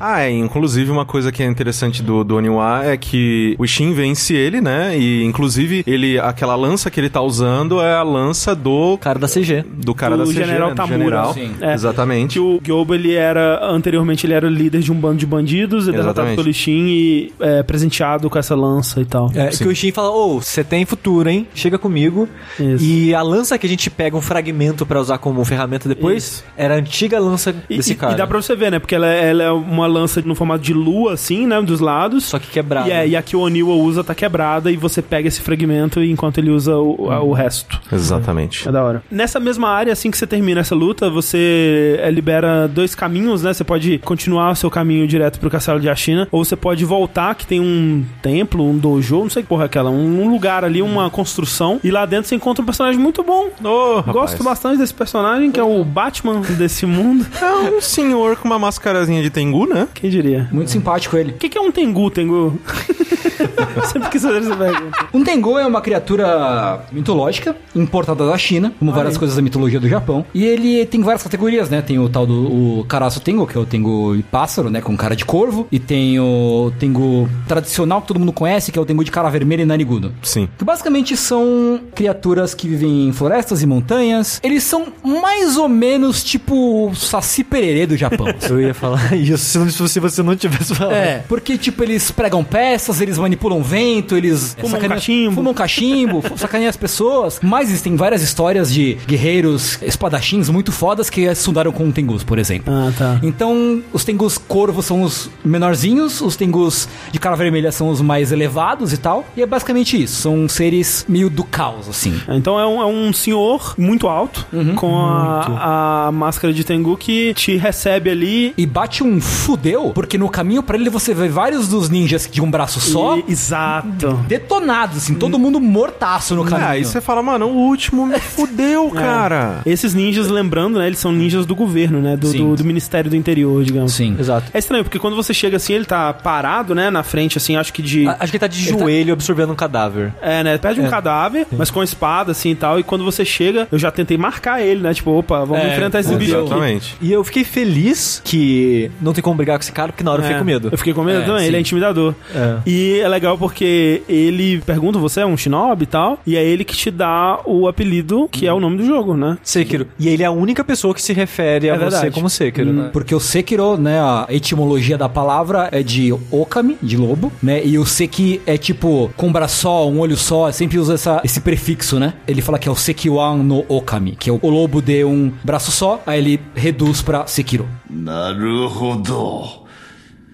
[0.00, 3.92] Ah, é, inclusive uma coisa que é interessante do, do Oniwa é que o Shin
[3.92, 4.96] vence ele, né?
[4.98, 9.28] E inclusive ele aquela lança que ele tá usando é a lança do Cara da
[9.28, 9.62] CG.
[9.68, 10.74] do cara Do da CG, General né?
[10.74, 10.98] Do Tamura.
[10.98, 11.34] general.
[11.34, 11.54] Sim.
[11.60, 11.74] É.
[11.74, 12.32] Exatamente.
[12.34, 15.86] Que o Gyoba, ele era, anteriormente, ele era o líder de um bando de bandidos,
[15.86, 16.36] ele derrotado Exatamente.
[16.42, 19.30] pelo Shin e é, presenteado com essa lança e tal.
[19.34, 21.46] É, que o Shin fala, ô, você tem futuro, hein?
[21.54, 22.28] Chega comigo.
[22.58, 22.84] Isso.
[22.84, 26.44] E a lança que a gente pega um fragmento pra usar como ferramenta depois, Isso.
[26.56, 28.12] era a antiga lança E, desse e- cara.
[28.12, 28.78] e dá pra você ver, né?
[28.78, 31.60] Porque ela, é- ela é uma lança no formato de lua, assim, né?
[31.62, 32.24] Dos lados.
[32.24, 32.88] Só que quebrada.
[32.88, 36.02] E, é, e a que o Oniwa usa tá quebrada e você pega esse fragmento
[36.02, 37.80] enquanto ele usa o, a- o resto.
[37.92, 38.68] Exatamente.
[38.68, 39.02] É da hora.
[39.10, 43.52] Nessa mesma área, assim que você termina essa luta, você é, libera dois caminhos, né?
[43.52, 47.34] Você pode continuar o seu caminho direto pro castelo de Ashina, ou você pode voltar,
[47.34, 50.64] que tem um templo, um dojo, não sei que porra é aquela, um, um lugar
[50.64, 53.48] ali, uma construção, e lá dentro você encontra um personagem muito bom.
[53.96, 54.04] Rapaz.
[54.14, 57.26] Gosto bastante desse personagem, que é o Batman desse mundo.
[57.63, 59.88] É um senhor com uma mascarazinha de Tengu, né?
[59.94, 60.48] Quem diria?
[60.52, 61.32] Muito simpático ele.
[61.32, 62.58] O que, que é um Tengu, Tengu?
[63.92, 65.06] Sempre quis fazer essa pergunta.
[65.12, 69.88] Um Tengu é uma criatura mitológica, importada da China, como várias coisas da mitologia do
[69.88, 70.24] Japão.
[70.34, 71.82] E ele tem várias categorias, né?
[71.82, 72.44] Tem o tal do
[72.80, 74.80] o Karasu Tengu, que é o Tengu pássaro, né?
[74.80, 75.66] Com cara de corvo.
[75.70, 79.28] E tem o Tengu tradicional, que todo mundo conhece, que é o Tengu de cara
[79.28, 80.14] vermelha e narigudo.
[80.22, 80.48] Sim.
[80.56, 84.40] Que basicamente são criaturas que vivem em florestas e montanhas.
[84.42, 88.26] Eles são mais ou menos tipo Saci Pererê do Japão.
[88.50, 90.94] Eu ia falar isso se você não tivesse falado.
[90.94, 95.34] É, porque, tipo, eles pregam peças, eles manipulam vento, eles Fumam sacaneiam- cachimbo.
[95.36, 97.38] fumam cachimbo, sacaneiam as pessoas.
[97.42, 102.72] Mas existem várias histórias de guerreiros espadachins muito fodas que estudaram com tengus, por exemplo.
[102.74, 103.20] Ah, tá.
[103.22, 108.32] Então, os tengus corvos são os menorzinhos, os tengus de cara vermelha são os mais
[108.32, 109.24] elevados e tal.
[109.36, 110.16] E é basicamente isso.
[110.22, 112.20] São seres meio do caos, assim.
[112.28, 117.32] Então é um, é um senhor muito alto, com a, a máscara de Tengu que
[117.44, 118.54] te recebe ali.
[118.56, 122.40] E bate um fudeu, porque no caminho pra ele você vê vários dos ninjas de
[122.40, 123.18] um braço só.
[123.18, 124.14] E- exato.
[124.26, 126.66] detonados, assim, todo mundo mortaço no caminho.
[126.68, 129.60] Ah, aí você fala, mano, o último me fudeu, cara.
[129.66, 130.86] Esses ninjas, lembrando, né?
[130.86, 132.16] Eles são ninjas do governo, né?
[132.16, 132.38] Do, Sim.
[132.38, 133.92] do, do Ministério do Interior, digamos.
[133.92, 134.16] Sim.
[134.18, 134.50] Exato.
[134.54, 136.90] É estranho, porque quando você chega assim, ele tá parado, né?
[136.90, 138.06] Na frente, assim, acho que de.
[138.08, 140.12] A- Acho que ele tá de tá- joelho absorvendo um cadáver.
[140.22, 140.56] É, né?
[140.58, 142.78] Perde um cadáver, mas com a espada, assim e tal.
[142.78, 144.94] E quando você chega, eu já tentei marcar ele, né?
[144.94, 146.46] Tipo, opa, vamos É, enfrentar esse bicho aqui.
[146.46, 146.96] Exatamente.
[147.02, 150.20] E eu fiquei feliz que não tem como brigar com esse cara, porque na hora
[150.20, 150.68] eu fiquei É, com medo.
[150.70, 151.46] Eu fiquei com medo É, também, sim.
[151.46, 152.14] ele é intimidador.
[152.34, 152.58] É.
[152.66, 156.64] E é legal porque ele pergunta, você é um shinobi e tal, e é ele
[156.64, 159.38] que te dá o apelido, que é o nome do jogo, né?
[159.42, 159.86] Sekiro.
[159.98, 162.10] E ele é a única pessoa que se refere a É você verdade.
[162.10, 162.90] como Sekiro, né?
[162.92, 167.64] Porque o Sekiro, né, a etimologia da palavra é de Okami, de lobo, né?
[167.64, 171.20] E o Seki é tipo com um braço só, um olho só, sempre usa essa,
[171.24, 172.14] esse prefixo, né?
[172.28, 175.32] Ele fala que é o Sekiwan no Okami, que é o, o lobo de um
[175.42, 179.66] braço só, aí ele reduz pra 赤炉なるほど。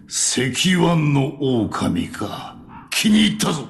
[0.09, 2.57] 石腕の狼か。
[2.91, 3.65] 気に入ったぞ。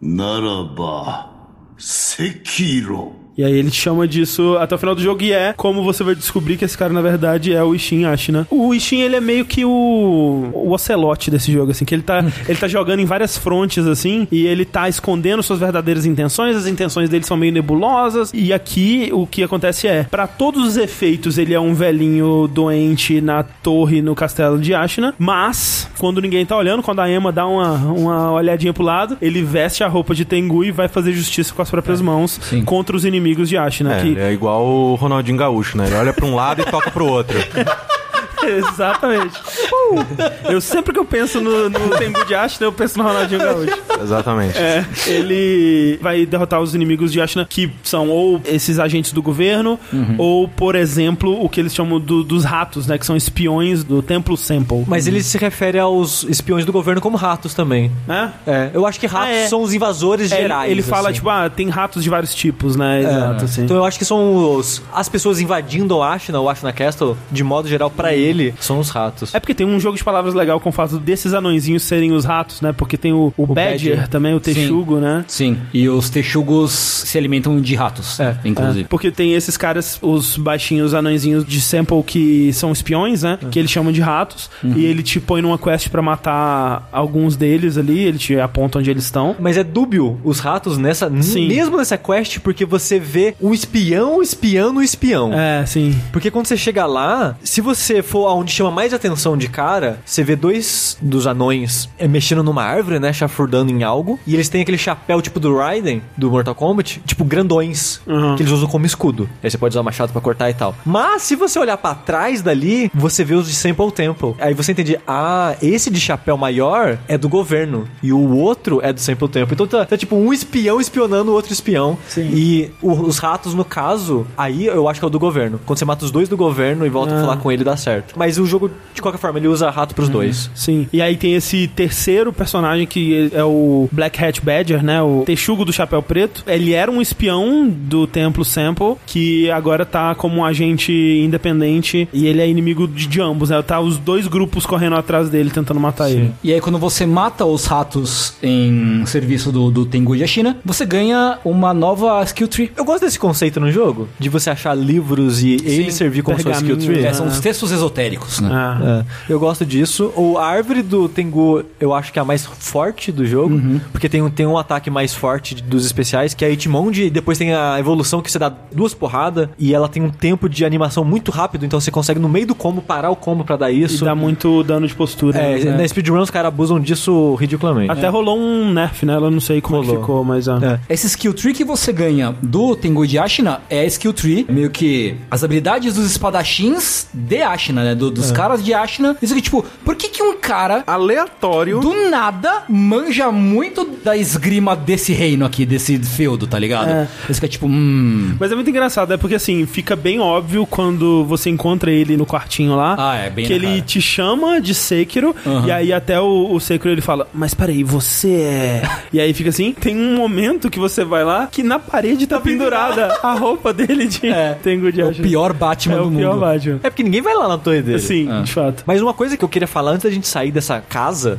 [0.00, 1.30] ならば、
[1.76, 3.21] 赤炉。
[3.36, 6.56] E aí ele chama disso até o final do jogo e é como você vai descobrir
[6.56, 8.46] que esse cara, na verdade, é o Ishin Ashina.
[8.50, 12.24] O Ishin, ele é meio que o, o ocelote desse jogo, assim, que ele tá,
[12.46, 16.66] ele tá jogando em várias frontes, assim, e ele tá escondendo suas verdadeiras intenções, as
[16.66, 21.38] intenções dele são meio nebulosas, e aqui o que acontece é, pra todos os efeitos,
[21.38, 26.56] ele é um velhinho doente na torre no castelo de Ashina, mas, quando ninguém tá
[26.56, 30.24] olhando, quando a Emma dá uma, uma olhadinha pro lado, ele veste a roupa de
[30.24, 32.62] Tengu e vai fazer justiça com as próprias mãos Sim.
[32.62, 33.96] contra os inimigos de Ashina.
[33.96, 35.86] É, que é igual o Ronaldinho Gaúcho, né?
[35.86, 37.38] Ele olha pra um lado e toca pro outro.
[38.72, 39.38] Exatamente.
[39.72, 40.50] Uh!
[40.52, 43.78] Eu sempre que eu penso no, no Tengu de Ashina, eu penso no Ronaldinho Gaúcho.
[44.02, 44.56] Exatamente.
[44.58, 49.78] É, ele vai derrotar os inimigos de Ashina, que são ou esses agentes do governo,
[50.18, 52.98] ou, por exemplo, o que eles chamam do- dos ratos, né?
[52.98, 54.84] Que são espiões do Templo Sample.
[54.86, 57.90] Mas ele se refere aos espiões do governo como ratos também.
[58.06, 58.32] Né?
[58.46, 59.46] É, eu acho que ratos Ah, é.
[59.48, 60.70] são os invasores É, ele- gerais.
[60.70, 61.16] ele fala, assim.
[61.16, 63.00] tipo, ah, tem ratos de vários tipos, né?
[63.02, 63.64] Exato, assim.
[63.64, 67.44] Então eu acho que são os, as pessoas invadindo o Ashina, o Ashina Castle, de
[67.44, 69.34] modo geral, pra ele, são os ratos.
[69.34, 72.24] É porque tem um jogo de palavras legal com o fato desses anõezinhos serem os
[72.24, 72.72] ratos, né?
[72.72, 74.08] Porque tem o, o, Badger, Badger.
[74.08, 75.24] também, o Texugo, né?
[75.28, 75.58] Sim.
[75.72, 78.36] E os texugos se alimentam de ratos, É.
[78.44, 78.84] inclusive.
[78.84, 83.38] É, porque tem esses caras, os baixinhos anõezinhos de sample que são espiões, né?
[83.50, 84.50] Que ele chama de ratos.
[84.64, 88.90] E ele te põe numa quest pra matar alguns deles ali, ele te aponta onde
[88.90, 89.36] eles estão.
[89.38, 91.48] Mas é dúbio os ratos nessa, Sim.
[91.48, 95.32] mesmo nessa quest, porque você vê um espião espiando o espião.
[95.32, 95.94] É, sim.
[96.12, 100.22] Porque quando você chega lá, se você for aonde chama mais atenção de cara, você
[100.22, 103.12] vê dois dos anões é, mexendo numa árvore, né?
[103.12, 104.18] Chafurdando em algo.
[104.26, 108.36] E eles têm aquele chapéu tipo do Raiden, do Mortal Kombat, tipo grandões, Uhum.
[108.36, 109.28] que eles usam como escudo.
[109.42, 110.74] Aí você pode usar machado pra cortar e tal.
[110.84, 114.34] Mas se você olhar pra trás dali, você vê os de Sample Temple.
[114.38, 117.86] Aí você entende, ah, esse de chapéu maior é do governo.
[118.02, 119.54] E o outro é do Sample Temple.
[119.54, 121.96] Então tá, tá tipo um espião espionando o outro espião.
[122.08, 122.30] Sim.
[122.32, 125.60] E o- os ratos, no caso, aí eu acho que é o do governo.
[125.66, 127.20] Quando você mata os dois do governo e volta a Ah.
[127.20, 128.11] falar com ele, dá certo.
[128.16, 130.50] Mas o jogo, de qualquer forma, ele usa rato pros dois.
[130.54, 130.86] Sim.
[130.92, 135.00] E aí tem esse terceiro personagem que é o Black Hat Badger, né?
[135.02, 136.44] O texugo do chapéu preto.
[136.46, 142.26] Ele era um espião do Templo Sample, que agora tá como um agente independente e
[142.26, 143.60] ele é inimigo de, de ambos, né?
[143.62, 146.32] Tá os dois grupos correndo atrás dele, tentando matar ele.
[146.42, 150.84] E aí, quando você mata os ratos em serviço do, do Tengu de China, você
[150.84, 152.72] ganha uma nova skill tree.
[152.76, 156.52] Eu gosto desse conceito no jogo, de você achar livros e ele servir como sua
[156.52, 157.04] skill tree.
[157.04, 158.01] É, são os textos esotéricos,
[158.42, 158.48] né?
[158.52, 159.04] Ah.
[159.28, 160.12] É, eu gosto disso.
[160.16, 164.08] O a árvore do Tengu, eu acho que é a mais forte do jogo, porque
[164.08, 167.38] tem, um- tem um ataque mais forte dos especiais, que é a Itmonde, e depois
[167.38, 171.04] tem a evolução que você dá duas porradas, e ela tem um tempo de animação
[171.04, 173.82] muito rápido, então você consegue no meio do combo parar o combo pra dar E
[173.82, 174.04] isso.
[174.04, 175.38] dá muito dano de postura.
[175.38, 175.76] É, né?
[175.76, 177.90] na speedrun os caras abusam disso ridiculamente.
[177.90, 179.14] Até rolou um nerf, né?
[179.16, 180.00] Eu não sei como é Rolou.
[180.00, 180.48] ficou, mas...
[180.48, 180.58] ah.
[180.88, 180.92] É.
[180.94, 184.70] Esse skill tree que você ganha do Tengu de Ashina é a skill tree, meio
[184.70, 187.91] que as habilidades dos espadachins de Ashina, né?
[187.94, 189.16] Do- dos caras de Ashina.
[189.22, 191.80] Isso aqui, tipo, por que que um cara Aleatório.
[191.80, 196.88] do nada manja muito da esgrima desse reino aqui, desse feudo, tá ligado?
[196.90, 197.08] É.
[197.28, 198.34] Esse que é tipo, hum.
[198.38, 202.26] Mas é muito engraçado, é porque assim, fica bem óbvio quando você encontra ele no
[202.26, 202.96] quartinho lá.
[202.98, 203.80] Ah, é, bem Que ele cara.
[203.82, 205.66] te chama de Sekiro, Aham.
[205.66, 208.82] e aí até o, o Sekiro ele fala, mas peraí, você é.
[209.12, 212.40] e aí fica assim, tem um momento que você vai lá que na parede tá
[212.40, 214.54] pendurada a roupa dele de É.
[214.62, 215.28] Tengu de É o Ashina.
[215.28, 216.18] pior Batman É do o mundo.
[216.18, 216.80] pior Batman.
[216.82, 217.98] É porque ninguém vai lá na torre dele.
[217.98, 218.42] Sim, Ah.
[218.42, 218.82] de fato.
[218.86, 221.38] Mas uma coisa que eu queria falar antes da gente sair dessa casa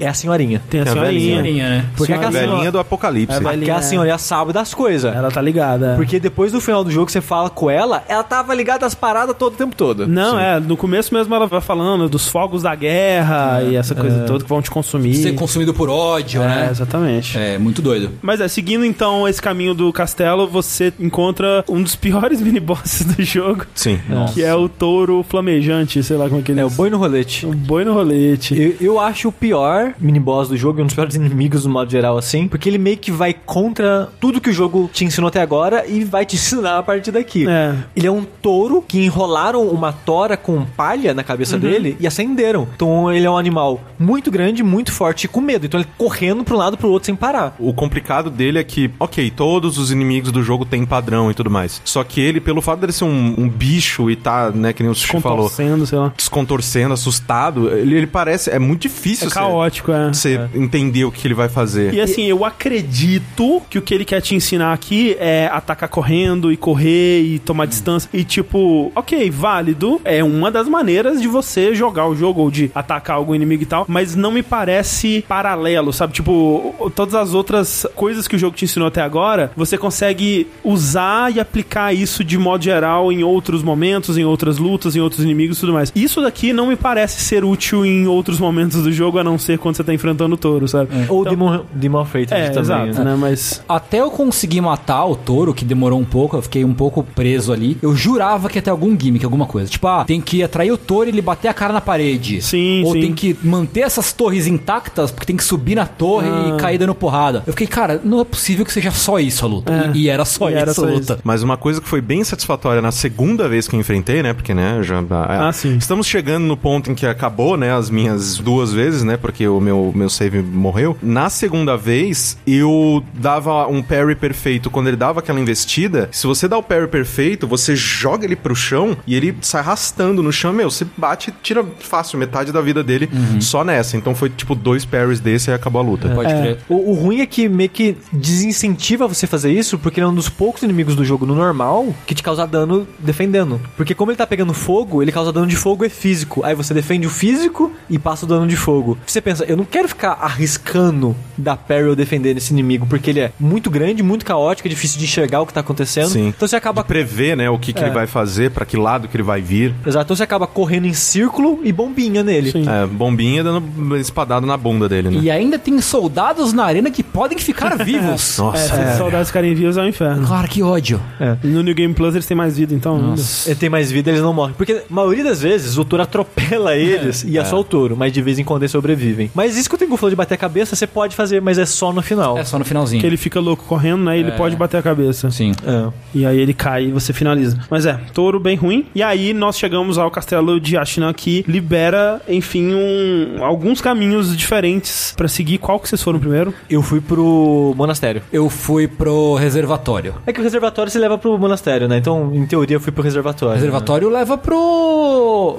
[0.00, 0.60] é a senhorinha.
[0.68, 1.30] Tem a Tem a senhorinha.
[1.36, 1.84] Senhorinha, né?
[1.96, 3.36] Porque aquela Velhinha do apocalipse.
[3.36, 3.62] É, velhinha.
[3.62, 5.14] aquela senhorinha sabe das coisas.
[5.14, 5.94] Ela tá ligada.
[5.96, 9.36] Porque depois do final do jogo você fala com ela, ela tava ligada às paradas
[9.38, 10.06] todo o tempo todo.
[10.06, 14.24] Não, é, no começo mesmo ela vai falando dos fogos da guerra e essa coisa
[14.24, 15.14] toda que vão te consumir.
[15.14, 16.68] Ser consumido por ódio, É, né?
[16.70, 17.38] exatamente.
[17.38, 18.10] É, muito doido.
[18.22, 23.22] Mas é, seguindo então esse caminho do castelo, você encontra um dos piores mini-bosses do
[23.22, 23.98] jogo, Sim.
[24.32, 26.98] que é o touro flamejante, sei lá como é que ele É o boi no
[26.98, 27.46] rolete.
[27.46, 28.54] O boi no rolete.
[28.58, 31.90] Eu, eu acho o pior mini-boss do jogo, e um dos piores inimigos no modo
[31.90, 35.40] geral, assim, porque ele meio que vai contra tudo que o jogo te ensinou até
[35.40, 37.46] agora e vai te ensinar a partir daqui.
[37.48, 37.74] É.
[37.96, 42.68] Ele é um touro que enrolaram uma tora com palha na cabeça dele e acenderam.
[42.74, 45.66] Então ele é um animal muito grande, muito forte e com medo.
[45.66, 47.54] Então ele correndo pra um lado pro outro sem parar.
[47.58, 51.50] O complicado dele é que, ok, todos os inimigos do jogo têm padrão e tudo
[51.50, 51.80] mais.
[51.84, 54.90] Só que ele, pelo fato dele ser um, um bicho e tá, né, que nem
[54.90, 56.12] o Sushi falou, Contorcendo, sei lá.
[56.16, 58.50] descontorcendo, assustado, ele, ele parece.
[58.50, 60.08] É muito difícil É caótico, é.
[60.08, 61.94] você entender o que ele vai fazer.
[61.94, 66.52] E assim, eu acredito que o que ele quer te ensinar aqui é atacar correndo
[66.52, 68.08] e correr e tomar distância.
[68.12, 70.00] E tipo, ok, válido.
[70.04, 73.66] É uma das maneiras de você jogar o jogo ou de atacar algum inimigo e
[73.66, 73.84] tal.
[73.88, 76.12] Mas não me parece paralelo, sabe?
[76.12, 81.34] Tipo, todas as outras coisas que o jogo te ensinou até agora, você consegue usar
[81.34, 85.53] e aplicar isso de modo geral em outros momentos, em outras lutas, em outros inimigos
[85.58, 85.92] e tudo mais.
[85.94, 89.58] Isso daqui não me parece ser útil em outros momentos do jogo, a não ser
[89.58, 90.90] quando você tá enfrentando o touro, sabe?
[91.08, 92.62] Ou Então- Demon, Demon Freighted é, também.
[92.62, 93.04] exato, né?
[93.12, 93.16] né?
[93.18, 93.62] Mas.
[93.68, 97.52] Até eu conseguir matar o touro, que demorou um pouco, eu fiquei um pouco preso
[97.52, 97.76] ali.
[97.82, 99.70] Eu jurava que ia ter algum gimmick, alguma coisa.
[99.70, 102.40] Tipo, ah, tem que atrair o touro e ele bater a cara na parede.
[102.42, 103.00] Sim, Ou sim.
[103.00, 106.54] tem que manter essas torres intactas, porque tem que subir na torre Ah.
[106.56, 107.42] e cair dando porrada.
[107.46, 109.72] Eu fiquei, cara, não é possível que seja só isso a luta.
[109.72, 109.96] É.
[109.96, 111.14] E, e era só E isso era a só luta.
[111.14, 111.18] isso.
[111.24, 114.32] Mas uma coisa que foi bem satisfatória na segunda vez que eu enfrentei, né?
[114.32, 115.76] Porque, né, já, a, Ah, sim.
[115.76, 119.60] Estamos chegando no ponto em que acabou, né, as minhas duas vezes, né, porque o
[119.60, 120.96] meu, meu save morreu.
[121.02, 124.70] Na segunda vez, eu dava um parry perfeito.
[124.70, 128.54] Quando ele dava aquela investida, se você dá o parry perfeito, você joga ele pro
[128.56, 130.52] chão e ele sai arrastando no chão.
[130.52, 133.08] Meu, você bate e tira fácil metade da vida dele
[133.40, 133.96] só nessa.
[133.96, 136.08] Então foi tipo dois parries desse e acabou a luta.
[136.08, 136.40] Pode É.
[136.40, 136.58] crer.
[136.68, 140.14] O, o ruim é que meio que desincentiva você fazer isso, porque ele é um
[140.14, 143.60] dos poucos inimigos do jogo no normal que te causa dano defendendo.
[143.76, 146.42] Porque como ele tá pegando fogo, ele causa dano de fogo e físico.
[146.44, 148.96] Aí você defende o físico e passa o dano de fogo.
[149.06, 153.20] Você pensa, eu não quero ficar arriscando dar parry ou defender esse inimigo, porque ele
[153.20, 156.08] é muito grande, muito caótico, é difícil de enxergar o que tá acontecendo.
[156.08, 156.28] Sim.
[156.28, 159.08] Então você acaba De prever, né, o que, que ele vai fazer, pra que lado
[159.08, 159.74] que ele vai vir.
[159.86, 162.52] Exato, então você acaba correndo em círculo e bombinha nele.
[162.52, 162.64] Sim.
[162.68, 165.20] É, bombinha dando espadada na bunda dele, né?
[165.22, 168.38] E ainda tem soldados na arena que podem ficar vivos.
[168.38, 168.92] É, Nossa.
[168.92, 170.26] se saudades ficarem vivos é o inferno.
[170.28, 171.00] Cara, que ódio.
[171.42, 172.96] No New Game Plus eles têm mais vida, então.
[172.96, 173.22] ainda.
[173.46, 174.54] Ele tem mais vida, eles não morrem.
[174.54, 178.12] Porque a maioria das vezes o touro atropela eles e é só o touro, mas
[178.12, 179.30] de vez em quando eles sobrevivem.
[179.34, 181.66] Mas isso que o Tengu falou de bater a cabeça, você pode fazer, mas é
[181.66, 182.38] só no final.
[182.38, 183.00] É só no finalzinho.
[183.00, 184.16] Que ele fica louco correndo, né?
[184.16, 185.30] E ele pode bater a cabeça.
[185.30, 185.52] Sim.
[185.66, 185.88] É.
[186.14, 187.58] E aí ele cai e você finaliza.
[187.70, 188.86] Mas é, touro bem ruim.
[188.94, 195.14] E aí nós chegamos ao castelo de Ashina que libera, enfim, um, alguns caminhos diferentes
[195.16, 195.58] pra seguir.
[195.58, 196.52] Qual que vocês foram primeiro?
[196.68, 198.22] Eu fui pro monastério.
[198.32, 200.14] Eu fui pro reservatório.
[200.26, 201.98] É que o reservatório se leva pro monastério, né?
[201.98, 203.54] Então, em teoria, eu fui pro O reservatório.
[203.54, 204.54] reservatório leva pro.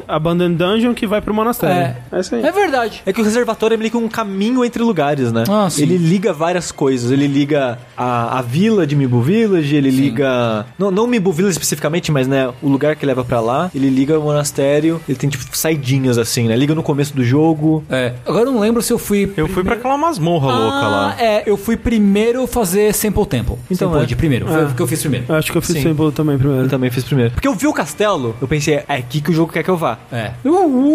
[0.08, 1.76] Abandoned Dungeon que vai pro monastério.
[1.76, 1.96] É.
[2.12, 2.44] É isso aí.
[2.46, 3.02] É verdade.
[3.06, 5.44] É que o reservatório é meio que um caminho entre lugares, né?
[5.50, 5.84] Ah, sim.
[5.84, 7.12] Ele liga várias coisas.
[7.12, 10.66] Ele liga a, a vila de Mibu Village, ele liga.
[10.78, 13.70] Não, não Mibu Village especificamente, mas né, o lugar que leva pra lá.
[13.74, 15.00] Ele liga o monastério.
[15.08, 16.56] Ele tem tipo saidinhas assim, né?
[16.56, 17.84] Liga no começo do jogo.
[17.90, 18.14] É.
[18.26, 19.32] Agora eu não lembro se eu fui.
[19.38, 21.16] Eu fui pra aquela masmorra louca Ah, lá.
[21.20, 21.44] é.
[21.46, 23.56] Eu fui primeiro fazer Sample Temple.
[23.70, 24.06] Então, Sample é.
[24.08, 24.48] de primeiro.
[24.48, 24.64] Foi É.
[24.66, 25.26] o que eu fiz primeiro.
[25.30, 25.84] Eu acho que eu fiz Sim.
[25.84, 26.64] Sample também primeiro.
[26.66, 27.32] Eu também fiz primeiro.
[27.32, 29.78] Porque eu vi o castelo, eu pensei, é aqui que o jogo quer que eu
[29.78, 29.98] vá.
[30.12, 30.32] É.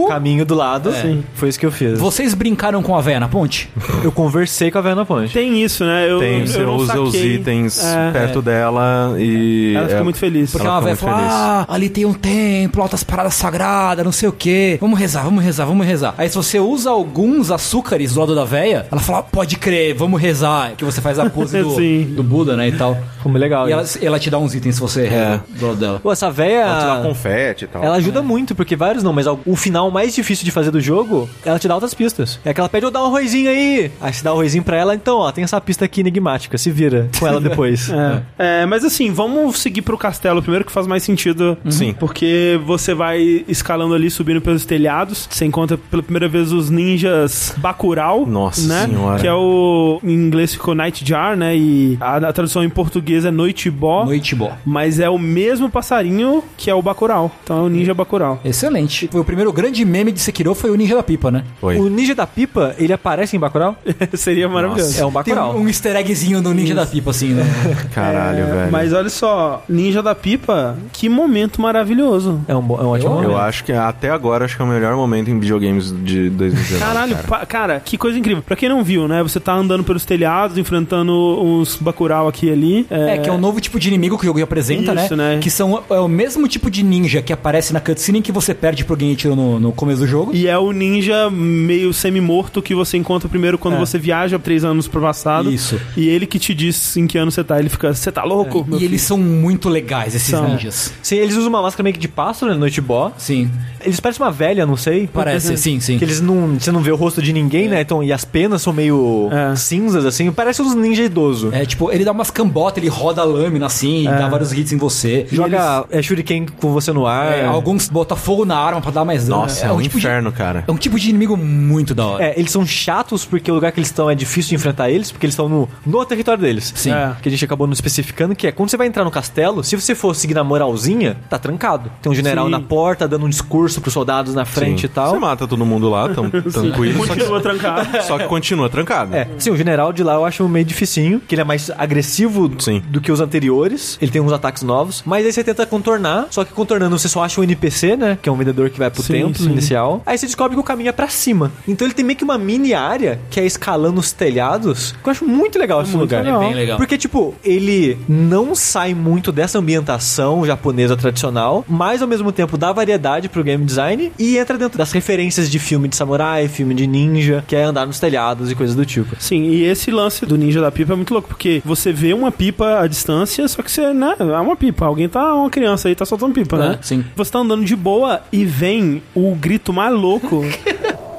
[0.08, 0.92] Caminho do lado.
[0.92, 1.24] Sim.
[1.34, 1.98] Foi isso que eu fiz.
[1.98, 3.70] Vocês brincaram com a véia na ponte?
[4.02, 5.32] Eu conversei com a Verna Ponte.
[5.32, 6.10] Tem isso, né?
[6.10, 8.10] Eu, Tem, eu você não usa os itens É.
[8.12, 9.74] perto dela e.
[9.76, 10.50] Ela fica é, muito feliz.
[10.50, 11.26] Porque Ela uma véia ficou falou.
[11.30, 14.78] Ah, ali tem um templo, altas paradas sagradas, não sei o quê.
[14.80, 16.14] Vamos rezar, vamos rezar, vamos rezar.
[16.16, 20.20] Aí se você usa alguns açúcares do lado da véia, ela fala: Pode crer, vamos
[20.20, 20.72] rezar.
[20.76, 22.68] Que você faz a pose do, do Buda, né?
[22.68, 22.96] E tal.
[23.16, 23.68] Ficou muito legal.
[23.68, 26.00] E ela, ela te dá uns itens se você reza do lado dela.
[26.00, 26.62] Pô, essa véia.
[26.62, 27.84] Ela te dá confete e tal.
[27.84, 31.28] Ela ajuda muito, porque vários não, mas o final mais difícil de fazer do jogo,
[31.44, 32.38] ela te dá outras pistas.
[32.44, 33.90] É que ela pede, ô, dá um arrozinho aí.
[34.00, 36.70] Aí você dá um arrozinho pra ela, então, ó, tem essa pista aqui enigmática, se
[36.70, 37.90] vira com ela depois.
[38.00, 38.62] É.
[38.62, 41.56] É, mas assim, vamos seguir pro castelo primeiro, que faz mais sentido.
[41.68, 41.92] Sim.
[41.98, 45.28] Porque você vai escalando ali, subindo pelos telhados.
[45.30, 48.26] Você encontra pela primeira vez os ninjas Bacurau.
[48.26, 48.86] Nossa né?
[48.86, 49.20] senhora.
[49.20, 50.00] Que é o.
[50.02, 51.56] Em inglês ficou Nightjar, né?
[51.56, 54.04] E a, a tradução em português é Noite Bó.
[54.04, 54.58] Noite boa.
[54.64, 57.30] Mas é o mesmo passarinho que é o Bacurau.
[57.44, 58.19] Então é o ninja Bacurau.
[58.44, 59.08] Excelente.
[59.10, 61.44] Foi o primeiro grande meme de Sekiro foi o Ninja da Pipa, né?
[61.60, 61.76] Foi.
[61.78, 63.76] O ninja da pipa, ele aparece em Bacurau?
[64.14, 65.00] Seria maravilhoso.
[65.00, 65.56] É um Tem Bacurau.
[65.56, 67.44] um, um easter eggzinho do Ninja da Pipa, assim, né?
[67.94, 68.72] Caralho, velho.
[68.72, 72.40] Mas olha só, Ninja da Pipa, que momento maravilhoso.
[72.48, 73.30] É um, é um ótimo Eu- momento.
[73.30, 76.78] Eu acho que até agora acho que é o melhor momento em videogames de 2019.
[76.84, 77.46] Caralho, cara.
[77.46, 78.42] cara, que coisa incrível.
[78.42, 79.22] Pra quem não viu, né?
[79.22, 82.86] Você tá andando pelos telhados, enfrentando uns Bacurau aqui e ali.
[82.90, 85.34] É, que é um novo tipo de inimigo que o jogo apresenta, Isso, né?
[85.36, 85.40] né?
[85.40, 88.84] Que são é o mesmo tipo de ninja que aparece na cutscene que você perde
[88.84, 90.34] pro Genichiro no, no começo do jogo.
[90.34, 94.88] E é o ninja meio semi-morto que você encontra primeiro quando você viaja três anos
[94.88, 95.50] pro passado.
[95.52, 95.80] Isso.
[95.96, 97.58] E ele que te diz em que ano você tá.
[97.58, 98.64] Ele fica, você tá louco?
[98.68, 100.48] meu E eles são muito legais, esses São.
[100.48, 100.92] ninjas.
[101.02, 102.58] Sim, eles usam uma máscara meio que de pássaro, né?
[102.58, 103.12] Noite bó.
[103.16, 103.50] Sim,
[103.84, 105.06] Eles parecem uma velha, não sei.
[105.06, 105.98] parece, sim, sim.
[105.98, 106.58] Que eles não.
[106.58, 107.80] Você não vê o rosto de ninguém, né?
[107.80, 109.54] Então, e as penas são meio É.
[109.56, 110.30] cinzas, assim.
[110.32, 111.50] Parece uns ninja idoso.
[111.52, 114.72] É, tipo, ele dá umas cambotas, ele roda a lâmina assim, e dá vários hits
[114.72, 115.26] em você.
[115.30, 117.32] Joga é, shuriken com você no ar.
[117.32, 119.42] eles- é, alguns botam fogo na arma pra dar mais dano.
[119.42, 120.62] Nossa, é, um, tipo inferno, cara.
[120.62, 122.24] De, é um tipo de inimigo muito da hora.
[122.24, 125.12] É, eles são chatos porque o lugar que eles estão é difícil de enfrentar eles,
[125.12, 126.72] porque eles estão no, no território deles.
[126.74, 126.92] Sim.
[126.92, 127.14] É.
[127.20, 129.76] Que a gente acabou não especificando, que é quando você vai entrar no castelo, se
[129.76, 131.90] você for seguir na moralzinha, tá trancado.
[132.00, 132.50] Tem um general Sim.
[132.52, 134.86] na porta dando um discurso pros soldados na frente Sim.
[134.86, 135.10] e tal.
[135.10, 137.06] Você mata todo mundo lá, tão tranquilo.
[137.06, 138.02] Só que, Continua trancado.
[138.02, 139.14] só que continua trancado.
[139.14, 142.50] É, sim, o general de lá eu acho meio dificinho, que ele é mais agressivo
[142.58, 142.82] Sim.
[142.88, 143.98] do que os anteriores.
[144.00, 147.22] Ele tem uns ataques novos, mas aí você tenta contornar, só que contornando você só
[147.24, 148.18] acha um NPC, né?
[148.20, 149.50] Que é um vendedor que vai pro Sim, templo sim.
[149.50, 150.02] inicial.
[150.06, 151.50] Aí você descobre que o caminho é pra cima.
[151.66, 155.10] Então ele tem meio que uma mini área que é escalando os telhados, que eu
[155.10, 156.24] acho muito legal esse muito lugar.
[156.24, 156.42] legal.
[156.42, 156.76] É bem legal.
[156.76, 162.72] Porque, tipo, ele não sai muito dessa ambientação japonesa tradicional, mas ao mesmo tempo dá
[162.72, 166.86] variedade pro game design e entra dentro das referências de filme de samurai, filme de
[166.86, 169.16] ninja, que é andar nos telhados e coisas do tipo.
[169.18, 172.30] Sim, e esse lance do ninja da pipa é muito louco, porque você vê uma
[172.30, 174.86] pipa à distância, só que você, né, é uma pipa.
[174.86, 176.78] Alguém tá, uma criança aí, tá soltando pipa, É, né?
[176.82, 177.04] sim.
[177.16, 180.42] Você tá andando de boa e vem o grito mais louco.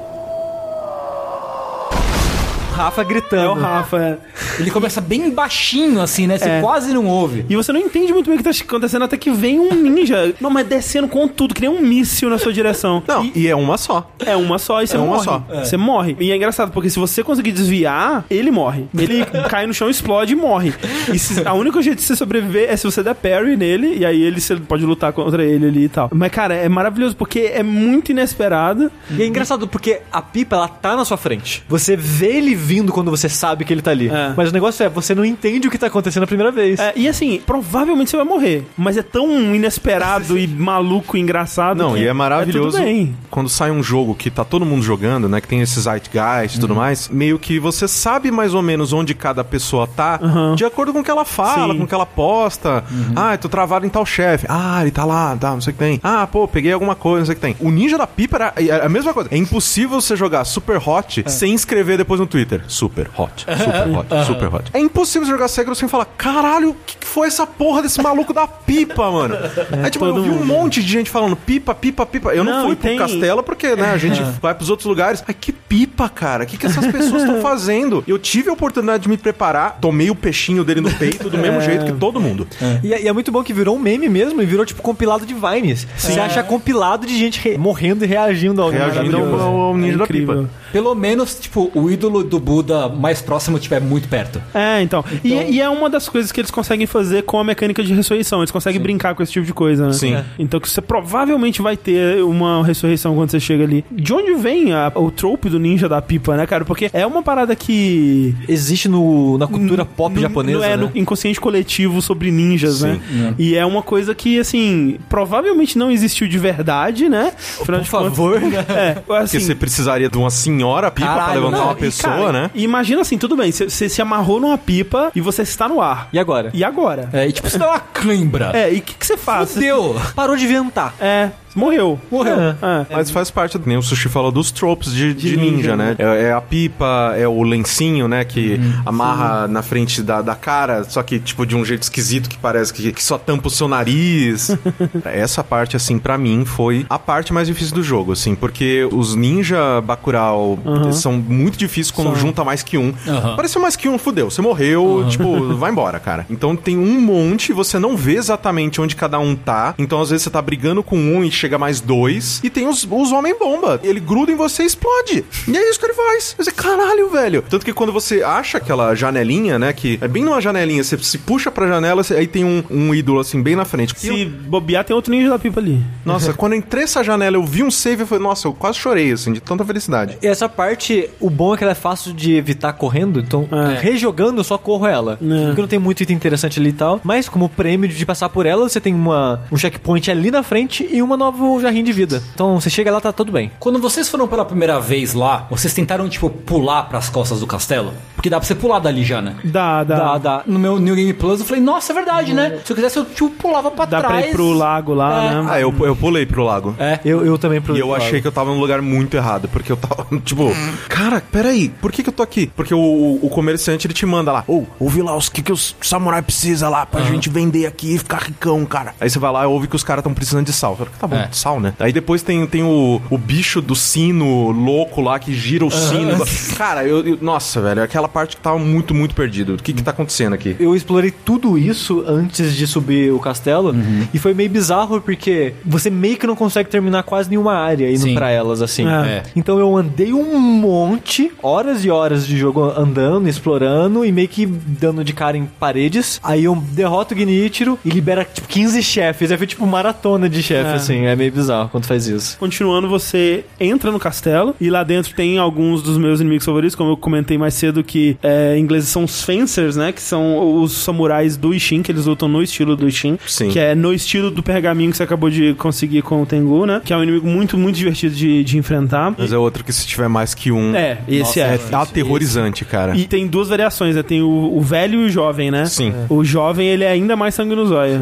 [2.72, 3.42] Rafa gritando.
[3.42, 3.98] É o Rafa.
[3.98, 4.18] é.
[4.60, 6.38] Ele começa bem baixinho, assim, né?
[6.38, 6.60] Você É.
[6.60, 7.44] quase não ouve.
[7.48, 10.34] E você não entende muito bem o que tá acontecendo até que vem um ninja.
[10.40, 13.02] Não, mas descendo com tudo, que nem um míssil na sua direção.
[13.06, 14.10] Não, e é uma só.
[14.24, 15.24] É uma só e você É uma morre.
[15.24, 15.44] só.
[15.64, 16.16] Você morre.
[16.20, 18.84] E é engraçado, porque se você conseguir desviar, ele morre.
[18.96, 20.74] Ele cai no chão, explode e morre.
[21.12, 24.04] E se, a única jeito de você sobreviver é se você der parry nele, e
[24.04, 26.10] aí ele você pode lutar contra ele ali e tal.
[26.12, 28.90] Mas, cara, é maravilhoso, porque é muito inesperado.
[29.10, 31.62] E é engraçado porque a pipa, ela tá na sua frente.
[31.68, 34.08] Você vê ele vindo quando você sabe que ele tá ali.
[34.08, 34.32] É.
[34.34, 36.80] Mas o negócio é, você não entende o que tá acontecendo a primeira vez.
[36.80, 38.64] É, e assim, provavelmente você vai morrer.
[38.78, 41.76] Mas é tão inesperado e maluco e engraçado.
[41.76, 43.14] Não, que e é maravilhoso tudo bem.
[43.30, 45.38] quando sai um jogo que tá todo mundo jogando, né?
[45.38, 47.10] Que tem esses zeitgeist e tudo mais.
[47.10, 50.18] Meio que você sabe mais ou menos onde cada pessoa tá,
[50.56, 51.78] de acordo com o que ela fala, Sim.
[51.78, 52.82] com o que ela posta.
[53.14, 54.46] Ah, eu tô travado em tal chefe.
[54.48, 56.00] Ah, ele tá lá, tá, não sei o que tem.
[56.02, 57.56] Ah, pô, peguei alguma coisa, não sei o que tem.
[57.60, 59.28] O Ninja da Pipa era é a mesma coisa.
[59.30, 62.51] É impossível você jogar Super Hot sem escrever depois no Twitter.
[62.68, 64.70] Super Hot, Super Hot, Super Hot.
[64.74, 68.32] É impossível jogar Sekiro sem falar, caralho, o que, que foi essa porra desse maluco
[68.32, 69.36] da pipa, mano?
[69.84, 70.44] É, tipo, eu vi um mundo.
[70.46, 72.34] monte de gente falando pipa, pipa, pipa.
[72.34, 75.22] Eu não, Não, fui pro tem- castelo porque, né, a gente vai pros outros lugares.
[75.26, 76.44] Ai, que pipa, cara.
[76.44, 78.04] O que, que essas pessoas estão fazendo?
[78.06, 81.60] Eu tive a oportunidade de me preparar, tomei o peixinho dele no peito do mesmo
[81.62, 82.46] jeito que todo mundo.
[82.82, 85.24] E, é- e é muito bom que virou um meme mesmo e virou tipo compilado
[85.26, 85.86] de Vines.
[85.96, 89.94] Você acha compilado de gente re- morrendo e reagindo ao Reagindo ao, ao, ao ninja
[89.94, 90.48] É da pipa.
[90.72, 94.40] Pelo menos, tipo, o ídolo do Buda mais próximo estiver muito perto.
[94.54, 95.04] É, então.
[95.22, 98.40] E, e é uma das coisas que eles conseguem fazer com a mecânica de ressurreição.
[98.40, 99.92] Eles conseguem brincar com esse tipo de coisa, né?
[99.92, 100.14] Sim.
[100.14, 100.24] É.
[100.38, 103.84] Então que você provavelmente vai ter uma ressurreição quando você chega ali.
[103.90, 106.64] De onde vem a- o trope do ninja da pipa, né, cara?
[106.64, 108.34] Porque é uma parada que.
[108.48, 110.58] Existe no, na cultura pop no- japonesa.
[110.58, 110.76] no- é né?
[110.76, 113.00] no inconsciente coletivo sobre ninjas, Sim.
[113.10, 113.34] né?
[113.38, 117.32] E é uma coisa que, assim, provavelmente não existiu de verdade, né?
[117.60, 118.64] Afinal Por de contas- favor, né?
[118.68, 120.30] É, Porque assim, você precisaria de uma
[120.62, 122.50] senhora pipa pra Caralho, levantar não, uma e, pessoa, cara, né?
[122.54, 126.08] e Imagina assim, tudo bem, você- se amarrou numa pipa e você está no ar.
[126.12, 126.50] E agora?
[126.54, 127.08] E agora?
[127.12, 128.50] É, e tipo, você dá uma cãibra.
[128.54, 129.54] É, e o que que você faz?
[129.54, 130.00] Fudeu.
[130.14, 130.94] Parou de ventar.
[131.00, 131.98] É, morreu.
[132.10, 132.36] Morreu.
[132.40, 132.56] É.
[132.90, 135.94] Mas faz parte, nem o Sushi falou, dos tropes de, de ninja, né?
[135.98, 138.24] É, é a pipa, é o lencinho, né?
[138.24, 142.38] Que amarra na frente da, da cara, só que, tipo, de um jeito esquisito que
[142.38, 144.56] parece que, que só tampa o seu nariz.
[145.04, 149.14] Essa parte, assim, pra mim, foi a parte mais difícil do jogo, assim, porque os
[149.14, 150.58] ninja Bacurau
[150.92, 152.94] são muito difíceis quando junta mais que um.
[153.06, 153.32] Aham.
[153.32, 154.30] Apareceu mais que um, fudeu.
[154.30, 156.26] Você morreu, tipo, vai embora, cara.
[156.28, 159.74] Então tem um monte, você não vê exatamente onde cada um tá.
[159.78, 162.40] Então, às vezes, você tá brigando com um e chega mais dois.
[162.42, 163.80] E tem os, os homem-bomba.
[163.82, 165.24] Ele gruda em você e explode.
[165.48, 166.34] E é isso que ele faz.
[166.38, 167.42] Você, caralho, velho.
[167.48, 169.72] Tanto que quando você acha aquela janelinha, né?
[169.72, 173.20] Que é bem numa janelinha, você se puxa pra janela, aí tem um, um ídolo
[173.20, 173.94] assim, bem na frente.
[174.02, 175.82] E eu- Se bobear, tem outro ninja da pipa ali.
[176.04, 178.78] nossa, quando eu entrei essa janela, eu vi um save, eu falei, nossa, eu quase
[178.78, 180.16] chorei, assim, de tanta felicidade.
[180.22, 183.78] E essa parte, o bom é que ela é fácil de evitar correndo, então É.
[183.80, 185.18] rejogando eu só corro ela.
[185.22, 185.46] É.
[185.46, 187.00] Porque não tem muito item interessante ali e tal.
[187.04, 190.88] Mas como prêmio de passar por ela, você tem uma, um checkpoint ali na frente
[190.90, 192.22] e uma nova jarrinho de vida.
[192.34, 193.50] Então você chega lá, tá tudo bem.
[193.58, 197.92] Quando vocês foram pela primeira vez lá, vocês tentaram, tipo, pular pras costas do castelo?
[198.14, 199.34] Porque dá pra você pular dali já, né?
[199.44, 199.96] Dá, dá.
[199.96, 200.42] Dá, dá.
[200.46, 202.60] No meu New Game Plus, eu falei, nossa, é verdade, né?
[202.64, 204.14] Se eu quisesse, eu, tipo, pulava pra Dá trás.
[204.20, 205.30] pra ir pro lago lá, É.
[205.34, 205.46] né?
[205.50, 206.74] Ah, eu, eu pulei pro lago.
[206.78, 207.00] É.
[207.04, 209.72] Eu, eu também pro E eu achei que eu tava num lugar muito errado, porque
[209.72, 210.52] eu tava, tipo,
[210.88, 212.50] cara, peraí, por que que eu tô aqui?
[212.54, 215.74] Porque o, o comerciante, ele te manda lá, ô, ouve lá os que que os
[215.80, 218.94] samurai precisa lá pra gente vender aqui e ficar ricão, cara.
[219.00, 220.72] Aí você vai lá e ouve que os caras estão precisando de sal.
[220.72, 221.28] Eu falei, tá bom, É.
[221.32, 221.74] sal, né?
[221.78, 226.24] Aí depois tem, tem o, o bicho do sino louco lá que gira o sino.
[226.56, 229.54] Cara, eu, eu- nossa, velho, aquela parte que tava muito, muito perdido.
[229.54, 230.56] O que que tá acontecendo aqui?
[230.58, 233.74] Eu explorei tudo isso antes de subir o castelo
[234.12, 238.00] e foi meio bizarro porque você meio que não consegue terminar quase nenhuma área indo
[238.00, 238.14] Sim.
[238.14, 238.86] pra elas assim.
[238.88, 239.22] É.
[239.36, 244.46] Então eu andei um monte, horas e horas de jogo andando, explorando e meio que
[244.46, 246.20] dando de cara em paredes.
[246.22, 249.30] Aí eu derroto o Genichiro e libera tipo 15 chefes.
[249.30, 250.74] Aí foi tipo maratona de chefe É.
[250.74, 251.06] assim.
[251.12, 252.36] É meio bizarro quando faz isso.
[252.38, 256.90] Continuando, você entra no castelo e lá dentro tem alguns dos meus inimigos favoritos, como
[256.90, 259.92] eu comentei mais cedo, que é, em inglês são os Fencers, né?
[259.92, 263.18] Que são os samurais do Ishin, que eles lutam no estilo do Ishin.
[263.26, 263.50] Sim.
[263.50, 266.80] Que é no estilo do pergaminho que você acabou de conseguir com o Tengu, né?
[266.84, 269.14] Que é um inimigo muito, muito divertido de, de enfrentar.
[269.16, 270.74] Mas é outro que se tiver mais que um...
[270.74, 271.58] É, esse é.
[271.70, 272.96] É aterrorizante, cara.
[272.96, 274.02] E tem duas variações, né?
[274.02, 275.66] Tem o, o velho e o jovem, né?
[275.66, 275.92] Sim.
[276.08, 277.52] O jovem, ele é ainda mais sangue.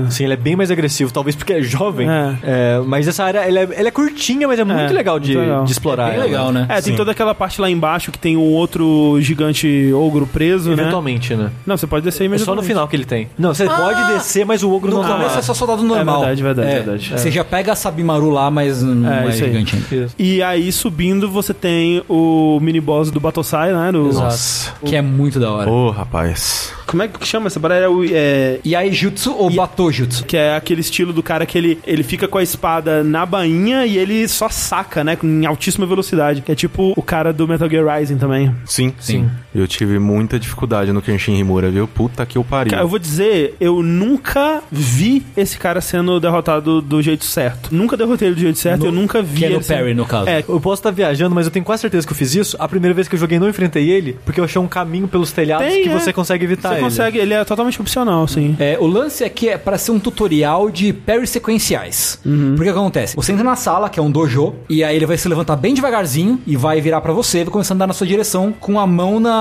[0.07, 2.09] Assim, ele é bem mais agressivo, talvez porque é jovem.
[2.09, 2.37] É.
[2.43, 5.47] É, mas essa área, ela é, ela é curtinha, mas é muito legal de, muito
[5.49, 5.65] legal.
[5.65, 6.07] de explorar.
[6.07, 6.25] Bem ela.
[6.25, 6.67] legal, né?
[6.69, 6.97] É, tem Sim.
[6.97, 10.75] toda aquela parte lá embaixo que tem um outro gigante ogro preso, né?
[10.83, 11.51] Eventualmente, né?
[11.67, 12.67] Não, você pode descer É só no imediatamente.
[12.67, 13.29] final que ele tem.
[13.39, 15.39] Não, você pode descer, mas o ogro No não tá começo lá.
[15.39, 16.19] é só soldado normal.
[16.21, 17.11] verdade, verdade, É, verdade.
[17.17, 19.51] Você já pega a Sabimaru lá, mas não É, é, isso aí.
[19.53, 20.09] gigante ainda.
[20.19, 23.93] E aí, subindo, você tem o mini-boss do Battlesai, né?
[23.93, 24.13] Do...
[24.13, 24.73] Nossa.
[24.85, 25.71] Que é muito da hora.
[25.71, 26.73] Ô, rapaz.
[26.87, 27.83] Como é que chama essa parada?
[27.85, 30.25] É o- É, Yaijutsu ou Batojutsu?
[30.25, 33.87] que é aquele estilo do cara que ele, ele fica com a espada na bainha
[33.87, 35.17] e ele só saca, né?
[35.23, 36.43] Em altíssima velocidade.
[36.43, 38.55] Que é tipo o cara do Metal Gear Rising também.
[38.65, 39.31] Sim, Sim.
[39.55, 41.87] Eu tive muita dificuldade no Kenshin Himura, viu?
[41.89, 42.71] Puta que eu pariu.
[42.71, 47.75] Cara, eu vou dizer, eu nunca vi esse cara sendo derrotado do jeito certo.
[47.75, 49.77] Nunca derrotei ele do jeito certo, No- eu nunca vi que é no ele sendo-
[49.79, 50.29] parry, no caso.
[50.29, 52.57] É, Eu posso estar viajando, mas eu tenho quase certeza que eu fiz isso.
[52.61, 55.33] A primeira vez que eu joguei, não enfrentei ele, porque eu achei um caminho pelos
[55.33, 55.93] telhados Tem, que é.
[55.99, 56.83] você consegue evitar você ele.
[56.83, 58.57] consegue, ele é totalmente opcional, sim.
[58.59, 62.19] É, o lance que é para ser um tutorial de parries sequenciais.
[62.23, 63.17] Porque o que acontece?
[63.17, 65.75] Você entra na sala, que é um dojo, e aí ele vai se levantar bem
[65.75, 68.87] devagarzinho e vai virar pra você, vai começar a andar na sua direção com a
[68.87, 69.40] mão na.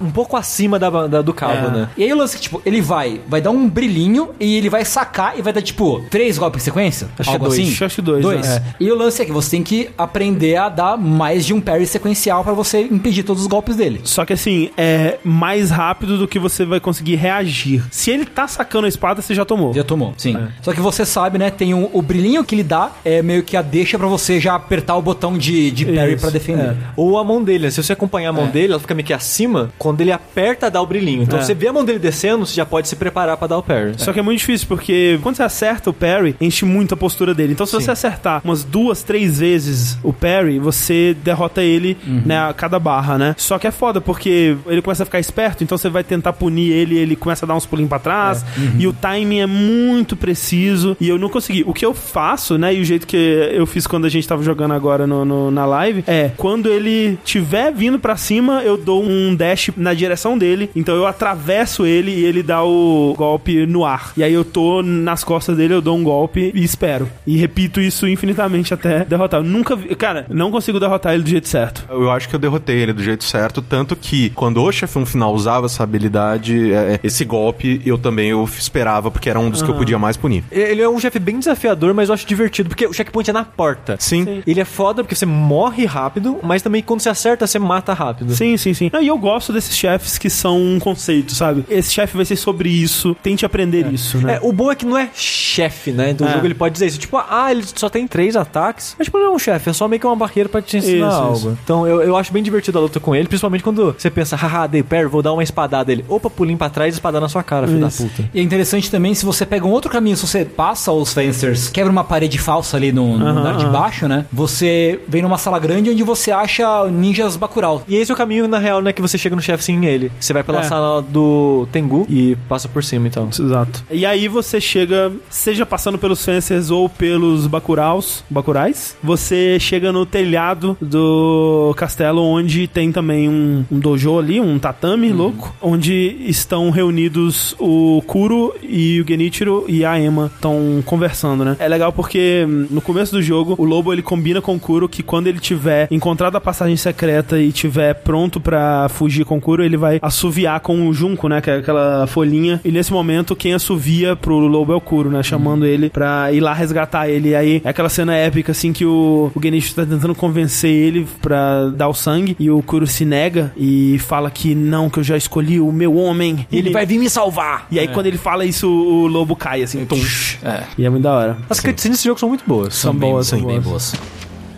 [0.00, 1.70] Um pouco acima da, da- do cabo, É.
[1.70, 1.88] né?
[1.96, 4.68] E aí o lance é que, tipo, ele vai, vai dar um brilhinho e ele
[4.68, 7.08] vai sacar e vai dar, tipo, três golpes em sequência?
[7.18, 7.58] Acho que Algo dois.
[7.60, 7.84] assim?
[7.84, 8.46] Acho que dois, Dois.
[8.48, 8.62] né?
[8.80, 11.86] E o lance é que você tem que aprender a dar mais de um parry
[11.86, 14.00] sequencial pra você impedir todos os golpes dele.
[14.04, 17.82] Só que assim, é mais rápido do que você vai conseguir reagir.
[17.90, 19.72] Se ele tá sacando a espada, você já tomou.
[19.74, 20.36] Já tomou, sim.
[20.62, 21.50] Só que você sabe, né?
[21.50, 24.54] Tem um- o brilhinho que ele dá, é meio que a deixa pra você já
[24.54, 26.58] apertar o botão de, de parry pra defender.
[26.70, 26.76] É.
[26.96, 27.70] Ou a mão dele, né?
[27.70, 29.70] Se você acompanhar a mão dele, ela fica meio que acima.
[29.78, 31.22] Quando ele aperta, dá o brilhinho.
[31.22, 31.42] Então É.
[31.42, 33.92] você vê a mão dele descendo, você já pode se preparar pra dar o parry.
[33.98, 37.34] Só que é muito difícil, porque quando você acerta o parry, enche muito a postura
[37.34, 37.52] dele.
[37.52, 42.52] Então, se você acertar umas duas, três vezes o parry, você derrota ele, né, a
[42.54, 43.34] cada barra, né?
[43.36, 46.70] Só que é foda, porque ele começa a ficar esperto, então você vai tentar punir
[46.72, 48.44] ele, ele começa a dar uns pulinhos pra trás,
[48.78, 51.64] e o timing é muito preciso, e eu não consegui.
[51.66, 53.16] O que eu faço, né, e o jeito que
[53.52, 57.18] eu fiz quando a gente tava jogando agora no, no- na live, é, quando ele
[57.24, 62.10] tiver vindo pra cima, eu dou um dash na direção dele, então eu atravesso ele
[62.10, 64.12] e ele dá o golpe no ar.
[64.16, 67.08] E aí eu tô nas costas dele, eu dou um golpe e espero.
[67.26, 69.40] E repito isso infinitamente até derrotar.
[69.40, 71.84] Eu nunca vi, cara, não consigo derrotar ele do jeito certo.
[71.90, 75.34] Eu acho que eu derrotei ele do jeito certo, tanto que quando o chefão final
[75.34, 79.68] usava essa habilidade, é, esse golpe, eu também eu esperava, porque era um dos que
[79.68, 80.44] eu podia mais punir.
[80.50, 83.44] Ele é um chefe bem desafiador, mas eu acho divertido, porque o checkpoint é na
[83.44, 83.96] porta.
[83.98, 84.42] Sim.
[84.46, 88.34] Ele é foda porque você morre rápido, mas também quando você acerta, você mata rápido.
[88.34, 88.90] Sim, sim, sim.
[88.92, 91.64] Não, e eu gosto desses chefes que são um conceito, sabe?
[91.68, 94.34] Esse chefe vai ser sobre isso, tente aprender isso, né?
[94.34, 96.12] É, o bom é que não é chefe, né?
[96.12, 96.32] Do É.
[96.32, 96.98] jogo ele pode dizer isso.
[96.98, 98.94] Tipo, ah, ele só tem três ataques.
[98.98, 101.08] Mas, tipo, não é um chefe, é só meio que uma barreira pra te ensinar
[101.08, 101.36] Isso, algo.
[101.36, 101.58] isso.
[101.64, 104.66] Então, eu, eu acho bem divertido a luta com ele, principalmente quando você pensa, haha,
[104.66, 106.04] dei parry, vou dar uma espadada dele.
[106.08, 108.04] Opa, pulinho pra trás e espadar na sua cara, filho da Isso.
[108.04, 108.28] puta.
[108.34, 111.68] E é interessante também, se você pega um outro caminho, se você passa os fencers,
[111.68, 114.24] quebra uma parede falsa ali no, no andar de baixo, né?
[114.32, 117.82] Você vem numa sala grande onde você acha ninjas Bacurau.
[117.88, 118.92] E esse é o caminho, na real, né?
[118.92, 120.10] Que você chega no chefe sem ele.
[120.18, 120.64] Você vai pela É.
[120.64, 123.28] sala do Tengu e passa por cima, então.
[123.28, 123.84] Exato.
[123.90, 130.04] E aí você chega, seja passando pelos Fencers ou pelos Bakuraus, Bakurais, você chega no
[130.06, 136.70] telhado do castelo, onde tem também um, um dojo ali, um tatame louco, onde estão
[136.70, 141.56] reunidos o Kuro e o Genichiro e a Emma estão conversando, né?
[141.58, 144.88] É legal porque hum, no começo do jogo, o Lobo ele combina com o Kuro
[144.88, 149.40] que quando ele tiver encontrado a passagem secreta e tiver pronto pra fugir com o
[149.42, 151.38] Kuro, ele vai assoviar com o Junco, né?
[151.38, 152.58] Que é aquela folhinha.
[152.64, 155.22] E nesse momento, quem assovia pro Lobo é o Kuro, né?
[155.22, 157.28] Chamando ele pra ir lá resgatar ele.
[157.28, 161.06] E aí é aquela cena épica, assim, que o, o Genichiro tá tentando convencer ele
[161.20, 162.34] pra dar o sangue.
[162.40, 165.94] E o Kuro se nega e fala que não, que eu já escolhi o meu
[165.96, 166.46] homem.
[166.50, 167.66] E ele vai vir me salvar.
[167.70, 169.84] E aí, quando ele fala isso, o lobo cai, assim.
[169.84, 170.00] tum.
[170.42, 170.62] É.
[170.78, 171.36] E é muito da hora.
[171.50, 172.74] As cutscenes desse jogo são muito boas.
[172.74, 173.92] São boas, são bem boas.
[173.92, 173.94] boas.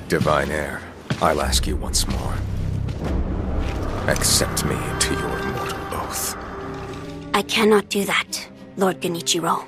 [0.09, 0.81] Divine Heir,
[1.21, 2.50] I'll ask you once more.
[4.09, 6.37] Accept me into your immortal oath.
[7.35, 9.67] I cannot do that, Lord Genichiro.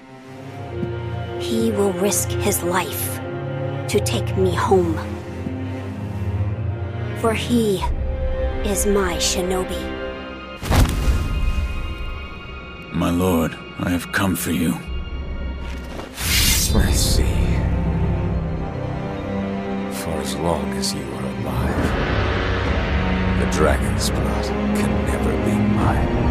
[1.39, 3.20] He will risk his life
[3.89, 4.94] to take me home.
[7.20, 7.77] For he
[8.65, 9.81] is my shinobi.
[12.93, 14.75] My lord, I have come for you.
[16.75, 17.23] I see.
[20.01, 22.02] For as long as you are alive,
[23.45, 24.45] the dragon's blood
[24.77, 26.22] can never be mine.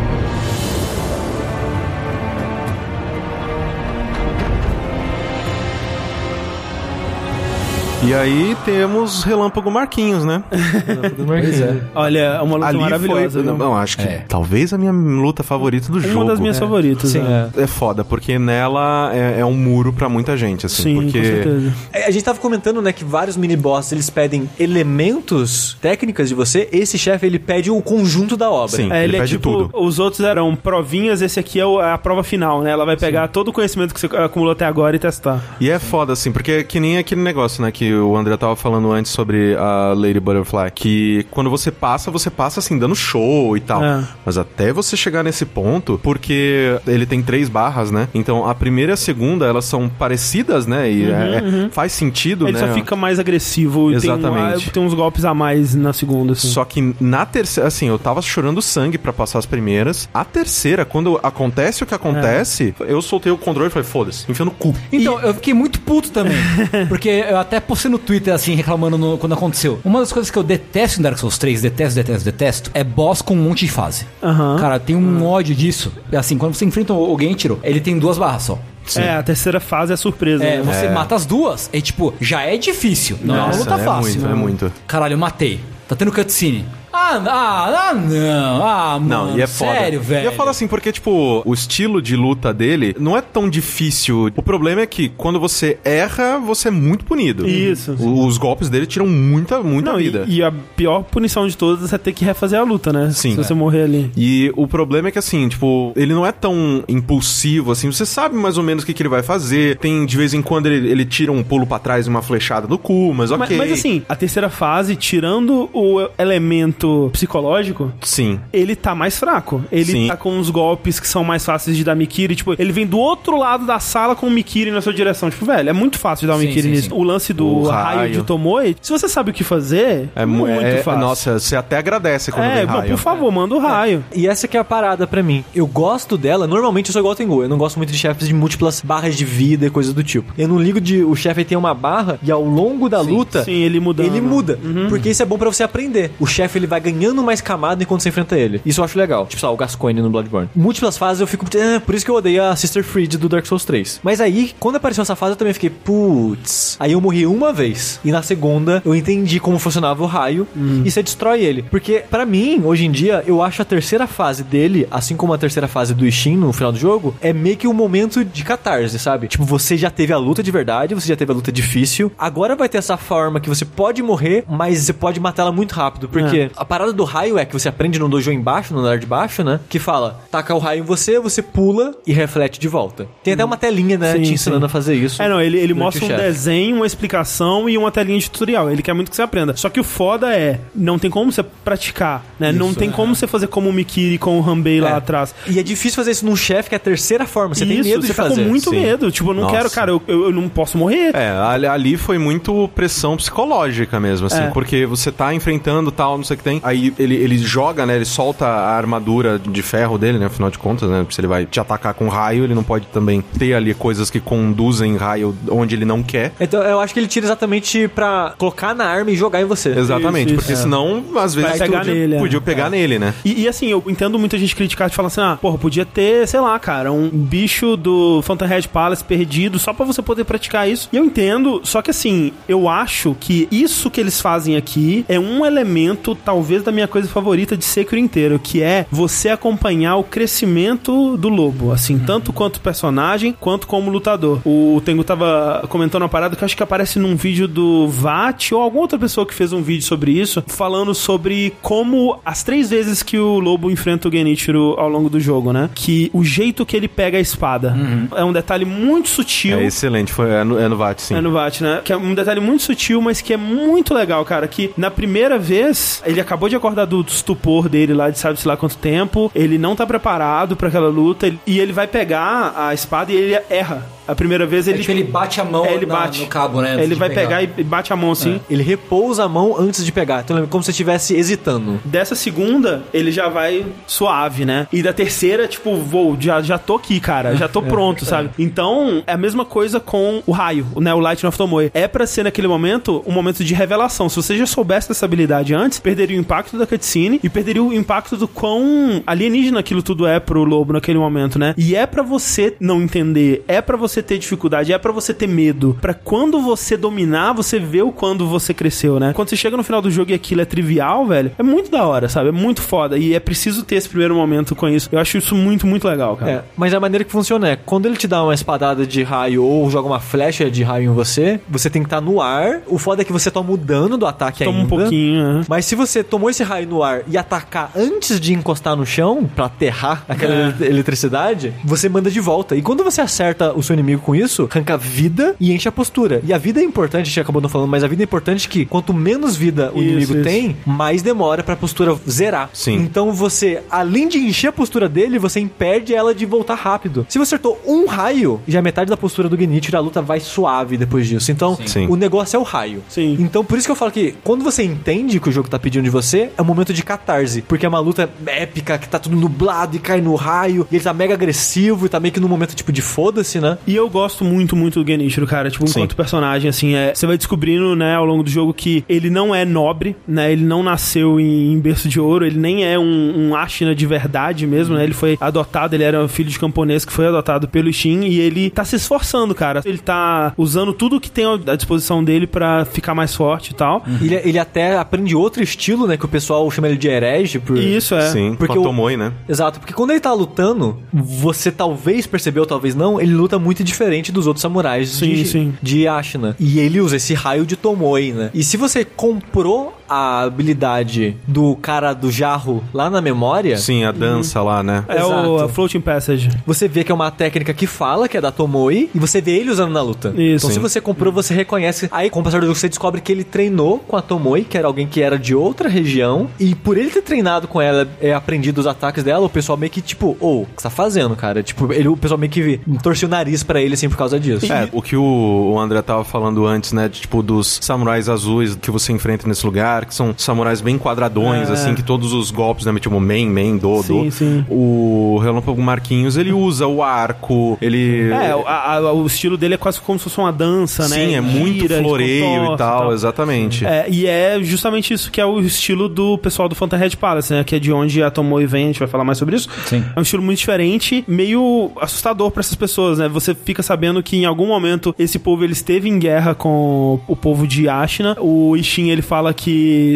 [8.04, 10.44] E aí temos Relâmpago Marquinhos, né?
[11.26, 11.78] Pois é.
[11.94, 13.30] Olha, uma luta Ali maravilhosa.
[13.42, 13.44] foi.
[13.44, 13.58] viu?
[13.58, 14.26] Não, acho que É.
[14.28, 16.26] talvez a minha luta favorita do Uma jogo.
[16.26, 17.14] das minhas favoritas.
[17.14, 17.50] né?
[17.56, 20.82] É foda, porque nela é, é um muro pra muita gente, assim.
[20.84, 21.74] Sim, porque com certeza.
[21.94, 26.68] É, A gente tava comentando, né, que vários mini-boss, eles pedem elementos, técnicas de você.
[26.72, 28.76] Esse chefe, ele pede o conjunto da obra.
[28.76, 28.92] Sim.
[28.92, 29.80] É, Ele ele, é pede tipo, tudo.
[29.86, 32.72] os outros eram provinhas, esse aqui é é a prova final, né?
[32.72, 35.40] Ela vai pegar todo o conhecimento que você acumulou até agora e testar.
[35.60, 38.56] E é foda, assim, porque é que nem aquele negócio, né, que o André tava
[38.56, 43.56] falando antes sobre a Lady Butterfly, que quando você passa, você passa, assim, dando show
[43.56, 43.84] e tal.
[43.84, 44.04] É.
[44.26, 48.08] Mas até você chegar nesse ponto, porque ele tem três barras, né?
[48.14, 50.92] Então a primeira e a segunda, elas são parecidas, né?
[50.92, 52.68] E é- é- faz sentido, Ele né?
[52.68, 54.68] só fica mais agressivo e tem, Exatamente.
[54.70, 56.48] um- tem uns golpes a mais na segunda, assim.
[56.48, 60.10] Só que na terceira, assim, eu tava chorando sangue pra passar as primeiras.
[60.14, 64.46] A terceira, quando acontece o que acontece, eu soltei o controle e falei, foda-se, enfia
[64.46, 64.74] no cu.
[64.92, 66.36] Então, eu fiquei muito puto também.
[66.90, 69.80] porque eu até postei no Twitter, assim, reclamando no- quando aconteceu.
[69.84, 73.22] Uma das coisas que eu detesto em Dark Souls 3, detesto, detesto, detesto, é boss
[73.22, 74.06] com um monte de fase.
[74.22, 74.58] Aham.
[74.60, 75.92] Cara, tem um ódio disso.
[76.18, 78.60] Assim, quando você enfrenta o Gentiro, ele tem duas barras só.
[78.96, 80.44] É, a terceira fase é surpresa.
[80.44, 80.64] É, né?
[80.64, 83.18] você mata as duas, é tipo, já é difícil.
[83.24, 84.20] Não é uma Nossa, luta é fácil.
[84.22, 84.74] muito, é muito.
[84.88, 85.60] Caralho, eu matei.
[85.88, 86.66] Tá tendo cutscene.
[86.94, 88.64] Ah, ah, ah, não.
[88.64, 89.72] Ah, Não, mano, e é foda.
[89.74, 90.24] sério, velho.
[90.24, 94.30] E eu falo assim, porque, tipo, o estilo de luta dele não é tão difícil.
[94.36, 97.48] O problema é que quando você erra, você é muito punido.
[97.48, 97.96] Isso.
[98.00, 100.26] O- Os golpes dele tiram muita, muita Não, e, vida.
[100.28, 103.10] e a pior punição de todas é ter que refazer a luta, né?
[103.12, 103.32] Sim.
[103.32, 104.12] Se você morrer ali.
[104.18, 107.92] E o problema é que, assim, tipo, ele não é tão impulsivo, assim.
[107.92, 109.78] Você sabe mais ou menos o que, que ele vai fazer.
[109.78, 112.68] Tem, de vez em quando, ele, ele tira um pulo pra trás e uma flechada
[112.68, 113.58] no cu, mas ok.
[113.58, 116.81] Mas, mas, assim, a terceira fase, tirando o elemento
[117.12, 118.40] psicológico, Sim.
[118.52, 119.64] ele tá mais fraco.
[119.72, 120.08] Ele Sim.
[120.08, 122.36] tá com uns golpes que são mais fáceis de dar Mikiri.
[122.36, 125.30] Tipo, ele vem do outro lado da sala com o Mikiri na sua direção.
[125.30, 126.90] Tipo, velho, é muito fácil de dar um Sim, Mikiri sim, nisso.
[126.90, 126.96] sim.
[126.96, 127.98] O lance do O raio.
[128.00, 128.12] raio.
[128.14, 131.00] de Tomoe, se você sabe o que fazer, É, é mu- muito é- fácil.
[131.02, 132.90] Nossa, você até agradece quando é, vem raio.
[132.92, 134.04] por favor, manda o raio.
[134.16, 135.44] E essa que é a parada pra mim.
[135.56, 137.44] Eu gosto dela, normalmente eu sou igual ao Tengu.
[137.44, 140.32] Eu não gosto muito de chefes de múltiplas barras de vida e coisa do tipo.
[140.38, 143.44] Eu não ligo de o chefe tem uma barra e ao longo da luta.
[143.44, 144.06] Sim, ele mudando.
[144.08, 146.12] Ele muda, porque isso é bom pra você aprender.
[146.20, 148.62] O chefe ele vai ganhando mais camada enquanto você enfrenta ele.
[148.66, 149.26] Isso eu acho legal.
[149.28, 150.50] Tipo, sei lá, o Gascoigne no Bloodborne.
[150.56, 153.46] Múltiplas fases eu fico, "Ah, por isso que eu odeio a Sister Fried do Dark
[153.46, 154.00] Souls 3.
[154.04, 156.78] Mas aí, quando apareceu essa fase, eu também fiquei, putz.
[156.80, 160.48] Aí eu morri uma vez e na segunda eu entendi como funcionava o raio
[160.86, 161.64] e você destrói ele.
[161.64, 165.38] Porque pra mim, hoje em dia, eu acho a terceira fase dele, assim como a
[165.38, 168.98] terceira fase do Ishin no final do jogo, é meio que um momento de catarse,
[168.98, 169.28] sabe?
[169.28, 172.12] Tipo, você já teve a luta de verdade, você já teve a luta difícil.
[172.18, 175.74] Agora vai ter essa forma que você pode morrer, mas você pode matar ela muito
[175.74, 176.08] rápido.
[176.10, 179.06] Porque a parada do raio é que você aprende no dojo embaixo, no andar de
[179.06, 179.60] baixo, né?
[179.68, 183.08] Que fala, taca o raio em você, você pula e reflete de volta.
[183.24, 184.14] Tem até uma telinha, né?
[184.14, 184.66] Sim, te ensinando sim.
[184.68, 185.22] a fazer isso.
[185.22, 186.22] É, não, ele, ele mostra um chefe.
[186.22, 188.70] desenho, uma explicação e uma telinha de tutorial.
[188.70, 189.56] Ele quer muito que você aprenda.
[189.56, 192.52] Só que o foda é, não tem como você praticar, né?
[192.52, 194.94] não tem como você fazer como o Mikiri com o Hanbei lá É.
[194.94, 195.34] atrás.
[195.48, 197.56] E é difícil fazer isso num chefe que é a terceira forma.
[197.56, 198.44] Você tem Isso, medo você de tá fazer.
[198.44, 198.82] com muito Sim.
[198.82, 199.12] medo.
[199.12, 199.56] Tipo, eu não Nossa.
[199.56, 201.16] quero, cara, eu, eu, eu não posso morrer.
[201.16, 204.48] É, ali, ali foi muito pressão psicológica mesmo, assim, É.
[204.52, 206.51] porque você tá enfrentando tal, não sei o que tem.
[206.64, 207.96] Aí ele, ele joga, né?
[207.96, 210.26] Ele solta a armadura de ferro dele, né?
[210.26, 211.06] Afinal de contas, né?
[211.10, 214.20] Se ele vai te atacar com raio, ele não pode também ter ali coisas que
[214.20, 216.34] conduzem raio onde ele não quer.
[216.40, 219.70] Então eu acho que ele tira exatamente pra colocar na arma e jogar em você.
[219.70, 220.56] Exatamente, isso, porque é.
[220.56, 222.20] senão, às vezes, pegar podia, nele, é.
[222.20, 223.14] podia pegar nele, né?
[223.24, 226.28] E, e, assim, eu entendo muita gente criticar e falar assim: ah, porra, podia ter,
[226.28, 230.70] sei lá, cara, um bicho do Phantom Red Palace perdido só pra você poder praticar
[230.70, 230.90] isso.
[230.92, 235.20] E eu entendo, só que assim, eu acho que isso que eles fazem aqui é
[235.20, 240.04] um elemento, talvez, da minha coisa favorita de Sekiro inteiro, que é você acompanhar o
[240.04, 244.42] crescimento do lobo, assim, tanto quanto personagem, quanto como lutador.
[244.46, 248.52] O Tengu tava comentando uma parada que eu acho que aparece num vídeo do Vat
[248.52, 252.70] ou alguma outra pessoa que fez um vídeo sobre isso, falando sobre como as três
[252.70, 255.70] vezes que o lobo enfrenta o Genichiro ao longo do jogo, né?
[255.74, 257.76] Que o jeito que ele pega a espada
[258.16, 259.60] é um detalhe muito sutil.
[259.60, 261.16] É excelente, foi, é, no, é no VAT, sim.
[261.16, 261.82] É no VAT, né?
[261.84, 264.48] Que é um detalhe muito sutil, mas que é muito legal, cara.
[264.48, 268.56] Que na primeira vez, ele acabou de acordar do estupor dele lá de sabe-se lá
[268.56, 269.30] quanto tempo.
[269.36, 271.28] Ele não tá preparado pra aquela luta.
[271.46, 273.86] e ele vai pegar a espada e ele erra.
[274.12, 274.78] A primeira vez ele.
[274.78, 276.22] É tipo, ele bate a mão É, ele na- bate.
[276.22, 277.38] no cabo, né, Ele vai pegar.
[277.40, 278.40] pegar e bate a mão assim.
[278.50, 280.22] Ele repousa a mão antes de pegar.
[280.22, 281.80] Então, como se estivesse hesitando.
[281.86, 284.68] Dessa segunda, ele já vai suave, né?
[284.72, 287.36] E da terceira, tipo, vou, já, já tô aqui, cara.
[287.36, 288.30] Já tô pronto, sabe?
[288.38, 290.94] Então, é a mesma coisa com o raio, né?
[290.94, 291.72] O Lightning of Tomoe.
[291.74, 294.10] É pra ser naquele momento um momento de revelação.
[294.10, 297.74] Se você já soubesse dessa habilidade antes, perderia o impacto da cutscene e perderia o
[297.74, 301.54] impacto do quão alienígena aquilo tudo é pro lobo naquele momento, né?
[301.58, 305.14] E é pra você não entender, é pra você você ter dificuldade, é pra você
[305.14, 305.78] ter medo.
[305.80, 309.14] Pra quando você dominar, você vê o quando você cresceu, né?
[309.14, 311.84] Quando você chega no final do jogo e aquilo é trivial, velho, é muito da
[311.86, 312.30] hora, sabe?
[312.30, 312.98] É muito foda.
[312.98, 314.90] E é preciso ter esse primeiro momento com isso.
[314.92, 316.32] Eu acho isso muito, muito legal, cara.
[316.32, 319.44] É, mas a maneira que funciona é, quando ele te dá uma espadada de raio
[319.44, 322.62] ou joga uma flecha de raio em você, você tem que estar no ar.
[322.68, 324.70] O foda é que você toma o dano do ataque Toma um ainda.
[324.70, 325.46] pouquinho, né?
[325.48, 329.30] Mas se você tomou esse raio no ar e atacar antes de encostar no chão,
[329.36, 330.48] pra aterrar aquela É.
[330.60, 332.56] ele- eletricidade, você manda de volta.
[332.56, 336.22] E quando você acerta o seu inimigo com isso, arranca vida e enche a postura.
[336.24, 338.48] E a vida é importante, a gente acabou não falando, mas a vida é importante
[338.48, 340.24] que quanto menos vida o Isso, inimigo isso.
[340.24, 342.50] tem, mais demora pra postura zerar.
[342.54, 342.76] Sim.
[342.76, 347.06] Então você, além de encher a postura dele, você impede ela de voltar rápido.
[347.10, 350.20] Se você acertou um raio, já é metade da postura do Genichiro, a luta vai
[350.20, 351.32] suave depois disso.
[351.32, 351.88] Então, Sim.
[351.88, 352.84] o negócio é o raio.
[352.90, 353.16] Sim.
[353.20, 355.84] Então, por isso que eu falo que quando você entende que o jogo tá pedindo
[355.84, 357.42] de você, é um momento de catarse.
[357.42, 360.84] Porque é uma luta épica, que tá tudo nublado e cai no raio, e ele
[360.84, 363.58] tá mega agressivo e tá meio que num momento tipo de foda-se, né?
[363.66, 365.50] E eu gosto muito, muito do Genichiro, cara.
[365.50, 365.80] Tipo, Sim.
[365.80, 369.34] enquanto personagem, assim, é, você vai descobrindo, né, ao longo do jogo que ele não
[369.34, 370.32] é nobre, né?
[370.32, 373.86] Ele não nasceu em, em berço de ouro, ele nem é um, um Ashina de
[373.86, 374.84] verdade mesmo, né?
[374.84, 378.20] Ele foi adotado, ele era um filho de camponês que foi adotado pelo Shin e
[378.20, 379.62] ele tá se esforçando, cara.
[379.66, 383.84] Ele tá usando tudo que tem à disposição dele pra ficar mais forte e tal.
[384.02, 385.98] Ele, ele até aprende outro estilo, né?
[385.98, 387.40] Que o pessoal chama ele de herege.
[387.40, 387.58] Por...
[387.58, 388.02] E isso é.
[388.10, 389.12] Sim, Porque o- Tomoe, né?
[389.28, 394.12] Exato, porque quando ele tá lutando, você talvez percebeu, talvez não, ele luta muito diferente
[394.12, 395.54] dos outros samurais Sim, de, sim.
[395.62, 396.36] de Ashina.
[396.40, 398.30] E ele usa esse raio de Tomoe, né?
[398.34, 403.92] E se você comprou a habilidade do cara do jarro lá na memória, Sim, a
[403.92, 404.86] dança lá, né?
[404.88, 405.44] É o Exato.
[405.44, 406.30] a Floating Passage.
[406.48, 409.32] você vê que é uma técnica que fala, que é da Tomoe, e você vê
[409.32, 410.14] ele usando na luta.
[410.16, 410.46] Isso.
[410.46, 410.62] Então se Sim.
[410.62, 411.90] você comprou, você reconhece.
[411.92, 414.58] Aí, com o passar do jogo, você descobre que ele treinou com a Tomoe, que
[414.58, 418.14] era alguém que era de outra região, e por ele ter treinado com ela, é,
[418.14, 421.18] aprendido os ataques dela, o pessoal meio que, tipo, ô, o que você tá fazendo,
[421.18, 421.44] cara?
[421.44, 424.52] Tipo, ele, o pessoal meio que torceu o nariz pra ele, assim, por causa disso.
[424.52, 426.88] É, o que o, o André tava falando antes, né?
[426.88, 431.50] De, tipo, dos samurais azuis que você enfrenta nesse lugar, que são samurais bem quadradões,
[431.50, 431.54] É.
[431.54, 432.74] assim, que todos os golpes, né?
[432.80, 434.12] Tipo, main, main, do, Sim, do.
[434.12, 434.46] sim.
[434.50, 438.10] O Relâmpago Marquinhos, ele usa o arco, ele...
[438.12, 440.96] É, o- a- a- o estilo dele é quase como se fosse uma dança, né?
[440.96, 443.66] Sim, é muito Gira, floreio e contorce tal, exatamente.
[443.66, 447.34] É, e é justamente isso que é o estilo do pessoal do Phantom Red Palace,
[447.34, 447.44] né?
[447.44, 449.50] Que é de onde a Tomoe vem, a gente vai falar mais sobre isso.
[449.66, 449.84] Sim.
[449.96, 453.08] É um estilo muito diferente, meio assustador pra essas pessoas, né?
[453.10, 457.16] Você fica sabendo que em algum momento esse povo ele esteve em guerra com o
[457.16, 458.16] povo de Ashina.
[458.20, 459.52] O Ishin ele fala que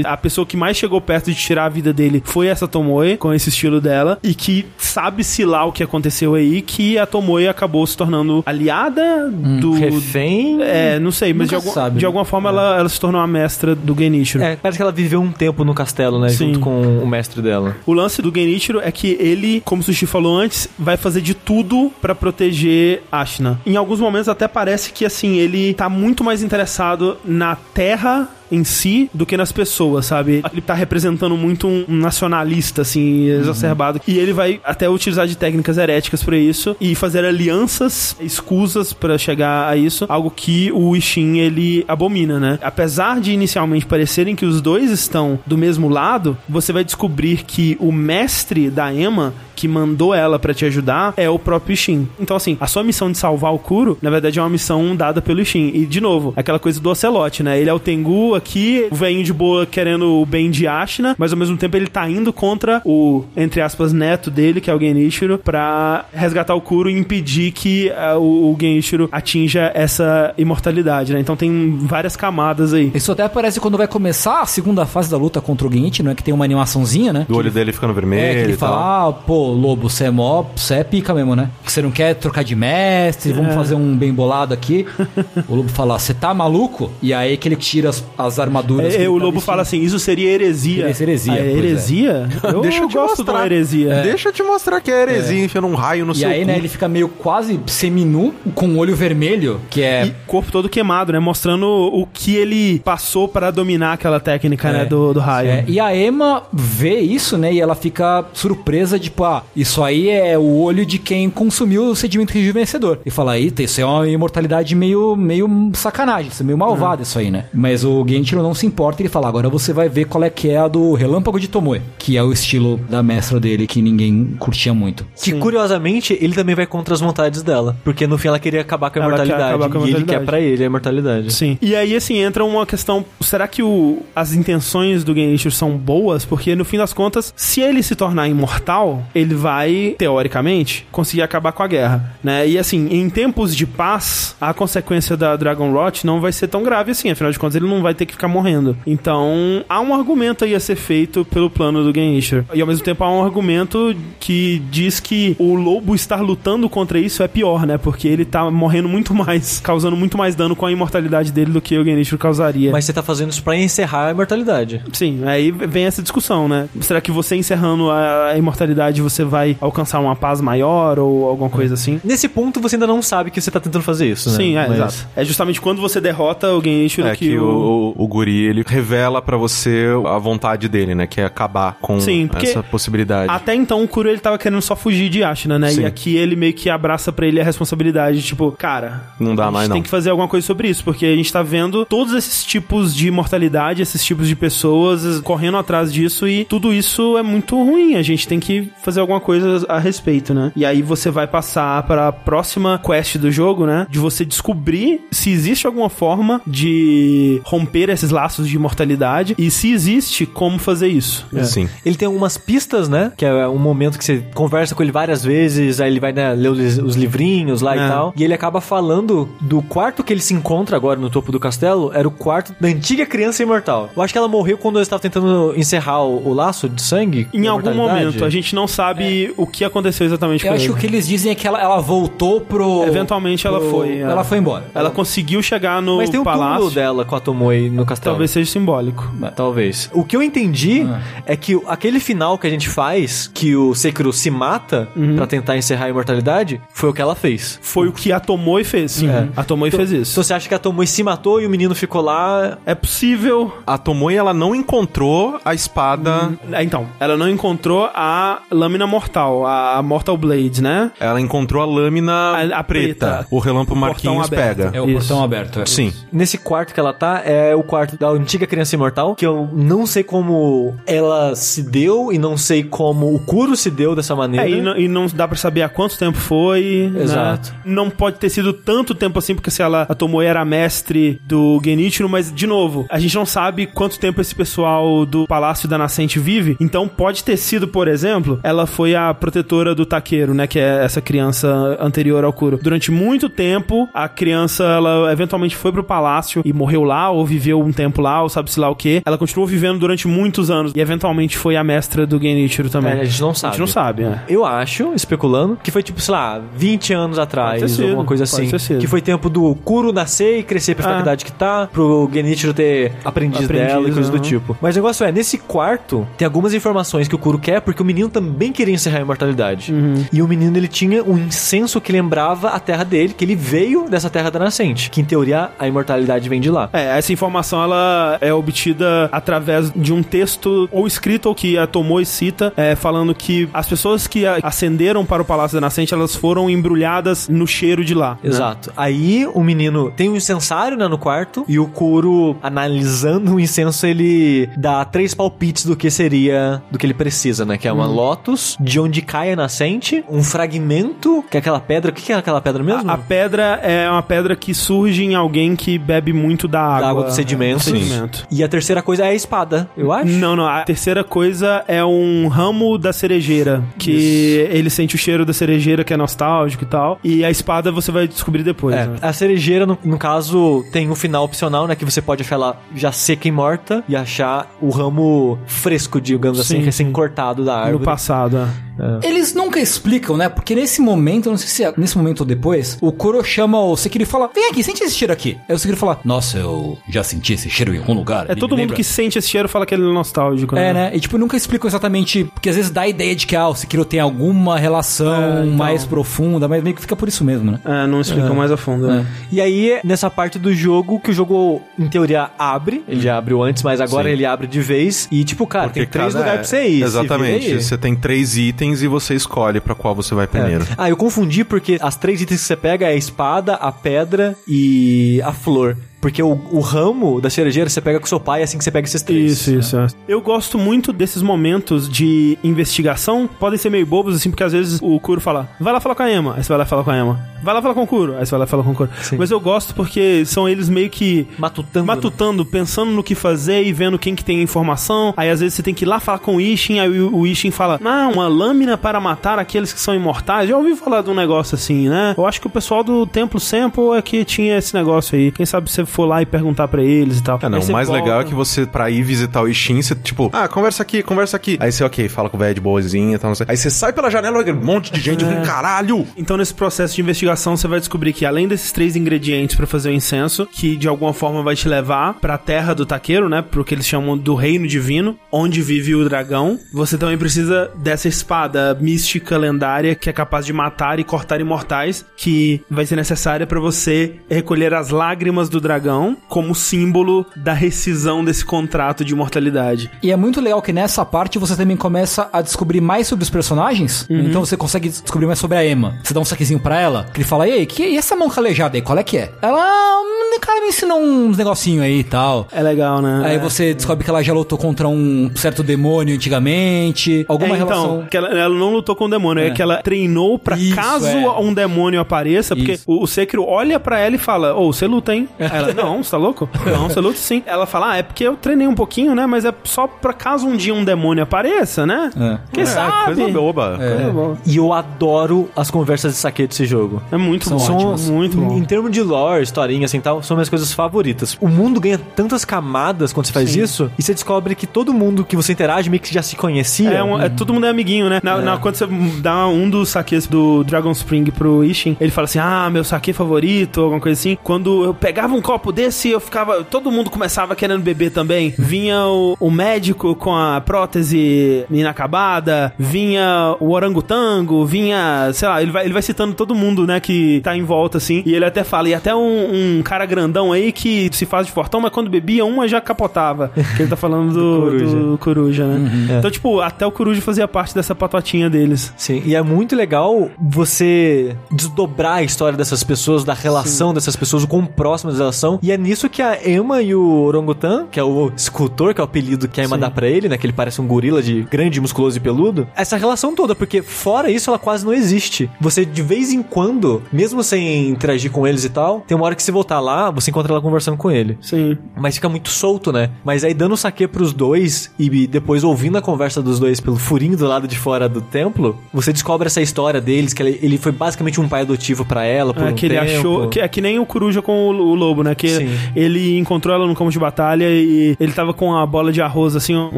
[0.06, 3.34] a pessoa que mais chegou perto de tirar a vida dele foi essa Tomoe, com
[3.34, 7.86] esse estilo dela, e que sabe-se lá o que aconteceu aí, que a Tomoe acabou
[7.86, 9.74] se tornando aliada do.
[9.74, 10.62] Refém.
[10.62, 12.08] É, não sei, mas de, algum- sabe, de né?
[12.08, 14.44] alguma forma ela, ela se tornou a mestra do Genichiro.
[14.44, 16.30] É, parece que ela viveu um tempo no castelo, né?
[16.30, 16.48] Sim.
[16.48, 17.76] Junto com o mestre dela.
[17.86, 21.34] O lance do Genichiro é que ele, como o Sushi falou antes, vai fazer de
[21.34, 23.60] tudo pra proteger Ashina.
[23.66, 28.64] Em alguns momentos até parece que assim, ele tá muito mais interessado na terra em
[28.64, 30.44] si do que nas pessoas, sabe?
[30.52, 34.02] Ele tá representando muito um nacionalista, assim, exacerbado.
[34.08, 39.18] E ele vai até utilizar de técnicas heréticas pra isso e fazer alianças escusas pra
[39.18, 42.60] chegar a isso, algo que o Ishin ele abomina, né?
[42.62, 47.78] Apesar de inicialmente parecerem que os dois estão do mesmo lado, você vai descobrir que
[47.80, 52.08] o mestre da Emma que mandou ela pra te ajudar é o próprio Ishin.
[52.20, 55.22] Então, assim, a sua missão de salvar o Kuro, na verdade, é uma missão dada
[55.22, 55.72] pelo Ishin.
[55.74, 57.60] E, de novo, aquela coisa do Ocelote, né?
[57.60, 61.32] Ele é o Tengu aqui, o velhinho de boa querendo o bem de Ashina, mas
[61.32, 64.80] ao mesmo tempo ele tá indo contra o, entre aspas, neto dele, que é o
[64.80, 71.14] Genichiro, pra resgatar o Kuro e impedir que ah, o, o Genichiro atinja essa imortalidade,
[71.14, 71.20] né?
[71.20, 72.92] Então tem várias camadas aí.
[72.94, 76.12] Isso até aparece quando vai começar a segunda fase da luta contra o Genichi, não
[76.12, 76.16] é?
[76.16, 77.26] Que tem uma animaçãozinha, né?
[77.28, 78.70] Do olho dele ficando vermelho É, que ele e tal.
[78.70, 81.50] fala, ah, pô, Lobo, você é mó, você é pica mesmo, né?
[81.64, 84.86] Que você não quer trocar de mestre, vamos fazer um bem bolado aqui.
[85.48, 86.92] o Lobo fala, você tá maluco?
[87.02, 88.94] E aí que ele tira as, as armaduras.
[88.94, 89.42] É, ele o tá Lobo vestindo.
[89.46, 90.94] fala assim: isso seria heresia.
[90.94, 91.58] Seria heresia, Ah, pois é.
[91.58, 92.30] heresia?
[92.56, 93.40] Eu Deixa eu te gosto mostrar.
[93.40, 94.02] da heresia.
[94.04, 96.48] Deixa eu te mostrar que é heresia, enfiando um raio no E seu aí, cu.
[96.48, 100.06] né, ele fica meio quase seminu, com o olho vermelho, que é...
[100.08, 101.20] E corpo todo queimado, né?
[101.20, 104.86] Mostrando o que ele passou para dominar aquela técnica, né?
[104.86, 105.50] Do, do raio.
[105.50, 107.54] É, e a Emma vê isso, né?
[107.54, 111.96] E ela fica surpresa, tipo, ah, isso aí é o olho de quem consumiu o
[111.96, 113.00] sedimento rejuvenescedor.
[113.06, 117.18] E fala, eita, isso é uma imortalidade meio, meio sacanagem, isso é meio malvado isso
[117.20, 117.46] aí, né?
[117.54, 120.50] Mas o Genichiro não se importa, ele fala, agora você vai ver qual é que
[120.50, 124.36] é a do Relâmpago de Tomoe, que é o estilo da mestra dele, que ninguém
[124.40, 125.06] curtia muito.
[125.22, 127.76] Que curiosamente ele também vai contra as vontades dela.
[127.84, 129.54] Porque no fim ela queria acabar com a Ela quer imortalidade.
[129.54, 131.34] acabar com a e ele quer pra ele a imortalidade.
[131.34, 131.58] Sim.
[131.62, 136.26] E aí, assim, entra uma questão: será que o, as intenções do Genichiro são boas?
[136.26, 141.22] Porque no fim das contas, se ele se tornar imortal, ele ele vai, teoricamente, conseguir
[141.22, 142.48] acabar com a guerra, né?
[142.48, 146.64] E assim, em tempos de paz, a consequência da Dragon Rot não vai ser tão
[146.64, 148.76] grave assim, afinal de contas ele não vai ter que ficar morrendo.
[148.86, 152.46] Então, há um argumento aí a ser feito pelo plano do Genichiro.
[152.54, 157.00] E ao mesmo tempo há um argumento que diz que o lobo estar lutando contra
[157.00, 157.78] isso é pior, né?
[157.78, 161.62] Porque ele tá morrendo muito mais, causando muito mais dano com a imortalidade dele do
[161.62, 162.72] que o Genichiro causaria.
[162.72, 164.82] Mas você tá fazendo isso pra encerrar a imortalidade.
[164.94, 166.68] Sim, aí vem essa discussão, né?
[166.82, 171.74] Será que você encerrando a imortalidade você vai alcançar uma paz maior ou alguma coisa
[171.74, 172.00] assim?
[172.04, 174.36] Nesse ponto, você ainda não sabe que você tá tentando fazer isso, né?
[174.36, 175.08] Sim, é, Mas- exato.
[175.16, 179.22] É justamente quando você derrota o Genichiro É que, o, o, o guri, ele revela
[179.22, 181.08] pra você a vontade dele, né?
[181.08, 183.32] Que é acabar com Sim, essa possibilidade.
[183.32, 185.70] Até então o Kuro ele tava querendo só fugir de Ashina, né?
[185.72, 185.82] Sim.
[185.82, 189.46] E aqui ele meio que abraça pra ele a responsabilidade, tipo, cara, Não dá a
[189.48, 189.84] gente mais, tem não.
[189.84, 193.08] que fazer alguma coisa sobre isso, porque a gente tá vendo todos esses tipos de
[193.08, 197.96] imortalidade, esses tipos de pessoas correndo atrás disso e tudo isso é muito ruim.
[197.96, 200.52] A gente tem que fazer alguma coisa a respeito, né?
[200.56, 203.88] E aí você vai passar para a próxima quest do jogo, né?
[203.90, 209.72] De você descobrir se existe alguma forma de romper esses laços de imortalidade e se
[209.72, 211.26] existe como fazer isso.
[211.36, 211.44] É.
[211.44, 211.70] Sim.
[211.86, 213.12] Ele tem algumas pistas, né?
[213.16, 216.34] Que é um momento que você conversa com ele várias vezes, aí ele vai né,
[216.34, 217.86] ler os, os livrinhos lá É.
[217.86, 218.14] e tal.
[218.16, 221.92] E ele acaba falando do quarto que ele se encontra agora no topo do castelo,
[221.94, 223.90] era o quarto da antiga criança imortal.
[223.96, 227.28] Eu acho que ela morreu quando eles estavam tentando encerrar o, o laço de sangue.
[227.34, 230.70] Em algum momento, a gente não sabe o que aconteceu exatamente Eu com acho que
[230.72, 230.78] ele.
[230.78, 232.84] o que eles dizem é que ela, ela voltou pro.
[232.86, 233.98] Eventualmente ela pro- foi.
[234.00, 234.66] Ela foi embora.
[234.74, 236.56] Ela conseguiu chegar no Mas tem um palácio.
[236.58, 238.14] túmulo dela com a Tomoe no castelo.
[238.14, 239.12] Talvez seja simbólico.
[239.36, 239.90] Talvez.
[239.94, 241.00] O que eu entendi Ah.
[241.26, 245.16] é que aquele final que a gente faz, que o Sekiro se mata Uhum.
[245.16, 247.60] pra tentar encerrar a imortalidade, foi o que ela fez.
[247.62, 248.94] Foi o que a Tomoe fez.
[248.94, 249.28] Sim, É.
[249.36, 250.12] a Tomoe Então- fez isso.
[250.14, 252.58] Então você acha que a Tomoe se matou e o menino ficou lá?
[252.66, 253.52] É possível.
[253.68, 256.34] A Tomoe, ela não encontrou a espada.
[256.52, 260.92] É, Então, ela não encontrou a lâmina mortal, a Mortal Blade, né?
[261.00, 263.06] Ela encontrou a lâmina A- a preta.
[263.08, 263.28] preta.
[263.32, 264.58] O relâmpago Marquinhos aberto.
[264.58, 264.72] pega.
[264.78, 265.00] É o Isso.
[265.08, 265.62] portão aberto.
[265.62, 265.66] é.
[265.66, 265.94] Sim.
[266.12, 269.86] Nesse quarto que ela tá, é o quarto da antiga criança imortal, que eu não
[269.86, 274.48] sei como ela se deu e não sei como o Kuro se deu dessa maneira.
[274.48, 276.90] É, e não, e não dá pra saber há quanto tempo foi.
[276.94, 277.04] né?
[277.04, 277.54] Exato.
[277.66, 281.60] Não pode ter sido tanto tempo assim, porque se ela, a Tomoe era mestre do
[281.64, 285.78] Genichiro, mas, de novo, a gente não sabe quanto tempo esse pessoal do Palácio da
[285.78, 286.56] Nascente vive.
[286.60, 290.48] Então pode ter sido, por exemplo, ela foi a protetora do Taqueiro, né?
[290.48, 292.60] Que é essa criança anterior ao Kuro.
[292.62, 297.45] Durante muito tempo, a criança, ela eventualmente foi pro palácio e morreu lá, ou viveu
[297.54, 299.02] um tempo lá, ou sabe-se lá o que.
[299.06, 300.72] Ela continuou vivendo durante muitos anos.
[300.76, 302.94] E eventualmente foi a mestra do Genichiro também.
[302.94, 303.54] É, a gente não A sabe.
[303.54, 304.22] gente não sabe, né?
[304.28, 308.50] Eu acho, especulando, que foi tipo, sei lá, 20 anos atrás, sido, alguma coisa assim.
[308.80, 310.88] Que foi tempo do Kuro nascer e crescer pra Ah.
[310.88, 314.58] ficar a idade que tá, pro Genichiro ter aprendido dela e coisas do tipo.
[314.62, 317.86] Mas o negócio é, nesse quarto, tem algumas informações que o Kuro quer, porque o
[317.86, 319.72] menino também queria encerrar a imortalidade.
[319.72, 320.06] Uhum.
[320.12, 323.86] E o menino, ele tinha um incenso que lembrava a terra dele, que ele veio
[323.90, 324.90] dessa terra da nascente.
[324.90, 326.70] Que, em teoria, a imortalidade vem de lá.
[326.74, 331.68] É, essa informação ela é obtida através de um texto ou escrito ou que a
[331.68, 336.16] Tomoe cita, é, falando que as pessoas que ascenderam para o Palácio da Nascente, elas
[336.16, 338.12] foram embrulhadas no cheiro de lá.
[338.24, 338.30] né?
[338.30, 338.72] Exato.
[338.76, 343.86] Aí o menino tem um incensário né, no quarto e o Kuro, analisando o incenso,
[343.86, 347.58] ele dá três palpites do que seria, do que ele precisa, né?
[347.58, 351.92] Que é uma Lotus, de onde cai a nascente, um fragmento, que é aquela pedra.
[351.92, 352.90] O que que é aquela pedra mesmo?
[352.90, 356.80] A, a pedra é uma pedra que surge em alguém que bebe muito da água.
[356.82, 357.58] Da água do sedimento.
[357.58, 358.28] Do sedimento.
[358.32, 360.12] E a terceira coisa é a espada, eu acho.
[360.12, 360.46] Não, não.
[360.46, 363.64] A terceira coisa é um ramo da cerejeira.
[363.78, 367.00] Que ele sente o cheiro da cerejeira, que é nostálgico e tal.
[367.04, 368.76] E a espada você vai descobrir depois.
[368.76, 368.98] É, né?
[369.02, 371.76] a cerejeira, no, no caso, tem um final opcional, né?
[371.76, 376.40] Que você pode achar ela já seca e morta e achar o ramo fresco, digamos
[376.40, 377.86] assim, Sim, recém-cortado da No árvore.
[377.86, 378.38] passado,
[378.78, 379.08] é.
[379.08, 380.28] Eles nunca explicam, né?
[380.28, 383.60] Porque nesse momento, eu não sei se é nesse momento ou depois, o Kuro chama
[383.62, 385.38] o Sekiro e fala: Vem aqui, sente esse cheiro aqui.
[385.48, 388.28] Aí o Sekiro fala: Nossa, eu já senti esse cheiro em algum lugar.
[388.28, 390.56] É Ele todo mundo lembra." que sente esse cheiro fala que ele é nostálgico.
[390.58, 390.92] É, né?
[390.94, 392.24] E tipo, nunca explicam exatamente.
[392.26, 395.44] Porque às vezes dá a ideia de que ah, o Sekiro tem alguma relação É,
[395.46, 395.56] então.
[395.56, 397.60] mais profunda, mas meio que fica por isso mesmo, né?
[397.66, 398.88] É, não explicam mais a fundo.
[398.88, 399.06] né?
[399.32, 402.84] E aí, nessa parte do jogo, que o jogo, em teoria, abre.
[402.88, 404.14] Ele já abriu antes, mas agora Sim.
[404.14, 405.08] ele abre de vez.
[405.12, 406.84] E, tipo, cara, tem três cada- lugares pra você ir.
[406.84, 407.62] Exatamente.
[407.62, 410.66] Você tem três itens e você escolhe pra qual você vai primeiro.
[410.78, 414.36] Ah, eu confundi porque as três itens que você pega é a espada, a pedra
[414.48, 415.78] e a flor.
[416.06, 418.88] Porque o, o ramo da cerejeira você pega com seu pai assim que você pega
[418.88, 419.32] esses três.
[419.32, 419.76] Isso, isso.
[419.76, 419.88] é.
[420.08, 423.28] Eu gosto muito desses momentos de investigação.
[423.40, 426.04] Podem ser meio bobos, assim, porque às vezes o Kuro fala, vai lá falar com
[426.04, 426.36] a Emma.
[426.38, 427.28] Aí você vai lá falar com a Emma.
[427.42, 428.18] Vai lá falar com o Kuro.
[428.18, 428.90] Aí você vai lá falar com o Kuro.
[429.02, 429.18] Sim.
[429.18, 431.86] Mas eu gosto porque são eles meio que Matutando.
[431.88, 435.12] matutando, pensando no que fazer e vendo quem que tem a informação.
[435.18, 437.26] Aí às vezes você tem que ir lá falar com o Ishin, aí o, o
[437.26, 440.50] Ishin fala: "Ah, uma lâmina para matar aqueles que são imortais".
[440.50, 442.14] Já ouvi falar de um negócio assim, né?
[442.16, 445.32] Eu acho que o pessoal do Templo Sample é que tinha esse negócio aí.
[445.32, 447.40] Quem sabe você for lá e perguntar pra eles e tal.
[447.42, 448.04] É, não, o mais volta.
[448.04, 451.38] legal é que você, pra ir visitar o Ishin, você, tipo, ah, conversa aqui, conversa
[451.38, 451.58] aqui.
[451.60, 453.46] Aí você, ok, fala com o velho de boazinha e tal, não sei.
[453.50, 455.42] Aí você sai pela janela, um monte de gente, É.
[455.46, 456.06] caralho!
[456.18, 459.90] Então, nesse processo de investigação, você vai descobrir que além desses três ingredientes pra fazer
[459.90, 463.42] o incenso, que de alguma forma vai te levar pra terra do taqueiro, né?
[463.42, 468.08] Pro que eles chamam do reino divino, onde vive o dragão, você também precisa dessa
[468.08, 473.46] espada mística lendária que é capaz de matar e cortar imortais, que vai ser necessária
[473.48, 475.85] pra você recolher as lágrimas do dragão
[476.28, 479.90] como símbolo da rescisão desse contrato de imortalidade.
[480.02, 483.30] E é muito legal que nessa parte você também começa a descobrir mais sobre os
[483.30, 484.06] personagens.
[484.10, 484.20] Uhum.
[484.22, 485.96] Então você consegue descobrir mais sobre a Emma.
[486.04, 488.30] Você dá um saquezinho pra ela, que ele fala: E aí, que, e essa mão
[488.30, 489.32] calejada aí, qual é que é?
[489.42, 490.02] Ela, ah,
[490.36, 492.48] um cara me ensinou uns negocinho aí e tal.
[492.52, 493.22] É legal, né?
[493.26, 493.40] Aí É.
[493.40, 497.26] você descobre que ela já lutou contra um certo demônio antigamente.
[497.28, 498.08] Alguma É, então, relação.
[498.10, 499.52] que ela, ela não lutou com o demônio, é, É.
[499.52, 501.40] que ela treinou pra Isso, caso é.
[501.40, 502.84] um demônio apareça, porque Isso.
[502.88, 505.28] o, o Sekiro olha pra ela e fala, ô, você luta, hein?
[505.40, 506.50] Aí ela, não, você tá louco?
[506.66, 507.44] Não, você luta sim.
[507.46, 509.26] Ela fala, ah, é porque eu treinei um pouquinho, né?
[509.26, 512.10] Mas é só pra caso um dia um demônio apareça, né?
[512.20, 512.38] É.
[512.54, 513.16] Quem É, sabe?
[513.16, 513.78] coisa boba.
[513.78, 514.38] Coisa boa.
[514.46, 517.02] E eu adoro as conversas de saque desse jogo.
[517.12, 518.58] É muito bom, São, muito bom.
[518.58, 521.38] Em termos de lore, historinha assim tal, são minhas coisas favoritas.
[521.42, 525.24] O mundo ganha tantas camadas quando você faz isso, e você descobre que todo mundo
[525.26, 526.90] que você interage meio que já se conhecia.
[526.92, 528.20] É, um- é, todo mundo é amiguinho, né?
[528.24, 528.86] Na, na- quando você
[529.20, 533.14] dá um dos saques do Dragon Spring pro Ishin, ele fala assim: Ah, meu saque
[533.14, 534.38] favorito, alguma coisa assim.
[534.44, 536.64] Quando eu pegava um copo desse, eu ficava.
[536.64, 538.54] Todo mundo começava querendo beber também.
[538.58, 545.32] Vinha o, o médico com a prótese inacabada, vinha o orangotango, vinha.
[545.34, 548.24] Sei lá, ele vai, ele vai citando todo mundo, né, que tá em volta, assim.
[548.26, 551.52] E ele até fala, e até um, um cara grandão aí que se faz de
[551.52, 553.52] fortão, mas quando bebia, uma já capotava.
[553.76, 554.98] Que ele tá falando do, coruja.
[554.98, 556.16] do coruja, né?
[556.16, 556.20] É.
[556.20, 558.94] Então, tipo, até o coruja fazia parte dessa patotinha deles.
[558.98, 564.44] Sim, e é muito legal você desdobrar a história dessas pessoas, da relação dessas pessoas,
[564.44, 565.45] o quão próximas elas são.
[565.62, 569.04] E é nisso que a Emma e o Orangutan, que é o escultor, que é
[569.04, 570.38] o apelido que a Emma dá pra ele, né?
[570.38, 572.68] Que ele parece um gorila de grande, musculoso e peludo.
[572.76, 575.50] Essa relação toda, porque fora isso ela quase não existe.
[575.60, 579.36] Você, de vez em quando, mesmo sem interagir com eles e tal, tem uma hora
[579.36, 581.38] que você voltar lá, você encontra ela conversando com ele.
[581.42, 581.78] Sim.
[581.96, 583.10] Mas fica muito solto, né?
[583.24, 586.98] Mas aí dando o saque pros dois e depois ouvindo a conversa dos dois pelo
[586.98, 590.92] furinho do lado de fora do templo, você descobre essa história deles, que ele, foi
[590.92, 593.12] basicamente um pai adotivo pra ela por É, um que ele tempo.
[593.20, 593.50] achou.
[593.50, 595.35] Que, é que nem o coruja com o, o lobo, né?
[595.36, 595.70] Que Sim.
[595.96, 599.56] ele encontrou ela no campo de batalha e ele tava com a bola de arroz,
[599.56, 599.98] assim, um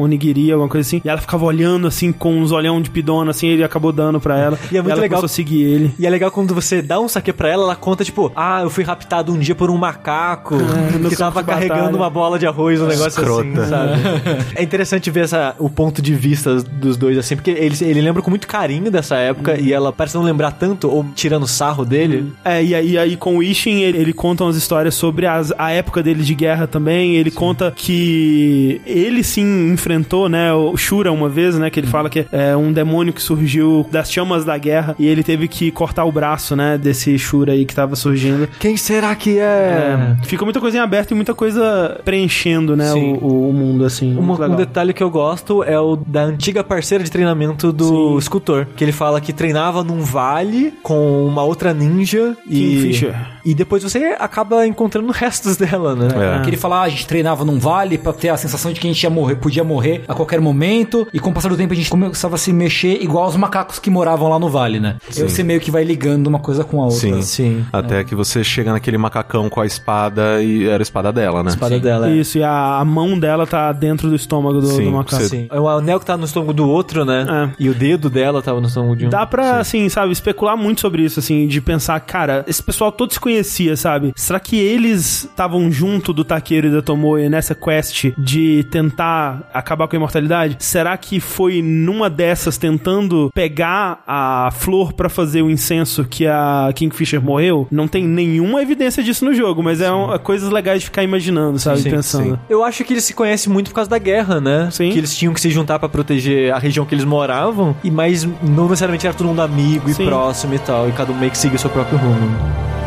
[0.00, 1.00] onigiri, alguma coisa assim.
[1.04, 4.38] E ela ficava olhando, assim, com uns olhão de pidona, assim, ele acabou dando pra
[4.38, 4.58] ela.
[4.70, 5.94] E é muito ela legal- começou a seguir ele.
[5.98, 8.70] E é legal quando você dá um saque pra ela, ela conta, tipo, ah, eu
[8.70, 10.56] fui raptado um dia por um macaco
[11.00, 11.96] no que tava carregando batalha.
[11.96, 13.60] uma bola de arroz, um negócio Escrota.
[13.60, 13.92] assim, sabe?
[14.56, 18.22] é interessante ver essa, o ponto de vista dos dois, assim, porque ele, ele lembra
[18.22, 22.32] com muito carinho dessa época e ela parece não lembrar tanto, ou tirando sarro dele.
[22.44, 25.70] É, e aí, aí com o Ishin, ele, ele conta umas histórias sobre as- a
[25.70, 27.14] época dele de guerra também.
[27.16, 32.08] Ele conta que ele sim enfrentou, né, o Shura uma vez, né, que ele fala
[32.10, 36.04] que é um demônio que surgiu das chamas da guerra e ele teve que cortar
[36.04, 38.48] o braço, né, desse Shura aí que tava surgindo.
[38.58, 39.42] Quem será que é?
[39.42, 43.14] É, fica muita coisa em aberto e muita coisa preenchendo, né, Sim.
[43.20, 44.16] o, o- o mundo, assim.
[44.16, 48.18] Uma- um detalhe que eu gosto é o da antiga parceira de treinamento do Sim.
[48.18, 48.66] escultor.
[48.76, 52.58] Que ele fala que treinava num vale com uma outra ninja e.
[52.58, 53.14] Kingfisher.
[53.44, 56.08] E depois você acaba encontrando restos dela, né?
[56.38, 56.42] É.
[56.42, 58.86] Que ele fala, ah, a gente treinava num vale pra ter a sensação de que
[58.86, 61.06] a gente ia morrer, podia morrer a qualquer momento.
[61.12, 63.78] E com o passar do tempo a gente começava a se mexer igual os macacos
[63.78, 64.96] que moravam lá no vale, né?
[65.16, 66.98] E você meio que vai ligando uma coisa com a outra.
[67.00, 67.22] Sim.
[67.22, 67.66] Sim.
[67.72, 71.50] Até que você chega naquele macacão com a espada e era a espada dela, né?
[71.50, 72.08] A espada dela.
[72.10, 72.12] é.
[72.14, 75.22] Isso, e a, a mão dela tá dentro do estômago do, Sim, do macaco.
[75.22, 75.46] você- Sim.
[75.50, 77.26] É o anel que tá no estômago do outro, né?
[77.28, 77.62] É.
[77.62, 79.10] E o dedo dela tava no estômago de um.
[79.10, 83.12] Dá pra, assim, sabe, especular muito sobre isso, assim, de pensar, cara, esse pessoal todo
[83.12, 84.12] se conhecia, sabe?
[84.16, 89.88] Será que eles estavam junto do Takeiro e da Tomoe nessa quest de tentar acabar
[89.88, 90.56] com a imortalidade?
[90.60, 96.70] Será que foi numa dessas tentando pegar a flor pra fazer o incenso que a
[96.74, 97.66] Kingfisher morreu?
[97.70, 99.88] Não tem nenhuma evidência disso no jogo, mas é
[100.22, 101.80] coisas legais de ficar imaginando, sabe?
[101.80, 102.24] Sim, Pensando.
[102.34, 102.38] sim.
[102.48, 104.68] Eu acho que eles se conhecem muito por causa da guerra, né?
[104.70, 104.90] Sim.
[104.90, 108.24] Que eles tinham que se juntar pra proteger a região que eles moravam, e mas
[108.42, 111.38] não necessariamente era todo mundo amigo e próximo e tal, e cada um meio que
[111.38, 112.77] seguia o seu próprio rumo.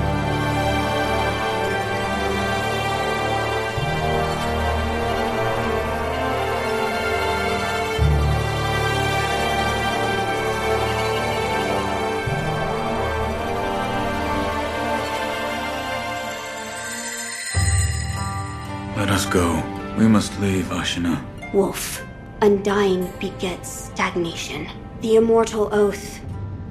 [20.51, 21.23] We Ashina.
[21.53, 22.05] Wolf.
[22.41, 24.67] Undying begets stagnation.
[24.99, 26.19] The immortal oath.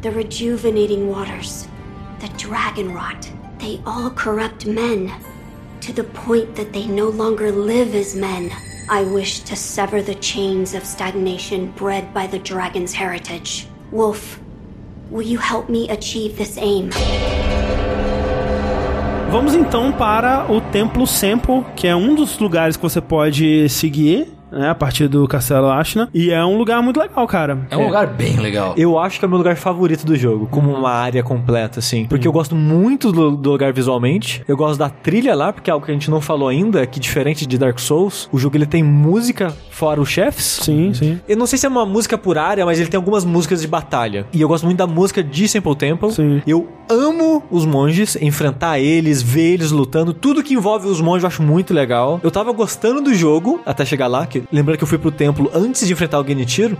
[0.03, 1.67] The rejuvenating waters.
[2.19, 3.31] The dragon rot.
[3.57, 5.11] They all corrupt men.
[5.81, 8.53] To the point that they no longer live as men.
[8.91, 13.67] I wish to sever the chains of stagnation bred by the dragon's heritage.
[13.93, 14.39] Wolf,
[15.09, 16.91] will you help me achieve this aim?
[19.31, 24.40] Vamos então para o Templo Sempo, que é um dos lugares que você pode seguir.
[24.51, 26.09] Né, a partir do Castelo Ashna.
[26.13, 27.67] E é um lugar muito legal, cara.
[27.71, 28.75] É um lugar bem legal.
[28.77, 32.07] Eu acho que é o meu lugar favorito do jogo, como uma área completa, assim.
[32.07, 34.43] Porque eu gosto muito do, do lugar visualmente.
[34.49, 36.99] Eu gosto da trilha lá, porque é algo que a gente não falou ainda, que
[36.99, 40.61] diferente de Dark Souls, o jogo ele tem música fora os chefes.
[40.63, 41.21] Sim, sim.
[41.29, 43.69] Eu não sei se é uma música por área, mas ele tem algumas músicas de
[43.69, 44.27] batalha.
[44.33, 46.13] E eu gosto muito da música de Simple Temple.
[46.13, 46.43] Sim.
[46.47, 50.13] Eu amo os monges, enfrentar eles, ver eles lutando.
[50.13, 52.21] Tudo que envolve os monges eu acho muito legal.
[52.23, 55.51] Eu tava gostando do jogo até chegar lá, que lembrando que eu fui pro templo
[55.55, 56.77] antes de enfrentar o Genichiro.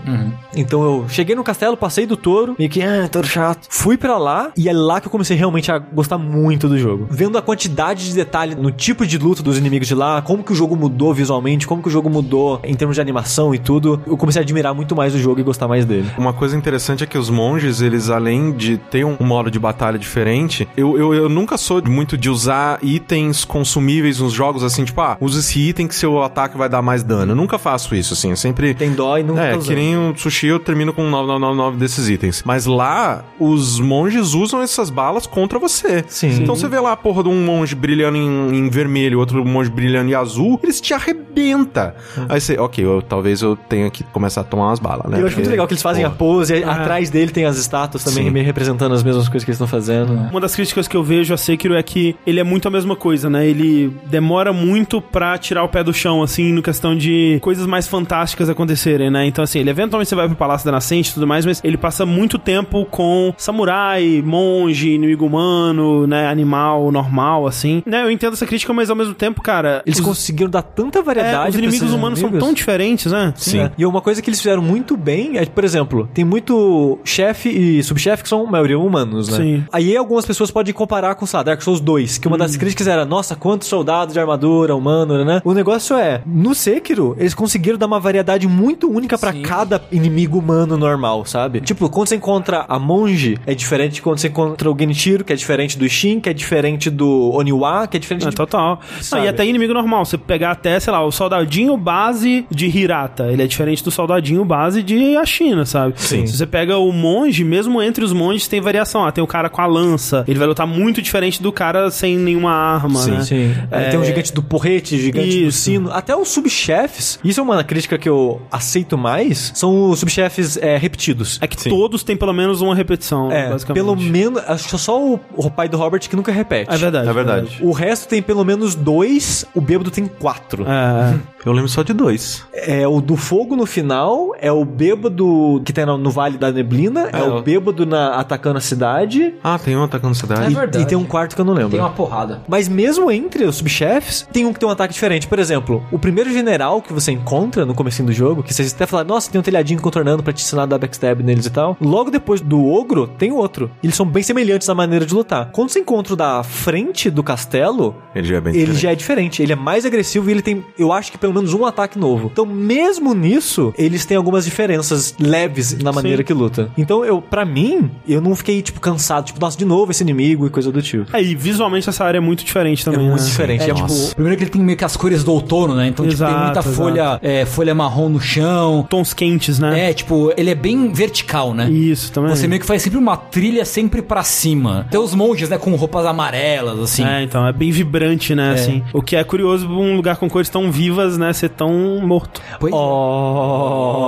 [0.55, 3.67] Então eu cheguei no castelo, passei do touro, meio que, ah, touro chato.
[3.69, 7.07] Fui pra lá e é lá que eu comecei realmente a gostar muito do jogo.
[7.09, 10.51] Vendo a quantidade de detalhe no tipo de luta dos inimigos de lá, como que
[10.51, 14.01] o jogo mudou visualmente, como que o jogo mudou em termos de animação e tudo,
[14.05, 16.09] eu comecei a admirar muito mais o jogo e gostar mais dele.
[16.17, 19.97] Uma coisa interessante é que os monges, eles além de ter um modo de batalha
[19.97, 25.01] diferente, eu, eu, eu nunca sou muito de usar itens consumíveis nos jogos, assim, tipo,
[25.01, 27.31] ah, usa esse item que seu ataque vai dar mais dano.
[27.31, 28.73] Eu nunca faço isso, assim, eu sempre...
[28.73, 29.75] Tem dó e não É, tá que usando.
[29.75, 32.43] nem o sushi eu termino com 9999 desses itens.
[32.45, 36.03] Mas lá, os monges usam essas balas contra você.
[36.07, 36.29] Sim.
[36.41, 39.69] Então você vê lá a porra de um monge brilhando em, em vermelho, outro monge
[39.69, 41.95] brilhando em azul, eles te arrebenta.
[42.29, 45.21] Aí você, ok, eu, talvez eu tenha que começar a tomar umas balas, né?
[45.21, 46.13] Eu acho muito legal que eles fazem porra.
[46.13, 48.29] a pose, e atrás dele tem as estátuas também, Sim.
[48.31, 50.13] meio representando as mesmas coisas que eles estão fazendo.
[50.13, 52.95] Uma das críticas que eu vejo a Sekiro é que ele é muito a mesma
[52.95, 53.47] coisa, né?
[53.47, 57.87] Ele demora muito pra tirar o pé do chão, assim, no questão de coisas mais
[57.87, 59.25] fantásticas acontecerem, né?
[59.25, 61.77] Então, assim, ele eventualmente você vai pro Palácio da Nascente e tudo mais, mas ele
[61.77, 66.27] passa muito tempo com samurai, monge, inimigo humano, né?
[66.29, 67.83] Animal normal, assim.
[67.85, 68.03] Né?
[68.03, 69.81] Eu entendo essa crítica, mas ao mesmo tempo, cara.
[69.85, 72.47] Eles os, conseguiram dar tanta variedade é, os inimigos humanos são inimigos.
[72.47, 73.33] tão diferentes, né?
[73.35, 73.69] Sim.
[73.77, 77.83] E uma coisa que eles fizeram muito bem é, por exemplo, tem muito chefe e
[77.83, 79.37] subchefe que são, a maioria, humanos, né?
[79.37, 79.63] Sim.
[79.71, 82.87] Aí algumas pessoas podem comparar com, sei lá, Dark Souls 2, que uma das críticas
[82.87, 85.41] era, nossa, quantos soldados de armadura humano, né?
[85.43, 90.37] O negócio é, no Sekiro, eles conseguiram dar uma variedade muito única pra cada inimigo
[90.39, 91.61] humano normal, sabe?
[91.61, 95.33] Tipo, quando você encontra a monge, é diferente de quando você encontra o Genichiro, que
[95.33, 98.35] é diferente do Shin, que é diferente do Oniwa, que é diferente É, de...
[98.35, 98.79] total.
[99.11, 100.05] Não, e até inimigo normal.
[100.05, 103.27] Você pegar até, sei lá, o soldadinho base de Hirata.
[103.31, 105.93] Ele é diferente do soldadinho base de Ashina, sabe?
[105.97, 106.25] Sim.
[106.25, 109.05] Se você pega o monge, mesmo entre os monges tem variação.
[109.05, 110.23] Ah, tem o cara com a lança.
[110.27, 113.21] Ele vai lutar muito diferente do cara sem nenhuma arma, né?
[113.23, 113.53] Sim.
[113.69, 115.59] É, Tem um gigante do porrete, gigante do Isso.
[115.59, 115.91] sino.
[115.91, 117.19] Até os subchefes.
[117.23, 119.51] Isso é uma crítica que eu aceito mais.
[119.55, 121.37] São os subchefes é, repetidos.
[121.41, 123.83] É que todos têm pelo menos uma repetição, É, basicamente.
[123.83, 124.41] pelo menos.
[124.47, 126.73] Acho que só o, o pai do Robert que nunca repete.
[126.73, 127.09] É verdade.
[127.09, 127.59] É verdade.
[127.61, 130.65] O resto tem pelo menos dois, o bêbado tem quatro.
[130.67, 132.43] É, Eu lembro só de dois.
[132.53, 136.51] É o do fogo no final, é o bêbado que tem no, no Vale da
[136.51, 139.33] Neblina, é, É, o bêbado na, atacando a cidade.
[139.43, 140.41] Ah, tem um atacando a cidade.
[140.45, 140.83] É verdade.
[140.83, 141.71] E tem um quarto que eu não lembro.
[141.71, 142.41] Tem uma porrada.
[142.47, 145.27] Mas mesmo entre os subchefes, tem um que tem um ataque diferente.
[145.27, 148.85] Por exemplo, o primeiro general que você encontra no comecinho do jogo, que vocês até
[148.85, 151.75] falaram, nossa, tem um telhadinho contornando pra te ensinar a dar backstab neles e tal.
[151.81, 153.71] Logo depois do ogro, tem outro.
[153.83, 155.51] Eles são bem semelhantes na maneira de lutar.
[155.51, 158.81] Quando você encontra o da frente do castelo, Ele já é bem ele diferente.
[158.81, 159.41] já é diferente.
[159.43, 162.29] Ele é mais agressivo e ele tem, eu acho que pelo menos um ataque novo.
[162.31, 166.69] Então, mesmo nisso, eles têm algumas diferenças leves na maneira que luta.
[166.77, 169.25] Então, eu, para mim, eu não fiquei, tipo, cansado.
[169.25, 171.15] Tipo, nossa, de novo esse inimigo e coisa do tipo.
[171.15, 173.07] É, e visualmente essa área é muito diferente também.
[173.07, 173.27] muito né?
[173.27, 173.63] diferente.
[173.63, 175.87] É, É, tipo, primeiro que ele tem meio que as cores do outono, né?
[175.87, 176.75] Então, tipo, tem Exato, muita exato.
[176.75, 178.85] folha, é, folha marrom no chão.
[178.89, 179.89] Tons quentes, né?
[179.89, 181.69] É, tipo, ele é bem vertical, né?
[181.69, 182.35] Isso, também.
[182.35, 184.87] Você meio que faz sempre uma trilha sempre pra cima.
[184.89, 187.05] Tem os monges, né, com roupas amarelas, assim.
[187.05, 188.83] É, então, é bem vibrante, né, assim.
[188.93, 192.41] O que é curioso, um lugar com cores tão vivas, né, ser tão morto.
[192.59, 192.75] Pois é.
[192.77, 194.01] Oh.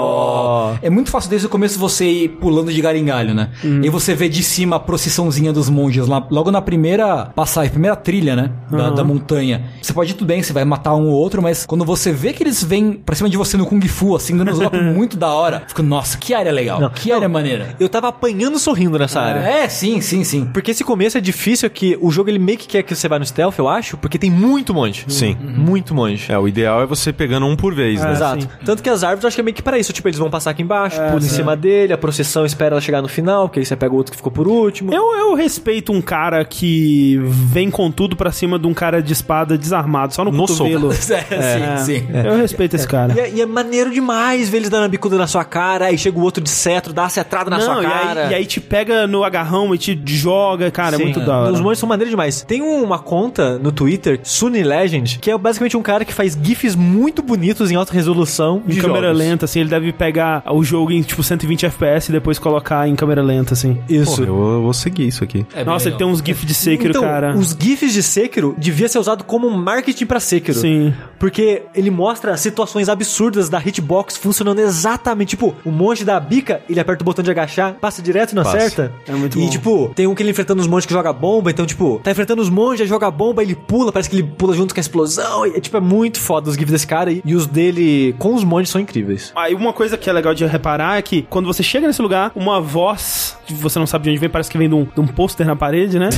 [0.81, 3.49] É muito fácil desde o começo você ir pulando de galho em galho, né?
[3.63, 7.95] E você vê de cima a procissãozinha dos monges lá, logo na primeira passagem, primeira
[7.95, 8.51] trilha, né?
[8.69, 9.63] Da, da montanha.
[9.81, 12.33] Você pode ir tudo bem, você vai matar um ou outro, mas quando você vê
[12.33, 15.17] que eles vêm pra cima de você no Kung Fu, assim, dando uns golpes muito
[15.17, 17.75] da hora, fica, nossa, que área legal, que área maneira.
[17.79, 19.39] Eu tava apanhando sorrindo nessa área.
[19.39, 20.45] É, sim, sim, sim.
[20.53, 23.19] Porque esse começo é difícil que o jogo ele meio que quer que você vá
[23.19, 25.05] no stealth, eu acho, porque tem muito monge.
[25.07, 25.37] Sim.
[25.39, 26.31] Muito monge.
[26.31, 28.11] É, o ideal é você você pegando um por vez, É, né?
[28.13, 28.41] Exato.
[28.43, 28.47] sim.
[28.65, 29.91] Tanto que as árvores eu acho que é meio que pra isso.
[29.93, 33.01] Tipo, eles vão passar aqui embaixo, pula em cima dele, a procissão espera ela chegar
[33.01, 34.93] no final, porque aí você pega o outro que ficou por último.
[34.93, 39.13] Eu, eu respeito um cara que vem com tudo pra cima de um cara de
[39.13, 40.89] espada desarmado, só no, No cotovelo.
[41.33, 42.07] É, sim, sim.
[42.25, 43.13] Eu respeito esse cara.
[43.15, 45.97] E é, e é maneiro demais ver eles dando a bicuda na sua cara, aí
[45.97, 48.25] chega o outro de cetro, dá a cetrada na Não, sua e cara.
[48.27, 51.03] aí, e aí te pega no agarrão e te joga, cara, é Sim.
[51.05, 51.51] muito da hora.
[51.51, 52.41] Os monstros são maneiros demais.
[52.43, 56.75] Tem uma conta no Twitter, Sunny Legend, que é basicamente um cara que faz GIFs
[56.75, 59.17] muito bonitos em alta resolução Em de câmera jogos.
[59.19, 62.95] lenta, assim, ele deve pegar o jogo em, tipo, 120 FPS e depois colocar em
[62.95, 63.77] câmera lenta, assim.
[63.89, 64.17] Isso.
[64.17, 65.45] Pô, eu, eu vou seguir isso aqui.
[65.53, 67.35] É Nossa, ele tem uns GIFs de Sekiro, então, cara.
[67.35, 70.57] os GIFs de Sekiro devia ser usado como marketing pra Sekiro.
[70.57, 70.93] Sim.
[71.19, 75.29] Porque ele mostra situações absurdas da hitbox funcionando exatamente.
[75.29, 78.43] Tipo, o monge da bica, ele aperta o botão de agachar, passa direto e não
[78.43, 78.57] Passa.
[78.57, 78.91] acerta.
[79.07, 79.49] É muito E, bom.
[79.49, 81.49] tipo, tem um que ele enfrentando os monges que joga bomba.
[81.49, 84.53] Então, tipo, tá enfrentando os monges, aí joga bomba, ele pula, parece que ele pula
[84.55, 85.45] junto com a explosão.
[85.47, 87.11] E, é, tipo, é muito foda os GIFs desse cara.
[87.11, 89.31] E, e os dele com os monges são incríveis.
[89.35, 92.31] Aí uma coisa que é legal de reparar é que quando você chega nesse lugar,
[92.35, 94.99] uma voz, que você não sabe de onde vem, parece que vem de um, de
[94.99, 96.09] um pôster na parede, né?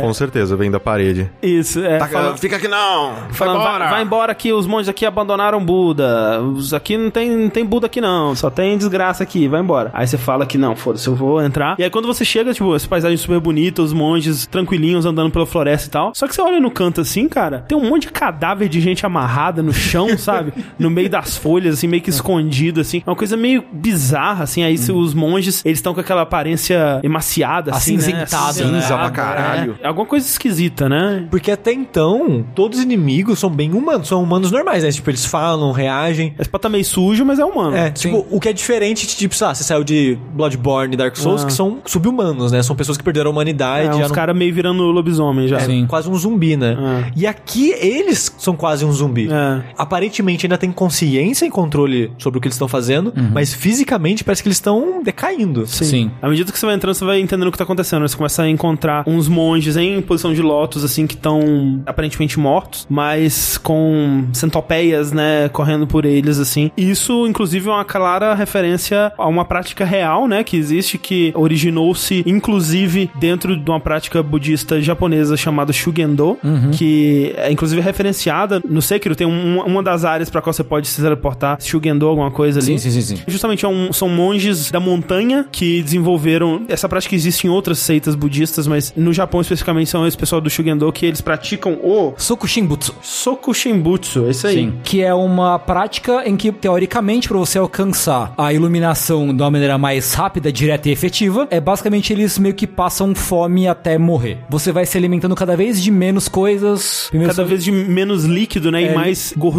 [0.00, 1.30] Com certeza, vem da parede.
[1.42, 1.98] Isso, é.
[2.06, 3.14] fala- fica aqui não!
[3.32, 6.40] falando, vai, vai embora aqui, os monges aqui abandonaram Buda.
[6.40, 9.90] Os aqui não tem, não tem Buda aqui não, só tem desgraça aqui, vai embora.
[9.92, 11.76] Aí você fala que não, foda-se, eu vou entrar.
[11.78, 15.46] E aí quando você chega, tipo, essa paisagem super bonita, os monges tranquilinhos andando pela
[15.46, 16.12] floresta e tal.
[16.14, 19.04] Só que você olha no canto assim, cara, tem um monte de cadáver de gente
[19.04, 20.52] amarrada no chão, sabe?
[20.78, 23.02] No meio das folhas, assim, meio que escondido, assim.
[23.06, 24.62] É uma coisa meio bizarra, assim.
[24.62, 27.98] Aí se os monges, eles estão com aquela aparência emaciada, assim, né?
[27.98, 28.80] Acinzentada, né?
[28.82, 29.76] Cinza pra caralho.
[29.80, 31.26] É, é alguma coisa esquisita, né?
[31.30, 34.90] Porque até então, todos os inimigos são bem humanos, são humanos normais, né?
[34.90, 36.34] Tipo, eles falam, reagem.
[36.38, 37.76] Esse pode tá meio sujo, mas é humano.
[37.76, 40.96] É, tipo, o que é diferente, de, tipo, sei lá, você saiu de Bloodborne e
[40.96, 41.46] Dark Souls, Ah.
[41.46, 42.62] que são sub-humanos, né?
[42.62, 43.88] São pessoas que perderam a humanidade.
[43.88, 45.56] É, já uns não- caras meio virando lobisomem já.
[45.56, 45.86] É, Sim.
[45.86, 46.76] quase um zumbi, né?
[47.06, 47.12] É.
[47.16, 49.28] E aqui eles são quase um zumbi.
[49.30, 49.62] É.
[49.76, 54.42] Aparentemente ainda tem consciência e controle sobre o que eles estão fazendo, mas fisicamente parece
[54.42, 55.66] que eles estão decaindo.
[55.66, 56.10] Sim.
[56.20, 58.06] À medida que você vai entrando, você vai entendendo o que tá acontecendo.
[58.08, 62.86] Você começa a encontrar uns monges em posição de lótus, assim, que estão aparentemente mortos,
[62.88, 66.70] mas com centopeias, né, correndo por eles, assim.
[66.76, 72.22] Isso, inclusive, é uma clara referência a uma prática real, né, que existe, que originou-se,
[72.26, 76.38] inclusive, dentro de uma prática budista japonesa chamada Shugendo,
[76.76, 79.14] que é, inclusive, referenciada no Sekiro.
[79.16, 82.66] Tem um- uma das áreas pra qual você pode se teleportar, Shugendo, alguma coisa ali.
[82.66, 83.22] Sim, sim, sim, sim.
[83.26, 86.62] Justamente é um- são monges da montanha que desenvolveram.
[86.68, 90.48] Essa prática existe em outras seitas budistas, mas no Japão especificamente são esse pessoal do
[90.50, 92.94] Shugendo que eles praticam o Sokushinbutsu.
[93.02, 94.28] Soku Shinbutsu.
[94.28, 94.54] Esse aí.
[94.54, 94.72] Sim.
[94.82, 99.76] Que é uma prática em que, teoricamente, para você alcançar a iluminação de uma maneira
[99.78, 104.38] mais rápida, direta e efetiva, é basicamente eles meio que passam fome até morrer.
[104.48, 107.10] Você vai se alimentando cada vez de menos coisas.
[107.26, 108.82] Cada vez de menos líquido, né?
[108.82, 109.49] É, e mais gordura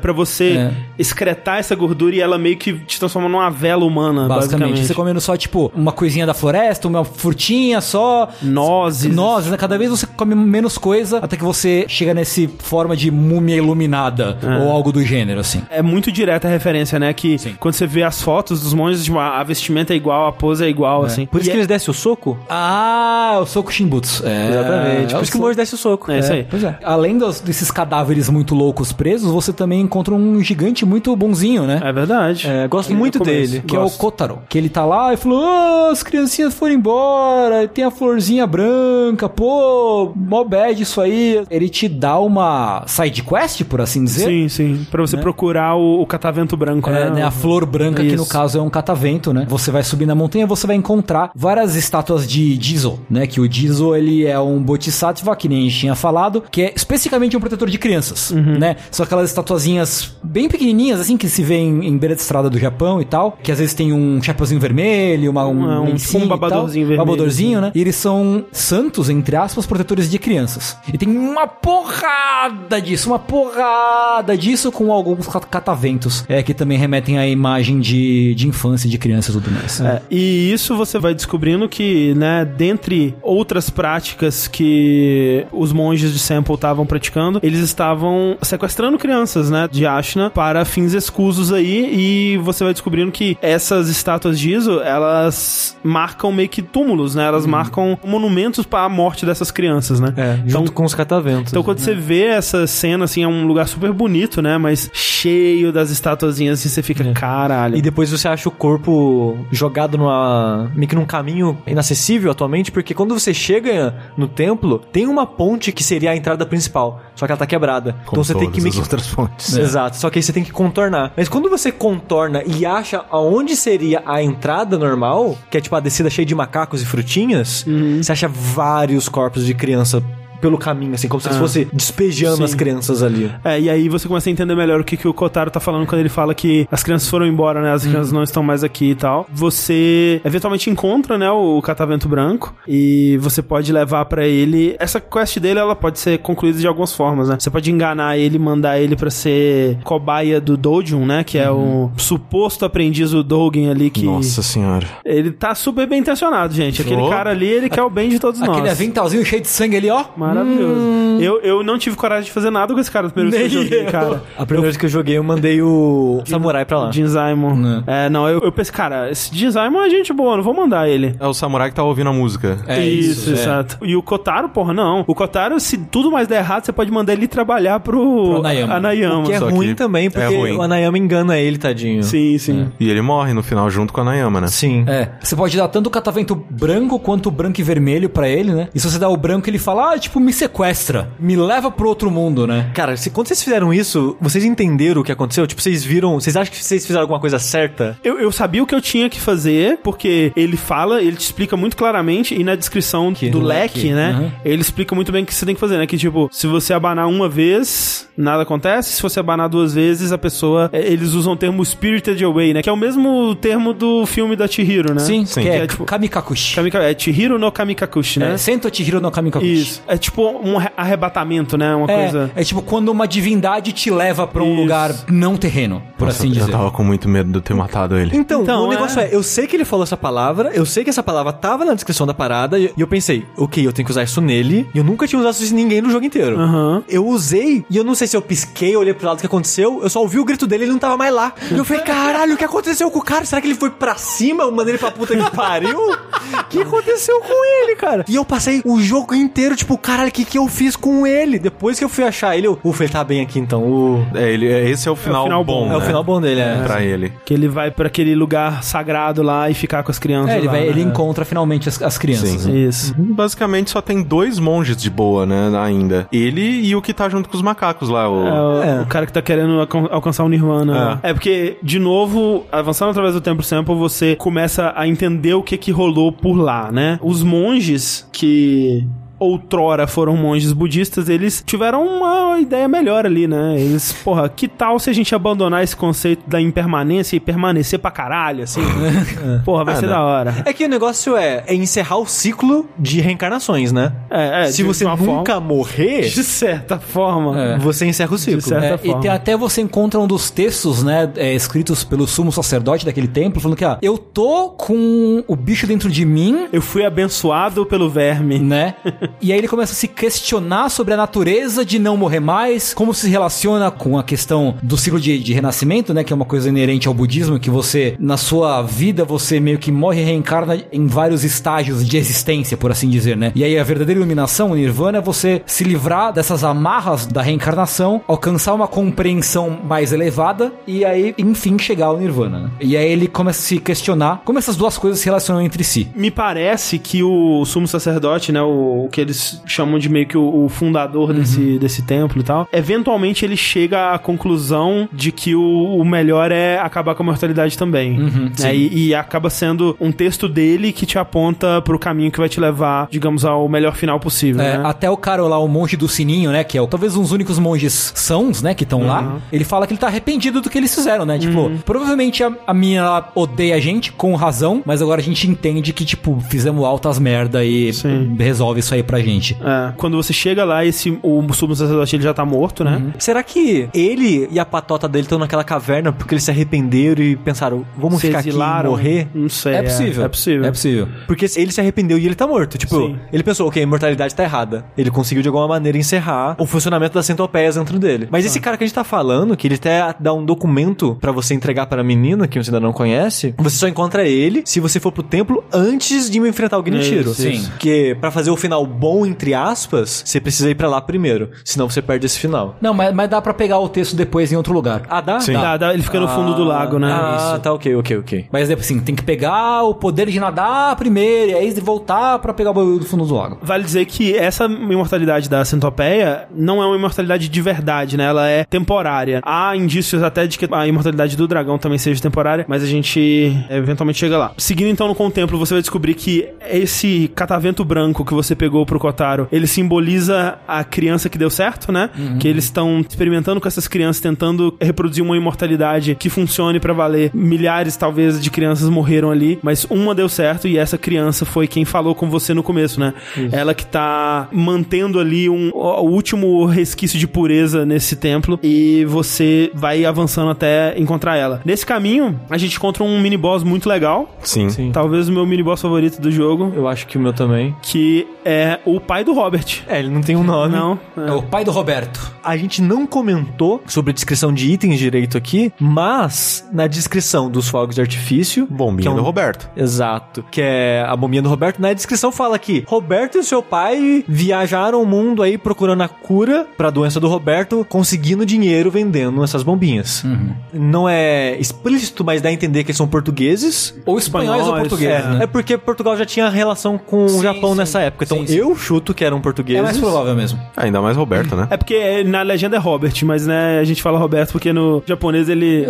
[0.00, 0.72] pra você É.
[0.98, 4.86] excretar essa gordura e ela meio que te transforma numa vela humana, Basicamente, basicamente.
[4.86, 8.28] você comendo só, tipo, uma coisinha da floresta, uma frutinha só.
[8.42, 9.14] Nozes.
[9.14, 9.56] Nozes, né?
[9.56, 14.38] Cada vez você come menos coisa até que você chega nesse forma de múmia iluminada
[14.62, 15.62] ou algo do gênero, assim.
[15.70, 17.12] É muito direta a referência, né?
[17.12, 17.54] Que Sim.
[17.58, 20.68] quando você vê as fotos dos monges, tipo, a vestimenta é igual, a pose é
[20.68, 21.26] igual, assim.
[21.26, 22.38] Por isso E que eles descem o soco?
[22.48, 24.26] Ah, o Soku Shinbutsu.
[24.26, 25.12] É, Exatamente.
[25.14, 26.10] é Por isso que o monge desce o soco.
[26.10, 26.46] É isso aí.
[26.48, 26.78] Pois é.
[26.82, 31.80] Além dos- desses cadáveres muito loucos presos, você também encontra um gigante muito bonzinho, né?
[31.82, 32.46] É verdade.
[32.48, 33.52] É, gosto No muito começo.
[33.52, 33.64] dele.
[33.66, 33.98] Que é o Gosto.
[33.98, 34.38] Kotaro.
[34.48, 39.28] Que ele tá lá e falou: "Ah, as criancinhas foram embora, tem a florzinha branca,
[39.28, 41.42] pô, mó bad isso aí.
[41.50, 44.26] Ele te dá uma side quest, por assim dizer.
[44.26, 44.86] Sim, sim.
[44.90, 47.10] Pra você procurar o, o catavento branco, É, né?
[47.16, 48.32] né, a flor branca, que no Isso.
[48.32, 49.46] caso é um catavento, né?
[49.48, 53.26] Você vai subir na montanha, você vai encontrar várias estátuas de Jizo, né?
[53.26, 56.72] Que o Jizo, ele é um bodhisattva, que nem a gente tinha falado, que é
[56.74, 58.58] especificamente um protetor de crianças, Uhum.
[58.58, 58.76] né?
[58.90, 62.58] São aquelas estatuazinhas bem pequenininhas, assim, que se vê em, em beira de estrada do
[62.58, 66.18] Japão e tal, que às vezes tem um chapeuzinho vermelho, uma, um, É, um- tipo
[66.18, 67.66] um babadorzinho vermelho, Babadorzinho, assim.
[67.66, 67.72] né?
[67.74, 70.76] E eles são santos, entre aspas, protetores de crianças.
[70.92, 76.78] E tem uma porrada disso, uma porrada disso com alguns cat- cataventos, é, que também
[76.78, 79.80] remetem à imagem de, de infância, de criança e tudo mais.
[79.80, 86.18] É, e isso você vai descobrindo que, né, dentre outras práticas que os monges de
[86.18, 89.19] Sample estavam praticando, eles estavam sequestrando crianças,
[89.50, 94.52] né, de Ashna para fins escusos aí, e você vai descobrindo que essas estátuas de
[94.52, 100.00] Iso, elas marcam meio que túmulos, né, elas marcam monumentos para a morte dessas crianças,
[100.00, 100.12] né.
[100.16, 101.52] É, Então, junto com os cataventos.
[101.52, 104.58] então, quando você vê essa cena, assim, é um lugar super bonito, né?
[104.58, 107.76] Mas cheio das estatuazinhas e você fica, caralho.
[107.76, 110.70] E depois você acha o corpo jogado numa.
[110.74, 115.72] meio que num caminho inacessível atualmente, porque quando você chega no templo, tem uma ponte
[115.72, 117.02] que seria a entrada principal.
[117.14, 117.92] Só que ela tá quebrada.
[118.06, 119.56] Como então você tem que meio que fontes.
[119.56, 121.12] Exato, só que aí você tem que contornar.
[121.16, 125.80] Mas quando você contorna e acha aonde seria a entrada normal, que é tipo a
[125.80, 127.64] descida cheia de macacos e frutinhas,
[128.02, 130.02] você acha vários corpos de criança
[130.40, 131.32] pelo caminho, assim, como se Ah.
[131.32, 132.44] fosse despejando Sim.
[132.44, 133.30] as crianças ali.
[133.44, 135.86] É, e aí você começa a entender melhor o que, que o Kotaro tá falando
[135.86, 137.72] quando ele fala que as crianças foram embora, né?
[137.72, 139.26] As crianças não estão mais aqui e tal.
[139.32, 144.76] Você eventualmente encontra, né, o Catavento Branco e você pode levar pra ele.
[144.78, 147.36] Essa quest dele, ela pode ser concluída de algumas formas, né?
[147.38, 151.24] Você pode enganar ele, mandar ele pra ser cobaia do Dojun, né?
[151.24, 154.04] Que é o suposto aprendiz do Dogen ali que.
[154.04, 154.86] Nossa senhora.
[155.04, 156.80] Ele tá super bem intencionado, gente.
[156.82, 157.08] Aquele Oh.
[157.08, 158.50] cara ali, ele quer o bem de todos nós.
[158.50, 160.04] Aquele aventalzinho cheio de sangue ali, ó.
[160.34, 160.80] Maravilhoso.
[161.20, 163.56] Eu, eu não tive coragem de fazer nada com esse cara no primeiro vez que
[163.58, 164.22] eu joguei, cara.
[164.38, 166.90] A primeira vez que eu joguei, eu mandei o samurai pra lá.
[166.92, 167.82] Jin Zaimon.
[167.86, 170.88] É, não, eu, eu pensei, cara, esse Jin Zaimon é gente boa, não vou mandar
[170.88, 171.14] ele.
[171.20, 172.58] É o samurai que tá ouvindo a música.
[172.66, 173.32] É isso, é.
[173.34, 173.78] exato.
[173.82, 175.04] E o Kotaro, porra, não.
[175.06, 178.74] O Kotaro, se tudo mais der errado, você pode mandar ele trabalhar pro, Pro Anayama.
[178.74, 179.18] Anayama.
[179.20, 180.56] O que é Só que ruim também, é porque ruim.
[180.56, 182.02] o Anayama engana ele, tadinho.
[182.02, 182.68] Sim, sim.
[182.78, 184.46] E ele morre no final junto com a Nayama, né?
[184.48, 184.84] Sim.
[184.86, 188.52] É, você pode dar tanto o catavento branco quanto o branco e vermelho pra ele,
[188.52, 188.68] né?
[188.74, 191.88] E se você dá o branco, ele fala, ah, tipo, me sequestra, me leva pro
[191.88, 192.70] outro mundo, né?
[192.74, 195.46] Cara, se, quando vocês fizeram isso, vocês entenderam o que aconteceu?
[195.46, 196.14] Tipo, vocês viram.
[196.20, 197.98] Vocês acham que vocês fizeram alguma coisa certa?
[198.04, 201.56] Eu, eu sabia o que eu tinha que fazer, porque ele fala, ele te explica
[201.56, 204.12] muito claramente, e na descrição do Do leque, leque, né?
[204.20, 204.30] uhum.
[204.44, 205.86] Ele explica muito bem o que você tem que fazer, né?
[205.86, 208.92] Que tipo, se você abanar uma vez, nada acontece.
[208.92, 210.68] Se você abanar duas vezes, a pessoa.
[210.72, 212.62] é, Eles usam o termo Spirited Away, né?
[212.62, 215.00] Que é o mesmo termo do filme da Chihiro, né?
[215.00, 215.84] Sim, Que que é, é, tipo.
[215.84, 216.54] Kamikakushi.
[216.54, 218.34] Kamika, é Chihiro no Kamikakushi, né?
[218.34, 219.52] É, Sento Chihiro no Kamikakushi.
[219.52, 219.82] Isso.
[219.86, 221.74] É tipo um arre- arrebatamento, né?
[221.74, 222.30] Uma coisa.
[222.34, 224.60] É, é tipo quando uma divindade te leva pra um Isso.
[224.62, 226.52] lugar não terreno, por Nossa, assim eu dizer.
[226.52, 228.16] tava com muito medo de eu ter matado ele.
[228.16, 229.04] Então, Então, o negócio é.
[229.06, 229.14] é.
[229.14, 232.06] eu sei que ele falou essa palavra, eu sei que essa palavra tava na descrição
[232.06, 234.84] da parada, e e eu pensei, ok, eu tenho que usar isso nele, e eu
[234.84, 236.38] nunca tinha usado isso em ninguém no jogo inteiro.
[236.38, 236.82] Aham.
[236.88, 239.80] Eu usei, e eu não sei se eu pisquei, olhei pro lado o que aconteceu,
[239.82, 241.32] eu só ouvi o grito dele e ele não tava mais lá.
[241.50, 243.24] E eu falei, caralho, o que aconteceu com o cara?
[243.26, 244.44] Será que ele foi pra cima?
[244.44, 245.78] Eu mandei ele pra puta que pariu?
[246.40, 248.04] O que aconteceu com ele, cara?
[248.08, 251.38] E eu passei o jogo inteiro, tipo, caralho, o que, que eu fiz com ele?
[251.38, 253.62] Depois que eu fui achar ele, eu, ufa, ele tá bem aqui então.
[253.62, 255.66] Uh, É, ele, é- esse é o final, final bom.
[255.68, 255.72] bom.
[255.72, 255.86] é o né?
[255.86, 256.62] final bom dele, é.
[256.62, 257.12] Pra ele.
[257.24, 260.34] Que ele vai pra aquele lugar sagrado lá e ficar com as crianças.
[260.34, 260.66] É, ele, lá, vai, né?
[260.68, 262.42] ele encontra finalmente as, as crianças.
[262.42, 262.52] Sim.
[262.52, 262.58] né?
[262.60, 262.94] Isso.
[262.98, 266.06] Basicamente só tem dois monges de boa, né, ainda.
[266.12, 268.08] Ele e o que tá junto com os macacos lá.
[268.08, 268.26] O...
[268.26, 268.82] É, o, É.
[268.82, 270.70] o cara que tá querendo alcan- alcançar o Nirvana.
[270.94, 270.98] né?
[271.02, 271.12] É.
[271.12, 275.70] porque, de novo, avançando através do Tempo Sample, você começa a entender o que que
[275.70, 276.98] rolou por lá, né?
[277.02, 278.86] Os monges que
[279.20, 283.54] outrora foram monges budistas, eles tiveram uma ideia melhor ali, né?
[283.60, 287.90] Eles, porra, que tal se a gente abandonar esse conceito da impermanência e permanecer pra
[287.90, 288.62] caralho, assim?
[289.44, 289.92] porra, vai Ah, ser né?
[289.92, 290.34] da hora.
[290.46, 293.92] É que o negócio é, é encerrar o ciclo de reencarnações, né?
[294.10, 297.38] É, é, Se de você uma nunca forma- morrer, De certa forma.
[297.38, 297.58] É.
[297.58, 298.38] você encerra o ciclo.
[298.38, 299.02] É, certa e forma.
[299.02, 303.40] tem, até você encontra um dos textos, né, é, escritos pelo sumo sacerdote daquele templo,
[303.40, 307.90] falando que, ah, eu tô com o bicho dentro de mim, Eu fui abençoado pelo
[307.90, 308.38] verme.
[308.38, 308.74] né?
[309.20, 312.94] e aí ele começa a se questionar sobre a natureza de não morrer mais, como
[312.94, 316.04] se relaciona com a questão do ciclo de, de renascimento, né?
[316.04, 319.72] Que é uma coisa inerente ao budismo, que você, na sua vida, você meio que
[319.72, 323.32] morre e reencarna em vários estágios de existência, por assim dizer, né?
[323.34, 328.00] E aí a verdadeira iluminação, o nirvana, é você se livrar dessas amarras da reencarnação,
[328.06, 332.50] alcançar uma compreensão mais elevada e aí, enfim, chegar ao nirvana, né?
[332.60, 335.88] E aí ele começa a se questionar como essas duas coisas se relacionam entre si.
[335.94, 340.16] Me parece que o sumo sacerdote, né, o, o que eles chamam de meio que
[340.16, 345.34] o, o fundador desse, desse templo e tal, eventualmente ele chega à conclusão de que
[345.34, 347.98] o, o melhor é acabar com a mortalidade também.
[347.98, 352.28] né, e, e acaba sendo um texto dele que te aponta pro caminho que vai
[352.28, 354.62] te levar, digamos, ao melhor final possível, É, né?
[354.64, 356.44] Até o cara lá, o monge do sininho, né?
[356.44, 358.54] Que é talvez um dos únicos monges sãos, né?
[358.54, 359.18] Que estão lá.
[359.32, 361.18] Ele fala que ele tá arrependido do que eles fizeram, né?
[361.18, 365.28] Tipo, provavelmente a, a mina ela odeia a gente, com razão, mas agora a gente
[365.28, 368.14] entende que, tipo, fizemos altas merda e Sim.
[368.18, 369.36] resolve isso aí pra gente.
[369.40, 372.92] É, quando você chega lá, esse, o sumo sacerdote ele já tá morto, né?
[372.98, 377.16] Será que ele e a patota dele estão naquela caverna porque eles se arrependeram e
[377.16, 378.70] pensaram, vamos Se ficar aqui e exilaram?
[378.70, 379.08] morrer?
[379.14, 379.54] Não sei.
[379.54, 380.04] É possível.
[380.04, 380.44] É, possível.
[380.44, 380.88] É possível.
[381.06, 382.58] Porque ele se arrependeu e ele tá morto.
[382.58, 382.98] Tipo, Sim.
[383.12, 384.64] ele pensou, ok, a imortalidade tá errada.
[384.76, 388.08] Ele conseguiu de alguma maneira encerrar o funcionamento das centopeias dentro dele.
[388.10, 391.12] Mas esse cara que a gente tá falando, que ele até dá um documento pra
[391.12, 394.60] você entregar para a menina, que você ainda não conhece, você só encontra ele se
[394.60, 397.10] você for pro templo antes de enfrentar o Genichiro.
[397.12, 397.42] Isso, sim.
[397.50, 401.30] Porque pra fazer o final bom, entre aspas, você precisa ir pra lá primeiro.
[401.44, 402.56] Senão você perde esse final.
[402.60, 404.82] Não, mas, mas dá pra pegar o texto depois em outro lugar.
[404.88, 405.20] Ah, dá?
[405.20, 405.34] Sim.
[405.34, 406.90] Dá, dá, ele fica no fundo do lago, né?
[406.90, 408.26] Ah, tá, ok, ok, ok.
[408.32, 412.32] Mas depois, assim, tem que pegar o poder de nadar primeiro, e aí voltar pra
[412.32, 413.38] pegar o bagulho do fundo do lago.
[413.42, 418.04] Vale dizer que essa imortalidade da centopeia não é uma imortalidade de verdade, né?
[418.04, 419.20] Ela é temporária.
[419.24, 423.36] Há indícios até de que a imortalidade do dragão também seja temporária, mas a gente
[423.50, 424.32] eventualmente chega lá.
[424.38, 428.78] Seguindo então no contemplo, você vai descobrir que esse catavento branco que você pegou pro
[428.78, 431.90] Kotaro, ele simboliza a criança que deu certo, né?
[432.18, 437.10] Que eles estão experimentando com essas crianças, tentando reproduzir uma imortalidade que funcione pra valer.
[437.14, 441.64] Milhares, talvez, de crianças morreram ali, mas uma deu certo e essa criança foi quem
[441.64, 442.94] falou com você no começo, né?
[443.32, 449.50] Ela que tá mantendo ali um, o último resquício de pureza nesse templo e você
[449.54, 451.40] vai avançando até encontrar ela.
[451.44, 454.48] Nesse caminho, a gente encontra um mini boss muito legal, Sim.
[454.50, 454.70] Sim.
[454.72, 457.54] talvez o meu mini boss favorito do jogo, Eu acho que o meu também.
[457.62, 459.62] que é o pai do Robert.
[459.68, 460.54] É, ele não tem um nome.
[460.54, 462.00] Não, É o pai do Roberto.
[462.22, 467.48] A gente não comentou sobre a descrição de itens direito aqui, mas na descrição dos
[467.48, 468.46] fogos de artifício.
[468.50, 469.48] Bombinha que é um- do Roberto.
[469.56, 470.24] Exato.
[470.30, 471.60] Que é a bombinha do Roberto.
[471.60, 476.46] Na descrição fala que Roberto e seu pai viajaram o mundo aí procurando a cura
[476.56, 480.04] pra doença do Roberto, conseguindo dinheiro vendendo essas bombinhas.
[480.52, 483.74] Não é explícito, mas dá a entender que eles são portugueses.
[483.86, 485.24] Ou espanhóis ou Espanhóis, portugueses, É, né?
[485.24, 487.56] é porque Portugal já tinha relação com o Sim, Japão sim.
[487.58, 488.04] nessa época.
[488.04, 488.39] Então Sim, sim.
[488.40, 489.60] Eu chuto que eram portugueses.
[489.60, 490.40] É mais provável mesmo.
[490.56, 491.46] Ainda mais Roberto, né?
[491.50, 494.82] É porque é, na legenda é Robert, mas né, a gente fala Roberto porque no
[494.86, 495.66] japonês ele.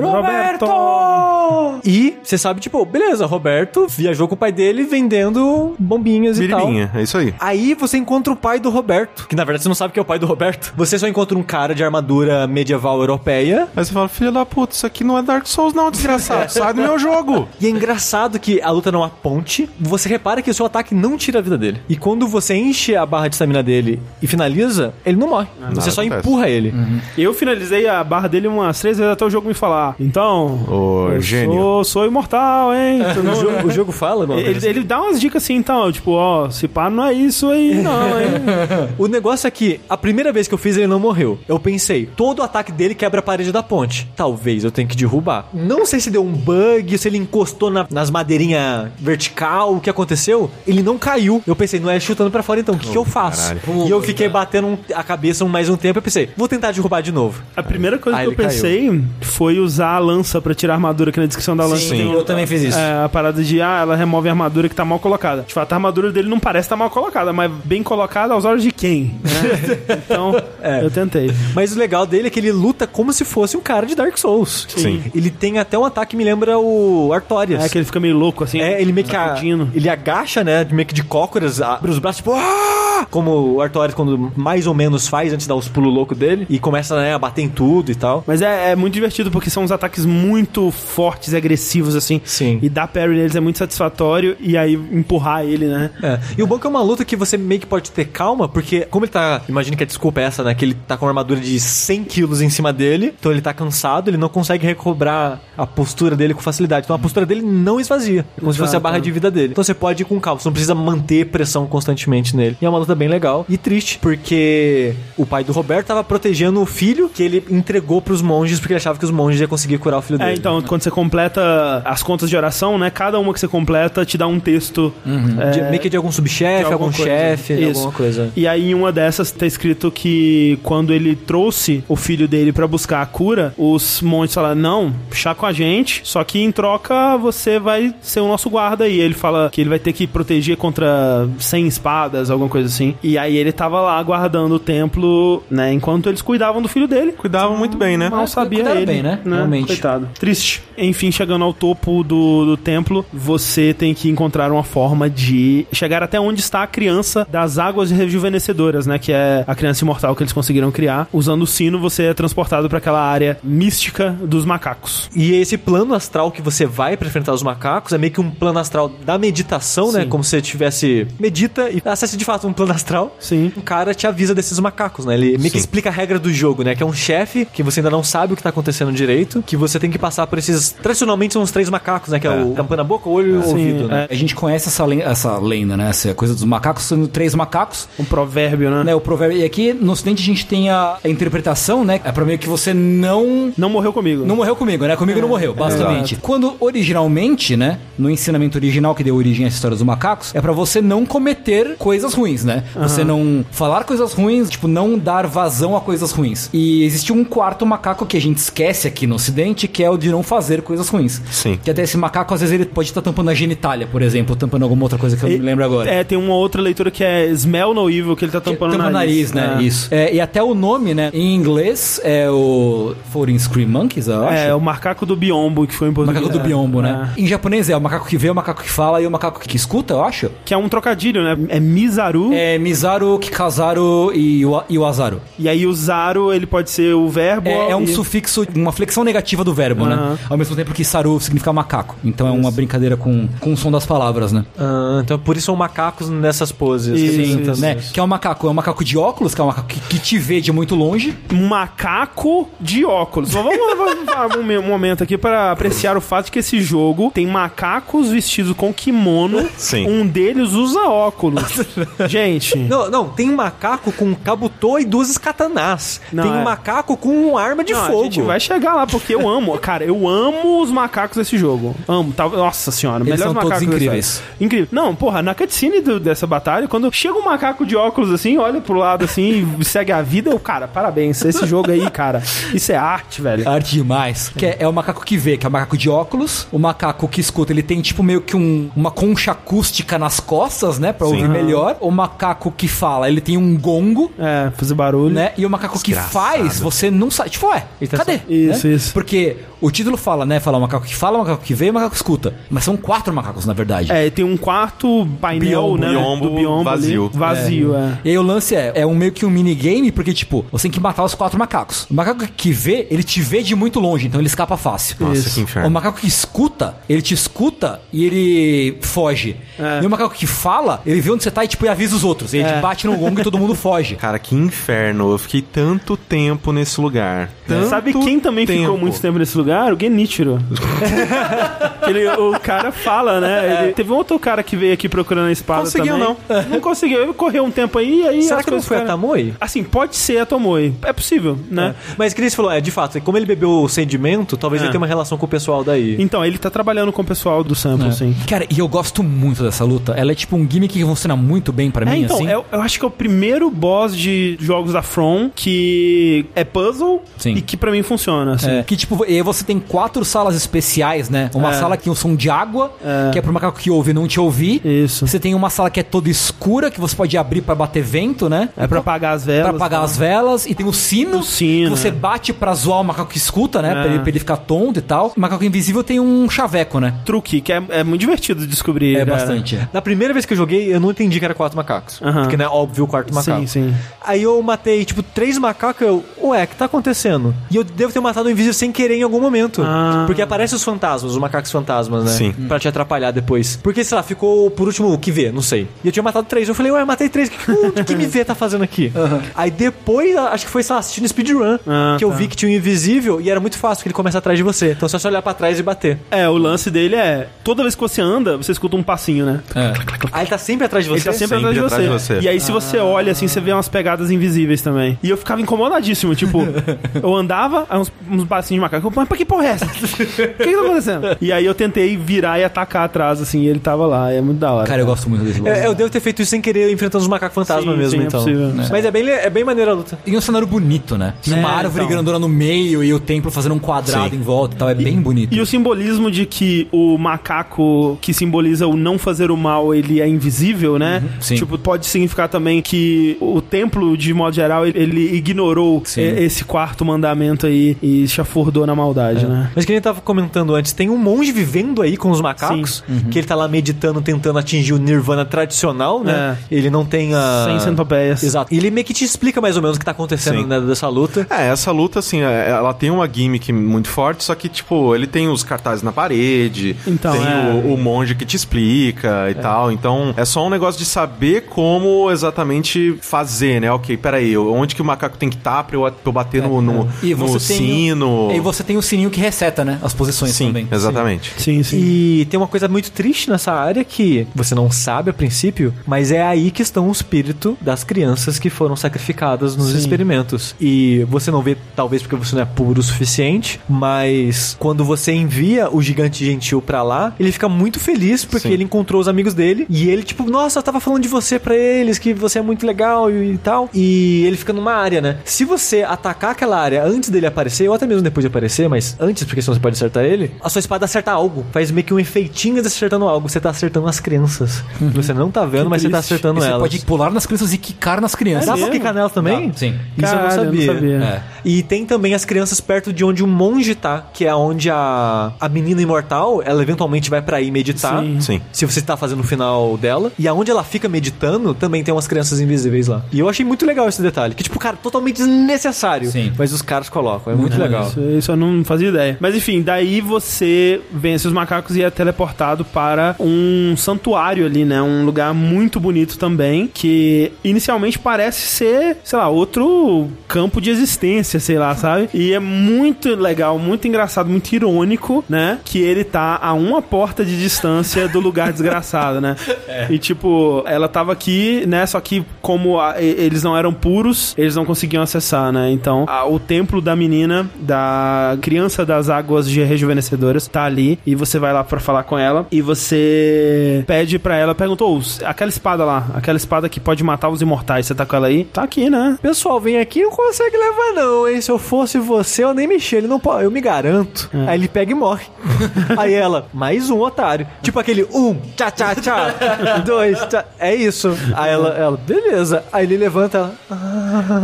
[1.84, 6.60] E você sabe, tipo, beleza, Roberto viajou com o pai dele vendendo bombinhas e tal.
[6.60, 7.34] Biribinha, é isso aí.
[7.40, 10.02] Aí você encontra o pai do Roberto, que na verdade você não sabe que é
[10.02, 10.72] o pai do Roberto.
[10.76, 13.68] Você só encontra um cara de armadura medieval europeia.
[13.74, 16.50] Aí você fala, filho da puta, isso aqui não é Dark Souls não, desgraçado.
[16.52, 17.48] Sai do meu jogo.
[17.60, 19.68] E é engraçado que a luta não há ponte.
[19.78, 21.80] Você repara que o seu ataque não tira a vida dele.
[21.88, 25.46] E quando você enche a barra de estamina dele e finaliza, ele não morre.
[25.72, 26.20] você só acontece.
[26.28, 26.74] empurra ele.
[27.16, 29.94] Eu finalizei a barra dele umas três vezes até o jogo me falar.
[29.98, 30.64] Então.
[30.68, 31.52] Ô, eu gênio.
[31.60, 33.00] Sou, sou imortal, hein?
[33.14, 35.90] Tu O não- jogo, o jogo fala coisa Ele, ele dá umas dicas assim, então,
[35.90, 38.28] tipo, ó, se pá, não é isso aí, não, hein?
[38.98, 41.38] O negócio é que a primeira vez que eu fiz ele não morreu.
[41.48, 44.08] Eu pensei, todo ataque dele quebra a parede da ponte.
[44.16, 45.46] Talvez eu tenha que derrubar.
[45.52, 49.90] Não sei se deu um bug, se ele encostou na- nas madeirinhas vertical, o que
[49.90, 50.50] aconteceu.
[50.66, 51.42] Ele não caiu.
[51.46, 53.54] Eu pensei, não é chutando pra fora então, o que, que eu faço?
[53.54, 53.86] caralho.
[53.86, 55.98] E eu fiquei batendo um- a cabeça um- mais um tempo.
[55.98, 57.42] Eu pensei, vou tentar derrubar de novo.
[57.56, 58.50] A primeira coisa Aí que eu ele caiu.
[58.50, 61.90] pensei foi usar a lança pra tirar a armadura, que na descrição da lança Sim,
[61.90, 62.78] tem eu também fiz isso.
[62.78, 65.42] É, a parada de, ah, ela remove a armadura que tá mal colocada.
[65.46, 68.62] De fato, a armadura dele não parece estar mal colocada, mas bem colocada aos olhos
[68.62, 69.14] de quem?
[69.22, 69.78] né?
[70.04, 70.84] então, É.
[70.84, 71.30] eu tentei.
[71.54, 74.16] Mas o legal dele é que ele luta como se fosse um cara de Dark
[74.18, 74.66] Souls.
[74.76, 75.02] Sim.
[75.14, 77.62] Ele tem até um ataque que me lembra o Artorias.
[77.64, 78.60] É que ele fica meio louco, assim.
[78.60, 79.36] É, ele meio que a-
[79.74, 83.94] ele agacha, né, meio que de cócoras, abre os braços, tipo, "Ah!" como o Artorias
[83.94, 87.14] quando mais ou menos faz antes de dar os pulos loucos dele e começa, né,
[87.14, 88.22] a bater em tudo e tal.
[88.26, 92.20] Mas é, é muito divertido porque são uns ataques muito fortes e agressivos, assim.
[92.24, 92.58] Sim.
[92.62, 94.36] E dar parry neles é muito satisfatório.
[94.40, 95.90] E aí empurrar ele, né?
[96.02, 96.20] É.
[96.38, 98.48] E o bom é que é uma luta que você meio que pode ter calma,
[98.48, 99.42] porque como ele tá.
[99.48, 100.54] Imagina que a desculpa é essa, né?
[100.54, 103.52] Que ele tá com uma armadura de 100 quilos em cima dele, então ele tá
[103.52, 106.84] cansado, ele não consegue recobrar a postura dele com facilidade.
[106.84, 108.24] Então a postura dele não esvazia.
[108.36, 108.82] É como se fosse a Exato.
[108.82, 109.52] barra de vida dele.
[109.52, 112.56] Então você pode ir com calma, você não precisa manter pressão constantemente nele.
[112.60, 116.60] E é uma luta bem legal e triste, porque o pai do Roberto tava protegendo
[116.60, 119.78] o filho que ele entregou pros monges, porque ele achava que os monges iam conseguir
[119.78, 120.30] curar o filho dele.
[120.30, 122.90] É, então, quando você completa as contas de oração, né?
[122.90, 124.92] Cada uma que você completa te dá um texto.
[125.38, 128.30] é, De- meio que de algum subchefe, algum chefe, alguma coisa.
[128.36, 132.66] E aí, em uma dessas, tá escrito que quando ele trouxe o filho dele pra
[132.66, 137.16] buscar a cura, os monges falaram: Não, chá com a gente, só que em troca
[137.16, 138.88] você vai ser o nosso guarda.
[138.88, 142.94] E ele fala que ele vai ter que proteger contra 100 espadas, alguma coisa assim.
[143.02, 145.72] E aí ele tava lá guardando o templo, né?
[145.72, 147.12] Enquanto eles cuidavam do filho dele.
[147.12, 148.10] Cuidavam muito bem, né?
[148.10, 148.86] Mal sabia cuidaram ele.
[148.86, 149.20] bem, né?
[149.24, 149.68] Realmente.
[149.68, 150.08] Coitado.
[150.18, 150.62] Triste.
[150.76, 156.02] Enfim, chegando ao topo do, do templo, você tem que encontrar uma forma de chegar
[156.02, 158.98] até onde está a criança das águas rejuvenescedoras, né?
[158.98, 161.08] Que é a criança imortal que eles conseguiram criar.
[161.12, 165.10] Usando o sino, você é transportado para aquela área mística dos macacos.
[165.14, 168.30] E esse plano astral que você vai pra enfrentar os macacos é meio que um
[168.30, 170.02] plano astral da meditação, né?
[170.02, 170.08] Sim.
[170.08, 171.06] Como se você tivesse.
[171.18, 173.14] Medita e acesse de fato um plano astral.
[173.18, 173.52] Sim.
[173.56, 175.14] Um cara te avisa desses macacos, né?
[175.14, 176.74] Ele meio que explica a regra do jogo, né?
[176.74, 179.56] Que é um chefe que você ainda não sabe o que tá acontecendo direito, que
[179.56, 180.70] você tem que passar por esses.
[180.72, 182.18] Tradicionalmente são os três macacos, né?
[182.18, 184.06] Que é, o tampa na boca, o olho e o Sim, ouvido, né?
[184.10, 185.90] A gente conhece essa, len- essa lenda, né?
[185.90, 187.88] Essa coisa dos macacos, sendo três macacos.
[187.98, 188.84] Um provérbio, né?
[188.84, 189.38] Né, o provérbio.
[189.38, 192.00] E aqui no ocidente a gente tem a, a interpretação, né?
[192.04, 193.52] É pra meio que você não.
[193.56, 194.24] Não morreu comigo.
[194.24, 194.96] Não morreu comigo, né?
[194.96, 196.16] Comigo não morreu, basicamente.
[196.16, 197.78] Quando originalmente, né?
[197.98, 201.76] No ensinamento original que deu origem à história dos macacos, é pra você não cometer
[201.78, 202.64] coisas ruins, né?
[202.76, 206.48] Você não falar coisas ruins, tipo, não dar vazão a coisas ruins.
[206.52, 209.96] E existe um quarto macaco que a gente esquece aqui no ocidente, que é o
[209.96, 211.20] de não fazer coisas ruins.
[211.30, 211.58] Sim.
[211.62, 214.36] Que até esse macaco, às vezes, ele pode estar tampando a genitália, por exemplo, ou
[214.36, 215.90] tampando alguma outra coisa que eu não me lembro agora.
[215.90, 218.84] É, tem uma outra leitura que é Smell No Evil, que ele tá tampando Tampa
[218.84, 219.56] o o nariz, né?
[219.58, 219.62] É.
[219.62, 219.88] Isso.
[219.90, 221.10] É, e até o nome, né?
[221.12, 224.34] Em inglês é o Foreign Scream Monkeys, eu acho.
[224.38, 226.22] É, o macaco do biombo, que foi em português.
[226.24, 226.48] macaco do É.
[226.48, 227.12] biombo, né?
[227.16, 227.20] É.
[227.20, 229.56] Em japonês é o macaco que vê, o macaco que fala e o macaco que
[229.56, 230.30] escuta, eu acho.
[230.44, 231.36] Que é um trocadilho, né?
[231.48, 232.32] É Mizaru.
[232.32, 235.20] É Mizaru, Kikazaru e Iwa- Iwazaru.
[235.38, 237.48] E aí o Zaru, ele pode ser o verbo.
[237.48, 240.18] É, é um e- sufixo, uma flexão negativa do verbo, né?
[240.28, 241.96] Ao mesmo tempo que Saru significa macaco.
[242.04, 244.44] Então é uma brincadeira com, com o som das palavras, né?
[244.58, 246.98] Ah, então por isso são macacos nessas poses.
[246.98, 247.76] Isso, que isso, tem- né?
[247.92, 249.98] Que é um macaco, é um macaco de óculos, que é um macaco que, que
[249.98, 251.16] te vê de muito longe.
[251.32, 253.32] um macaco de óculos.
[253.34, 257.10] Mas vamos levar um, um momento aqui para apreciar o fato de que esse jogo
[257.14, 259.48] tem macacos vestidos com kimono.
[259.56, 259.86] Sim.
[259.86, 261.60] Um deles usa óculos.
[262.08, 262.56] Gente.
[262.58, 266.00] Não, não, tem um macaco com kabutô e duas katanás.
[266.12, 266.44] Não, tem um é.
[266.44, 268.00] macaco com arma de Não, fogo.
[268.00, 271.74] A gente vai chegar lá, porque eu amo, cara, eu amo os macacos desse jogo.
[271.88, 274.22] Amo, tá, nossa senhora, Eles melhores são todos incríveis.
[274.40, 274.68] Incrível.
[274.72, 278.60] Não, porra, na cutscene do- dessa batalha, quando chega um macaco de óculos assim, olha
[278.60, 281.24] pro lado assim e segue a vida, eu, cara, parabéns.
[281.24, 282.22] Esse jogo aí, cara,
[282.54, 283.48] isso é arte, velho.
[283.48, 284.30] Arte demais.
[284.36, 286.46] Que é, é o macaco que vê, que é o macaco de óculos.
[286.52, 290.78] O macaco que escuta, ele tem tipo meio que um- uma concha acústica nas costas,
[290.78, 290.92] né?
[290.92, 291.59] Pra ouvir melhor.
[291.80, 294.10] O macaco que fala, ele tem um gongo.
[294.18, 295.14] É, fazer barulho.
[295.14, 295.32] Né?
[295.36, 297.30] E o macaco que faz, você não sabe.
[297.30, 298.18] Tipo, ué, tá cadê?
[298.18, 298.74] só- Isso, Né?
[298.74, 298.92] isso.
[298.92, 300.40] Porque o título fala, né?
[300.40, 302.34] Fala o macaco que fala, o macaco que vê e o macaco que escuta.
[302.50, 303.90] Mas são quatro macacos, na verdade.
[303.92, 305.78] É, tem um quarto painel, Biombo.
[305.78, 305.88] né?
[305.90, 306.80] Biombo do biombo ali.
[306.80, 307.10] vazio.
[307.12, 307.98] Vazio, é.
[308.04, 310.70] E aí o lance é, é um meio que um minigame, porque, tipo, você tem
[310.70, 311.86] que matar os quatro macacos.
[311.90, 314.96] O macaco que vê, ele te vê de muito longe, então ele escapa fácil.
[315.00, 315.34] Nossa, Isso.
[315.34, 315.68] que inferno.
[315.68, 319.36] O macaco que escuta, ele te escuta e ele foge.
[319.58, 319.80] É.
[319.82, 322.04] E o macaco que fala, ele vê onde você tá e, tipo, e avisa os
[322.04, 322.32] outros.
[322.34, 322.54] E ele É.
[322.54, 323.96] te bate no gongo e todo mundo foge.
[323.96, 325.10] Cara, que inferno.
[325.12, 327.30] Eu fiquei tanto tempo nesse lugar.
[327.46, 328.78] Tanto Sabe quem também ficou tempo.
[328.78, 329.72] muito tempo nesse lugar?
[329.72, 330.38] O Genichiro.
[331.86, 333.62] Ele, o cara fala, né?
[333.64, 336.16] Ele- teve um outro cara que veio aqui procurando a espada Conseguiu, também.
[336.28, 336.42] não.
[336.50, 337.02] Não conseguiu.
[337.02, 339.34] Ele correu um tempo aí, aí Será as que não foi a ficaram- Tamoi?
[339.40, 340.74] Assim, pode ser a Tomoe.
[340.82, 341.74] É possível, né?
[341.96, 344.66] Mas que nem você falou, é de fato, como ele bebeu o sedimento, talvez É.
[344.66, 345.96] ele tenha uma relação com o pessoal daí.
[345.98, 347.92] Então, ele tá trabalhando com o pessoal do sample, É.
[347.92, 348.14] sim.
[348.28, 349.92] Cara, e eu gosto muito dessa luta.
[349.96, 352.28] Ela é tipo um gimmick que funciona muito bem pra É, mim, então, assim.
[352.28, 357.02] eu, eu acho que é o primeiro boss de jogos da From que é puzzle
[357.16, 357.34] Sim.
[357.34, 358.50] e que pra mim funciona, assim.
[358.50, 361.30] É, que tipo, e você tem quatro salas especiais, né?
[361.34, 361.52] Uma É.
[361.54, 362.72] sala que tem um som de água,
[363.12, 364.60] que é pro macaco que ouve e não te ouvir.
[364.64, 365.06] Isso.
[365.06, 368.28] Você tem uma sala que é toda escura, que você pode abrir pra bater vento,
[368.28, 368.48] né?
[368.56, 369.48] É pra apagar as velas.
[369.48, 369.84] Pra apagar tá?
[369.86, 370.46] as velas.
[370.46, 371.92] E tem o sino, O sino, que você é.
[371.92, 373.70] bate pra zoar o macaco que escuta, né?
[373.70, 373.72] É.
[373.74, 375.12] Pra, ele, pra ele ficar tonto e tal.
[375.16, 376.94] O macaco invisível tem um chaveco, né?
[377.04, 378.96] Truque, que é, é muito divertido de descobrir.
[378.96, 379.10] É cara.
[379.18, 379.58] bastante.
[379.72, 382.00] Na primeira vez que eu joguei, eu não entendi que era quatro macacos.
[382.02, 382.22] Aham.
[382.22, 383.40] Porque, né, óbvio, o quarto macaco.
[383.40, 383.74] Sim, sim.
[384.04, 387.34] Aí eu matei, tipo, três macacos, eu, ué, o que tá acontecendo?
[387.50, 389.62] E eu devo ter matado o invisível sem querer em algum momento.
[389.64, 390.04] Ah.
[390.06, 392.10] Porque aparecem os fantasmas, os macacos fantasmas, né?
[392.10, 392.32] Sim.
[392.48, 393.56] Pra te atrapalhar depois.
[393.62, 395.68] Porque, sei lá, ficou por último o que vê, não sei.
[395.84, 396.48] E eu tinha matado três.
[396.48, 397.28] Eu falei, ué, matei três.
[397.28, 398.92] O que, que, que me vê tá fazendo aqui?
[399.34, 402.16] Aí depois, acho que foi, sei lá, assistindo speedrun, Ah, que eu tá.
[402.16, 404.72] vi que tinha um invisível e era muito fácil, que ele começa atrás de você.
[404.72, 405.98] Então é só olhar pra trás e bater.
[406.10, 407.28] É, o lance dele é.
[407.44, 409.40] Toda vez que você anda, você escuta um passinho, né?
[409.54, 409.72] É.
[410.12, 411.08] Aí ele tá sempre atrás de você.
[411.08, 412.12] Ele tá sempre, Sempre atrás, de, você.
[412.14, 412.20] de você.
[412.20, 414.98] E aí, se você olha assim, você vê umas pegadas invisíveis também.
[415.02, 416.14] E eu ficava incomodadíssimo.
[416.14, 416.40] Tipo,
[417.02, 418.86] eu andava, aí uns, uns passinhos de macaco.
[418.88, 419.66] Eu, Mas pra que porra é essa?
[419.70, 420.06] O que,
[420.44, 421.16] que tá acontecendo?
[421.20, 424.10] E aí eu tentei virar e atacar atrás, assim, e ele tava lá.
[424.12, 424.66] É muito da hora.
[424.66, 425.46] Cara, eu gosto muito desse.
[425.46, 428.04] É, eu devo ter feito isso sem querer, enfrentando os macacos fantasma Sim, mesmo, sim,
[428.04, 428.20] é então.
[428.20, 428.52] possível.
[428.70, 429.98] Mas é bem, é bem maneira a luta.
[430.06, 431.14] E um cenário bonito, né?
[431.22, 431.94] Tem uma É, árvore então.
[431.94, 434.16] grandona no meio e o templo fazendo um quadrado Sim.
[434.16, 434.68] em volta e tal.
[434.68, 435.34] É bem bonito.
[435.34, 440.00] E o simbolismo de que o macaco que simboliza o não fazer o mal, ele
[440.00, 440.99] é invisível, né?
[441.20, 441.34] Sim.
[441.36, 446.02] Tipo, pode significar também que o templo, de modo geral, ele, ele ignorou Sim.
[446.02, 449.50] esse quarto mandamento aí e chafurdou na maldade, né?
[449.54, 453.18] Mas que nem tava comentando antes, tem um monge vivendo aí com os macacos, que
[453.18, 456.38] ele tá lá meditando, tentando atingir o nirvana tradicional, né?
[456.50, 457.44] Ele não tem a...
[457.46, 458.22] Sem centopeias.
[458.22, 458.52] Exato.
[458.52, 460.88] E ele meio que te explica mais ou menos o que tá acontecendo né, dessa
[460.88, 461.26] luta.
[461.30, 465.06] É, essa luta, assim, é- ela tem uma gimmick muito forte, só que, tipo, ele
[465.06, 467.62] tem os cartazes na parede, Então, tem é.
[467.64, 469.70] o, o monge que te explica e tal.
[469.72, 473.70] Então, é só um negócio de saber como exatamente fazer, né?
[473.70, 476.60] Ok, peraí, onde que o macaco tem que estar pra eu pra eu bater no,
[476.60, 478.30] no, E no você tem, sino.
[478.32, 479.78] E você tem o sininho que reseta, né?
[479.82, 480.68] As posições Sim, também.
[480.70, 481.32] exatamente.
[481.38, 481.78] Sim, sim.
[481.78, 486.10] E tem uma coisa muito triste nessa área que você não sabe a princípio, mas
[486.10, 490.54] é aí que estão o espírito das crianças que foram sacrificadas nos experimentos.
[490.60, 495.12] E você não vê, talvez porque você não é puro o suficiente, mas quando você
[495.12, 498.54] envia o gigante gentil pra lá, ele fica muito feliz porque Sim.
[498.54, 501.54] ele encontrou os amigos dele e ele, tipo, nossa, eu tava falando de você pra
[501.54, 503.68] eles, que você é muito legal e, e tal.
[503.74, 505.18] E ele fica numa área, né?
[505.24, 508.96] Se você atacar aquela área antes dele aparecer, ou até mesmo depois de aparecer, mas
[508.98, 511.44] antes, porque senão você pode acertar ele, a sua espada acerta algo.
[511.52, 513.28] Faz meio que um efeitinho de acertando algo.
[513.28, 514.64] Você tá acertando as crianças.
[514.94, 516.14] Você não tá vendo, mas você tá triste.
[516.14, 516.60] acertando E você elas.
[516.60, 518.46] pode pular nas crianças e quicar nas crianças.
[518.46, 519.48] Dá pra quicar nelas também?
[519.48, 519.78] Dá, sim.
[519.96, 520.74] Isso Caralho, eu não sabia.
[520.74, 520.96] sabia.
[520.96, 521.22] É.
[521.44, 525.32] E tem também as crianças perto de onde o monge tá, que é onde a,
[525.40, 528.02] a menina imortal, ela eventualmente vai pra aí meditar.
[528.02, 528.20] Sim.
[528.20, 528.40] Sim.
[528.52, 530.12] Se você tá fazendo o final dela.
[530.18, 533.02] E aonde ela fica meditando, também tem umas crianças invisíveis lá.
[533.12, 534.34] E eu achei muito legal esse detalhe.
[534.34, 536.10] Que, tipo, cara, totalmente desnecessário.
[536.10, 536.32] Sim.
[536.38, 537.32] Mas os caras colocam.
[537.32, 537.88] É muito legal.
[537.88, 539.16] Isso, isso eu não fazia ideia.
[539.20, 544.80] Mas enfim, daí você vence os macacos e é teleportado para um santuário ali, né?
[544.80, 551.40] Um lugar muito bonito também, que inicialmente parece ser, sei lá, outro campo de existência,
[551.40, 552.08] sei lá, sabe?
[552.14, 555.58] E é muito legal, muito engraçado, muito irônico, né?
[555.64, 559.36] Que ele tá a uma porta de distância do lugar desgraçado, né?
[559.88, 561.86] E tipo, ela tava aqui, né?
[561.86, 565.70] Só que como a- eles não eram puros, eles não conseguiam acessar, né?
[565.70, 571.14] Então, a- o templo da menina, da criança das águas de rejuvenescedoras, tá ali e
[571.14, 575.48] você vai lá pra falar com ela e você pede pra ela, perguntou, "Ô, aquela
[575.48, 578.44] espada lá, aquela espada que pode matar os imortais, você tá com ela aí?
[578.44, 579.18] Tá aqui, né?
[579.22, 581.40] Pessoal, vem aqui e não consegue levar, não, hein?
[581.40, 582.98] Se eu fosse você, eu nem mexia.
[582.98, 583.44] Ele não pode.
[583.44, 584.28] Eu me garanto.
[584.46, 585.24] Aí ele pega e morre.
[585.96, 587.46] Aí ela, mais um otário.
[587.62, 589.28] Tipo aquele um, tchá, tchá, tchá.
[589.84, 590.44] Dois, tchá.
[590.58, 591.16] É isso.
[591.34, 592.62] Aí ela, ela, beleza.
[592.72, 593.54] Aí ele levanta ela.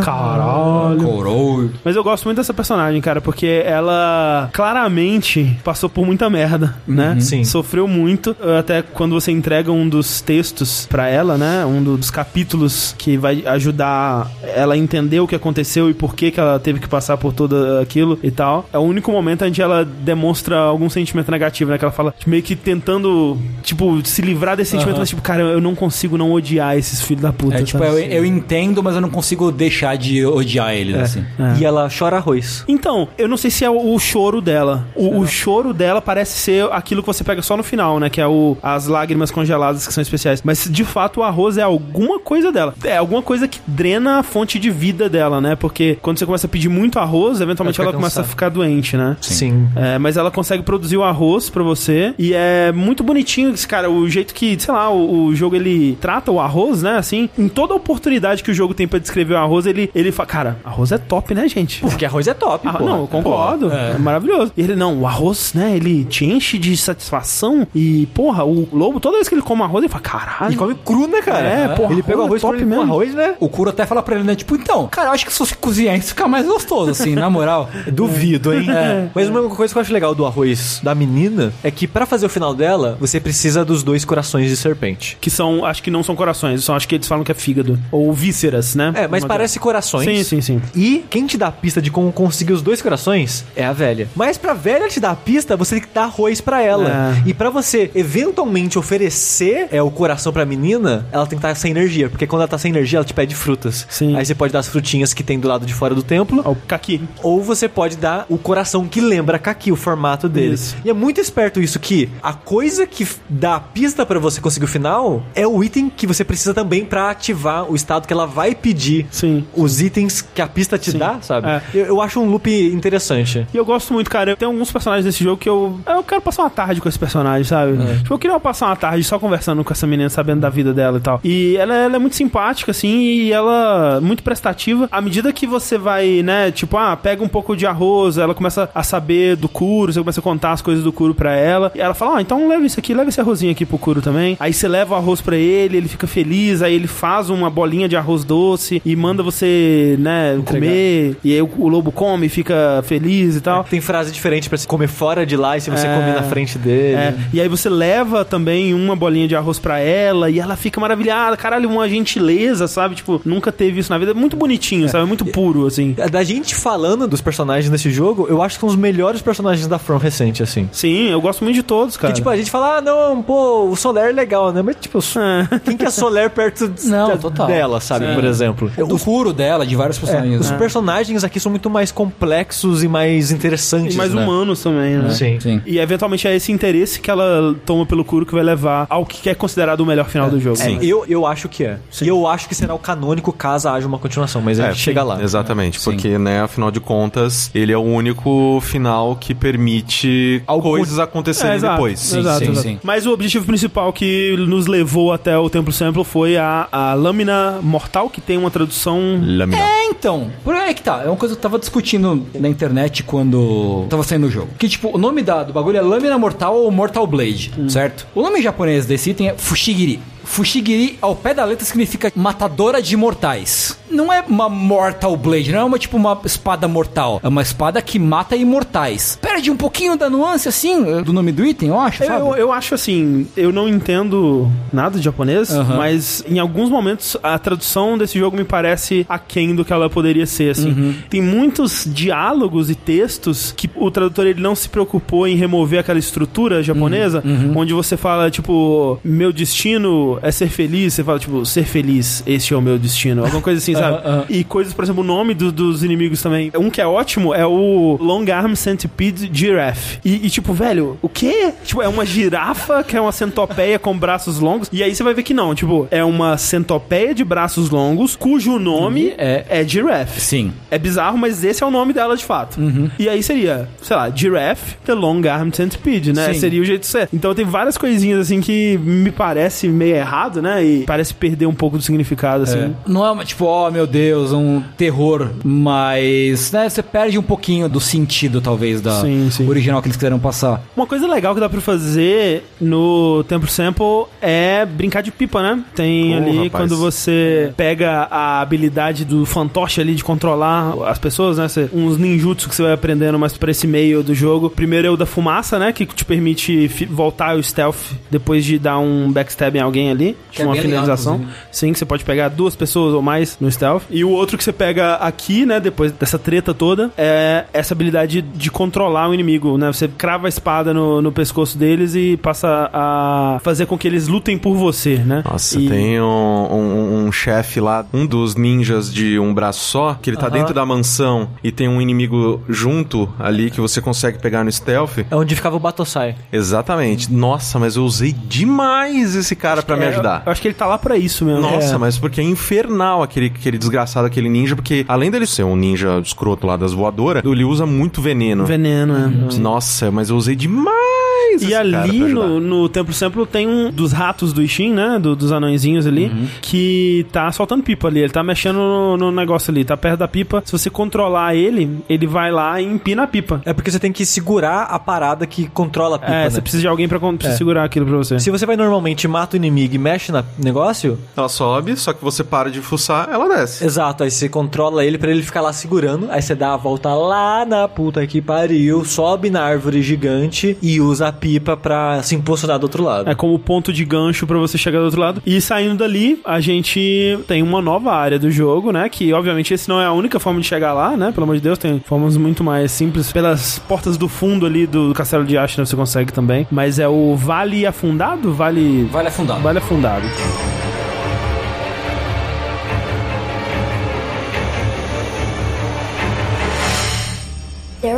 [0.04, 1.02] Caralho.
[1.02, 1.70] Coroa.
[1.84, 7.16] Mas eu gosto muito dessa personagem, cara, porque ela claramente passou por muita merda, né?
[7.20, 7.44] Sim.
[7.44, 8.36] Sofreu muito.
[8.58, 11.64] Até quando você entrega um dos textos pra ela, né?
[11.64, 16.14] Um do- dos capítulos que vai ajudar ela a entender o que aconteceu e por
[16.14, 18.68] que, que ela teve que passar por tudo aquilo e tal.
[18.72, 21.78] É o único momento onde ela demonstra algum sentimento negativo, né?
[21.78, 25.00] Que ela fala meio que tentando, tipo, se livrar desse sentimento, Aham.
[25.02, 27.56] mas tipo, cara, eu não consigo não odiar esses filhos da puta.
[27.56, 27.90] É tipo, sabe?
[27.90, 31.24] eu, eu entendo, mas eu não consigo deixar de odiar eles, assim.
[31.58, 32.64] E ela chora arroz.
[32.68, 34.86] Então, eu não sei se é o, o choro dela.
[34.94, 38.10] O, o choro dela parece ser aquilo que você pega só no final, né?
[38.10, 40.42] Que é o, as lágrimas congeladas que são especiais.
[40.44, 42.74] Mas de fato o arroz é alguma coisa dela.
[42.84, 45.56] É alguma coisa que drena a fonte de vida dela, né?
[45.56, 48.28] Porque quando você começa a pedir muito arroz, eventualmente Ela começa a cansada.
[48.28, 49.16] ficar doente, né?
[49.20, 49.68] Sim.
[49.76, 53.90] É, mas ela consegue produzir o arroz pra você e é muito bonitinho, esse cara,
[53.90, 57.48] o jeito que, sei lá, o, o jogo ele trata o arroz, né, assim, em
[57.48, 60.92] toda oportunidade que o jogo tem pra descrever o arroz, ele, ele fala, cara, arroz
[60.92, 61.80] é top, né, gente?
[61.80, 62.84] Porque arroz é top, Ah, pô.
[62.84, 63.70] não, eu concordo.
[63.72, 63.96] É.
[63.98, 64.52] maravilhoso.
[64.56, 65.76] E ele, não, o arroz, né?
[65.76, 67.66] Ele te enche de satisfação.
[67.74, 70.52] E, porra, o lobo, toda vez que ele come arroz, ele fala, caralho.
[70.52, 71.46] E come cru, né, cara?
[71.46, 72.82] É, porra, Ele pega o arroz top com mesmo.
[72.82, 73.34] arroz, né?
[73.40, 74.34] O Kuro até fala pra ele, né?
[74.34, 77.28] Tipo, então, cara, eu acho que se você cozinhar isso fica mais gostoso, assim, na
[77.28, 77.68] moral.
[77.92, 78.66] Duvido, hein?
[79.14, 82.26] Mas uma coisa que eu acho legal do arroz da menina é que pra fazer
[82.26, 85.16] o final dela, você precisa dos dois corações de serpente.
[85.20, 87.78] Que são, acho que não são corações, são, acho que eles falam que é fígado.
[87.90, 88.92] Ou vísceras, né?
[88.94, 90.04] É, mas Uma parece corações.
[90.04, 90.62] Sim, sim, sim.
[90.74, 94.08] E quem te dá a pista de como conseguir os dois corações é a velha.
[94.14, 97.14] Mas pra velha te dar a pista, você tem que dar arroz pra ela.
[97.24, 97.28] É.
[97.28, 101.70] E pra você eventualmente oferecer é o coração pra menina, ela tem que estar sem
[101.70, 103.86] energia, porque quando ela tá sem energia, ela te pede frutas.
[103.88, 104.16] Sim.
[104.16, 106.42] Aí você pode dar as frutinhas que tem do lado de fora do templo.
[106.44, 107.00] Ó, o caqui.
[107.22, 110.54] Ou você pode dar o coração que lembra Kaki, o formato dele.
[110.54, 110.76] Isso.
[110.84, 114.64] E é muito esperto isso que a coisa que dá a pista pra você conseguir
[114.64, 118.26] o final é o item que você precisa também pra ativar o estado que ela
[118.26, 119.06] vai pedir.
[119.10, 119.44] Sim.
[119.54, 120.98] Os itens que a pista te Sim.
[120.98, 121.48] dá, sabe?
[121.48, 121.62] É.
[121.72, 123.46] Eu, eu acho um loop interessante.
[123.52, 124.36] E eu gosto muito, cara.
[124.36, 125.80] Tem alguns personagens desse jogo que eu.
[125.86, 127.72] Eu quero passar uma tarde com esse personagem, sabe?
[127.98, 130.98] Tipo, eu queria passar uma tarde só conversando com essa menina, sabendo da vida dela
[130.98, 131.20] e tal.
[131.24, 134.88] E ela, ela é muito simpática, assim, e ela muito prestativa.
[134.92, 138.68] À medida que você vai, né, tipo, ah, pega um pouco de arroz, ela começa
[138.74, 141.72] a saber do Kuro, você começa a contar as coisas do Kuro pra ela.
[141.74, 144.36] E ela fala, ah, então leva isso aqui, leva esse arrozinho aqui pro Kuro também.
[144.38, 147.88] Aí você leva o arroz pra ele, ele fica feliz, aí ele faz uma bolinha
[147.88, 151.16] de arroz doce e manda você, né, comer.
[151.24, 153.64] E aí o, o lobo come, fica feliz e tal.
[153.64, 155.94] Tem frase diferente pra se comer fora de lá e se você É.
[155.94, 156.96] comer na frente dele.
[156.96, 160.80] É, e aí você leva também uma bolinha de arroz pra ela e ela fica
[160.80, 161.36] maravilhada.
[161.36, 162.94] Caralho, uma gentileza, sabe?
[162.96, 164.10] Tipo, nunca teve isso na vida.
[164.12, 165.04] É muito bonitinho, sabe?
[165.04, 165.94] É muito puro, assim.
[166.10, 169.78] Da gente falando dos personagens desse jogo, eu acho que são os melhores personagens da
[169.78, 170.68] From recente, assim.
[170.72, 172.12] Sim, eu gosto muito de todos, cara.
[172.12, 174.62] Que, tipo, a gente fala, ah, não, pô, o Soler é legal, né?
[174.62, 175.35] Mas, tipo, É.
[175.64, 177.46] quem que é Soler perto Não, da- total.
[177.46, 178.06] dela, sabe?
[178.06, 178.14] Sim.
[178.14, 178.70] Por exemplo.
[178.76, 180.44] Do Kuro dela, de vários personagens, mesmo.
[180.52, 183.94] Os personagens aqui são muito mais complexos e mais interessantes.
[183.94, 184.22] E mais né?
[184.22, 185.10] humanos também, né?
[185.10, 185.38] Sim.
[185.40, 185.62] Sim.
[185.66, 189.28] E eventualmente é esse interesse que ela toma pelo Kuro que vai levar ao que
[189.28, 190.60] é considerado o melhor final do jogo.
[190.60, 191.78] É, eu, eu acho que é.
[192.02, 194.80] E eu acho que será o canônico caso haja uma continuação, mas a É, gente
[194.80, 195.22] chega lá.
[195.22, 195.90] Exatamente, Sim.
[195.90, 201.56] porque, né, afinal de contas, ele é o único final que permite coisas acontecerem É,
[201.56, 202.12] exato, depois.
[202.14, 202.62] exato, sim, exato.
[202.68, 202.78] sim.
[202.82, 207.60] Mas o objetivo principal que nos levou até o Templo Sample foi a, a Lâmina
[207.62, 209.00] Mortal, que tem uma tradução...
[209.22, 209.60] Lâmina.
[209.60, 210.30] É, então.
[210.44, 211.02] Por aí que tá.
[211.04, 214.50] É uma coisa que eu tava discutindo na internet quando tava saindo o jogo.
[214.58, 218.06] Que, tipo, o nome da, do bagulho é Lâmina Mortal ou Mortal Blade, certo?
[218.14, 220.00] O nome japonês desse item é Fushigiri.
[220.24, 223.78] Fushigiri, ao pé da letra, significa matadora de mortais.
[223.90, 227.20] Não é uma Mortal Blade, não é uma tipo uma espada mortal.
[227.22, 229.18] É uma espada que mata imortais.
[229.20, 232.20] Perde um pouquinho da nuance, assim, do nome do item, eu acho, sabe?
[232.20, 237.38] Eu, eu acho assim, eu não entendo nada de japonês, mas em alguns momentos a
[237.38, 240.70] tradução desse jogo me parece aquém do que ela poderia ser, assim.
[240.70, 240.94] Uhum.
[241.08, 245.98] Tem muitos diálogos e textos que o tradutor ele não se preocupou em remover aquela
[245.98, 247.52] estrutura japonesa, Uhum.
[247.56, 252.54] onde você fala, tipo, meu destino é ser feliz, você fala, tipo, ser feliz, este
[252.54, 253.96] é o meu destino, alguma coisa assim, sabe?
[254.08, 254.24] aham.
[254.28, 256.50] E coisas, por exemplo, o nome do- dos inimigos também.
[256.56, 259.98] Um que é ótimo é o Long Arm Centipede Giraffe.
[260.04, 261.52] E, e, tipo, velho, o quê?
[261.64, 264.68] Tipo, é uma girafa que é uma centopeia com braços longos.
[264.72, 268.58] E aí você vai ver que não, tipo, é uma centopeia de braços longos cujo
[268.58, 270.20] nome É- é, Giraffe.
[270.20, 270.52] Sim.
[270.70, 272.58] É bizarro, mas esse é o nome dela de fato.
[272.98, 276.32] E aí seria, sei lá, Giraffe, The Long Arm Centipede, né?
[276.32, 276.40] Sim.
[276.40, 277.14] Seria o jeito certo.
[277.14, 280.64] Então tem várias coisinhas assim que me parece meio errado, né?
[280.64, 282.74] E parece perder um pouco do significado, assim.
[282.86, 287.68] Não é uma, tipo, oh meu Deus, um terror, mas né, você perde um pouquinho
[287.68, 289.48] do sentido, talvez, da Sim, sim.
[289.48, 290.62] original que eles quiseram passar.
[290.76, 295.62] Uma coisa legal que dá pra fazer no Tempo Sample é brincar de pipa, né?
[295.74, 296.50] Tem Oh, ali rapaz.
[296.52, 301.48] quando você pega a habilidade do fantoche ali de controlar as pessoas, né?
[301.48, 304.48] Você- uns ninjutsu que você vai aprendendo mais pra esse meio do jogo.
[304.50, 305.72] Primeiro é o da fumaça, né?
[305.72, 307.76] Que te permite voltar ao stealth
[308.10, 310.16] depois de dar um backstab em alguém ali.
[310.30, 311.14] Que é uma legal, finalização.
[311.16, 311.38] inclusive.
[311.52, 313.82] Sim, que você pode pegar duas pessoas ou mais no stealth.
[313.90, 318.22] E o outro que você pega aqui, né, depois dessa treta toda, é essa habilidade
[318.22, 319.66] de controlar o inimigo, né?
[319.72, 324.08] Você crava a espada no, no pescoço deles e passa a fazer com que eles
[324.08, 325.22] lutem por você, né?
[325.24, 329.94] Nossa, E- tem um, um- um chefe lá, um dos ninjas de um braço só,
[330.00, 334.18] que ele tá dentro da mansão e tem um inimigo junto ali que você consegue
[334.18, 334.98] pegar no stealth.
[335.10, 336.14] É onde ficava o Batosai.
[336.32, 337.12] Exatamente.
[337.12, 340.22] Nossa, mas eu usei demais esse cara pra me É, ajudar.
[340.26, 341.40] Eu acho que ele tá lá pra isso mesmo.
[341.40, 341.78] Nossa, É.
[341.78, 346.00] mas porque é infernal aquele, aquele desgraçado, aquele ninja, porque além dele ser um ninja
[346.00, 348.44] escroto lá das voadoras, ele usa muito veneno.
[348.44, 349.38] Veneno, é.
[349.38, 353.92] Nossa, mas eu usei demais esse E ali no, no Templo Sample tem um dos
[353.92, 354.98] ratos do Ishin, né?
[355.00, 356.26] Do- dos anõezinhos ali, Uhum.
[356.42, 358.00] que tá soltando pipa ali.
[358.00, 360.42] Ele tá mexendo no, no negócio ali, tá perto da pipa.
[360.44, 363.40] Se você controlar ele, ele vai lá e empina a pipa.
[363.44, 366.30] É porque você tem que segurar a parada que controla a pipa, É, né?
[366.30, 367.32] você precisa de alguém pra, pra É.
[367.32, 368.18] segurar aquilo pra você.
[368.20, 372.02] Se você vai normalmente, mata o inimigo e mexe no negócio, Ela sobe, só que
[372.02, 373.64] você para de fuçar, ela desce.
[373.64, 376.92] exato, aí você controla ele pra ele ficar lá segurando, aí você dá a volta
[376.94, 382.14] lá na puta que pariu, sobe na árvore gigante e usa a pipa pra se
[382.14, 383.08] impulsionar do outro lado.
[383.08, 385.22] É como ponto de gancho pra você chegar do outro lado.
[385.24, 388.88] E saindo dali, a gente tem uma nova área do jogo, né?
[388.88, 391.12] Que obviamente esse não é a única forma de chegar lá, né?
[391.12, 393.12] Pelo amor de Deus, tem formas muito mais simples.
[393.12, 396.46] Pelas portas do fundo ali do castelo de Ashna você consegue também.
[396.50, 398.32] Mas é o Vale Afundado?
[398.32, 398.84] Vale.
[398.84, 399.40] Vale afundar.
[399.40, 400.65] Vale Afundado.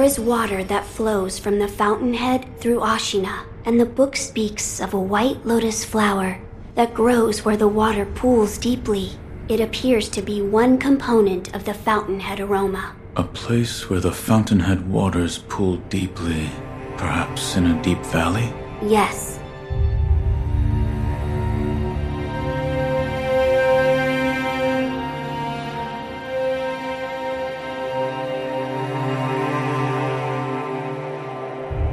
[0.08, 4.98] Is water that flows from the fountainhead through Ashina, and the book speaks of a
[4.98, 6.40] white lotus flower
[6.76, 9.10] that grows where the water pools deeply.
[9.50, 12.96] It appears to be one component of the fountainhead aroma.
[13.16, 16.48] A place where the fountainhead waters pool deeply,
[16.96, 18.50] perhaps in a deep valley?
[18.80, 19.37] Yes,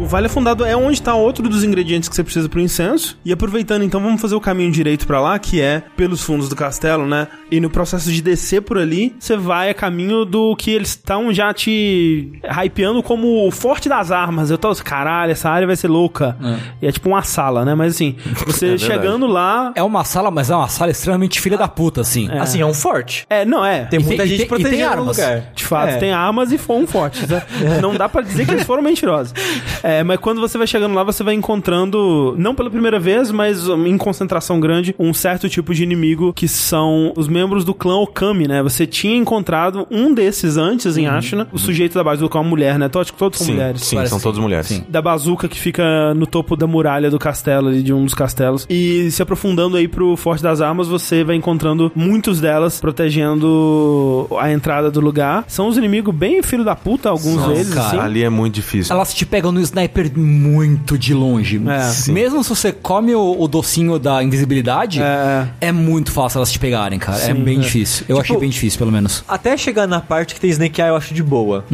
[0.06, 3.18] O Vale Afundado é onde está outro dos ingredientes que você precisa pro incenso.
[3.26, 6.56] E aproveitando, então, vamos fazer o caminho direito pra lá, que é pelos fundos do
[6.56, 7.28] castelo, né?
[7.50, 11.34] E no processo de descer por ali, você vai a caminho do que eles estão
[11.34, 14.52] já te hypeando como o forte das armas.
[14.52, 16.38] Eu tô, assim, caralho, essa área vai ser louca.
[16.80, 17.74] E é tipo uma sala, né?
[17.74, 18.86] Mas assim, você verdade.
[18.86, 19.72] chegando lá.
[19.74, 22.30] É uma sala, mas é uma sala extremamente filha da puta, assim.
[22.30, 23.26] Assim, é um forte.
[23.28, 23.86] É, não é.
[23.86, 25.18] Tem E muita tem- e gente tem- e tem protegendo o armas.
[25.18, 25.44] lugar.
[25.56, 25.98] De fato, É.
[25.98, 27.28] tem armas e foram fortes.
[27.28, 27.42] né?
[27.82, 29.34] Não dá pra dizer que eles foram mentirosos.
[29.82, 33.32] É, É, mas quando você vai chegando lá, você vai encontrando, não pela primeira vez,
[33.32, 37.96] mas em concentração grande, um certo tipo de inimigo que são os membros do clã
[37.98, 38.62] Okami, né?
[38.64, 42.78] Você tinha encontrado um desses antes em Ashina, o sujeito da bazuca é uma mulher,
[42.78, 42.88] né?
[42.88, 43.82] Então, acho que todos são Sim, mulheres.
[43.82, 44.68] sim, Parece são todas mulheres.
[44.68, 44.84] Sim.
[44.90, 48.66] Da bazuca que fica no topo da muralha do castelo, ali, de um dos castelos.
[48.70, 54.52] E se aprofundando aí pro Forte das Armas, você vai encontrando muitos delas protegendo a
[54.52, 55.46] entrada do lugar.
[55.48, 57.88] São os inimigos bem filho da puta, alguns São, deles, cara.
[57.88, 57.98] assim.
[58.00, 58.94] Ali é muito difícil.
[58.94, 59.85] Elas te pegam no sniper
[60.20, 61.62] muito de longe.
[61.68, 61.80] É.
[61.84, 62.12] Sim.
[62.14, 65.48] Mesmo se você come o, o docinho da invisibilidade, É.
[65.62, 67.18] é, muito fácil elas te pegarem, cara.
[67.18, 67.62] é Sim, bem é.
[67.62, 68.06] difícil.
[68.10, 69.24] Eu Tipo, achei bem difícil, pelo menos.
[69.28, 71.66] Até chegar na parte que tem Snake Eye, eu acho de boa.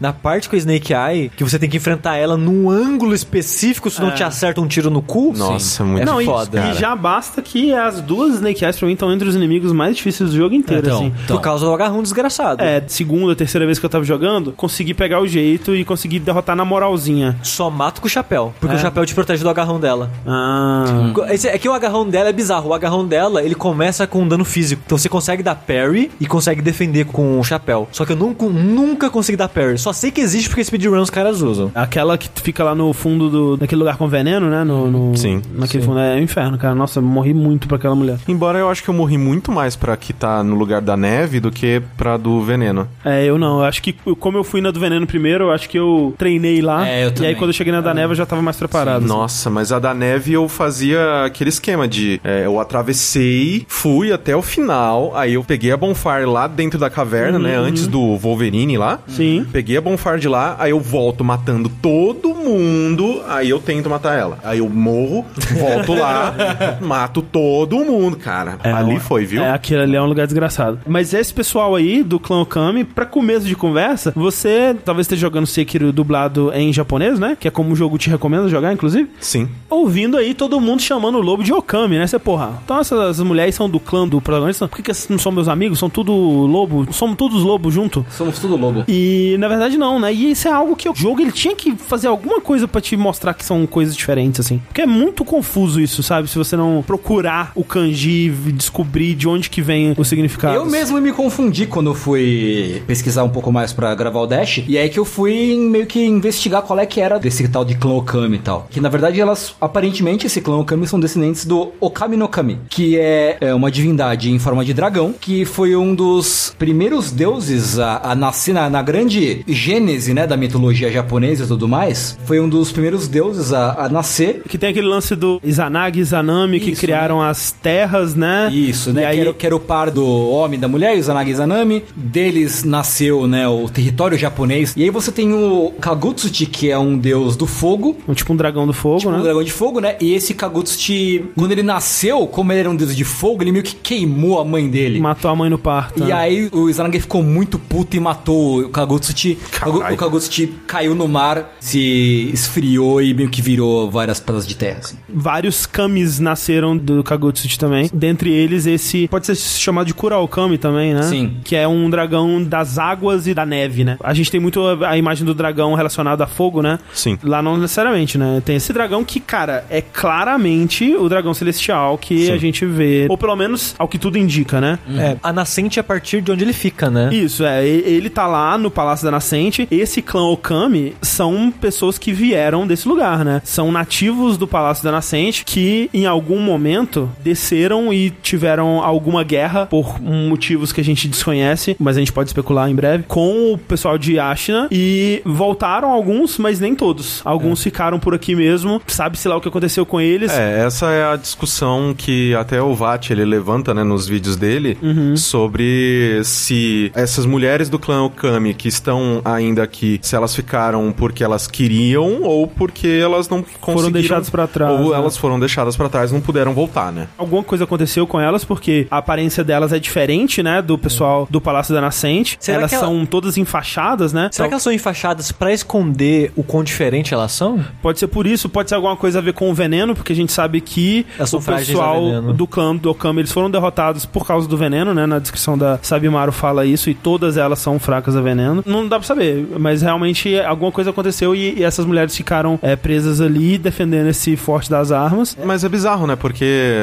[0.00, 3.90] Na parte com a Snake Eye, que você tem que enfrentar ela num ângulo específico,
[3.90, 5.32] se não te acerta um tiro no cu.
[5.36, 6.74] Nossa, muito Não, e, foda, e cara.
[6.74, 10.30] já basta que as duas Snake Eyes pra mim estão entre os inimigos mais difíceis
[10.30, 11.12] do jogo inteiro, Então, assim.
[11.24, 11.36] então.
[11.36, 12.62] Por causa do agarrão desgraçado.
[12.62, 16.56] É, segunda, terceira vez que eu tava jogando, consegui pegar o jeito e consegui derrotar
[16.56, 17.36] na moralzinha.
[17.56, 18.52] Só mato com o chapéu.
[18.60, 18.78] Porque É.
[18.78, 20.10] o chapéu te protege do agarrão dela.
[20.26, 20.84] Ah.
[21.30, 22.68] Esse- É que o agarrão dela é bizarro.
[22.70, 24.82] O agarrão dela, ele começa com um dano físico.
[24.84, 27.88] Então você consegue dar parry e consegue defender com o chapéu.
[27.92, 29.78] Só que eu nunca, nunca consegui dar parry.
[29.78, 31.70] Só sei que existe porque speedrun os caras usam.
[31.74, 34.64] Aquela que fica lá no fundo do, daquele lugar com veneno, né?
[34.64, 35.40] No, no- Sim.
[35.54, 35.98] Naquele fundo.
[35.98, 36.74] É um inferno, cara.
[36.74, 38.18] Nossa, eu morri muito pra aquela mulher.
[38.28, 41.40] Embora eu acho que eu morri muito mais pra que tá no lugar da neve
[41.40, 42.86] do que pra do veneno.
[43.04, 43.60] É, eu não.
[43.60, 46.60] Eu acho que, como eu fui na do veneno primeiro, eu acho que eu treinei
[46.60, 46.86] lá.
[46.86, 47.34] É, eu E aí, também.
[47.46, 48.98] Quando eu cheguei na da neve, eu já tava mais preparado.
[49.04, 49.06] assim.
[49.06, 54.34] Nossa, mas a da neve eu fazia aquele esquema de é, eu atravessei, fui até
[54.34, 57.56] o final, aí eu peguei a bonfire lá dentro da caverna, né?
[57.56, 58.98] Antes do Wolverine lá.
[59.06, 59.46] Sim.
[59.52, 64.18] Peguei a bonfire de lá, aí eu volto matando todo mundo, aí eu tento matar
[64.18, 64.38] ela.
[64.42, 65.24] Aí eu morro,
[65.58, 66.34] volto lá,
[66.80, 68.58] mato todo mundo, cara.
[68.62, 69.42] Ali um- foi, viu?
[69.42, 70.80] É, aquele ali é um lugar desgraçado.
[70.86, 75.46] Mas esse pessoal aí do clã Okami, pra começo de conversa, você talvez esteja jogando
[75.46, 77.35] Sekiro dublado em japonês, né?
[77.38, 79.08] Que é como o jogo te recomenda jogar, inclusive.
[79.20, 79.48] Sim.
[79.68, 82.06] Ouvindo aí todo mundo chamando o lobo de Okami, né?
[82.06, 84.68] Você, porra, então essas mulheres são do clã do protagonista?
[84.68, 85.78] Por que, que não são meus amigos?
[85.78, 86.92] São tudo lobo?
[86.92, 88.04] Somos todos lobos junto?
[88.10, 88.84] Somos tudo lobo.
[88.88, 90.12] E na verdade não, né?
[90.12, 92.96] E isso é algo que o jogo ele tinha que fazer alguma coisa pra te
[92.96, 94.60] mostrar que são coisas diferentes, assim.
[94.66, 96.28] Porque é muito confuso isso, sabe?
[96.28, 100.54] Se você não procurar o kanji, e descobrir de onde que vem o significado.
[100.54, 104.62] Eu mesmo me confundi quando eu fui pesquisar um pouco mais pra gravar o Dash.
[104.66, 107.74] E aí que eu fui meio que investigar qual é que era desse tal de
[107.74, 108.68] clã Okami e tal.
[108.70, 112.96] Que na verdade elas, aparentemente, esse clã Okami são descendentes do Okami no Kami, que
[112.96, 118.00] é, é uma divindade em forma de dragão, que foi um dos primeiros deuses a,
[118.02, 122.16] a nascer na, na grande gênese, né, da mitologia japonesa e tudo mais.
[122.24, 124.42] Foi um dos primeiros deuses a, a nascer.
[124.48, 128.48] Que tem aquele lance do Izanagi e Izanami que Isso, criaram as terras, né?
[128.52, 129.02] Isso, né?
[129.02, 131.32] E aí, que, era, que era o par do homem e da mulher, Izanagi e
[131.32, 131.84] Izanami.
[131.96, 134.74] Deles nasceu, né, o território japonês.
[134.76, 137.96] E aí você tem o Kagutsuchi, que é um deus do fogo.
[138.14, 139.22] tipo um dragão do fogo, Tipo um né?
[139.22, 139.96] dragão de fogo, né?
[140.00, 143.64] E esse Kagutsuchi, quando ele nasceu, como ele era um deus de fogo, ele meio
[143.64, 144.98] que queimou a mãe dele.
[145.00, 146.00] Matou a mãe no parto.
[146.00, 146.12] E né?
[146.12, 149.38] aí o Izanagi ficou muito puto e matou o Kagutsuchi.
[149.50, 149.94] Caralho.
[149.94, 154.78] O Kagutsuchi caiu no mar, se esfriou e meio que virou várias pedras de terra,
[154.80, 154.96] assim.
[155.08, 157.90] Vários kamis nasceram do Kagutsuchi também.
[157.92, 161.02] Dentre eles, esse pode ser chamado de Kuraokami também, né?
[161.02, 161.36] Sim.
[161.44, 163.96] Que é um dragão das águas e da neve, né?
[164.02, 166.78] A gente tem muito a a imagem do dragão relacionado a fogo, né?
[166.94, 167.05] Sim.
[167.22, 168.42] Lá não necessariamente, né?
[168.44, 173.06] Tem esse dragão que, cara, é claramente o dragão celestial que a gente vê.
[173.08, 174.78] Ou pelo menos ao que tudo indica, né?
[174.96, 177.10] É, a nascente é a partir de onde ele fica, né?
[177.12, 177.66] Isso, é.
[177.66, 179.68] Ele tá lá no Palácio da Nascente.
[179.70, 183.42] Esse clã Okami são pessoas que vieram desse lugar, né?
[183.44, 189.66] São nativos do Palácio da Nascente que, em algum momento, desceram e tiveram alguma guerra
[189.66, 193.58] por motivos que a gente desconhece, mas a gente pode especular em breve, com o
[193.58, 196.85] pessoal de Ashina e voltaram alguns, mas nem todos.
[197.24, 198.80] Alguns ficaram por aqui mesmo.
[198.86, 200.30] Sabe-se lá o que aconteceu com eles.
[200.32, 204.76] É, essa é a discussão que até o Vat ele levanta, né, nos vídeos dele,
[204.82, 205.16] Uhum.
[205.16, 211.22] sobre se essas mulheres do clã Okami que estão ainda aqui, se elas ficaram porque
[211.24, 213.92] elas queriam ou porque elas não conseguiram...
[213.92, 214.96] deixadas pra trás, Ou né?
[214.96, 217.08] elas foram deixadas pra trás, não puderam voltar, né?
[217.18, 220.60] Alguma coisa aconteceu com elas, porque a aparência delas é diferente, né?
[220.62, 222.36] Do pessoal do Palácio da Nascente.
[222.40, 224.28] Será elas que ela- são todas enfaixadas, né?
[224.32, 227.64] Será que elas são enfaixadas pra esconder o quão diferente elas são?
[227.80, 230.16] Pode ser por isso, pode ser alguma coisa a ver com o veneno, porque a
[230.16, 234.56] gente sabe que o pessoal do clã do Okami, eles foram derrotados por causa do
[234.56, 235.06] veneno, né?
[235.06, 238.62] Na descrição da Sabimaru fala isso, e todas elas são fracas a veneno.
[238.66, 242.76] Não dá pra saber, mas realmente alguma coisa aconteceu e, e essas mulheres ficaram é,
[242.76, 245.36] presas ali, defendendo esse forte das armas.
[245.42, 246.14] Mas é bizarro, né?
[246.14, 246.74] Porque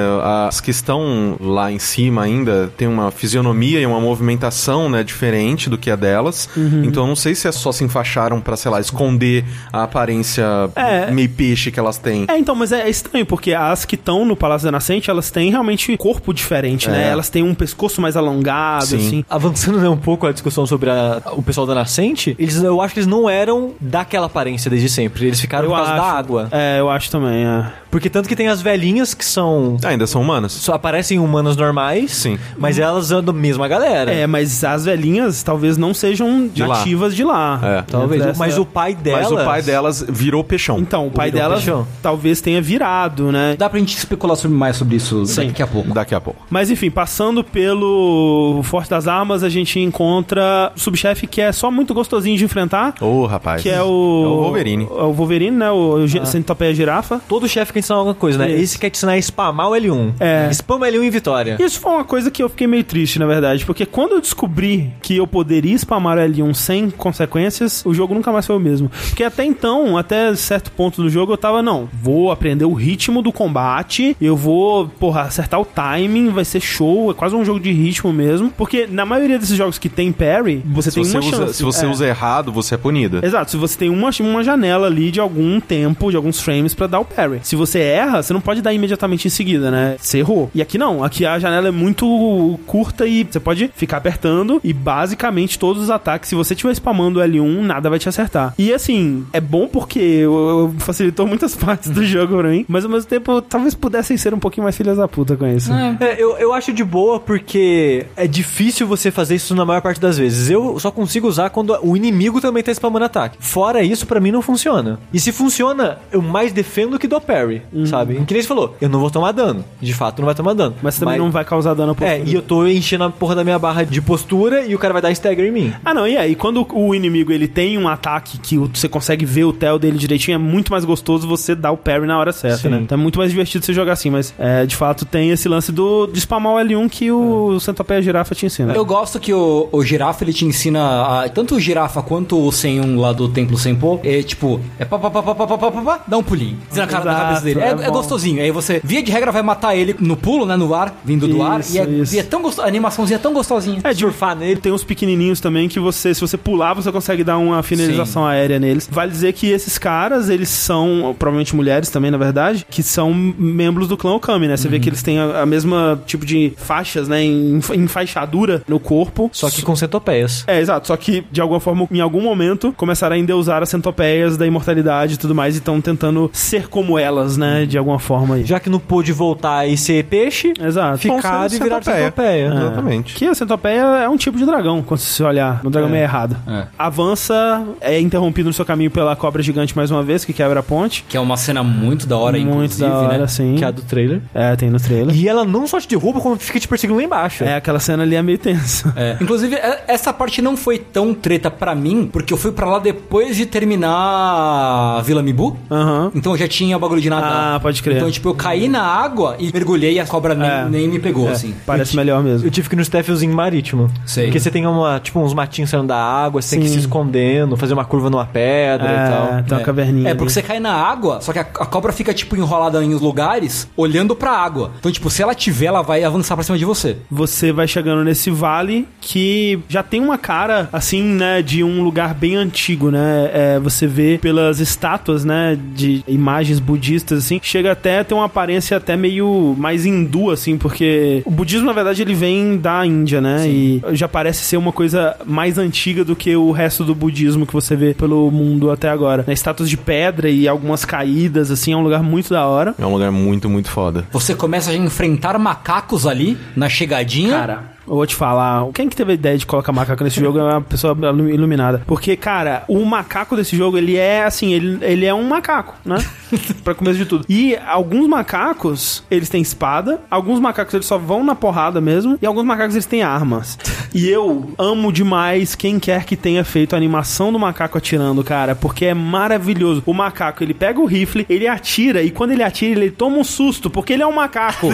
[0.48, 5.70] as que estão lá em cima ainda têm uma fisionomia e uma movimentação, né, diferente
[5.70, 6.50] do que a delas.
[6.58, 6.84] Uhum.
[6.86, 9.86] Então eu não sei se é só se enfaixaram pra, sei lá, esconder a a
[9.86, 10.44] aparência
[10.76, 11.12] É.
[11.12, 12.26] meio peixe que elas têm.
[12.28, 15.50] É, então, mas é estranho, porque as que estão no Palácio da Nascente, elas têm
[15.52, 17.08] realmente corpo diferente, né?
[17.08, 17.12] É.
[17.12, 18.98] Elas têm um pescoço mais alongado, Sim.
[18.98, 19.26] assim.
[19.30, 22.94] Avançando né, um pouco a discussão sobre a- o pessoal da Nascente, eles, eu acho
[22.94, 25.26] que eles não eram daquela aparência desde sempre.
[25.28, 26.02] Eles ficaram por causa acho.
[26.02, 26.48] da água.
[26.52, 27.66] É, eu acho também, é.
[27.92, 29.78] Porque tanto que tem as velhinhas que são.
[29.84, 30.52] Ainda são humanas.
[30.52, 32.12] Só aparecem humanas normais.
[32.12, 32.40] Sim.
[32.58, 34.12] Mas elas andam mesma galera.
[34.12, 36.78] É, mas as velhinhas talvez não sejam De lá.
[36.80, 37.60] nativas de lá.
[37.62, 37.82] É.
[37.84, 38.36] Talvez.
[38.38, 39.30] Mas o pai delas.
[39.30, 40.77] Mas o pai delas virou peixão.
[40.77, 41.88] Então, o pai Virou delas peixão.
[42.02, 43.56] talvez tenha virado, né?
[43.58, 45.48] Dá pra gente especular sobre, mais sobre isso Sim.
[45.48, 45.93] daqui a pouco.
[45.93, 46.45] Daqui a pouco.
[46.50, 51.72] Mas enfim, passando pelo Forte das Armas, a gente encontra o subchefe que é só
[51.72, 52.93] muito gostosinho de enfrentar.
[53.02, 53.61] Ô, rapaz.
[53.61, 53.84] Que é o.
[53.84, 54.84] É o Wolverine.
[54.84, 55.72] É o Wolverine, né?
[55.72, 56.26] O ah.
[56.26, 57.19] centopeia girafa.
[57.27, 58.52] Todo chefe quer ensinar alguma coisa, né?
[58.52, 58.64] Isso.
[58.64, 60.14] Esse quer te ensinar a spamar o L1.
[60.19, 60.50] É.
[60.53, 61.58] Spama L1 em vitória.
[61.60, 64.92] Isso foi uma coisa que eu fiquei meio triste, na verdade, porque quando eu descobri
[65.02, 68.90] que eu poderia spamar o L1 sem consequências, o jogo nunca mais foi o mesmo.
[69.10, 69.62] Porque até então,
[69.98, 74.35] até certo ponto do jogo, eu tava, não, vou aprender o ritmo do combate, eu
[74.35, 78.50] vou, porra, acertar o timing, vai ser show, é quase um jogo de ritmo mesmo.
[78.58, 81.53] Porque na maioria desses jogos que tem parry, você Se tem você, uma usa, chance.
[81.56, 81.90] se você É.
[81.90, 83.19] usa errado, você é punida.
[83.25, 86.88] Exato, se você tem uma, uma janela ali de algum tempo, de alguns frames pra
[86.88, 87.40] dar o parry.
[87.43, 89.95] Se você erra, você não pode dar imediatamente em seguida, né?
[90.00, 90.50] Você errou.
[90.53, 94.74] E aqui não, aqui a janela é muito curta e você pode ficar apertando e
[94.74, 98.53] basicamente todos os ataques, se você estiver spamando o L1, nada vai te acertar.
[98.58, 102.83] E assim, é bom porque eu- eu- facilitou muitas partes do jogo pra mim, mas
[102.85, 105.72] ao mesmo tempo talvez pudessem ser um pouquinho mais filhas da puta com isso.
[105.72, 109.99] É, eu, eu acho de boa porque é difícil você fazer isso na maior parte
[110.01, 110.49] das vezes.
[110.49, 113.38] Eu só consigo usar quando o inimigo também tá spamando ataque.
[113.40, 114.99] Fora isso, pra mim não funciona.
[115.14, 118.23] E se funciona, eu mais defendo que dou parry, sabe?
[118.25, 119.64] Que nem você falou, eu não vou tomar dano.
[119.80, 120.75] De fato, não vai tomar dano.
[120.82, 123.43] Mas também não vai causar dano pro É, e eu tô enchendo a porra da
[123.43, 125.73] minha barra de postura e o cara vai dar stagger em mim.
[125.85, 129.43] Ah, não, e aí, quando o inimigo ele tem um ataque que você consegue ver
[129.44, 132.58] o tel dele direitinho, é muito mais gostoso você dar o parry na hora certa,
[132.64, 132.70] Sim.
[132.70, 132.80] né?
[132.82, 135.72] Então é muito mais divertido você jogar assim, mas é, de fato tem esse lance
[135.72, 138.74] do de spamar o L1 que o Centopeia Girafa te ensina.
[138.74, 142.52] Eu gosto que o, o girafa ele te ensina a- tanto o girafa quanto o
[142.52, 144.00] Senhum lá do Templo Senpô.
[144.04, 146.58] É tipo, é pá, pá, pá, pá, pá, pá, pá, pá, pá, dá um pulinho.
[146.76, 147.60] Na cara da cabeça dele.
[147.60, 148.42] É, é é gostosinho.
[148.42, 150.56] Aí você, via de regra, vai matar ele no pulo, né?
[150.56, 151.62] No ar, vindo do ar.
[151.72, 152.66] E é, e é tão gostoso.
[152.66, 153.80] A animaçãozinha é tão gostosinha.
[153.84, 154.60] É, de Surfar nele.
[154.60, 158.60] Tem uns pequenininhos também que você, se você pular, você consegue dar uma finalização aérea
[158.60, 158.88] neles.
[158.92, 163.88] Vale dizer que esses caras, eles são, provavelmente mulheres também, na verdade, que são membros
[163.88, 164.56] do clã Okami, né?
[164.56, 167.22] Você vê que eles têm a, a mesma tipo de faixas, né?
[167.24, 169.30] Em, em faixadura no corpo.
[169.34, 170.44] Só que com centopeias.
[170.48, 170.88] É, exato.
[170.88, 175.16] Só que, de alguma forma, em algum momento, começaram a endeusar as centopeias da imortalidade
[175.16, 177.66] e tudo mais, e estão tentando ser como elas, né?
[177.66, 178.45] De alguma forma aí.
[178.45, 180.98] Já que não pôde voltar e ser peixe, Exato.
[180.98, 182.03] ficar e virar centopeia.
[182.06, 182.45] centopeia.
[182.45, 182.58] É.
[182.58, 183.16] Exatamente.
[183.16, 186.36] Que a centopeia é um tipo de dragão, quando você olhar no dragão meio errado.
[186.48, 186.68] É.
[186.78, 190.64] Avança, é interrompido no seu caminho pela cobra gigante mais uma vez, que quebra a
[190.64, 191.03] ponte.
[191.08, 193.27] Que é uma cena muito da hora, Muito inclusive, da hora, né?
[193.27, 193.56] sim.
[193.58, 194.22] Que é a do trailer.
[194.33, 195.16] É, tem no trailer.
[195.16, 197.43] E ela não só te derruba, como fica te perseguindo lá embaixo.
[197.43, 198.93] É, aquela cena ali é meio tensa.
[198.95, 199.17] É.
[199.22, 202.80] Inclusive, é- essa parte não foi tão treta pra mim, porque eu fui pra lá
[202.80, 205.58] depois de terminar a Vila Mibu.
[205.69, 206.11] Aham.
[206.16, 207.56] Então eu já tinha o bagulho de nadar.
[207.56, 207.98] Ah, pode crer.
[207.98, 210.66] Então, tipo, eu caí na água e mergulhei e a cobra nem, É.
[210.69, 211.53] nem me pegou, É, assim.
[211.66, 212.48] Parece melhor mesmo.
[212.48, 213.90] Eu tive que ir no staffzinho marítimo.
[214.06, 214.25] Sei.
[214.25, 216.75] Porque você tem uma, tipo, uns matinhos saindo da água, você tem que ir Sim.
[216.75, 219.38] se escondendo, fazer uma curva numa pedra e tal.
[219.38, 220.09] É, tem uma caverninha.
[220.09, 220.33] É, porque ali.
[220.33, 224.15] você cai na água, só que a, a cobra fica, tipo, enrolada em lugares, olhando
[224.15, 224.72] pra água.
[224.80, 226.98] Então, tipo, se ela tiver, ela vai avançar pra cima de você.
[227.09, 232.14] você vai chegando nesse vale que já tem uma cara, assim, né, de um lugar
[232.14, 233.30] bem antigo, né?
[233.33, 238.25] É, você vê pelas estátuas, né, de imagens budistas, assim, chega até a ter uma
[238.25, 243.22] aparência até meio mais hindu, assim, porque o budismo, na verdade, ele vem da Índia,
[243.22, 243.48] né?
[243.48, 247.53] E já parece ser uma coisa mais antiga do que o resto do budismo que
[247.53, 249.24] você vê pelo mundo até agora.
[249.28, 249.34] Né?
[249.34, 252.74] Estátuas de pedra e algumas caídas, assim, é um lugar muito da hora.
[252.80, 254.06] É um lugar muito, muito foda.
[254.12, 257.32] Você começa a enfrentar macacos ali, na chegadinha.
[257.32, 260.40] Cara, eu vou te falar, quem que teve a ideia de colocar macaco nesse jogo
[260.40, 260.95] é uma pessoa
[261.32, 261.84] iluminada.
[261.86, 265.98] Porque, cara, o macaco desse jogo, ele é assim, ele, ele é um macaco, né?
[266.64, 267.26] pra começo de tudo.
[267.28, 272.26] E alguns macacos, eles têm espada, alguns macacos eles só vão na porrada mesmo, e
[272.26, 273.58] alguns macacos eles têm armas.
[273.94, 278.56] E eu amo demais quem quer que tenha feito a animação do macaco atirando, cara,
[278.56, 279.84] porque é maravilhoso.
[279.86, 283.24] O macaco, ele pega o rifle, ele atira, e quando ele atira, ele toma um
[283.24, 284.68] susto, porque ele é um macaco.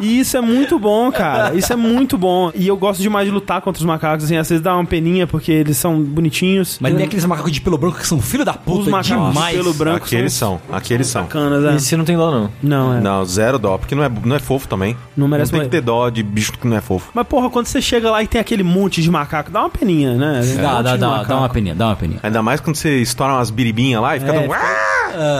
[0.00, 1.41] E isso é muito bom, cara.
[1.44, 1.54] Cara.
[1.56, 2.50] Isso é muito bom.
[2.54, 5.26] E eu gosto demais de lutar contra os macacos, assim, às vezes dá uma peninha
[5.26, 6.78] porque eles são bonitinhos.
[6.80, 9.56] Mas nem aqueles macacos de pelo branco que são filho da puta Os macacos demais.
[9.56, 11.22] de pelo branco Aqueles são, aqueles são.
[11.22, 11.76] bacanas, é.
[11.76, 12.50] Esse não tem dó, não.
[12.62, 13.00] Não, é.
[13.00, 14.96] Não, Não, zero dó, porque não é, não é fofo também.
[15.16, 15.68] merece Não tem que morrer.
[15.68, 17.10] ter dó de bicho que não é fofo.
[17.14, 20.14] Mas, porra, quando você chega lá e tem aquele monte de macaco, dá uma peninha,
[20.14, 20.40] né?
[20.42, 21.28] Um Dá, monte dá, de dá, macaco.
[21.28, 22.20] dá uma peninha, dá uma peninha.
[22.22, 24.52] Ainda mais quando você estoura umas biribinhas lá e fica É, tão...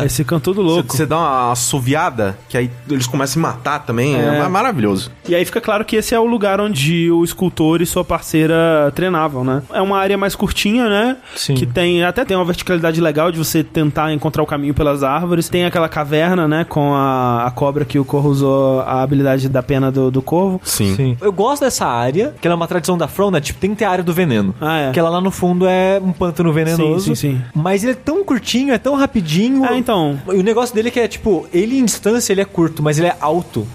[0.00, 0.94] Aí Você fica todo louco.
[0.94, 4.14] Você dá uma assoviada, que aí eles começam a matar também.
[4.14, 4.48] É, É.
[4.48, 5.10] maravilhoso.
[5.26, 8.90] E aí fica claro que esse é o lugar onde o escultor e sua parceira
[8.94, 9.62] treinavam, né?
[9.74, 11.18] É uma área mais curtinha, né?
[11.36, 11.54] Sim.
[11.54, 15.50] Que tem até tem uma verticalidade legal de você tentar encontrar o caminho pelas árvores.
[15.50, 16.64] Tem aquela caverna, né?
[16.66, 20.62] Com a, a cobra que o Corvo usou a habilidade da pena do, do Corvo.
[20.64, 20.96] Sim.
[20.96, 21.16] Sim.
[21.20, 23.42] Eu gosto dessa área, que ela é uma tradição da From, né?
[23.42, 24.54] Tipo, tem que ter a área do veneno.
[24.62, 24.92] Ah, é.
[24.92, 27.14] Que ela lá no fundo é um pântano venenoso.
[27.14, 27.42] Sim, sim, sim.
[27.54, 29.66] Mas ele é tão curtinho, é tão rapidinho.
[29.66, 30.18] É, então.
[30.28, 32.98] E o negócio dele é que é, tipo, ele em distância ele é curto, mas
[32.98, 33.68] ele é alto.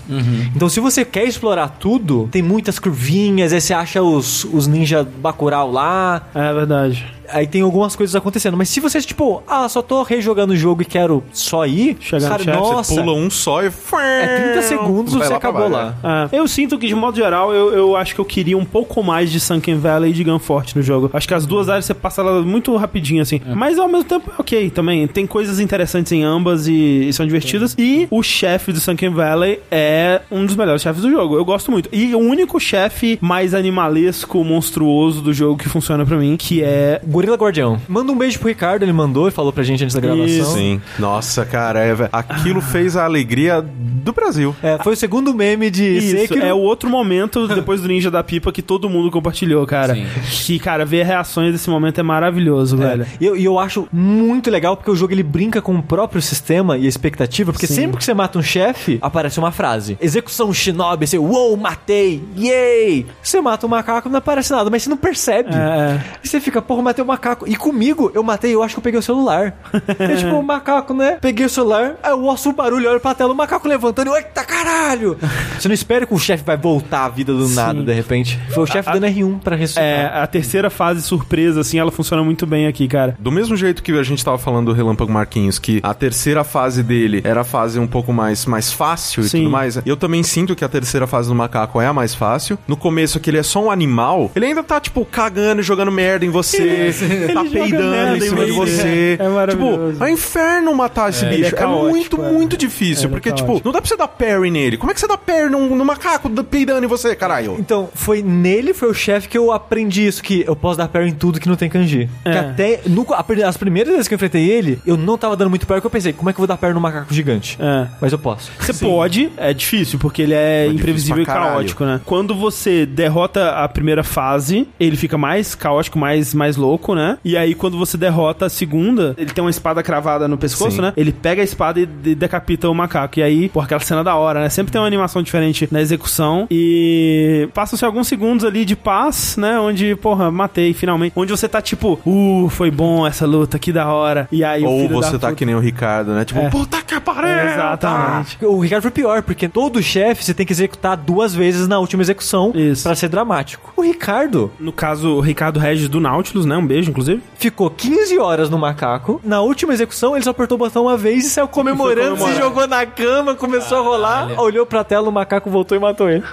[0.55, 5.03] Então, se você quer explorar tudo, tem muitas curvinhas, aí você acha os, os ninja
[5.03, 6.21] Bacurau lá.
[6.33, 7.16] É verdade.
[7.29, 8.57] Aí tem algumas coisas acontecendo.
[8.57, 12.21] Mas se você, tipo, ah, só tô rejogando o jogo e quero só ir, Chegar
[12.23, 12.95] no cara, chefe, você nossa.
[12.95, 13.67] Pula um só e...
[13.67, 16.29] É 30 segundos, Vai você lá pra acabou baixo, lá.
[16.31, 16.37] É.
[16.39, 19.31] Eu sinto que, de modo geral, eu, eu acho que eu queria um pouco mais
[19.31, 21.09] de Sunken Valley e de Gunfort no jogo.
[21.13, 23.41] Acho que as duas áreas você passa elas muito rapidinho, assim.
[23.55, 25.07] Mas ao mesmo tempo, é ok também.
[25.07, 27.75] Tem coisas interessantes em ambas e, e são divertidas.
[27.77, 31.35] E o chefe do Sunken Valley é um dos melhores chefes do jogo.
[31.35, 31.89] Eu gosto muito.
[31.91, 37.01] E o único chefe mais animalesco, monstruoso do jogo que funciona pra mim, que é.
[37.17, 37.81] Gorila Guardião.
[37.87, 40.27] Manda um beijo pro Ricardo, ele mandou e falou pra gente antes da gravação.
[40.27, 40.53] Isso.
[40.53, 40.79] Sim.
[40.99, 44.55] Nossa, cara, é, velho, aquilo fez a alegria do Brasil.
[44.61, 46.45] É, foi o segundo meme de Isso, Sekiro.
[46.45, 49.95] é o outro momento depois do Ninja da Pipa que todo mundo compartilhou, cara.
[49.95, 50.05] Sim.
[50.45, 53.07] Que, cara, ver reações desse momento é maravilhoso, velho.
[53.19, 56.21] E eu, e eu acho muito legal porque o jogo ele brinca com o próprio
[56.21, 57.73] sistema e a expectativa, porque Sim.
[57.73, 59.97] sempre que você mata um chefe, aparece uma frase.
[59.99, 63.07] Execução Shinobi, você, uou, matei, yay!
[63.23, 65.49] Você mata um macaco, não aparece nada, mas você não percebe.
[65.51, 65.99] É.
[66.23, 67.47] E você fica, porra, matei o macaco.
[67.47, 69.53] E comigo, eu matei, eu acho que eu peguei o celular.
[69.99, 71.17] é tipo, o macaco, né?
[71.21, 74.17] Peguei o celular, aí eu ouço o barulho, olho pra tela, o macaco levantando, e,
[74.17, 75.17] eita caralho!
[75.57, 78.39] você não espera que o chefe vai voltar à vida do nada, de repente.
[78.49, 79.83] Foi o chefe dando R1 pra ressuscitar.
[79.83, 83.15] É, a terceira fase surpresa, assim, ela funciona muito bem aqui, cara.
[83.19, 86.83] Do mesmo jeito que a gente tava falando do Relâmpago Marquinhos, que a terceira fase
[86.83, 89.39] dele era a fase um pouco mais, mais fácil e Sim.
[89.39, 92.57] tudo mais, eu também sinto que a terceira fase do macaco é a mais fácil.
[92.67, 95.91] No começo, que ele é só um animal, ele ainda tá, tipo, cagando e jogando
[95.91, 99.17] merda em você, Ele joga peidando em cima de você.
[99.19, 99.91] É maravilhoso.
[99.93, 101.45] Tipo, é inferno matar esse bicho.
[101.45, 102.31] é É, caótico, muito, é.
[102.31, 104.77] muito difícil, é porque, tipo, não dá pra você dar parry nele.
[104.77, 107.55] Como é que você dá parry num, num macaco peidando em você, caralho?
[107.59, 111.09] Então, foi nele, foi o chefe que eu aprendi isso, que eu posso dar parry
[111.09, 112.09] em tudo que não tem kanji.
[112.25, 112.31] É.
[112.31, 115.49] Que até, no, a- as primeiras vezes que eu enfrentei ele, eu não tava dando
[115.49, 117.57] muito parry, que eu pensei, como é que eu vou dar parry no macaco gigante?
[117.59, 117.87] É.
[118.01, 118.51] Mas eu posso.
[118.59, 122.01] Você pode, é difícil, porque ele é, difícil imprevisível e caótico, né?
[122.05, 127.17] Quando você derrota a primeira fase, ele fica mais caótico, mais, mais louco, né?
[127.23, 130.81] E aí, quando você derrota a segunda, ele tem uma espada cravada no pescoço, Sim.
[130.81, 130.93] né?
[130.97, 133.19] Ele pega a espada e de- decapita o macaco.
[133.19, 134.49] E aí, por aquela cena da hora, né?
[134.49, 136.47] Sempre tem uma animação diferente na execução.
[136.51, 139.59] E passam-se alguns segundos ali de paz, né?
[139.59, 141.13] Onde, porra, matei finalmente.
[141.15, 144.27] Onde você tá tipo, uh, foi bom essa luta, que da hora.
[144.31, 146.25] E aí, o Ou filho você da tá puta- que nem o Ricardo, né?
[146.25, 146.49] Tipo, É.
[146.49, 147.29] puta que pariu!
[147.53, 148.37] Exatamente.
[148.45, 152.01] O Ricardo foi pior, porque todo chefe você tem que executar duas vezes na última
[152.01, 152.83] execução Isso.
[152.83, 153.71] pra ser dramático.
[153.75, 156.55] O Ricardo No caso, o Ricardo Regis do Nautilus, né?
[156.57, 157.21] Um beijo, inclusive.
[157.37, 159.19] ficou 15 horas no macaco.
[159.23, 162.67] Na última execução, ele só apertou o botão uma vez e saiu comemorando, se jogou
[162.67, 166.23] na cama, começou a rolar, olhou pra tela, o macaco voltou e matou ele.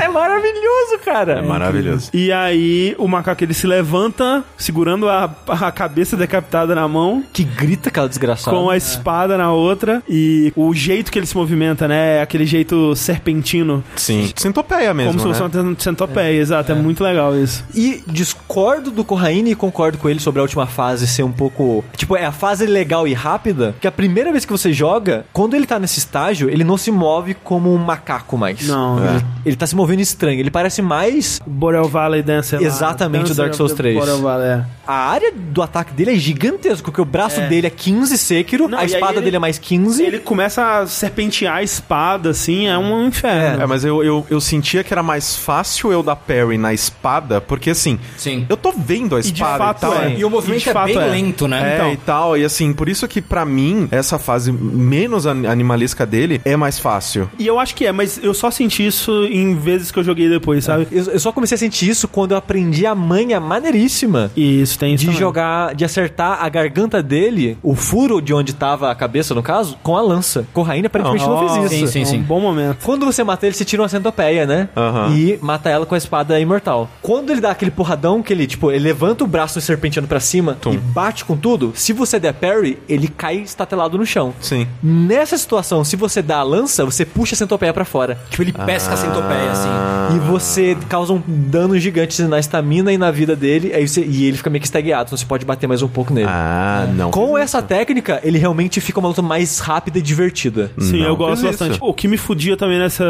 [0.00, 1.32] É maravilhoso, cara.
[1.38, 2.10] É maravilhoso.
[2.14, 7.44] E aí, o macaco ele se levanta, segurando a, a cabeça decapitada na mão, Que
[7.44, 8.56] grita aquela desgraçada.
[8.56, 10.02] com a espada na outra.
[10.08, 12.18] E o jeito que ele se movimenta, né?
[12.18, 13.82] É aquele jeito serpentino.
[13.96, 14.30] Sim.
[14.36, 15.48] Centopeia mesmo, como se né?
[15.48, 16.72] fosse uma centopeia, exato.
[16.72, 16.74] É.
[16.74, 17.64] muito legal isso.
[17.74, 21.84] E discordo do Corraine e concordo com ele sobre a última fase ser um pouco.
[21.96, 23.74] Tipo, é a fase legal e rápida.
[23.80, 26.90] Que a primeira vez que você joga, quando ele tá nesse estágio, ele não se
[26.90, 28.66] move como um macaco mais.
[28.66, 29.22] Não, Ele, é.
[29.46, 30.40] ele tá se movendo estranho.
[30.40, 31.40] Ele parece mais.
[31.46, 32.54] Boreal Valley Dance.
[32.56, 32.62] lá.
[32.62, 33.98] Exatamente, Dancer o Dark Souls of the 3.
[33.98, 34.64] Boreal Valley, é.
[34.86, 37.46] A área do ataque dele é gigantesco, porque o braço É.
[37.48, 40.02] dele é 15 Sekiro, Não, a espada ele- dele é mais 15.
[40.02, 43.62] Ele começa a serpentear a espada, assim, é um inferno.
[43.62, 47.40] É, mas eu, eu, eu sentia que era mais fácil eu dar parry na espada,
[47.40, 48.46] porque assim, Sim.
[48.48, 50.14] eu tô vendo a E de espada fato tal, é.
[50.16, 51.06] E o movimento de é bem é.
[51.06, 51.72] lento, né?
[51.72, 51.92] É, Então.
[51.92, 56.40] e tal, e assim, por isso que pra mim, essa fase menos an- animalesca dele
[56.44, 57.30] é mais fácil.
[57.38, 60.28] E eu acho que é, mas eu só senti isso em vezes que eu joguei
[60.28, 60.86] depois, sabe?
[60.90, 64.78] Eu, eu só comecei a sentir isso quando eu aprendi a manha maneiríssima E isso
[64.78, 65.20] tem isso de também.
[65.20, 69.76] jogar, de acertar a garganta dele, o furo de onde tava a cabeça, no caso,
[69.82, 70.46] com a lança.
[70.52, 71.86] Corraine aparentemente não, Oh, fez isso.
[71.86, 72.18] sim, sim, É sim.
[72.18, 72.78] um bom momento.
[72.84, 74.68] Quando você mata ele, você tira uma centopeia, né?
[75.14, 76.88] E mata ela com a espada imortal.
[77.02, 80.56] Quando ele dá aquele porradão que ele, tipo, ele levanta o braço serpenteando pra cima
[80.72, 84.32] e bate com tudo, se você der parry, ele cai estatelado no chão.
[84.40, 84.66] Sim.
[84.82, 88.18] Nessa situação, se você dá a lança, você puxa a centopeia pra fora.
[88.30, 90.16] Tipo, ele pesca a centopeia, assim.
[90.16, 94.24] E você causa um dano gigante na estamina e na vida dele, aí você- e
[94.26, 96.28] ele fica meio que estagueado, então você pode bater mais um pouco nele.
[96.28, 97.10] Ah, não.
[97.10, 100.70] Com essa técnica, ele realmente fica uma luta mais rápida e divertida.
[100.78, 101.72] Sim, Não eu gosto fiz bastante.
[101.72, 101.84] isso.
[101.84, 103.04] O que me fudia também nessa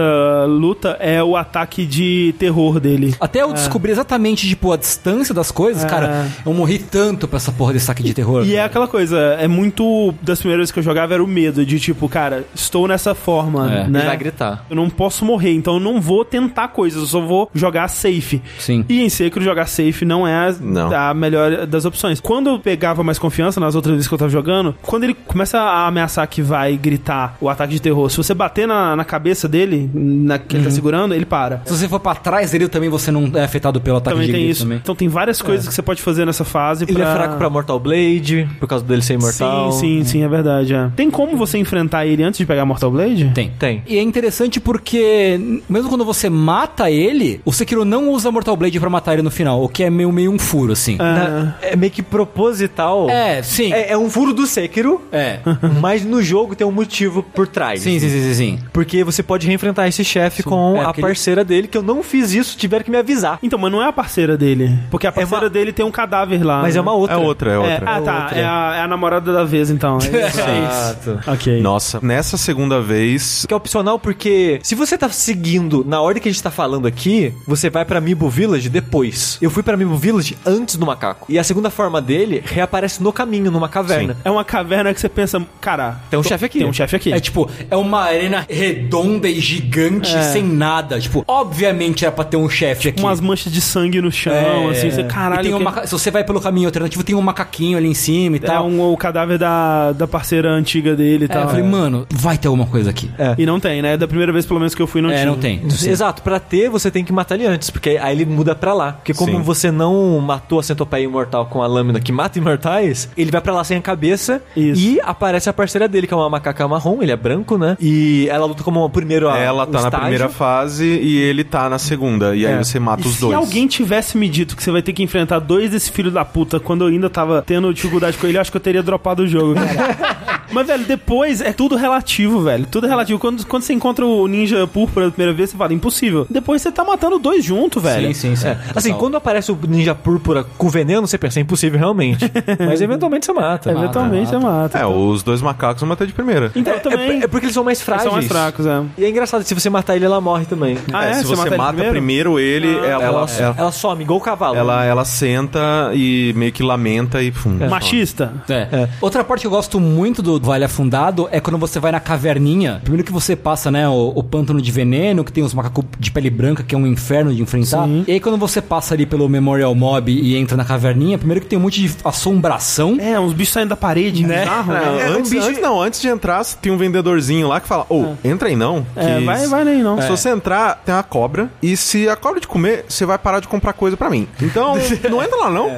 [0.49, 3.15] luta é o ataque de terror dele.
[3.21, 6.27] Até eu descobri exatamente, tipo, a distância das coisas, cara.
[6.45, 8.45] Eu morri tanto pra essa porra desse saque de terror.
[8.47, 10.15] E é aquela coisa, é muito.
[10.23, 13.73] Das primeiras vezes que eu jogava era o medo de tipo, cara, estou nessa forma,
[13.73, 13.81] É.
[13.83, 14.05] Ele né?
[14.07, 14.65] vai gritar.
[14.71, 18.43] Eu não posso morrer, então eu não vou tentar coisas, eu só vou jogar safe.
[18.59, 18.85] Sim.
[18.89, 20.93] E em Sekiro jogar safe não é a, Não.
[20.95, 22.21] a melhor das opções.
[22.21, 25.59] Quando eu pegava mais confiança nas outras vezes que eu tava jogando, quando ele começa
[25.59, 29.49] a ameaçar que vai gritar o ataque de terror, se você bater na, na cabeça
[29.49, 30.61] dele, na que Uhum.
[30.63, 31.63] ele tá segurando, ele para.
[31.65, 34.33] Se você for pra trás dele, também você não é afetado pelo ataque Também de
[34.33, 34.63] tem grito isso.
[34.65, 34.79] também.
[34.79, 37.79] Então tem várias coisas que você pode fazer nessa fase Ele é fraco pra Mortal
[37.79, 39.73] Blade, por causa dele ser imortal.
[39.73, 40.75] Sim, sim, sim, é verdade.
[40.75, 40.91] é.
[40.97, 43.31] Tem como você enfrentar ele antes de pegar Mortal Blade?
[43.35, 43.51] Tem.
[43.59, 43.83] Tem.
[43.87, 48.79] E é interessante porque, mesmo quando você mata ele, o Sekiro não usa Mortal Blade
[48.81, 50.97] pra matar ele no final, o que é meio, meio um furo, assim.
[50.97, 53.09] Na- é meio que proposital.
[53.11, 53.73] É, sim.
[53.73, 55.39] É, é um furo do Sekiro, É.
[55.81, 57.83] mas no jogo tem um motivo por trás.
[57.83, 58.59] Sim, sim, sim, sim, sim.
[58.73, 61.83] Porque você pode reenfrentar esse chefe com É, a porque ele- parceira dele, que eu
[61.83, 63.39] não fiz isso, tiveram que me avisar.
[63.43, 64.79] Então, mas não é a parceira dele.
[64.91, 66.63] Porque a parceira uma- dele tem um cadáver lá.
[66.63, 66.79] Mas né?
[66.79, 67.15] é uma outra.
[67.15, 67.77] É outra, é É, outra.
[67.91, 68.23] ah, tá.
[68.23, 68.39] outra.
[68.39, 69.99] É a, é a namorada da vez, então.
[70.01, 70.41] É isso.
[70.41, 71.21] Exato.
[71.27, 71.61] ok.
[71.61, 73.45] Nossa, nessa segunda vez.
[73.47, 76.87] Que é opcional porque se você tá seguindo na ordem que a gente tá falando
[76.87, 79.39] aqui, você vai pra Amiibo Village depois.
[79.41, 81.27] Eu fui pra Amiibo Village antes do macaco.
[81.29, 84.17] E a segunda forma dele reaparece no caminho, numa caverna.
[84.25, 86.59] É uma caverna que você pensa, cara, Tem um chefe aqui.
[86.59, 87.13] tem um chefe aqui.
[87.13, 90.23] É tipo, é uma arena redonda e gigante, É.
[90.23, 90.99] sem nada.
[91.01, 93.01] Tipo, obviamente era pra ter um chefe aqui.
[93.03, 94.71] Umas manchas de sangue no chão, É.
[94.71, 95.43] assim, você, E caralho.
[95.43, 98.37] tem um que- Se você vai pelo caminho alternativo, tem um macaquinho ali em cima
[98.37, 98.67] e É tal.
[98.67, 101.43] um, o cadáver da, da parceira antiga dele e É, tal.
[101.43, 103.11] eu falei, mano, vai ter alguma coisa aqui.
[103.19, 103.35] É.
[103.39, 103.97] E não tem, né?
[103.97, 105.27] Da primeira vez, pelo menos, que eu fui, não É, tinha.
[105.27, 105.61] não tem.
[105.65, 108.93] Exato, pra ter você tem que matar ele antes, porque aí ele muda pra lá.
[108.93, 109.43] Porque como Sim.
[109.43, 113.53] você não matou a centopeia imortal com a lâmina que mata imortais, ele vai pra
[113.53, 114.81] lá sem a cabeça Isso.
[114.81, 117.77] e aparece a parceira dele, que é uma macaca marrom, ele é branco, né?
[117.81, 119.99] E ela luta como uma primeiro a- Ela um tá na estágio.
[120.01, 122.35] primeira fase e ele tá na segunda.
[122.37, 122.59] E aí É.
[122.59, 123.35] você mata E os se dois.
[123.37, 126.59] alguém tivesse me dito que você vai ter que enfrentar dois desse filho da puta
[126.59, 129.55] quando eu ainda tava tendo dificuldade com ele, acho que eu teria dropado o jogo,
[129.55, 130.40] cara.
[130.53, 132.67] Mas, velho, depois é tudo relativo, velho.
[132.67, 133.19] Tudo relativo.
[133.19, 136.27] Quando, quando você encontra o ninja púrpura da primeira vez, você fala, impossível.
[136.31, 138.09] Depois você tá matando dois juntos, velho.
[138.09, 138.49] Sim, sim, sim.
[138.49, 142.31] É, assim, quando aparece o ninja púrpura com veneno, você pensa, é impossível realmente.
[142.67, 143.71] Mas eventualmente você mata.
[143.71, 144.79] Eventualmente você mata.
[144.79, 146.51] É, os dois macacos eu matei de primeira.
[146.55, 147.21] Então, É, também.
[147.21, 148.05] é- é porque eles são mais eles frágeis.
[148.05, 148.83] são mais fracos, é.
[148.99, 150.77] E é engraçado, se você matar ele, ela morre também.
[150.93, 151.15] Ah, é?
[151.15, 151.93] se Você você, mata ele mata, primeiro?
[151.93, 154.57] primeiro, ele, ela, Ela, ela, ela, ela some, igual o cavalo.
[154.57, 157.57] ela, ela senta e meio que lamenta e pum.
[157.69, 158.33] Machista.
[158.49, 158.89] É.
[159.01, 162.81] Outra parte que eu gosto muito do Vale Afundado é quando você vai na caverninha.
[162.83, 166.11] Primeiro que você passa, né, o, o pântano de veneno, que tem os macacos de
[166.11, 167.87] pele branca, que é um inferno de enfrentar.
[168.07, 171.47] E aí quando você passa ali pelo Memorial Mob e entra na caverninha, primeiro que
[171.47, 172.97] tem um monte de assombração.
[173.01, 174.41] É, uns bichos saindo da parede, Né?
[174.41, 174.81] bizarro, né?
[175.07, 177.87] É, um antes, bicho- antes não, antes de entrar, tem um vendedorzinho lá que fala:
[177.89, 178.87] Ô, entra aí não.
[178.97, 180.01] É, vai, vai nem não.
[180.01, 181.49] Se você entrar, tem uma cobra.
[181.63, 184.27] E se a cobra te comer, você vai parar de comprar coisa pra mim.
[184.41, 184.75] Então,
[185.11, 185.69] não entra lá, não.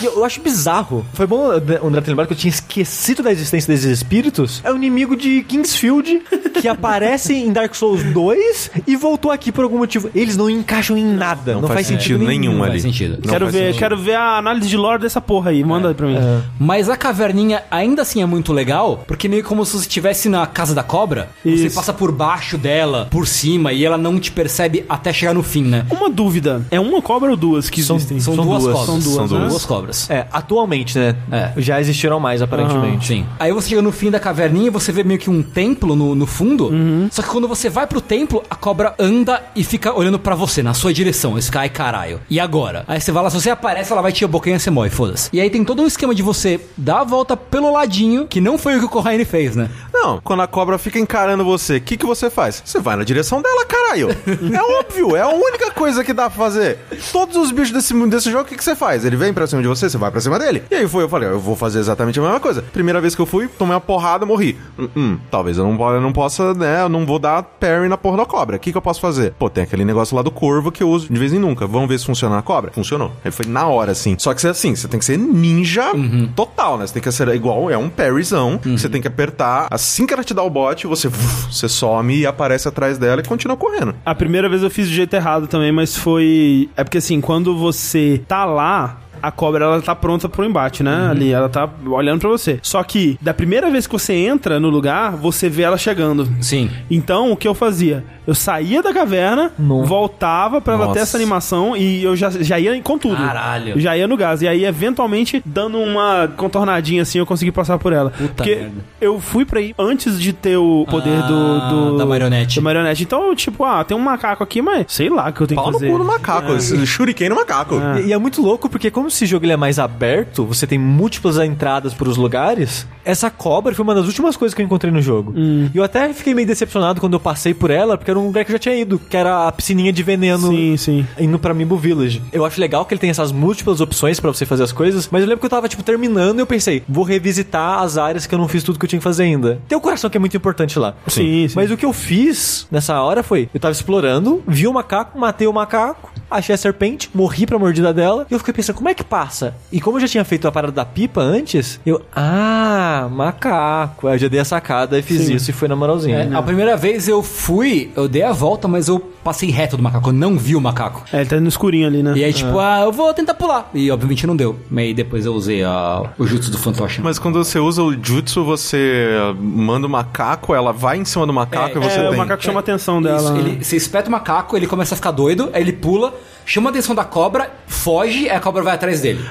[0.00, 1.04] E eu, eu acho bizarro.
[1.12, 4.60] Foi bom o André ter lembrado que eu tinha esquecido da existência desses espíritos.
[4.64, 6.22] É um inimigo de Kingsfield
[6.60, 10.10] que aparece em Dark Souls 2 e voltou aqui por algum motivo.
[10.14, 11.54] Eles não encaixam em nada.
[11.54, 12.72] Não, Não faz, faz sentido, sentido nenhum Não ali.
[12.72, 13.18] faz sentido.
[13.22, 13.78] Não Quero faz ver, sentido.
[13.78, 15.62] quero ver a análise de lore dessa porra aí.
[15.62, 16.16] Manda aí pra mim.
[16.58, 20.46] Mas a caverninha ainda assim é muito legal, porque meio como se você estivesse na
[20.46, 21.76] casa da cobra, você Isso.
[21.76, 25.62] passa por baixo dela, por cima, e ela não te percebe até chegar no fim,
[25.64, 25.84] né?
[25.90, 26.64] Uma dúvida.
[26.70, 28.18] É uma cobra ou duas que existem?
[28.20, 28.74] São, São duas, duas.
[28.74, 28.86] cobras.
[28.86, 29.48] São duas, São né?
[29.48, 30.10] duas cobras.
[30.10, 31.14] É, atualmente, né?
[31.30, 31.52] É.
[31.58, 33.06] Já existiram mais, aparentemente.
[33.06, 33.26] Sim.
[33.38, 36.14] Aí você chega no no fim da caverninha, você vê meio que um templo no,
[36.14, 36.70] no fundo.
[37.10, 40.62] Só que quando você vai pro templo, a cobra anda e fica olhando pra você,
[40.62, 41.36] na sua direção.
[41.36, 42.20] Esse cara, ai caralho.
[42.30, 42.84] E agora?
[42.86, 45.28] Aí você vai lá, se você aparece, ela vai te abocanhar e você morre, foda-se.
[45.32, 48.56] E aí tem todo um esquema de você dar a volta pelo ladinho, que não
[48.56, 49.68] foi o que o Corraine fez, né?
[49.92, 52.62] Não, quando a cobra fica encarando você, o que, que você faz?
[52.64, 54.08] Você vai na direção dela, caralho.
[54.50, 56.78] É óbvio, é a única coisa que dá pra fazer.
[57.12, 59.04] Todos os bichos desse, desse jogo, o que, que você faz?
[59.04, 60.62] Ele vem pra cima de você, você vai pra cima dele.
[60.70, 62.62] E aí foi, eu falei, eu vou fazer exatamente a mesma coisa.
[62.62, 64.56] Primeira vez que eu fui, tomei uma porrada, morri.
[64.78, 66.82] Hum, hum, talvez eu não, eu não possa, né?
[66.82, 68.56] Eu não vou dar parry na porra da cobra.
[68.56, 69.32] O que, que eu posso fazer?
[69.38, 71.66] Pô, tem aquele negócio lá do corvo que eu uso de vez em nunca.
[71.66, 72.70] Vamos ver se funciona na cobra?
[72.72, 73.12] Funcionou.
[73.24, 74.16] Aí foi na hora, assim.
[74.18, 75.92] Só que você, assim, você tem que ser ninja
[76.34, 76.86] total, né?
[76.86, 78.60] Você tem que ser igual, é um parryzão.
[78.64, 79.68] Você tem que apertar.
[79.70, 83.24] Assim que ela te dá o bote, você, você some e aparece atrás dela e
[83.24, 83.94] continua correndo.
[84.04, 86.68] A primeira vez eu fiz do jeito errado também, mas foi.
[86.76, 88.98] É porque assim, quando você tá lá.
[89.22, 91.08] A cobra, ela tá pronta pro embate, né?
[91.10, 92.58] Ali, ela tá olhando pra você.
[92.62, 96.28] Só que, da primeira vez que você entra no lugar, você vê ela chegando.
[96.40, 96.70] Sim.
[96.90, 98.04] Então, o que eu fazia?
[98.26, 102.80] Eu saía da caverna, voltava pra ela ter essa animação e eu já, já ia
[102.80, 103.16] com tudo.
[103.16, 103.72] Caralho.
[103.74, 104.40] Eu já ia no gás.
[104.40, 108.10] E aí, eventualmente, dando uma contornadinha assim, eu consegui passar por ela.
[108.10, 108.72] Puta Porque merda.
[109.00, 112.56] eu fui pra aí antes de ter o poder Ah, do, do- da marionete.
[112.56, 113.02] Da marionete.
[113.02, 115.66] Então, tipo, ah, tem um macaco aqui, mas sei lá o que eu tenho Pau
[115.66, 115.90] que no fazer.
[115.92, 116.52] cu no macaco.
[116.52, 117.74] esse Shuriken no macaco.
[117.98, 120.78] E, e é muito louco porque como esse jogo ele é mais aberto, você tem
[120.78, 122.86] múltiplas entradas pros lugares.
[123.04, 125.32] Essa cobra foi uma das últimas coisas que eu encontrei no jogo.
[125.36, 128.44] E eu até fiquei meio decepcionado quando eu passei por ela, porque era um lugar
[128.44, 131.06] que eu já tinha ido, que era a piscininha de veneno Sim, sim.
[131.18, 132.22] indo pra Mimbo Village.
[132.32, 135.22] Eu acho legal que ele tem essas múltiplas opções pra você fazer as coisas, mas
[135.22, 138.34] eu lembro que eu tava, tipo, terminando e eu pensei, vou revisitar as áreas que
[138.34, 139.60] eu não fiz tudo que eu tinha que fazer ainda.
[139.68, 140.94] Tem o coração que é muito importante lá.
[141.06, 141.54] Sim, sim.
[141.56, 145.46] Mas o que eu fiz nessa hora foi, eu tava explorando, vi o macaco, matei
[145.46, 148.94] o macaco, achei a serpente, morri pra mordida dela, e eu fiquei pensando, como é
[148.94, 149.54] que passa?
[149.72, 154.06] E como eu já tinha feito a parada da pipa antes, eu, ah, macaco.
[154.08, 156.28] Aí eu já dei a sacada e fiz isso e foi na moralzinha.
[156.30, 159.82] É, a primeira vez eu fui, eu dei a volta, mas eu passei reto do
[159.82, 161.04] macaco, eu não vi o macaco.
[161.12, 162.14] É, ele tá no escurinho ali, né?
[162.16, 163.70] E aí, tipo, ah, eu vou tentar pular.
[163.74, 164.58] E obviamente não deu.
[164.70, 167.00] Mas aí depois eu usei a, o jutsu do fantoche.
[167.02, 171.32] Mas quando você usa o jutsu, você manda o macaco, ela vai em cima do
[171.32, 172.14] macaco e você É, tem.
[172.14, 173.20] o macaco chama a atenção dela.
[173.20, 176.14] Isso, ele, você espeta o macaco, ele começa a ficar doido, aí ele pula,
[176.50, 179.24] chama a atenção da cobra, foge, aí a cobra vai atrás dele.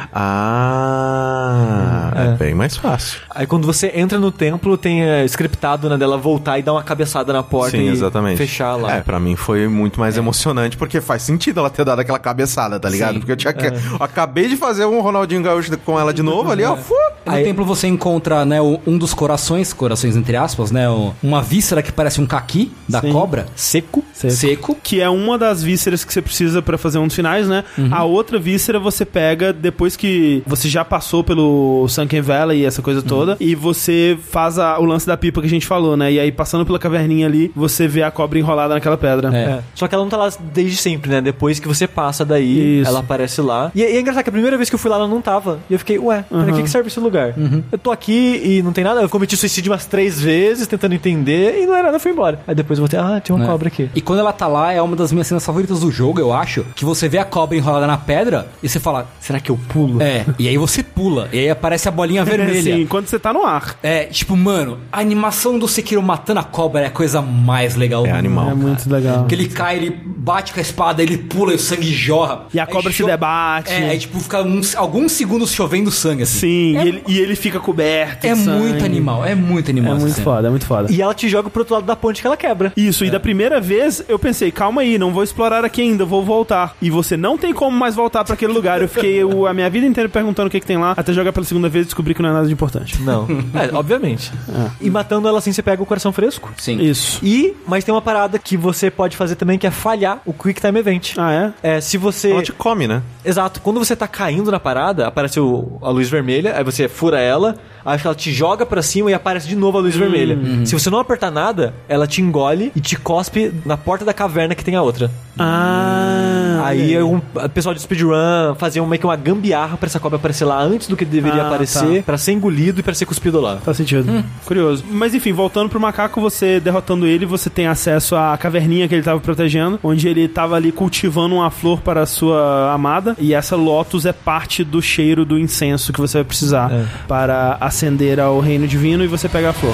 [0.90, 2.32] Ah, é.
[2.38, 3.20] bem mais fácil.
[3.30, 6.84] Aí quando você entra no templo, tem é, scriptado na dela voltar e dar uma
[6.84, 8.38] cabeçada na porta Sim, e exatamente.
[8.38, 8.96] fechar lá.
[8.96, 12.80] É, pra mim foi muito mais emocionante, porque faz sentido ela ter dado aquela cabeçada,
[12.80, 13.14] tá ligado?
[13.16, 13.20] Sim.
[13.20, 13.66] Porque eu tinha que...
[13.66, 16.76] eu acabei de fazer um Ronaldinho Gaúcho com ela de novo ali, ó.
[16.78, 16.94] fu-
[17.26, 20.86] No templo você encontra, né, um dos corações, corações entre aspas, né,
[21.22, 23.12] uma víscera que parece um caqui da Sim.
[23.12, 24.04] cobra, Seco.
[24.14, 24.78] seco.
[24.82, 27.64] Que é uma das vísceras que você precisa pra fazer um dos finais, né?
[27.92, 32.82] A outra víscera você pega depois que você já passou pelo Sunken Valley e essa
[32.82, 36.12] coisa toda, e você faz a- o lance da pipa que a gente falou, né?
[36.12, 39.36] E aí passando pela caverninha ali, você vê a cobra enrolada naquela pedra.
[39.36, 39.40] É.
[39.50, 39.60] É.
[39.76, 41.22] Só que ela não tá lá desde sempre, né?
[41.22, 42.90] Depois que você passa daí, Isso.
[42.90, 43.72] ela aparece lá.
[43.74, 45.22] E, é- e é engraçado que a primeira vez que eu fui lá, ela não
[45.22, 45.60] tava.
[45.70, 47.34] E eu fiquei, ué, pra que, que serve esse lugar?
[47.72, 49.02] Eu tô aqui e não tem nada.
[49.02, 52.40] Eu cometi suicídio umas três vezes, tentando entender, e não era nada, eu fui embora.
[52.48, 53.48] Aí depois eu voltei, ah, tinha uma É.
[53.48, 53.90] cobra aqui.
[53.96, 56.66] E quando ela tá lá, é uma das minhas cenas favoritas do jogo, eu acho.
[56.76, 60.02] Que você vê a cobra enrolada na pedra e você fala, Será que eu pulo?
[60.02, 60.26] é.
[60.38, 61.30] E aí você pula.
[61.32, 62.76] E aí aparece a bolinha vermelha.
[62.76, 63.76] Sim, quando você tá no ar.
[63.84, 68.06] É, tipo, mano, a animação do Sekiro matando a cobra é a coisa mais legal
[68.06, 68.50] É do animal.
[68.52, 69.26] É muito legal.
[69.26, 72.46] Que ele cai, ele bate com a espada, ele pula e o sangue jorra.
[72.54, 73.72] E a cobra se debate.
[73.72, 76.40] É, aí tipo, fica uns, alguns segundos chovendo sangue, assim.
[76.40, 78.26] Sim, É, e, ele, e ele fica coberto.
[78.26, 79.94] é muito animal, é muito É animal.
[79.94, 80.24] essa muito cena.
[80.26, 80.92] foda, é muito foda.
[80.92, 82.72] E ela te joga pro outro lado da ponte que ela quebra.
[82.76, 86.24] Isso, e da primeira vez eu pensei, calma aí, não vou explorar aqui ainda, vou
[86.24, 86.76] voltar.
[86.82, 88.82] E você não tem como mais voltar pra aquele lugar.
[88.82, 91.34] Eu fiquei o- a minha vida inteira perguntando o que, que tem lá, até jogar
[91.34, 93.02] pela segunda vez e descobri que não é nada de importante.
[93.02, 93.28] Não.
[93.54, 94.32] é, obviamente.
[94.80, 96.52] E matando ela assim, você pega o coração fresco.
[96.58, 96.80] Sim.
[96.82, 97.20] Isso.
[97.24, 100.62] E, mas tem uma parada que você pode fazer também, que é falhar o Quick
[100.62, 101.14] Time Event.
[101.18, 101.34] Ah,
[101.64, 101.76] é?
[101.78, 102.32] É, se você.
[102.32, 103.02] Ela te come, né?
[103.26, 103.60] Exato.
[103.62, 107.56] Quando você tá caindo na parada, aparece o- a luz vermelha, aí você fura ela,
[107.86, 110.38] acho que ela te joga pra cima e aparece de novo a luz vermelha.
[110.66, 114.56] Se você não apertar nada, ela te engole e te cospe na porta da caverna
[114.56, 115.12] que tem a outra.
[115.38, 116.62] Ah.
[116.66, 116.69] Aí
[117.04, 120.62] um, o pessoal de speedrun fazia meio que uma gambiarra pra essa cobra aparecer lá
[120.62, 123.58] antes do que deveria Ah, aparecer, pra ser engolido e pra ser cuspido lá.
[123.58, 124.24] Faz sentido.
[124.46, 124.84] Curioso.
[124.90, 129.04] Mas enfim, voltando pro macaco, você derrotando ele, você tem acesso à caverninha que ele
[129.04, 133.16] tava protegendo, onde ele tava ali cultivando uma flor para a sua amada.
[133.20, 136.86] E essa Lotus é parte do cheiro do incenso que você vai precisar É.
[137.08, 139.74] para acender ao reino divino e você pega a flor.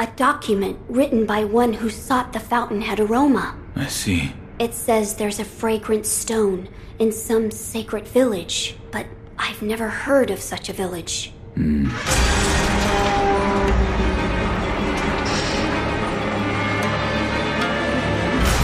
[0.00, 3.54] A document written by one who sought the fountainhead aroma.
[3.76, 4.32] I see.
[4.58, 9.06] It says there's a fragrant stone in some sacred village, but
[9.38, 11.32] I've never heard of such a village.
[11.54, 11.90] Hmm.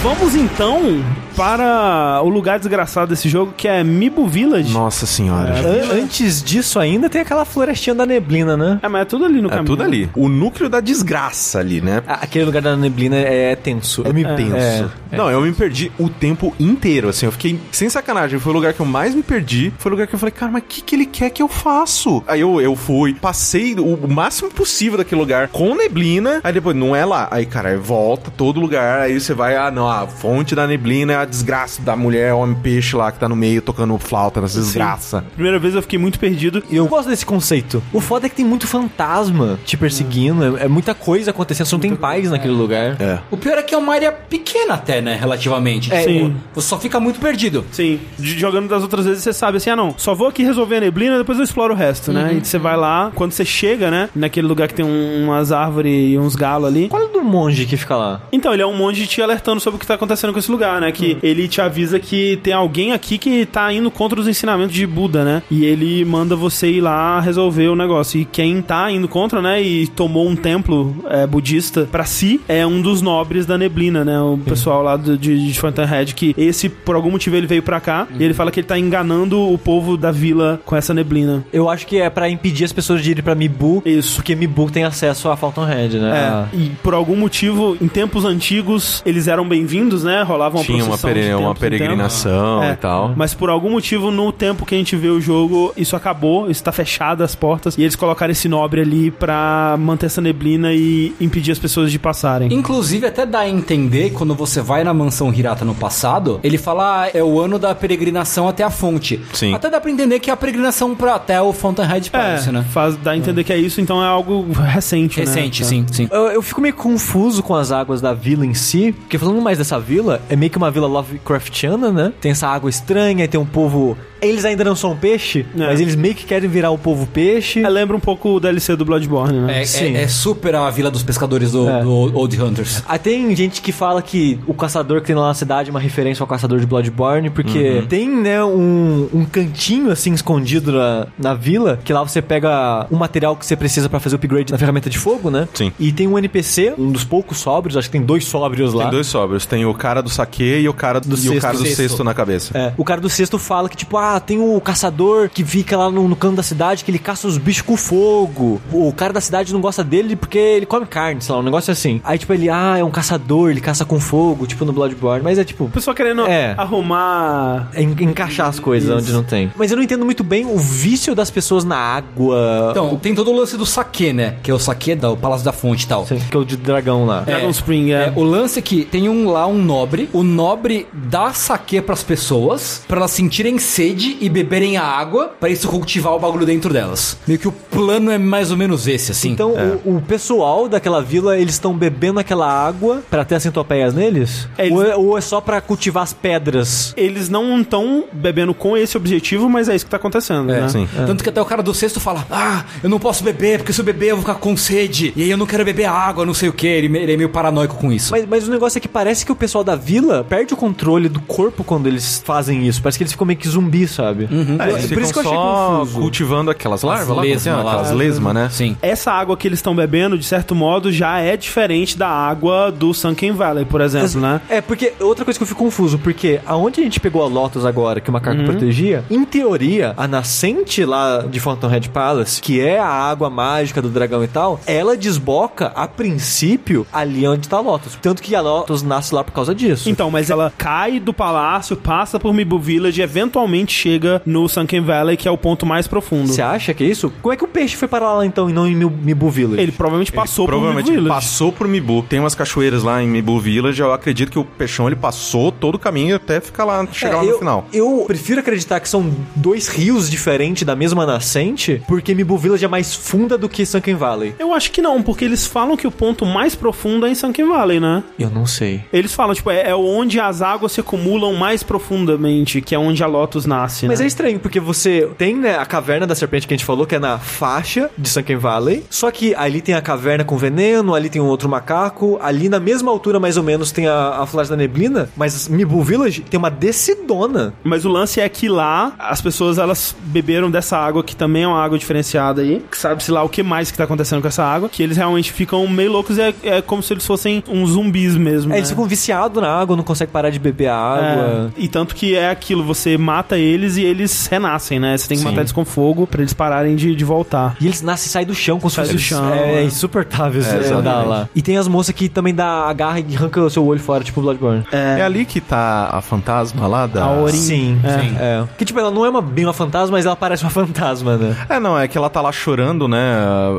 [0.06, 1.02] Vamos então
[1.34, 4.72] para o lugar desgraçado desse jogo, que é Mibu Village.
[4.72, 5.52] Nossa senhora.
[5.52, 8.78] An- Antes disso ainda tem aquela florestinha da neblina, né?
[8.82, 9.66] É, mas é tudo ali no É caminho.
[9.66, 10.08] tudo ali.
[10.14, 12.02] O núcleo da desgraça ali, né?
[12.06, 14.02] A- Aquele lugar da neblina é tenso.
[14.06, 14.90] Eu me penso.
[15.12, 17.26] Não, eu me perdi o tempo inteiro, assim.
[17.26, 19.72] Eu fiquei, sem sacanagem, foi o lugar que eu mais me perdi.
[19.78, 21.48] Foi o lugar que eu falei, cara, mas o que, que ele quer que eu
[21.48, 22.22] faço?
[22.28, 26.40] Aí eu, eu fui, passei o, máximo possível daquele lugar com neblina.
[26.44, 27.28] Aí depois, não é lá.
[27.30, 29.00] Aí, cara, volta todo lugar.
[29.00, 32.56] Aí você vai, ah, não, a fonte da neblina é a desgraça da mulher, homem
[32.62, 35.24] peixe lá que tá no meio tocando flauta nessa desgraça.
[35.34, 36.62] Primeira vez eu fiquei muito perdido.
[36.70, 37.82] E eu gosto desse conceito.
[37.92, 41.74] O foda é que tem muito fantasma te perseguindo, é, é muita coisa acontecendo, você
[41.74, 42.96] não tem paz naquele lugar.
[43.00, 43.18] É.
[43.30, 45.16] O pior é que é uma área pequena até, né?
[45.20, 45.92] Relativamente.
[45.92, 46.36] É, Sim.
[46.54, 47.64] Você só fica muito perdido.
[47.70, 50.80] Sim, jogando das outras vezes você sabe assim, ah não, só vou aqui resolver a
[50.80, 52.34] neblina, depois eu exploro o resto, né?
[52.40, 56.12] E você vai lá, quando você chega, né, naquele lugar que tem um- umas árvores
[56.12, 56.88] e uns galos ali.
[56.88, 58.20] Qual é o do monge que fica lá?
[58.32, 60.80] Então, ele é um monge te alertando sobre o que tá acontecendo com esse lugar,
[60.80, 60.90] né?
[60.92, 64.86] Que ele te avisa que tem alguém aqui que tá indo contra os ensinamentos de
[64.86, 65.42] Buda, né?
[65.50, 68.20] E ele manda você ir lá resolver o negócio.
[68.20, 69.62] E quem tá indo contra, né?
[69.62, 74.20] E tomou um templo é, budista pra si é um dos nobres da neblina, né?
[74.20, 77.80] O pessoal lá do, de, de Fountainhead, que esse, por algum motivo, ele veio pra
[77.80, 81.44] cá e ele fala que ele tá enganando o povo da vila com essa neblina.
[81.52, 83.82] Eu acho que é pra impedir as pessoas de irem pra Mibu.
[83.84, 84.16] Isso.
[84.16, 86.10] Porque Mibu tem acesso a Fountainhead, né?
[86.10, 86.48] É, Ah.
[86.52, 90.22] e por algum motivo, em tempos antigos, eles eram bem-vindos, né?
[90.22, 93.12] Rolava uma Tinha uma, pere- uma peregrinação É, e tal.
[93.16, 96.62] Mas por algum motivo, no tempo que a gente vê o jogo, isso acabou, isso
[96.62, 101.12] tá fechado as portas, e eles colocaram esse nobre ali pra manter essa neblina e
[101.20, 102.52] impedir as pessoas de passarem.
[102.52, 107.02] Inclusive, até dá a entender, quando você vai na mansão Hirata no passado, ele fala,
[107.04, 109.20] ah, é o ano da peregrinação até a fonte.
[109.32, 109.52] Sim.
[109.52, 112.64] Até dá pra entender que é a peregrinação pra até o Fountainhead Palace, É, né?
[112.70, 115.26] faz, dá a entender que é isso, então é algo recente, né?
[115.26, 115.68] Recente, Tá.
[115.68, 116.08] sim, sim.
[116.12, 119.55] Eu, eu fico meio confuso com as águas da vila em si, porque falando mais
[119.58, 122.12] dessa vila, é meio que uma vila Lovecraftiana, né?
[122.20, 123.96] Tem essa água estranha, tem um povo.
[124.26, 125.66] Eles ainda não são peixe, É.
[125.66, 127.60] mas eles meio que querem virar o povo peixe.
[127.64, 129.62] É, lembra um pouco o DLC do Bloodborne, né?
[129.62, 129.94] É, Sim.
[129.96, 131.82] é- é super a vila dos pescadores do, É.
[131.82, 132.82] do Old Hunters.
[132.88, 135.80] Aí tem gente que fala que o caçador que tem lá na cidade é uma
[135.80, 141.34] referência ao caçador de Bloodborne, porque tem, né, um, um cantinho assim escondido na, na
[141.34, 144.58] vila, que lá você pega o material que você precisa pra fazer o upgrade na
[144.58, 145.48] ferramenta de fogo, né?
[145.54, 145.72] Sim.
[145.78, 148.84] E tem um NPC, um dos poucos sóbrios, acho que tem dois sóbrios lá.
[148.84, 149.46] Tem dois sóbrios.
[149.46, 151.40] Tem o cara do saque e o cara do, e o cesto.
[151.40, 151.76] cara do Cesto.
[151.76, 152.56] cesto na cabeça.
[152.56, 155.90] É, o cara do sexto fala que, tipo, ah, tem o caçador que fica lá
[155.90, 158.60] no, no canto da cidade que ele caça os bichos com fogo.
[158.72, 161.70] O cara da cidade não gosta dele porque ele come carne, sei lá, um negócio
[161.72, 162.00] assim.
[162.04, 165.22] Aí, tipo, ele, ah, é um caçador, ele caça com fogo, tipo no Bloodborne.
[165.22, 165.64] Mas é tipo.
[165.64, 166.54] O pessoal querendo É.
[166.56, 167.70] arrumar.
[167.74, 169.50] é en- encaixar as coisas onde não tem.
[169.56, 172.68] Mas eu não entendo muito bem o vício das pessoas na água.
[172.70, 174.36] Então, tem todo o lance do saque, né?
[174.42, 176.06] Que é o saque do Palácio da Fonte e tal.
[176.06, 177.20] Sei, que é o de dragão lá.
[177.20, 178.06] Dragon Spring, é.
[178.06, 180.08] É, o lance é que tem um lá, um nobre.
[180.12, 185.48] O nobre dá saque pras pessoas, pra elas sentirem sede e beberem a água, pra
[185.48, 187.16] isso cultivar o bagulho dentro delas.
[187.26, 189.30] Meio que o plano é mais ou menos esse, assim.
[189.30, 189.52] Então,
[189.84, 194.48] o, o pessoal daquela vila, eles estão bebendo aquela água pra ter as centopeias neles?
[194.58, 196.92] É, eles- ou, é, ou é só pra cultivar as pedras?
[196.96, 200.68] Eles não estão bebendo com esse objetivo, mas é isso que tá acontecendo, né?
[200.68, 200.88] Sim.
[201.06, 203.80] Tanto que até o cara do sexto fala: Ah, eu não posso beber, porque se
[203.80, 205.12] eu beber eu vou ficar com sede.
[205.16, 206.66] E aí eu não quero beber água, não sei o que.
[206.66, 208.10] Ele, ele é meio paranoico com isso.
[208.10, 211.08] Mas, mas o negócio é que parece que o pessoal da vila perde o controle
[211.08, 212.82] do corpo quando eles fazem isso.
[212.82, 213.46] Parece que eles ficam meio que
[213.88, 214.28] sabe?
[214.58, 216.00] É, eles Por ficam isso que eu achei só confuso.
[216.00, 217.72] cultivando aquelas larvas lá, lesma lá.
[217.72, 218.48] aquelas lesmas, né?
[218.50, 218.76] Sim.
[218.82, 222.92] Essa água que eles estão bebendo, de certo modo, já é diferente da água do
[222.94, 224.40] Sunken Valley, por exemplo, né?
[224.48, 227.64] É, porque outra coisa que eu fico confuso, porque aonde a gente pegou a Lotus
[227.64, 232.78] agora, que o macaco protegia, em teoria, a nascente lá de Fountainhead Palace, que é
[232.78, 237.60] a água mágica do dragão e tal, ela desboca, a princípio, ali onde tá a
[237.60, 237.98] Lotus.
[238.00, 239.88] Tanto que a Lotus nasce lá por causa disso.
[239.90, 244.80] Então, mas ela cai do palácio, passa por Mibu Village e eventualmente chega no Sunken
[244.80, 246.28] Valley, que é o ponto mais profundo.
[246.28, 247.12] Você acha que é isso?
[247.22, 249.60] Como é que o peixe foi parar lá então e não em Mibu Village?
[249.62, 251.20] Ele provavelmente passou Ele provavelmente por Mibu Village.
[251.26, 252.02] passou por Mibu.
[252.08, 253.80] Tem umas cachoeiras lá em Mibu Village.
[253.80, 257.16] Eu acredito que o peixão ele passou todo o caminho até ficar lá, chegar É,
[257.16, 257.68] lá no eu, final.
[257.72, 262.68] Eu prefiro acreditar que são dois rios diferentes da mesma nascente, porque Mibu Village é
[262.68, 264.34] mais funda do que Sunken Valley.
[264.38, 267.46] Eu acho que não, porque eles falam que o ponto mais profundo é em Sunken
[267.48, 268.02] Valley, né?
[268.18, 268.82] Eu não sei.
[268.92, 273.02] Eles falam, tipo, é, é onde as águas se acumulam mais profundamente, que é onde
[273.02, 273.65] a Lotus nasce.
[273.66, 274.04] Renasce, Mas né?
[274.04, 276.94] é estranho, porque você tem, né, a caverna da serpente que a gente falou, que
[276.94, 278.84] é na faixa de Sunken Valley.
[278.88, 282.60] Só que ali tem a caverna com veneno, ali tem um outro macaco, ali na
[282.60, 285.08] mesma altura, mais ou menos, tem a, a Floresta da Neblina.
[285.16, 287.52] Mas Mibu Village tem uma descidona.
[287.62, 291.48] Mas o lance é que lá as pessoas elas beberam dessa água que também é
[291.48, 294.44] uma água diferenciada aí, que sabe-se lá o que mais que tá acontecendo com essa
[294.44, 297.70] água, que eles realmente ficam meio loucos e é, é como se eles fossem uns
[297.70, 298.52] zumbis mesmo.
[298.52, 298.58] É, né?
[298.58, 301.52] eles ficam viciados na água, não conseguem parar de beber a água.
[301.56, 304.96] É, e tanto que é aquilo, você mata eles e eles renascem, né?
[304.96, 305.28] Você tem que Sim.
[305.30, 307.56] matar eles com fogo pra eles pararem de, de voltar.
[307.60, 309.54] E eles nascem e saem do chão com Sai suas do chão, É, é.
[309.56, 311.08] é insuportável É, andar exatamente.
[311.08, 311.28] lá.
[311.34, 314.20] E tem as moças que também dá agarra e arranca o seu olho fora, tipo
[314.20, 314.64] Bloodborne.
[314.70, 315.02] É.
[315.02, 317.04] ali que tá a fantasma lá da.
[317.04, 317.32] A Orin.
[317.36, 317.98] Sim, É.
[317.98, 318.16] sim.
[318.18, 318.44] É.
[318.58, 321.36] Que tipo, ela não é uma, bem uma fantasma, mas ela parece uma fantasma, né?
[321.48, 322.98] É, não, é que ela tá lá chorando, né?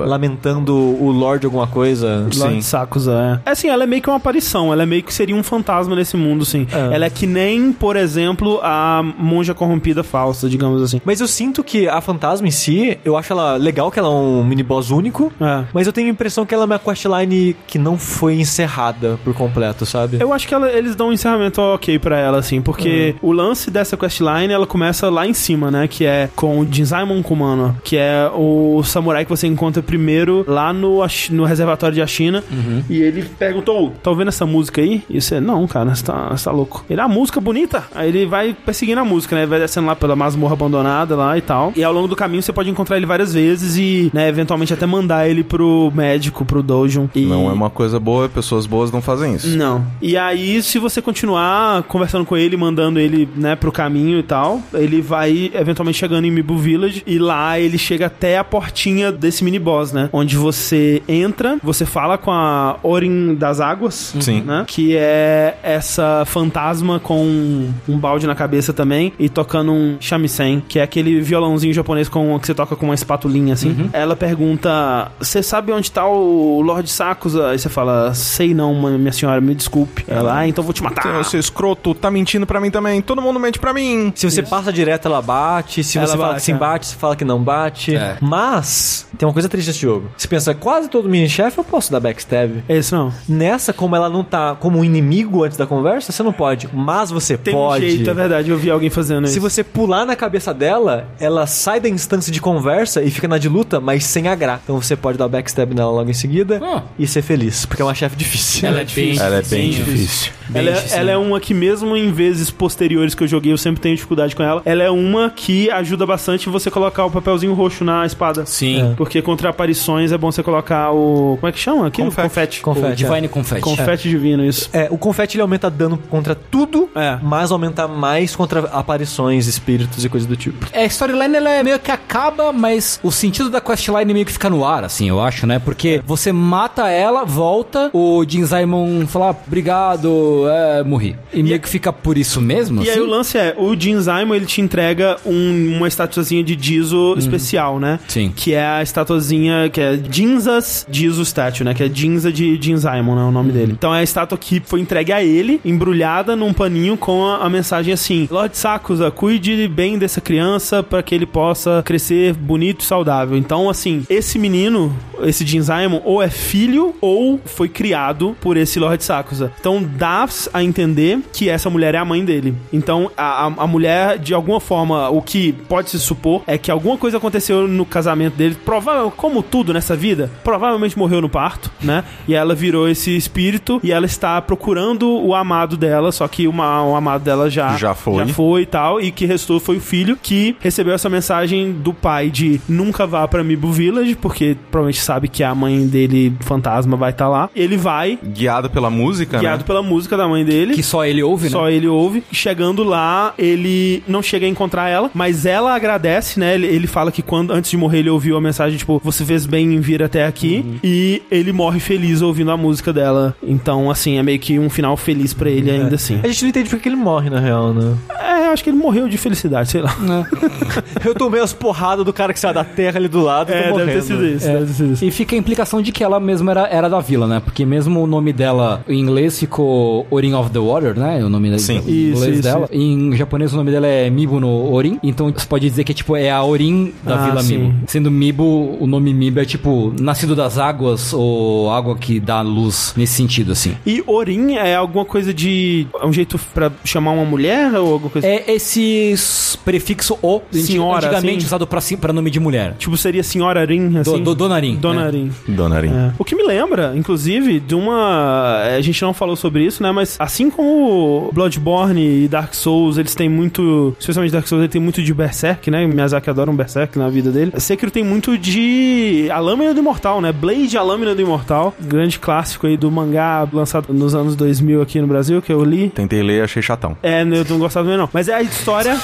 [0.06, 2.28] Lamentando o Lorde alguma coisa.
[2.36, 3.50] Lord Sakusa, é.
[3.50, 5.96] É assim, ela é meio que uma aparição, ela é meio que seria um fantasma
[5.96, 6.68] nesse mundo, sim.
[6.72, 6.96] É.
[6.96, 11.02] Ela é que nem, por exemplo, a monja corrompida falsa, digamos assim.
[11.06, 14.12] Mas eu sinto que a fantasma em si, eu acho ela legal que ela é
[14.12, 15.64] um mini boss único, É.
[15.74, 19.34] mas eu tenho a impressão que ela é uma questline que não foi encerrada por
[19.34, 20.18] completo, sabe?
[20.20, 23.70] Eu acho que ela- eles dão um encerramento ok pra ela, assim, porque o lance
[23.72, 25.88] dessa questline, ela começa lá em cima, né?
[25.88, 30.72] Que é com o Jinzaimon Kumano, que é o samurai que você encontra primeiro lá
[30.74, 31.00] no,
[31.32, 32.44] no reservatório de Ashina.
[32.90, 35.04] E ele perguntou, tá ouvindo essa música aí?
[35.10, 36.86] E você, não, cara, você tá, você tá louco.
[36.90, 37.84] Ele, a música bonita.
[37.94, 39.46] Aí ele vai perseguindo a música, né?
[39.46, 41.72] Vai descendo lá pela masmorra abandonada lá e tal.
[41.76, 44.86] E ao longo do caminho você pode encontrar ele várias vezes e, né, eventualmente até
[44.86, 47.10] mandar ele pro médico, pro dojo.
[47.14, 47.26] E...
[47.26, 49.56] Não é uma coisa boa, pessoas boas não fazem isso.
[49.56, 49.86] Não.
[50.02, 54.62] E aí, se você continuar conversando com ele, mandando ele, né, pro caminho e tal,
[54.74, 59.44] ele vai eventualmente chegando em Mibu Village e lá ele chega até a portinha desse
[59.44, 60.10] mini boss, né?
[60.12, 64.42] Onde você entra, você fala com a Orin das Águas, Sim.
[64.42, 64.64] né?
[64.68, 70.80] Que é essa fantasma com um balde na cabeça também e tocando um shamisen, que
[70.80, 73.90] é aquele violãozinho japonês com que você toca com uma espatulinha assim.
[73.94, 79.12] Ela pergunta: "Você sabe onde tá o Lord Sakusa?" Aí você fala: "Sei não, minha
[79.12, 82.70] senhora, me desculpe." Ela: "Ah, então vou te matar." Seu escroto, tá mentindo pra mim
[82.72, 83.02] também.
[83.02, 84.12] Todo mundo mente pra mim.
[84.16, 85.84] Se você passa direto, ela bate.
[85.84, 86.56] Se Ela você fala bate, que sim é.
[86.56, 87.96] bate, você fala que não bate.
[87.96, 88.18] É.
[88.22, 90.10] Mas, tem uma coisa triste nesse jogo.
[90.18, 92.64] Você pensa, quase todo mini-chefe eu posso dar backstab.
[92.70, 93.12] Esse não.
[93.28, 96.70] Nessa, como ela não tá como um inimigo antes da conversa, você não pode.
[96.74, 97.86] Mas você Tem pode.
[97.86, 98.50] um jeito, é verdade.
[98.50, 99.34] Eu vi alguém fazendo isso.
[99.48, 103.38] Se você pular na cabeça dela, ela sai da instância de conversa e fica na
[103.38, 104.60] de luta, mas sem agrar.
[104.62, 106.84] Então você pode dar backstab nela logo em seguida Ah.
[107.00, 108.68] e ser feliz, porque é uma chefe difícil.
[108.68, 109.94] Ela é bem Ela é bem difícil.
[109.94, 110.32] difícil.
[110.54, 113.58] Ela é, difícil, ela é uma que, mesmo em vezes posteriores que eu joguei, eu
[113.58, 114.62] sempre tenho dificuldade com ela.
[114.66, 118.46] Ela é uma que ajuda bastante você colocar o papelzinho roxo na espada.
[118.46, 118.94] Sim.
[118.98, 121.38] Porque contra aparições é bom você colocar o.
[121.40, 122.08] Como é que chama aquilo?
[122.08, 122.28] Confete.
[122.28, 122.62] Confete.
[122.62, 123.10] Confete, O é.
[123.10, 123.62] Divine Confetti.
[123.62, 124.70] Confete divino, isso.
[124.74, 127.18] É, o confete ele aumenta dano contra tudo, É.
[127.22, 130.66] mas aumenta mais contra aparições, espíritos e coisas do tipo.
[130.72, 134.32] É, a storyline ela é meio que acaba, mas o sentido da questline meio que
[134.32, 135.60] fica no ar, assim, eu acho, né?
[135.60, 141.16] Porque você mata ela, volta, o Jin Simon fala, "Ah, obrigado, é, morri.
[141.34, 143.00] E meio que fica por isso mesmo, E aí assim?
[143.02, 147.80] o lance é, o Jin Zaimon, ele te entrega um- uma estatuazinha de Jizo especial,
[147.80, 148.00] né?
[148.08, 148.32] Sim.
[148.36, 151.74] Que é a estatuazinha, que é Jinza's Jizo Statue, né?
[151.74, 153.22] Que é Jinza de Jin Zaimon, né?
[153.24, 153.74] O nome dele.
[153.74, 157.50] Então é a estátua que foi entregue a ele, embrulhada num paninho com a, a
[157.50, 162.86] mensagem assim, Lord Sakusa, cuide bem dessa criança para que ele possa crescer bonito e
[162.86, 163.38] saudável.
[163.38, 165.60] Então, assim, esse menino, esse Jin
[166.06, 169.52] ou é filho ou foi criado por esse Lord Sakusa.
[169.60, 172.56] Então dá a entender que essa mulher é a mãe dele.
[172.72, 176.72] Então a, a, a mulher, de alguma forma, o que pode se supor é que
[176.72, 178.56] alguma coisa aconteceu no casamento dele.
[178.64, 182.06] Provável, como tudo nessa vida, provavelmente morreu no parto, né?
[182.30, 186.82] E ela virou esse espírito e ela está procurando o amado dela, só que uma-
[186.84, 188.26] o amado dela já, Já foi.
[188.26, 189.02] Já foi e tal.
[189.02, 193.28] E que restou foi o filho que recebeu essa mensagem do pai de nunca vá
[193.28, 197.50] pra Mibu Village, porque provavelmente sabe que a mãe dele, fantasma, vai estar lá.
[197.56, 199.64] Ele vai, Guiado pela música, guiado né?
[199.66, 200.76] pela música da mãe dele.
[200.76, 201.50] Que só ele ouve, né?
[201.50, 202.24] Só ele ouve.
[202.32, 206.54] Chegando lá, ele não chega a encontrar ela, mas ela agradece, né?
[206.54, 209.48] Ele, ele fala que quando antes de morrer ele ouviu a mensagem, tipo, você fez
[209.48, 210.64] bem em vir até aqui.
[210.64, 210.80] Uhum.
[210.84, 213.36] E ele morre feliz ouvindo a música dela.
[213.42, 216.20] Então, assim, é meio que um final feliz pra ele ainda assim.
[216.24, 217.96] A gente não entende porque ele morre, na real, né?
[218.20, 219.96] É, acho que ele morreu de felicidade, sei lá.
[221.06, 223.72] Eu tomei as porradas do cara que saiu da terra ali do lado e É,
[223.72, 225.06] deve ter sido isso, deve ter sido isso.
[225.06, 227.42] E fica a implicação de que ela mesma era, era da vila, né?
[227.44, 231.24] Porque mesmo o nome dela em inglês ficou Orin of the Water, né?
[231.24, 231.76] O nome Sim.
[231.76, 232.70] em Isso, inglês isso, dela.
[232.72, 235.00] Em japonês o nome dela é Mibu no Orin.
[235.04, 237.58] Então você pode dizer que tipo é a Orin da Ah, vila sim.
[237.58, 237.76] Mibu.
[237.88, 242.94] Sendo Mibu, o nome Mibu é tipo nascido das águas ou água que dá luz
[242.98, 243.76] nesse sentido, assim.
[243.86, 245.88] E Orin é alguma coisa de.
[246.02, 249.16] É um jeito pra chamar uma mulher ou alguma coisa É, é esse
[249.64, 251.46] prefixo o, Senhora, antigamente assim?
[251.46, 252.76] usado pra, pra nome de mulher.
[252.78, 254.12] Tipo, seria Senhora Rin, assim?
[254.12, 255.12] Do, do, Dona Rin, Dona né?
[255.12, 255.32] Rin.
[255.48, 255.90] Dona Rin.
[255.90, 256.14] É.
[256.18, 258.64] O que me lembra, inclusive, de uma.
[258.78, 259.92] A gente não falou sobre isso, né?
[259.92, 263.96] Mas assim como Bloodborne e Dark Souls, eles têm muito.
[264.00, 265.86] Especialmente Dark Souls, ele tem muito de Berserk, né?
[265.86, 267.52] Miyazaki adora um Berserk na vida dele.
[267.58, 269.28] Sekiro tem muito de.
[269.32, 270.32] A Lâmina do Imortal, né?
[270.32, 271.74] Blade, a Lâmina do Imortal.
[271.80, 275.90] Grande clássico aí do mangá lançado nos anos 2000 aqui no Brasil, que eu li.
[275.90, 276.98] Tentei ler, achei chatão.
[277.02, 278.10] É, eu não gostava também não.
[278.14, 278.98] Mas é a história.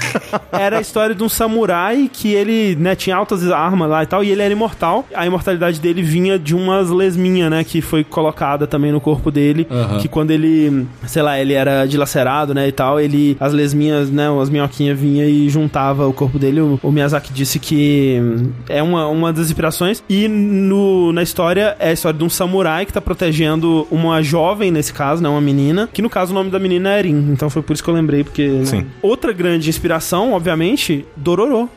[0.52, 4.24] era a história de um samurai que ele, né, tinha altas armas lá e tal,
[4.24, 5.06] e ele era imortal.
[5.14, 9.66] A imortalidade dele vinha de umas lesminhas, né, que foi colocada também no corpo dele.
[10.00, 14.26] Que quando ele, sei lá, ele era dilacerado, né, e tal, ele, as lesminhas, né,
[14.40, 16.60] as minhoquinhas vinha e juntava o corpo dele.
[16.60, 18.20] O, o Miyazaki disse que
[18.68, 20.02] é uma, uma das inspirações.
[20.08, 24.70] E no, na história, é a história de um samurai que tá protegendo uma jovem,
[24.70, 27.28] nesse caso, né, uma menina, que no caso o nome da menina é Erin.
[27.30, 28.64] Então foi por isso que eu lembrei, porque...
[28.72, 28.86] né, Sim.
[29.02, 31.68] Outra grande inspiração, obviamente, Dororo.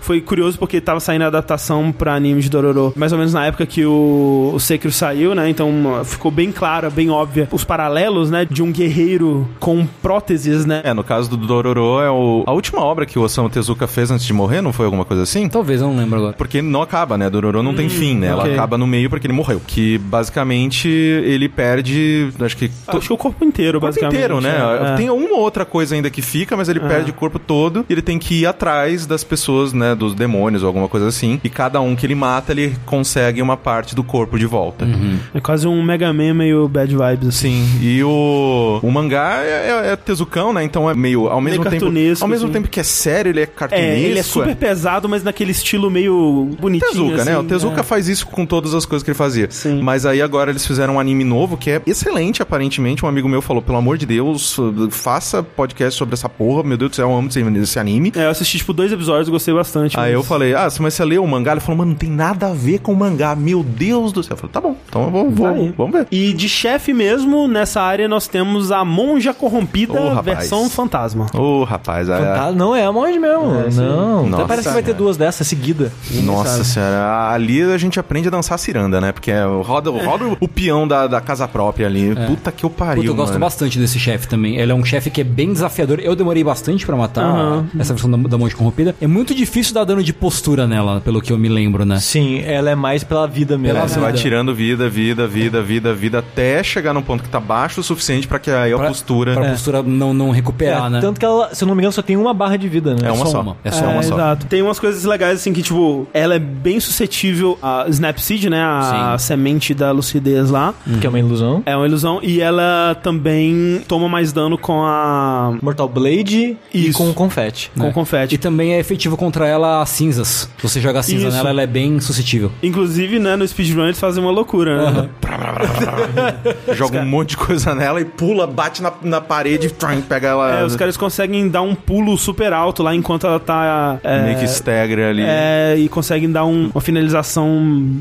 [0.00, 3.44] Foi curioso porque tava saindo a adaptação pra anime de Dororo, mais ou menos na
[3.46, 5.48] época que o, o Sekiro saiu, né?
[5.48, 5.70] Então
[6.04, 8.46] ficou bem clara, bem óbvia os paralelos, né?
[8.48, 10.80] De um guerreiro com próteses, né?
[10.84, 14.10] É, no caso do Dororo, é o- a última obra que o Osamu Tezuka fez
[14.10, 15.48] antes de morrer, não foi alguma coisa assim?
[15.48, 16.32] Talvez, eu não lembro agora.
[16.34, 17.28] Porque não acaba, né?
[17.30, 18.28] Dororo não tem fim, né?
[18.28, 18.52] Ela ok.
[18.54, 19.60] acaba no meio porque ele morreu.
[19.66, 22.28] Que basicamente ele perde.
[22.40, 22.68] Acho que.
[22.68, 24.14] to- Acho que o corpo inteiro, o corpo basicamente.
[24.16, 24.92] inteiro, né?
[24.92, 24.96] é.
[24.96, 28.02] Tem uma outra coisa ainda que fica, mas ele perde o corpo todo e ele
[28.02, 29.94] tem que ir atrás das pessoas, né?
[29.94, 31.40] Dos demônios ou alguma coisa assim.
[31.42, 34.86] E cada um que ele mata, ele consegue uma parte do corpo de volta.
[35.34, 37.46] É quase um Mega Man meio bad vibes, assim.
[37.46, 40.64] Sim, e o, o mangá é, é, é tezucão, né?
[40.64, 41.28] Então é meio.
[41.28, 41.76] Ao mesmo tempo.
[41.76, 42.52] cartunesco, Ao mesmo assim.
[42.52, 43.86] tempo que é sério, ele é cartunesco.
[43.88, 46.90] É, ele é super pesado, mas naquele estilo meio bonitinho.
[46.90, 47.32] Tezuka, né?
[47.32, 47.82] assim, O Tezuka é.
[47.84, 49.48] faz isso com todas as coisas que ele fazia.
[49.50, 49.80] Sim.
[49.82, 53.04] Mas aí agora eles fizeram um anime novo que é excelente, aparentemente.
[53.04, 54.56] Um amigo meu falou: pelo amor de Deus,
[54.90, 56.62] faça podcast sobre essa porra.
[56.62, 58.12] Meu Deus do céu, eu amo esse, esse anime.
[58.14, 59.96] É, eu assisti, tipo, dois episódios, gostei bastante.
[59.98, 61.52] Aí mas- eu falei, ah, mas você leu o mangá?
[61.52, 63.34] Ele falou, mano, não tem nada a ver com o mangá.
[63.34, 64.34] Meu Deus do céu.
[64.34, 65.74] Eu falei, tá bom, então eu vou, vou- Vai.
[65.76, 66.06] vamos ver.
[66.10, 70.24] E de chefe mesmo, nessa área nós temos a Monja Corrompida, rapaz.
[70.24, 71.26] versão fantasma.
[71.34, 73.46] Ô, rapaz, é- Tá, não é a monge mesmo.
[73.74, 74.20] não.
[74.20, 75.92] Até Nossa, parece que vai ter duas dessas seguida.
[76.22, 79.12] Nossa senhora, ali a gente aprende a dançar ciranda, né?
[79.12, 82.14] Porque é, roda, roda o peão da, da casa própria ali.
[82.26, 83.40] Puta que eu pariu, Puta, eu gosto mano.
[83.44, 84.56] bastante desse chefe também.
[84.56, 86.00] Ele é um chefe que é bem desafiador.
[86.00, 87.66] Eu demorei bastante pra matar Aham.
[87.78, 88.94] essa versão da, da monge corrompida.
[89.00, 91.98] É muito difícil dar dano de postura nela, pelo que eu me lembro, né?
[92.00, 93.76] Sim, ela é mais pela vida mesmo.
[93.76, 94.22] É, Pela você vai vida.
[94.22, 98.26] tirando vida, vida, vida, vida, vida, até chegar num ponto que tá baixo o suficiente
[98.26, 99.34] pra que aí a Pra- postura...
[99.34, 101.00] Pra postura não, não recuperar, É, né?
[101.00, 103.08] Tanto que ela, se eu não me engano, só tem uma barra de vida, né?
[103.08, 103.56] É uma só uma.
[103.64, 104.14] É É só É, uma só.
[104.14, 104.46] Exato.
[104.46, 108.62] Tem umas coisas legais, assim, que, tipo, ela é bem suscetível a Snapseed, né?
[108.62, 110.74] A semente da lucidez lá.
[111.00, 111.62] Que é uma ilusão.
[111.66, 112.20] É uma ilusão.
[112.22, 115.54] E ela também toma mais dano com a.
[115.62, 116.98] Mortal Blade e Isso.
[116.98, 117.70] com confete.
[117.76, 117.92] com É.
[117.92, 118.34] confete.
[118.34, 120.48] E também é efetivo contra ela as cinzas.
[120.56, 121.36] Se você jogar cinza Isso.
[121.36, 122.50] nela, ela é bem suscetível.
[122.62, 125.08] Inclusive, né, no speedrun eles fazem uma loucura, né?
[126.74, 130.60] Joga um monte de coisa nela e pula, bate na, na parede, trum, pega ela...
[130.60, 133.98] É, os caras conseguem dar um pulo super alto lá enquanto ela tá.
[134.02, 135.22] É, Meio que stagger ali.
[135.24, 137.48] é, e conseguem dar um- uma finalização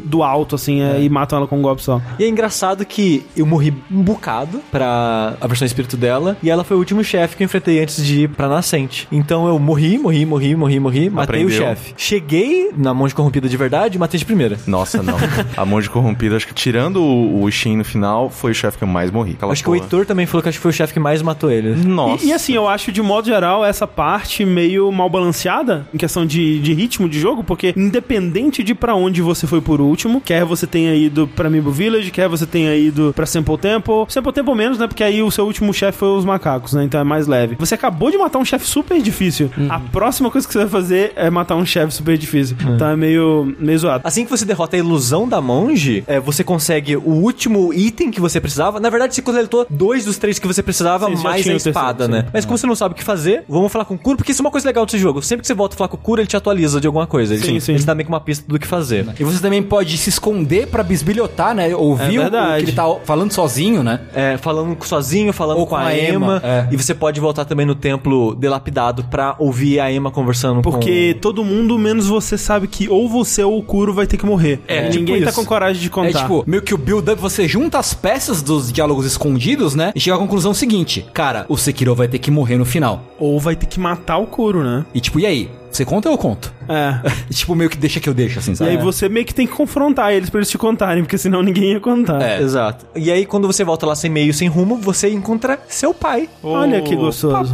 [0.06, 2.02] do alto, assim, é, e matam ela com um golpe só.
[2.20, 6.64] E é engraçado que eu morri um bocado pra a versão espírito dela, e ela
[6.64, 9.08] foi o último chefe que eu enfrentei antes de ir pra Nascente.
[9.12, 11.68] Então eu morri, morri, morri, morri, morri, matei o Aprendeu.
[11.68, 11.94] chefe.
[11.98, 14.58] Cheguei na monge corrompida de verdade e matei de primeira.
[14.66, 15.16] Nossa, não.
[15.56, 18.84] a monge corrompida, acho que tirando o, o Shin no final, foi o chefe que
[18.84, 19.34] eu mais morri.
[19.34, 19.84] Aquela acho que o porra.
[19.84, 21.76] Heitor também falou que acho que foi o chefe que mais matou ele.
[21.76, 22.24] Nossa.
[22.26, 26.26] E, e assim, eu acho de modo geral essa parte meio mal balanceada em questão
[26.26, 30.44] de, de ritmo de jogo, porque independente de pra onde você foi por último, quer
[30.46, 34.56] você tenha ido pra Mibo Village, quer você tenha ido pra Sample Temple, Sample Temple
[34.56, 34.88] menos, né?
[34.88, 36.84] Porque aí o seu último chefe foi os macacos, né?
[36.84, 37.56] Então é mais leve.
[37.60, 39.50] Você acabou de matar um chefe super difícil.
[39.70, 42.58] A próxima coisa que você vai fazer é matar um chefe super difícil.
[42.76, 44.02] Então é meio, meio zoado.
[44.08, 48.20] Assim que você derrota a ilusão da monge, é, você consegue o último item que
[48.22, 48.80] você precisava.
[48.80, 52.06] Na verdade, você coletou dois dos três que você precisava, Sim, mais a terceiro, espada,
[52.06, 52.12] sim.
[52.12, 52.26] né?
[52.34, 54.42] Mas como você não sabe o que fazer, vamos falar com o Kuro, porque isso
[54.42, 55.22] é uma coisa legal desse jogo.
[55.22, 57.34] Sempre que você volta a falar com o Kuro, ele te atualiza de alguma coisa.
[57.34, 57.72] Ele, Sim, sim.
[57.74, 59.06] ele te dá meio que uma pista do que fazer.
[59.20, 61.76] E você também pode se esconder pra bisbilhotar, né?
[61.76, 64.00] Ouvir É o, que ele tá falando sozinho, né?
[64.14, 66.42] É, falando sozinho, falando Ou com, a Emma.
[66.44, 66.68] é.
[66.72, 71.44] E você pode voltar também no templo delapidado pra ouvir a Emma conversando Porque todo
[71.44, 74.60] mundo, menos você, sabe que ou você ou o Kuro vai ter que morrer.
[74.68, 76.10] É, Ninguém tipo tá com coragem de contar.
[76.10, 79.92] É tipo, meio que o build-up, você junta as peças dos diálogos escondidos, né?
[79.96, 83.04] E chega à conclusão seguinte: Cara, o Sekiro vai ter que morrer no final.
[83.20, 84.86] Ou vai ter que matar o Kuro, né?
[84.94, 85.50] E tipo, e aí?
[85.76, 86.54] Você conta ou eu conto?
[86.70, 87.00] É.
[87.34, 88.72] tipo, meio que deixa que eu deixo, assim, E sabe?
[88.72, 91.74] aí você meio que tem que confrontar eles pra eles te contarem, porque senão ninguém
[91.74, 92.22] ia contar.
[92.22, 92.42] É.
[92.42, 92.86] Exato.
[92.96, 96.30] E aí, quando você volta lá sem meio, sem rumo, você encontra seu pai.
[96.42, 97.54] Olha que gostoso.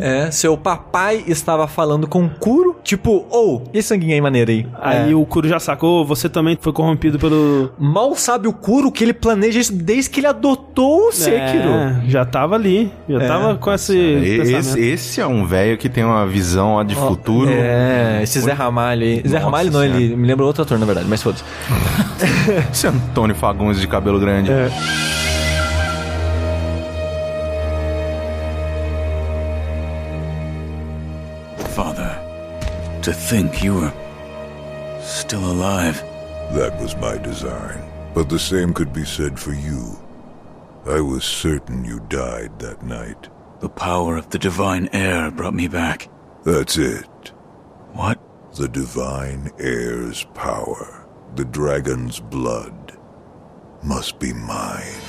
[0.00, 4.50] É, seu papai estava falando com o Kuro, tipo, ou, e esse sanguinho aí maneiro
[4.50, 4.66] aí?
[4.80, 5.14] Aí É.
[5.14, 7.70] o Kuro já sacou, você também foi corrompido pelo.
[7.78, 11.68] Mal sabe o Kuro que ele planeja isso desde que ele adotou o Sekiro.
[11.70, 12.92] É, já tava ali.
[13.08, 13.96] Já tava com esse.
[13.96, 17.50] Esse, esse é um velho que tem uma visão ó, de futuro.
[17.50, 19.16] É, esse Zé Ramalho aí.
[19.26, 20.00] Zé Nossa Ramalho não, Senhora.
[20.00, 21.44] ele me lembra outro ator, na verdade, mas foda-se.
[22.72, 24.50] Esse Antônio Fagundes de cabelo grande.
[31.74, 32.16] Father,
[33.02, 33.92] to think you were
[35.02, 36.02] still alive.
[36.52, 37.82] That was my design.
[38.14, 39.98] But the same could be said for you.
[40.86, 43.28] I was certain you died that night.
[43.60, 46.08] The power of the divine air brought me back.
[46.46, 47.32] That's it.
[47.94, 48.20] What?
[48.54, 51.04] The divine heir's power.
[51.34, 52.96] The dragon's blood.
[53.82, 55.02] Must be mine.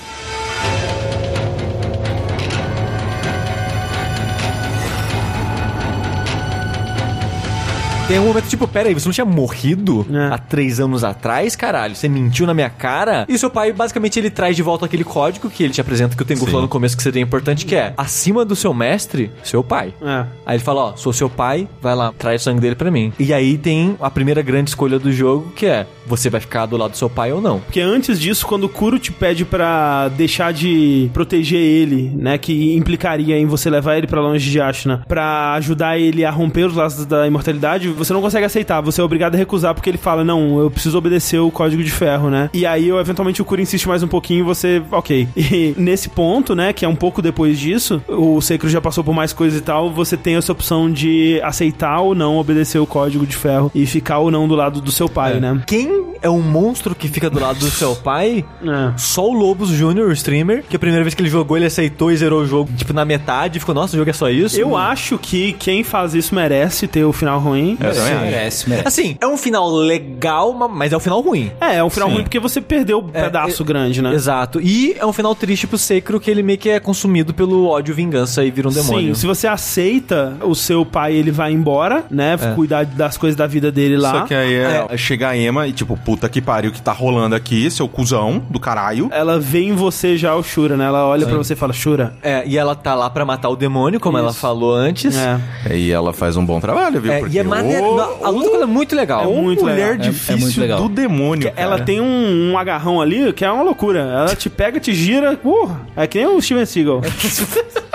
[8.08, 10.34] Tem um momento tipo, pera aí, você não tinha morrido É.
[10.34, 11.94] há três anos atrás, caralho?
[11.94, 13.26] Você mentiu na minha cara?
[13.28, 16.22] E seu pai, basicamente, ele traz de volta aquele código que ele te apresenta, que
[16.22, 19.62] o Tengu falou no começo que seria importante, que é, acima do seu mestre, seu
[19.62, 19.94] pai.
[20.02, 20.26] É.
[20.46, 23.12] Aí ele fala, ó, sou seu pai, vai lá, traz o sangue dele pra mim.
[23.20, 26.78] E aí tem a primeira grande escolha do jogo, que é, você vai ficar do
[26.78, 27.60] lado do seu pai ou não.
[27.60, 32.76] Porque antes disso, quando o Kuro te pede pra deixar de proteger ele, né, que
[32.76, 36.76] implicaria em você levar ele pra longe de Ashna, pra ajudar ele a romper os
[36.76, 40.24] laços da imortalidade, você não consegue aceitar, você é obrigado a recusar porque ele fala,
[40.24, 42.50] não, eu preciso obedecer o código de ferro, né?
[42.54, 45.28] E aí, eventualmente, o Kuro insiste mais um pouquinho e você, ok.
[45.58, 49.14] E nesse ponto, né, que é um pouco depois disso, o Sekiro já passou por
[49.14, 53.26] mais coisas e tal, você tem essa opção de aceitar ou não obedecer o código
[53.26, 55.62] de ferro e ficar ou não do lado do seu pai, né?
[55.66, 58.44] Quem é o monstro que fica do lado do seu pai?
[58.64, 58.98] É.
[58.98, 62.12] Só o Lobos Jr., o streamer, que a primeira vez que ele jogou, ele aceitou
[62.12, 64.60] e zerou o jogo, tipo, na metade, e ficou, nossa, o jogo é só isso?
[64.60, 67.78] Eu acho que quem faz isso merece ter o final ruim.
[67.80, 68.02] Acho.
[68.02, 68.88] Merece, merece.
[68.88, 71.52] Assim, é um final legal, ma- mas é um final ruim.
[71.62, 72.16] É, é um final Sim.
[72.16, 74.14] ruim porque você perdeu um É, pedaço é- grande, né?
[74.14, 74.60] Exato.
[74.62, 77.92] E é um final triste pro Sekiro, que ele meio que é consumido pelo ódio
[77.92, 79.14] e vingança e vira um demônio.
[79.16, 82.36] Sim, se você aceita o seu pai, ele vai embora, né?
[82.56, 84.12] Cuidar das coisas da vida dele lá.
[84.12, 87.36] Só que aí é, chega a Emma e tipo, puta que pariu que tá rolando
[87.36, 89.10] aqui, seu cuzão do caralho.
[89.12, 90.86] Ela vê em você já o Shura, né?
[90.86, 92.14] Ela olha pra você e fala, Shura.
[92.24, 94.40] É, e ela tá lá pra matar o demônio, como ela Isso.
[94.40, 95.16] falou antes.
[95.16, 95.40] É.
[95.76, 97.12] E ela faz um bom trabalho, viu?
[97.12, 97.86] É, Porque, e é maneiro.
[97.86, 99.24] ô, a luta ela é muito legal.
[99.24, 99.92] É muito mulher legal.
[99.92, 100.82] É- é difícil muito legal.
[100.82, 101.52] do demônio.
[101.56, 104.00] Ela tem um, um agarrão ali que é uma loucura.
[104.00, 105.82] Ela te pega, te gira, porra.
[105.96, 107.02] É que nem o Steven Seagal.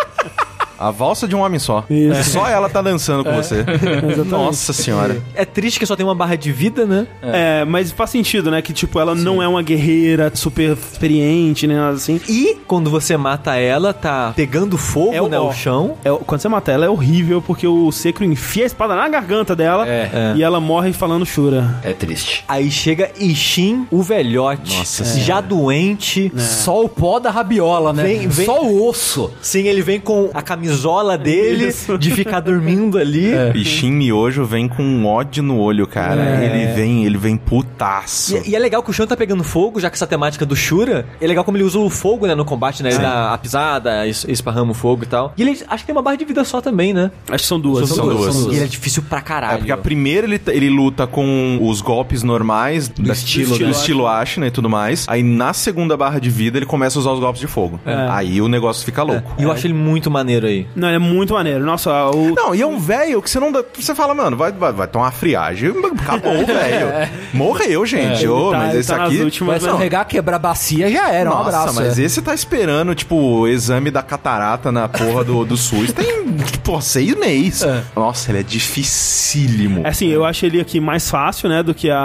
[0.82, 1.84] A valsa de um homem só.
[1.88, 2.18] Isso.
[2.18, 3.60] É só ela tá dançando com você.
[3.64, 4.28] Exatamente.
[4.28, 5.20] Nossa senhora.
[5.34, 7.06] É triste que só tem uma barra de vida, né?
[7.22, 8.60] É, mas faz sentido, né?
[8.62, 12.20] Que, tipo, ela não é uma guerreira super experiente, nem nada assim.
[12.28, 15.38] E quando você mata ela, tá pegando fogo, É o- né?
[15.38, 15.96] O chão.
[16.04, 19.54] É, quando você mata ela, é horrível, porque o Sekiro enfia a espada na garganta
[19.56, 20.32] dela É.
[20.36, 21.78] e ela morre falando Shura.
[21.82, 22.44] É triste.
[22.48, 24.76] Aí chega Ishin, o velhote.
[24.76, 26.32] Nossa já doente.
[26.36, 28.02] Só o pó da rabiola, né?
[28.02, 29.30] Vem- vem- Só o osso.
[29.40, 31.98] Sim, ele vem com a camisola dele, Isso.
[31.98, 33.30] de ficar dormindo ali.
[33.54, 36.20] E Shin Miojo vem com um ódio no olho, cara.
[36.22, 36.44] É.
[36.44, 38.36] Ele vem, ele vem putaço.
[38.38, 40.56] E, e é legal que o chão tá pegando fogo, já que essa temática do
[40.56, 42.90] Shura, é legal como ele usa o fogo, né, no combate, né?
[42.90, 45.32] Ele dá a pisada, es- esparrama o fogo e tal.
[45.36, 47.10] E ele acho que tem uma barra de vida só também, né?
[47.28, 47.88] Acho que são duas.
[47.88, 48.46] São duas.
[48.46, 49.58] E ele é difícil pra É caralho.
[49.58, 53.70] porque a primeira ele, ele luta com os golpes normais do estilo, do né?
[53.70, 55.06] estilo Ashina e tudo mais.
[55.08, 57.80] Aí na segunda barra de vida ele começa a usar os golpes de fogo.
[58.10, 59.34] Aí o negócio fica louco.
[59.38, 60.61] E eu acho ele muito maneiro aí.
[60.74, 61.64] Não, ele é muito maneiro.
[61.64, 62.34] Nossa, o...
[62.34, 63.62] Não, e é um velho que você não dá.
[63.78, 65.70] Você fala, mano, vai, vai, vai tomar friagem.
[66.00, 66.86] Acabou o velho.
[67.32, 68.26] Morreu, gente.
[68.26, 69.20] Ô, tá- mas esse tá aqui.
[69.22, 71.30] últimas, Vai escorregar, quebrar a bacia, já era.
[71.30, 71.74] um Nossa, abraço.
[71.74, 72.02] mas é.
[72.02, 75.92] esse tá esperando, tipo, o exame da catarata na porra do, do SUS.
[75.92, 76.24] Tem,
[76.64, 77.64] pô, seis meses.
[77.94, 79.82] Nossa, ele é dificílimo.
[79.84, 81.98] É assim, eu acho ele aqui mais fácil, né, do que a,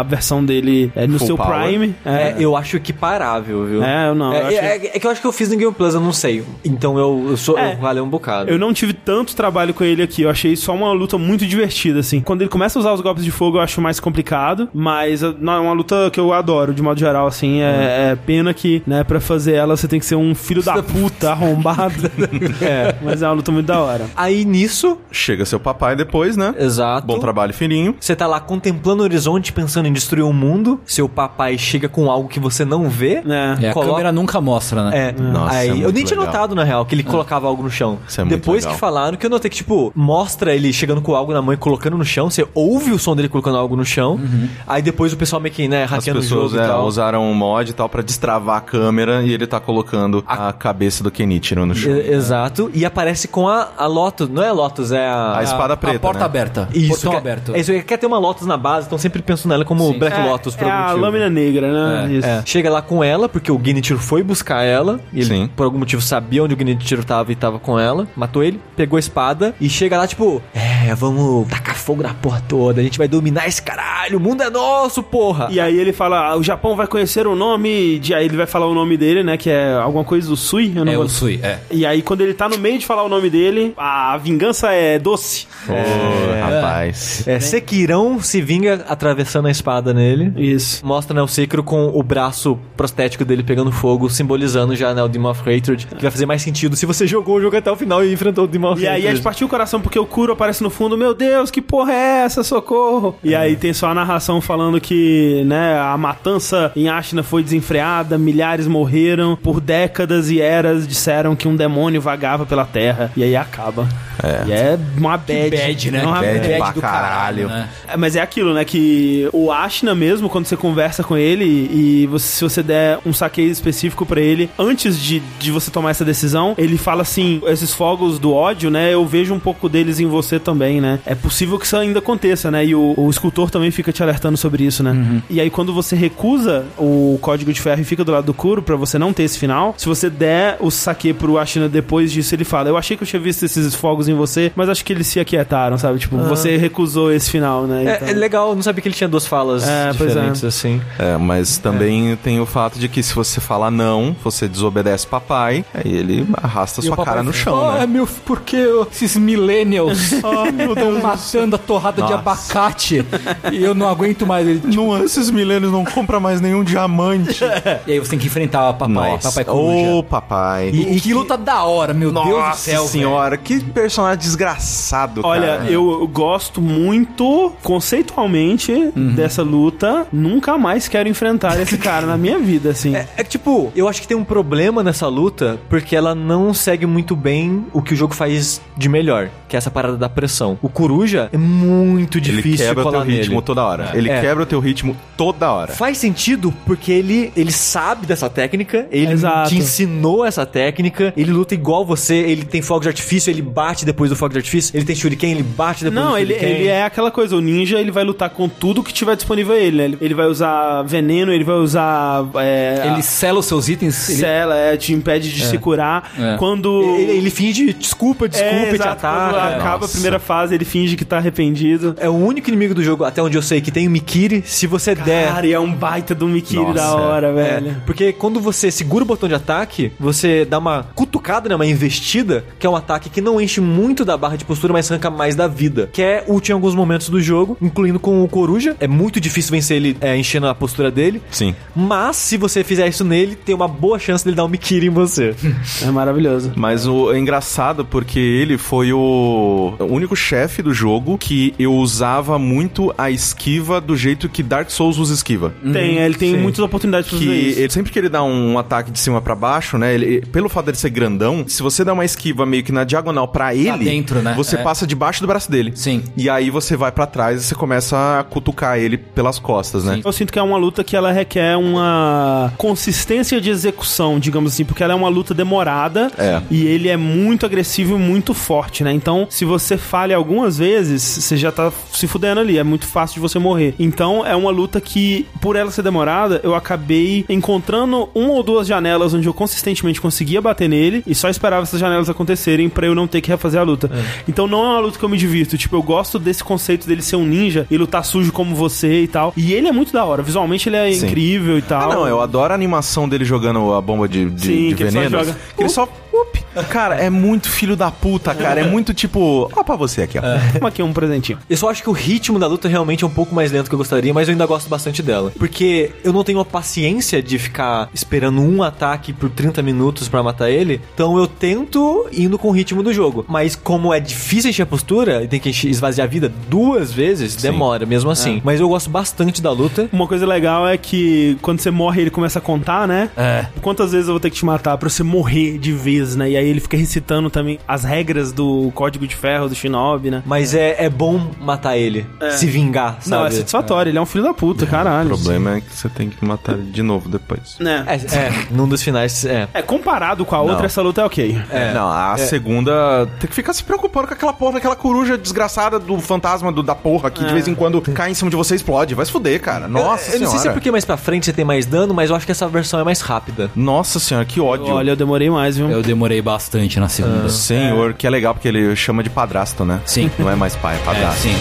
[0.00, 1.62] a versão dele é, no Full seu power.
[1.64, 1.94] Prime.
[2.04, 3.82] É, É, eu acho equiparável, viu?
[3.82, 5.56] É, eu não, É, eu acho- é- é que eu acho que eu fiz no
[5.56, 6.44] Game Plus, eu não sei.
[6.64, 7.58] Então eu, eu sou.
[7.58, 7.72] É.
[7.74, 8.50] eu valeu um bocado.
[8.50, 12.00] Eu não tive tanto trabalho com ele aqui, eu achei só uma luta muito divertida,
[12.00, 12.20] assim.
[12.20, 15.34] Quando ele começa a usar os golpes de fogo, eu acho mais complicado, mas uh,
[15.38, 17.60] não, é uma luta que eu adoro, de modo geral, assim.
[17.60, 20.80] É, é pena que, né, pra fazer ela você tem que ser um filho da
[20.82, 22.10] puta arrombado.
[22.62, 24.06] é, mas é uma luta muito da hora.
[24.16, 26.54] Aí nisso, Chega seu papai depois, né?
[26.58, 27.06] exato.
[27.06, 27.96] Bom trabalho, filhinho.
[27.98, 30.80] Você tá lá contemplando o horizonte, pensando em destruir o mundo.
[30.84, 33.22] Seu papai chega com algo que você não vê.
[33.26, 33.66] É.
[33.66, 35.08] É, a câmera nunca mostra, né?
[35.08, 36.32] É, Nossa, aí é eu nem tinha legal.
[36.32, 37.98] notado na real que ele colocava algo no chão.
[38.08, 38.74] Isso é muito Depois legal.
[38.74, 41.56] que falaram que eu notei que, tipo, mostra ele chegando com algo na mão e
[41.56, 44.20] colocando no chão, você ouve o som dele colocando algo no chão,
[44.66, 46.86] aí depois o pessoal meio que, né, As hackeando o pessoas jogo e é, tal.
[46.86, 51.02] usaram um mod e tal pra destravar a câmera e ele tá colocando a, cabeça
[51.04, 51.92] do Kenichiro no chão.
[51.94, 52.70] E- Exato.
[52.74, 54.28] E aparece com a, a Lotus.
[54.28, 55.38] Não é a Lotus, é a.
[55.38, 56.24] A espada preta, A porta né?
[56.24, 56.68] aberta.
[56.74, 57.54] Isso, Portão quer, aberto.
[57.54, 59.98] É isso, quer ter uma Lotus na base, então sempre penso nela como Sim.
[59.98, 61.00] Black Lotus por é algum a motivo.
[61.04, 61.72] lâmina negra,
[62.06, 62.12] né?
[62.12, 62.26] Isso.
[62.26, 62.42] É.
[62.44, 64.98] Chega lá com ela, porque o Genichiro foi buscar ela.
[65.12, 65.50] E ele, Sim.
[65.54, 68.08] por algum motivo, sabia onde o Genichiro tava e tava com ela.
[68.16, 72.42] Matou ele, pegou a espada e chega lá, tipo, é, vamos tacar fogo na porra
[72.48, 72.80] toda.
[72.80, 74.16] A gente vai dominar esse caralho.
[74.16, 75.48] O mundo é nosso, porra.
[75.50, 78.14] E aí ele fala, ah, o Japão vai conhecer o nome de...
[78.14, 79.36] Aí ele vai falar o nome dele, né?
[79.36, 80.72] Que é alguma coisa do Sui.
[80.74, 81.58] Eu não É vou- o Sui, é.
[81.70, 84.98] E aí quando ele tá no meio de falar o nome dele, a vingança é
[84.98, 85.46] doce.
[85.68, 87.26] Ô, rapaz.
[87.26, 90.32] É, Sekirão se vinga atravessando a espada nele.
[90.36, 90.84] Isso.
[90.86, 95.08] Mostra né, o Sekiro com o braço prostético dele pegando fogo, simbolizando já né, o
[95.08, 97.76] Demon of Hatred, que vai fazer mais sentido se você jogou o jogo até o
[97.76, 100.32] final e enfrentou o Demon E aí a gente partiu o coração porque o Kuro
[100.32, 103.16] aparece no fundo, meu Deus, que porra é essa, socorro?
[103.22, 108.16] E aí tem só a narração falando que, né, a matança em Ashina foi desenfreada,
[108.18, 113.10] milhares morreram, por décadas e eras disseram que um demônio vagava pela terra.
[113.16, 113.88] E aí acaba.
[114.22, 114.48] É.
[114.48, 115.50] E é uma bad.
[115.50, 116.02] bad, né?
[116.02, 116.56] É uma Bad bad.
[116.58, 117.48] pra do caralho.
[117.48, 117.68] né?
[117.86, 118.64] É, Mas é aquilo, né?
[118.64, 123.12] Que o Ashina mesmo, quando você conversa com ele e você- se você der um
[123.12, 127.74] saqueio específico pra ele, antes de, de você tomar essa decisão, ele fala assim: esses
[127.74, 128.92] fogos do ódio, né?
[128.92, 130.98] Eu vejo um pouco deles em você também, né?
[131.06, 132.64] É possível que isso ainda aconteça, né?
[132.64, 135.22] E o, o escultor também fica te alertando sobre isso, né?
[135.30, 138.62] E aí, quando você recusa o código de ferro e fica do lado do Kuro
[138.62, 142.34] pra você não ter esse final, se você der o saque pro Ashina depois disso,
[142.34, 144.92] ele fala: Eu achei que eu tinha visto esses fogos em você, mas acho que
[144.92, 145.98] eles se aquietaram, sabe?
[145.98, 147.84] Tipo, você recusou esse final, né?
[147.84, 150.44] É, Então- é legal, eu não sabia que ele tinha duas falas É, pois diferentes,
[150.44, 150.80] assim.
[150.98, 155.64] É, mas também tem o fato de que se você falar não, você desobedece papai,
[155.72, 157.86] aí ele arrasta E sua cara no chão, "Ah, né?
[157.86, 158.56] meu, por que
[158.92, 162.14] esses millennials estão matando a torrada de Nossa.
[162.14, 163.04] abacate
[163.52, 164.46] e eu não aguento mais.
[164.46, 167.42] Ele, tipo, Não, esses milênios não compram mais nenhum diamante.
[167.86, 169.90] e aí você tem que enfrentar o papai, Nossa, papai coruja.
[169.94, 170.70] ô papai.
[170.72, 175.20] E, e que luta da hora, meu Deus do Nossa céu, senhora, que personagem desgraçado,
[175.24, 175.70] Olha, cara.
[175.70, 179.14] eu gosto muito, conceitualmente, Uhum.
[179.14, 180.06] dessa luta.
[180.12, 182.94] Nunca mais quero enfrentar esse cara na minha vida, assim.
[182.94, 186.52] É, é que, tipo, eu acho que tem um problema nessa luta, porque ela não
[186.54, 187.27] segue muito bem
[187.72, 190.58] o que o jogo faz de melhor, que é essa parada da pressão.
[190.62, 193.42] O Coruja é muito Ele difícil quebra o colar teu ritmo nele.
[193.46, 193.90] toda hora.
[193.94, 194.20] Ele É.
[194.20, 195.72] quebra o teu ritmo toda hora.
[195.72, 199.50] Faz sentido porque ele, ele sabe dessa técnica, ele Exato.
[199.50, 203.84] te ensinou essa técnica, ele luta igual você, ele tem fogo de artifício, ele bate
[203.84, 206.54] depois do fogo de artifício, ele tem shuriken, ele bate depois Não, do ele, shuriken.
[206.56, 209.58] ele é aquela coisa, o ninja ele vai lutar com tudo que tiver disponível a
[209.58, 209.84] ele, né?
[209.84, 212.24] Ele, ele vai usar veneno, ele vai usar.
[212.36, 214.08] É, Ele sela os seus itens.
[214.08, 214.18] Ele...
[214.18, 216.12] Cela, é, te impede de se curar.
[216.18, 216.36] É.
[216.36, 216.82] Quando.
[216.98, 219.56] Ele, ele finge desculpa, desculpa é, e te exato, quando ataca.
[219.56, 219.92] acaba a Nossa.
[219.92, 221.94] primeira fase, ele finge que tá arrependido.
[221.98, 224.42] É o único inimigo do jogo, até onde eu sei, que tem o Mikiri.
[224.46, 225.28] Se você der.
[225.32, 227.76] Cara, e é um baita do Mikiri Nossa, da hora, É, velho.
[227.86, 232.44] porque quando você segura o botão de ataque, você dá uma cutucada, né, uma investida,
[232.58, 235.34] que é um ataque que não enche muito da barra de postura, mas arranca mais
[235.36, 235.88] da vida.
[235.92, 238.76] Que é útil em alguns momentos do jogo, incluindo com o Coruja.
[238.80, 241.20] É muito difícil vencer ele é, enchendo a postura dele.
[241.30, 241.54] Sim.
[241.74, 244.90] Mas, se você fizer isso nele, tem uma boa chance dele dar um Mikiri em
[244.90, 245.34] você.
[245.82, 246.52] É maravilhoso.
[246.56, 252.38] Mas o é engraçado porque ele foi o único chefe do jogo que eu usava
[252.38, 255.52] muito a esquiva do jeito que Dark Souls usa esquiva.
[255.72, 256.38] Tem, ele tem sim.
[256.40, 259.78] muitas oportunidades pra Que ele- sempre que ele dá um ataque de cima pra baixo,
[259.78, 259.94] né?
[259.94, 263.28] Ele, pelo fato dele ser grandão, se você dá uma esquiva meio que na diagonal
[263.28, 264.34] pra ele, dentro, né?
[264.36, 264.62] você É.
[264.62, 265.72] passa debaixo do braço dele.
[265.74, 266.02] Sim.
[266.16, 270.00] E aí você vai pra trás e você começa a cutucar ele pelas costas, né?
[270.04, 274.64] Eu sinto que é uma luta que ela requer uma consistência de execução, digamos assim,
[274.64, 276.40] porque ela é uma luta demorada É.
[276.50, 278.92] e ele é muito agressivo e muito forte, né?
[278.92, 283.14] Então, se você falha algumas vezes, você já tá se fudendo ali, é muito fácil
[283.14, 283.74] de você morrer.
[283.78, 288.66] Então, é uma luta que, por ela ser demorada, eu acabei encontrando uma ou duas
[288.66, 292.94] janelas onde eu consistentemente conseguia bater nele e só esperava essas janelas acontecerem pra eu
[292.94, 293.90] não ter que refazer a luta.
[294.28, 295.56] Então, não é uma luta que eu me divirto.
[295.58, 299.08] Tipo, eu gosto desse conceito dele ser um ninja e lutar sujo como você e
[299.08, 299.32] tal.
[299.36, 300.22] E ele é muito da hora.
[300.22, 301.06] Visualmente, ele é Sim.
[301.06, 301.92] incrível e Ah, tal.
[301.92, 304.90] não, eu adoro a animação dele jogando a bomba de, de, Sim, de que ele
[304.92, 305.18] só veneno.
[305.24, 305.38] joga.
[305.56, 305.88] Que ele só.
[306.22, 306.44] Up.
[306.70, 308.60] Cara, é muito filho da puta, cara.
[308.60, 309.50] É muito tipo.
[309.54, 310.22] Ó, pra você aqui, ó.
[310.52, 311.38] Toma aqui um presentinho.
[311.48, 313.68] Eu só acho que o ritmo da luta realmente é um pouco mais lento do
[313.68, 315.32] que eu gostaria, mas eu ainda gosto bastante dela.
[315.38, 320.22] Porque eu não tenho a paciência de ficar esperando um ataque por 30 minutos pra
[320.22, 323.24] matar ele, então eu tento indo com o ritmo do jogo.
[323.28, 327.36] Mas como é difícil encher a postura e tem que esvaziar a vida duas vezes,
[327.36, 328.40] demora mesmo assim.
[328.44, 329.88] Mas eu gosto bastante da luta.
[329.92, 333.10] Uma coisa legal é que quando você morre, ele começa a contar, né?
[333.16, 333.46] É.
[333.60, 336.30] Quantas vezes eu vou ter que te matar pra você morrer de vez, né?
[336.30, 340.22] E aí ele fica recitando também as regras do Código de Ferro do Shinobi, né?
[340.26, 343.10] Mas é, é bom matar ele, se vingar, sabe?
[343.10, 345.14] Não, é satisfatório, ele é um filho da puta, caralho.
[345.14, 347.56] O problema é que você tem que matar ele de novo depois.
[347.60, 347.94] É.
[347.94, 349.48] É, é, num dos finais, é.
[349.54, 350.64] É, comparado com a outra, Não.
[350.64, 351.38] essa luta é ok.
[351.74, 355.98] Não, a segunda tem que ficar se preocupando com aquela porra, aquela coruja desgraçada do
[356.00, 358.56] fantasma do, da porra que de vez em quando cai em cima de você e
[358.56, 358.94] explode.
[358.94, 359.68] Vai se fuder, cara.
[359.68, 360.52] Nossa eu, eu não sei se é senhora.
[360.52, 362.84] porque mais pra frente você tem mais dano, mas eu acho que essa versão é
[362.84, 363.50] mais rápida.
[363.54, 364.72] Nossa senhora, que ódio.
[364.74, 365.70] Olha, eu demorei mais, viu?
[365.70, 367.28] Eu demorei bastante na segunda.
[367.28, 369.80] Senhor, que é legal porque ele chama de padrasto, né?
[369.86, 370.10] Sim.
[370.18, 371.22] Não é mais pai, é É, padrasto.
[371.22, 371.34] sim.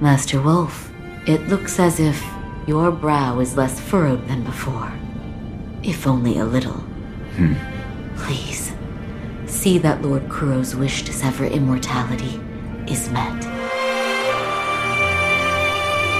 [0.00, 0.90] Master Wolf,
[1.26, 2.22] it looks as if
[2.66, 4.92] your brow is less furrowed than before.
[5.82, 6.82] If only a little.
[8.16, 8.72] Please,
[9.46, 12.40] see that Lord Kuro's wish to sever immortality
[12.88, 13.65] is met.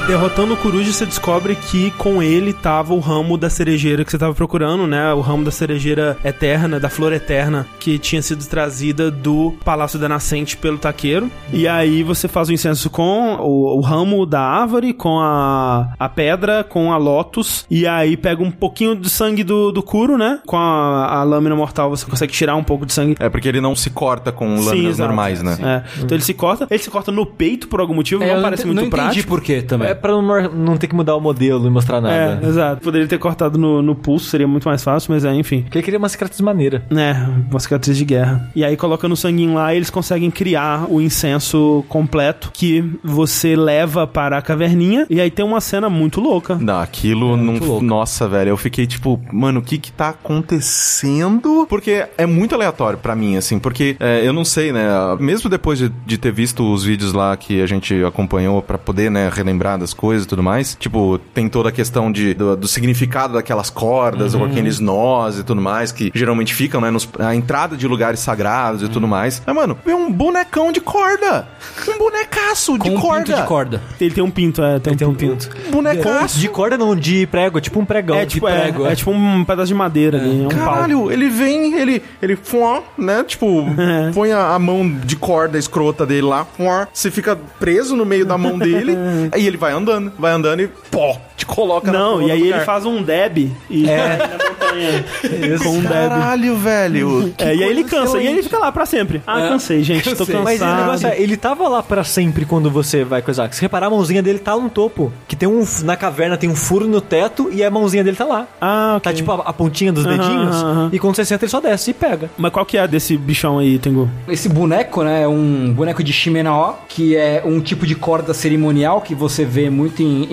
[0.06, 4.16] Derrotando o Coruja, você descobre que com ele tava o ramo da cerejeira que você
[4.16, 5.12] tava procurando, né?
[5.12, 10.08] O ramo da cerejeira eterna, da flor eterna, que tinha sido trazida do Palácio da
[10.08, 11.28] Nascente pelo taqueiro.
[11.52, 16.08] E aí você faz o incenso com o, o ramo da árvore, com a, a
[16.08, 17.66] pedra, com a lotus.
[17.68, 20.38] E aí pega um pouquinho de sangue do, do Kuro, né?
[20.46, 23.16] Com a, a lâmina mortal você consegue tirar um pouco de sangue.
[23.18, 25.08] É porque ele não se corta com Sim, lâminas exato.
[25.08, 25.58] normais, né?
[25.60, 26.00] É.
[26.00, 26.68] Então ele se corta.
[26.70, 29.02] Ele se corta no peito por algum motivo, É, não não parece muito não entendi
[29.02, 29.28] prático.
[29.28, 29.88] por quê também.
[29.88, 32.40] É pra não, não ter que mudar o modelo e mostrar nada.
[32.42, 32.82] É, exato.
[32.82, 35.62] Poderia ter cortado no, no pulso, seria muito mais fácil, mas é, enfim.
[35.62, 36.84] Porque ele queria uma cicatriz maneira.
[36.90, 37.14] É,
[37.50, 38.50] uma cicatriz de guerra.
[38.54, 44.06] E aí, colocando o sanguinho lá, eles conseguem criar o incenso completo que você leva
[44.06, 45.06] para a caverninha.
[45.08, 46.56] E aí tem uma cena muito louca.
[46.56, 47.58] Não, aquilo não.
[47.58, 47.84] louco.
[47.84, 51.66] Nossa, velho, eu fiquei tipo, mano, o que que tá acontecendo?
[51.68, 54.86] Porque é muito aleatório pra mim, assim, porque é, eu não sei, né?
[55.18, 59.10] Mesmo depois de, de ter visto os vídeos lá que a gente acompanhou pra poder,
[59.10, 62.66] né, relembrar das coisas e tudo mais, tipo, tem toda a questão de, do, do
[62.68, 67.34] significado daquelas cordas ou aqueles nós e tudo mais que geralmente ficam, né, nos, a
[67.34, 69.40] entrada de lugares sagrados e tudo mais.
[69.46, 71.46] Mas, mano, vê um bonecão de corda!
[71.88, 73.24] Um bonecaço de Com um corda!
[73.24, 73.82] pinto de corda.
[74.00, 75.48] Ele tem um pinto, é, tem, Tem um um pinto.
[75.48, 75.70] pinto.
[75.70, 76.38] Bonecaço!
[76.38, 78.16] De corda não, de prego, tipo um pregão.
[78.16, 80.58] É de tipo, é, prego, é tipo um pedaço de madeira ali, é um pau.
[80.58, 83.22] Caralho, ele vem, ele, ele, fuá, né?
[83.24, 83.64] Tipo,
[84.14, 88.26] põe a, a mão de corda escrota dele lá, fuá, você fica preso no meio
[88.26, 88.96] da mão dele,
[89.32, 92.64] aí ele vai andando, vai andando e pó, te coloca Não, e aí ele lugar.
[92.64, 94.16] faz um deb e é.
[94.18, 95.90] na montanha com um deb.
[96.08, 97.34] Caralho, velho.
[97.36, 99.22] que É, e aí ele cansa, e aí ele fica lá pra sempre.
[99.26, 99.48] Ah, É.
[99.48, 100.34] cansei, gente, tô Cansei.
[100.34, 100.44] cansado.
[100.44, 103.52] Mas o negócio é, ele tava lá pra sempre quando você vai coisar.
[103.52, 105.12] Se reparar, a mãozinha dele tá no topo.
[105.28, 105.64] Que tem um.
[105.84, 108.46] Na caverna tem um furo no teto e a mãozinha dele tá lá.
[108.60, 109.12] Ah, ok.
[109.12, 110.56] Tá tipo a, a pontinha dos dedinhos.
[110.92, 112.30] E quando você senta, ele só desce e pega.
[112.36, 114.08] Mas qual que é desse bichão aí, Tengu?
[114.28, 119.00] Esse boneco, né, é um boneco de Shimenaó, que é um tipo de corda cerimonial
[119.00, 120.24] que você vê muito em,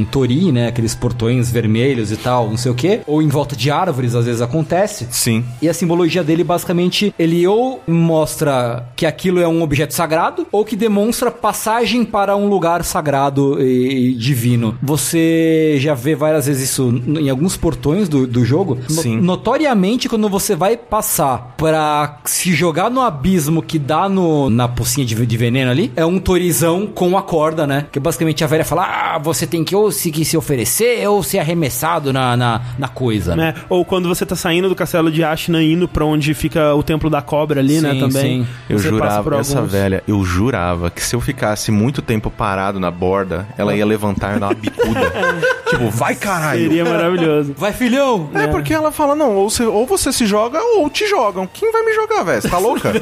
[0.00, 3.54] em Tori, né, aqueles portões vermelhos e tal, não sei o quê, ou em volta
[3.56, 5.06] de árvores, às vezes acontece.
[5.10, 5.44] Sim.
[5.60, 10.64] E a simbologia dele, basicamente, ele ou mostra que aquilo é um objeto sagrado, ou
[10.64, 14.76] que demonstra passagem para um lugar sagrado e divino.
[14.82, 18.78] Você já vê várias vezes isso em alguns portões do, do jogo.
[18.88, 19.20] No- Sim.
[19.20, 25.06] notoriamente, quando você vai passar pra se jogar no abismo que dá no, na pocinha
[25.06, 27.86] de, de veneno ali, é um torizão com a corda, né?
[27.90, 31.22] Que basicamente a velha fala: ah, você tem que ou se, que se oferecer ou
[31.22, 33.34] ser arremessado na, na, na coisa.
[33.36, 33.54] Né?
[33.68, 37.08] Ou quando você tá saindo do castelo de Ashina indo pra onde fica o templo
[37.10, 38.44] da cobra ali, né, Sim, também.
[38.44, 38.48] sim.
[38.68, 39.72] Eu jurava, essa alguns.
[39.72, 44.36] velha, eu jurava que se eu ficasse muito tempo parado na borda, ela ia levantar
[44.36, 45.00] e dar uma bicuda.
[45.68, 46.62] tipo, vai caralho!
[46.62, 47.54] Seria maravilhoso.
[47.56, 48.30] Vai, filhão!
[48.34, 51.48] É, porque ela fala, não, ou você, ou você se joga ou te jogam.
[51.52, 52.42] Quem vai me jogar, velho?
[52.42, 52.92] Você tá louca?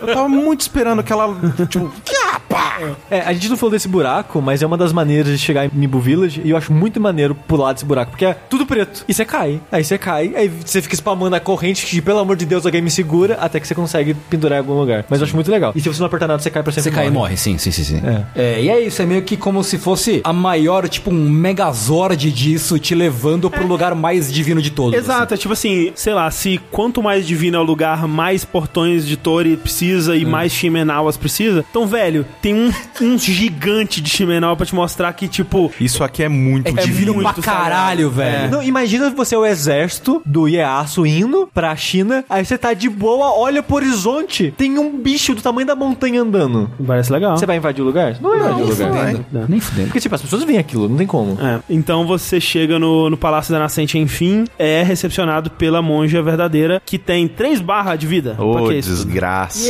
[0.00, 1.34] Eu tava muito esperando que ela,
[1.68, 1.90] tipo,
[2.26, 2.78] "Ah, pá!"
[3.10, 5.70] É, a gente não falou desse buraco, mas é uma das maneiras de chegar em
[5.72, 6.40] Mibu Village.
[6.44, 9.04] E eu acho muito maneiro pular desse buraco, porque é tudo preto.
[9.08, 9.60] E você cai.
[9.70, 12.82] Aí você cai, aí você fica spamando a corrente que, pelo amor de Deus, alguém
[12.82, 15.04] me segura até que você consegue pendurar em algum lugar.
[15.08, 15.72] Mas eu acho muito legal.
[15.74, 16.90] E se você não apertar nada, você cai pra sempre.
[16.90, 18.02] Você cai e morre, sim, sim, sim, sim.
[18.34, 18.40] É.
[18.40, 22.30] É, e é isso, é meio que como se fosse a maior, tipo, um megazord
[22.30, 24.98] disso te levando pro lugar mais divino de todos.
[24.98, 29.06] Exato, é tipo assim, sei lá, se quanto mais divino é o lugar, mais portões
[29.06, 31.64] de Tori precisa e mais Shimenawas precisa.
[31.70, 36.22] Então, velho, tem um, um gigante de Shimenawa pra te mostrar que, tipo, Isso aqui
[36.22, 37.12] é muito É divino.
[37.14, 38.50] divino pra caralho, velho.
[38.50, 42.88] Não, imagina você é o exército do Ieyasu indo pra China, aí você tá de
[42.88, 46.70] boa, olha pro horizonte, tem um bicho do tamanho da montanha andando.
[46.86, 47.36] parece legal.
[47.36, 48.16] Você vai invadir o lugar?
[48.20, 49.06] Não vai invadir o lugar.
[49.06, 49.24] Fudendo.
[49.48, 49.86] Nem fudendo.
[49.88, 51.38] Porque, tipo, as pessoas veem aquilo, não tem como.
[51.40, 56.82] É, então você chega no, no Palácio da Nascente, enfim, é recepcionado pela monja verdadeira,
[56.84, 58.34] que tem três barras de vida.
[58.38, 58.90] Ô, isso?
[58.90, 59.68] desgraça.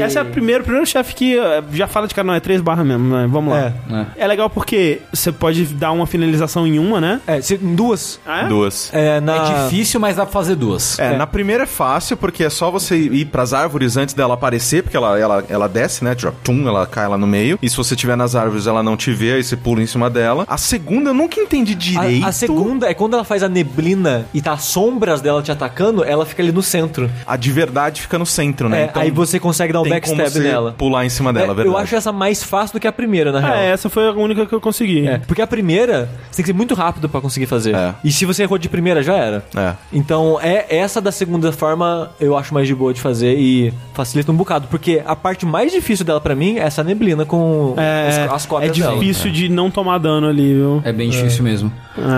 [0.00, 2.40] Essa é a primeira, o primeiro chefe que eh, já fala de cara, não, é
[2.40, 3.26] três barras mesmo, né?
[3.30, 3.60] Vamos lá.
[3.60, 3.72] É.
[3.94, 4.06] É.
[4.36, 7.20] legal porque você pode dar uma finalização em uma, né?
[7.26, 8.20] É, se- em duas.
[8.26, 8.48] Ah, é?
[8.48, 8.90] Duas.
[8.92, 9.36] É, na...
[9.36, 10.98] É difícil, mas dá pra fazer duas.
[10.98, 14.82] É, na primeira é fácil, porque é só você ir pras árvores antes dela aparecer,
[14.82, 16.14] porque ela, ela, ela desce, né?
[16.14, 17.58] Tipo, tum, ela cai lá no meio.
[17.62, 20.10] E se você estiver nas árvores, ela não te vê, aí você pula em cima
[20.10, 20.44] dela.
[20.48, 22.24] A segunda eu nunca entendi direito.
[22.24, 25.50] A, a segunda é quando ela faz a neblina e tá as sombras dela te
[25.50, 27.10] atacando, ela fica ali no centro.
[27.26, 28.90] A de verdade fica no centro, né?
[28.94, 30.74] É, aí você consegue dar um backstab nela.
[30.76, 31.68] pular em cima dela, É, verdade.
[31.68, 33.54] eu acho essa mais fácil do que a primeira, na real.
[33.54, 35.06] É, essa foi a única que eu consegui.
[35.06, 37.74] É, porque a primeira, você tem que ser muito rápido pra conseguir fazer.
[37.74, 37.94] É.
[38.04, 39.44] E se você errou de primeira, já era.
[39.56, 39.72] É.
[39.92, 44.30] Então, é essa da segunda forma eu acho mais de boa de fazer e facilita
[44.30, 44.66] um bocado.
[44.68, 48.44] Porque a parte mais difícil dela pra mim é essa neblina com É, os- as
[48.44, 48.94] é cópias dela.
[48.98, 50.82] difícil de não tomar dano ali, viu?
[50.84, 51.72] É bem difícil mesmo.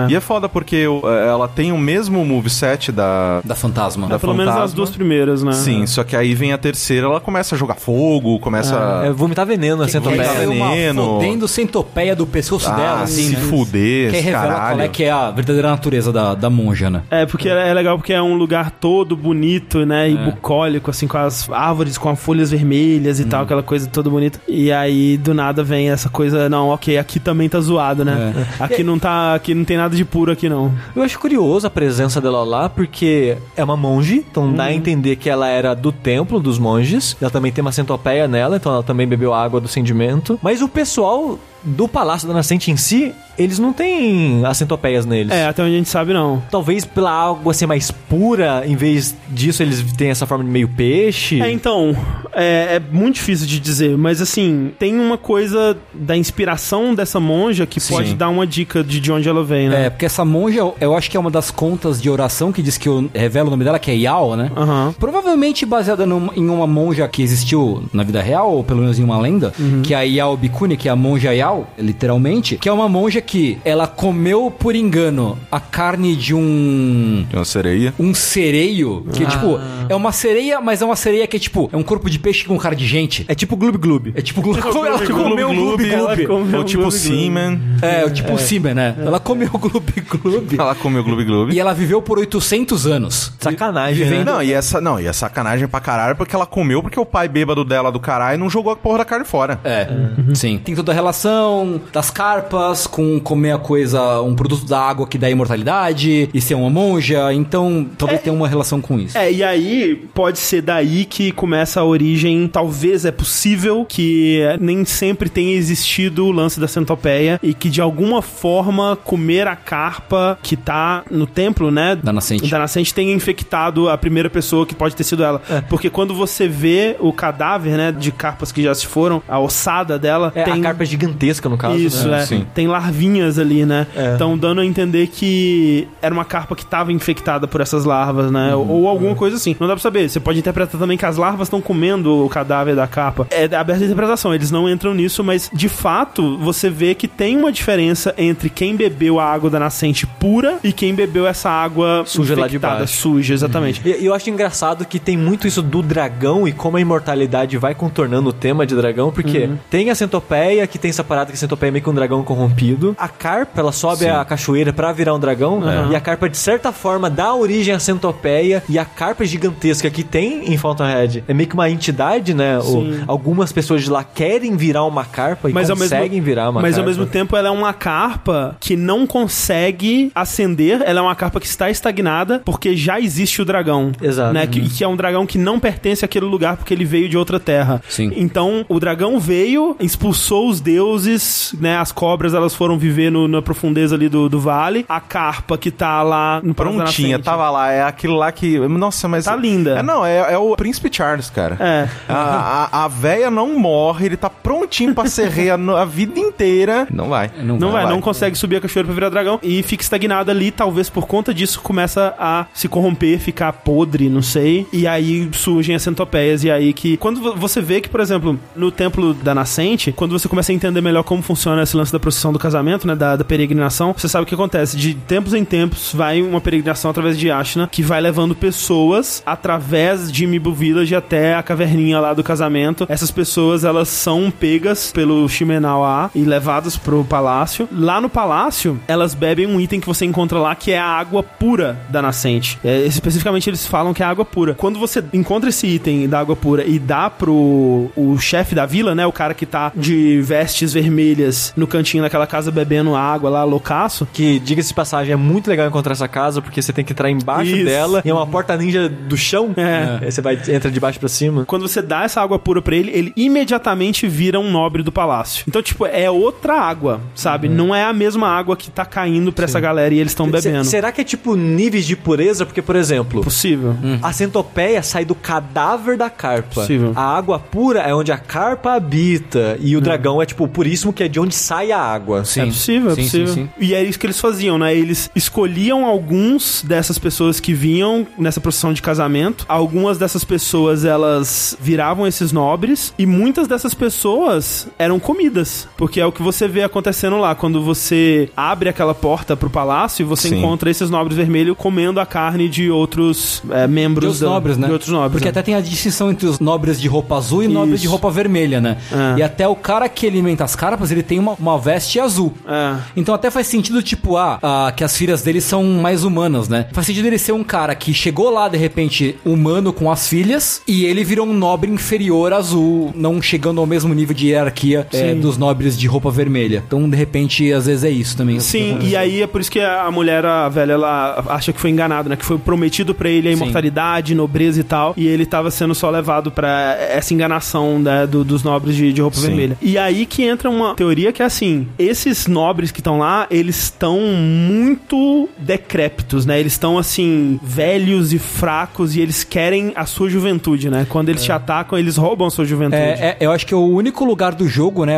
[0.09, 0.85] E é foda porque
[1.29, 3.39] ela tem o mesmo moveset da.
[3.45, 4.07] Da fantasma.
[4.07, 4.75] Da Pelo menos as fantasma.
[4.75, 5.53] duas primeiras, né?
[5.53, 8.75] Sim, só que aí vem a terceira, ela começa a jogar fogo, começa.
[9.05, 10.19] É, vomitar veneno, assim, Quem também.
[10.27, 11.03] tá é uma veneno.
[11.05, 13.41] fodendo centopeia do pescoço Ah, dela, assim, se né?
[13.41, 14.75] fuder, Que aí revela caralho.
[14.77, 17.01] qual é que é a verdadeira natureza da, da monja, né?
[17.09, 20.09] É, porque é legal porque é um lugar todo bonito, né?
[20.09, 24.09] E bucólico, assim, com as árvores com as folhas vermelhas e tal, aquela coisa toda
[24.09, 24.39] bonita.
[24.47, 28.33] E aí, do nada, vem essa coisa, não, ok, aqui também tá zoado, né?
[28.59, 29.33] Aqui não tá.
[29.35, 30.73] Aqui não tem nada de puro aqui, não.
[30.95, 35.15] Eu acho curioso a presença dela lá, porque é uma monge, então dá a entender
[35.15, 37.15] que ela era do templo dos monges.
[37.21, 40.39] Ela também tem uma centopeia nela, então ela também bebeu água do cendimento.
[40.41, 45.31] Mas o pessoal do Palácio da Nascente em si, eles não têm as centopeias neles.
[45.31, 46.41] É, até onde a gente sabe, não.
[46.51, 50.67] Talvez pela água ser mais pura, em vez disso eles têm essa forma de meio
[50.67, 51.41] peixe.
[51.41, 51.95] É, então,
[52.33, 57.65] é, é muito difícil de dizer, mas assim, tem uma coisa da inspiração dessa monja
[57.65, 57.93] que Sim.
[57.93, 59.85] pode dar uma dica de, de onde ela vem, né?
[59.85, 62.77] É, porque essa monja, eu acho que é uma das contas de oração que diz
[62.77, 64.51] que eu revela o nome dela, que é Yao, né?
[64.55, 64.93] Aham.
[64.99, 69.03] Provavelmente baseada num- em uma monja que existiu na vida real, ou pelo menos em
[69.03, 72.71] uma lenda, que é a Yao Bikuni, que é a monja Yao, literalmente, que é
[72.71, 77.93] uma monja que ela comeu por engano a carne de um Tem uma sereia.
[77.99, 81.77] um sereio, que tipo, é uma sereia, mas é uma sereia que é tipo, é
[81.77, 83.25] um corpo de peixe com cara de gente.
[83.27, 84.13] É tipo Gloob Gloob.
[84.15, 84.41] É tipo,
[84.83, 86.01] ela comeu o gloob gloob.
[86.01, 86.91] Ou tipo Gloob Gloob.
[86.91, 87.59] Seaman.
[87.83, 88.95] É, o tipo Simba, né?
[88.97, 90.55] Ela comeu o gloob gloob.
[90.59, 91.53] Ela comeu Gloob Gloob.
[91.53, 93.31] E ela viveu por 800 anos.
[93.39, 94.23] Sacanagem, né?
[94.23, 97.27] Não, e essa, não, e é sacanagem pra caralho porque ela comeu porque o pai
[97.27, 99.59] bêbado dela do caralho não jogou a porra da carne fora.
[99.63, 99.87] É,
[100.33, 100.57] sim.
[100.57, 105.17] Tem toda a relação das carpas com comer a coisa, um produto da água que
[105.17, 107.33] dá imortalidade e ser uma monja.
[107.33, 109.17] Então, talvez tenha uma relação com isso.
[109.17, 112.47] É, e aí pode ser daí que começa a origem.
[112.47, 117.81] Talvez é possível que nem sempre tenha existido o lance da centopeia e que de
[117.81, 121.95] alguma forma comer a carpa que tá no templo, né?
[121.95, 122.49] Da nascente.
[122.49, 125.41] Da nascente tenha infectado a primeira pessoa que pode ter sido ela.
[125.69, 129.97] Porque quando você vê o cadáver, né, de carpas que já se foram, a ossada
[129.97, 130.53] dela É, tem.
[130.53, 131.77] A carpa é gigantesca, no caso.
[131.77, 132.21] Isso, né?
[132.21, 132.25] é.
[132.25, 132.45] Sim.
[132.53, 132.67] Tem
[132.99, 133.87] larvinhas ali, né?
[133.95, 134.13] É.
[134.15, 138.55] Então dando a entender que era uma carpa que estava infectada por essas larvas, né?
[138.55, 138.69] Uhum.
[138.69, 139.55] Ou alguma coisa assim.
[139.59, 140.09] Não dá pra saber.
[140.09, 143.27] Você pode interpretar também que as larvas estão comendo o cadáver da carpa.
[143.29, 147.37] É aberta a interpretação, eles não entram nisso, mas de fato você vê que tem
[147.37, 152.03] uma diferença entre quem bebeu a água da nascente pura e quem bebeu essa água
[152.05, 152.97] Suja lá de baixo.
[152.97, 153.81] Suja, exatamente.
[153.85, 157.57] E e eu acho engraçado que tem muito isso do dragão e como a imortalidade
[157.57, 161.35] vai contornando o tema de dragão, porque tem a centopeia, que tem essa parada que
[161.35, 162.88] a centopeia é meio que um dragão corrompido.
[162.97, 166.71] A carpa, ela sobe a cachoeira pra virar um dragão, e a carpa, de certa
[166.71, 171.47] forma, dá origem à centopeia, e a carpa gigantesca que tem em Fountainhead é meio
[171.47, 172.59] que uma entidade, né?
[172.61, 173.03] Sim.
[173.07, 176.61] algumas pessoas de lá querem virar uma carpa e Mas ao mesmo, conseguem virar uma
[176.61, 176.81] mas carpa.
[176.81, 181.39] ao mesmo tempo ela é uma carpa que não consegue ascender, ela é uma carpa
[181.39, 183.91] que está estagnada porque já existe o dragão.
[184.01, 184.33] Exato.
[184.33, 184.47] Né?
[184.47, 187.39] Que, que é um dragão que não pertence àquele lugar porque ele veio de outra
[187.39, 187.81] terra.
[187.87, 188.11] Sim.
[188.15, 191.77] Então o dragão veio, expulsou os deuses, né?
[191.77, 194.85] As cobras elas foram viver no- na profundeza ali do, do vale.
[194.89, 197.71] A carpa que tá lá no Prontinha, tava lá.
[197.71, 198.57] É aquilo lá que.
[198.59, 199.25] Nossa, mas.
[199.25, 199.77] Tá linda.
[199.79, 201.57] É, não, é, é o Príncipe Charles, cara.
[201.59, 201.87] É.
[202.07, 206.19] A, a, a véia não morre, ele tá prontinho pra serrer a, no- a vida
[206.19, 206.87] inteira.
[206.91, 207.29] Não vai.
[207.43, 210.89] Não vai, não consegue subir a cachoeira pra virar dragão e fica estagnado ali, talvez
[210.89, 214.65] por conta disso começa a se corromper, ficar podre, não sei.
[214.71, 218.39] E aí surgem as centopeias e aí que quando vo- você vê que, por exemplo,
[218.55, 221.99] no templo da nascente, quando você começa a entender melhor como funciona esse lance da
[221.99, 224.77] procissão do casamento, né, da, da peregrinação, você sabe o que acontece.
[224.77, 230.11] De tempos em tempos vai uma peregrinação através de Ashna que vai levando pessoas através
[230.11, 235.27] de Mibu Village até a caverninha lá do casamento, essas pessoas elas são pegas pelo
[235.27, 237.67] Shimenawa e levadas pro palácio.
[237.71, 241.23] Lá no palácio, elas bebem um item que você encontra lá que é a água
[241.23, 242.59] pura da nascente.
[242.63, 244.53] É, especificamente eles falam que é água pura.
[244.53, 248.93] Quando você encontra esse item da água pura e dá pro o chefe da vila,
[248.93, 253.43] né, o cara que tá de vestes vermelhas no cantinho daquela casa bebendo água lá,
[253.43, 256.93] loucaço, Que, diga-se de passagem, é muito legal encontrar essa casa, porque você tem que
[256.93, 257.65] entrar embaixo Isso.
[257.65, 259.53] dela, e é uma porta ninja do chão.
[259.57, 259.99] É.
[260.05, 261.45] Aí você vai, entra de baixo pra cima.
[261.45, 265.43] Quando você dá essa água pura pra ele, ele imediatamente vira um nobre do palácio.
[265.47, 267.47] Então, tipo, é outra água, sabe?
[267.49, 270.63] Não é a mesma água que tá caindo pra essa galera e eles estão bebendo.
[270.65, 272.45] Se- será que é tipo níveis de pureza?
[272.45, 273.75] Porque, por exemplo, Possível.
[274.01, 276.61] a centopeia sai do cadáver da carpa.
[276.61, 276.91] Possível.
[276.95, 279.57] A água pura é onde a carpa habita.
[279.59, 282.23] E o dragão é tipo puríssimo, que é de onde sai a água.
[282.25, 282.41] Sim.
[282.41, 283.27] É possível, é Sim, possível.
[283.27, 283.49] sim, sim.
[283.59, 284.75] E é isso que eles faziam, né?
[284.75, 289.45] Eles escolhiam alguns dessas pessoas que vinham nessa procissão de casamento.
[289.47, 292.93] Algumas dessas pessoas, elas viravam esses nobres.
[292.97, 295.67] E muitas dessas pessoas eram comidas.
[295.77, 297.35] Porque é o que você vê acontecendo lá.
[297.35, 300.37] Quando você abre aquela porta pro palácio, você Sim.
[300.39, 304.67] encontra esses nobres vermelhos comendo a carne de outros é, membros De da- nobres, né?
[304.67, 305.11] De outros nobres.
[305.11, 305.31] Porque né?
[305.31, 307.81] até tem a distinção entre os nobres de roupa azul e nobres Isso.
[307.83, 308.77] de roupa vermelha, né?
[308.91, 309.19] É.
[309.19, 312.33] E até o cara que alimenta as carpas, ele tem uma, uma veste azul.
[312.47, 312.75] É.
[312.95, 316.67] Então até faz sentido, tipo, ah, ah, que as filhas dele são mais humanas, né?
[316.71, 320.61] Faz sentido ele ser um cara que chegou lá, de repente, humano com as filhas,
[320.67, 325.13] e ele virou um nobre inferior azul, não chegando ao mesmo nível de hierarquia é,
[325.13, 325.19] Sim.
[325.19, 326.63] dos nobres de roupa vermelha.
[326.65, 328.39] Então, de repente, às vezes é isso também.
[328.39, 331.69] Sim, e aí é por isso que a mulher, a velha, ela acha que foi
[331.69, 332.15] enganada, né?
[332.15, 333.41] Que foi prometido pra ele a Sim.
[333.43, 338.23] imortalidade, nobreza e tal, e ele tava sendo só levado pra essa enganação né, do-
[338.23, 339.27] dos nobres de, de roupa Sim.
[339.27, 339.57] vermelha.
[339.61, 343.63] E aí que entra uma teoria que é assim: esses nobres que estão lá, eles
[343.63, 346.39] estão muito decrépitos, né?
[346.39, 350.85] Eles estão assim, velhos e fracos, e eles querem a sua juventude, né?
[350.89, 352.81] Quando eles te atacam, eles roubam a sua juventude.
[352.81, 354.95] É, é, eu acho que é o único lugar do jogo, né?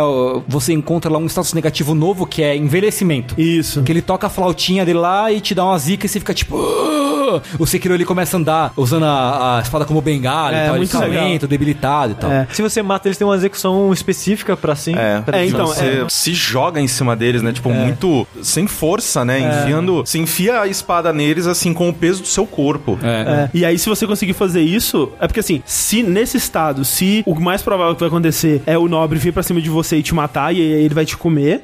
[0.48, 3.40] Você encontra lá um status negativo novo que é envelhecimento.
[3.40, 3.82] Isso.
[3.84, 6.34] Que ele toca a flautinha dele lá e te dá uma zica e você fica
[6.34, 6.58] tipo.
[6.58, 7.02] "Ah!"
[7.58, 10.70] O Sekiro ele começa a andar usando a, a espada como bengala É, e tal.
[10.72, 11.24] Ele muito fica legal.
[11.30, 12.30] lento, debilitado e tal.
[12.30, 12.46] É.
[12.52, 14.94] Se você mata, eles têm uma execução específica pra sim.
[14.98, 16.06] É, pra É, então, você é.
[16.10, 17.52] se joga em cima deles, né?
[17.52, 19.40] Tipo, muito sem força, né?
[19.40, 19.98] Enfiando.
[20.06, 22.98] Você enfia a espada neles, assim, com o peso do seu corpo.
[23.04, 23.50] É.
[23.54, 27.40] E aí, se você conseguir fazer isso, é porque assim, se nesse estado, se o
[27.40, 30.14] mais provável que vai acontecer é o nobre vir pra cima de você e te
[30.14, 31.64] matar, e aí ele vai te comer.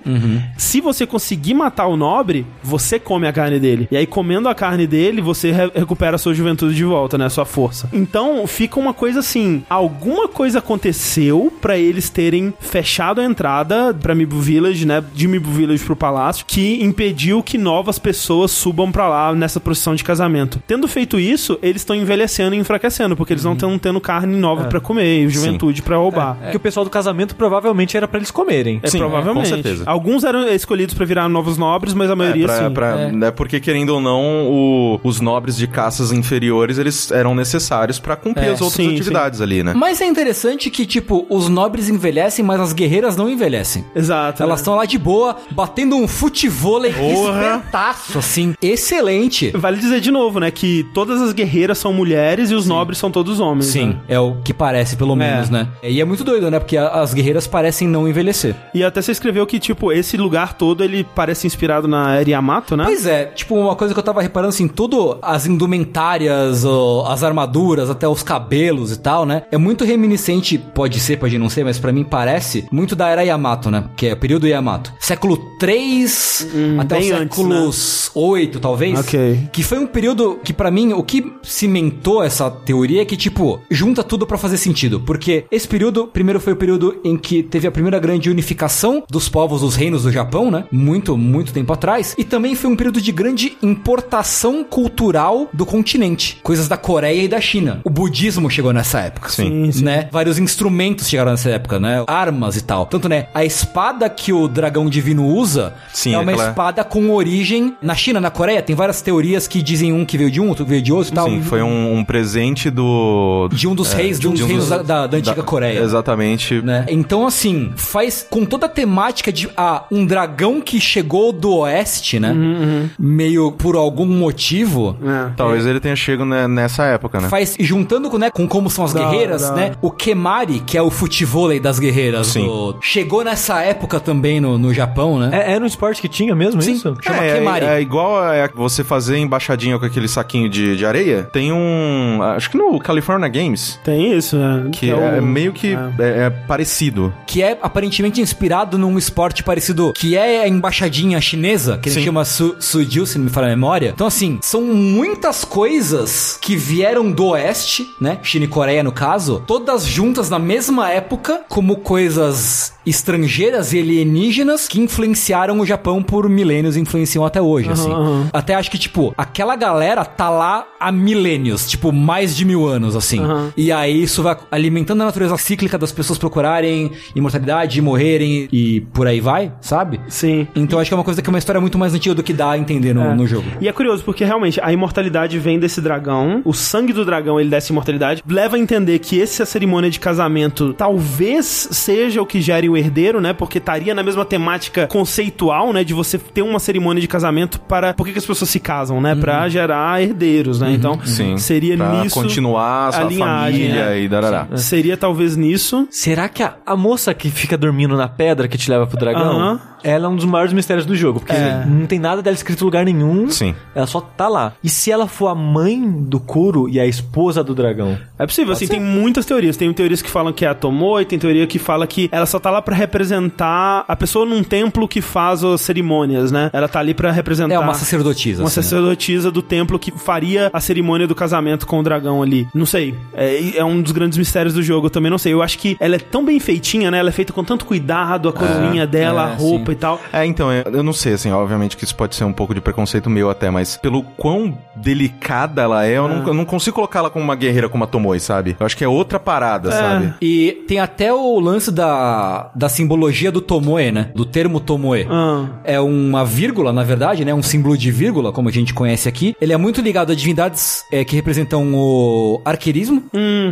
[0.58, 3.88] Se você conseguir matar o nobre, você come a carne dele.
[3.92, 7.26] E aí, comendo a carne dele, você re- recupera a sua juventude de volta, né?
[7.26, 7.90] A sua força.
[7.94, 14.16] Então, fica uma coisa assim: alguma coisa aconteceu pra eles terem fechado a entrada pra
[14.16, 15.04] Mibu Village, né?
[15.14, 19.96] De Mibu Village pro palácio, que impediu que novas pessoas subam pra lá nessa procissão
[19.96, 20.62] de casamento.
[20.68, 24.66] Tendo feito isso, eles estão envelhecendo e enfraquecendo, porque eles não estão tendo carne nova
[24.66, 26.38] pra comer e juventude pra roubar.
[26.52, 28.80] Que o pessoal do casamento provavelmente era pra eles comerem.
[28.84, 29.50] É, Sim, provavelmente.
[29.50, 29.84] com certeza.
[29.86, 32.74] Alguns eram escolhidos pra virar novos nobres, mas a maioria É, pra, sim.
[32.74, 38.00] pra- né, porque querendo ou não, o- os nobres de caças inferiores, eles eram necessários
[38.00, 39.74] pra cumprir É, as outras sim, atividades ali, né?
[39.76, 43.86] Mas é interessante que, tipo, os nobres envelhecem, mas as guerreiras não envelhecem.
[43.96, 44.42] Exato.
[44.44, 44.62] Elas né?
[44.62, 48.54] estão lá de boa, batendo um futevôlei espetaço, assim.
[48.62, 49.52] Excelente.
[49.56, 53.12] Vale dizer de novo, né, que todas as guerreiras são mulheres e os nobres são
[53.12, 53.68] todos homens.
[53.68, 54.00] Sim, né?
[54.08, 55.68] é o que parece, pelo menos, né?
[55.84, 56.60] E é muito doido, né?
[56.60, 58.56] Porque as guerreiras parecem não envelhecer.
[58.74, 62.76] E até você escreveu que, tipo, esse lugar todo, ele parece inspirado na Era Yamato,
[62.76, 62.84] né?
[62.86, 66.64] Pois é, tipo, uma coisa que eu tava reparando, assim, tudo, as indumentárias,
[67.08, 69.44] as armaduras, até os cabelos e tal, né?
[69.52, 73.24] É muito reminiscente, pode ser, pode não ser, mas pra mim parece, muito da era
[73.24, 73.86] Yamato, né?
[73.96, 74.94] Que é o período Yamato.
[75.18, 76.48] Século 3
[76.80, 79.00] até o bem antes, séculos 8, talvez.
[79.00, 79.50] Ok.
[79.52, 83.60] Que foi um período que, pra mim, o que cimentou essa teoria é que, tipo,
[83.72, 85.00] junta tudo pra fazer sentido.
[85.00, 89.28] Porque esse período, primeiro foi o período em que teve a primeira grande unificação dos
[89.28, 90.66] povos, dos reinos do Japão, né?
[90.72, 92.14] Muito, muito tempo atrás.
[92.16, 96.38] E também foi um período de grande importação cultural do continente.
[96.44, 97.82] Coisas da Coreia e da China.
[97.84, 99.30] O budismo chegou nessa época.
[99.30, 99.84] Sim, sim.
[99.84, 100.10] Né?
[100.12, 102.04] Vários instrumentos chegaram nessa época, né?
[102.06, 102.86] Armas e tal.
[102.86, 103.30] Tanto, né?
[103.34, 107.96] A espada que o dragão divino usa Sim, é uma aquela- espada com origem na
[107.96, 108.62] China, na Coreia.
[108.62, 111.12] Tem várias teorias que dizem um que veio de um, outro que veio de outro
[111.14, 111.30] e tal.
[111.30, 113.48] Sim, foi um, um presente do.
[113.52, 115.80] De um dos reis, de um dos reinos da, da- da antiga Coreia.
[115.80, 116.62] Exatamente.
[116.62, 116.86] Né?
[116.90, 122.20] Então, assim, faz com toda a temática de ah, um dragão que chegou do oeste,
[122.20, 122.32] né?
[122.32, 124.98] Uhum, Meio por algum motivo.
[125.04, 125.32] É.
[125.36, 127.30] Talvez ele tenha chego né, nessa época, né?
[127.30, 129.72] Faz, e juntando com, né, com como são as Da guerreiras, da né?
[129.82, 132.46] O Kemari, que é o futevôlei das guerreiras, Sim.
[132.46, 135.30] do- chegou nessa época também no, no Japão, né?
[135.32, 136.74] É, era um esporte que tinha mesmo Sim.
[136.74, 136.96] isso?
[137.02, 137.66] Chama é, Kemari.
[137.66, 141.24] é igual a você fazer embaixadinha com aquele saquinho de, de areia.
[141.32, 142.20] Tem um.
[142.22, 143.80] Acho que no California Games.
[143.84, 144.70] Tem isso, né?
[144.72, 145.80] Que é, o- meio que é.
[146.04, 147.14] é, é parecido.
[147.26, 152.04] Que é aparentemente inspirado num esporte parecido, que é a embaixadinha chinesa, que Sim.
[152.04, 153.92] chama su, Sujiu, se não me falha a memória.
[153.94, 158.20] Então, assim, são muitas coisas que vieram do oeste, né?
[158.24, 164.68] China e Coreia, no caso, todas juntas na mesma época, como coisas estrangeiras e alienígenas
[164.68, 167.92] que influenciaram o Japão por milênios e influenciam até hoje, assim.
[167.92, 168.30] aham.
[168.34, 172.96] Até acho que, tipo, aquela galera tá lá há milênios, tipo, mais de mil anos,
[172.96, 173.20] assim.
[173.20, 173.52] Aham.
[173.56, 179.08] E aí isso vai alimentando a natureza cíclica das pessoas procurarem imortalidade, morrerem e por
[179.08, 180.00] aí vai, sabe?
[180.08, 180.48] Sim.
[180.56, 182.34] Então acho que é uma coisa que é uma história muito mais antiga do que
[182.34, 183.14] dá a entender no, É.
[183.16, 183.46] no jogo.
[183.60, 187.50] E é curioso, porque realmente a imortalidade vem desse dragão, o sangue do dragão ele
[187.50, 192.42] dá essa imortalidade, leva a entender que essa cerimônia de casamento talvez seja o que
[192.42, 193.34] gere o herdeiro, né?
[193.34, 195.84] Porque estaria na mesma temática conceitual, né?
[195.84, 197.94] De você ter uma cerimônia de casamento para.
[197.94, 199.16] Por que, que as pessoas se casam, né?
[199.16, 200.72] Pra gerar herdeiros, né?
[200.74, 201.38] Então, Sim.
[201.38, 202.14] seria pra nisso.
[202.14, 204.02] continuar a sua linhagem, família é.
[204.02, 204.48] e darará.
[204.58, 205.88] Seria talvez nisso.
[205.90, 209.40] Será que a, a moça que fica dormindo na pedra que te leva pro dragão,
[209.40, 209.62] Aham.
[209.84, 211.64] Ela é um dos maiores mistérios do jogo, porque É.
[211.66, 213.30] não tem nada dela escrito em lugar nenhum.
[213.30, 213.54] Sim.
[213.76, 214.54] Ela só tá lá.
[214.64, 217.98] E se ela for a mãe do Kuro e a esposa do dragão?
[218.18, 219.58] É possível, assim, tem muitas teorias.
[219.58, 222.40] Tem teorias que falam que é a Tomoe, tem teoria que fala que ela só
[222.40, 226.50] tá lá pra representar a pessoa num templo que faz as cerimônias, né?
[226.54, 227.54] Ela tá ali pra representar...
[227.54, 228.42] É uma sacerdotisa.
[228.44, 228.64] Uma assim, né?
[228.64, 232.48] sacerdotisa do templo que faria a cerimônia do casamento com o dragão ali.
[232.54, 232.96] Não sei.
[233.14, 235.34] É, é um dos grandes mistérios do jogo, eu também não sei.
[235.34, 237.00] Eu acho que ela é tão bem feitinha, né?
[237.00, 239.72] Ela é feita com tanto cuidado, a coroinha dela, é, a roupa sim.
[239.72, 240.00] e tal.
[240.12, 243.10] É, então, eu não sei, assim, obviamente que isso pode ser um pouco de preconceito
[243.10, 247.10] meu até, mas pelo quão delicada ela é, eu, não, eu não consigo colocar ela
[247.10, 248.56] como uma guerreira como a Tomoe, sabe?
[248.60, 250.14] Eu acho que é outra parada, sabe?
[250.22, 254.10] E tem até o lance da, da simbologia do Tomoe, né?
[254.16, 255.08] Do termo Tomoe.
[255.10, 255.46] Ah.
[255.64, 257.34] É uma vírgula, na verdade, né?
[257.34, 259.36] Um símbolo de vírgula, como a gente conhece aqui.
[259.40, 263.04] Ele é muito ligado a divindades é, que representam o arqueirismo,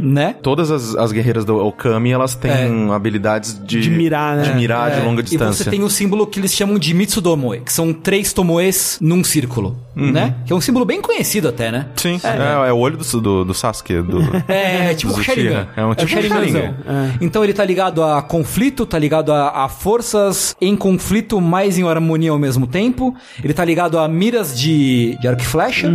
[0.01, 0.35] né?
[0.41, 3.81] Todas as, as guerreiras do Okami, elas têm habilidades de...
[3.81, 4.43] De mirar, né?
[4.43, 5.63] De mirar de longa E distância.
[5.65, 9.77] você tem o símbolo que eles chamam de Mitsudomoe, que são três tomoes num círculo,
[9.95, 10.35] né?
[10.45, 11.88] Que é um símbolo bem conhecido até, né?
[11.95, 14.19] Sim, é, é o olho do, do, do Sasuke, do...
[14.47, 15.49] É, tipo do o Sharingan.
[15.49, 15.69] Uchiha.
[15.76, 16.61] É um tipo um Sharinganzão.
[16.61, 17.17] Sharingan.
[17.22, 21.88] Então ele tá ligado a conflito, tá ligado a, a forças em conflito, mas em
[21.88, 23.15] harmonia ao mesmo tempo.
[23.44, 25.92] Ele tá ligado a miras de, de arco e flecha.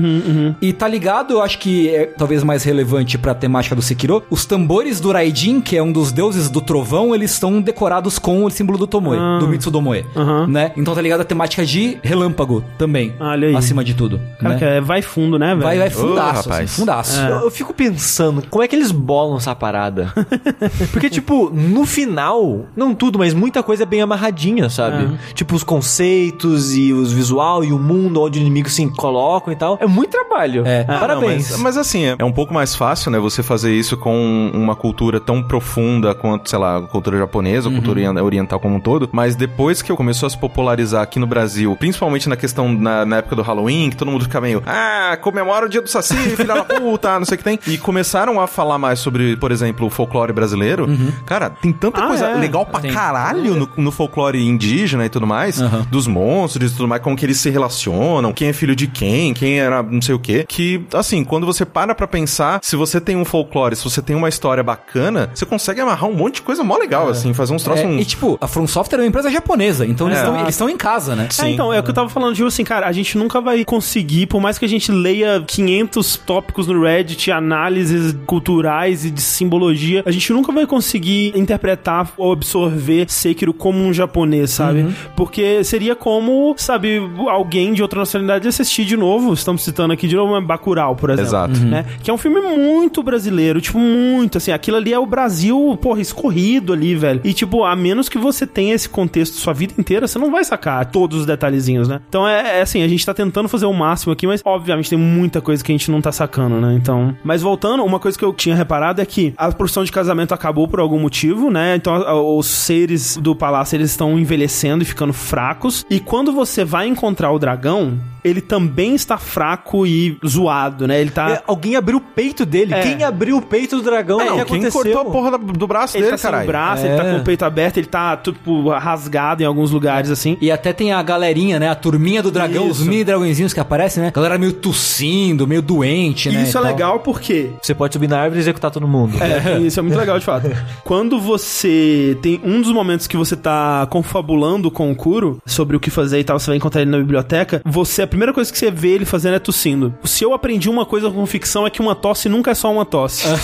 [0.60, 4.44] E tá ligado, eu acho que é talvez mais relevante pra temática do Sekiro, os
[4.44, 8.50] tambores do Raijin, que é um dos deuses do trovão, eles estão decorados com o
[8.50, 10.04] símbolo do Tomoe, do Mitsudomoe,
[10.48, 10.72] né?
[10.76, 13.56] Então tá ligado a temática de relâmpago também, Olha aí.
[13.56, 14.20] acima de tudo.
[14.38, 14.58] Cara, né?
[14.58, 15.60] que é, vai fundo, né, velho?
[15.62, 16.76] Vai, vai fundaço, assim, rapaz.
[16.76, 17.20] fundaço.
[17.20, 20.12] Eu, eu fico pensando, como é que eles bolam essa parada?
[20.92, 25.10] Porque, tipo, no final, não tudo, mas muita coisa é bem amarradinha, sabe?
[25.34, 29.56] Tipo, os conceitos e os visual e o mundo onde os inimigos se colocam e
[29.56, 29.78] tal.
[29.80, 30.66] É muito trabalho.
[30.66, 30.84] É.
[30.88, 31.50] Ah, Parabéns.
[31.50, 34.50] não, mas, mas assim, é, é um pouco mais fácil, né, você fazer isso com
[34.54, 38.76] uma cultura tão profunda quanto, sei lá, a cultura japonesa, a cultura orien- oriental como
[38.76, 39.08] um todo.
[39.12, 43.16] Mas depois que começou a se popularizar aqui no Brasil, principalmente na questão, na, na
[43.18, 46.54] época do Halloween, que todo mundo fica meio, ah, comemora o dia do Saci, filha
[46.54, 47.58] da puta, não sei o que tem.
[47.66, 50.86] E começaram a falar mais sobre, por exemplo, o folclore brasileiro.
[51.24, 52.34] Cara, tem tanta Ah, coisa é.
[52.34, 52.92] legal pra Tem.
[52.92, 55.86] caralho no, no folclore indígena e tudo mais, Aham.
[55.90, 59.32] dos monstros e tudo mais, como que eles se relacionam, quem é filho de quem,
[59.32, 60.44] quem era não sei o quê.
[60.48, 64.16] Que, assim, quando você para pra pensar, se você tem um folclore, se você tem
[64.16, 67.62] uma história bacana, você consegue amarrar um monte de coisa mó legal, assim, fazer uns
[67.62, 67.84] troços.
[67.84, 70.22] É, um- E tipo, a From Software é uma empresa japonesa, então eles É.
[70.22, 71.28] estão eles estão em casa, né?
[71.42, 73.64] É, então, é o que eu tava falando, tipo assim, cara, a gente nunca vai
[73.70, 79.22] conseguir, por mais que a gente leia 500 tópicos no Reddit, análises culturais e de
[79.22, 84.88] simbologia, a gente nunca vai conseguir interpretar ou absorver Sekiro como um japonês, sabe?
[85.14, 90.16] Porque seria como, sabe, alguém de outra nacionalidade assistir de novo, estamos citando aqui de
[90.16, 91.28] novo, é Bacurau, por exemplo.
[91.28, 91.60] Exato.
[91.60, 91.86] Né?
[92.02, 96.00] Que é um filme muito brasileiro, tipo, muito, assim, aquilo ali é o Brasil, porra,
[96.00, 97.20] escorrido ali, velho.
[97.22, 100.42] E, tipo, a menos que você tenha esse contexto sua vida inteira, você não vai
[100.42, 102.00] sacar todos os detalhezinhos, né?
[102.08, 104.98] Então, é, é assim, a gente tá tentando fazer o máximo aqui, mas, obviamente, tem
[104.98, 106.74] muita coisa que a gente não tá sacando, né?
[106.74, 107.16] Então...
[107.22, 110.68] Mas, voltando, uma coisa que eu tinha reparado é que a profissão de casamento acabou
[110.68, 111.76] por algum motivo, né?
[111.76, 111.94] Então,
[112.36, 115.84] os seres do palácio, eles estão envelhecendo e ficando fracos.
[115.90, 121.00] E quando você vai encontrar o dragão, ele também está fraco e zoado, né?
[121.00, 121.30] Ele tá.
[121.30, 122.74] É, alguém abriu o peito dele.
[122.74, 122.80] É.
[122.80, 124.20] Quem abriu o peito do dragão?
[124.20, 124.72] É, que não, quem aconteceu?
[124.82, 126.46] cortou a porra do braço Ele dele, tá sem caralho?
[126.46, 127.12] braço, ele tá É.
[127.14, 130.36] com o peito aberto, ele tá, tipo, rasgado em alguns lugares, assim.
[130.40, 131.68] E até tem a galerinha, né?
[131.68, 132.88] A turminha do dragão, os Isso.
[132.88, 134.10] mini dragõezinhos que aparecem, né?
[134.14, 136.42] Galera meio tossindo, meio doente, E né?
[136.42, 136.70] isso é tal.
[136.70, 139.14] legal porque Você pode subir na árvore e executar todo mundo.
[139.22, 140.50] É, isso é muito legal de fato.
[140.84, 145.80] Quando você tem um dos momentos que você tá confabulando com o Kuro sobre o
[145.80, 148.58] que fazer e tal, você vai encontrar ele na biblioteca, você a primeira coisa que
[148.58, 149.94] você vê ele fazendo é tossindo.
[150.04, 152.84] Se eu aprendi uma coisa com ficção é que uma tosse nunca é só uma
[152.84, 153.26] tosse.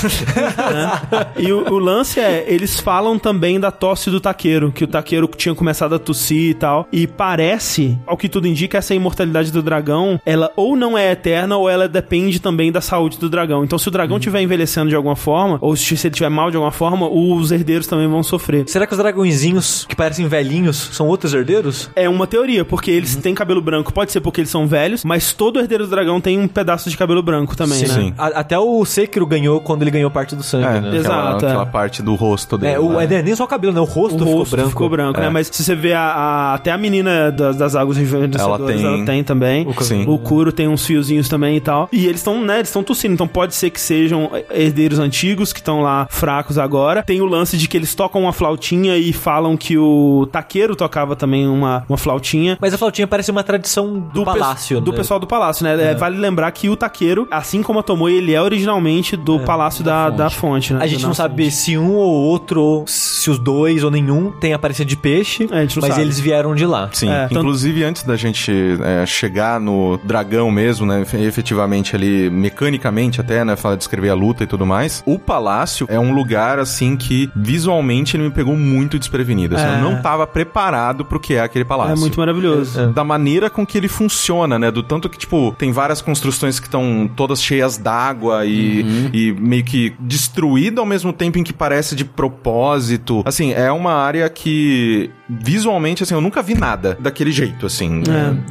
[0.66, 1.26] Né?
[1.38, 5.28] E o, o lance é, eles falam também da tosse do taqueiro, que o taqueiro
[5.36, 9.62] tinha começado a tossir e tal, e parece, ao que tudo indica, essa imortalidade do
[9.62, 13.62] dragão, ela ou não é eterna ou ela depende também da saúde do dragão.
[13.65, 16.56] Então se o dragão estiver envelhecendo de alguma forma, ou se ele estiver mal de
[16.56, 18.65] alguma forma, os herdeiros também vão sofrer.
[18.66, 21.90] Será que os dragõezinhos que parecem velhinhos são outros herdeiros?
[21.94, 23.92] É uma teoria, porque eles têm cabelo branco.
[23.92, 26.97] Pode ser porque eles são velhos, mas todo herdeiro do dragão tem um pedaço de
[26.97, 27.89] cabelo branco também, né?
[27.89, 28.15] Sim.
[28.17, 30.78] A- até o Sekiro ganhou quando ele ganhou parte do sangue, É, né?
[30.78, 31.49] aquela, Exato, é.
[31.49, 32.74] aquela parte do rosto dele.
[32.74, 33.05] É, o, né?
[33.10, 33.81] é, nem só o cabelo, né?
[33.81, 34.69] O rosto, O ficou rosto branco.
[34.71, 35.24] ficou branco, É.
[35.24, 35.31] né?
[35.31, 38.85] Mas se você vê a, a- até a menina das, das águas rejuvenescedoras, Ela tem-
[38.87, 39.67] ela tem também.
[39.67, 40.05] O Sim.
[40.06, 41.89] O Kuro tem uns fiozinhos também e tal.
[41.92, 42.56] E eles estão, né?
[42.58, 43.15] Eles estão tossindo.
[43.15, 47.03] Então pode ser que sejam herdeiros antigos que estão lá fracos agora.
[47.03, 51.17] Tem o lance de que eles tocam uma flautinha e falam que o taqueiro tocava
[51.17, 52.56] também uma, uma flautinha.
[52.60, 54.45] Mas a flautinha parece uma tradição do, pe- palácio,
[54.80, 54.96] do né?
[54.96, 55.90] pessoal do palácio, né?
[55.90, 59.82] É, Vale lembrar que o taqueiro, assim como a Tomoe, ele é originalmente do palácio
[59.84, 60.80] da, da fonte, né?
[60.82, 64.52] A gente não sabe se um ou outro, ou se os dois ou nenhum tem
[64.52, 66.02] aparência de peixe, É, a gente não mas sabe.
[66.02, 66.88] eles vieram de lá.
[66.92, 72.28] Sim, É, inclusive antes da gente é, chegar no dragão mesmo, né, efe- efetivamente ali,
[72.30, 76.58] mecanicamente até, né, falar descrever a luta e tudo mais, o palácio é um lugar,
[76.58, 79.74] assim, que visualmente ele me pegou muito desprevenido, assim, É.
[79.78, 81.92] eu não tava preparado pro que é aquele palácio.
[81.94, 82.88] É muito maravilhoso.
[82.92, 84.70] Da maneira com que ele funciona, né?
[84.70, 89.65] Do tanto que, tipo, tem várias construções que estão todas cheias d'água e, e meio
[89.65, 93.22] que destruída ao mesmo tempo em que parece de propósito.
[93.24, 98.02] Assim, é uma área que visualmente, assim, eu nunca vi nada daquele jeito, assim.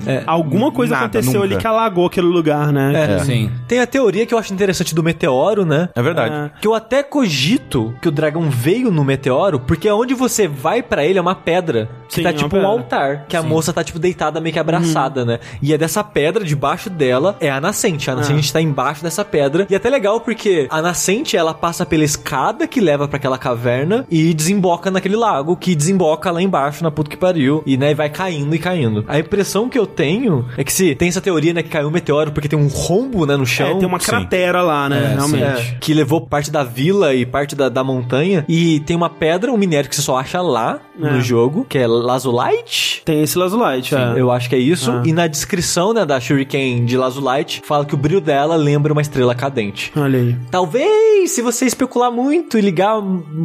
[0.05, 0.23] É.
[0.25, 1.45] Alguma coisa Nada, aconteceu nunca.
[1.45, 3.15] ali que alagou aquele lugar, né?
[3.15, 3.19] É.
[3.19, 3.51] Sim.
[3.67, 5.89] Tem a teoria que eu acho interessante do meteoro, né?
[5.95, 6.35] É verdade.
[6.35, 6.51] É.
[6.59, 11.05] Que eu até cogito que o dragão veio no meteoro, porque onde você vai pra
[11.05, 11.89] ele é uma pedra.
[12.07, 13.25] Que Sim, tá é uma tipo um altar.
[13.27, 15.39] Que a moça tá, tipo, deitada, meio que abraçada, né?
[15.61, 18.09] E é dessa pedra, debaixo dela, é a nascente.
[18.09, 19.65] A nascente tá embaixo dessa pedra.
[19.69, 23.37] E é até legal porque a nascente, ela passa pela escada que leva pra aquela
[23.37, 27.63] caverna e desemboca naquele lago, que desemboca lá embaixo, na puta que pariu.
[27.65, 29.03] E, né, vai caindo e caindo.
[29.07, 31.91] A impressão que eu tenho é que se tem essa teoria, né, que caiu um
[31.91, 33.67] meteoro porque tem um rombo, né, no chão.
[33.67, 34.07] É, tem uma sim.
[34.07, 35.13] cratera lá, né?
[35.15, 35.43] Realmente.
[35.43, 38.45] É, que levou parte da vila e parte da, da montanha.
[38.47, 41.09] E tem uma pedra, um minério que você só acha lá É.
[41.11, 43.01] no jogo, que é Lazulite.
[43.05, 44.13] Tem esse Lazulite, é.
[44.17, 44.91] Eu acho que é isso.
[44.91, 45.03] Ah.
[45.05, 49.01] E na descrição, né, da Shuriken de Lazulite, fala que o brilho dela lembra uma
[49.01, 49.91] estrela cadente.
[49.95, 50.35] Olha aí.
[50.51, 52.95] Talvez, se você especular muito e ligar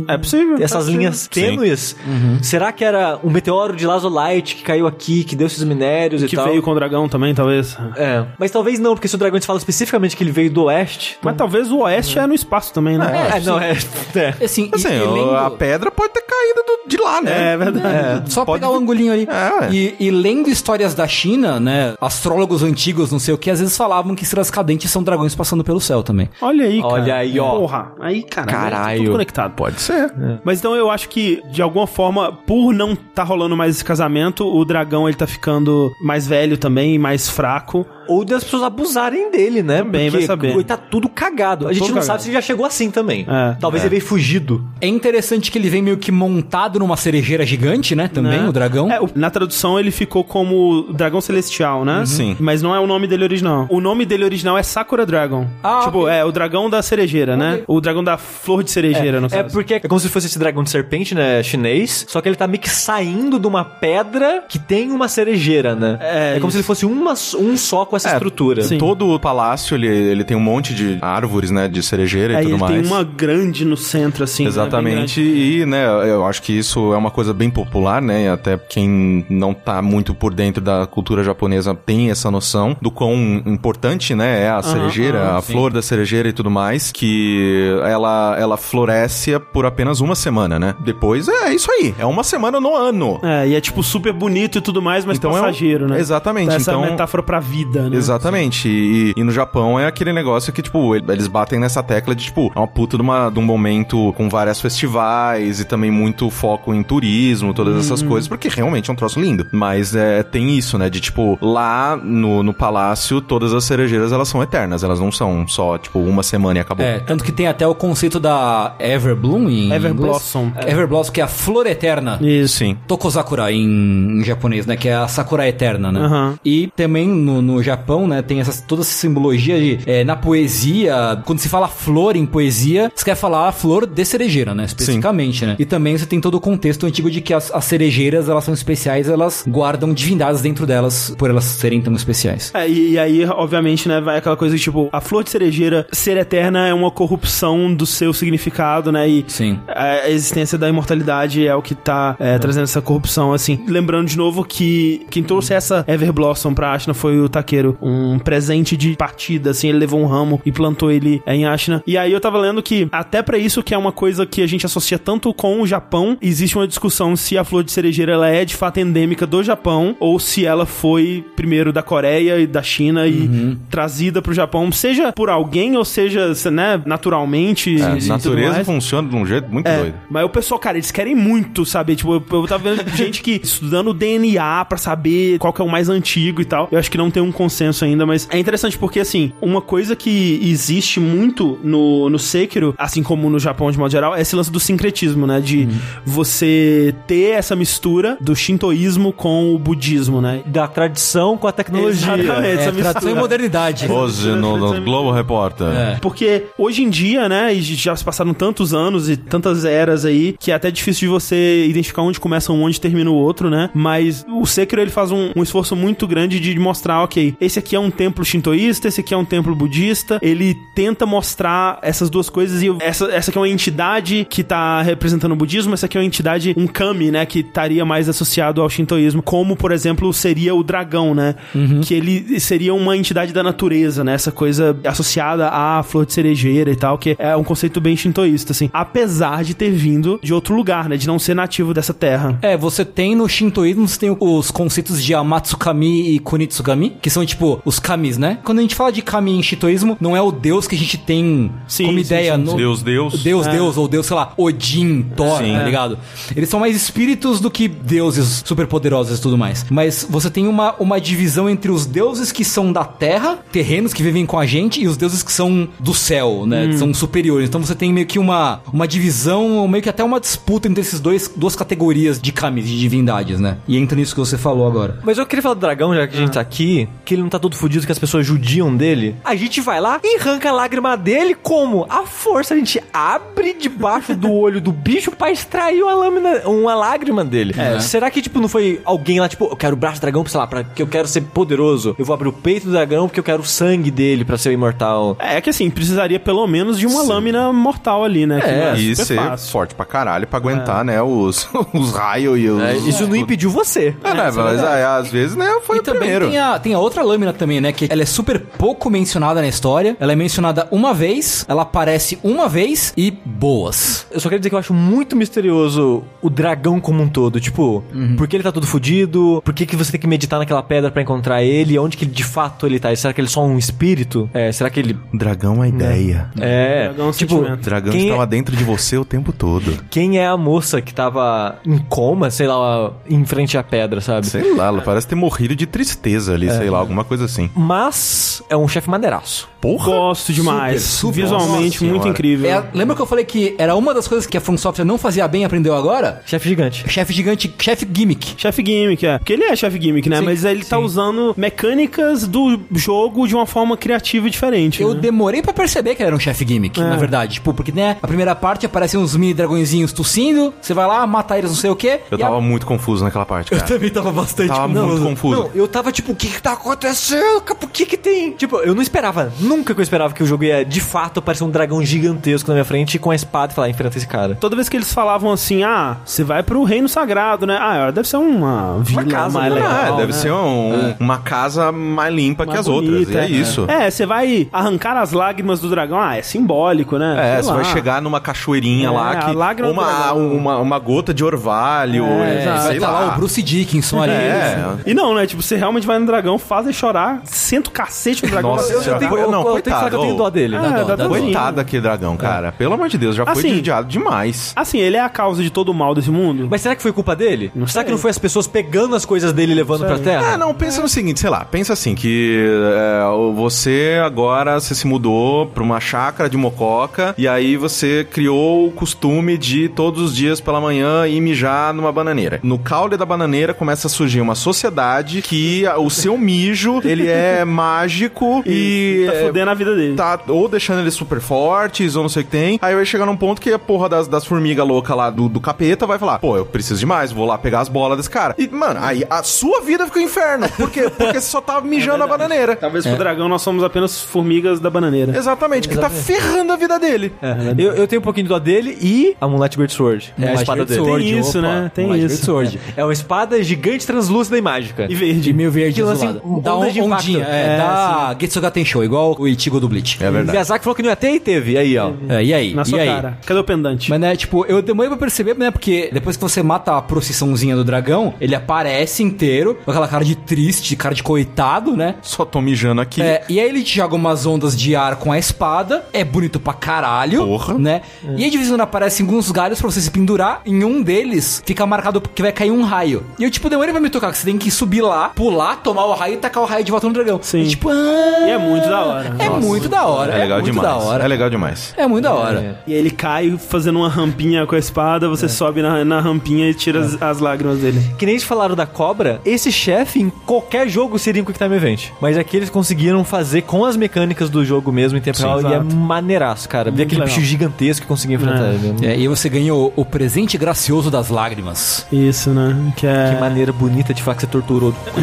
[0.09, 0.55] É possível.
[0.57, 0.99] essas é possível.
[0.99, 1.97] linhas tênues,
[2.43, 6.27] será que era um meteoro de Lazulite que caiu aqui, que deu esses minérios e
[6.27, 6.47] Que tal?
[6.47, 7.77] veio com o dragão também, talvez.
[7.97, 11.19] É, mas talvez não, porque se o dragão fala especificamente que ele veio do oeste.
[11.23, 13.31] Mas talvez o oeste é no espaço também, né?
[13.37, 13.71] É, não, é.
[14.15, 14.45] é.
[14.45, 17.53] Assim, Assim, e, e a pedra pode ter caído do- de lá, né?
[17.53, 18.33] É verdade.
[18.33, 19.29] Só Pode- pegar o angulinho ali.
[19.31, 21.95] É, e, e lendo histórias da China, né?
[22.01, 25.63] Astrólogos antigos, não sei o que, às vezes falavam que estrelas cadentes são dragões passando
[25.65, 26.29] pelo céu também.
[26.41, 26.93] Olha aí, cara.
[26.95, 27.59] Olha aí, ó.
[27.59, 27.93] Porra.
[28.01, 28.59] Aí, caralho.
[28.59, 28.95] Caralho.
[28.95, 29.53] É tudo conectado.
[29.55, 30.13] Pode ser.
[30.45, 34.47] Mas então eu acho que, de alguma forma, por não tá rolando mais esse casamento,
[34.47, 37.87] o dragão ele tá ficando mais velho também, mais fraco.
[38.11, 39.79] Ou das pessoas abusarem dele, né?
[39.79, 40.51] Também, vai saber.
[40.51, 41.69] Ele tá tudo cagado.
[41.69, 42.07] a gente não cagado.
[42.07, 43.27] sabe se ele já chegou assim também.
[43.29, 43.57] É.
[43.61, 44.65] Talvez ele veio fugido.
[44.81, 48.09] É interessante que ele vem meio que montado numa cerejeira gigante, né?
[48.09, 48.49] Também, né?
[48.49, 48.91] o dragão.
[48.91, 52.05] É, o- na tradução ele ficou como Dragão Celestial, né?
[52.07, 52.37] Sim.
[52.41, 53.67] Mas não é o nome dele original.
[53.71, 55.47] O nome dele original é Sakura Dragon.
[55.63, 56.13] Ah, tipo, ok.
[56.15, 57.63] é o dragão da cerejeira, né?
[57.67, 59.53] O dragão da flor de cerejeira, no É caso.
[59.53, 61.43] porque é como se fosse esse dragão de serpente, né?
[61.43, 62.05] Chinês.
[62.09, 65.99] Só que ele tá meio que saindo de uma pedra que tem uma cerejeira, né?
[66.01, 66.53] É, como isso.
[66.53, 68.63] se ele fosse uma, um só com essa É, estrutura.
[68.63, 68.79] sim.
[68.79, 71.69] Todo o palácio, ele, ele tem um monte de árvores, né?
[71.69, 72.83] De cerejeira Aí e tudo ele mais.
[72.83, 74.43] tem uma grande no centro, assim.
[74.45, 74.49] né?
[74.49, 78.25] Exatamente, e né, eu acho que isso é uma coisa bem popular, né?
[78.25, 82.91] e Até quem não tá muito por dentro da cultura japonesa tem essa noção do
[82.91, 83.15] quão
[83.47, 88.57] importante, né, é a cerejeira, a flor da cerejeira e tudo mais, que ela, ela
[88.57, 90.75] floresce por apenas uma semana, né?
[90.85, 93.21] Depois é isso aí, é uma semana no ano.
[93.23, 95.99] É, e é tipo super bonito e tudo mais, mas Então é um- passageiro, né?
[95.99, 97.97] Exatamente, Então essa então- metáfora pra vida, vida, né?
[97.97, 98.69] Exatamente.
[98.69, 102.53] E, e no Japão é aquele negócio que, tipo, eles batem nessa tecla de, tipo,
[102.55, 106.73] é uma puta de, uma, de um momento com várias festivais e também muito foco
[106.75, 109.47] em turismo, todas essas coisas, porque realmente é um troço lindo.
[109.53, 110.89] Mas é, tem isso, né?
[110.91, 114.83] De, tipo, lá no, no palácio, todas as cerejeiras, elas são eternas.
[114.83, 116.85] Elas não são só, tipo, uma semana e acabou.
[116.85, 120.47] É, tanto que tem até o conceito da Everbloom em Everblossom.
[120.47, 120.67] inglês.
[120.67, 122.19] Everblossom, que é a flor eterna.
[122.21, 122.59] Isso.
[122.59, 122.77] Sim.
[122.87, 124.77] Tokozakura em, em japonês, né?
[124.77, 126.01] Que é a Sakura Eterna, né?
[126.01, 126.39] Aham.
[126.45, 128.23] E também no, no Japão, né?
[128.23, 129.79] Tem essas, toda essa simbologia de...
[129.87, 134.05] é, na poesia, quando se fala flor em poesia, você quer falar a flor de
[134.05, 134.65] cerejeira, né?
[134.65, 135.57] Especificamente, né?
[135.59, 138.55] E também você tem todo o contexto antigo de que as, as cerejeiras, elas são
[138.55, 142.51] especiais, elas guardam divindades dentro delas, por elas serem tão especiais.
[142.55, 145.87] É, e, e aí, obviamente, né, vai aquela coisa de, tipo, a flor de cerejeira
[145.93, 149.09] ser eterna é uma corrupção do seu significado, né?
[149.09, 149.59] E Sim.
[149.69, 153.65] a existência da imortalidade é o que tá é, trazendo essa corrupção, assim.
[153.69, 158.77] Lembrando de novo que quem trouxe essa Everblossom pra Ashna foi o Takeru, um presente
[158.77, 161.83] de partida, assim, ele levou um ramo e plantou ele é, em Ashna.
[161.87, 164.47] E aí eu tava lendo que, até pra isso, que é uma coisa que a
[164.47, 168.29] gente associa tanto com o Japão, existe uma discussão se a flor de cerejeira ela
[168.29, 172.63] é de fato endêmica do Japão ou se ela foi primeiro da Coreia e da
[172.63, 177.71] China e trazida pro Japão, seja por alguém ou seja, né, naturalmente.
[177.71, 178.67] e É, tudo natureza mais.
[178.67, 179.95] funciona de um jeito muito É, doido.
[180.11, 181.97] mas o pessoal, cara, eles querem muito saber.
[181.97, 185.65] Tipo, eu, eu tava vendo gente que estudando o DNA pra saber qual que é
[185.65, 186.69] o mais antigo e tal.
[186.71, 189.97] Eu acho que não tem um consenso ainda, mas é interessante porque, assim, uma coisa
[189.97, 194.37] que existe muito no, no Sekiro, assim como no Japão de modo geral, é esse
[194.37, 195.41] lance do sincretismo, né?
[195.41, 195.69] De
[196.05, 200.43] você ter essa mistura do shintoísmo com o budismo, né?
[200.47, 202.15] Da tradição com a tecnologia.
[202.15, 203.11] Exatamente, É, essa tradição mistura.
[203.11, 203.87] e modernidade.
[203.91, 205.67] Hoje no, no Globo Repórter.
[205.67, 205.99] É.
[206.01, 210.37] Porque hoje em dia, né, e já se passaram tantos anos e tantas eras aí,
[210.39, 213.71] que é até difícil de você identificar onde começa um, onde termina o outro, né?
[213.75, 217.77] Mas o Sekiro, ele faz um, um esforço muito grande de mostrar, ok, esse aqui
[217.77, 220.19] é um templo shintoísta, esse aqui é um templo budista.
[220.23, 224.83] Ele tenta mostrar essas duas coisas e essa, essa aqui é uma entidade que tá
[224.83, 228.61] representando o budismo, essa aqui é uma entidade, um kami, né, que estaria mais associado
[228.61, 231.35] ao shintoísmo, como, por exemplo, seria o dragão, né?
[231.83, 234.15] Que ele seria uma entidade da natureza, né?
[234.15, 238.53] Essa coisa associada à flor de cerejeira e tal, que é um conceito bem shintoísta,
[238.53, 238.69] assim.
[238.73, 240.97] Apesar de ter vindo de outro lugar, né?
[240.97, 242.39] De não ser nativo dessa terra.
[242.43, 247.23] É, você tem no Shintoísmo, você tem os conceitos de Amatsukami e Kunitsugami, que são
[247.31, 248.39] tipo os kamis, né?
[248.45, 250.99] Quando a gente fala de kami em Shintoísmo, não é o deus que a gente
[250.99, 253.23] tem Sim, como sim, ideia sim, no Deus, Deus.
[253.23, 253.51] Deus, É.
[253.53, 255.53] Deus, ou Deus, sei lá, Odin, Thor, Sim.
[255.53, 255.99] tá ligado?
[256.37, 259.67] Eles são mais espíritos do que deuses superpoderosos e tudo mais.
[259.71, 264.03] Mas você tem uma, uma divisão entre os deuses que são da terra, terrenos que
[264.03, 266.69] vivem com a gente, e os deuses que são do céu, né?
[266.69, 267.49] Que são superiores.
[267.49, 270.81] Então você tem meio que uma, uma divisão, ou meio que até uma disputa entre
[270.81, 273.59] esses dois duas categorias de kamis, de divindades, né?
[273.67, 274.99] E entra nisso que você falou agora.
[275.05, 277.31] Mas eu queria falar do dragão, já que a gente tá aqui, que ele não
[277.31, 279.15] tá todo fudido, que as pessoas judiam dele.
[279.25, 281.87] A gente vai lá e arranca a lágrima dele como?
[281.89, 286.75] A força, a gente abre debaixo do olho do bicho pra extrair uma lâmina, uma
[286.75, 287.55] lágrima dele.
[287.81, 290.41] Será que, tipo, não foi alguém lá, tipo, eu quero o braço do dragão, sei
[290.41, 291.95] lá, pra, que eu quero ser poderoso.
[291.99, 294.53] Eu vou abrir o peito do dragão porque eu quero o sangue dele pra ser
[294.53, 295.17] imortal.
[295.19, 298.41] É que assim, precisaria pelo menos de uma lâmina mortal ali, né?
[298.41, 299.51] Que É, é E super ser fácil.
[299.53, 302.61] forte pra caralho pra aguentar, né, os, os raios e os...
[302.63, 303.95] É, isso não impediu você.
[304.03, 306.29] É, né, mas é, às vezes, né, foi E o também primeiro.
[306.29, 307.73] tem a, tem a outra lâmina também, né?
[307.73, 309.97] Que ela é super pouco mencionada na história.
[309.99, 314.07] Ela é mencionada uma vez, ela aparece uma vez e boas.
[314.11, 317.41] Eu só queria dizer que eu acho muito misterioso o dragão como um todo.
[317.41, 317.83] Tipo,
[318.17, 319.43] por que ele tá todo fudido?
[319.45, 321.79] Por que, que você tem que meditar naquela pedra pra encontrar ele?
[321.79, 322.95] Onde que de fato ele tá?
[322.95, 324.29] Será que ele é só um espírito?
[324.33, 324.97] É, será que ele.
[325.13, 326.31] Dragão é a ideia.
[326.39, 326.85] É.
[326.85, 327.61] Dragão é um tipo, sentimento.
[327.61, 329.79] O dragão quem, estava dentro de você o tempo todo.
[329.91, 334.27] quem é a moça que tava em coma, sei lá, em frente à pedra, sabe?
[334.27, 337.49] Sei lá, ela parece ter morrido de tristeza ali, sei lá, alguma coisa assim.
[337.55, 339.49] Mas é um chefe maneiraço.
[339.61, 339.85] Porra!
[339.87, 340.83] Gosto demais.
[340.83, 342.09] super, Visualmente, nossa muito senhora.
[342.09, 342.51] incrível.
[342.51, 344.97] É, lembra que eu falei que era uma das coisas que a From Software não
[344.99, 346.23] fazia bem e aprendeu agora?
[346.27, 346.85] Chefe gigante.
[346.89, 348.35] Chefe gigante, chefe gimmick.
[348.37, 349.19] Chefe Gimmick, é.
[349.19, 350.19] Porque ele é chefe Gimmick, né?
[350.19, 350.83] Sim, Mas ele tá sim.
[350.83, 354.81] usando mecânicas do jogo de uma forma criativa e diferente.
[354.83, 355.01] Eu né?
[355.01, 356.85] demorei pra perceber que ele era um chefe gimmick, É.
[356.85, 357.35] na verdade.
[357.35, 361.37] Tipo, porque, né, a primeira parte aparecem uns mini dragõezinhos tossindo, você vai lá, mata
[361.39, 362.01] eles, não sei o quê.
[362.11, 363.69] Eu e a- tava muito confuso naquela parte, Eu cara.
[363.71, 364.87] também tava bastante Tava confuso.
[364.87, 365.41] muito confuso.
[365.43, 367.43] Não, eu tava tipo, o que que tá acontecendo?
[367.43, 368.33] Por que que tem?
[368.33, 371.45] Tipo, eu não esperava nunca que eu esperava que o jogo ia, de fato, aparecer
[371.45, 374.37] um dragão gigantesco na minha frente com a espada e falar, enfrenta esse cara.
[374.39, 377.59] Toda vez que eles falavam assim, ah, você vai pro reino sagrado, né?
[377.61, 379.61] Ah, deve ser uma vila casa, mais né?
[379.61, 380.19] legal, deve né?
[380.19, 382.91] ser um- uma casa mais limpa que Mais as outras.
[382.93, 383.65] bonita, E é isso.
[383.69, 386.01] É, você vai arrancar as lágrimas do dragão.
[386.01, 387.39] Ah, é simbólico, né?
[387.39, 391.25] É, você vai chegar numa cachoeirinha É, lá a que uma, uma, uma gota de
[391.25, 392.45] orvalho, É.
[392.45, 393.13] Vai sei estar lá lá.
[393.15, 394.13] o Bruce Dickinson ali.
[394.13, 394.65] É.
[394.87, 395.27] E não, né?
[395.27, 398.53] Tipo, você realmente vai no dragão, faz ele chorar, senta o cacete no dragão.
[398.53, 400.31] Nossa, Eu- já tenho, eu, não, eu tenho que falar que eu tenho coitado, dó
[400.31, 400.57] dele.
[400.57, 401.09] Ah, Dá dó, dá dó.
[401.09, 402.53] Coitado daquele dragão, cara.
[402.53, 404.53] Pelo amor de Deus, já foi Assim- judiado demais.
[404.57, 406.49] Assim, ele é a causa de todo o mal desse mundo?
[406.51, 407.51] Mas será que foi culpa dele?
[407.55, 407.85] Não será sei.
[407.87, 410.35] que não foi as pessoas pegando as coisas dele e levando pra terra?
[410.35, 413.03] Ah, não, pensa no seguinte, sei lá, pensa assim, que é,
[413.35, 418.71] você agora você se mudou pra uma chácara de mococa e aí você criou o
[418.71, 422.41] costume de todos os dias pela manhã ir mijar numa bananeira.
[422.43, 427.45] No caule da bananeira começa a surgir uma sociedade que o seu mijo, ele é
[427.47, 429.05] mágico e...
[429.07, 429.97] tá é, fudendo a vida dele.
[429.97, 432.59] tá ou deixando eles super fortes, ou não sei o que tem.
[432.63, 435.41] Aí vai chegar num ponto que a porra das, das formigas loucas lá do, do
[435.41, 438.35] capeta vai falar: pô, eu preciso de mais, vou lá pegar as bolas desse cara.
[438.39, 440.49] E, mano, aí a sua vida fica um inferno.
[440.51, 440.91] Por quê?
[440.97, 442.57] Porque você só tá mijando na bananeira.
[442.57, 445.17] Talvez pro dragão nós somos apenas formigas da bananeira.
[445.17, 447.13] Exatamente, que tá ferrando a vida dele.
[447.23, 450.13] É, eu, eu tenho um pouquinho de dó dele e a Moonlight Great Sword.
[450.21, 450.81] É a espada dele.
[450.81, 451.71] Sword, Tem isso, opa, né?
[451.75, 452.15] Tem Moonlight isso.
[452.33, 452.61] Great Sword.
[452.77, 454.87] É uma espada gigante, translúcida e mágica.
[454.89, 455.21] E verde.
[455.21, 457.33] De meio verde Que lança Dá ondas de um ondinha, impacto.
[457.35, 459.97] é, É, dá Getsuga Tensho, igual o Ichigo do Bleach.
[460.03, 460.31] É verdade.
[460.33, 461.57] Miyazaki falou que não ia ter e teve.
[461.59, 461.93] Aí, ó.
[462.09, 462.55] É, e aí?
[462.55, 462.89] Na e sua aí?
[462.89, 463.19] cara.
[463.25, 463.91] Cadê o pendante?
[463.91, 467.55] Mas, né, tipo, eu demorei pra perceber, né, porque depois que você mata a procissãozinha
[467.57, 471.97] do dragão, ele aparece inteiro, com aquela cara de triste, cara de coitado, né?
[472.03, 473.03] Só tô mijando aqui.
[473.03, 476.39] É, e aí ele te joga umas ondas de ar com a espada, é bonito
[476.41, 477.55] pra caralho, Porra.
[477.59, 477.83] né?
[478.17, 480.83] E aí de vez em quando aparecem alguns galhos pra você se pendurar, em um
[480.83, 483.03] deles fica marcado que vai cair um raio.
[483.19, 485.85] E eu, tipo, demorei pra me tocar, que você tem que subir lá, pular, tomar
[485.87, 487.19] o raio e tacar o raio de volta no dragão.
[487.23, 487.43] Sim.
[487.43, 489.10] E, tipo, ah, E é muito da hora.
[489.19, 490.13] É muito da hora.
[490.15, 490.69] É legal muito demais.
[490.69, 491.05] da hora.
[491.05, 491.75] É legal demais.
[491.77, 492.61] É muito da hora.
[492.67, 496.55] E ele cai fazendo uma rampinha com a espada, você sobe na, na rampinha e
[496.55, 497.81] tira as, as lágrimas dele.
[497.99, 501.55] Que nem eles falaram da cobra, esse chefe em qualquer jogo seria um Quick Time
[501.57, 501.89] Event.
[502.01, 505.41] Mas aqui eles conseguiram fazer com as mecânicas do jogo mesmo em tempo Sim, real
[505.43, 505.77] e é exato.
[505.77, 506.71] maneiraço, cara.
[506.71, 507.15] Ver aquele legal.
[507.17, 508.55] bicho gigantesco que conseguia enfrentar É.
[508.55, 508.87] ele.
[508.87, 511.87] É, e você ganha o, o presente gracioso das lágrimas.
[511.93, 512.57] Isso, né?
[512.77, 513.13] Que é.
[513.15, 514.75] Que maneira bonita de falar que você torturou.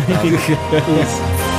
[1.53, 1.56] In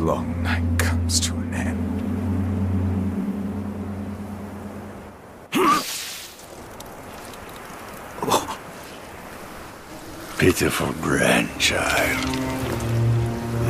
[0.00, 2.00] Long night comes to an end.
[5.52, 5.80] Hmm.
[10.38, 12.24] Pitiful grandchild.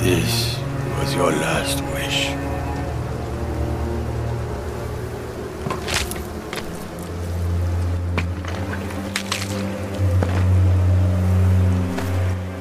[0.05, 0.57] This
[1.01, 2.31] was your last wish.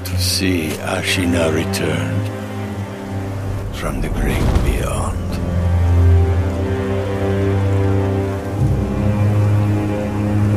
[0.05, 2.38] To see Ashina returned
[3.79, 5.29] from the great beyond.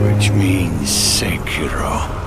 [0.02, 2.21] Which means Sekiro.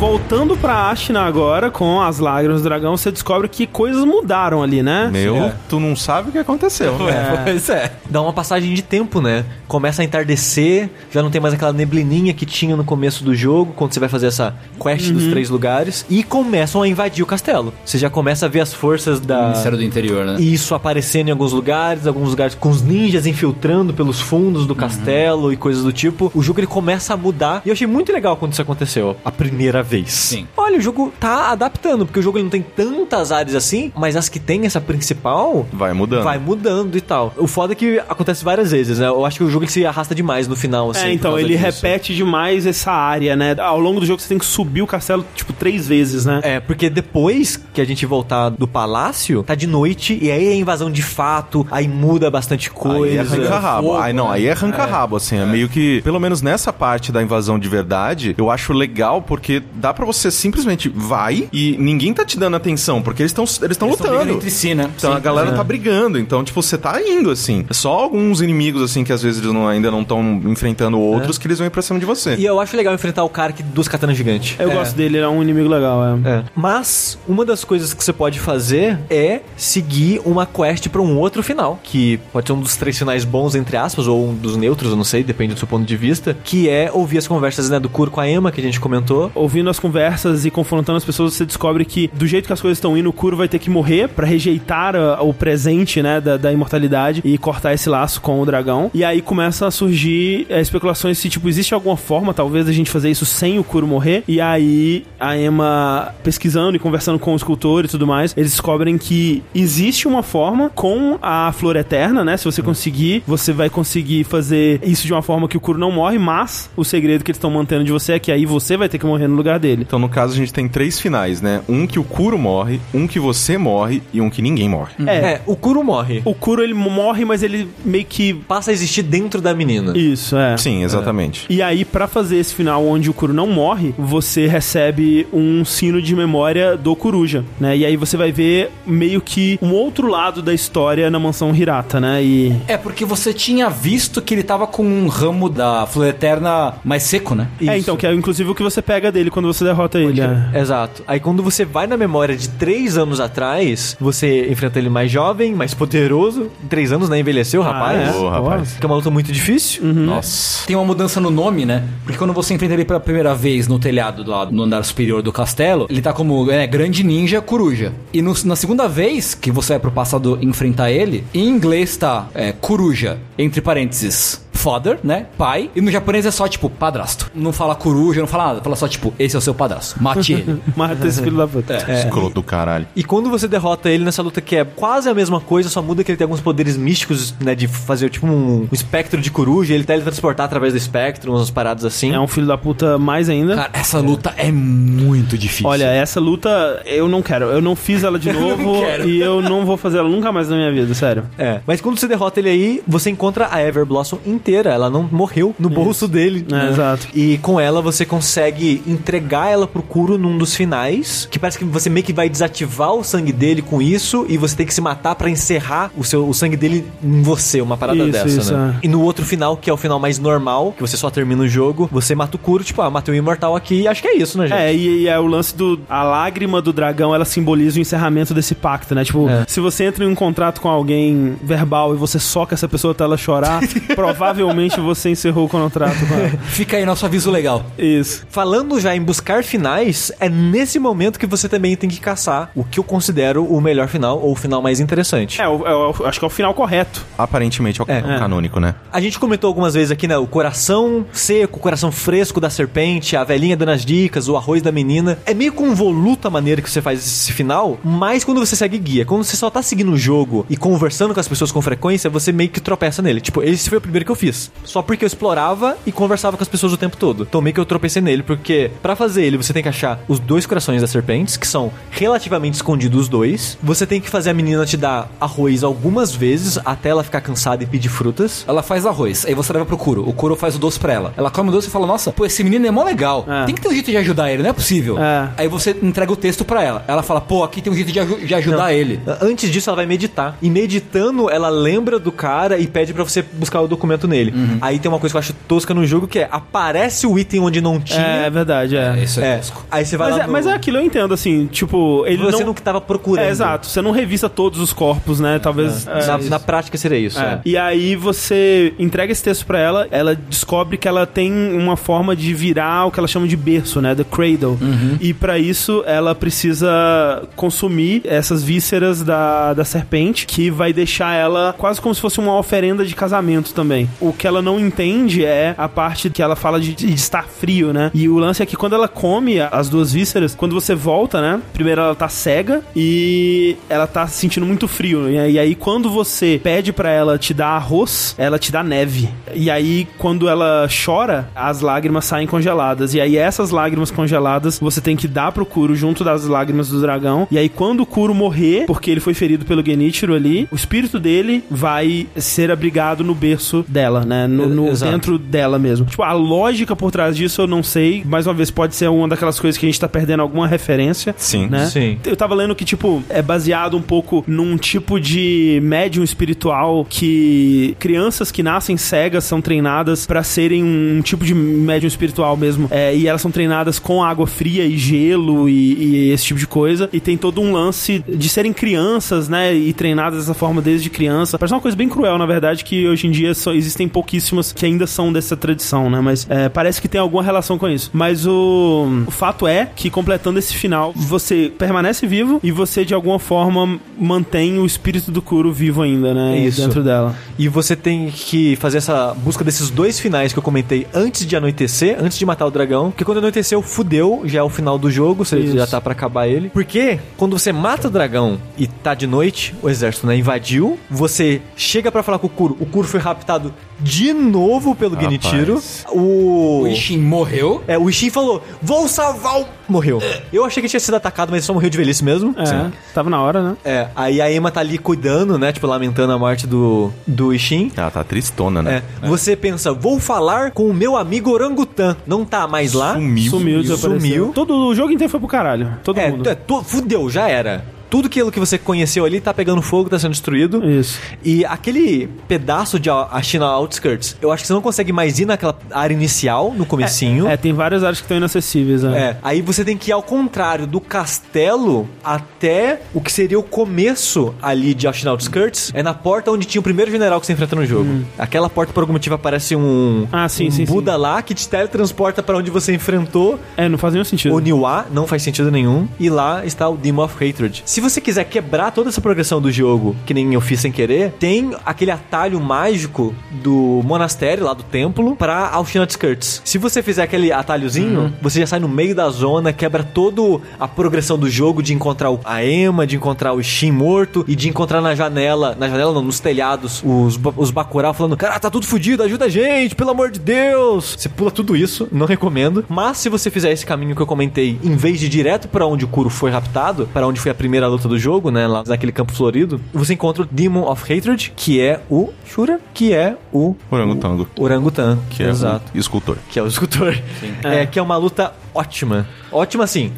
[0.00, 4.82] Voltando pra Ashina agora, com as lágrimas do dragão, você descobre que coisas mudaram ali,
[4.82, 5.10] né?
[5.12, 6.98] Meu, tu não sabe o que aconteceu.
[6.98, 7.42] né?
[7.44, 7.92] Pois é.
[8.08, 9.44] Dá uma passagem de tempo, né?
[9.68, 13.74] Começa a entardecer, já não tem mais aquela neblininha que tinha no começo do jogo,
[13.76, 17.72] quando você vai fazer essa quest dos três lugares, e começam a invadir o castelo.
[17.84, 19.48] Você já começa a ver as forças da.
[19.48, 20.40] Ministério do Interior, né?
[20.40, 25.52] Isso aparecendo em alguns lugares, alguns lugares com os ninjas infiltrando pelos fundos do castelo
[25.52, 26.32] e coisas do tipo.
[26.34, 27.60] O jogo ele começa a mudar.
[27.66, 30.12] E eu achei muito legal quando isso aconteceu a primeira vez.
[30.12, 30.46] Sim.
[30.56, 34.16] Olha, o jogo tá adaptando, porque o jogo ele não tem tantas áreas assim, mas
[34.16, 35.66] as que tem essa principal.
[35.72, 36.22] Vai mudando.
[36.24, 37.34] Vai mudando e tal.
[37.36, 39.06] O foda é que acontece várias vezes, né?
[39.08, 41.08] Eu acho que o jogo ele se arrasta demais no final, assim.
[41.08, 41.64] É, então, ele disso.
[41.64, 43.56] repete demais essa área, né?
[43.58, 46.40] Ao longo do jogo você tem que subir o castelo, tipo, três vezes, né?
[46.42, 50.54] É, porque depois que a gente voltar do palácio, tá de noite e aí é
[50.54, 53.20] invasão de fato, aí muda bastante Aí é coisa.
[53.22, 53.86] arranca rabo.
[53.88, 54.34] fogo, Aí não, né?
[54.34, 55.36] aí é arranca rabo, assim.
[55.36, 55.46] É.
[55.46, 59.92] meio que, pelo menos nessa parte da invasão de verdade, eu acho legal porque dá
[59.94, 63.88] pra você simplesmente vai e ninguém tá te dando atenção, porque eles estão eles estão
[63.88, 64.32] Eles tão brigando lutando.
[64.38, 64.90] entre si, né?
[64.96, 65.16] Então Sim.
[65.16, 67.64] a galera tá brigando, então, tipo, você tá indo, assim.
[67.68, 71.38] É Só alguns inimigos, assim, que às vezes eles não- ainda não estão enfrentando outros,
[71.38, 72.34] que eles vão ir pra cima de você.
[72.36, 74.56] E eu acho legal enfrentar o cara que dos katanas gigantes.
[74.58, 76.28] Eu gosto dele, ele é um inimigo legal, é.
[76.30, 76.44] É.
[76.54, 81.42] Mas uma das coisas que você pode fazer é seguir uma quest pra um outro
[81.42, 84.90] final, que pode ser um dos três finais bons entre aspas ou um dos neutros,
[84.90, 87.78] eu não sei, depende do seu ponto de vista, que é ouvir as conversas né,
[87.80, 89.30] do Kuro com a Emma que a gente comentou.
[89.34, 92.78] Ouvindo as conversas e confrontando as pessoas, você descobre que do jeito que as coisas
[92.78, 96.36] estão indo, o Kuro vai ter que morrer pra rejeitar ah, o presente, né, da,
[96.36, 98.90] da imortalidade e cortar esse laço com o dragão.
[98.92, 102.90] E aí começa a surgir eh, especulações se, tipo, existe alguma forma, talvez, a gente
[102.90, 104.24] fazer isso sem o Kuro morrer.
[104.26, 108.98] E aí a Emma, pesquisando e conversando com o escultor e tudo mais, eles descobrem
[108.98, 112.36] que existe uma forma com a flor eterna, né?
[112.36, 115.92] Se você conseguir, você vai conseguir fazer isso de uma forma que o Kuro não
[115.92, 118.88] morre, mas o segredo que eles estão mantendo de você é que aí você vai
[118.88, 119.84] ter que morrer no lugar dele.
[119.86, 121.60] Então, no caso, a gente tem três finais, né?
[121.68, 124.92] Um que o Kuro morre, um que você morre e um que ninguém morre.
[125.06, 126.22] É, É, o Kuro morre.
[126.24, 128.34] o Kuro ele morre, mas ele meio que.
[128.34, 129.96] Passa a existir dentro da menina.
[129.96, 130.56] Isso, é.
[130.56, 131.46] Sim, exatamente.
[131.48, 136.00] E aí, pra fazer esse final onde o Kuro não morre, você recebe um sino
[136.00, 137.76] de memória do Coruja, né?
[137.76, 142.00] E aí você vai ver meio que um outro lado da história na mansão Hirata,
[142.00, 142.22] né?
[142.22, 142.56] E.
[142.66, 147.02] É porque você tinha visto que ele tava com um ramo da flor eterna mais
[147.02, 147.48] seco, né?
[147.60, 150.20] É, então, que é inclusive o que você pega dele quando você derrota ele.
[150.20, 150.58] é.
[150.58, 151.02] Exato.
[151.06, 155.54] Aí quando você vai na memória de três anos atrás, você enfrenta ele mais jovem,
[155.54, 156.50] mais poderoso.
[156.64, 157.18] Em três anos, né?
[157.18, 158.14] Envelheceu, rapaz.
[158.14, 158.18] é?
[158.18, 158.76] Ô, rapaz.
[158.78, 159.84] Que é uma luta muito difícil.
[159.84, 160.66] Nossa.
[160.66, 161.84] Tem uma mudança no nome, né?
[162.04, 165.22] Porque quando você enfrenta ele pela primeira vez no telhado do lado, no andar superior
[165.22, 167.92] do castelo, ele tá como é, grande ninja coruja.
[168.12, 172.28] E no- na segunda vez que você vai pro passado enfrentar ele, em inglês tá
[172.34, 174.44] é, coruja, entre parênteses.
[174.60, 175.26] Father, né?
[175.38, 175.70] Pai.
[175.74, 177.30] E no japonês é só, tipo, padrasto.
[177.34, 178.60] Não fala coruja, não fala nada.
[178.60, 180.02] Fala só, tipo, esse é o seu padrasto.
[180.02, 180.60] Mate ele.
[180.76, 181.76] Mata esse filho da puta.
[181.90, 182.86] Escroto do caralho.
[182.94, 186.04] E quando você derrota ele nessa luta que é quase a mesma coisa, só muda
[186.04, 187.54] que ele tem alguns poderes místicos, né?
[187.54, 191.84] De fazer tipo um, um espectro de coruja, ele teletransportar através do espectro, umas paradas
[191.84, 192.12] assim.
[192.12, 193.56] É um filho da puta mais ainda.
[193.56, 195.66] Cara, essa luta é muito difícil.
[195.66, 197.46] Olha, essa luta eu não quero.
[197.46, 199.08] Eu não fiz ela de novo quero.
[199.08, 201.24] e eu não vou fazer ela nunca mais na minha vida, sério.
[201.38, 201.60] É.
[201.66, 204.18] Mas quando você derrota ele aí, você encontra a Ever Blossom
[204.50, 204.70] inteira.
[204.70, 206.44] Ela não morreu no bolso dele.
[206.52, 207.06] É, exato.
[207.14, 211.64] E com ela você consegue entregar ela pro Kuro num dos finais, que parece que
[211.64, 214.80] você meio que vai desativar o sangue dele com isso e você tem que se
[214.80, 218.56] matar pra encerrar o seu o sangue dele em você, uma parada Isso, dessa, isso,
[218.56, 218.76] né?
[218.82, 218.86] é.
[218.86, 221.48] E no outro final, que é o final mais normal, que você só termina o
[221.48, 224.16] jogo, você mata o Kuro, tipo, ah, matei o imortal aqui, e acho que é
[224.16, 224.58] isso, né, gente?
[224.58, 225.80] É, e, e é o lance do.
[225.88, 229.04] A lágrima do dragão, ela simboliza o encerramento desse pacto, né?
[229.04, 229.44] Tipo, É.
[229.48, 233.04] se você entra em um contrato com alguém verbal e você soca essa pessoa até
[233.04, 233.60] ela chorar,
[233.94, 236.28] provavelmente você encerrou o contrato com ela.
[236.48, 237.64] Fica aí nosso aviso legal.
[237.78, 238.24] Isso.
[238.30, 242.64] Falando já em buscar finais, é nesse momento que você também tem que caçar o
[242.64, 245.40] que eu considero o melhor final ou o final mais interessante.
[245.40, 247.04] É, o- é o- acho que é o final correto.
[247.18, 247.98] Aparentemente é o É.
[248.16, 248.74] o canônico, né?
[248.92, 250.16] A gente comentou algumas vezes aqui, né?
[250.16, 254.62] O coração seco, o coração fresco da serpente, a velhinha dando as dicas, o arroz
[254.62, 255.18] da menina.
[255.26, 259.04] É meio convoluta a maneira que você faz esse final, mas quando você segue guia,
[259.04, 262.32] quando você só tá seguindo o jogo e conversando com as pessoas com frequência, você
[262.32, 263.20] meio que tropeça nele.
[263.20, 264.29] Tipo, esse foi o primeiro que eu fiz.
[264.64, 267.24] Só porque eu explorava e conversava com as pessoas o tempo todo.
[267.28, 270.18] Então meio que eu tropecei nele, porque pra fazer ele você tem que achar os
[270.18, 273.58] dois corações das serpentes, que são relativamente escondidos os dois.
[273.62, 277.62] Você tem que fazer a menina te dar arroz algumas vezes até ela ficar cansada
[277.62, 278.44] e pedir frutas.
[278.46, 280.08] Ela faz arroz, aí você leva pro Kuro.
[280.08, 281.14] O Kuro faz o doce pra ela.
[281.16, 283.24] Ela come o doce e fala: Nossa, pô, esse menino é mó legal.
[283.28, 283.44] É.
[283.46, 284.98] Tem que ter um jeito de ajudar ele, não é possível.
[284.98, 285.30] É.
[285.36, 286.84] Aí você entrega o texto pra ela.
[286.86, 288.70] Ela fala: Pô, aqui tem um jeito de, aju- de ajudar Não.
[288.70, 289.00] ele.
[289.20, 290.36] Antes disso, ela vai meditar.
[290.42, 294.19] E meditando, ela lembra do cara e pede pra você buscar o documento nele.
[294.60, 297.40] Aí tem uma coisa que eu acho tosca no jogo que é aparece o item
[297.40, 298.00] onde não tinha.
[298.04, 299.02] É, é verdade, é.
[299.02, 299.36] Isso é, É.
[299.38, 299.64] tosco.
[299.70, 302.22] Aí você vai Mas lá é, no- mas é aquilo, eu entendo, assim, tipo, ele
[302.22, 302.46] você não...
[302.48, 303.24] não que tava procurando.
[303.26, 305.38] É, exato, você não revista todos os corpos, né?
[305.38, 305.86] Talvez...
[305.86, 307.18] é, Na, na prática seria isso.
[307.20, 307.24] É.
[307.24, 307.40] é.
[307.44, 312.14] E aí você entrega esse texto pra ela, ela descobre que ela tem uma forma
[312.16, 313.94] de virar o que ela chama de berço, né?
[313.94, 314.58] The cradle.
[315.00, 321.54] E pra isso ela precisa consumir essas vísceras da, da serpente, que vai deixar ela
[321.56, 323.88] quase como se fosse uma oferenda de casamento também.
[324.00, 327.24] O, o que ela não entende é a parte que ela fala de, de estar
[327.24, 327.90] frio, né?
[327.94, 331.40] E o lance é que quando ela come as duas vísceras, quando você volta, né?
[331.52, 335.06] Primeiro ela tá cega e ela tá se sentindo muito frio.
[335.06, 339.08] Aí, e aí quando você pede pra ela te dar arroz, ela te dá neve.
[339.32, 342.94] E aí quando ela chora, as lágrimas saem congeladas.
[342.94, 346.80] E aí essas lágrimas congeladas você tem que dar pro Kuro junto das lágrimas do
[346.80, 347.28] dragão.
[347.30, 350.98] E aí quando o Kuro morrer, porque ele foi ferido pelo Genichiro ali, o espírito
[350.98, 354.26] dele vai ser abrigado no berço dela, né?
[354.26, 355.86] No, no- dentro dela mesmo.
[355.86, 358.02] Tipo, a lógica por trás disso eu não sei.
[358.04, 361.14] Mais uma vez, pode ser uma daquelas coisas que a gente tá perdendo alguma referência.
[361.18, 361.46] Sim.
[361.48, 361.66] Né?
[361.66, 361.98] Sim.
[362.04, 367.76] Eu tava lendo que, tipo, é baseado um pouco num tipo de médium espiritual que
[367.78, 372.68] crianças que nascem cegas são treinadas pra serem um tipo de médium espiritual mesmo.
[372.70, 376.46] É, e elas são treinadas com água fria e gelo e, e esse tipo de
[376.46, 376.88] coisa.
[376.92, 379.54] E tem todo um lance de serem crianças, né?
[379.54, 381.38] E treinadas dessa forma desde criança.
[381.38, 384.64] Parece uma coisa bem cruel, na verdade, que hoje em dia só existem pouquíssimas que
[384.64, 386.00] ainda são dessa tradição, né?
[386.00, 387.90] Mas é, parece que tem alguma relação com isso.
[387.92, 392.94] Mas o, o fato é que, completando esse final, você permanece vivo e você, de
[392.94, 396.38] alguma forma, mantém o espírito do Kuro vivo ainda, né?
[396.38, 396.60] Isso.
[396.60, 397.14] Dentro dela.
[397.38, 401.36] E você tem que fazer essa busca desses dois finais que eu comentei antes de
[401.36, 402.90] anoitecer, antes de matar o dragão.
[402.90, 405.56] Porque quando anoiteceu, fudeu, já é o final do jogo, você Isso.
[405.56, 406.50] já tá pra acabar ele.
[406.50, 411.40] Porque quando você mata o dragão e tá de noite, o exército né, invadiu, você
[411.56, 415.10] chega pra falar com o Kuro, o Kuro foi raptado de novo pelo Rapaz.
[415.10, 415.62] Genichiro.
[415.90, 416.60] O...
[416.62, 417.62] O Ishin morreu.
[417.66, 419.46] É, o Ishin falou, vou salvar o...
[419.68, 420.02] Morreu.
[420.32, 422.34] Eu achei que tinha sido atacado, mas ele só morreu de velhice mesmo.
[422.36, 423.56] É, tava na hora, né?
[423.64, 425.52] É, aí a Emma tá ali cuidando, né?
[425.52, 427.70] Tipo, lamentando a morte do, do Ishin.
[427.76, 428.82] Ela tá tristona, né?
[429.02, 431.96] É, você pensa, vou falar com o meu amigo orangutan.
[432.06, 432.94] Não tá mais lá.
[432.94, 433.30] Sumiu.
[433.30, 434.00] Sumiu, desapareceu.
[434.00, 434.32] Sumiu.
[434.34, 435.78] Todo o jogo inteiro foi pro caralho.
[435.84, 436.28] Todo É, mundo.
[436.28, 437.64] é, to- fudeu, já era.
[437.90, 440.64] Tudo aquilo que você conheceu ali tá pegando fogo, tá sendo destruído.
[440.64, 440.98] Isso.
[441.24, 445.18] E aquele pedaço de a a China Outskirts, eu acho que você não consegue mais
[445.18, 447.26] ir naquela área inicial, no comecinho.
[447.26, 448.98] É, tem várias áreas que estão inacessíveis, né?
[448.98, 453.42] É, aí você tem que ir ao contrário, do castelo até o que seria o
[453.42, 455.70] começo ali de Ashen Outskirts.
[455.74, 458.04] É na porta onde tinha o primeiro general que você enfrenta no jogo.
[458.18, 460.72] Aquela porta, por algum motivo, aparece um, Ah, sim, um sim, sim.
[460.72, 464.34] Buda lá que te teletransporta pra onde você enfrentou É, não faz nenhum sentido.
[464.34, 465.88] o Niwa, não faz sentido nenhum.
[465.98, 467.62] E lá está o Demon of Hatred.
[467.66, 471.12] Se você quiser quebrar toda essa progressão do jogo, que nem eu fiz sem querer,
[471.18, 476.42] tem aquele atalho mágico do monastério, lá do templo, pra Alshina Skirts.
[476.44, 480.20] Se você fizer aquele atalhozinho, você já sai no meio da zona, quebra toda
[480.58, 484.34] a progressão do jogo de encontrar o- a Emma, de encontrar o Shin morto e
[484.36, 488.50] de encontrar na janela, na janela não, nos telhados, os, os Bacurau falando, cara, tá
[488.50, 490.96] tudo fudido, ajuda a gente, pelo amor de Deus.
[490.98, 492.64] Você pula tudo isso, não recomendo.
[492.68, 495.66] Mas se você fizer esse caminho que eu comentei, em vez de ir direto pra
[495.66, 498.62] onde o Kuro foi raptado, pra onde foi a primeira luta do jogo, né, lá
[498.66, 503.16] naquele campo florido, você encontra o Demon of Hatred, que é o Shura, que é
[503.32, 504.28] o Orangotango.
[504.38, 505.70] o orangotan, Que é exato.
[505.74, 506.16] o escultor.
[506.30, 506.96] Que é o escultor.
[507.42, 509.06] É, que é uma luta ótima.
[509.32, 509.92] Ótima, assim.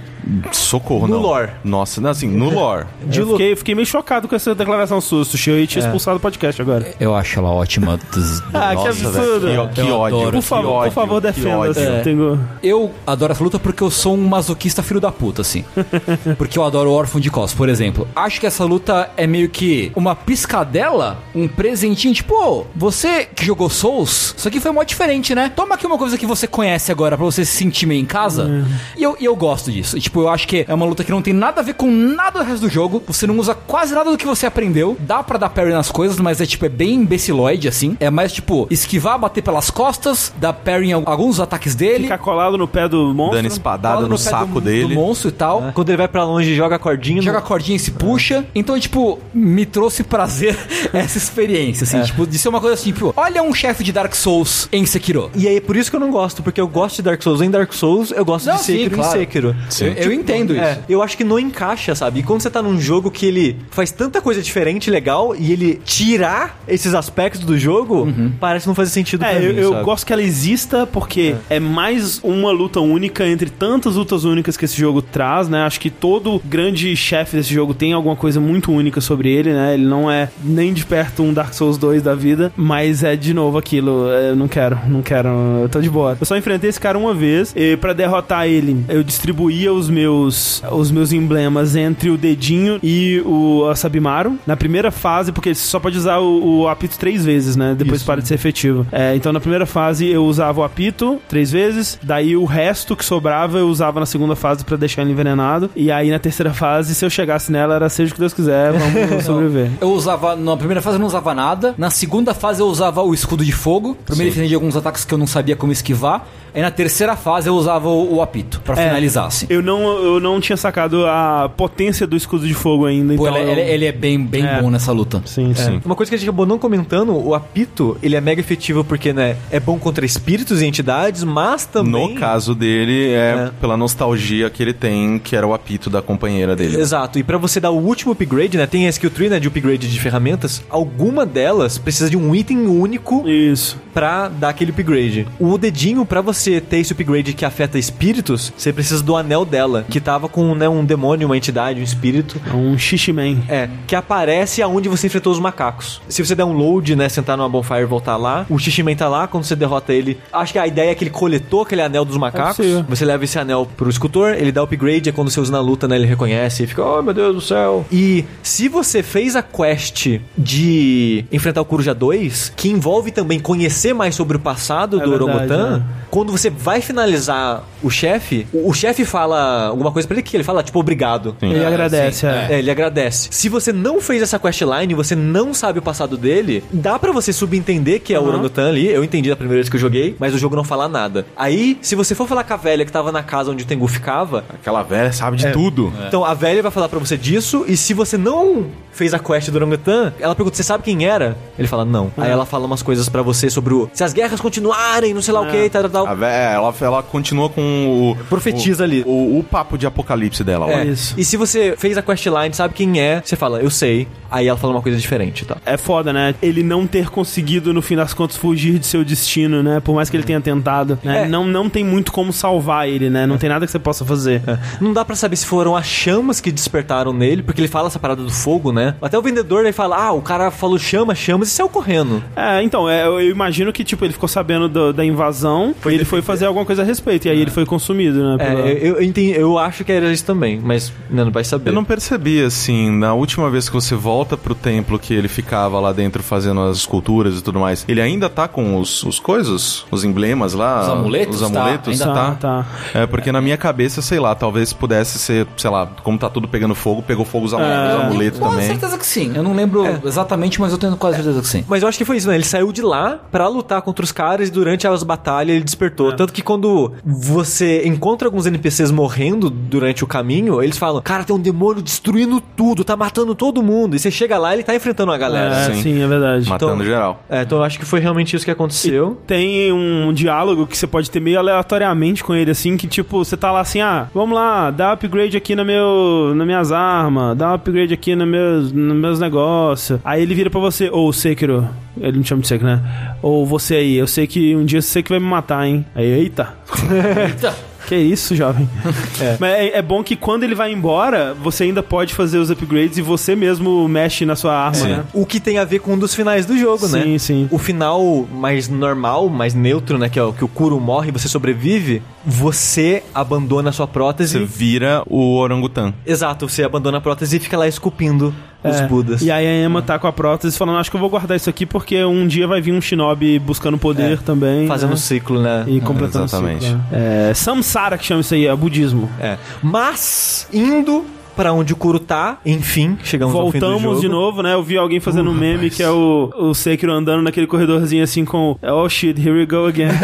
[0.53, 1.23] Socorro, No não.
[1.23, 1.51] lore.
[1.65, 2.87] Nossa, não, assim, no lore.
[3.07, 5.51] De eu fiquei, fiquei meio chocado com essa declaração sua, Sushi.
[5.51, 6.95] Eu ia te expulsar do podcast agora.
[7.01, 7.99] Eu acho ela ótima.
[8.13, 9.41] dos- Ah, que Nossa, absurdo.
[9.47, 9.69] velho.
[9.71, 10.19] Que, Eu que ódio.
[10.19, 10.33] adoro.
[10.33, 11.59] Por favor, que ódio, por favor, que defenda.
[11.59, 11.71] ódio.
[11.73, 12.39] assim, Tengo...
[12.63, 15.65] Eu adoro essa luta porque eu sou um masoquista filho da puta, assim.
[16.39, 18.07] porque eu adoro o Órfão de Cos, por exemplo.
[18.15, 23.45] Acho que essa luta é meio que uma piscadela, um presentinho, tipo, "Ô, você que
[23.45, 25.51] jogou Souls, isso aqui foi mó diferente, né?
[25.55, 28.65] Toma aqui uma coisa que você conhece agora pra você se sentir meio em casa.
[28.97, 29.97] E, eu, e eu gosto disso.
[29.97, 31.91] E, tipo, eu acho que é uma luta que não tem nada a ver com
[31.91, 33.03] nada do resto do jogo.
[33.07, 34.97] Você não usa quase nada do que você aprendeu.
[35.01, 37.97] Dá pra dar parry nas coisas, mas é tipo, é bem imbeciloide, assim.
[38.01, 42.05] É mais tipo, esquivar, bater pelas costas, dar parry em alguns ataques dele.
[42.05, 43.37] Ficar colado no pé do monstro.
[43.43, 44.89] Dando espadada no, pé saco do, dele.
[44.89, 45.71] do monstro e tal.
[45.75, 47.23] Quando ele vai pra longe joga a cordinha.
[47.23, 48.45] Joga a no- cordinha e se puxa.
[48.55, 50.57] Então, tipo, me trouxe prazer
[50.93, 52.03] essa experiência, assim.
[52.03, 55.31] Tipo, de ser uma coisa assim, tipo, olha um chefe de Dark Souls em Sekiro.
[55.35, 57.51] E aí, por isso que eu não gosto, porque eu gosto de Dark Souls em
[57.51, 59.17] Dark Souls, eu gosto Não, de Sekiro sim, claro.
[59.17, 59.57] em Sekiro.
[59.81, 60.63] Eu, eu entendo isso.
[60.63, 62.21] É, eu acho que não encaixa, sabe?
[62.21, 65.81] E quando você tá num jogo que ele faz tanta coisa diferente, legal, e ele
[65.85, 68.09] tirar esses aspectos do jogo,
[68.41, 69.85] parece não fazer sentido pra É, eu, mim, eu sabe?
[69.85, 71.61] gosto que ela exista porque é.
[71.61, 75.63] mais uma luta única entre tantas lutas únicas que esse jogo traz, né?
[75.63, 79.75] Acho que todo grande chefe desse jogo tem alguma coisa muito única sobre ele, né?
[79.75, 83.33] Ele não é nem de perto um Dark Souls 2 da vida, mas é de
[83.35, 84.11] novo aquilo.
[84.11, 85.29] é, Eu não quero, não quero.
[85.63, 86.17] Eu tô de boa.
[86.21, 90.63] Eu só enfrentei esse cara uma vez e pra derrotar ele, eu distribuía os meus
[90.73, 94.39] os meus emblemas entre o dedinho e o a Sabimaru.
[94.47, 97.75] Na primeira fase, porque você só pode usar o, o apito três vezes, né?
[97.77, 98.87] Depois para de ser efetivo.
[98.91, 103.05] É, então na primeira fase eu usava o apito três vezes, daí o resto que
[103.05, 105.71] sobrava eu usava na segunda fase pra deixar ele envenenado.
[105.77, 108.73] E aí na terceira fase, se eu chegasse nela, era seja o que Deus quiser,
[108.73, 109.71] vamos sobreviver.
[109.81, 113.13] Eu usava, na primeira fase eu não usava nada, na segunda fase eu usava o
[113.13, 116.27] escudo de fogo, pra me defender de alguns ataques que eu não sabia como esquivar.
[116.55, 118.89] Aí na terceira fase eu usava o, o apito, pra É.
[118.89, 119.47] finalizar, assim.
[119.49, 123.15] Eu não, eu não tinha sacado a potência do escudo de fogo ainda.
[123.15, 124.61] Pô, então ele, eu- ele- ele é bem, bem É.
[124.61, 125.23] bom nessa luta.
[125.25, 125.81] Sim, sim.
[125.85, 129.13] Uma coisa que a gente acabou não comentando, o apito, ele é mega efetivo porque,
[129.13, 132.15] né, é bom contra espíritos e entidades, mas também...
[132.15, 136.55] No caso dele, é, pela nostalgia que ele tem, que era o apito da companheira
[136.55, 136.79] dele.
[136.81, 139.49] Exato, e pra você dar o último upgrade, né, tem a skill tree, né, de
[139.49, 143.79] upgrade de ferramentas, alguma delas precisa de um item único Isso.
[143.95, 145.27] pra dar aquele upgrade.
[145.41, 149.85] O dedinho, pra você ter esse upgrade que afeta espíritos, você precisa do anel dela,
[149.89, 153.43] que tava com, né, um demônio, uma entidade, um espírito, É um Shishiman.
[153.49, 156.01] É, que aparece aonde você enfrentou os macacos.
[156.09, 159.09] Se você der um load, né, sentar numa bonfire e voltar lá, o Shishiman tá
[159.09, 162.05] lá, quando você derrota ele, acho que a ideia é que ele coletou aquele anel
[162.05, 162.67] dos macacos.
[162.89, 165.87] você leva esse anel pro escultor, ele dá upgrade, é quando você usa na luta,
[165.87, 167.85] né, ele reconhece e fica, oh meu Deus do céu.
[167.91, 173.95] E se você fez a quest de enfrentar o Coruja 2, que envolve também conhecer
[173.95, 175.83] mais sobre o passado É do verdade, né?
[176.11, 180.37] quando você vai finalizar o chefe, o, o chefe fala alguma coisa pra ele que
[180.37, 181.37] ele fala, tipo, obrigado.
[181.41, 182.47] Ele agradece, é.
[182.51, 183.29] É, ele agradece.
[183.31, 187.33] Se você não fez essa questline, você não sabe o passado dele, dá pra você
[187.33, 188.29] subentender que é o Uhum.
[188.29, 188.87] orangutan ali.
[188.89, 191.27] Eu entendi da primeira vez que eu joguei, mas o jogo não fala nada.
[191.37, 193.87] Aí, se você for falar com a velha que tava na casa onde o Tengu
[193.87, 195.93] ficava, Aquela velha sabe de tudo.
[196.09, 199.49] então a velha vai falar pra você disso, e se você não fez a quest
[199.51, 201.37] do orangutan, ela pergunta: Você sabe quem era?
[201.59, 202.13] Ele fala: Não.
[202.17, 203.91] Aí ela fala umas coisas pra você sobre o.
[203.93, 207.03] Se as guerras continuarem, não sei lá o que, tal, tal, A é, ela, ela
[207.03, 208.25] continua com o.
[208.27, 209.03] Profetiza o- ali.
[209.07, 210.71] O, o papo de apocalipse dela.
[210.71, 210.77] É.
[210.77, 210.85] lá.
[210.85, 211.15] Isso.
[211.19, 214.07] E se você fez a questline, sabe quem é, você fala, eu sei.
[214.31, 215.59] Aí ela fala uma coisa diferente, tá?
[215.67, 216.35] É foda, né?
[216.43, 219.79] Ele não ter conseguido, no fim das contas, fugir de seu destino, né?
[219.81, 220.99] Por mais que ele tenha tentado.
[221.05, 221.25] Né?
[221.25, 221.29] É.
[221.29, 223.27] Não, não tem muito como salvar ele, né?
[223.27, 224.41] Não tem nada que você possa fazer.
[224.81, 227.99] Não dá pra saber se foram as chamas que despertaram nele, porque ele fala essa
[227.99, 228.95] parada do fogo, né?
[229.03, 232.23] Até o vendedor aí fala: Ah, o cara falou chama, chamas e saiu correndo.
[232.35, 236.05] É, então, é, eu imagino que, tipo, ele ficou sabendo do- da invasão e ele
[236.13, 237.27] foi fazer alguma coisa a respeito.
[237.27, 238.37] E aí ele foi consumido, né?
[238.39, 241.43] É, pela- eu, eu, entendi, eu acho que era isso também, mas né, não vai
[241.45, 241.71] saber.
[241.71, 245.81] Eu não percebi, assim, na última vez que você volta pro templo que ele ficava
[245.81, 249.85] lá dentro fazendo as esculturas e tudo mais, ele ainda tá com os, os coisas,
[249.91, 250.83] os emblemas lá?
[250.83, 251.41] Os amuletos?
[251.43, 252.67] Os Tá, amuletos, ainda tá, tá.
[252.95, 256.47] É, porque na minha cabeça, sei lá, talvez pudesse ser, sei lá, como tá tudo
[256.47, 257.95] pegando fogo, pegou fogo os, amu- É.
[257.97, 258.67] os amuletos Com também.
[258.67, 259.33] certeza que sim.
[259.35, 261.65] Eu não lembro exatamente, mas eu tenho quase certeza que sim.
[261.69, 262.35] Mas eu acho que foi isso, né?
[262.35, 266.02] Ele saiu de lá pra lutar contra os caras e durante as batalhas ele despertou.
[266.11, 266.13] É.
[266.17, 271.35] Tanto que quando você encontra alguns NPCs morrendo durante o caminho, eles falam: Cara, tem
[271.35, 273.97] um demônio destruindo tudo, tá matando todo mundo.
[273.97, 275.55] E você chega lá e ele tá enfrentando a galera.
[275.55, 275.83] É, sim.
[275.83, 276.49] sim, é verdade.
[276.49, 277.23] Matando Então- geral.
[277.29, 279.19] É, então eu acho que foi realmente isso que aconteceu.
[279.27, 283.37] Tem um diálogo que você pode ter meio aleatoriamente com ele, assim, que tipo, você
[283.37, 287.55] tá lá assim, ah, vamos lá, dá upgrade aqui no meu, nas minhas armas, dá
[287.55, 289.99] upgrade aqui nos meus, nos meus negócios.
[290.05, 291.69] Aí ele vira pra você, ô Sekiro,
[292.01, 293.15] ele não chama de Sekiro, né?
[293.23, 295.85] Ou você aí, eu sei que um dia você que vai me matar, hein?
[295.95, 296.55] Aí, eita.
[297.29, 297.73] Eita.
[297.87, 298.69] Que isso, jovem.
[299.41, 302.97] Mas é, é bom que quando ele vai embora, você ainda pode fazer os upgrades
[302.97, 305.05] e você mesmo mexe na sua arma, né?
[305.13, 307.03] O que tem a ver com um dos finais do jogo, né?
[307.03, 307.49] Sim, sim.
[307.51, 310.09] O final mais normal, mais neutro, né?
[310.09, 312.03] Que é o que o Kuro morre e você sobrevive.
[312.25, 314.39] Você abandona a sua prótese.
[314.39, 315.93] Você vira o orangutan.
[316.07, 318.87] Exato, você abandona a prótese e fica lá esculpindo os É.
[318.87, 319.23] Budas.
[319.23, 321.51] E aí a Emma tá com a prótese falando, acho que eu vou guardar isso
[321.51, 324.69] aqui porque um dia vai vir um shinobi buscando poder É, também.
[324.69, 324.97] Fazendo né?
[324.97, 325.65] ciclo, né?
[325.67, 326.65] E completando exatamente.
[326.65, 326.83] o ciclo.
[326.93, 327.31] É.
[327.31, 329.11] É, Samsara que chama isso aí, é budismo.
[329.21, 329.37] É.
[329.63, 333.79] Mas, indo pra onde o Kuro tá, enfim, chegamos ao fim do jogo.
[333.79, 334.55] Voltamos de novo, né?
[334.55, 338.25] Eu vi alguém fazendo um meme que é o, o Sekiro andando naquele corredorzinho assim
[338.25, 339.89] com Oh shit, here we go again.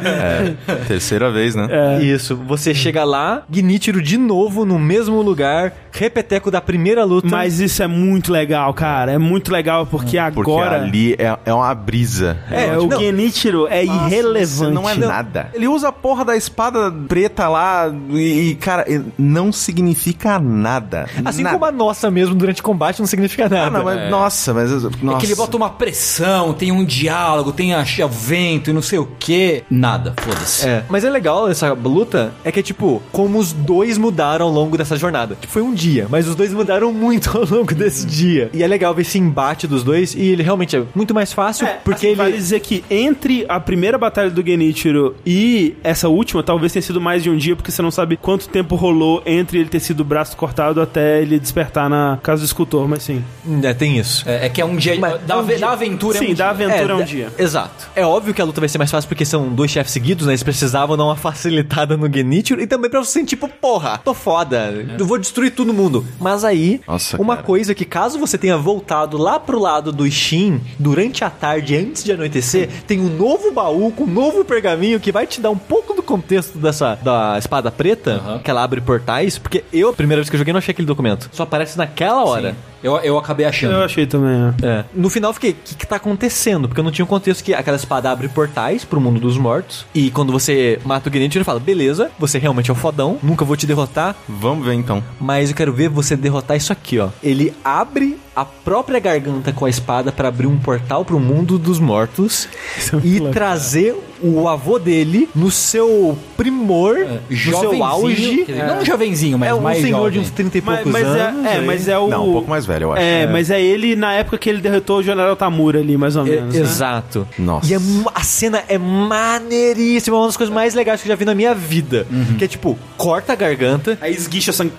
[0.00, 1.68] É, terceira vez, né?
[1.70, 2.02] É.
[2.02, 7.28] Isso, você chega lá, Gnichiro de novo no mesmo lugar, repeteco da primeira luta.
[7.28, 9.12] Mas isso é muito legal, cara.
[9.12, 10.82] É muito legal porque Porque agora.
[10.82, 12.38] ali é, é uma brisa.
[12.50, 12.98] É, o Não.
[12.98, 14.72] Genichiro é irrelevante.
[14.72, 15.50] Não é nada.
[15.54, 18.84] Ele usa a porra da espada preta lá e, e, cara,
[19.18, 20.59] não significa nada.
[20.60, 21.08] Nada.
[21.24, 21.54] Assim nada.
[21.54, 23.66] como a nossa mesmo durante o combate não significa nada.
[23.66, 24.70] Ah, não, mas, Nossa, mas...
[24.70, 25.16] Nossa.
[25.16, 28.82] É que ele bota uma pressão, tem um diálogo, tem a, a vento e não
[28.82, 29.64] sei o que.
[29.70, 30.68] Nada, foda-se.
[30.68, 34.52] É, mas é legal essa luta, é que é tipo, como os dois mudaram ao
[34.52, 35.34] longo dessa jornada.
[35.34, 38.50] Tipo, foi um dia, mas os dois mudaram muito ao longo desse dia.
[38.52, 41.66] E é legal ver esse embate dos dois, e ele realmente é muito mais fácil,
[41.84, 42.16] porque assim, ele...
[42.16, 47.00] Vale dizer que entre a primeira batalha do Genichiro e essa última, talvez tenha sido
[47.00, 50.00] mais de um dia, porque você não sabe quanto tempo rolou entre ele ter sido
[50.00, 50.49] o braço cortado
[50.82, 53.24] até ele despertar na casa do escultor, mas sim.
[53.62, 54.28] É, tem isso.
[54.28, 54.98] É, é que é um dia.
[54.98, 56.66] Mas da, é um dia- da aventura Sim, é um da dia.
[56.66, 57.28] aventura é, um da- dia.
[57.38, 57.88] Exato.
[57.94, 60.32] É óbvio que a luta vai ser mais fácil porque são dois chefes seguidos, né?
[60.32, 64.12] Eles precisavam dar uma facilitada no Genichiro e também pra você sentir, tipo, porra, tô
[64.14, 66.04] foda, eu vou destruir todo mundo.
[66.18, 67.46] Mas aí, Nossa, uma cara.
[67.46, 72.02] coisa que caso você tenha voltado lá pro lado do Shin durante a tarde, antes
[72.04, 75.56] de anoitecer, tem um novo baú com um novo pergaminho que vai te dar um
[75.58, 78.38] pouco do contexto dessa da espada preta, Aham.
[78.40, 80.86] que ela abre portais, porque eu, a primeira vez que eu joguei, não achei aquele
[80.86, 81.28] documento.
[81.32, 82.54] Só aparece naquela hora.
[82.82, 83.72] Eu, eu acabei achando.
[83.74, 84.66] Eu achei também, é.
[84.66, 84.84] É.
[84.94, 86.68] No final eu fiquei, o que, que tá acontecendo?
[86.68, 89.84] Porque eu não tinha o contexto que aquela espada abre portais pro mundo dos mortos.
[89.94, 93.44] E quando você mata o Genichiro, ele fala: beleza, você realmente é o fodão, nunca
[93.44, 95.02] vou te derrotar, Vamos ver então.
[95.20, 97.08] mas eu quero ver você derrotar isso aqui, ó.
[97.22, 101.78] Ele abre a própria garganta com a espada pra abrir um portal pro mundo dos
[101.78, 102.48] mortos
[102.92, 106.96] é e trazer o avô dele no seu primor,
[107.28, 108.44] no seu auge.
[108.44, 110.12] dizer, Não um jovenzinho, mas é um mais senhor jovem.
[110.12, 111.44] de uns 30 e Mas, poucos mas anos.
[111.44, 111.66] é, é, aí.
[111.66, 112.08] mas é o.
[112.08, 113.02] Não, um pouco mais velho, eu acho.
[113.02, 116.26] É, mas é ele na época que ele derrotou o General Tamura ali, mais ou
[116.26, 116.54] É, menos.
[116.54, 116.60] né?
[116.60, 117.26] Exato.
[117.38, 117.66] Nossa.
[117.70, 117.78] E é
[118.14, 121.54] a cena é maneiríssima, uma das coisas mais legais que eu já vi na minha
[121.54, 122.06] vida.
[122.38, 124.72] Que é tipo, corta a garganta, Aí esguicha sangue.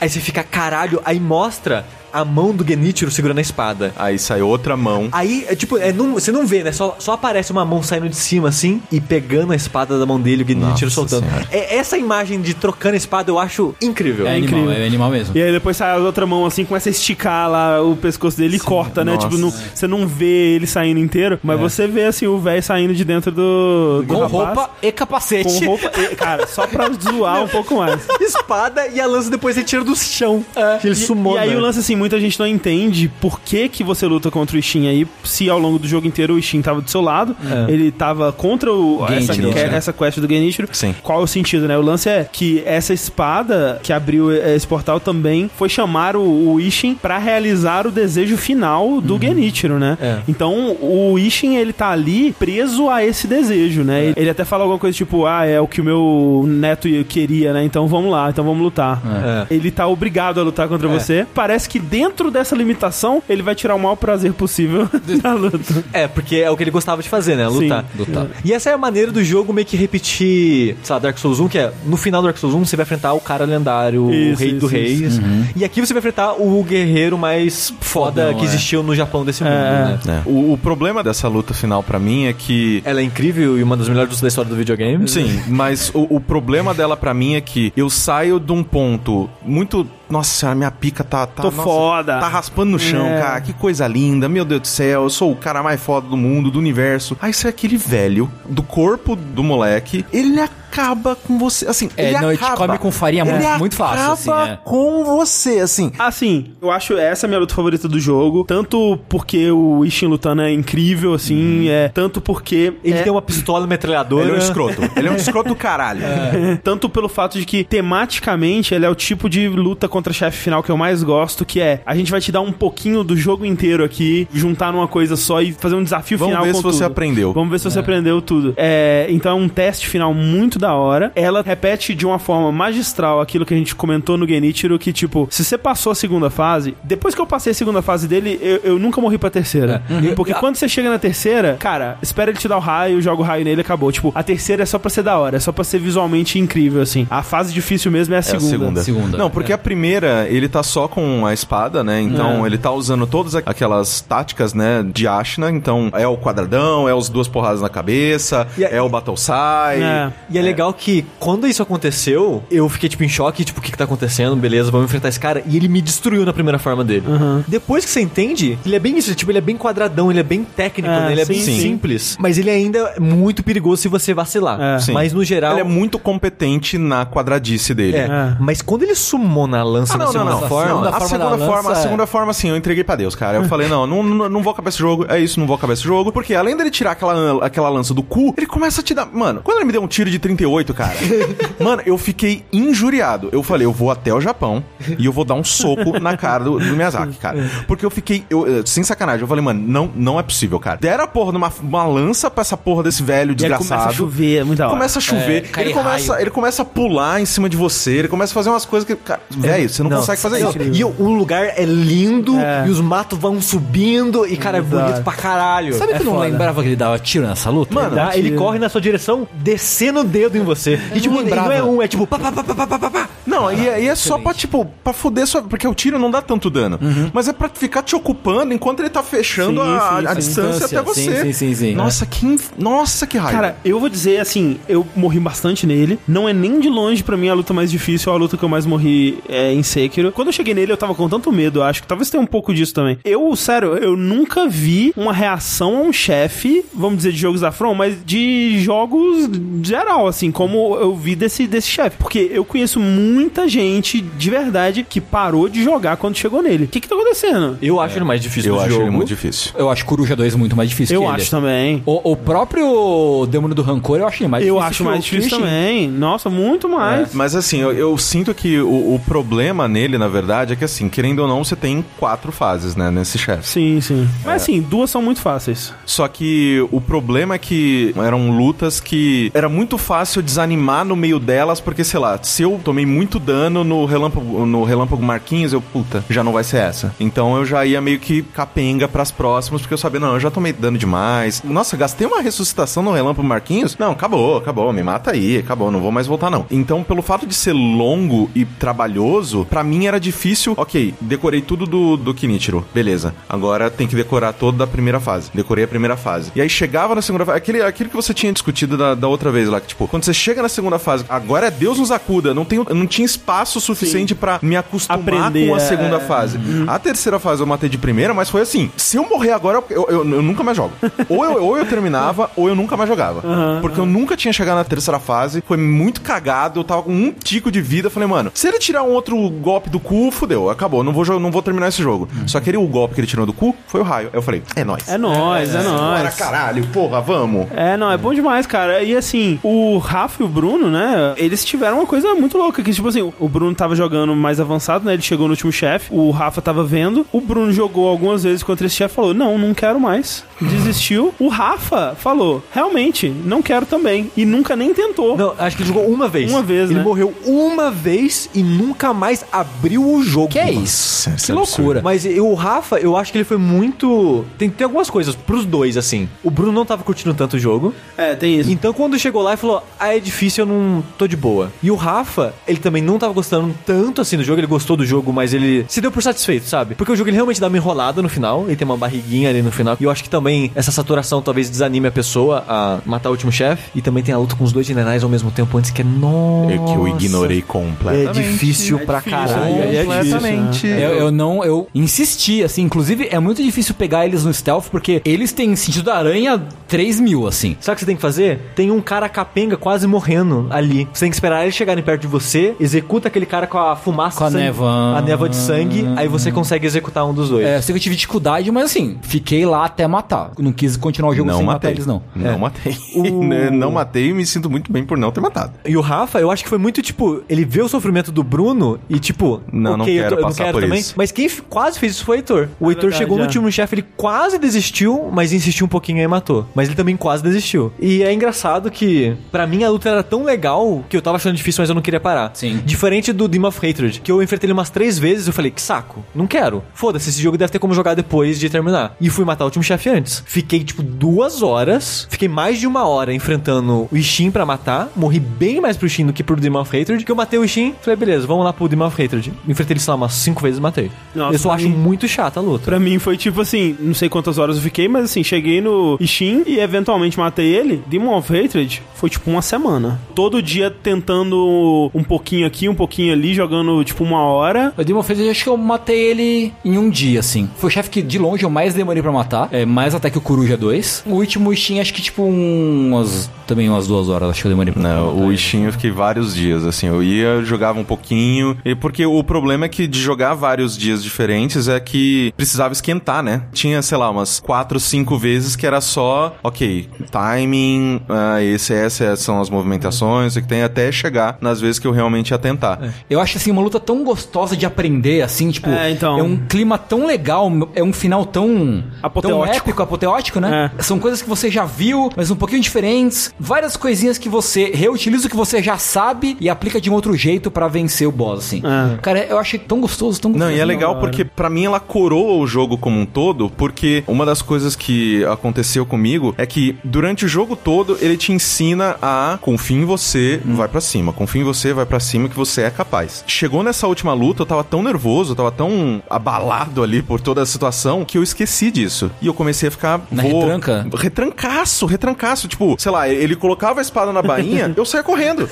[0.00, 3.92] aí você fica caralho, aí mostra a mão do Genichiro segurando a espada.
[3.96, 5.08] Aí sai outra mão.
[5.12, 6.72] Aí, é tipo, é, não- você não vê, né?
[6.72, 10.20] Só, só aparece uma mão saindo de cima, assim, e pegando a espada da mão
[10.20, 11.24] dele, o Genichiro Nossa soltando.
[11.24, 11.46] Senhora.
[11.50, 14.26] É, essa imagem de trocando a espada eu acho incrível.
[14.26, 14.58] É, incrível.
[14.64, 15.36] animal, é animal mesmo.
[15.36, 18.56] E aí depois sai a outra mão assim, começa a esticar lá o pescoço dele
[18.56, 19.14] e corta, né?
[19.14, 19.28] nossa.
[19.28, 22.94] Tipo, não- você não vê ele saindo inteiro, mas você vê assim o velho saindo
[22.94, 25.60] de dentro do, do Com rapaz, roupa e capacete.
[25.60, 25.90] Com roupa.
[26.00, 28.00] e, cara, só pra zoar um pouco mais.
[28.20, 30.44] Espada e a lança depois ele tira do chão.
[30.80, 31.34] Que ele E, sumou.
[31.36, 34.56] e aí o lance assim, muita gente não entende por que que você luta contra
[34.56, 37.36] o Ishin aí, se ao longo do jogo inteiro o Ishin tava do seu lado,
[37.68, 39.76] ele tava contra o, essa, Genichiro, né?
[39.76, 40.68] essa quest do Genichiro.
[40.72, 40.92] Sim.
[41.00, 41.78] Qual é o sentido, né?
[41.78, 46.60] O lance é que essa espada que abriu esse portal também foi chamar o, o
[46.60, 49.96] Ishin pra realizar o desejo final do Genichiro, né?
[50.00, 50.18] É.
[50.26, 54.12] Então o Ishin ele tá ali preso a esse desejo, né?
[54.16, 57.64] Ele até fala alguma coisa tipo, ah, é o que o meu neto queria, né?
[57.64, 59.00] Então vamos lá, então vamos lutar.
[59.48, 59.54] É.
[59.54, 61.24] Ele tá obrigado a lutar contra você.
[61.32, 64.88] Parece que dentro dessa limitação ele vai tirar o maior prazer possível
[65.22, 65.84] da luta.
[65.92, 67.46] É, porque é o que ele gostava de fazer, né?
[67.46, 67.84] Lutar.
[67.92, 67.98] Sim.
[67.98, 68.26] Lutar.
[68.42, 71.48] E essa é a maneira do jogo meio que repetir, sei lá, Dark Souls 1,
[71.48, 74.10] que é no final do Dark Souls 1 você vai enfrentar o cara lendário, o
[74.14, 75.20] Isso, rei isso, do isso.
[75.20, 75.20] reis.
[75.54, 78.44] E aqui você vai enfrentar o guerreiro mais foda Fodão, que é.
[78.48, 79.82] existiu no Japão desse mundo, É.
[79.84, 79.98] né?
[80.08, 80.22] É.
[80.28, 83.76] O, o problema dessa luta final pra mim é que Ela é incrível e uma
[83.76, 85.06] das melhores lutas da história do videogame.
[85.08, 89.28] Sim, mas o, o problema dela pra mim é que eu saio de um ponto
[89.44, 89.86] muito.
[90.12, 91.26] Nossa senhora, minha pica tá.
[91.26, 92.20] tá Tô nossa, foda.
[92.20, 93.18] Tá raspando no chão, É.
[93.18, 93.40] cara.
[93.40, 95.04] Que coisa linda, meu Deus do céu.
[95.04, 97.16] Eu sou o cara mais foda do mundo, do universo.
[97.18, 100.04] Aí sai aquele velho do corpo do moleque.
[100.12, 100.28] Ele
[100.72, 101.66] acaba com você.
[101.66, 102.66] Assim, É, ele não, ele te acaba.
[102.66, 104.58] come com farinha ele muito- muito fácil, assim, acaba é.
[104.64, 105.92] com você, assim.
[105.98, 108.44] Assim, eu acho essa a minha luta favorita do jogo.
[108.44, 111.88] Tanto porque o Ishin lutando é incrível, assim, é.
[111.88, 112.72] Tanto porque.
[112.82, 114.24] Ele é, tem uma pistola metralhadora.
[114.24, 114.82] Ele é um escroto.
[114.96, 116.02] Ele é um escroto do caralho.
[116.62, 120.62] Tanto pelo fato de que, tematicamente, ele é o tipo de luta contra chefe final
[120.62, 123.44] que eu mais gosto, que é a gente vai te dar um pouquinho do jogo
[123.44, 126.62] inteiro aqui, juntar numa coisa só e fazer um desafio Vamos final ver com se
[126.62, 126.90] você tudo.
[126.92, 127.32] aprendeu.
[127.32, 128.54] Vamos ver se você aprendeu tudo.
[128.56, 131.12] É, então é um teste final muito da hora.
[131.14, 135.26] Ela repete de uma forma magistral aquilo que a gente comentou no Genichiro, que tipo,
[135.30, 138.60] se você passou a segunda fase, depois que eu passei a segunda fase dele, eu,
[138.64, 139.82] eu nunca morri pra terceira.
[140.16, 143.24] Porque quando você chega na terceira, cara, espera ele te dar o raio, joga o
[143.24, 143.90] raio nele e acabou.
[143.92, 146.80] Tipo, a terceira é só pra ser da hora, é só pra ser visualmente incrível,
[146.82, 147.06] assim.
[147.10, 148.48] A fase difícil mesmo é a É a segunda.
[148.48, 148.82] segunda.
[148.82, 149.18] Segunda.
[149.18, 152.00] Não, porque a primeira, ele tá só com a espada, né?
[152.00, 152.46] Então É.
[152.46, 155.50] ele tá usando todas aqu- aquelas táticas, né, de Ashna.
[155.50, 159.16] Então é o quadradão, é os duas porradas na cabeça, E a- é o Battle
[159.16, 159.82] Sai.
[159.82, 160.12] É.
[160.30, 163.70] E é, legal que quando isso aconteceu, eu fiquei tipo em choque, tipo, o que,
[163.70, 164.34] que tá acontecendo?
[164.36, 165.42] Beleza, vamos enfrentar esse cara.
[165.46, 167.04] E ele me destruiu na primeira forma dele.
[167.48, 170.22] Depois que você entende, ele é bem isso, tipo, ele é bem quadradão, ele é
[170.22, 171.12] bem técnico, É, né?
[171.12, 171.60] ele é sim, bem sim.
[171.60, 172.16] simples.
[172.20, 174.58] Mas ele ainda é muito perigoso se você vacilar.
[174.60, 174.92] É.
[174.92, 175.52] Mas no geral.
[175.52, 177.96] Ele é muito competente na quadradice dele.
[177.96, 178.36] É, É.
[178.40, 180.48] mas quando ele sumou na lança Ah, na não, não, segunda não.
[180.48, 180.68] forma.
[180.72, 182.96] Segunda a forma segunda da forma, a lança é- segunda forma, assim, eu entreguei pra
[182.96, 183.38] Deus, cara.
[183.38, 185.72] Eu falei, não, não, não, não vou acabar esse jogo, é isso, não vou acabar
[185.74, 186.12] esse jogo.
[186.12, 189.06] Porque além dele tirar aquela, aquela lança do cu, ele começa a te dar.
[189.12, 190.94] Mano, quando ele me deu um tiro de 38 38, cara.
[191.60, 193.28] Mano, eu fiquei injuriado.
[193.32, 194.62] Eu falei, eu vou até o Japão
[194.98, 197.38] e eu vou dar um soco na cara do, do Miyazaki, cara.
[197.66, 200.78] Porque eu fiquei, eu, eh, sem sacanagem, eu falei, mano, não, não é possível, cara.
[200.80, 203.68] Deram a porra numa uma lança pra essa porra desse velho E desgraçado.
[203.68, 204.74] começa a chover, é muito da hora.
[204.76, 206.22] Começa a chover, É, ele, começa, raio.
[206.22, 208.96] ele começa a pular em cima de você, ele começa a fazer umas coisas que.
[208.96, 210.58] Cara, velho, você não, consegue fazer não, isso.
[210.72, 212.66] E o, lugar é lindo, É.
[212.66, 215.74] e os matos vão subindo, e cara, é bonito pra caralho.
[215.74, 216.26] Sabe é que eu não foda.
[216.26, 217.72] lembrava que ele dava tiro nessa luta?
[217.74, 220.80] Mano, Dá, ele corre na sua direção, descendo o dedo dedo em você.
[220.94, 222.06] E tipo, não, é um, é tipo.
[222.06, 225.26] Pá, pá, pá, pá, pá, pá, Não, e, é, é só pra, tipo, pra foder
[225.26, 225.42] sua.
[225.42, 226.78] Porque o tiro não dá tanto dano.
[227.12, 231.22] Mas é pra ficar te ocupando enquanto ele tá fechando a, distância até você.
[231.22, 232.36] Sim, sim, sim, Nossa, que.
[232.58, 233.32] Nossa, que raiva.
[233.32, 235.98] Cara, eu vou dizer assim, eu morri bastante nele.
[236.06, 238.48] Não é nem de longe pra mim a luta mais difícil, a luta que eu
[238.48, 240.12] mais morri é, em Sekiro.
[240.12, 242.54] Quando eu cheguei nele, eu tava com tanto medo, acho que talvez tenha um pouco
[242.54, 242.98] disso também.
[243.04, 247.52] Eu, sério, eu nunca vi uma reação a um chefe, vamos dizer, de jogos da
[247.52, 249.28] From, mas de jogos
[249.62, 251.96] geral, assim como eu vi desse, desse chefe.
[251.98, 256.64] Porque eu conheço muita gente de verdade que parou de jogar quando chegou nele.
[256.64, 257.58] O que que tá acontecendo?
[257.60, 258.82] Eu acho ele mais difícil eu do acho jogo.
[258.84, 259.52] ele muito difícil.
[259.56, 261.16] Eu acho Coruja 2 muito mais difícil Eu que ele.
[261.16, 261.82] acho também.
[261.86, 264.68] O, o próprio Demônio do Rancor eu acho ele mais Eu difícil.
[264.68, 265.46] acho que o mais difícil Christian.
[265.48, 265.88] também.
[265.88, 267.12] Nossa, muito mais.
[267.14, 270.88] Mas assim, eu, eu sinto que o, o problema nele, na verdade, é que assim,
[270.88, 273.46] querendo ou não, você tem quatro fases, né, nesse chefe.
[273.46, 274.08] Sim, sim.
[274.24, 275.72] Mas assim, duas são muito fáceis.
[275.86, 281.18] Só que o problema é que eram lutas que era muito fácil desanimar no meio
[281.18, 285.60] delas, porque, sei lá, se eu tomei muito dano no relâmpago, no relâmpago Marquinhos, eu,
[285.60, 286.94] puta, já não vai ser essa.
[286.98, 290.30] Então eu já ia meio que capenga pras próximas, porque eu sabia, não, eu já
[290.30, 291.42] tomei dano demais.
[291.44, 293.76] Nossa, gastei uma ressuscitação no relâmpago Marquinhos?
[293.78, 296.46] Não, acabou, acabou, me mata aí, acabou, não vou mais voltar não.
[296.50, 300.54] Então, pelo fato de ser longo e trabalhoso, pra mim era difícil.
[300.56, 303.14] Ok, decorei tudo do, do Kinichiro, beleza.
[303.28, 305.30] Agora tem que decorar toda a primeira fase.
[305.34, 306.32] Decorei a primeira fase.
[306.34, 309.30] E aí chegava na segunda fase, aquele, aquilo que você tinha discutido da, da outra
[309.30, 312.32] vez lá, que tipo, quando você chega na segunda fase, agora é Deus nos acuda,
[312.32, 316.00] não, tenho, não tinha espaço suficiente pra me acostumar Aprender, com a é, segunda é.
[316.00, 316.38] fase.
[316.66, 319.86] A terceira fase eu matei de primeira, mas foi assim: se eu morrer agora, eu,
[319.90, 320.72] eu, eu nunca mais jogo.
[321.10, 323.22] ou, eu, ou eu terminava, ou eu nunca mais jogava.
[323.60, 327.12] porque eu nunca tinha chegado na terceira fase, foi muito cagado, eu tava com um
[327.12, 327.90] tico de vida.
[327.90, 331.30] Falei, mano, se ele tirar um outro golpe do cu, fudeu, acabou, não vou, não
[331.30, 332.08] vou terminar esse jogo.
[332.26, 334.08] Só que ele, o golpe que ele tirou do cu foi o raio.
[334.10, 334.88] Eu falei, é nóis.
[334.88, 336.14] É nóis, é, Bora, nóis.
[336.14, 337.48] caralho, porra, vamos.
[337.54, 338.82] É, não, é bom demais, cara.
[338.82, 342.72] E assim, o Rafa e o Bruno, né, eles tiveram uma coisa muito louca, que
[342.72, 346.10] tipo assim, o Bruno tava jogando mais avançado, né, ele chegou no último chefe, o
[346.10, 349.78] Rafa tava vendo, o Bruno jogou algumas vezes contra esse chefe, falou, não, não quero
[349.78, 351.14] mais, desistiu.
[351.18, 355.16] O Rafa falou, realmente, não quero também, e nunca nem tentou.
[355.16, 356.30] Não, acho que ele jogou uma vez.
[356.30, 356.84] Uma vez, Ele né?
[356.84, 360.28] morreu uma vez e nunca mais abriu o jogo.
[360.28, 361.10] Que é isso?
[361.10, 361.58] Nossa, que é absurdo.
[361.58, 361.82] loucura.
[361.82, 364.24] Mas o Rafa, eu acho que ele foi muito.
[364.38, 366.08] Tem, tem algumas coisas pros dois, assim.
[366.22, 367.74] O Bruno não tava curtindo tanto o jogo.
[367.96, 368.50] É, tem isso.
[368.50, 371.52] Então quando chegou lá e falou, ah, é difícil, eu não tô de boa.
[371.62, 374.84] E o Rafa, ele também não tava gostando tanto assim do jogo, ele gostou do
[374.84, 376.74] jogo, mas ele se deu por satisfeito, sabe?
[376.74, 379.42] Porque o jogo ele realmente dá uma enrolada no final, ele tem uma barriguinha ali
[379.42, 379.76] no final.
[379.80, 383.30] E eu acho que também essa saturação talvez desanime a pessoa a matar o último
[383.32, 383.70] chefe.
[383.74, 385.84] E também tem a luta com os dois generais ao mesmo tempo antes, que é
[385.84, 386.52] nossa.
[386.52, 388.14] É que eu ignorei É completamente.
[388.22, 389.54] difícil pra difícil, caralho.
[389.62, 389.86] é difícil,
[390.18, 390.66] completamente.
[390.66, 395.02] Eu, eu não, eu insisti, assim, inclusive é muito difícil pegar eles no stealth, porque
[395.04, 397.56] eles têm sentido da aranha 3 mil, assim.
[397.60, 398.52] Sabe o que você tem que fazer?
[398.54, 400.88] Tem um cara capenga quase morrendo ali.
[400.92, 404.18] Você tem que esperar eles chegarem perto de você, executa aquele cara com a fumaça
[404.18, 404.96] Com a sangue- neva.
[404.96, 407.44] a névoa de sangue, aí você consegue executar um dos dois.
[407.46, 410.21] É, eu sei que eu tive dificuldade, mas assim, fiquei lá até matar.
[410.38, 411.54] Não quis continuar o jogo Não sem matei.
[411.54, 412.02] matar eles, não.
[412.14, 412.36] Não É.
[412.36, 412.76] matei.
[412.94, 413.22] O-
[413.52, 415.52] não matei e me sinto muito bem por não ter matado.
[415.64, 418.78] E o Rafa, eu acho que foi muito tipo, ele vê o sofrimento do Bruno
[418.88, 420.80] e tipo, Não, não ok, eu quero eu, não passar quero por também.
[420.80, 420.94] isso.
[420.96, 422.48] Mas quem quase fez isso foi o Heitor.
[422.60, 423.26] O Heitor verdade, chegou no é.
[423.26, 426.46] último chefe, ele quase desistiu, mas insistiu um pouquinho e matou.
[426.54, 427.72] Mas ele também quase desistiu.
[427.80, 431.34] E é engraçado que, pra mim, a luta era tão legal que eu tava achando
[431.36, 432.30] difícil, mas eu não queria parar.
[432.34, 432.60] Sim.
[432.64, 435.60] Diferente do Demon of Hatred, que eu enfrentei ele umas três vezes eu falei, que
[435.62, 436.62] saco, não quero.
[436.74, 438.94] Foda-se, esse jogo deve ter como jogar depois de terminar.
[439.00, 440.01] E fui matar o último chefe antes.
[440.26, 445.20] Fiquei, tipo, duas horas, fiquei mais de uma hora enfrentando o Ishin pra matar, morri
[445.20, 447.74] bem mais pro Ishin do que pro Demon of Hatred, que eu matei o Ishin,
[447.80, 449.32] falei, beleza, vamos lá pro Demon of Hatred.
[449.48, 450.90] Enfrentei ele, sei lá, umas cinco vezes e matei.
[451.14, 452.64] Nossa, eu só acho mim- muito chata a luta.
[452.64, 455.96] Pra mim foi tipo assim, não sei quantas horas eu fiquei, mas assim, cheguei no
[456.00, 457.82] Ishin e eventualmente matei ele.
[457.86, 460.00] Demon of Hatred foi tipo uma semana.
[460.14, 464.72] Todo dia tentando um pouquinho aqui, um pouquinho ali, jogando tipo uma hora.
[464.76, 467.48] O Demon Face, eu acho que eu matei ele em um dia, assim.
[467.56, 469.48] Foi o chefe que de longe eu mais demorei pra matar.
[469.52, 471.04] É mais mais até que o Coruja 2.
[471.06, 473.30] O último Steam, acho que tipo umas.
[473.46, 475.36] Também umas duas horas, acho que eu demorei pra Não, o.
[475.36, 479.66] Steam eu fiquei vários dias, assim, eu ia, jogava um pouquinho, e porque o problema
[479.66, 483.42] é que de jogar vários dias diferentes é que precisava esquentar, né?
[483.52, 489.20] Tinha, sei lá, umas quatro, cinco vezes que era só, ok, timing, ah, esse, essas
[489.20, 492.78] são as movimentações, e que tem até chegar nas vezes que eu realmente ia tentar.
[493.10, 496.18] Eu acho assim uma luta tão gostosa de aprender, assim, tipo, É, então.
[496.18, 499.44] é um clima tão legal, é um final tão Apoteótico.
[499.44, 500.70] tão épico, apoteótico, né?
[500.78, 505.26] São coisas que você já viu, mas um pouquinho diferentes, várias coisinhas que você reutiliza
[505.26, 508.38] o que você já sabe e aplica de um outro jeito pra vencer o boss,
[508.46, 508.62] assim.
[508.64, 508.98] É.
[508.98, 510.50] Cara, eu achei tão gostoso, tão gostoso.
[510.50, 514.04] Não, e é legal porque pra mim ela coroa o jogo como um todo, porque
[514.06, 518.96] uma das coisas que aconteceu comigo é que durante o jogo todo ele te ensina
[519.00, 522.62] a confia em você, vai pra cima, confia em você, vai pra cima que você
[522.62, 523.24] é capaz.
[523.26, 527.42] Chegou nessa última luta, eu tava tão nervoso, eu tava tão abalado ali por toda
[527.42, 529.10] a situação que eu esqueci disso.
[529.20, 530.86] E eu comecei a ficar Na vou- retranca?
[530.94, 535.48] Retrancaço, retrancaço, tipo, sei lá, ele colocava a espada na bainha, eu saía correndo.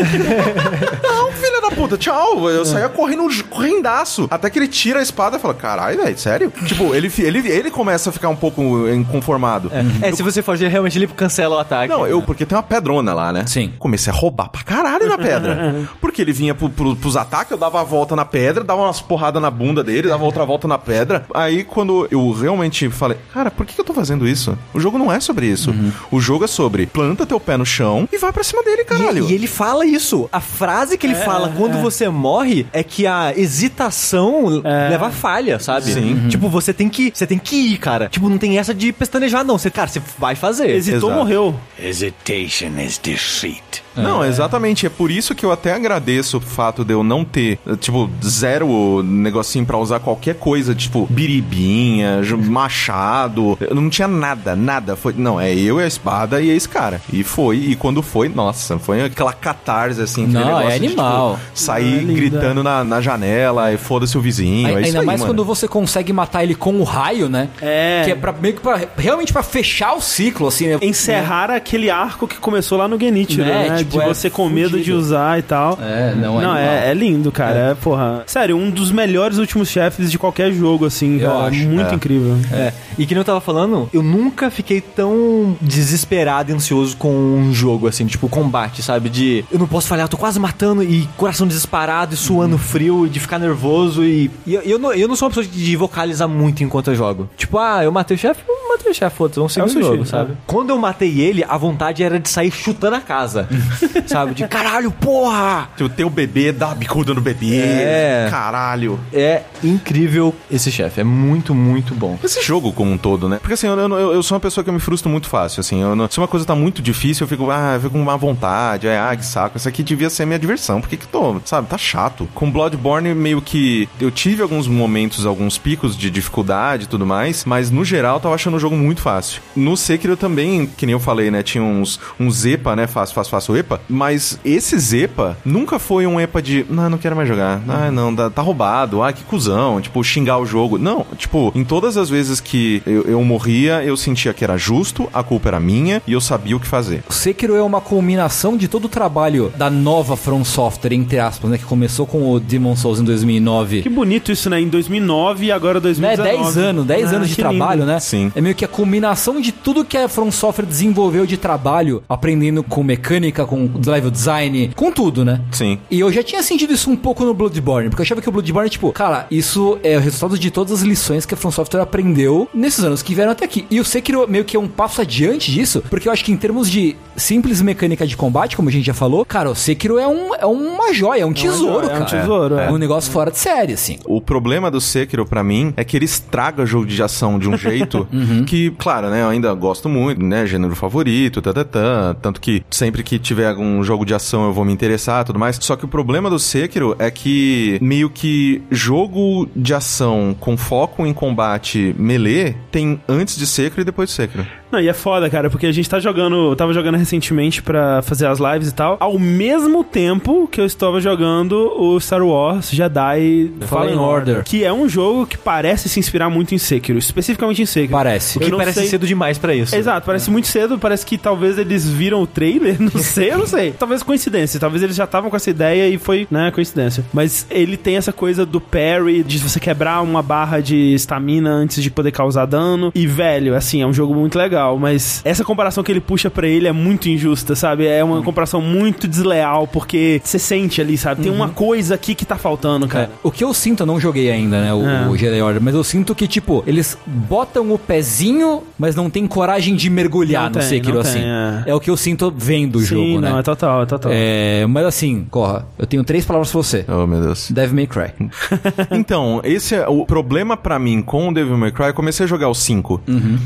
[1.03, 2.49] Não, filha da puta, tchau.
[2.51, 4.27] Eu saía correndo, correndaço.
[4.31, 6.53] Até que ele tira a espada e fala: caralho, velho, sério?
[6.67, 9.71] tipo, ele, ele, ele começa a ficar um pouco inconformado.
[10.03, 11.93] É, se você fugir, realmente ele cancela o ataque.
[11.93, 13.45] Não, eu, porque tem uma pedrona lá, né?
[13.47, 13.73] Sim.
[13.79, 15.51] Comecei a roubar pra caralho na pedra.
[16.01, 19.01] Porque ele vinha pro, pro, pros ataques, eu dava a volta na pedra, dava umas
[19.01, 21.25] porradas na bunda dele, dava outra volta na pedra.
[21.35, 24.57] Aí quando eu realmente falei, cara, por que, que eu tô fazendo isso?
[24.73, 25.75] O jogo não é sobre isso.
[26.11, 29.27] O jogo é sobre planta teu pé no chão e vai pra cima dele, caralho.
[29.29, 30.29] E, e ele fala isso.
[30.33, 35.59] A frase que ele fala quando você morre é que a hesitação leva a falha,
[35.59, 35.93] sabe?
[35.93, 36.29] Sim.
[36.29, 38.09] Tipo, você tem que, você tem que ir, cara.
[38.09, 39.59] Tipo, não tem essa de pestanejar não.
[39.59, 40.71] Você, cara, você vai fazer.
[40.71, 41.15] Hesitou, Exato.
[41.15, 41.55] morreu.
[41.79, 43.83] Hesitation is deceit.
[43.97, 44.87] Não, exatamente.
[44.87, 49.03] É por isso que eu até agradeço o fato de eu não ter, tipo, zero
[49.03, 53.59] negocinho pra usar qualquer coisa, tipo, biribinha, machado.
[53.61, 54.97] Eu não tinha nada, nada.
[54.97, 57.01] Foi, não, é eu e a espada e esse cara.
[57.13, 60.25] E foi, e quando foi, nossa, foi aquela catarse, assim.
[60.25, 61.35] aquele Não, é negócio de, animal.
[61.35, 64.67] tipo, sair É gritando na, na janela e foda-se o vizinho.
[64.69, 65.33] Ai- é isso Ainda aí, mais mano.
[65.33, 67.49] quando você consegue matar ele com o raio, né?
[67.61, 68.03] É.
[68.05, 70.79] Que é pra, meio que pra, realmente pra fechar o ciclo, assim, né?
[70.83, 73.79] Encerrar aquele arco que começou lá no Genichiro, Né, né?
[73.79, 75.79] tipo, de é você com medo de usar e tal.
[75.81, 77.71] É, não, é Não, é, é lindo, cara.
[77.71, 77.75] É.
[77.75, 78.23] porra.
[78.27, 81.45] Sério, um dos melhores últimos chefes de qualquer jogo, assim, Eu cara.
[81.47, 81.95] acho, Muito é.
[81.95, 82.37] incrível.
[82.53, 82.73] É.
[82.99, 87.53] E que nem eu tava falando, eu nunca fiquei tão desesperado e ansioso com um
[87.53, 89.09] jogo, assim, tipo, combate, sabe?
[89.09, 93.07] De eu não posso falhar, eu tô quase matando e coração disparado e suando frio,
[93.07, 94.31] e de ficar nervoso e.
[94.47, 97.29] e eu, eu não, eu não sou uma pessoa de vocalizar muito enquanto eu jogo.
[97.37, 99.93] Tipo, ah, eu matei o chefe, eu matei o chefe, foda-se, vamos seguir É o
[99.93, 100.37] jogo, sabe?
[100.47, 103.49] Quando eu matei ele, a vontade era de sair chutando a casa.
[104.07, 104.35] sabe?
[104.35, 105.69] De caralho, porra!
[105.77, 107.57] Tipo, ter o bebê, a bicuda no bebê.
[107.57, 108.29] É.
[108.31, 108.99] Caralho.
[109.13, 112.19] É incrível esse chefe, é muito, muito bom.
[112.23, 113.39] Esse jogo como um todo, né?
[113.41, 115.81] Porque assim, eu, eu, eu sou uma pessoa que eu me frustro muito fácil, assim.
[115.81, 118.17] Eu não- se uma coisa tá muito difícil, eu fico, ah, eu fico com má
[118.17, 119.57] vontade, aí, ah, que saco.
[119.57, 120.81] Isso aqui devia ser minha diversão.
[120.81, 122.29] Por que que tô, sabe, tá chato.
[122.35, 127.45] Com Bloodborne, meio que eu tive alguns momentos, alguns picos de dificuldade e tudo mais,
[127.45, 129.41] mas no geral eu tava achando o jogo muito fácil.
[129.55, 133.31] No Sekiro também, que nem eu falei, né, tinha uns, uns EPA, né, fácil, fácil,
[133.31, 137.61] fácil EPA, mas esse EPA nunca foi um EPA de, não, não quero mais jogar.
[137.69, 139.03] Ah, não, tá roubado.
[139.03, 139.81] Ah, que cuzão.
[139.81, 140.79] Tipo, xingar o jogo.
[140.79, 145.09] Não, tipo, em todas as vezes que eu, eu morria, eu sentia que era justo,
[145.13, 147.03] a culpa era minha e eu sabia o que fazer.
[147.09, 151.51] O Sekiro é uma culminação de todo o trabalho da nova From Software, entre aspas,
[151.51, 151.59] né?
[151.59, 153.83] Que começou com o Demon Souls em 2009.
[153.83, 154.61] Que bonito isso, né?
[154.61, 156.31] Em 2009 e agora Né, 2019.
[156.45, 157.93] 10 anos, 10 Ah, anos de trabalho, lindo.
[157.93, 158.01] né?
[158.01, 158.33] Sim.
[158.35, 162.63] É meio que a culminação de tudo que a From Software desenvolveu de trabalho, aprendendo
[162.63, 165.41] com mecânica, com level design, com tudo, né?
[165.53, 165.79] Sim.
[165.91, 168.33] E eu já tinha sentido isso um pouco no Bloodborne, porque eu achava que o
[168.33, 171.81] Bloodborne, tipo, cara, isso é o resultado de todas as lições que a From Software
[171.81, 175.51] aprendeu nesses anos que vieram até E o Sekiro meio que é um passo adiante
[175.51, 178.87] disso, porque eu acho que em termos de simples mecânica de combate, como a gente
[178.87, 181.97] já falou, cara, o Sekiro é, um, é uma joia, é um tesouro, joia, é
[181.97, 182.21] um cara.
[182.21, 182.71] tesouro, é.
[182.71, 183.99] um negócio fora de série, assim.
[184.05, 187.57] O problema do Sekiro, pra mim, é que ele estraga jogo de ação de um
[187.59, 188.07] jeito
[188.47, 192.63] que, claro, né, eu ainda gosto muito, né, gênero favorito, tá, tá, tá, tanto que
[192.71, 195.59] sempre que tiver algum jogo de ação eu vou me interessar tudo mais.
[195.61, 201.07] Só que o problema do Sekiro é que meio que jogo de ação com foco
[201.07, 204.47] em combate melee tem antes de Sekiro e depois de Sekiro.
[204.71, 208.27] Não, e é foda, cara, porque a gente tá jogando, tava jogando recentemente pra fazer
[208.27, 213.51] as lives e tal, ao mesmo tempo que eu estava jogando o Star Wars Jedi
[213.63, 217.67] Fallen Order, que é um jogo que parece se inspirar muito em Sekiro, especificamente em
[217.67, 217.93] Sekiro.
[217.93, 218.39] Parece.
[218.39, 219.75] O que Eu parece sei- cedo demais pra isso.
[219.75, 223.47] Exato, parece muito cedo, parece que talvez eles viram o trailer, não sei, eu não
[223.47, 223.73] sei.
[223.73, 227.05] Talvez coincidência, talvez eles já estavam com essa ideia e foi, né, coincidência.
[227.13, 231.83] Mas ele tem essa coisa do parry, de você quebrar uma barra de estamina antes
[231.83, 232.93] de poder causar dano.
[232.95, 236.47] E, velho, assim, é um jogo muito legal, mas essa comparação que ele puxa pra
[236.47, 237.87] ele é muito injusta, sabe?
[237.87, 241.23] É uma comparação muito desleal, porque você sente ali, sabe?
[241.23, 243.11] Tem uma coisa aqui que tá faltando, É, cara.
[243.23, 245.09] o que eu sinto, eu não joguei ainda, né, o, É.
[245.09, 249.27] o Jedi Order, mas eu sinto que, tipo, eles botam o pezinho, mas não tem
[249.27, 251.21] coragem de mergulhar Não no tem, Sekiro, não assim.
[251.21, 251.63] tem, é.
[251.67, 251.75] é.
[251.75, 253.41] o que eu sinto vendo o Sim, jogo, não, né?
[253.41, 254.13] é total, é total.
[254.15, 256.85] É, mas assim, corra, eu tenho três palavras pra você.
[256.89, 257.51] Oh, meu Deus.
[257.51, 258.11] Devil May Cry.
[258.91, 261.87] Então, esse é o problema pra mim com o Devil May Cry.
[261.87, 263.01] Eu comecei a jogar o 5.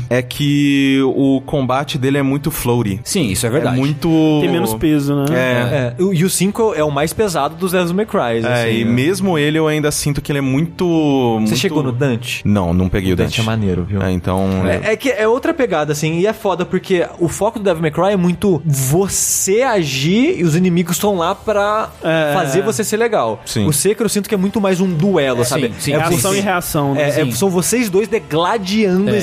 [0.09, 2.99] É que o combate dele é muito floaty.
[3.03, 3.75] Sim, isso é verdade.
[3.75, 4.07] É muito.
[4.41, 5.25] Tem menos peso, né?
[5.31, 5.95] É.
[5.99, 8.45] É, o- e o 5 é o mais pesado dos Devil May Cry.
[8.45, 8.91] É, assim, e né?
[8.91, 10.85] mesmo ele eu ainda sinto que ele é muito.
[10.85, 12.41] Você muito- chegou no Dante?
[12.45, 13.41] Não, não peguei o Dante Dante.
[13.41, 14.01] é maneiro, viu?
[14.01, 14.65] É, então.
[14.67, 17.81] É, é que é outra pegada, assim, e é foda porque o foco do Devil
[17.81, 22.31] May Cry é muito você agir e os inimigos estão lá pra É.
[22.33, 23.41] fazer você ser legal.
[23.45, 23.65] Sim.
[23.65, 25.73] O Sekiro eu sinto que é muito mais um duelo, sabe?
[25.79, 27.03] sim, é, sim, Ação você- e reação, né?
[27.09, 29.13] é- é- são vocês dois degladiando, É.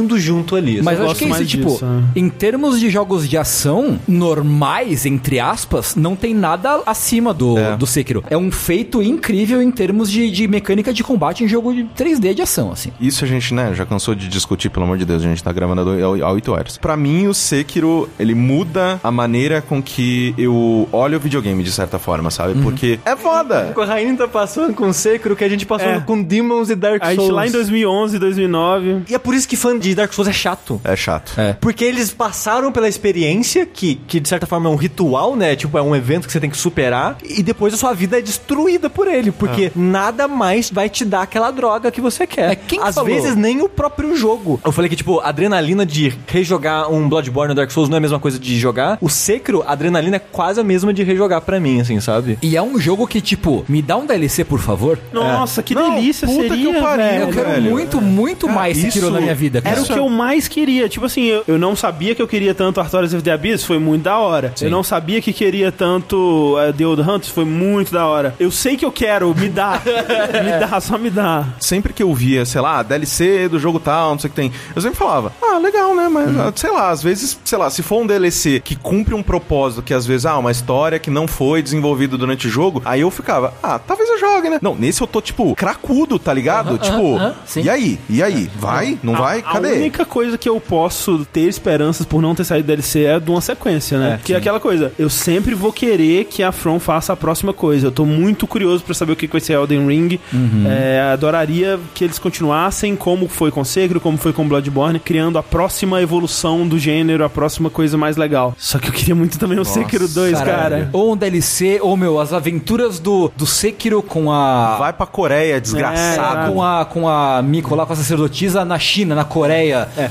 [0.00, 0.82] existindo junto ali.
[0.82, 2.04] Mas eu acho que é isso, tipo, disso, né?
[2.16, 3.98] em termos de jogos de ação
[4.34, 7.76] normais, entre aspas, não tem nada acima do, É.
[7.76, 8.24] do Sekiro.
[8.30, 12.34] É um feito incrível em termos de, de mecânica de combate em jogo de 3D
[12.34, 12.90] de ação, assim.
[13.00, 15.52] Isso a gente, né, já cansou de discutir, pelo amor de Deus, a gente tá
[15.52, 16.78] gravando há- há 8 horas.
[16.78, 21.72] Pra mim, o Sekiro, ele muda a maneira com que eu olho o videogame, de
[21.72, 22.54] certa forma, sabe?
[22.54, 22.62] Uhum.
[22.62, 23.72] Porque é foda!
[23.76, 26.00] O Rain tá passando com o Sekiro que a gente passou É.
[26.00, 27.34] com Demons e Dark A gente Souls.
[27.34, 29.02] lá em 2011, 2009...
[29.08, 30.80] E é por isso que fã de Dark Souls é chato.
[30.84, 31.32] É chato.
[31.38, 31.54] É.
[31.54, 35.56] Porque eles passaram pela experiência, que, que de certa forma é um ritual, né?
[35.56, 38.22] Tipo, é um evento que você tem que superar, e depois a sua vida é
[38.22, 42.52] destruída por ele, porque nada mais vai te dar aquela droga que você quer.
[42.52, 43.10] É, quem Às falou?
[43.14, 44.60] vezes nem o próprio jogo.
[44.64, 47.98] Eu falei que, tipo, a adrenalina de rejogar um Bloodborne no Dark Souls não é
[47.98, 48.98] a mesma coisa de jogar.
[49.00, 52.38] O Sekiro, a adrenalina é quase a mesma de rejogar pra mim, assim, sabe?
[52.42, 54.98] E é um jogo que, tipo, me dá um DLC, por favor.
[55.12, 57.22] Nossa, que Não, delícia puta que seria, eu pariu, velho.
[57.22, 57.70] Eu quero velho.
[57.70, 59.60] muito, muito mais Sekiro na minha vida.
[59.60, 59.74] cara.
[59.76, 60.88] Era o que eu mais queria.
[60.88, 63.78] Tipo assim, eu, eu não sabia que eu queria tanto Artorias of the Abyss, foi
[63.78, 64.52] muito da hora.
[64.56, 64.66] Sim.
[64.66, 68.34] Eu não sabia que queria tanto uh, The Old Hunters, foi muito da hora.
[68.38, 69.80] Eu sei que eu quero, me dá.
[70.42, 71.46] me dá, só me dá.
[71.58, 74.52] Sempre que eu via, sei lá, DLC do jogo tal, não sei o que tem,
[74.74, 76.08] eu sempre falava, ah, legal, né?
[76.08, 76.40] Mas, Uhum.
[76.48, 79.82] ah, sei lá, às vezes, sei lá, se for um DLC que cumpre um propósito,
[79.82, 83.10] que às vezes, ah, uma história que não foi desenvolvida durante o jogo, aí eu
[83.10, 84.58] ficava, ah, talvez eu jogue, né?
[84.62, 86.78] Não, nesse eu tô, tipo, cracudo, tá ligado?
[86.78, 87.62] tipo, aham, sim.
[87.62, 87.98] e aí?
[88.08, 88.50] E aí?
[88.58, 88.98] Vai?
[89.02, 89.42] Não vai?
[89.70, 93.30] A única coisa que eu posso ter esperanças por não ter saído DLC é de
[93.30, 94.20] uma sequência, né?
[94.24, 97.86] que é aquela coisa, eu sempre vou querer que a From faça a próxima coisa.
[97.88, 100.18] Eu tô muito curioso pra saber o que vai ser Elden Ring.
[100.66, 105.42] É, adoraria que eles continuassem como foi com Sekiro, como foi com Bloodborne, criando a
[105.42, 108.54] próxima evolução do gênero, a próxima coisa mais legal.
[108.58, 110.50] Só que eu queria muito também o Sekiro 2, cara.
[110.50, 110.88] Caralho.
[110.92, 114.76] Ou um DLC, ou, meu, as aventuras do, do Sekiro com a...
[114.78, 116.52] Vai pra Coreia, desgraçado.
[116.52, 119.49] com a, com a Miko lá, com a sacerdotisa na China, na Coreia,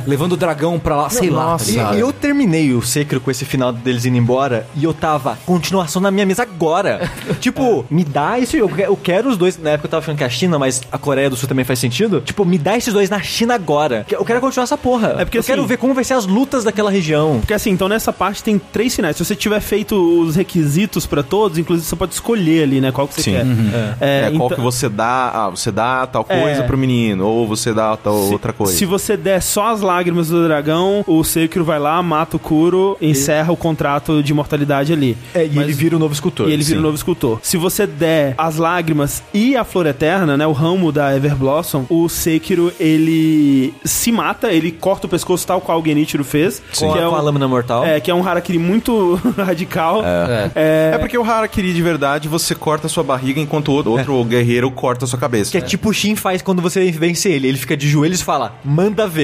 [0.05, 1.57] levando o dragão pra lá, sei lá.
[1.57, 5.37] tá E eu terminei o Sekiro com esse final deles indo embora e eu tava,
[5.45, 7.09] continuação na minha mesa agora.
[7.39, 9.57] tipo, me dá isso, eu, eu quero os dois.
[9.57, 11.65] Na época eu tava falando que é a China, mas a Coreia do Sul também
[11.65, 12.21] faz sentido.
[12.21, 14.05] Tipo, me dá esses dois na China agora.
[14.09, 15.15] Eu quero continuar essa porra.
[15.19, 17.37] É porque, eu assim- quero ver como vai ser as lutas daquela região.
[17.39, 19.15] Porque assim, então nessa parte tem três finais.
[19.15, 22.91] Se você tiver feito os requisitos pra todos, inclusive você pode escolher ali, né?
[22.91, 23.31] Qual que você Sim.
[23.31, 23.45] quer.
[23.99, 26.63] É, qual então- que você dá, ah, você dá tal coisa É.
[26.63, 28.73] pro menino, ou você dá tal Se- outra coisa.
[28.73, 32.97] Se você der só as lágrimas do dragão, o Sekiro vai lá, mata o Kuro,
[33.01, 35.17] encerra o contrato de imortalidade ali.
[35.33, 36.47] É, e Mas- ele vira o novo escultor.
[36.47, 36.79] E ele vira sim.
[36.79, 37.39] o novo escultor.
[37.43, 42.07] Se você der as lágrimas e a flor eterna, né, o ramo da Everblossom, o
[42.07, 46.61] Sekiro, ele se mata, ele corta o pescoço tal qual o Genichiro fez.
[46.77, 47.85] Com, que a, é com a um, lâmina mortal.
[47.85, 50.01] é, que é um harakiri muito radical.
[50.05, 50.51] É.
[50.55, 53.91] É, É porque o Harakiri de verdade você corta a sua barriga enquanto o outro,
[53.91, 55.51] outro guerreiro corta a sua cabeça.
[55.51, 57.47] Que é tipo o Shin faz quando você vence ele.
[57.47, 59.18] Ele fica de joelhos e fala, manda ver.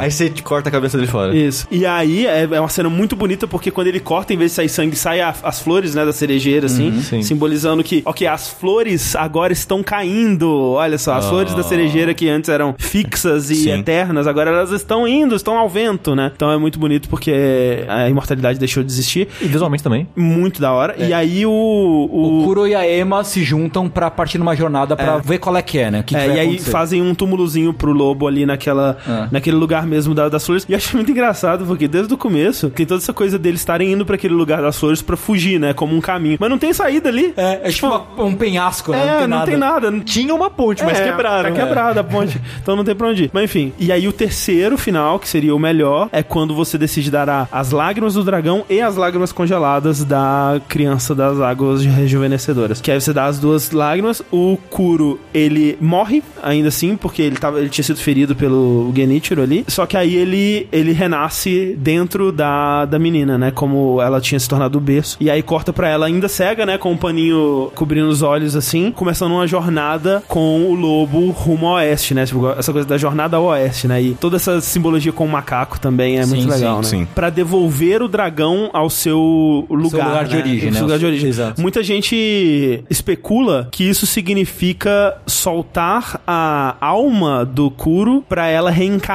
[0.00, 1.34] Aí você corta a cabeça dele fora.
[1.36, 1.66] Isso.
[1.70, 4.54] E aí é, é uma cena muito bonita porque quando ele corta, em vez de
[4.56, 7.22] sair sangue, sai a- as flores, né, da cerejeira, assim, sim.
[7.22, 10.72] simbolizando que, ok, as flores agora estão caindo.
[10.72, 13.70] Olha só, as flores da cerejeira que antes eram fixas e Sim.
[13.80, 16.32] eternas, agora elas estão indo, estão ao vento, né?
[16.34, 19.28] Então é muito bonito porque a imortalidade deixou de existir.
[19.40, 20.06] E visualmente também.
[20.16, 20.94] Muito da hora.
[20.98, 21.50] E aí o.
[21.50, 25.56] O o Kuro e a Ema se juntam pra partir numa jornada pra ver qual
[25.56, 26.00] é que é, né?
[26.00, 26.70] O que, que É, vai e aí acontecer.
[26.70, 29.28] fazem um túmulozinho pro lobo ali naquela, É.
[29.30, 30.66] naquele lugar mesmo da, das flores.
[30.68, 34.04] E acho muito engraçado, porque desde o começo tem toda essa coisa deles estarem indo
[34.06, 35.72] pra aquele lugar das flores pra fugir, né?
[35.72, 36.36] Como um caminho.
[36.40, 37.32] Mas não tem saída ali.
[37.36, 39.22] É, é tipo uma- um penhasco, né?
[39.22, 39.90] É, não tem nada.
[40.04, 41.52] Tinha uma ponte, mas É, quebraram.
[41.54, 42.40] Tá quebrada a ponte.
[42.62, 43.30] então não tem pra onde ir.
[43.32, 43.72] Mas enfim.
[43.78, 47.48] E aí o terceiro final, que seria o melhor, é quando você decide dar a-
[47.50, 52.80] as lágrimas do dragão e as lágrimas congeladas da criança das águas rejuvenescedoras.
[52.80, 54.22] Que aí você dá as duas lágrimas.
[54.30, 59.42] O Kuro, ele morre ainda assim, porque ele, tava, ele tinha sido ferido pelo Genichiro
[59.42, 59.64] ali.
[59.68, 63.50] Só que aí ele, ele renasce dentro da, da menina, né?
[63.50, 65.16] Como ela tinha se tornado o berço.
[65.20, 66.78] E aí corta pra ela ainda cega, né?
[66.78, 71.74] Com um paninho cobrindo os olhos assim, começando uma jornada com o lobo rumo ao
[71.74, 72.24] oeste, né?
[72.26, 74.02] Tipo, essa coisa da jornada ao oeste, né?
[74.02, 77.04] E toda essa simbologia com o macaco também é Sim, muito legal, sim, né?
[77.04, 77.08] sim.
[77.14, 80.40] Pra devolver o dragão ao seu lugar, lugar de né?
[80.42, 80.78] origem, Ao né?
[80.78, 81.28] seu lugar de origem.
[81.28, 81.60] Exato.
[81.60, 89.09] Muita gente especula que isso significa soltar a alma do Kuro pra ela reencarnar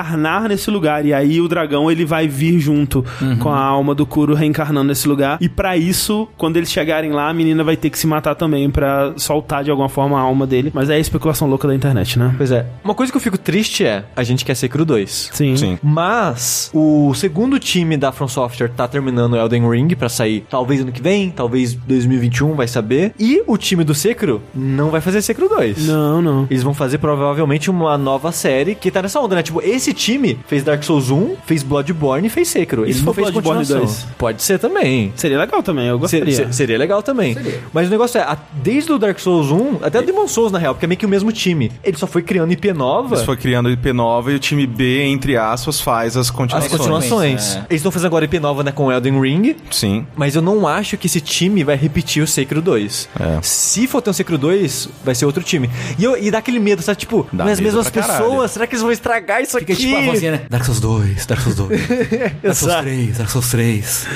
[0.50, 1.06] nesse lugar.
[1.06, 3.38] E aí o dragão ele vai vir junto Uhum.
[3.38, 5.38] com a alma do Kuro reencarnando nesse lugar.
[5.42, 8.70] E pra isso, quando eles chegarem lá, a menina vai ter que se matar também
[8.70, 10.72] pra soltar de alguma forma a alma dele.
[10.74, 12.34] Mas é a especulação louca da internet, né?
[12.38, 12.66] Pois é.
[12.84, 15.30] Uma coisa que eu fico triste é, a gente quer Sekiro 2.
[15.34, 15.56] Sim.
[15.56, 15.78] Sim.
[15.84, 20.92] Mas o segundo time da From Software tá terminando Elden Ring pra sair talvez ano
[20.92, 23.14] que vem, talvez 2021, vai saber.
[23.20, 25.88] E o time do Sekiro não vai fazer Sekiro 2.
[25.88, 26.48] Não, não.
[26.50, 29.44] Eles vão fazer provavelmente uma nova série que tá nessa onda, né?
[29.44, 32.84] Tipo, esse time fez Dark Souls 1, fez Bloodborne e fez Sekiro.
[32.86, 33.86] Ele se não fez Bloodborne continuação.
[33.86, 34.08] 2?
[34.18, 35.12] Pode ser também.
[35.16, 36.34] Seria legal também, eu gostaria.
[36.48, 37.36] se- seria legal também.
[37.74, 40.60] Mas o negócio é, a- desde o Dark Souls 1, até o Demon Souls, na
[40.60, 41.72] real, porque é meio que o mesmo time.
[41.84, 43.16] Ele só foi criando IP nova.
[43.16, 46.72] Eles foi criando IP nova e o time B, entre aspas, faz as As continuações.
[46.72, 47.56] continuações.
[47.56, 47.60] é.
[47.70, 49.56] Eles estão fazendo agora IP nova, né, com Elden Ring.
[49.72, 50.06] Sim.
[50.16, 53.08] Mas eu não acho que esse time vai repetir o Sekiro 2.
[53.20, 53.40] É.
[53.42, 55.70] Se for ter um Sekiro 2, vai ser outro time.
[55.98, 56.98] E, eu- e dá aquele medo, sabe?
[56.98, 58.48] Tipo, Dá mas as mesmas pessoas, caralho.
[58.48, 59.75] será que eles vão estragar isso Fica aqui?
[59.78, 60.42] Tipo a vozinha, né?
[60.50, 61.88] Dark Souls 2, Dark Souls 2.
[61.88, 62.84] Dark Souls Exato.
[62.84, 64.08] 3, Dark Souls 3.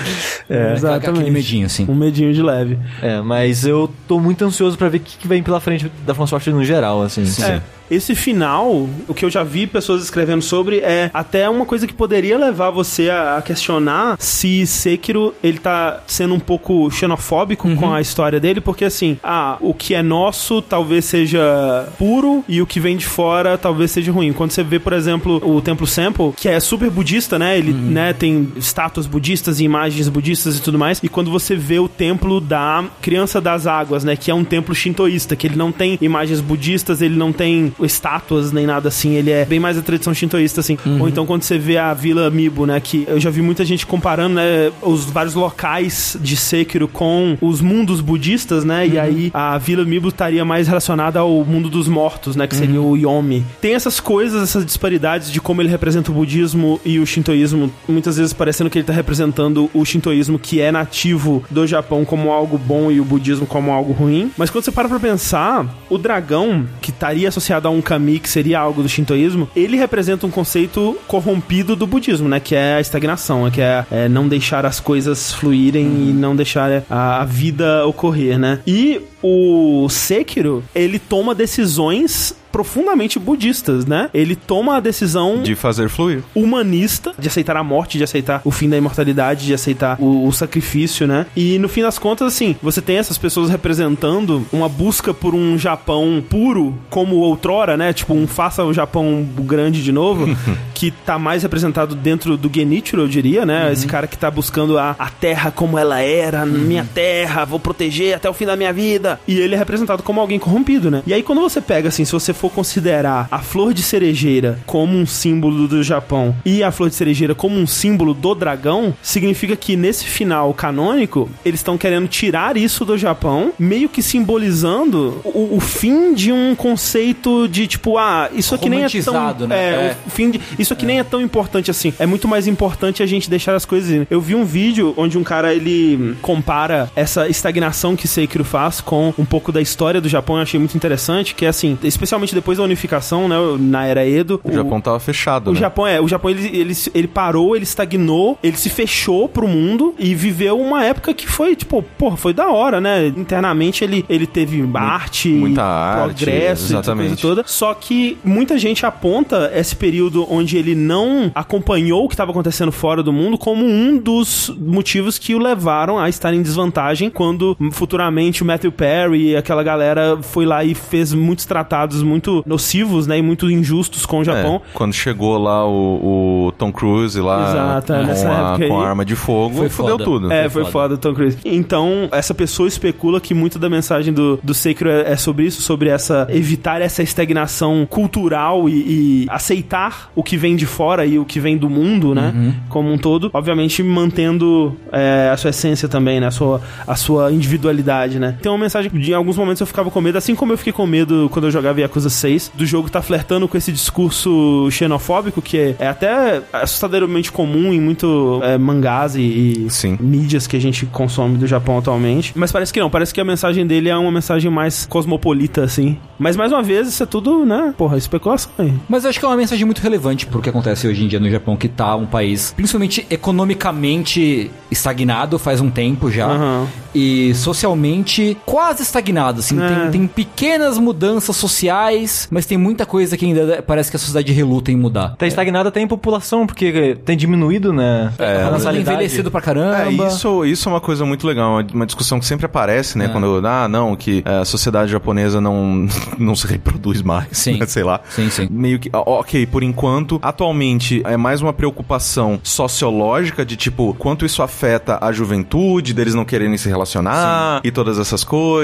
[0.50, 1.10] É, exatamente.
[1.10, 1.86] Aquele medinho, assim.
[1.88, 2.78] Um medinho de leve.
[3.02, 6.14] É, mas eu tô muito ansioso pra ver o que, que vem pela frente da
[6.14, 7.24] From Software no geral, assim.
[7.44, 7.62] É.
[7.90, 11.94] Esse final, o que eu já vi pessoas escrevendo sobre é até uma coisa que
[11.94, 18.02] poderia levar você a questionar se Sekiro ele tá sendo um pouco xenofóbico com a
[18.02, 22.80] história dele, porque assim, ah, o que é nosso talvez seja puro e o que
[22.80, 24.34] vem de fora talvez seja ruim.
[24.34, 27.58] Quando você vê, por exemplo, o Templo Sample, que é super budista, né?
[27.58, 31.00] Ele, né, tem estátuas budistas e imagens budistas e tudo mais.
[31.02, 34.74] E quando você vê o templo da Criança das Águas, né, que é um templo
[34.76, 39.32] shintoísta, que ele não tem imagens budistas, ele não tem estátuas nem nada assim, ele
[39.32, 40.78] é bem mais a tradição shintoísta assim.
[41.00, 43.86] Ou então quando você vê a Vila Mibo, né, que eu já vi muita gente
[43.86, 48.88] comparando, né, os vários locais de Sekiro com os mundos budistas, né?
[48.88, 52.82] E aí a Vila Mibo estaria mais relacionada ao mundo dos mortos, né, que seria
[52.82, 53.46] o Yomi.
[53.62, 58.18] Tem essas coisas, essas disparidades de como ele representa o budismo e o shintoísmo, muitas
[58.18, 62.58] vezes parecendo que ele tá representando o shintoísmo que é nativo do Japão como algo
[62.58, 64.32] bom e o budismo como algo ruim.
[64.38, 68.60] Mas quando você para pra pensar, o dragão, que estaria associado um kami, que seria
[68.60, 72.40] algo do shintoísmo, ele representa um conceito corrompido do budismo, né?
[72.40, 76.36] Que é a estagnação, né, que é, é não deixar as coisas fluírem e não
[76.36, 78.60] deixar a, a vida ocorrer, né?
[78.66, 84.10] E o Sekiro, ele toma decisões profundamente budistas, né?
[84.12, 86.24] Ele toma a decisão De fazer fluir.
[86.34, 90.32] humanista de aceitar a morte, de aceitar o fim da imortalidade, de aceitar o, o
[90.34, 91.28] sacrifício, né?
[91.36, 95.60] E no fim das contas, assim, você tem essas pessoas representando uma busca por um
[95.60, 97.94] Japão puro, como outrora, né?
[97.94, 100.28] Tipo, um faça o Japão grande de novo,
[100.74, 103.72] que tá mais representado dentro do Genichiro, eu diria, né?
[103.72, 108.16] Esse cara que tá buscando a, a terra como ela era, minha terra, vou proteger
[108.16, 109.09] até o fim da minha vida.
[109.28, 111.02] E ele é representado como alguém corrompido, né?
[111.06, 114.98] E aí quando você pega, assim, se você for considerar a flor de cerejeira como
[114.98, 119.56] um símbolo do Japão e a flor de cerejeira como um símbolo do dragão, significa
[119.56, 125.56] que nesse final canônico, eles estão querendo tirar isso do Japão, meio que simbolizando o,
[125.56, 129.48] o fim de um conceito de tipo, ah, isso aqui nem é tão.
[129.48, 129.56] Né?
[129.56, 129.96] É, É.
[130.06, 131.94] o fim de, isso aqui nem é tão importante assim.
[132.00, 133.90] É muito mais importante a gente deixar as coisas.
[133.90, 134.08] irem.
[134.10, 138.99] Eu vi um vídeo onde um cara ele compara essa estagnação que Sekiro faz com
[139.18, 140.38] um pouco da história do Japão.
[140.38, 144.40] Eu achei muito interessante, que é assim, especialmente depois da unificação, né, na era Edo,
[144.44, 145.60] O Japão tava fechado, o né?
[145.60, 149.96] Japão é, o Japão ele, ele, ele parou, ele estagnou, ele se fechou pro mundo
[149.98, 153.08] e viveu uma época que foi, tipo, porra, foi da hora, né?
[153.08, 157.22] Internamente ele, ele teve arte, muita arte, progresso, e exatamente.
[157.22, 157.44] toda.
[157.46, 162.72] Só que muita gente aponta esse período onde ele não acompanhou o que estava acontecendo
[162.72, 167.58] fora do mundo como um dos motivos que o levaram a estar em desvantagem quando
[167.72, 173.06] futuramente o Matthew Perry Perry, aquela galera foi lá e fez muitos tratados muito nocivos,
[173.06, 174.56] né, e muito injustos com o Japão.
[174.56, 178.68] É, quando chegou lá o, o Tom Cruise lá Exato, é, com, nessa a, época
[178.68, 178.86] com aí.
[178.86, 180.04] a arma de fogo, Foi fudeu foda.
[180.04, 180.32] tudo.
[180.32, 181.38] É, foi foda, Tom Cruise.
[181.46, 185.62] Então, essa pessoa especula que muito da mensagem do, do Sekiro é, é sobre isso,
[185.62, 191.20] sobre essa evitar essa estagnação cultural e, e aceitar o que vem de fora e
[191.20, 192.34] o que vem do mundo, né?
[192.36, 192.54] Uhum.
[192.70, 193.30] Como um todo.
[193.34, 196.28] Obviamente, mantendo é, a sua essência também, né?
[196.28, 198.38] A sua, a sua individualidade, né?
[198.42, 200.72] Tem uma mensagem que em alguns momentos eu ficava com medo, assim como eu fiquei
[200.74, 205.42] com medo quando eu jogava Yakuza 6, do jogo tá flertando com esse discurso xenofóbico
[205.42, 209.98] que é, é até assustadoramente comum em muito é, mangás e, e Sim.
[210.00, 212.34] mídias que a gente consome do Japão atualmente.
[212.36, 215.98] Mas parece que não, parece que a mensagem dele é uma mensagem mais cosmopolita, assim.
[216.18, 217.74] Mas mais uma vez, isso é tudo, né?
[217.78, 218.74] Porra, especulação aí.
[218.88, 221.20] Mas eu acho que é uma mensagem muito relevante pro que acontece hoje em dia
[221.20, 226.28] no Japão, que tá um país, principalmente economicamente estagnado faz um tempo já.
[226.28, 226.68] Aham.
[226.94, 229.60] E socialmente quase estagnado, assim.
[229.62, 229.68] É.
[229.68, 234.32] Tem, tem pequenas mudanças sociais, mas tem muita coisa que ainda parece que a sociedade
[234.32, 235.16] reluta em mudar.
[235.18, 238.12] Tá estagnada até em população, porque tem diminuído, né?
[238.18, 238.80] É, a natalidade.
[238.96, 239.84] envelhecido pra caramba.
[239.86, 243.06] É, isso, isso é uma coisa muito legal, uma- uma discussão que sempre aparece, né?
[243.06, 243.08] É.
[243.10, 245.88] Quando, ah, não, que é, a sociedade japonesa não,
[246.18, 247.58] não se reproduz mais, Sim.
[247.58, 248.02] né, sei lá.
[248.10, 248.48] Sim, sim.
[248.52, 254.26] Meio que, ó, ok, por enquanto, atualmente é mais uma preocupação sociológica de tipo, quanto
[254.26, 258.59] isso afeta a juventude, deles não quererem se relacionar e todas essas coisas,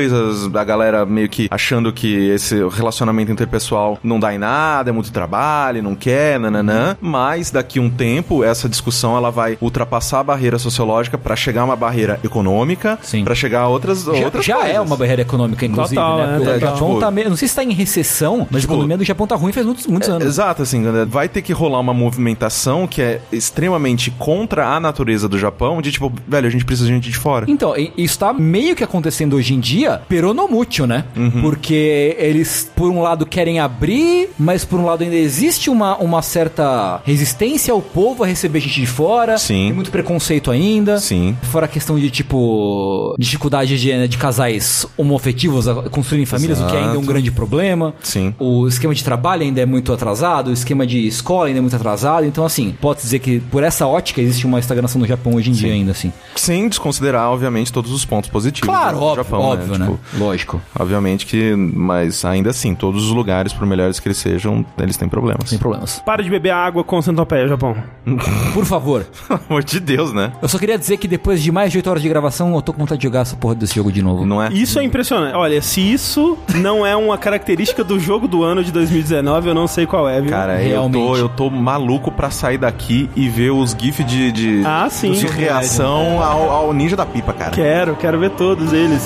[0.53, 5.11] a galera meio que achando que esse relacionamento interpessoal não dá em nada, é muito
[5.11, 6.97] trabalho, não quer, nananã.
[7.01, 11.65] Mas daqui um tempo, essa discussão ela vai ultrapassar a barreira sociológica pra chegar a
[11.65, 14.75] uma barreira econômica, pra chegar a outras, Já, outras já coisas.
[14.75, 16.35] é uma barreira econômica, inclusive, Total, né?
[16.35, 16.59] é, o.
[16.59, 17.29] Japão Tipo, tá meio.
[17.29, 19.65] Não sei se tá em recessão, mas Tipo, a economia do Japão tá ruim faz
[19.65, 20.25] muitos, muitos anos.
[20.27, 25.27] Exato, assim, né, vai ter que rolar uma movimentação que é extremamente contra a natureza
[25.29, 27.45] do Japão, de tipo, velho, a gente precisa de gente de fora.
[27.47, 31.05] Então, isso tá meio que acontecendo hoje em dia, peronomútil, né?
[31.15, 31.41] Uhum.
[31.41, 36.21] Porque eles, por um lado, querem abrir, mas por um lado ainda existe uma, uma
[36.21, 39.37] certa resistência ao povo a receber gente de fora.
[39.37, 39.65] Sim.
[39.65, 40.99] Tem muito preconceito ainda.
[40.99, 41.35] Sim.
[41.43, 46.75] Fora a questão de, tipo, dificuldade de, né, de casais homoafetivos construírem famílias, o que
[46.75, 47.07] ainda é um Exato.
[47.07, 47.93] grande problema.
[48.01, 48.33] Sim.
[48.39, 51.75] O esquema de trabalho ainda é muito atrasado, o esquema de escola ainda é muito
[51.75, 52.25] atrasado.
[52.25, 55.53] Então, assim, pode dizer que por essa ótica existe uma estagnação no Japão hoje em
[55.53, 56.11] dia ainda, assim.
[56.35, 59.85] Sem desconsiderar, obviamente, todos os pontos positivos Claro, do óbvio, Japão, óbvio, né?
[59.85, 60.61] Tipo, Lógico.
[60.79, 65.07] Obviamente que, mas ainda assim, todos os lugares, por melhores que eles sejam, eles têm
[65.09, 65.49] problemas.
[65.49, 66.01] Sem problemas.
[66.05, 67.75] Para de beber água com centopeia, Japão.
[68.53, 69.05] Por favor.
[69.27, 70.31] Pelo amor de Deus, né?
[70.41, 72.71] Eu só queria dizer que depois de mais de 8 horas de gravação, eu tô
[72.73, 74.25] com vontade de jogar essa porra desse jogo de novo.
[74.25, 74.49] Não é?
[74.53, 75.35] Isso é impressionante.
[75.35, 79.67] Olha, se isso não é uma característica do jogo do ano de 2019, eu não
[79.67, 80.29] sei qual é, viu?
[80.29, 81.05] Cara, eu Realmente.
[81.07, 85.11] tô, eu tô maluco pra sair daqui e ver os GIFs de, de, Ah, sim.
[85.11, 87.51] de reação ao, ao Ninja da Pipa, cara.
[87.51, 89.01] Quero, quero ver todos eles.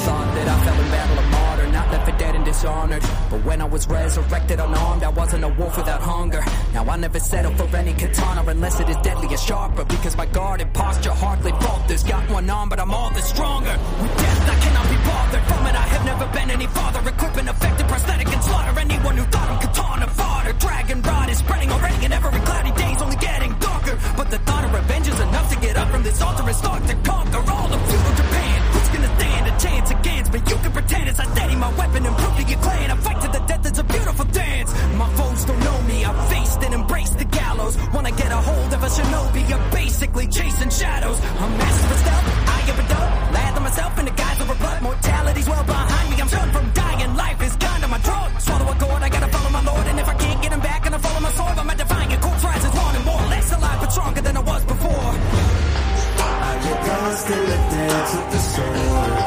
[2.70, 3.30] And dishonored.
[3.30, 6.44] But when I was resurrected unarmed, I wasn't a wolf without hunger.
[6.74, 9.86] Now I never settle for any katana unless it is deadly or sharper.
[9.86, 12.04] Because my guard and posture hardly falters.
[12.04, 13.76] Got one arm, but I'm all the stronger.
[14.02, 15.44] With death, I cannot be bothered.
[15.50, 17.02] From it, I have never been any farther.
[17.10, 20.54] Equipping effective prosthetic and slaughter anyone who thought I'm katana fodder.
[20.54, 23.98] Dragon rod is spreading already, and every cloudy day's only getting darker.
[24.18, 26.86] But the thought of revenge is enough to get up from this altar and start
[26.88, 28.09] to conquer all of feudal
[29.70, 30.40] chance against me?
[30.50, 32.92] You can pretend as I steady my weapon and prove to your clan.
[32.92, 34.72] I fight to the death, it's a beautiful dance.
[34.98, 37.78] My foes don't know me, I faced and embraced the gallows.
[37.94, 41.20] Wanna get a hold of a shinobi, you're basically chasing shadows.
[41.42, 43.14] I'm master of stealth, I am a dope.
[43.38, 44.82] Lather myself in the guise of a blood.
[44.82, 47.16] Mortality's well behind me, I'm stunned from dying.
[47.16, 48.30] Life is kind of my throat.
[48.40, 49.86] Swallow a cord, I gotta follow my lord.
[49.88, 52.22] And if I can't get him back, and I follow my sword, I'm a defiant
[52.22, 53.24] corpse rises wanting more.
[53.34, 55.12] Less alive, but stronger than I was before.
[56.22, 59.19] I get lost in the dance of the sword.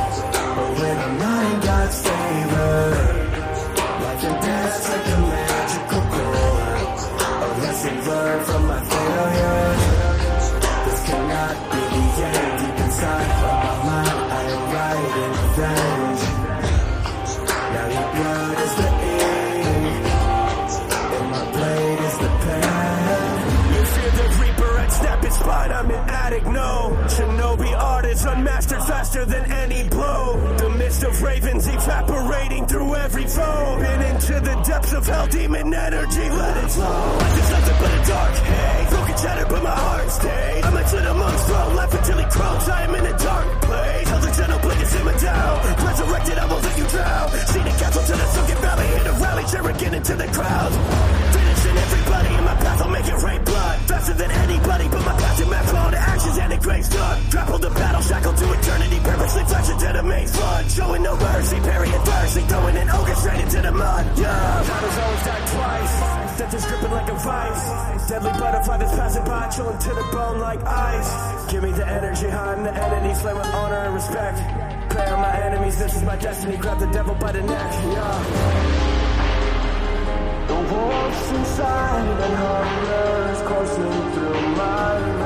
[29.02, 34.54] Faster than any blow The mist of ravens evaporating through every foe Been into the
[34.62, 37.02] depths of hell, demon energy, let it flow.
[37.18, 40.64] Life is nothing but a dark haze Broken shattered but my heart stays.
[40.64, 40.74] I'm
[41.08, 42.68] the monk's throat, laugh until he croaks.
[42.68, 45.56] I am in a dark place, tell the gentle blade to simmer down.
[45.86, 47.28] Resurrected, I won't let you drown.
[47.52, 50.72] Seen a castle to the sunken valley Hit a rally, cheering into the crowd.
[51.34, 53.78] Finishing everybody in my path, I'll make it rain blood.
[53.90, 56.11] Faster than anybody, but my to my flow to
[56.62, 60.02] ashes and a grave done Grapple the battle, shackled to eternity Purposely flash into the
[60.02, 61.92] main flood Showing no mercy, parry
[62.32, 64.18] Especially throwing an ogre straight into the mud.
[64.18, 64.64] Yeah.
[64.64, 66.38] Titles always die twice.
[66.38, 68.08] Death is gripping like a vice.
[68.08, 71.52] Deadly butterfly that's passing by, chilling to the bone like ice.
[71.52, 74.38] Give me the energy, hiding the enemy, flame with honor and respect.
[74.90, 76.56] Prey on my enemies, this is my destiny.
[76.56, 77.72] Grab the devil by the neck.
[77.92, 78.82] Yeah.
[80.48, 85.21] The wolf's inside and hunger is coursing through my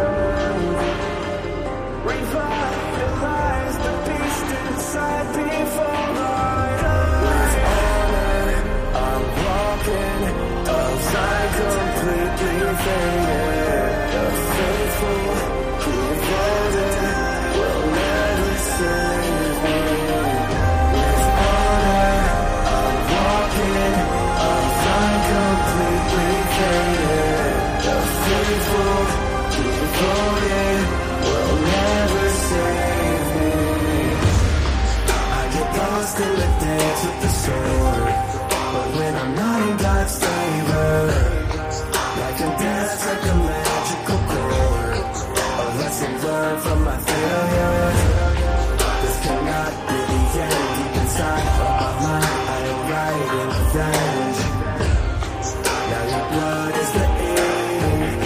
[11.26, 13.86] outside completely faded.
[14.12, 15.24] The faithful
[15.82, 15.96] who
[17.58, 19.80] will never save me.
[20.96, 22.18] With honor,
[22.76, 23.94] I'm walking
[24.46, 27.54] outside completely faded.
[27.86, 28.98] The faithful
[29.54, 29.66] who
[31.26, 33.52] will never save me.
[35.10, 38.14] I get lost in the dance with the sword.
[38.72, 40.12] But when I'm not in God's
[42.20, 45.04] like a dance, like a magical chord.
[45.60, 47.98] A lesson learned from my failures.
[49.02, 50.66] This cannot be the end.
[50.76, 54.40] Deep inside of my mind, I am writing revenge.
[55.90, 58.22] Now your blood is the ink,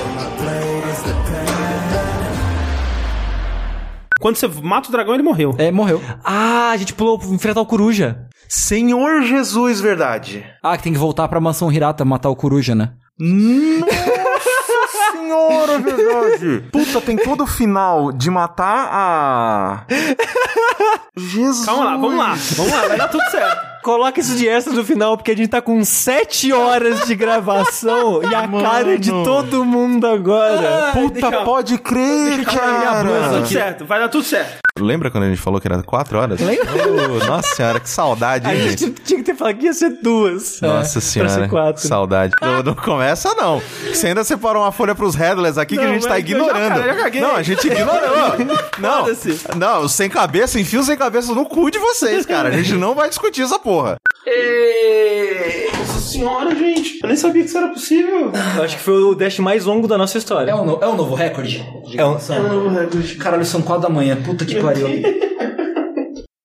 [0.00, 1.52] and my blade is the pen.
[4.20, 5.54] Quando você mata o dragão, ele morreu.
[5.58, 6.00] É, morreu.
[6.24, 8.26] Ah, a gente pulou pra enfrentar o coruja.
[8.56, 10.46] Senhor Jesus, verdade.
[10.62, 12.92] Ah, que tem que voltar pra mansão Hirata matar o coruja, né?
[13.18, 13.90] Nossa
[15.12, 16.64] senhora, verdade.
[16.70, 19.86] Puta, tem todo o final de matar a.
[21.18, 21.66] Jesus.
[21.66, 22.34] Calma lá, vamos lá.
[22.56, 23.73] Vamos lá, vai dar tudo certo.
[23.84, 28.22] Coloca isso de extra no final, porque a gente tá com 7 horas de gravação
[28.22, 30.90] e a cara de todo mundo agora.
[30.94, 33.02] Puta, pode crer, cara.
[33.02, 34.64] Vai dar tudo certo, vai dar tudo certo.
[34.80, 36.40] Lembra quando a gente falou que era quatro horas?
[36.40, 36.66] Lembra?
[37.22, 39.02] Oh, nossa senhora, que saudade, A hein, gente gente?
[39.02, 40.60] tinha que ter falado que ia ser duas.
[40.60, 41.86] Nossa É, senhora, Pra ser quatro.
[41.86, 42.32] saudade.
[42.42, 43.62] Não, não começa não.
[43.92, 46.28] Você ainda separou uma folha pros headless aqui que Não, a gente tá mas eu
[46.28, 46.68] já- ignorando.
[46.70, 47.20] cara, eu já caguei.
[47.20, 48.00] não, a gente ignorou.
[48.80, 49.40] não, Foda-se.
[49.56, 52.48] não, sem cabeça, enfia o sem cabeça no cu de vocês, cara.
[52.48, 53.96] A gente não vai discutir essa porra.
[55.78, 57.00] Nossa senhora, gente.
[57.02, 58.30] Eu nem sabia que isso era possível.
[58.56, 60.50] Eu acho que foi o dash mais longo da nossa história.
[60.50, 61.64] É um, no- é um novo recorde?
[61.96, 62.16] É um-
[63.18, 64.16] Caralho, são quatro da manhã.
[64.22, 64.86] Puta que pariu.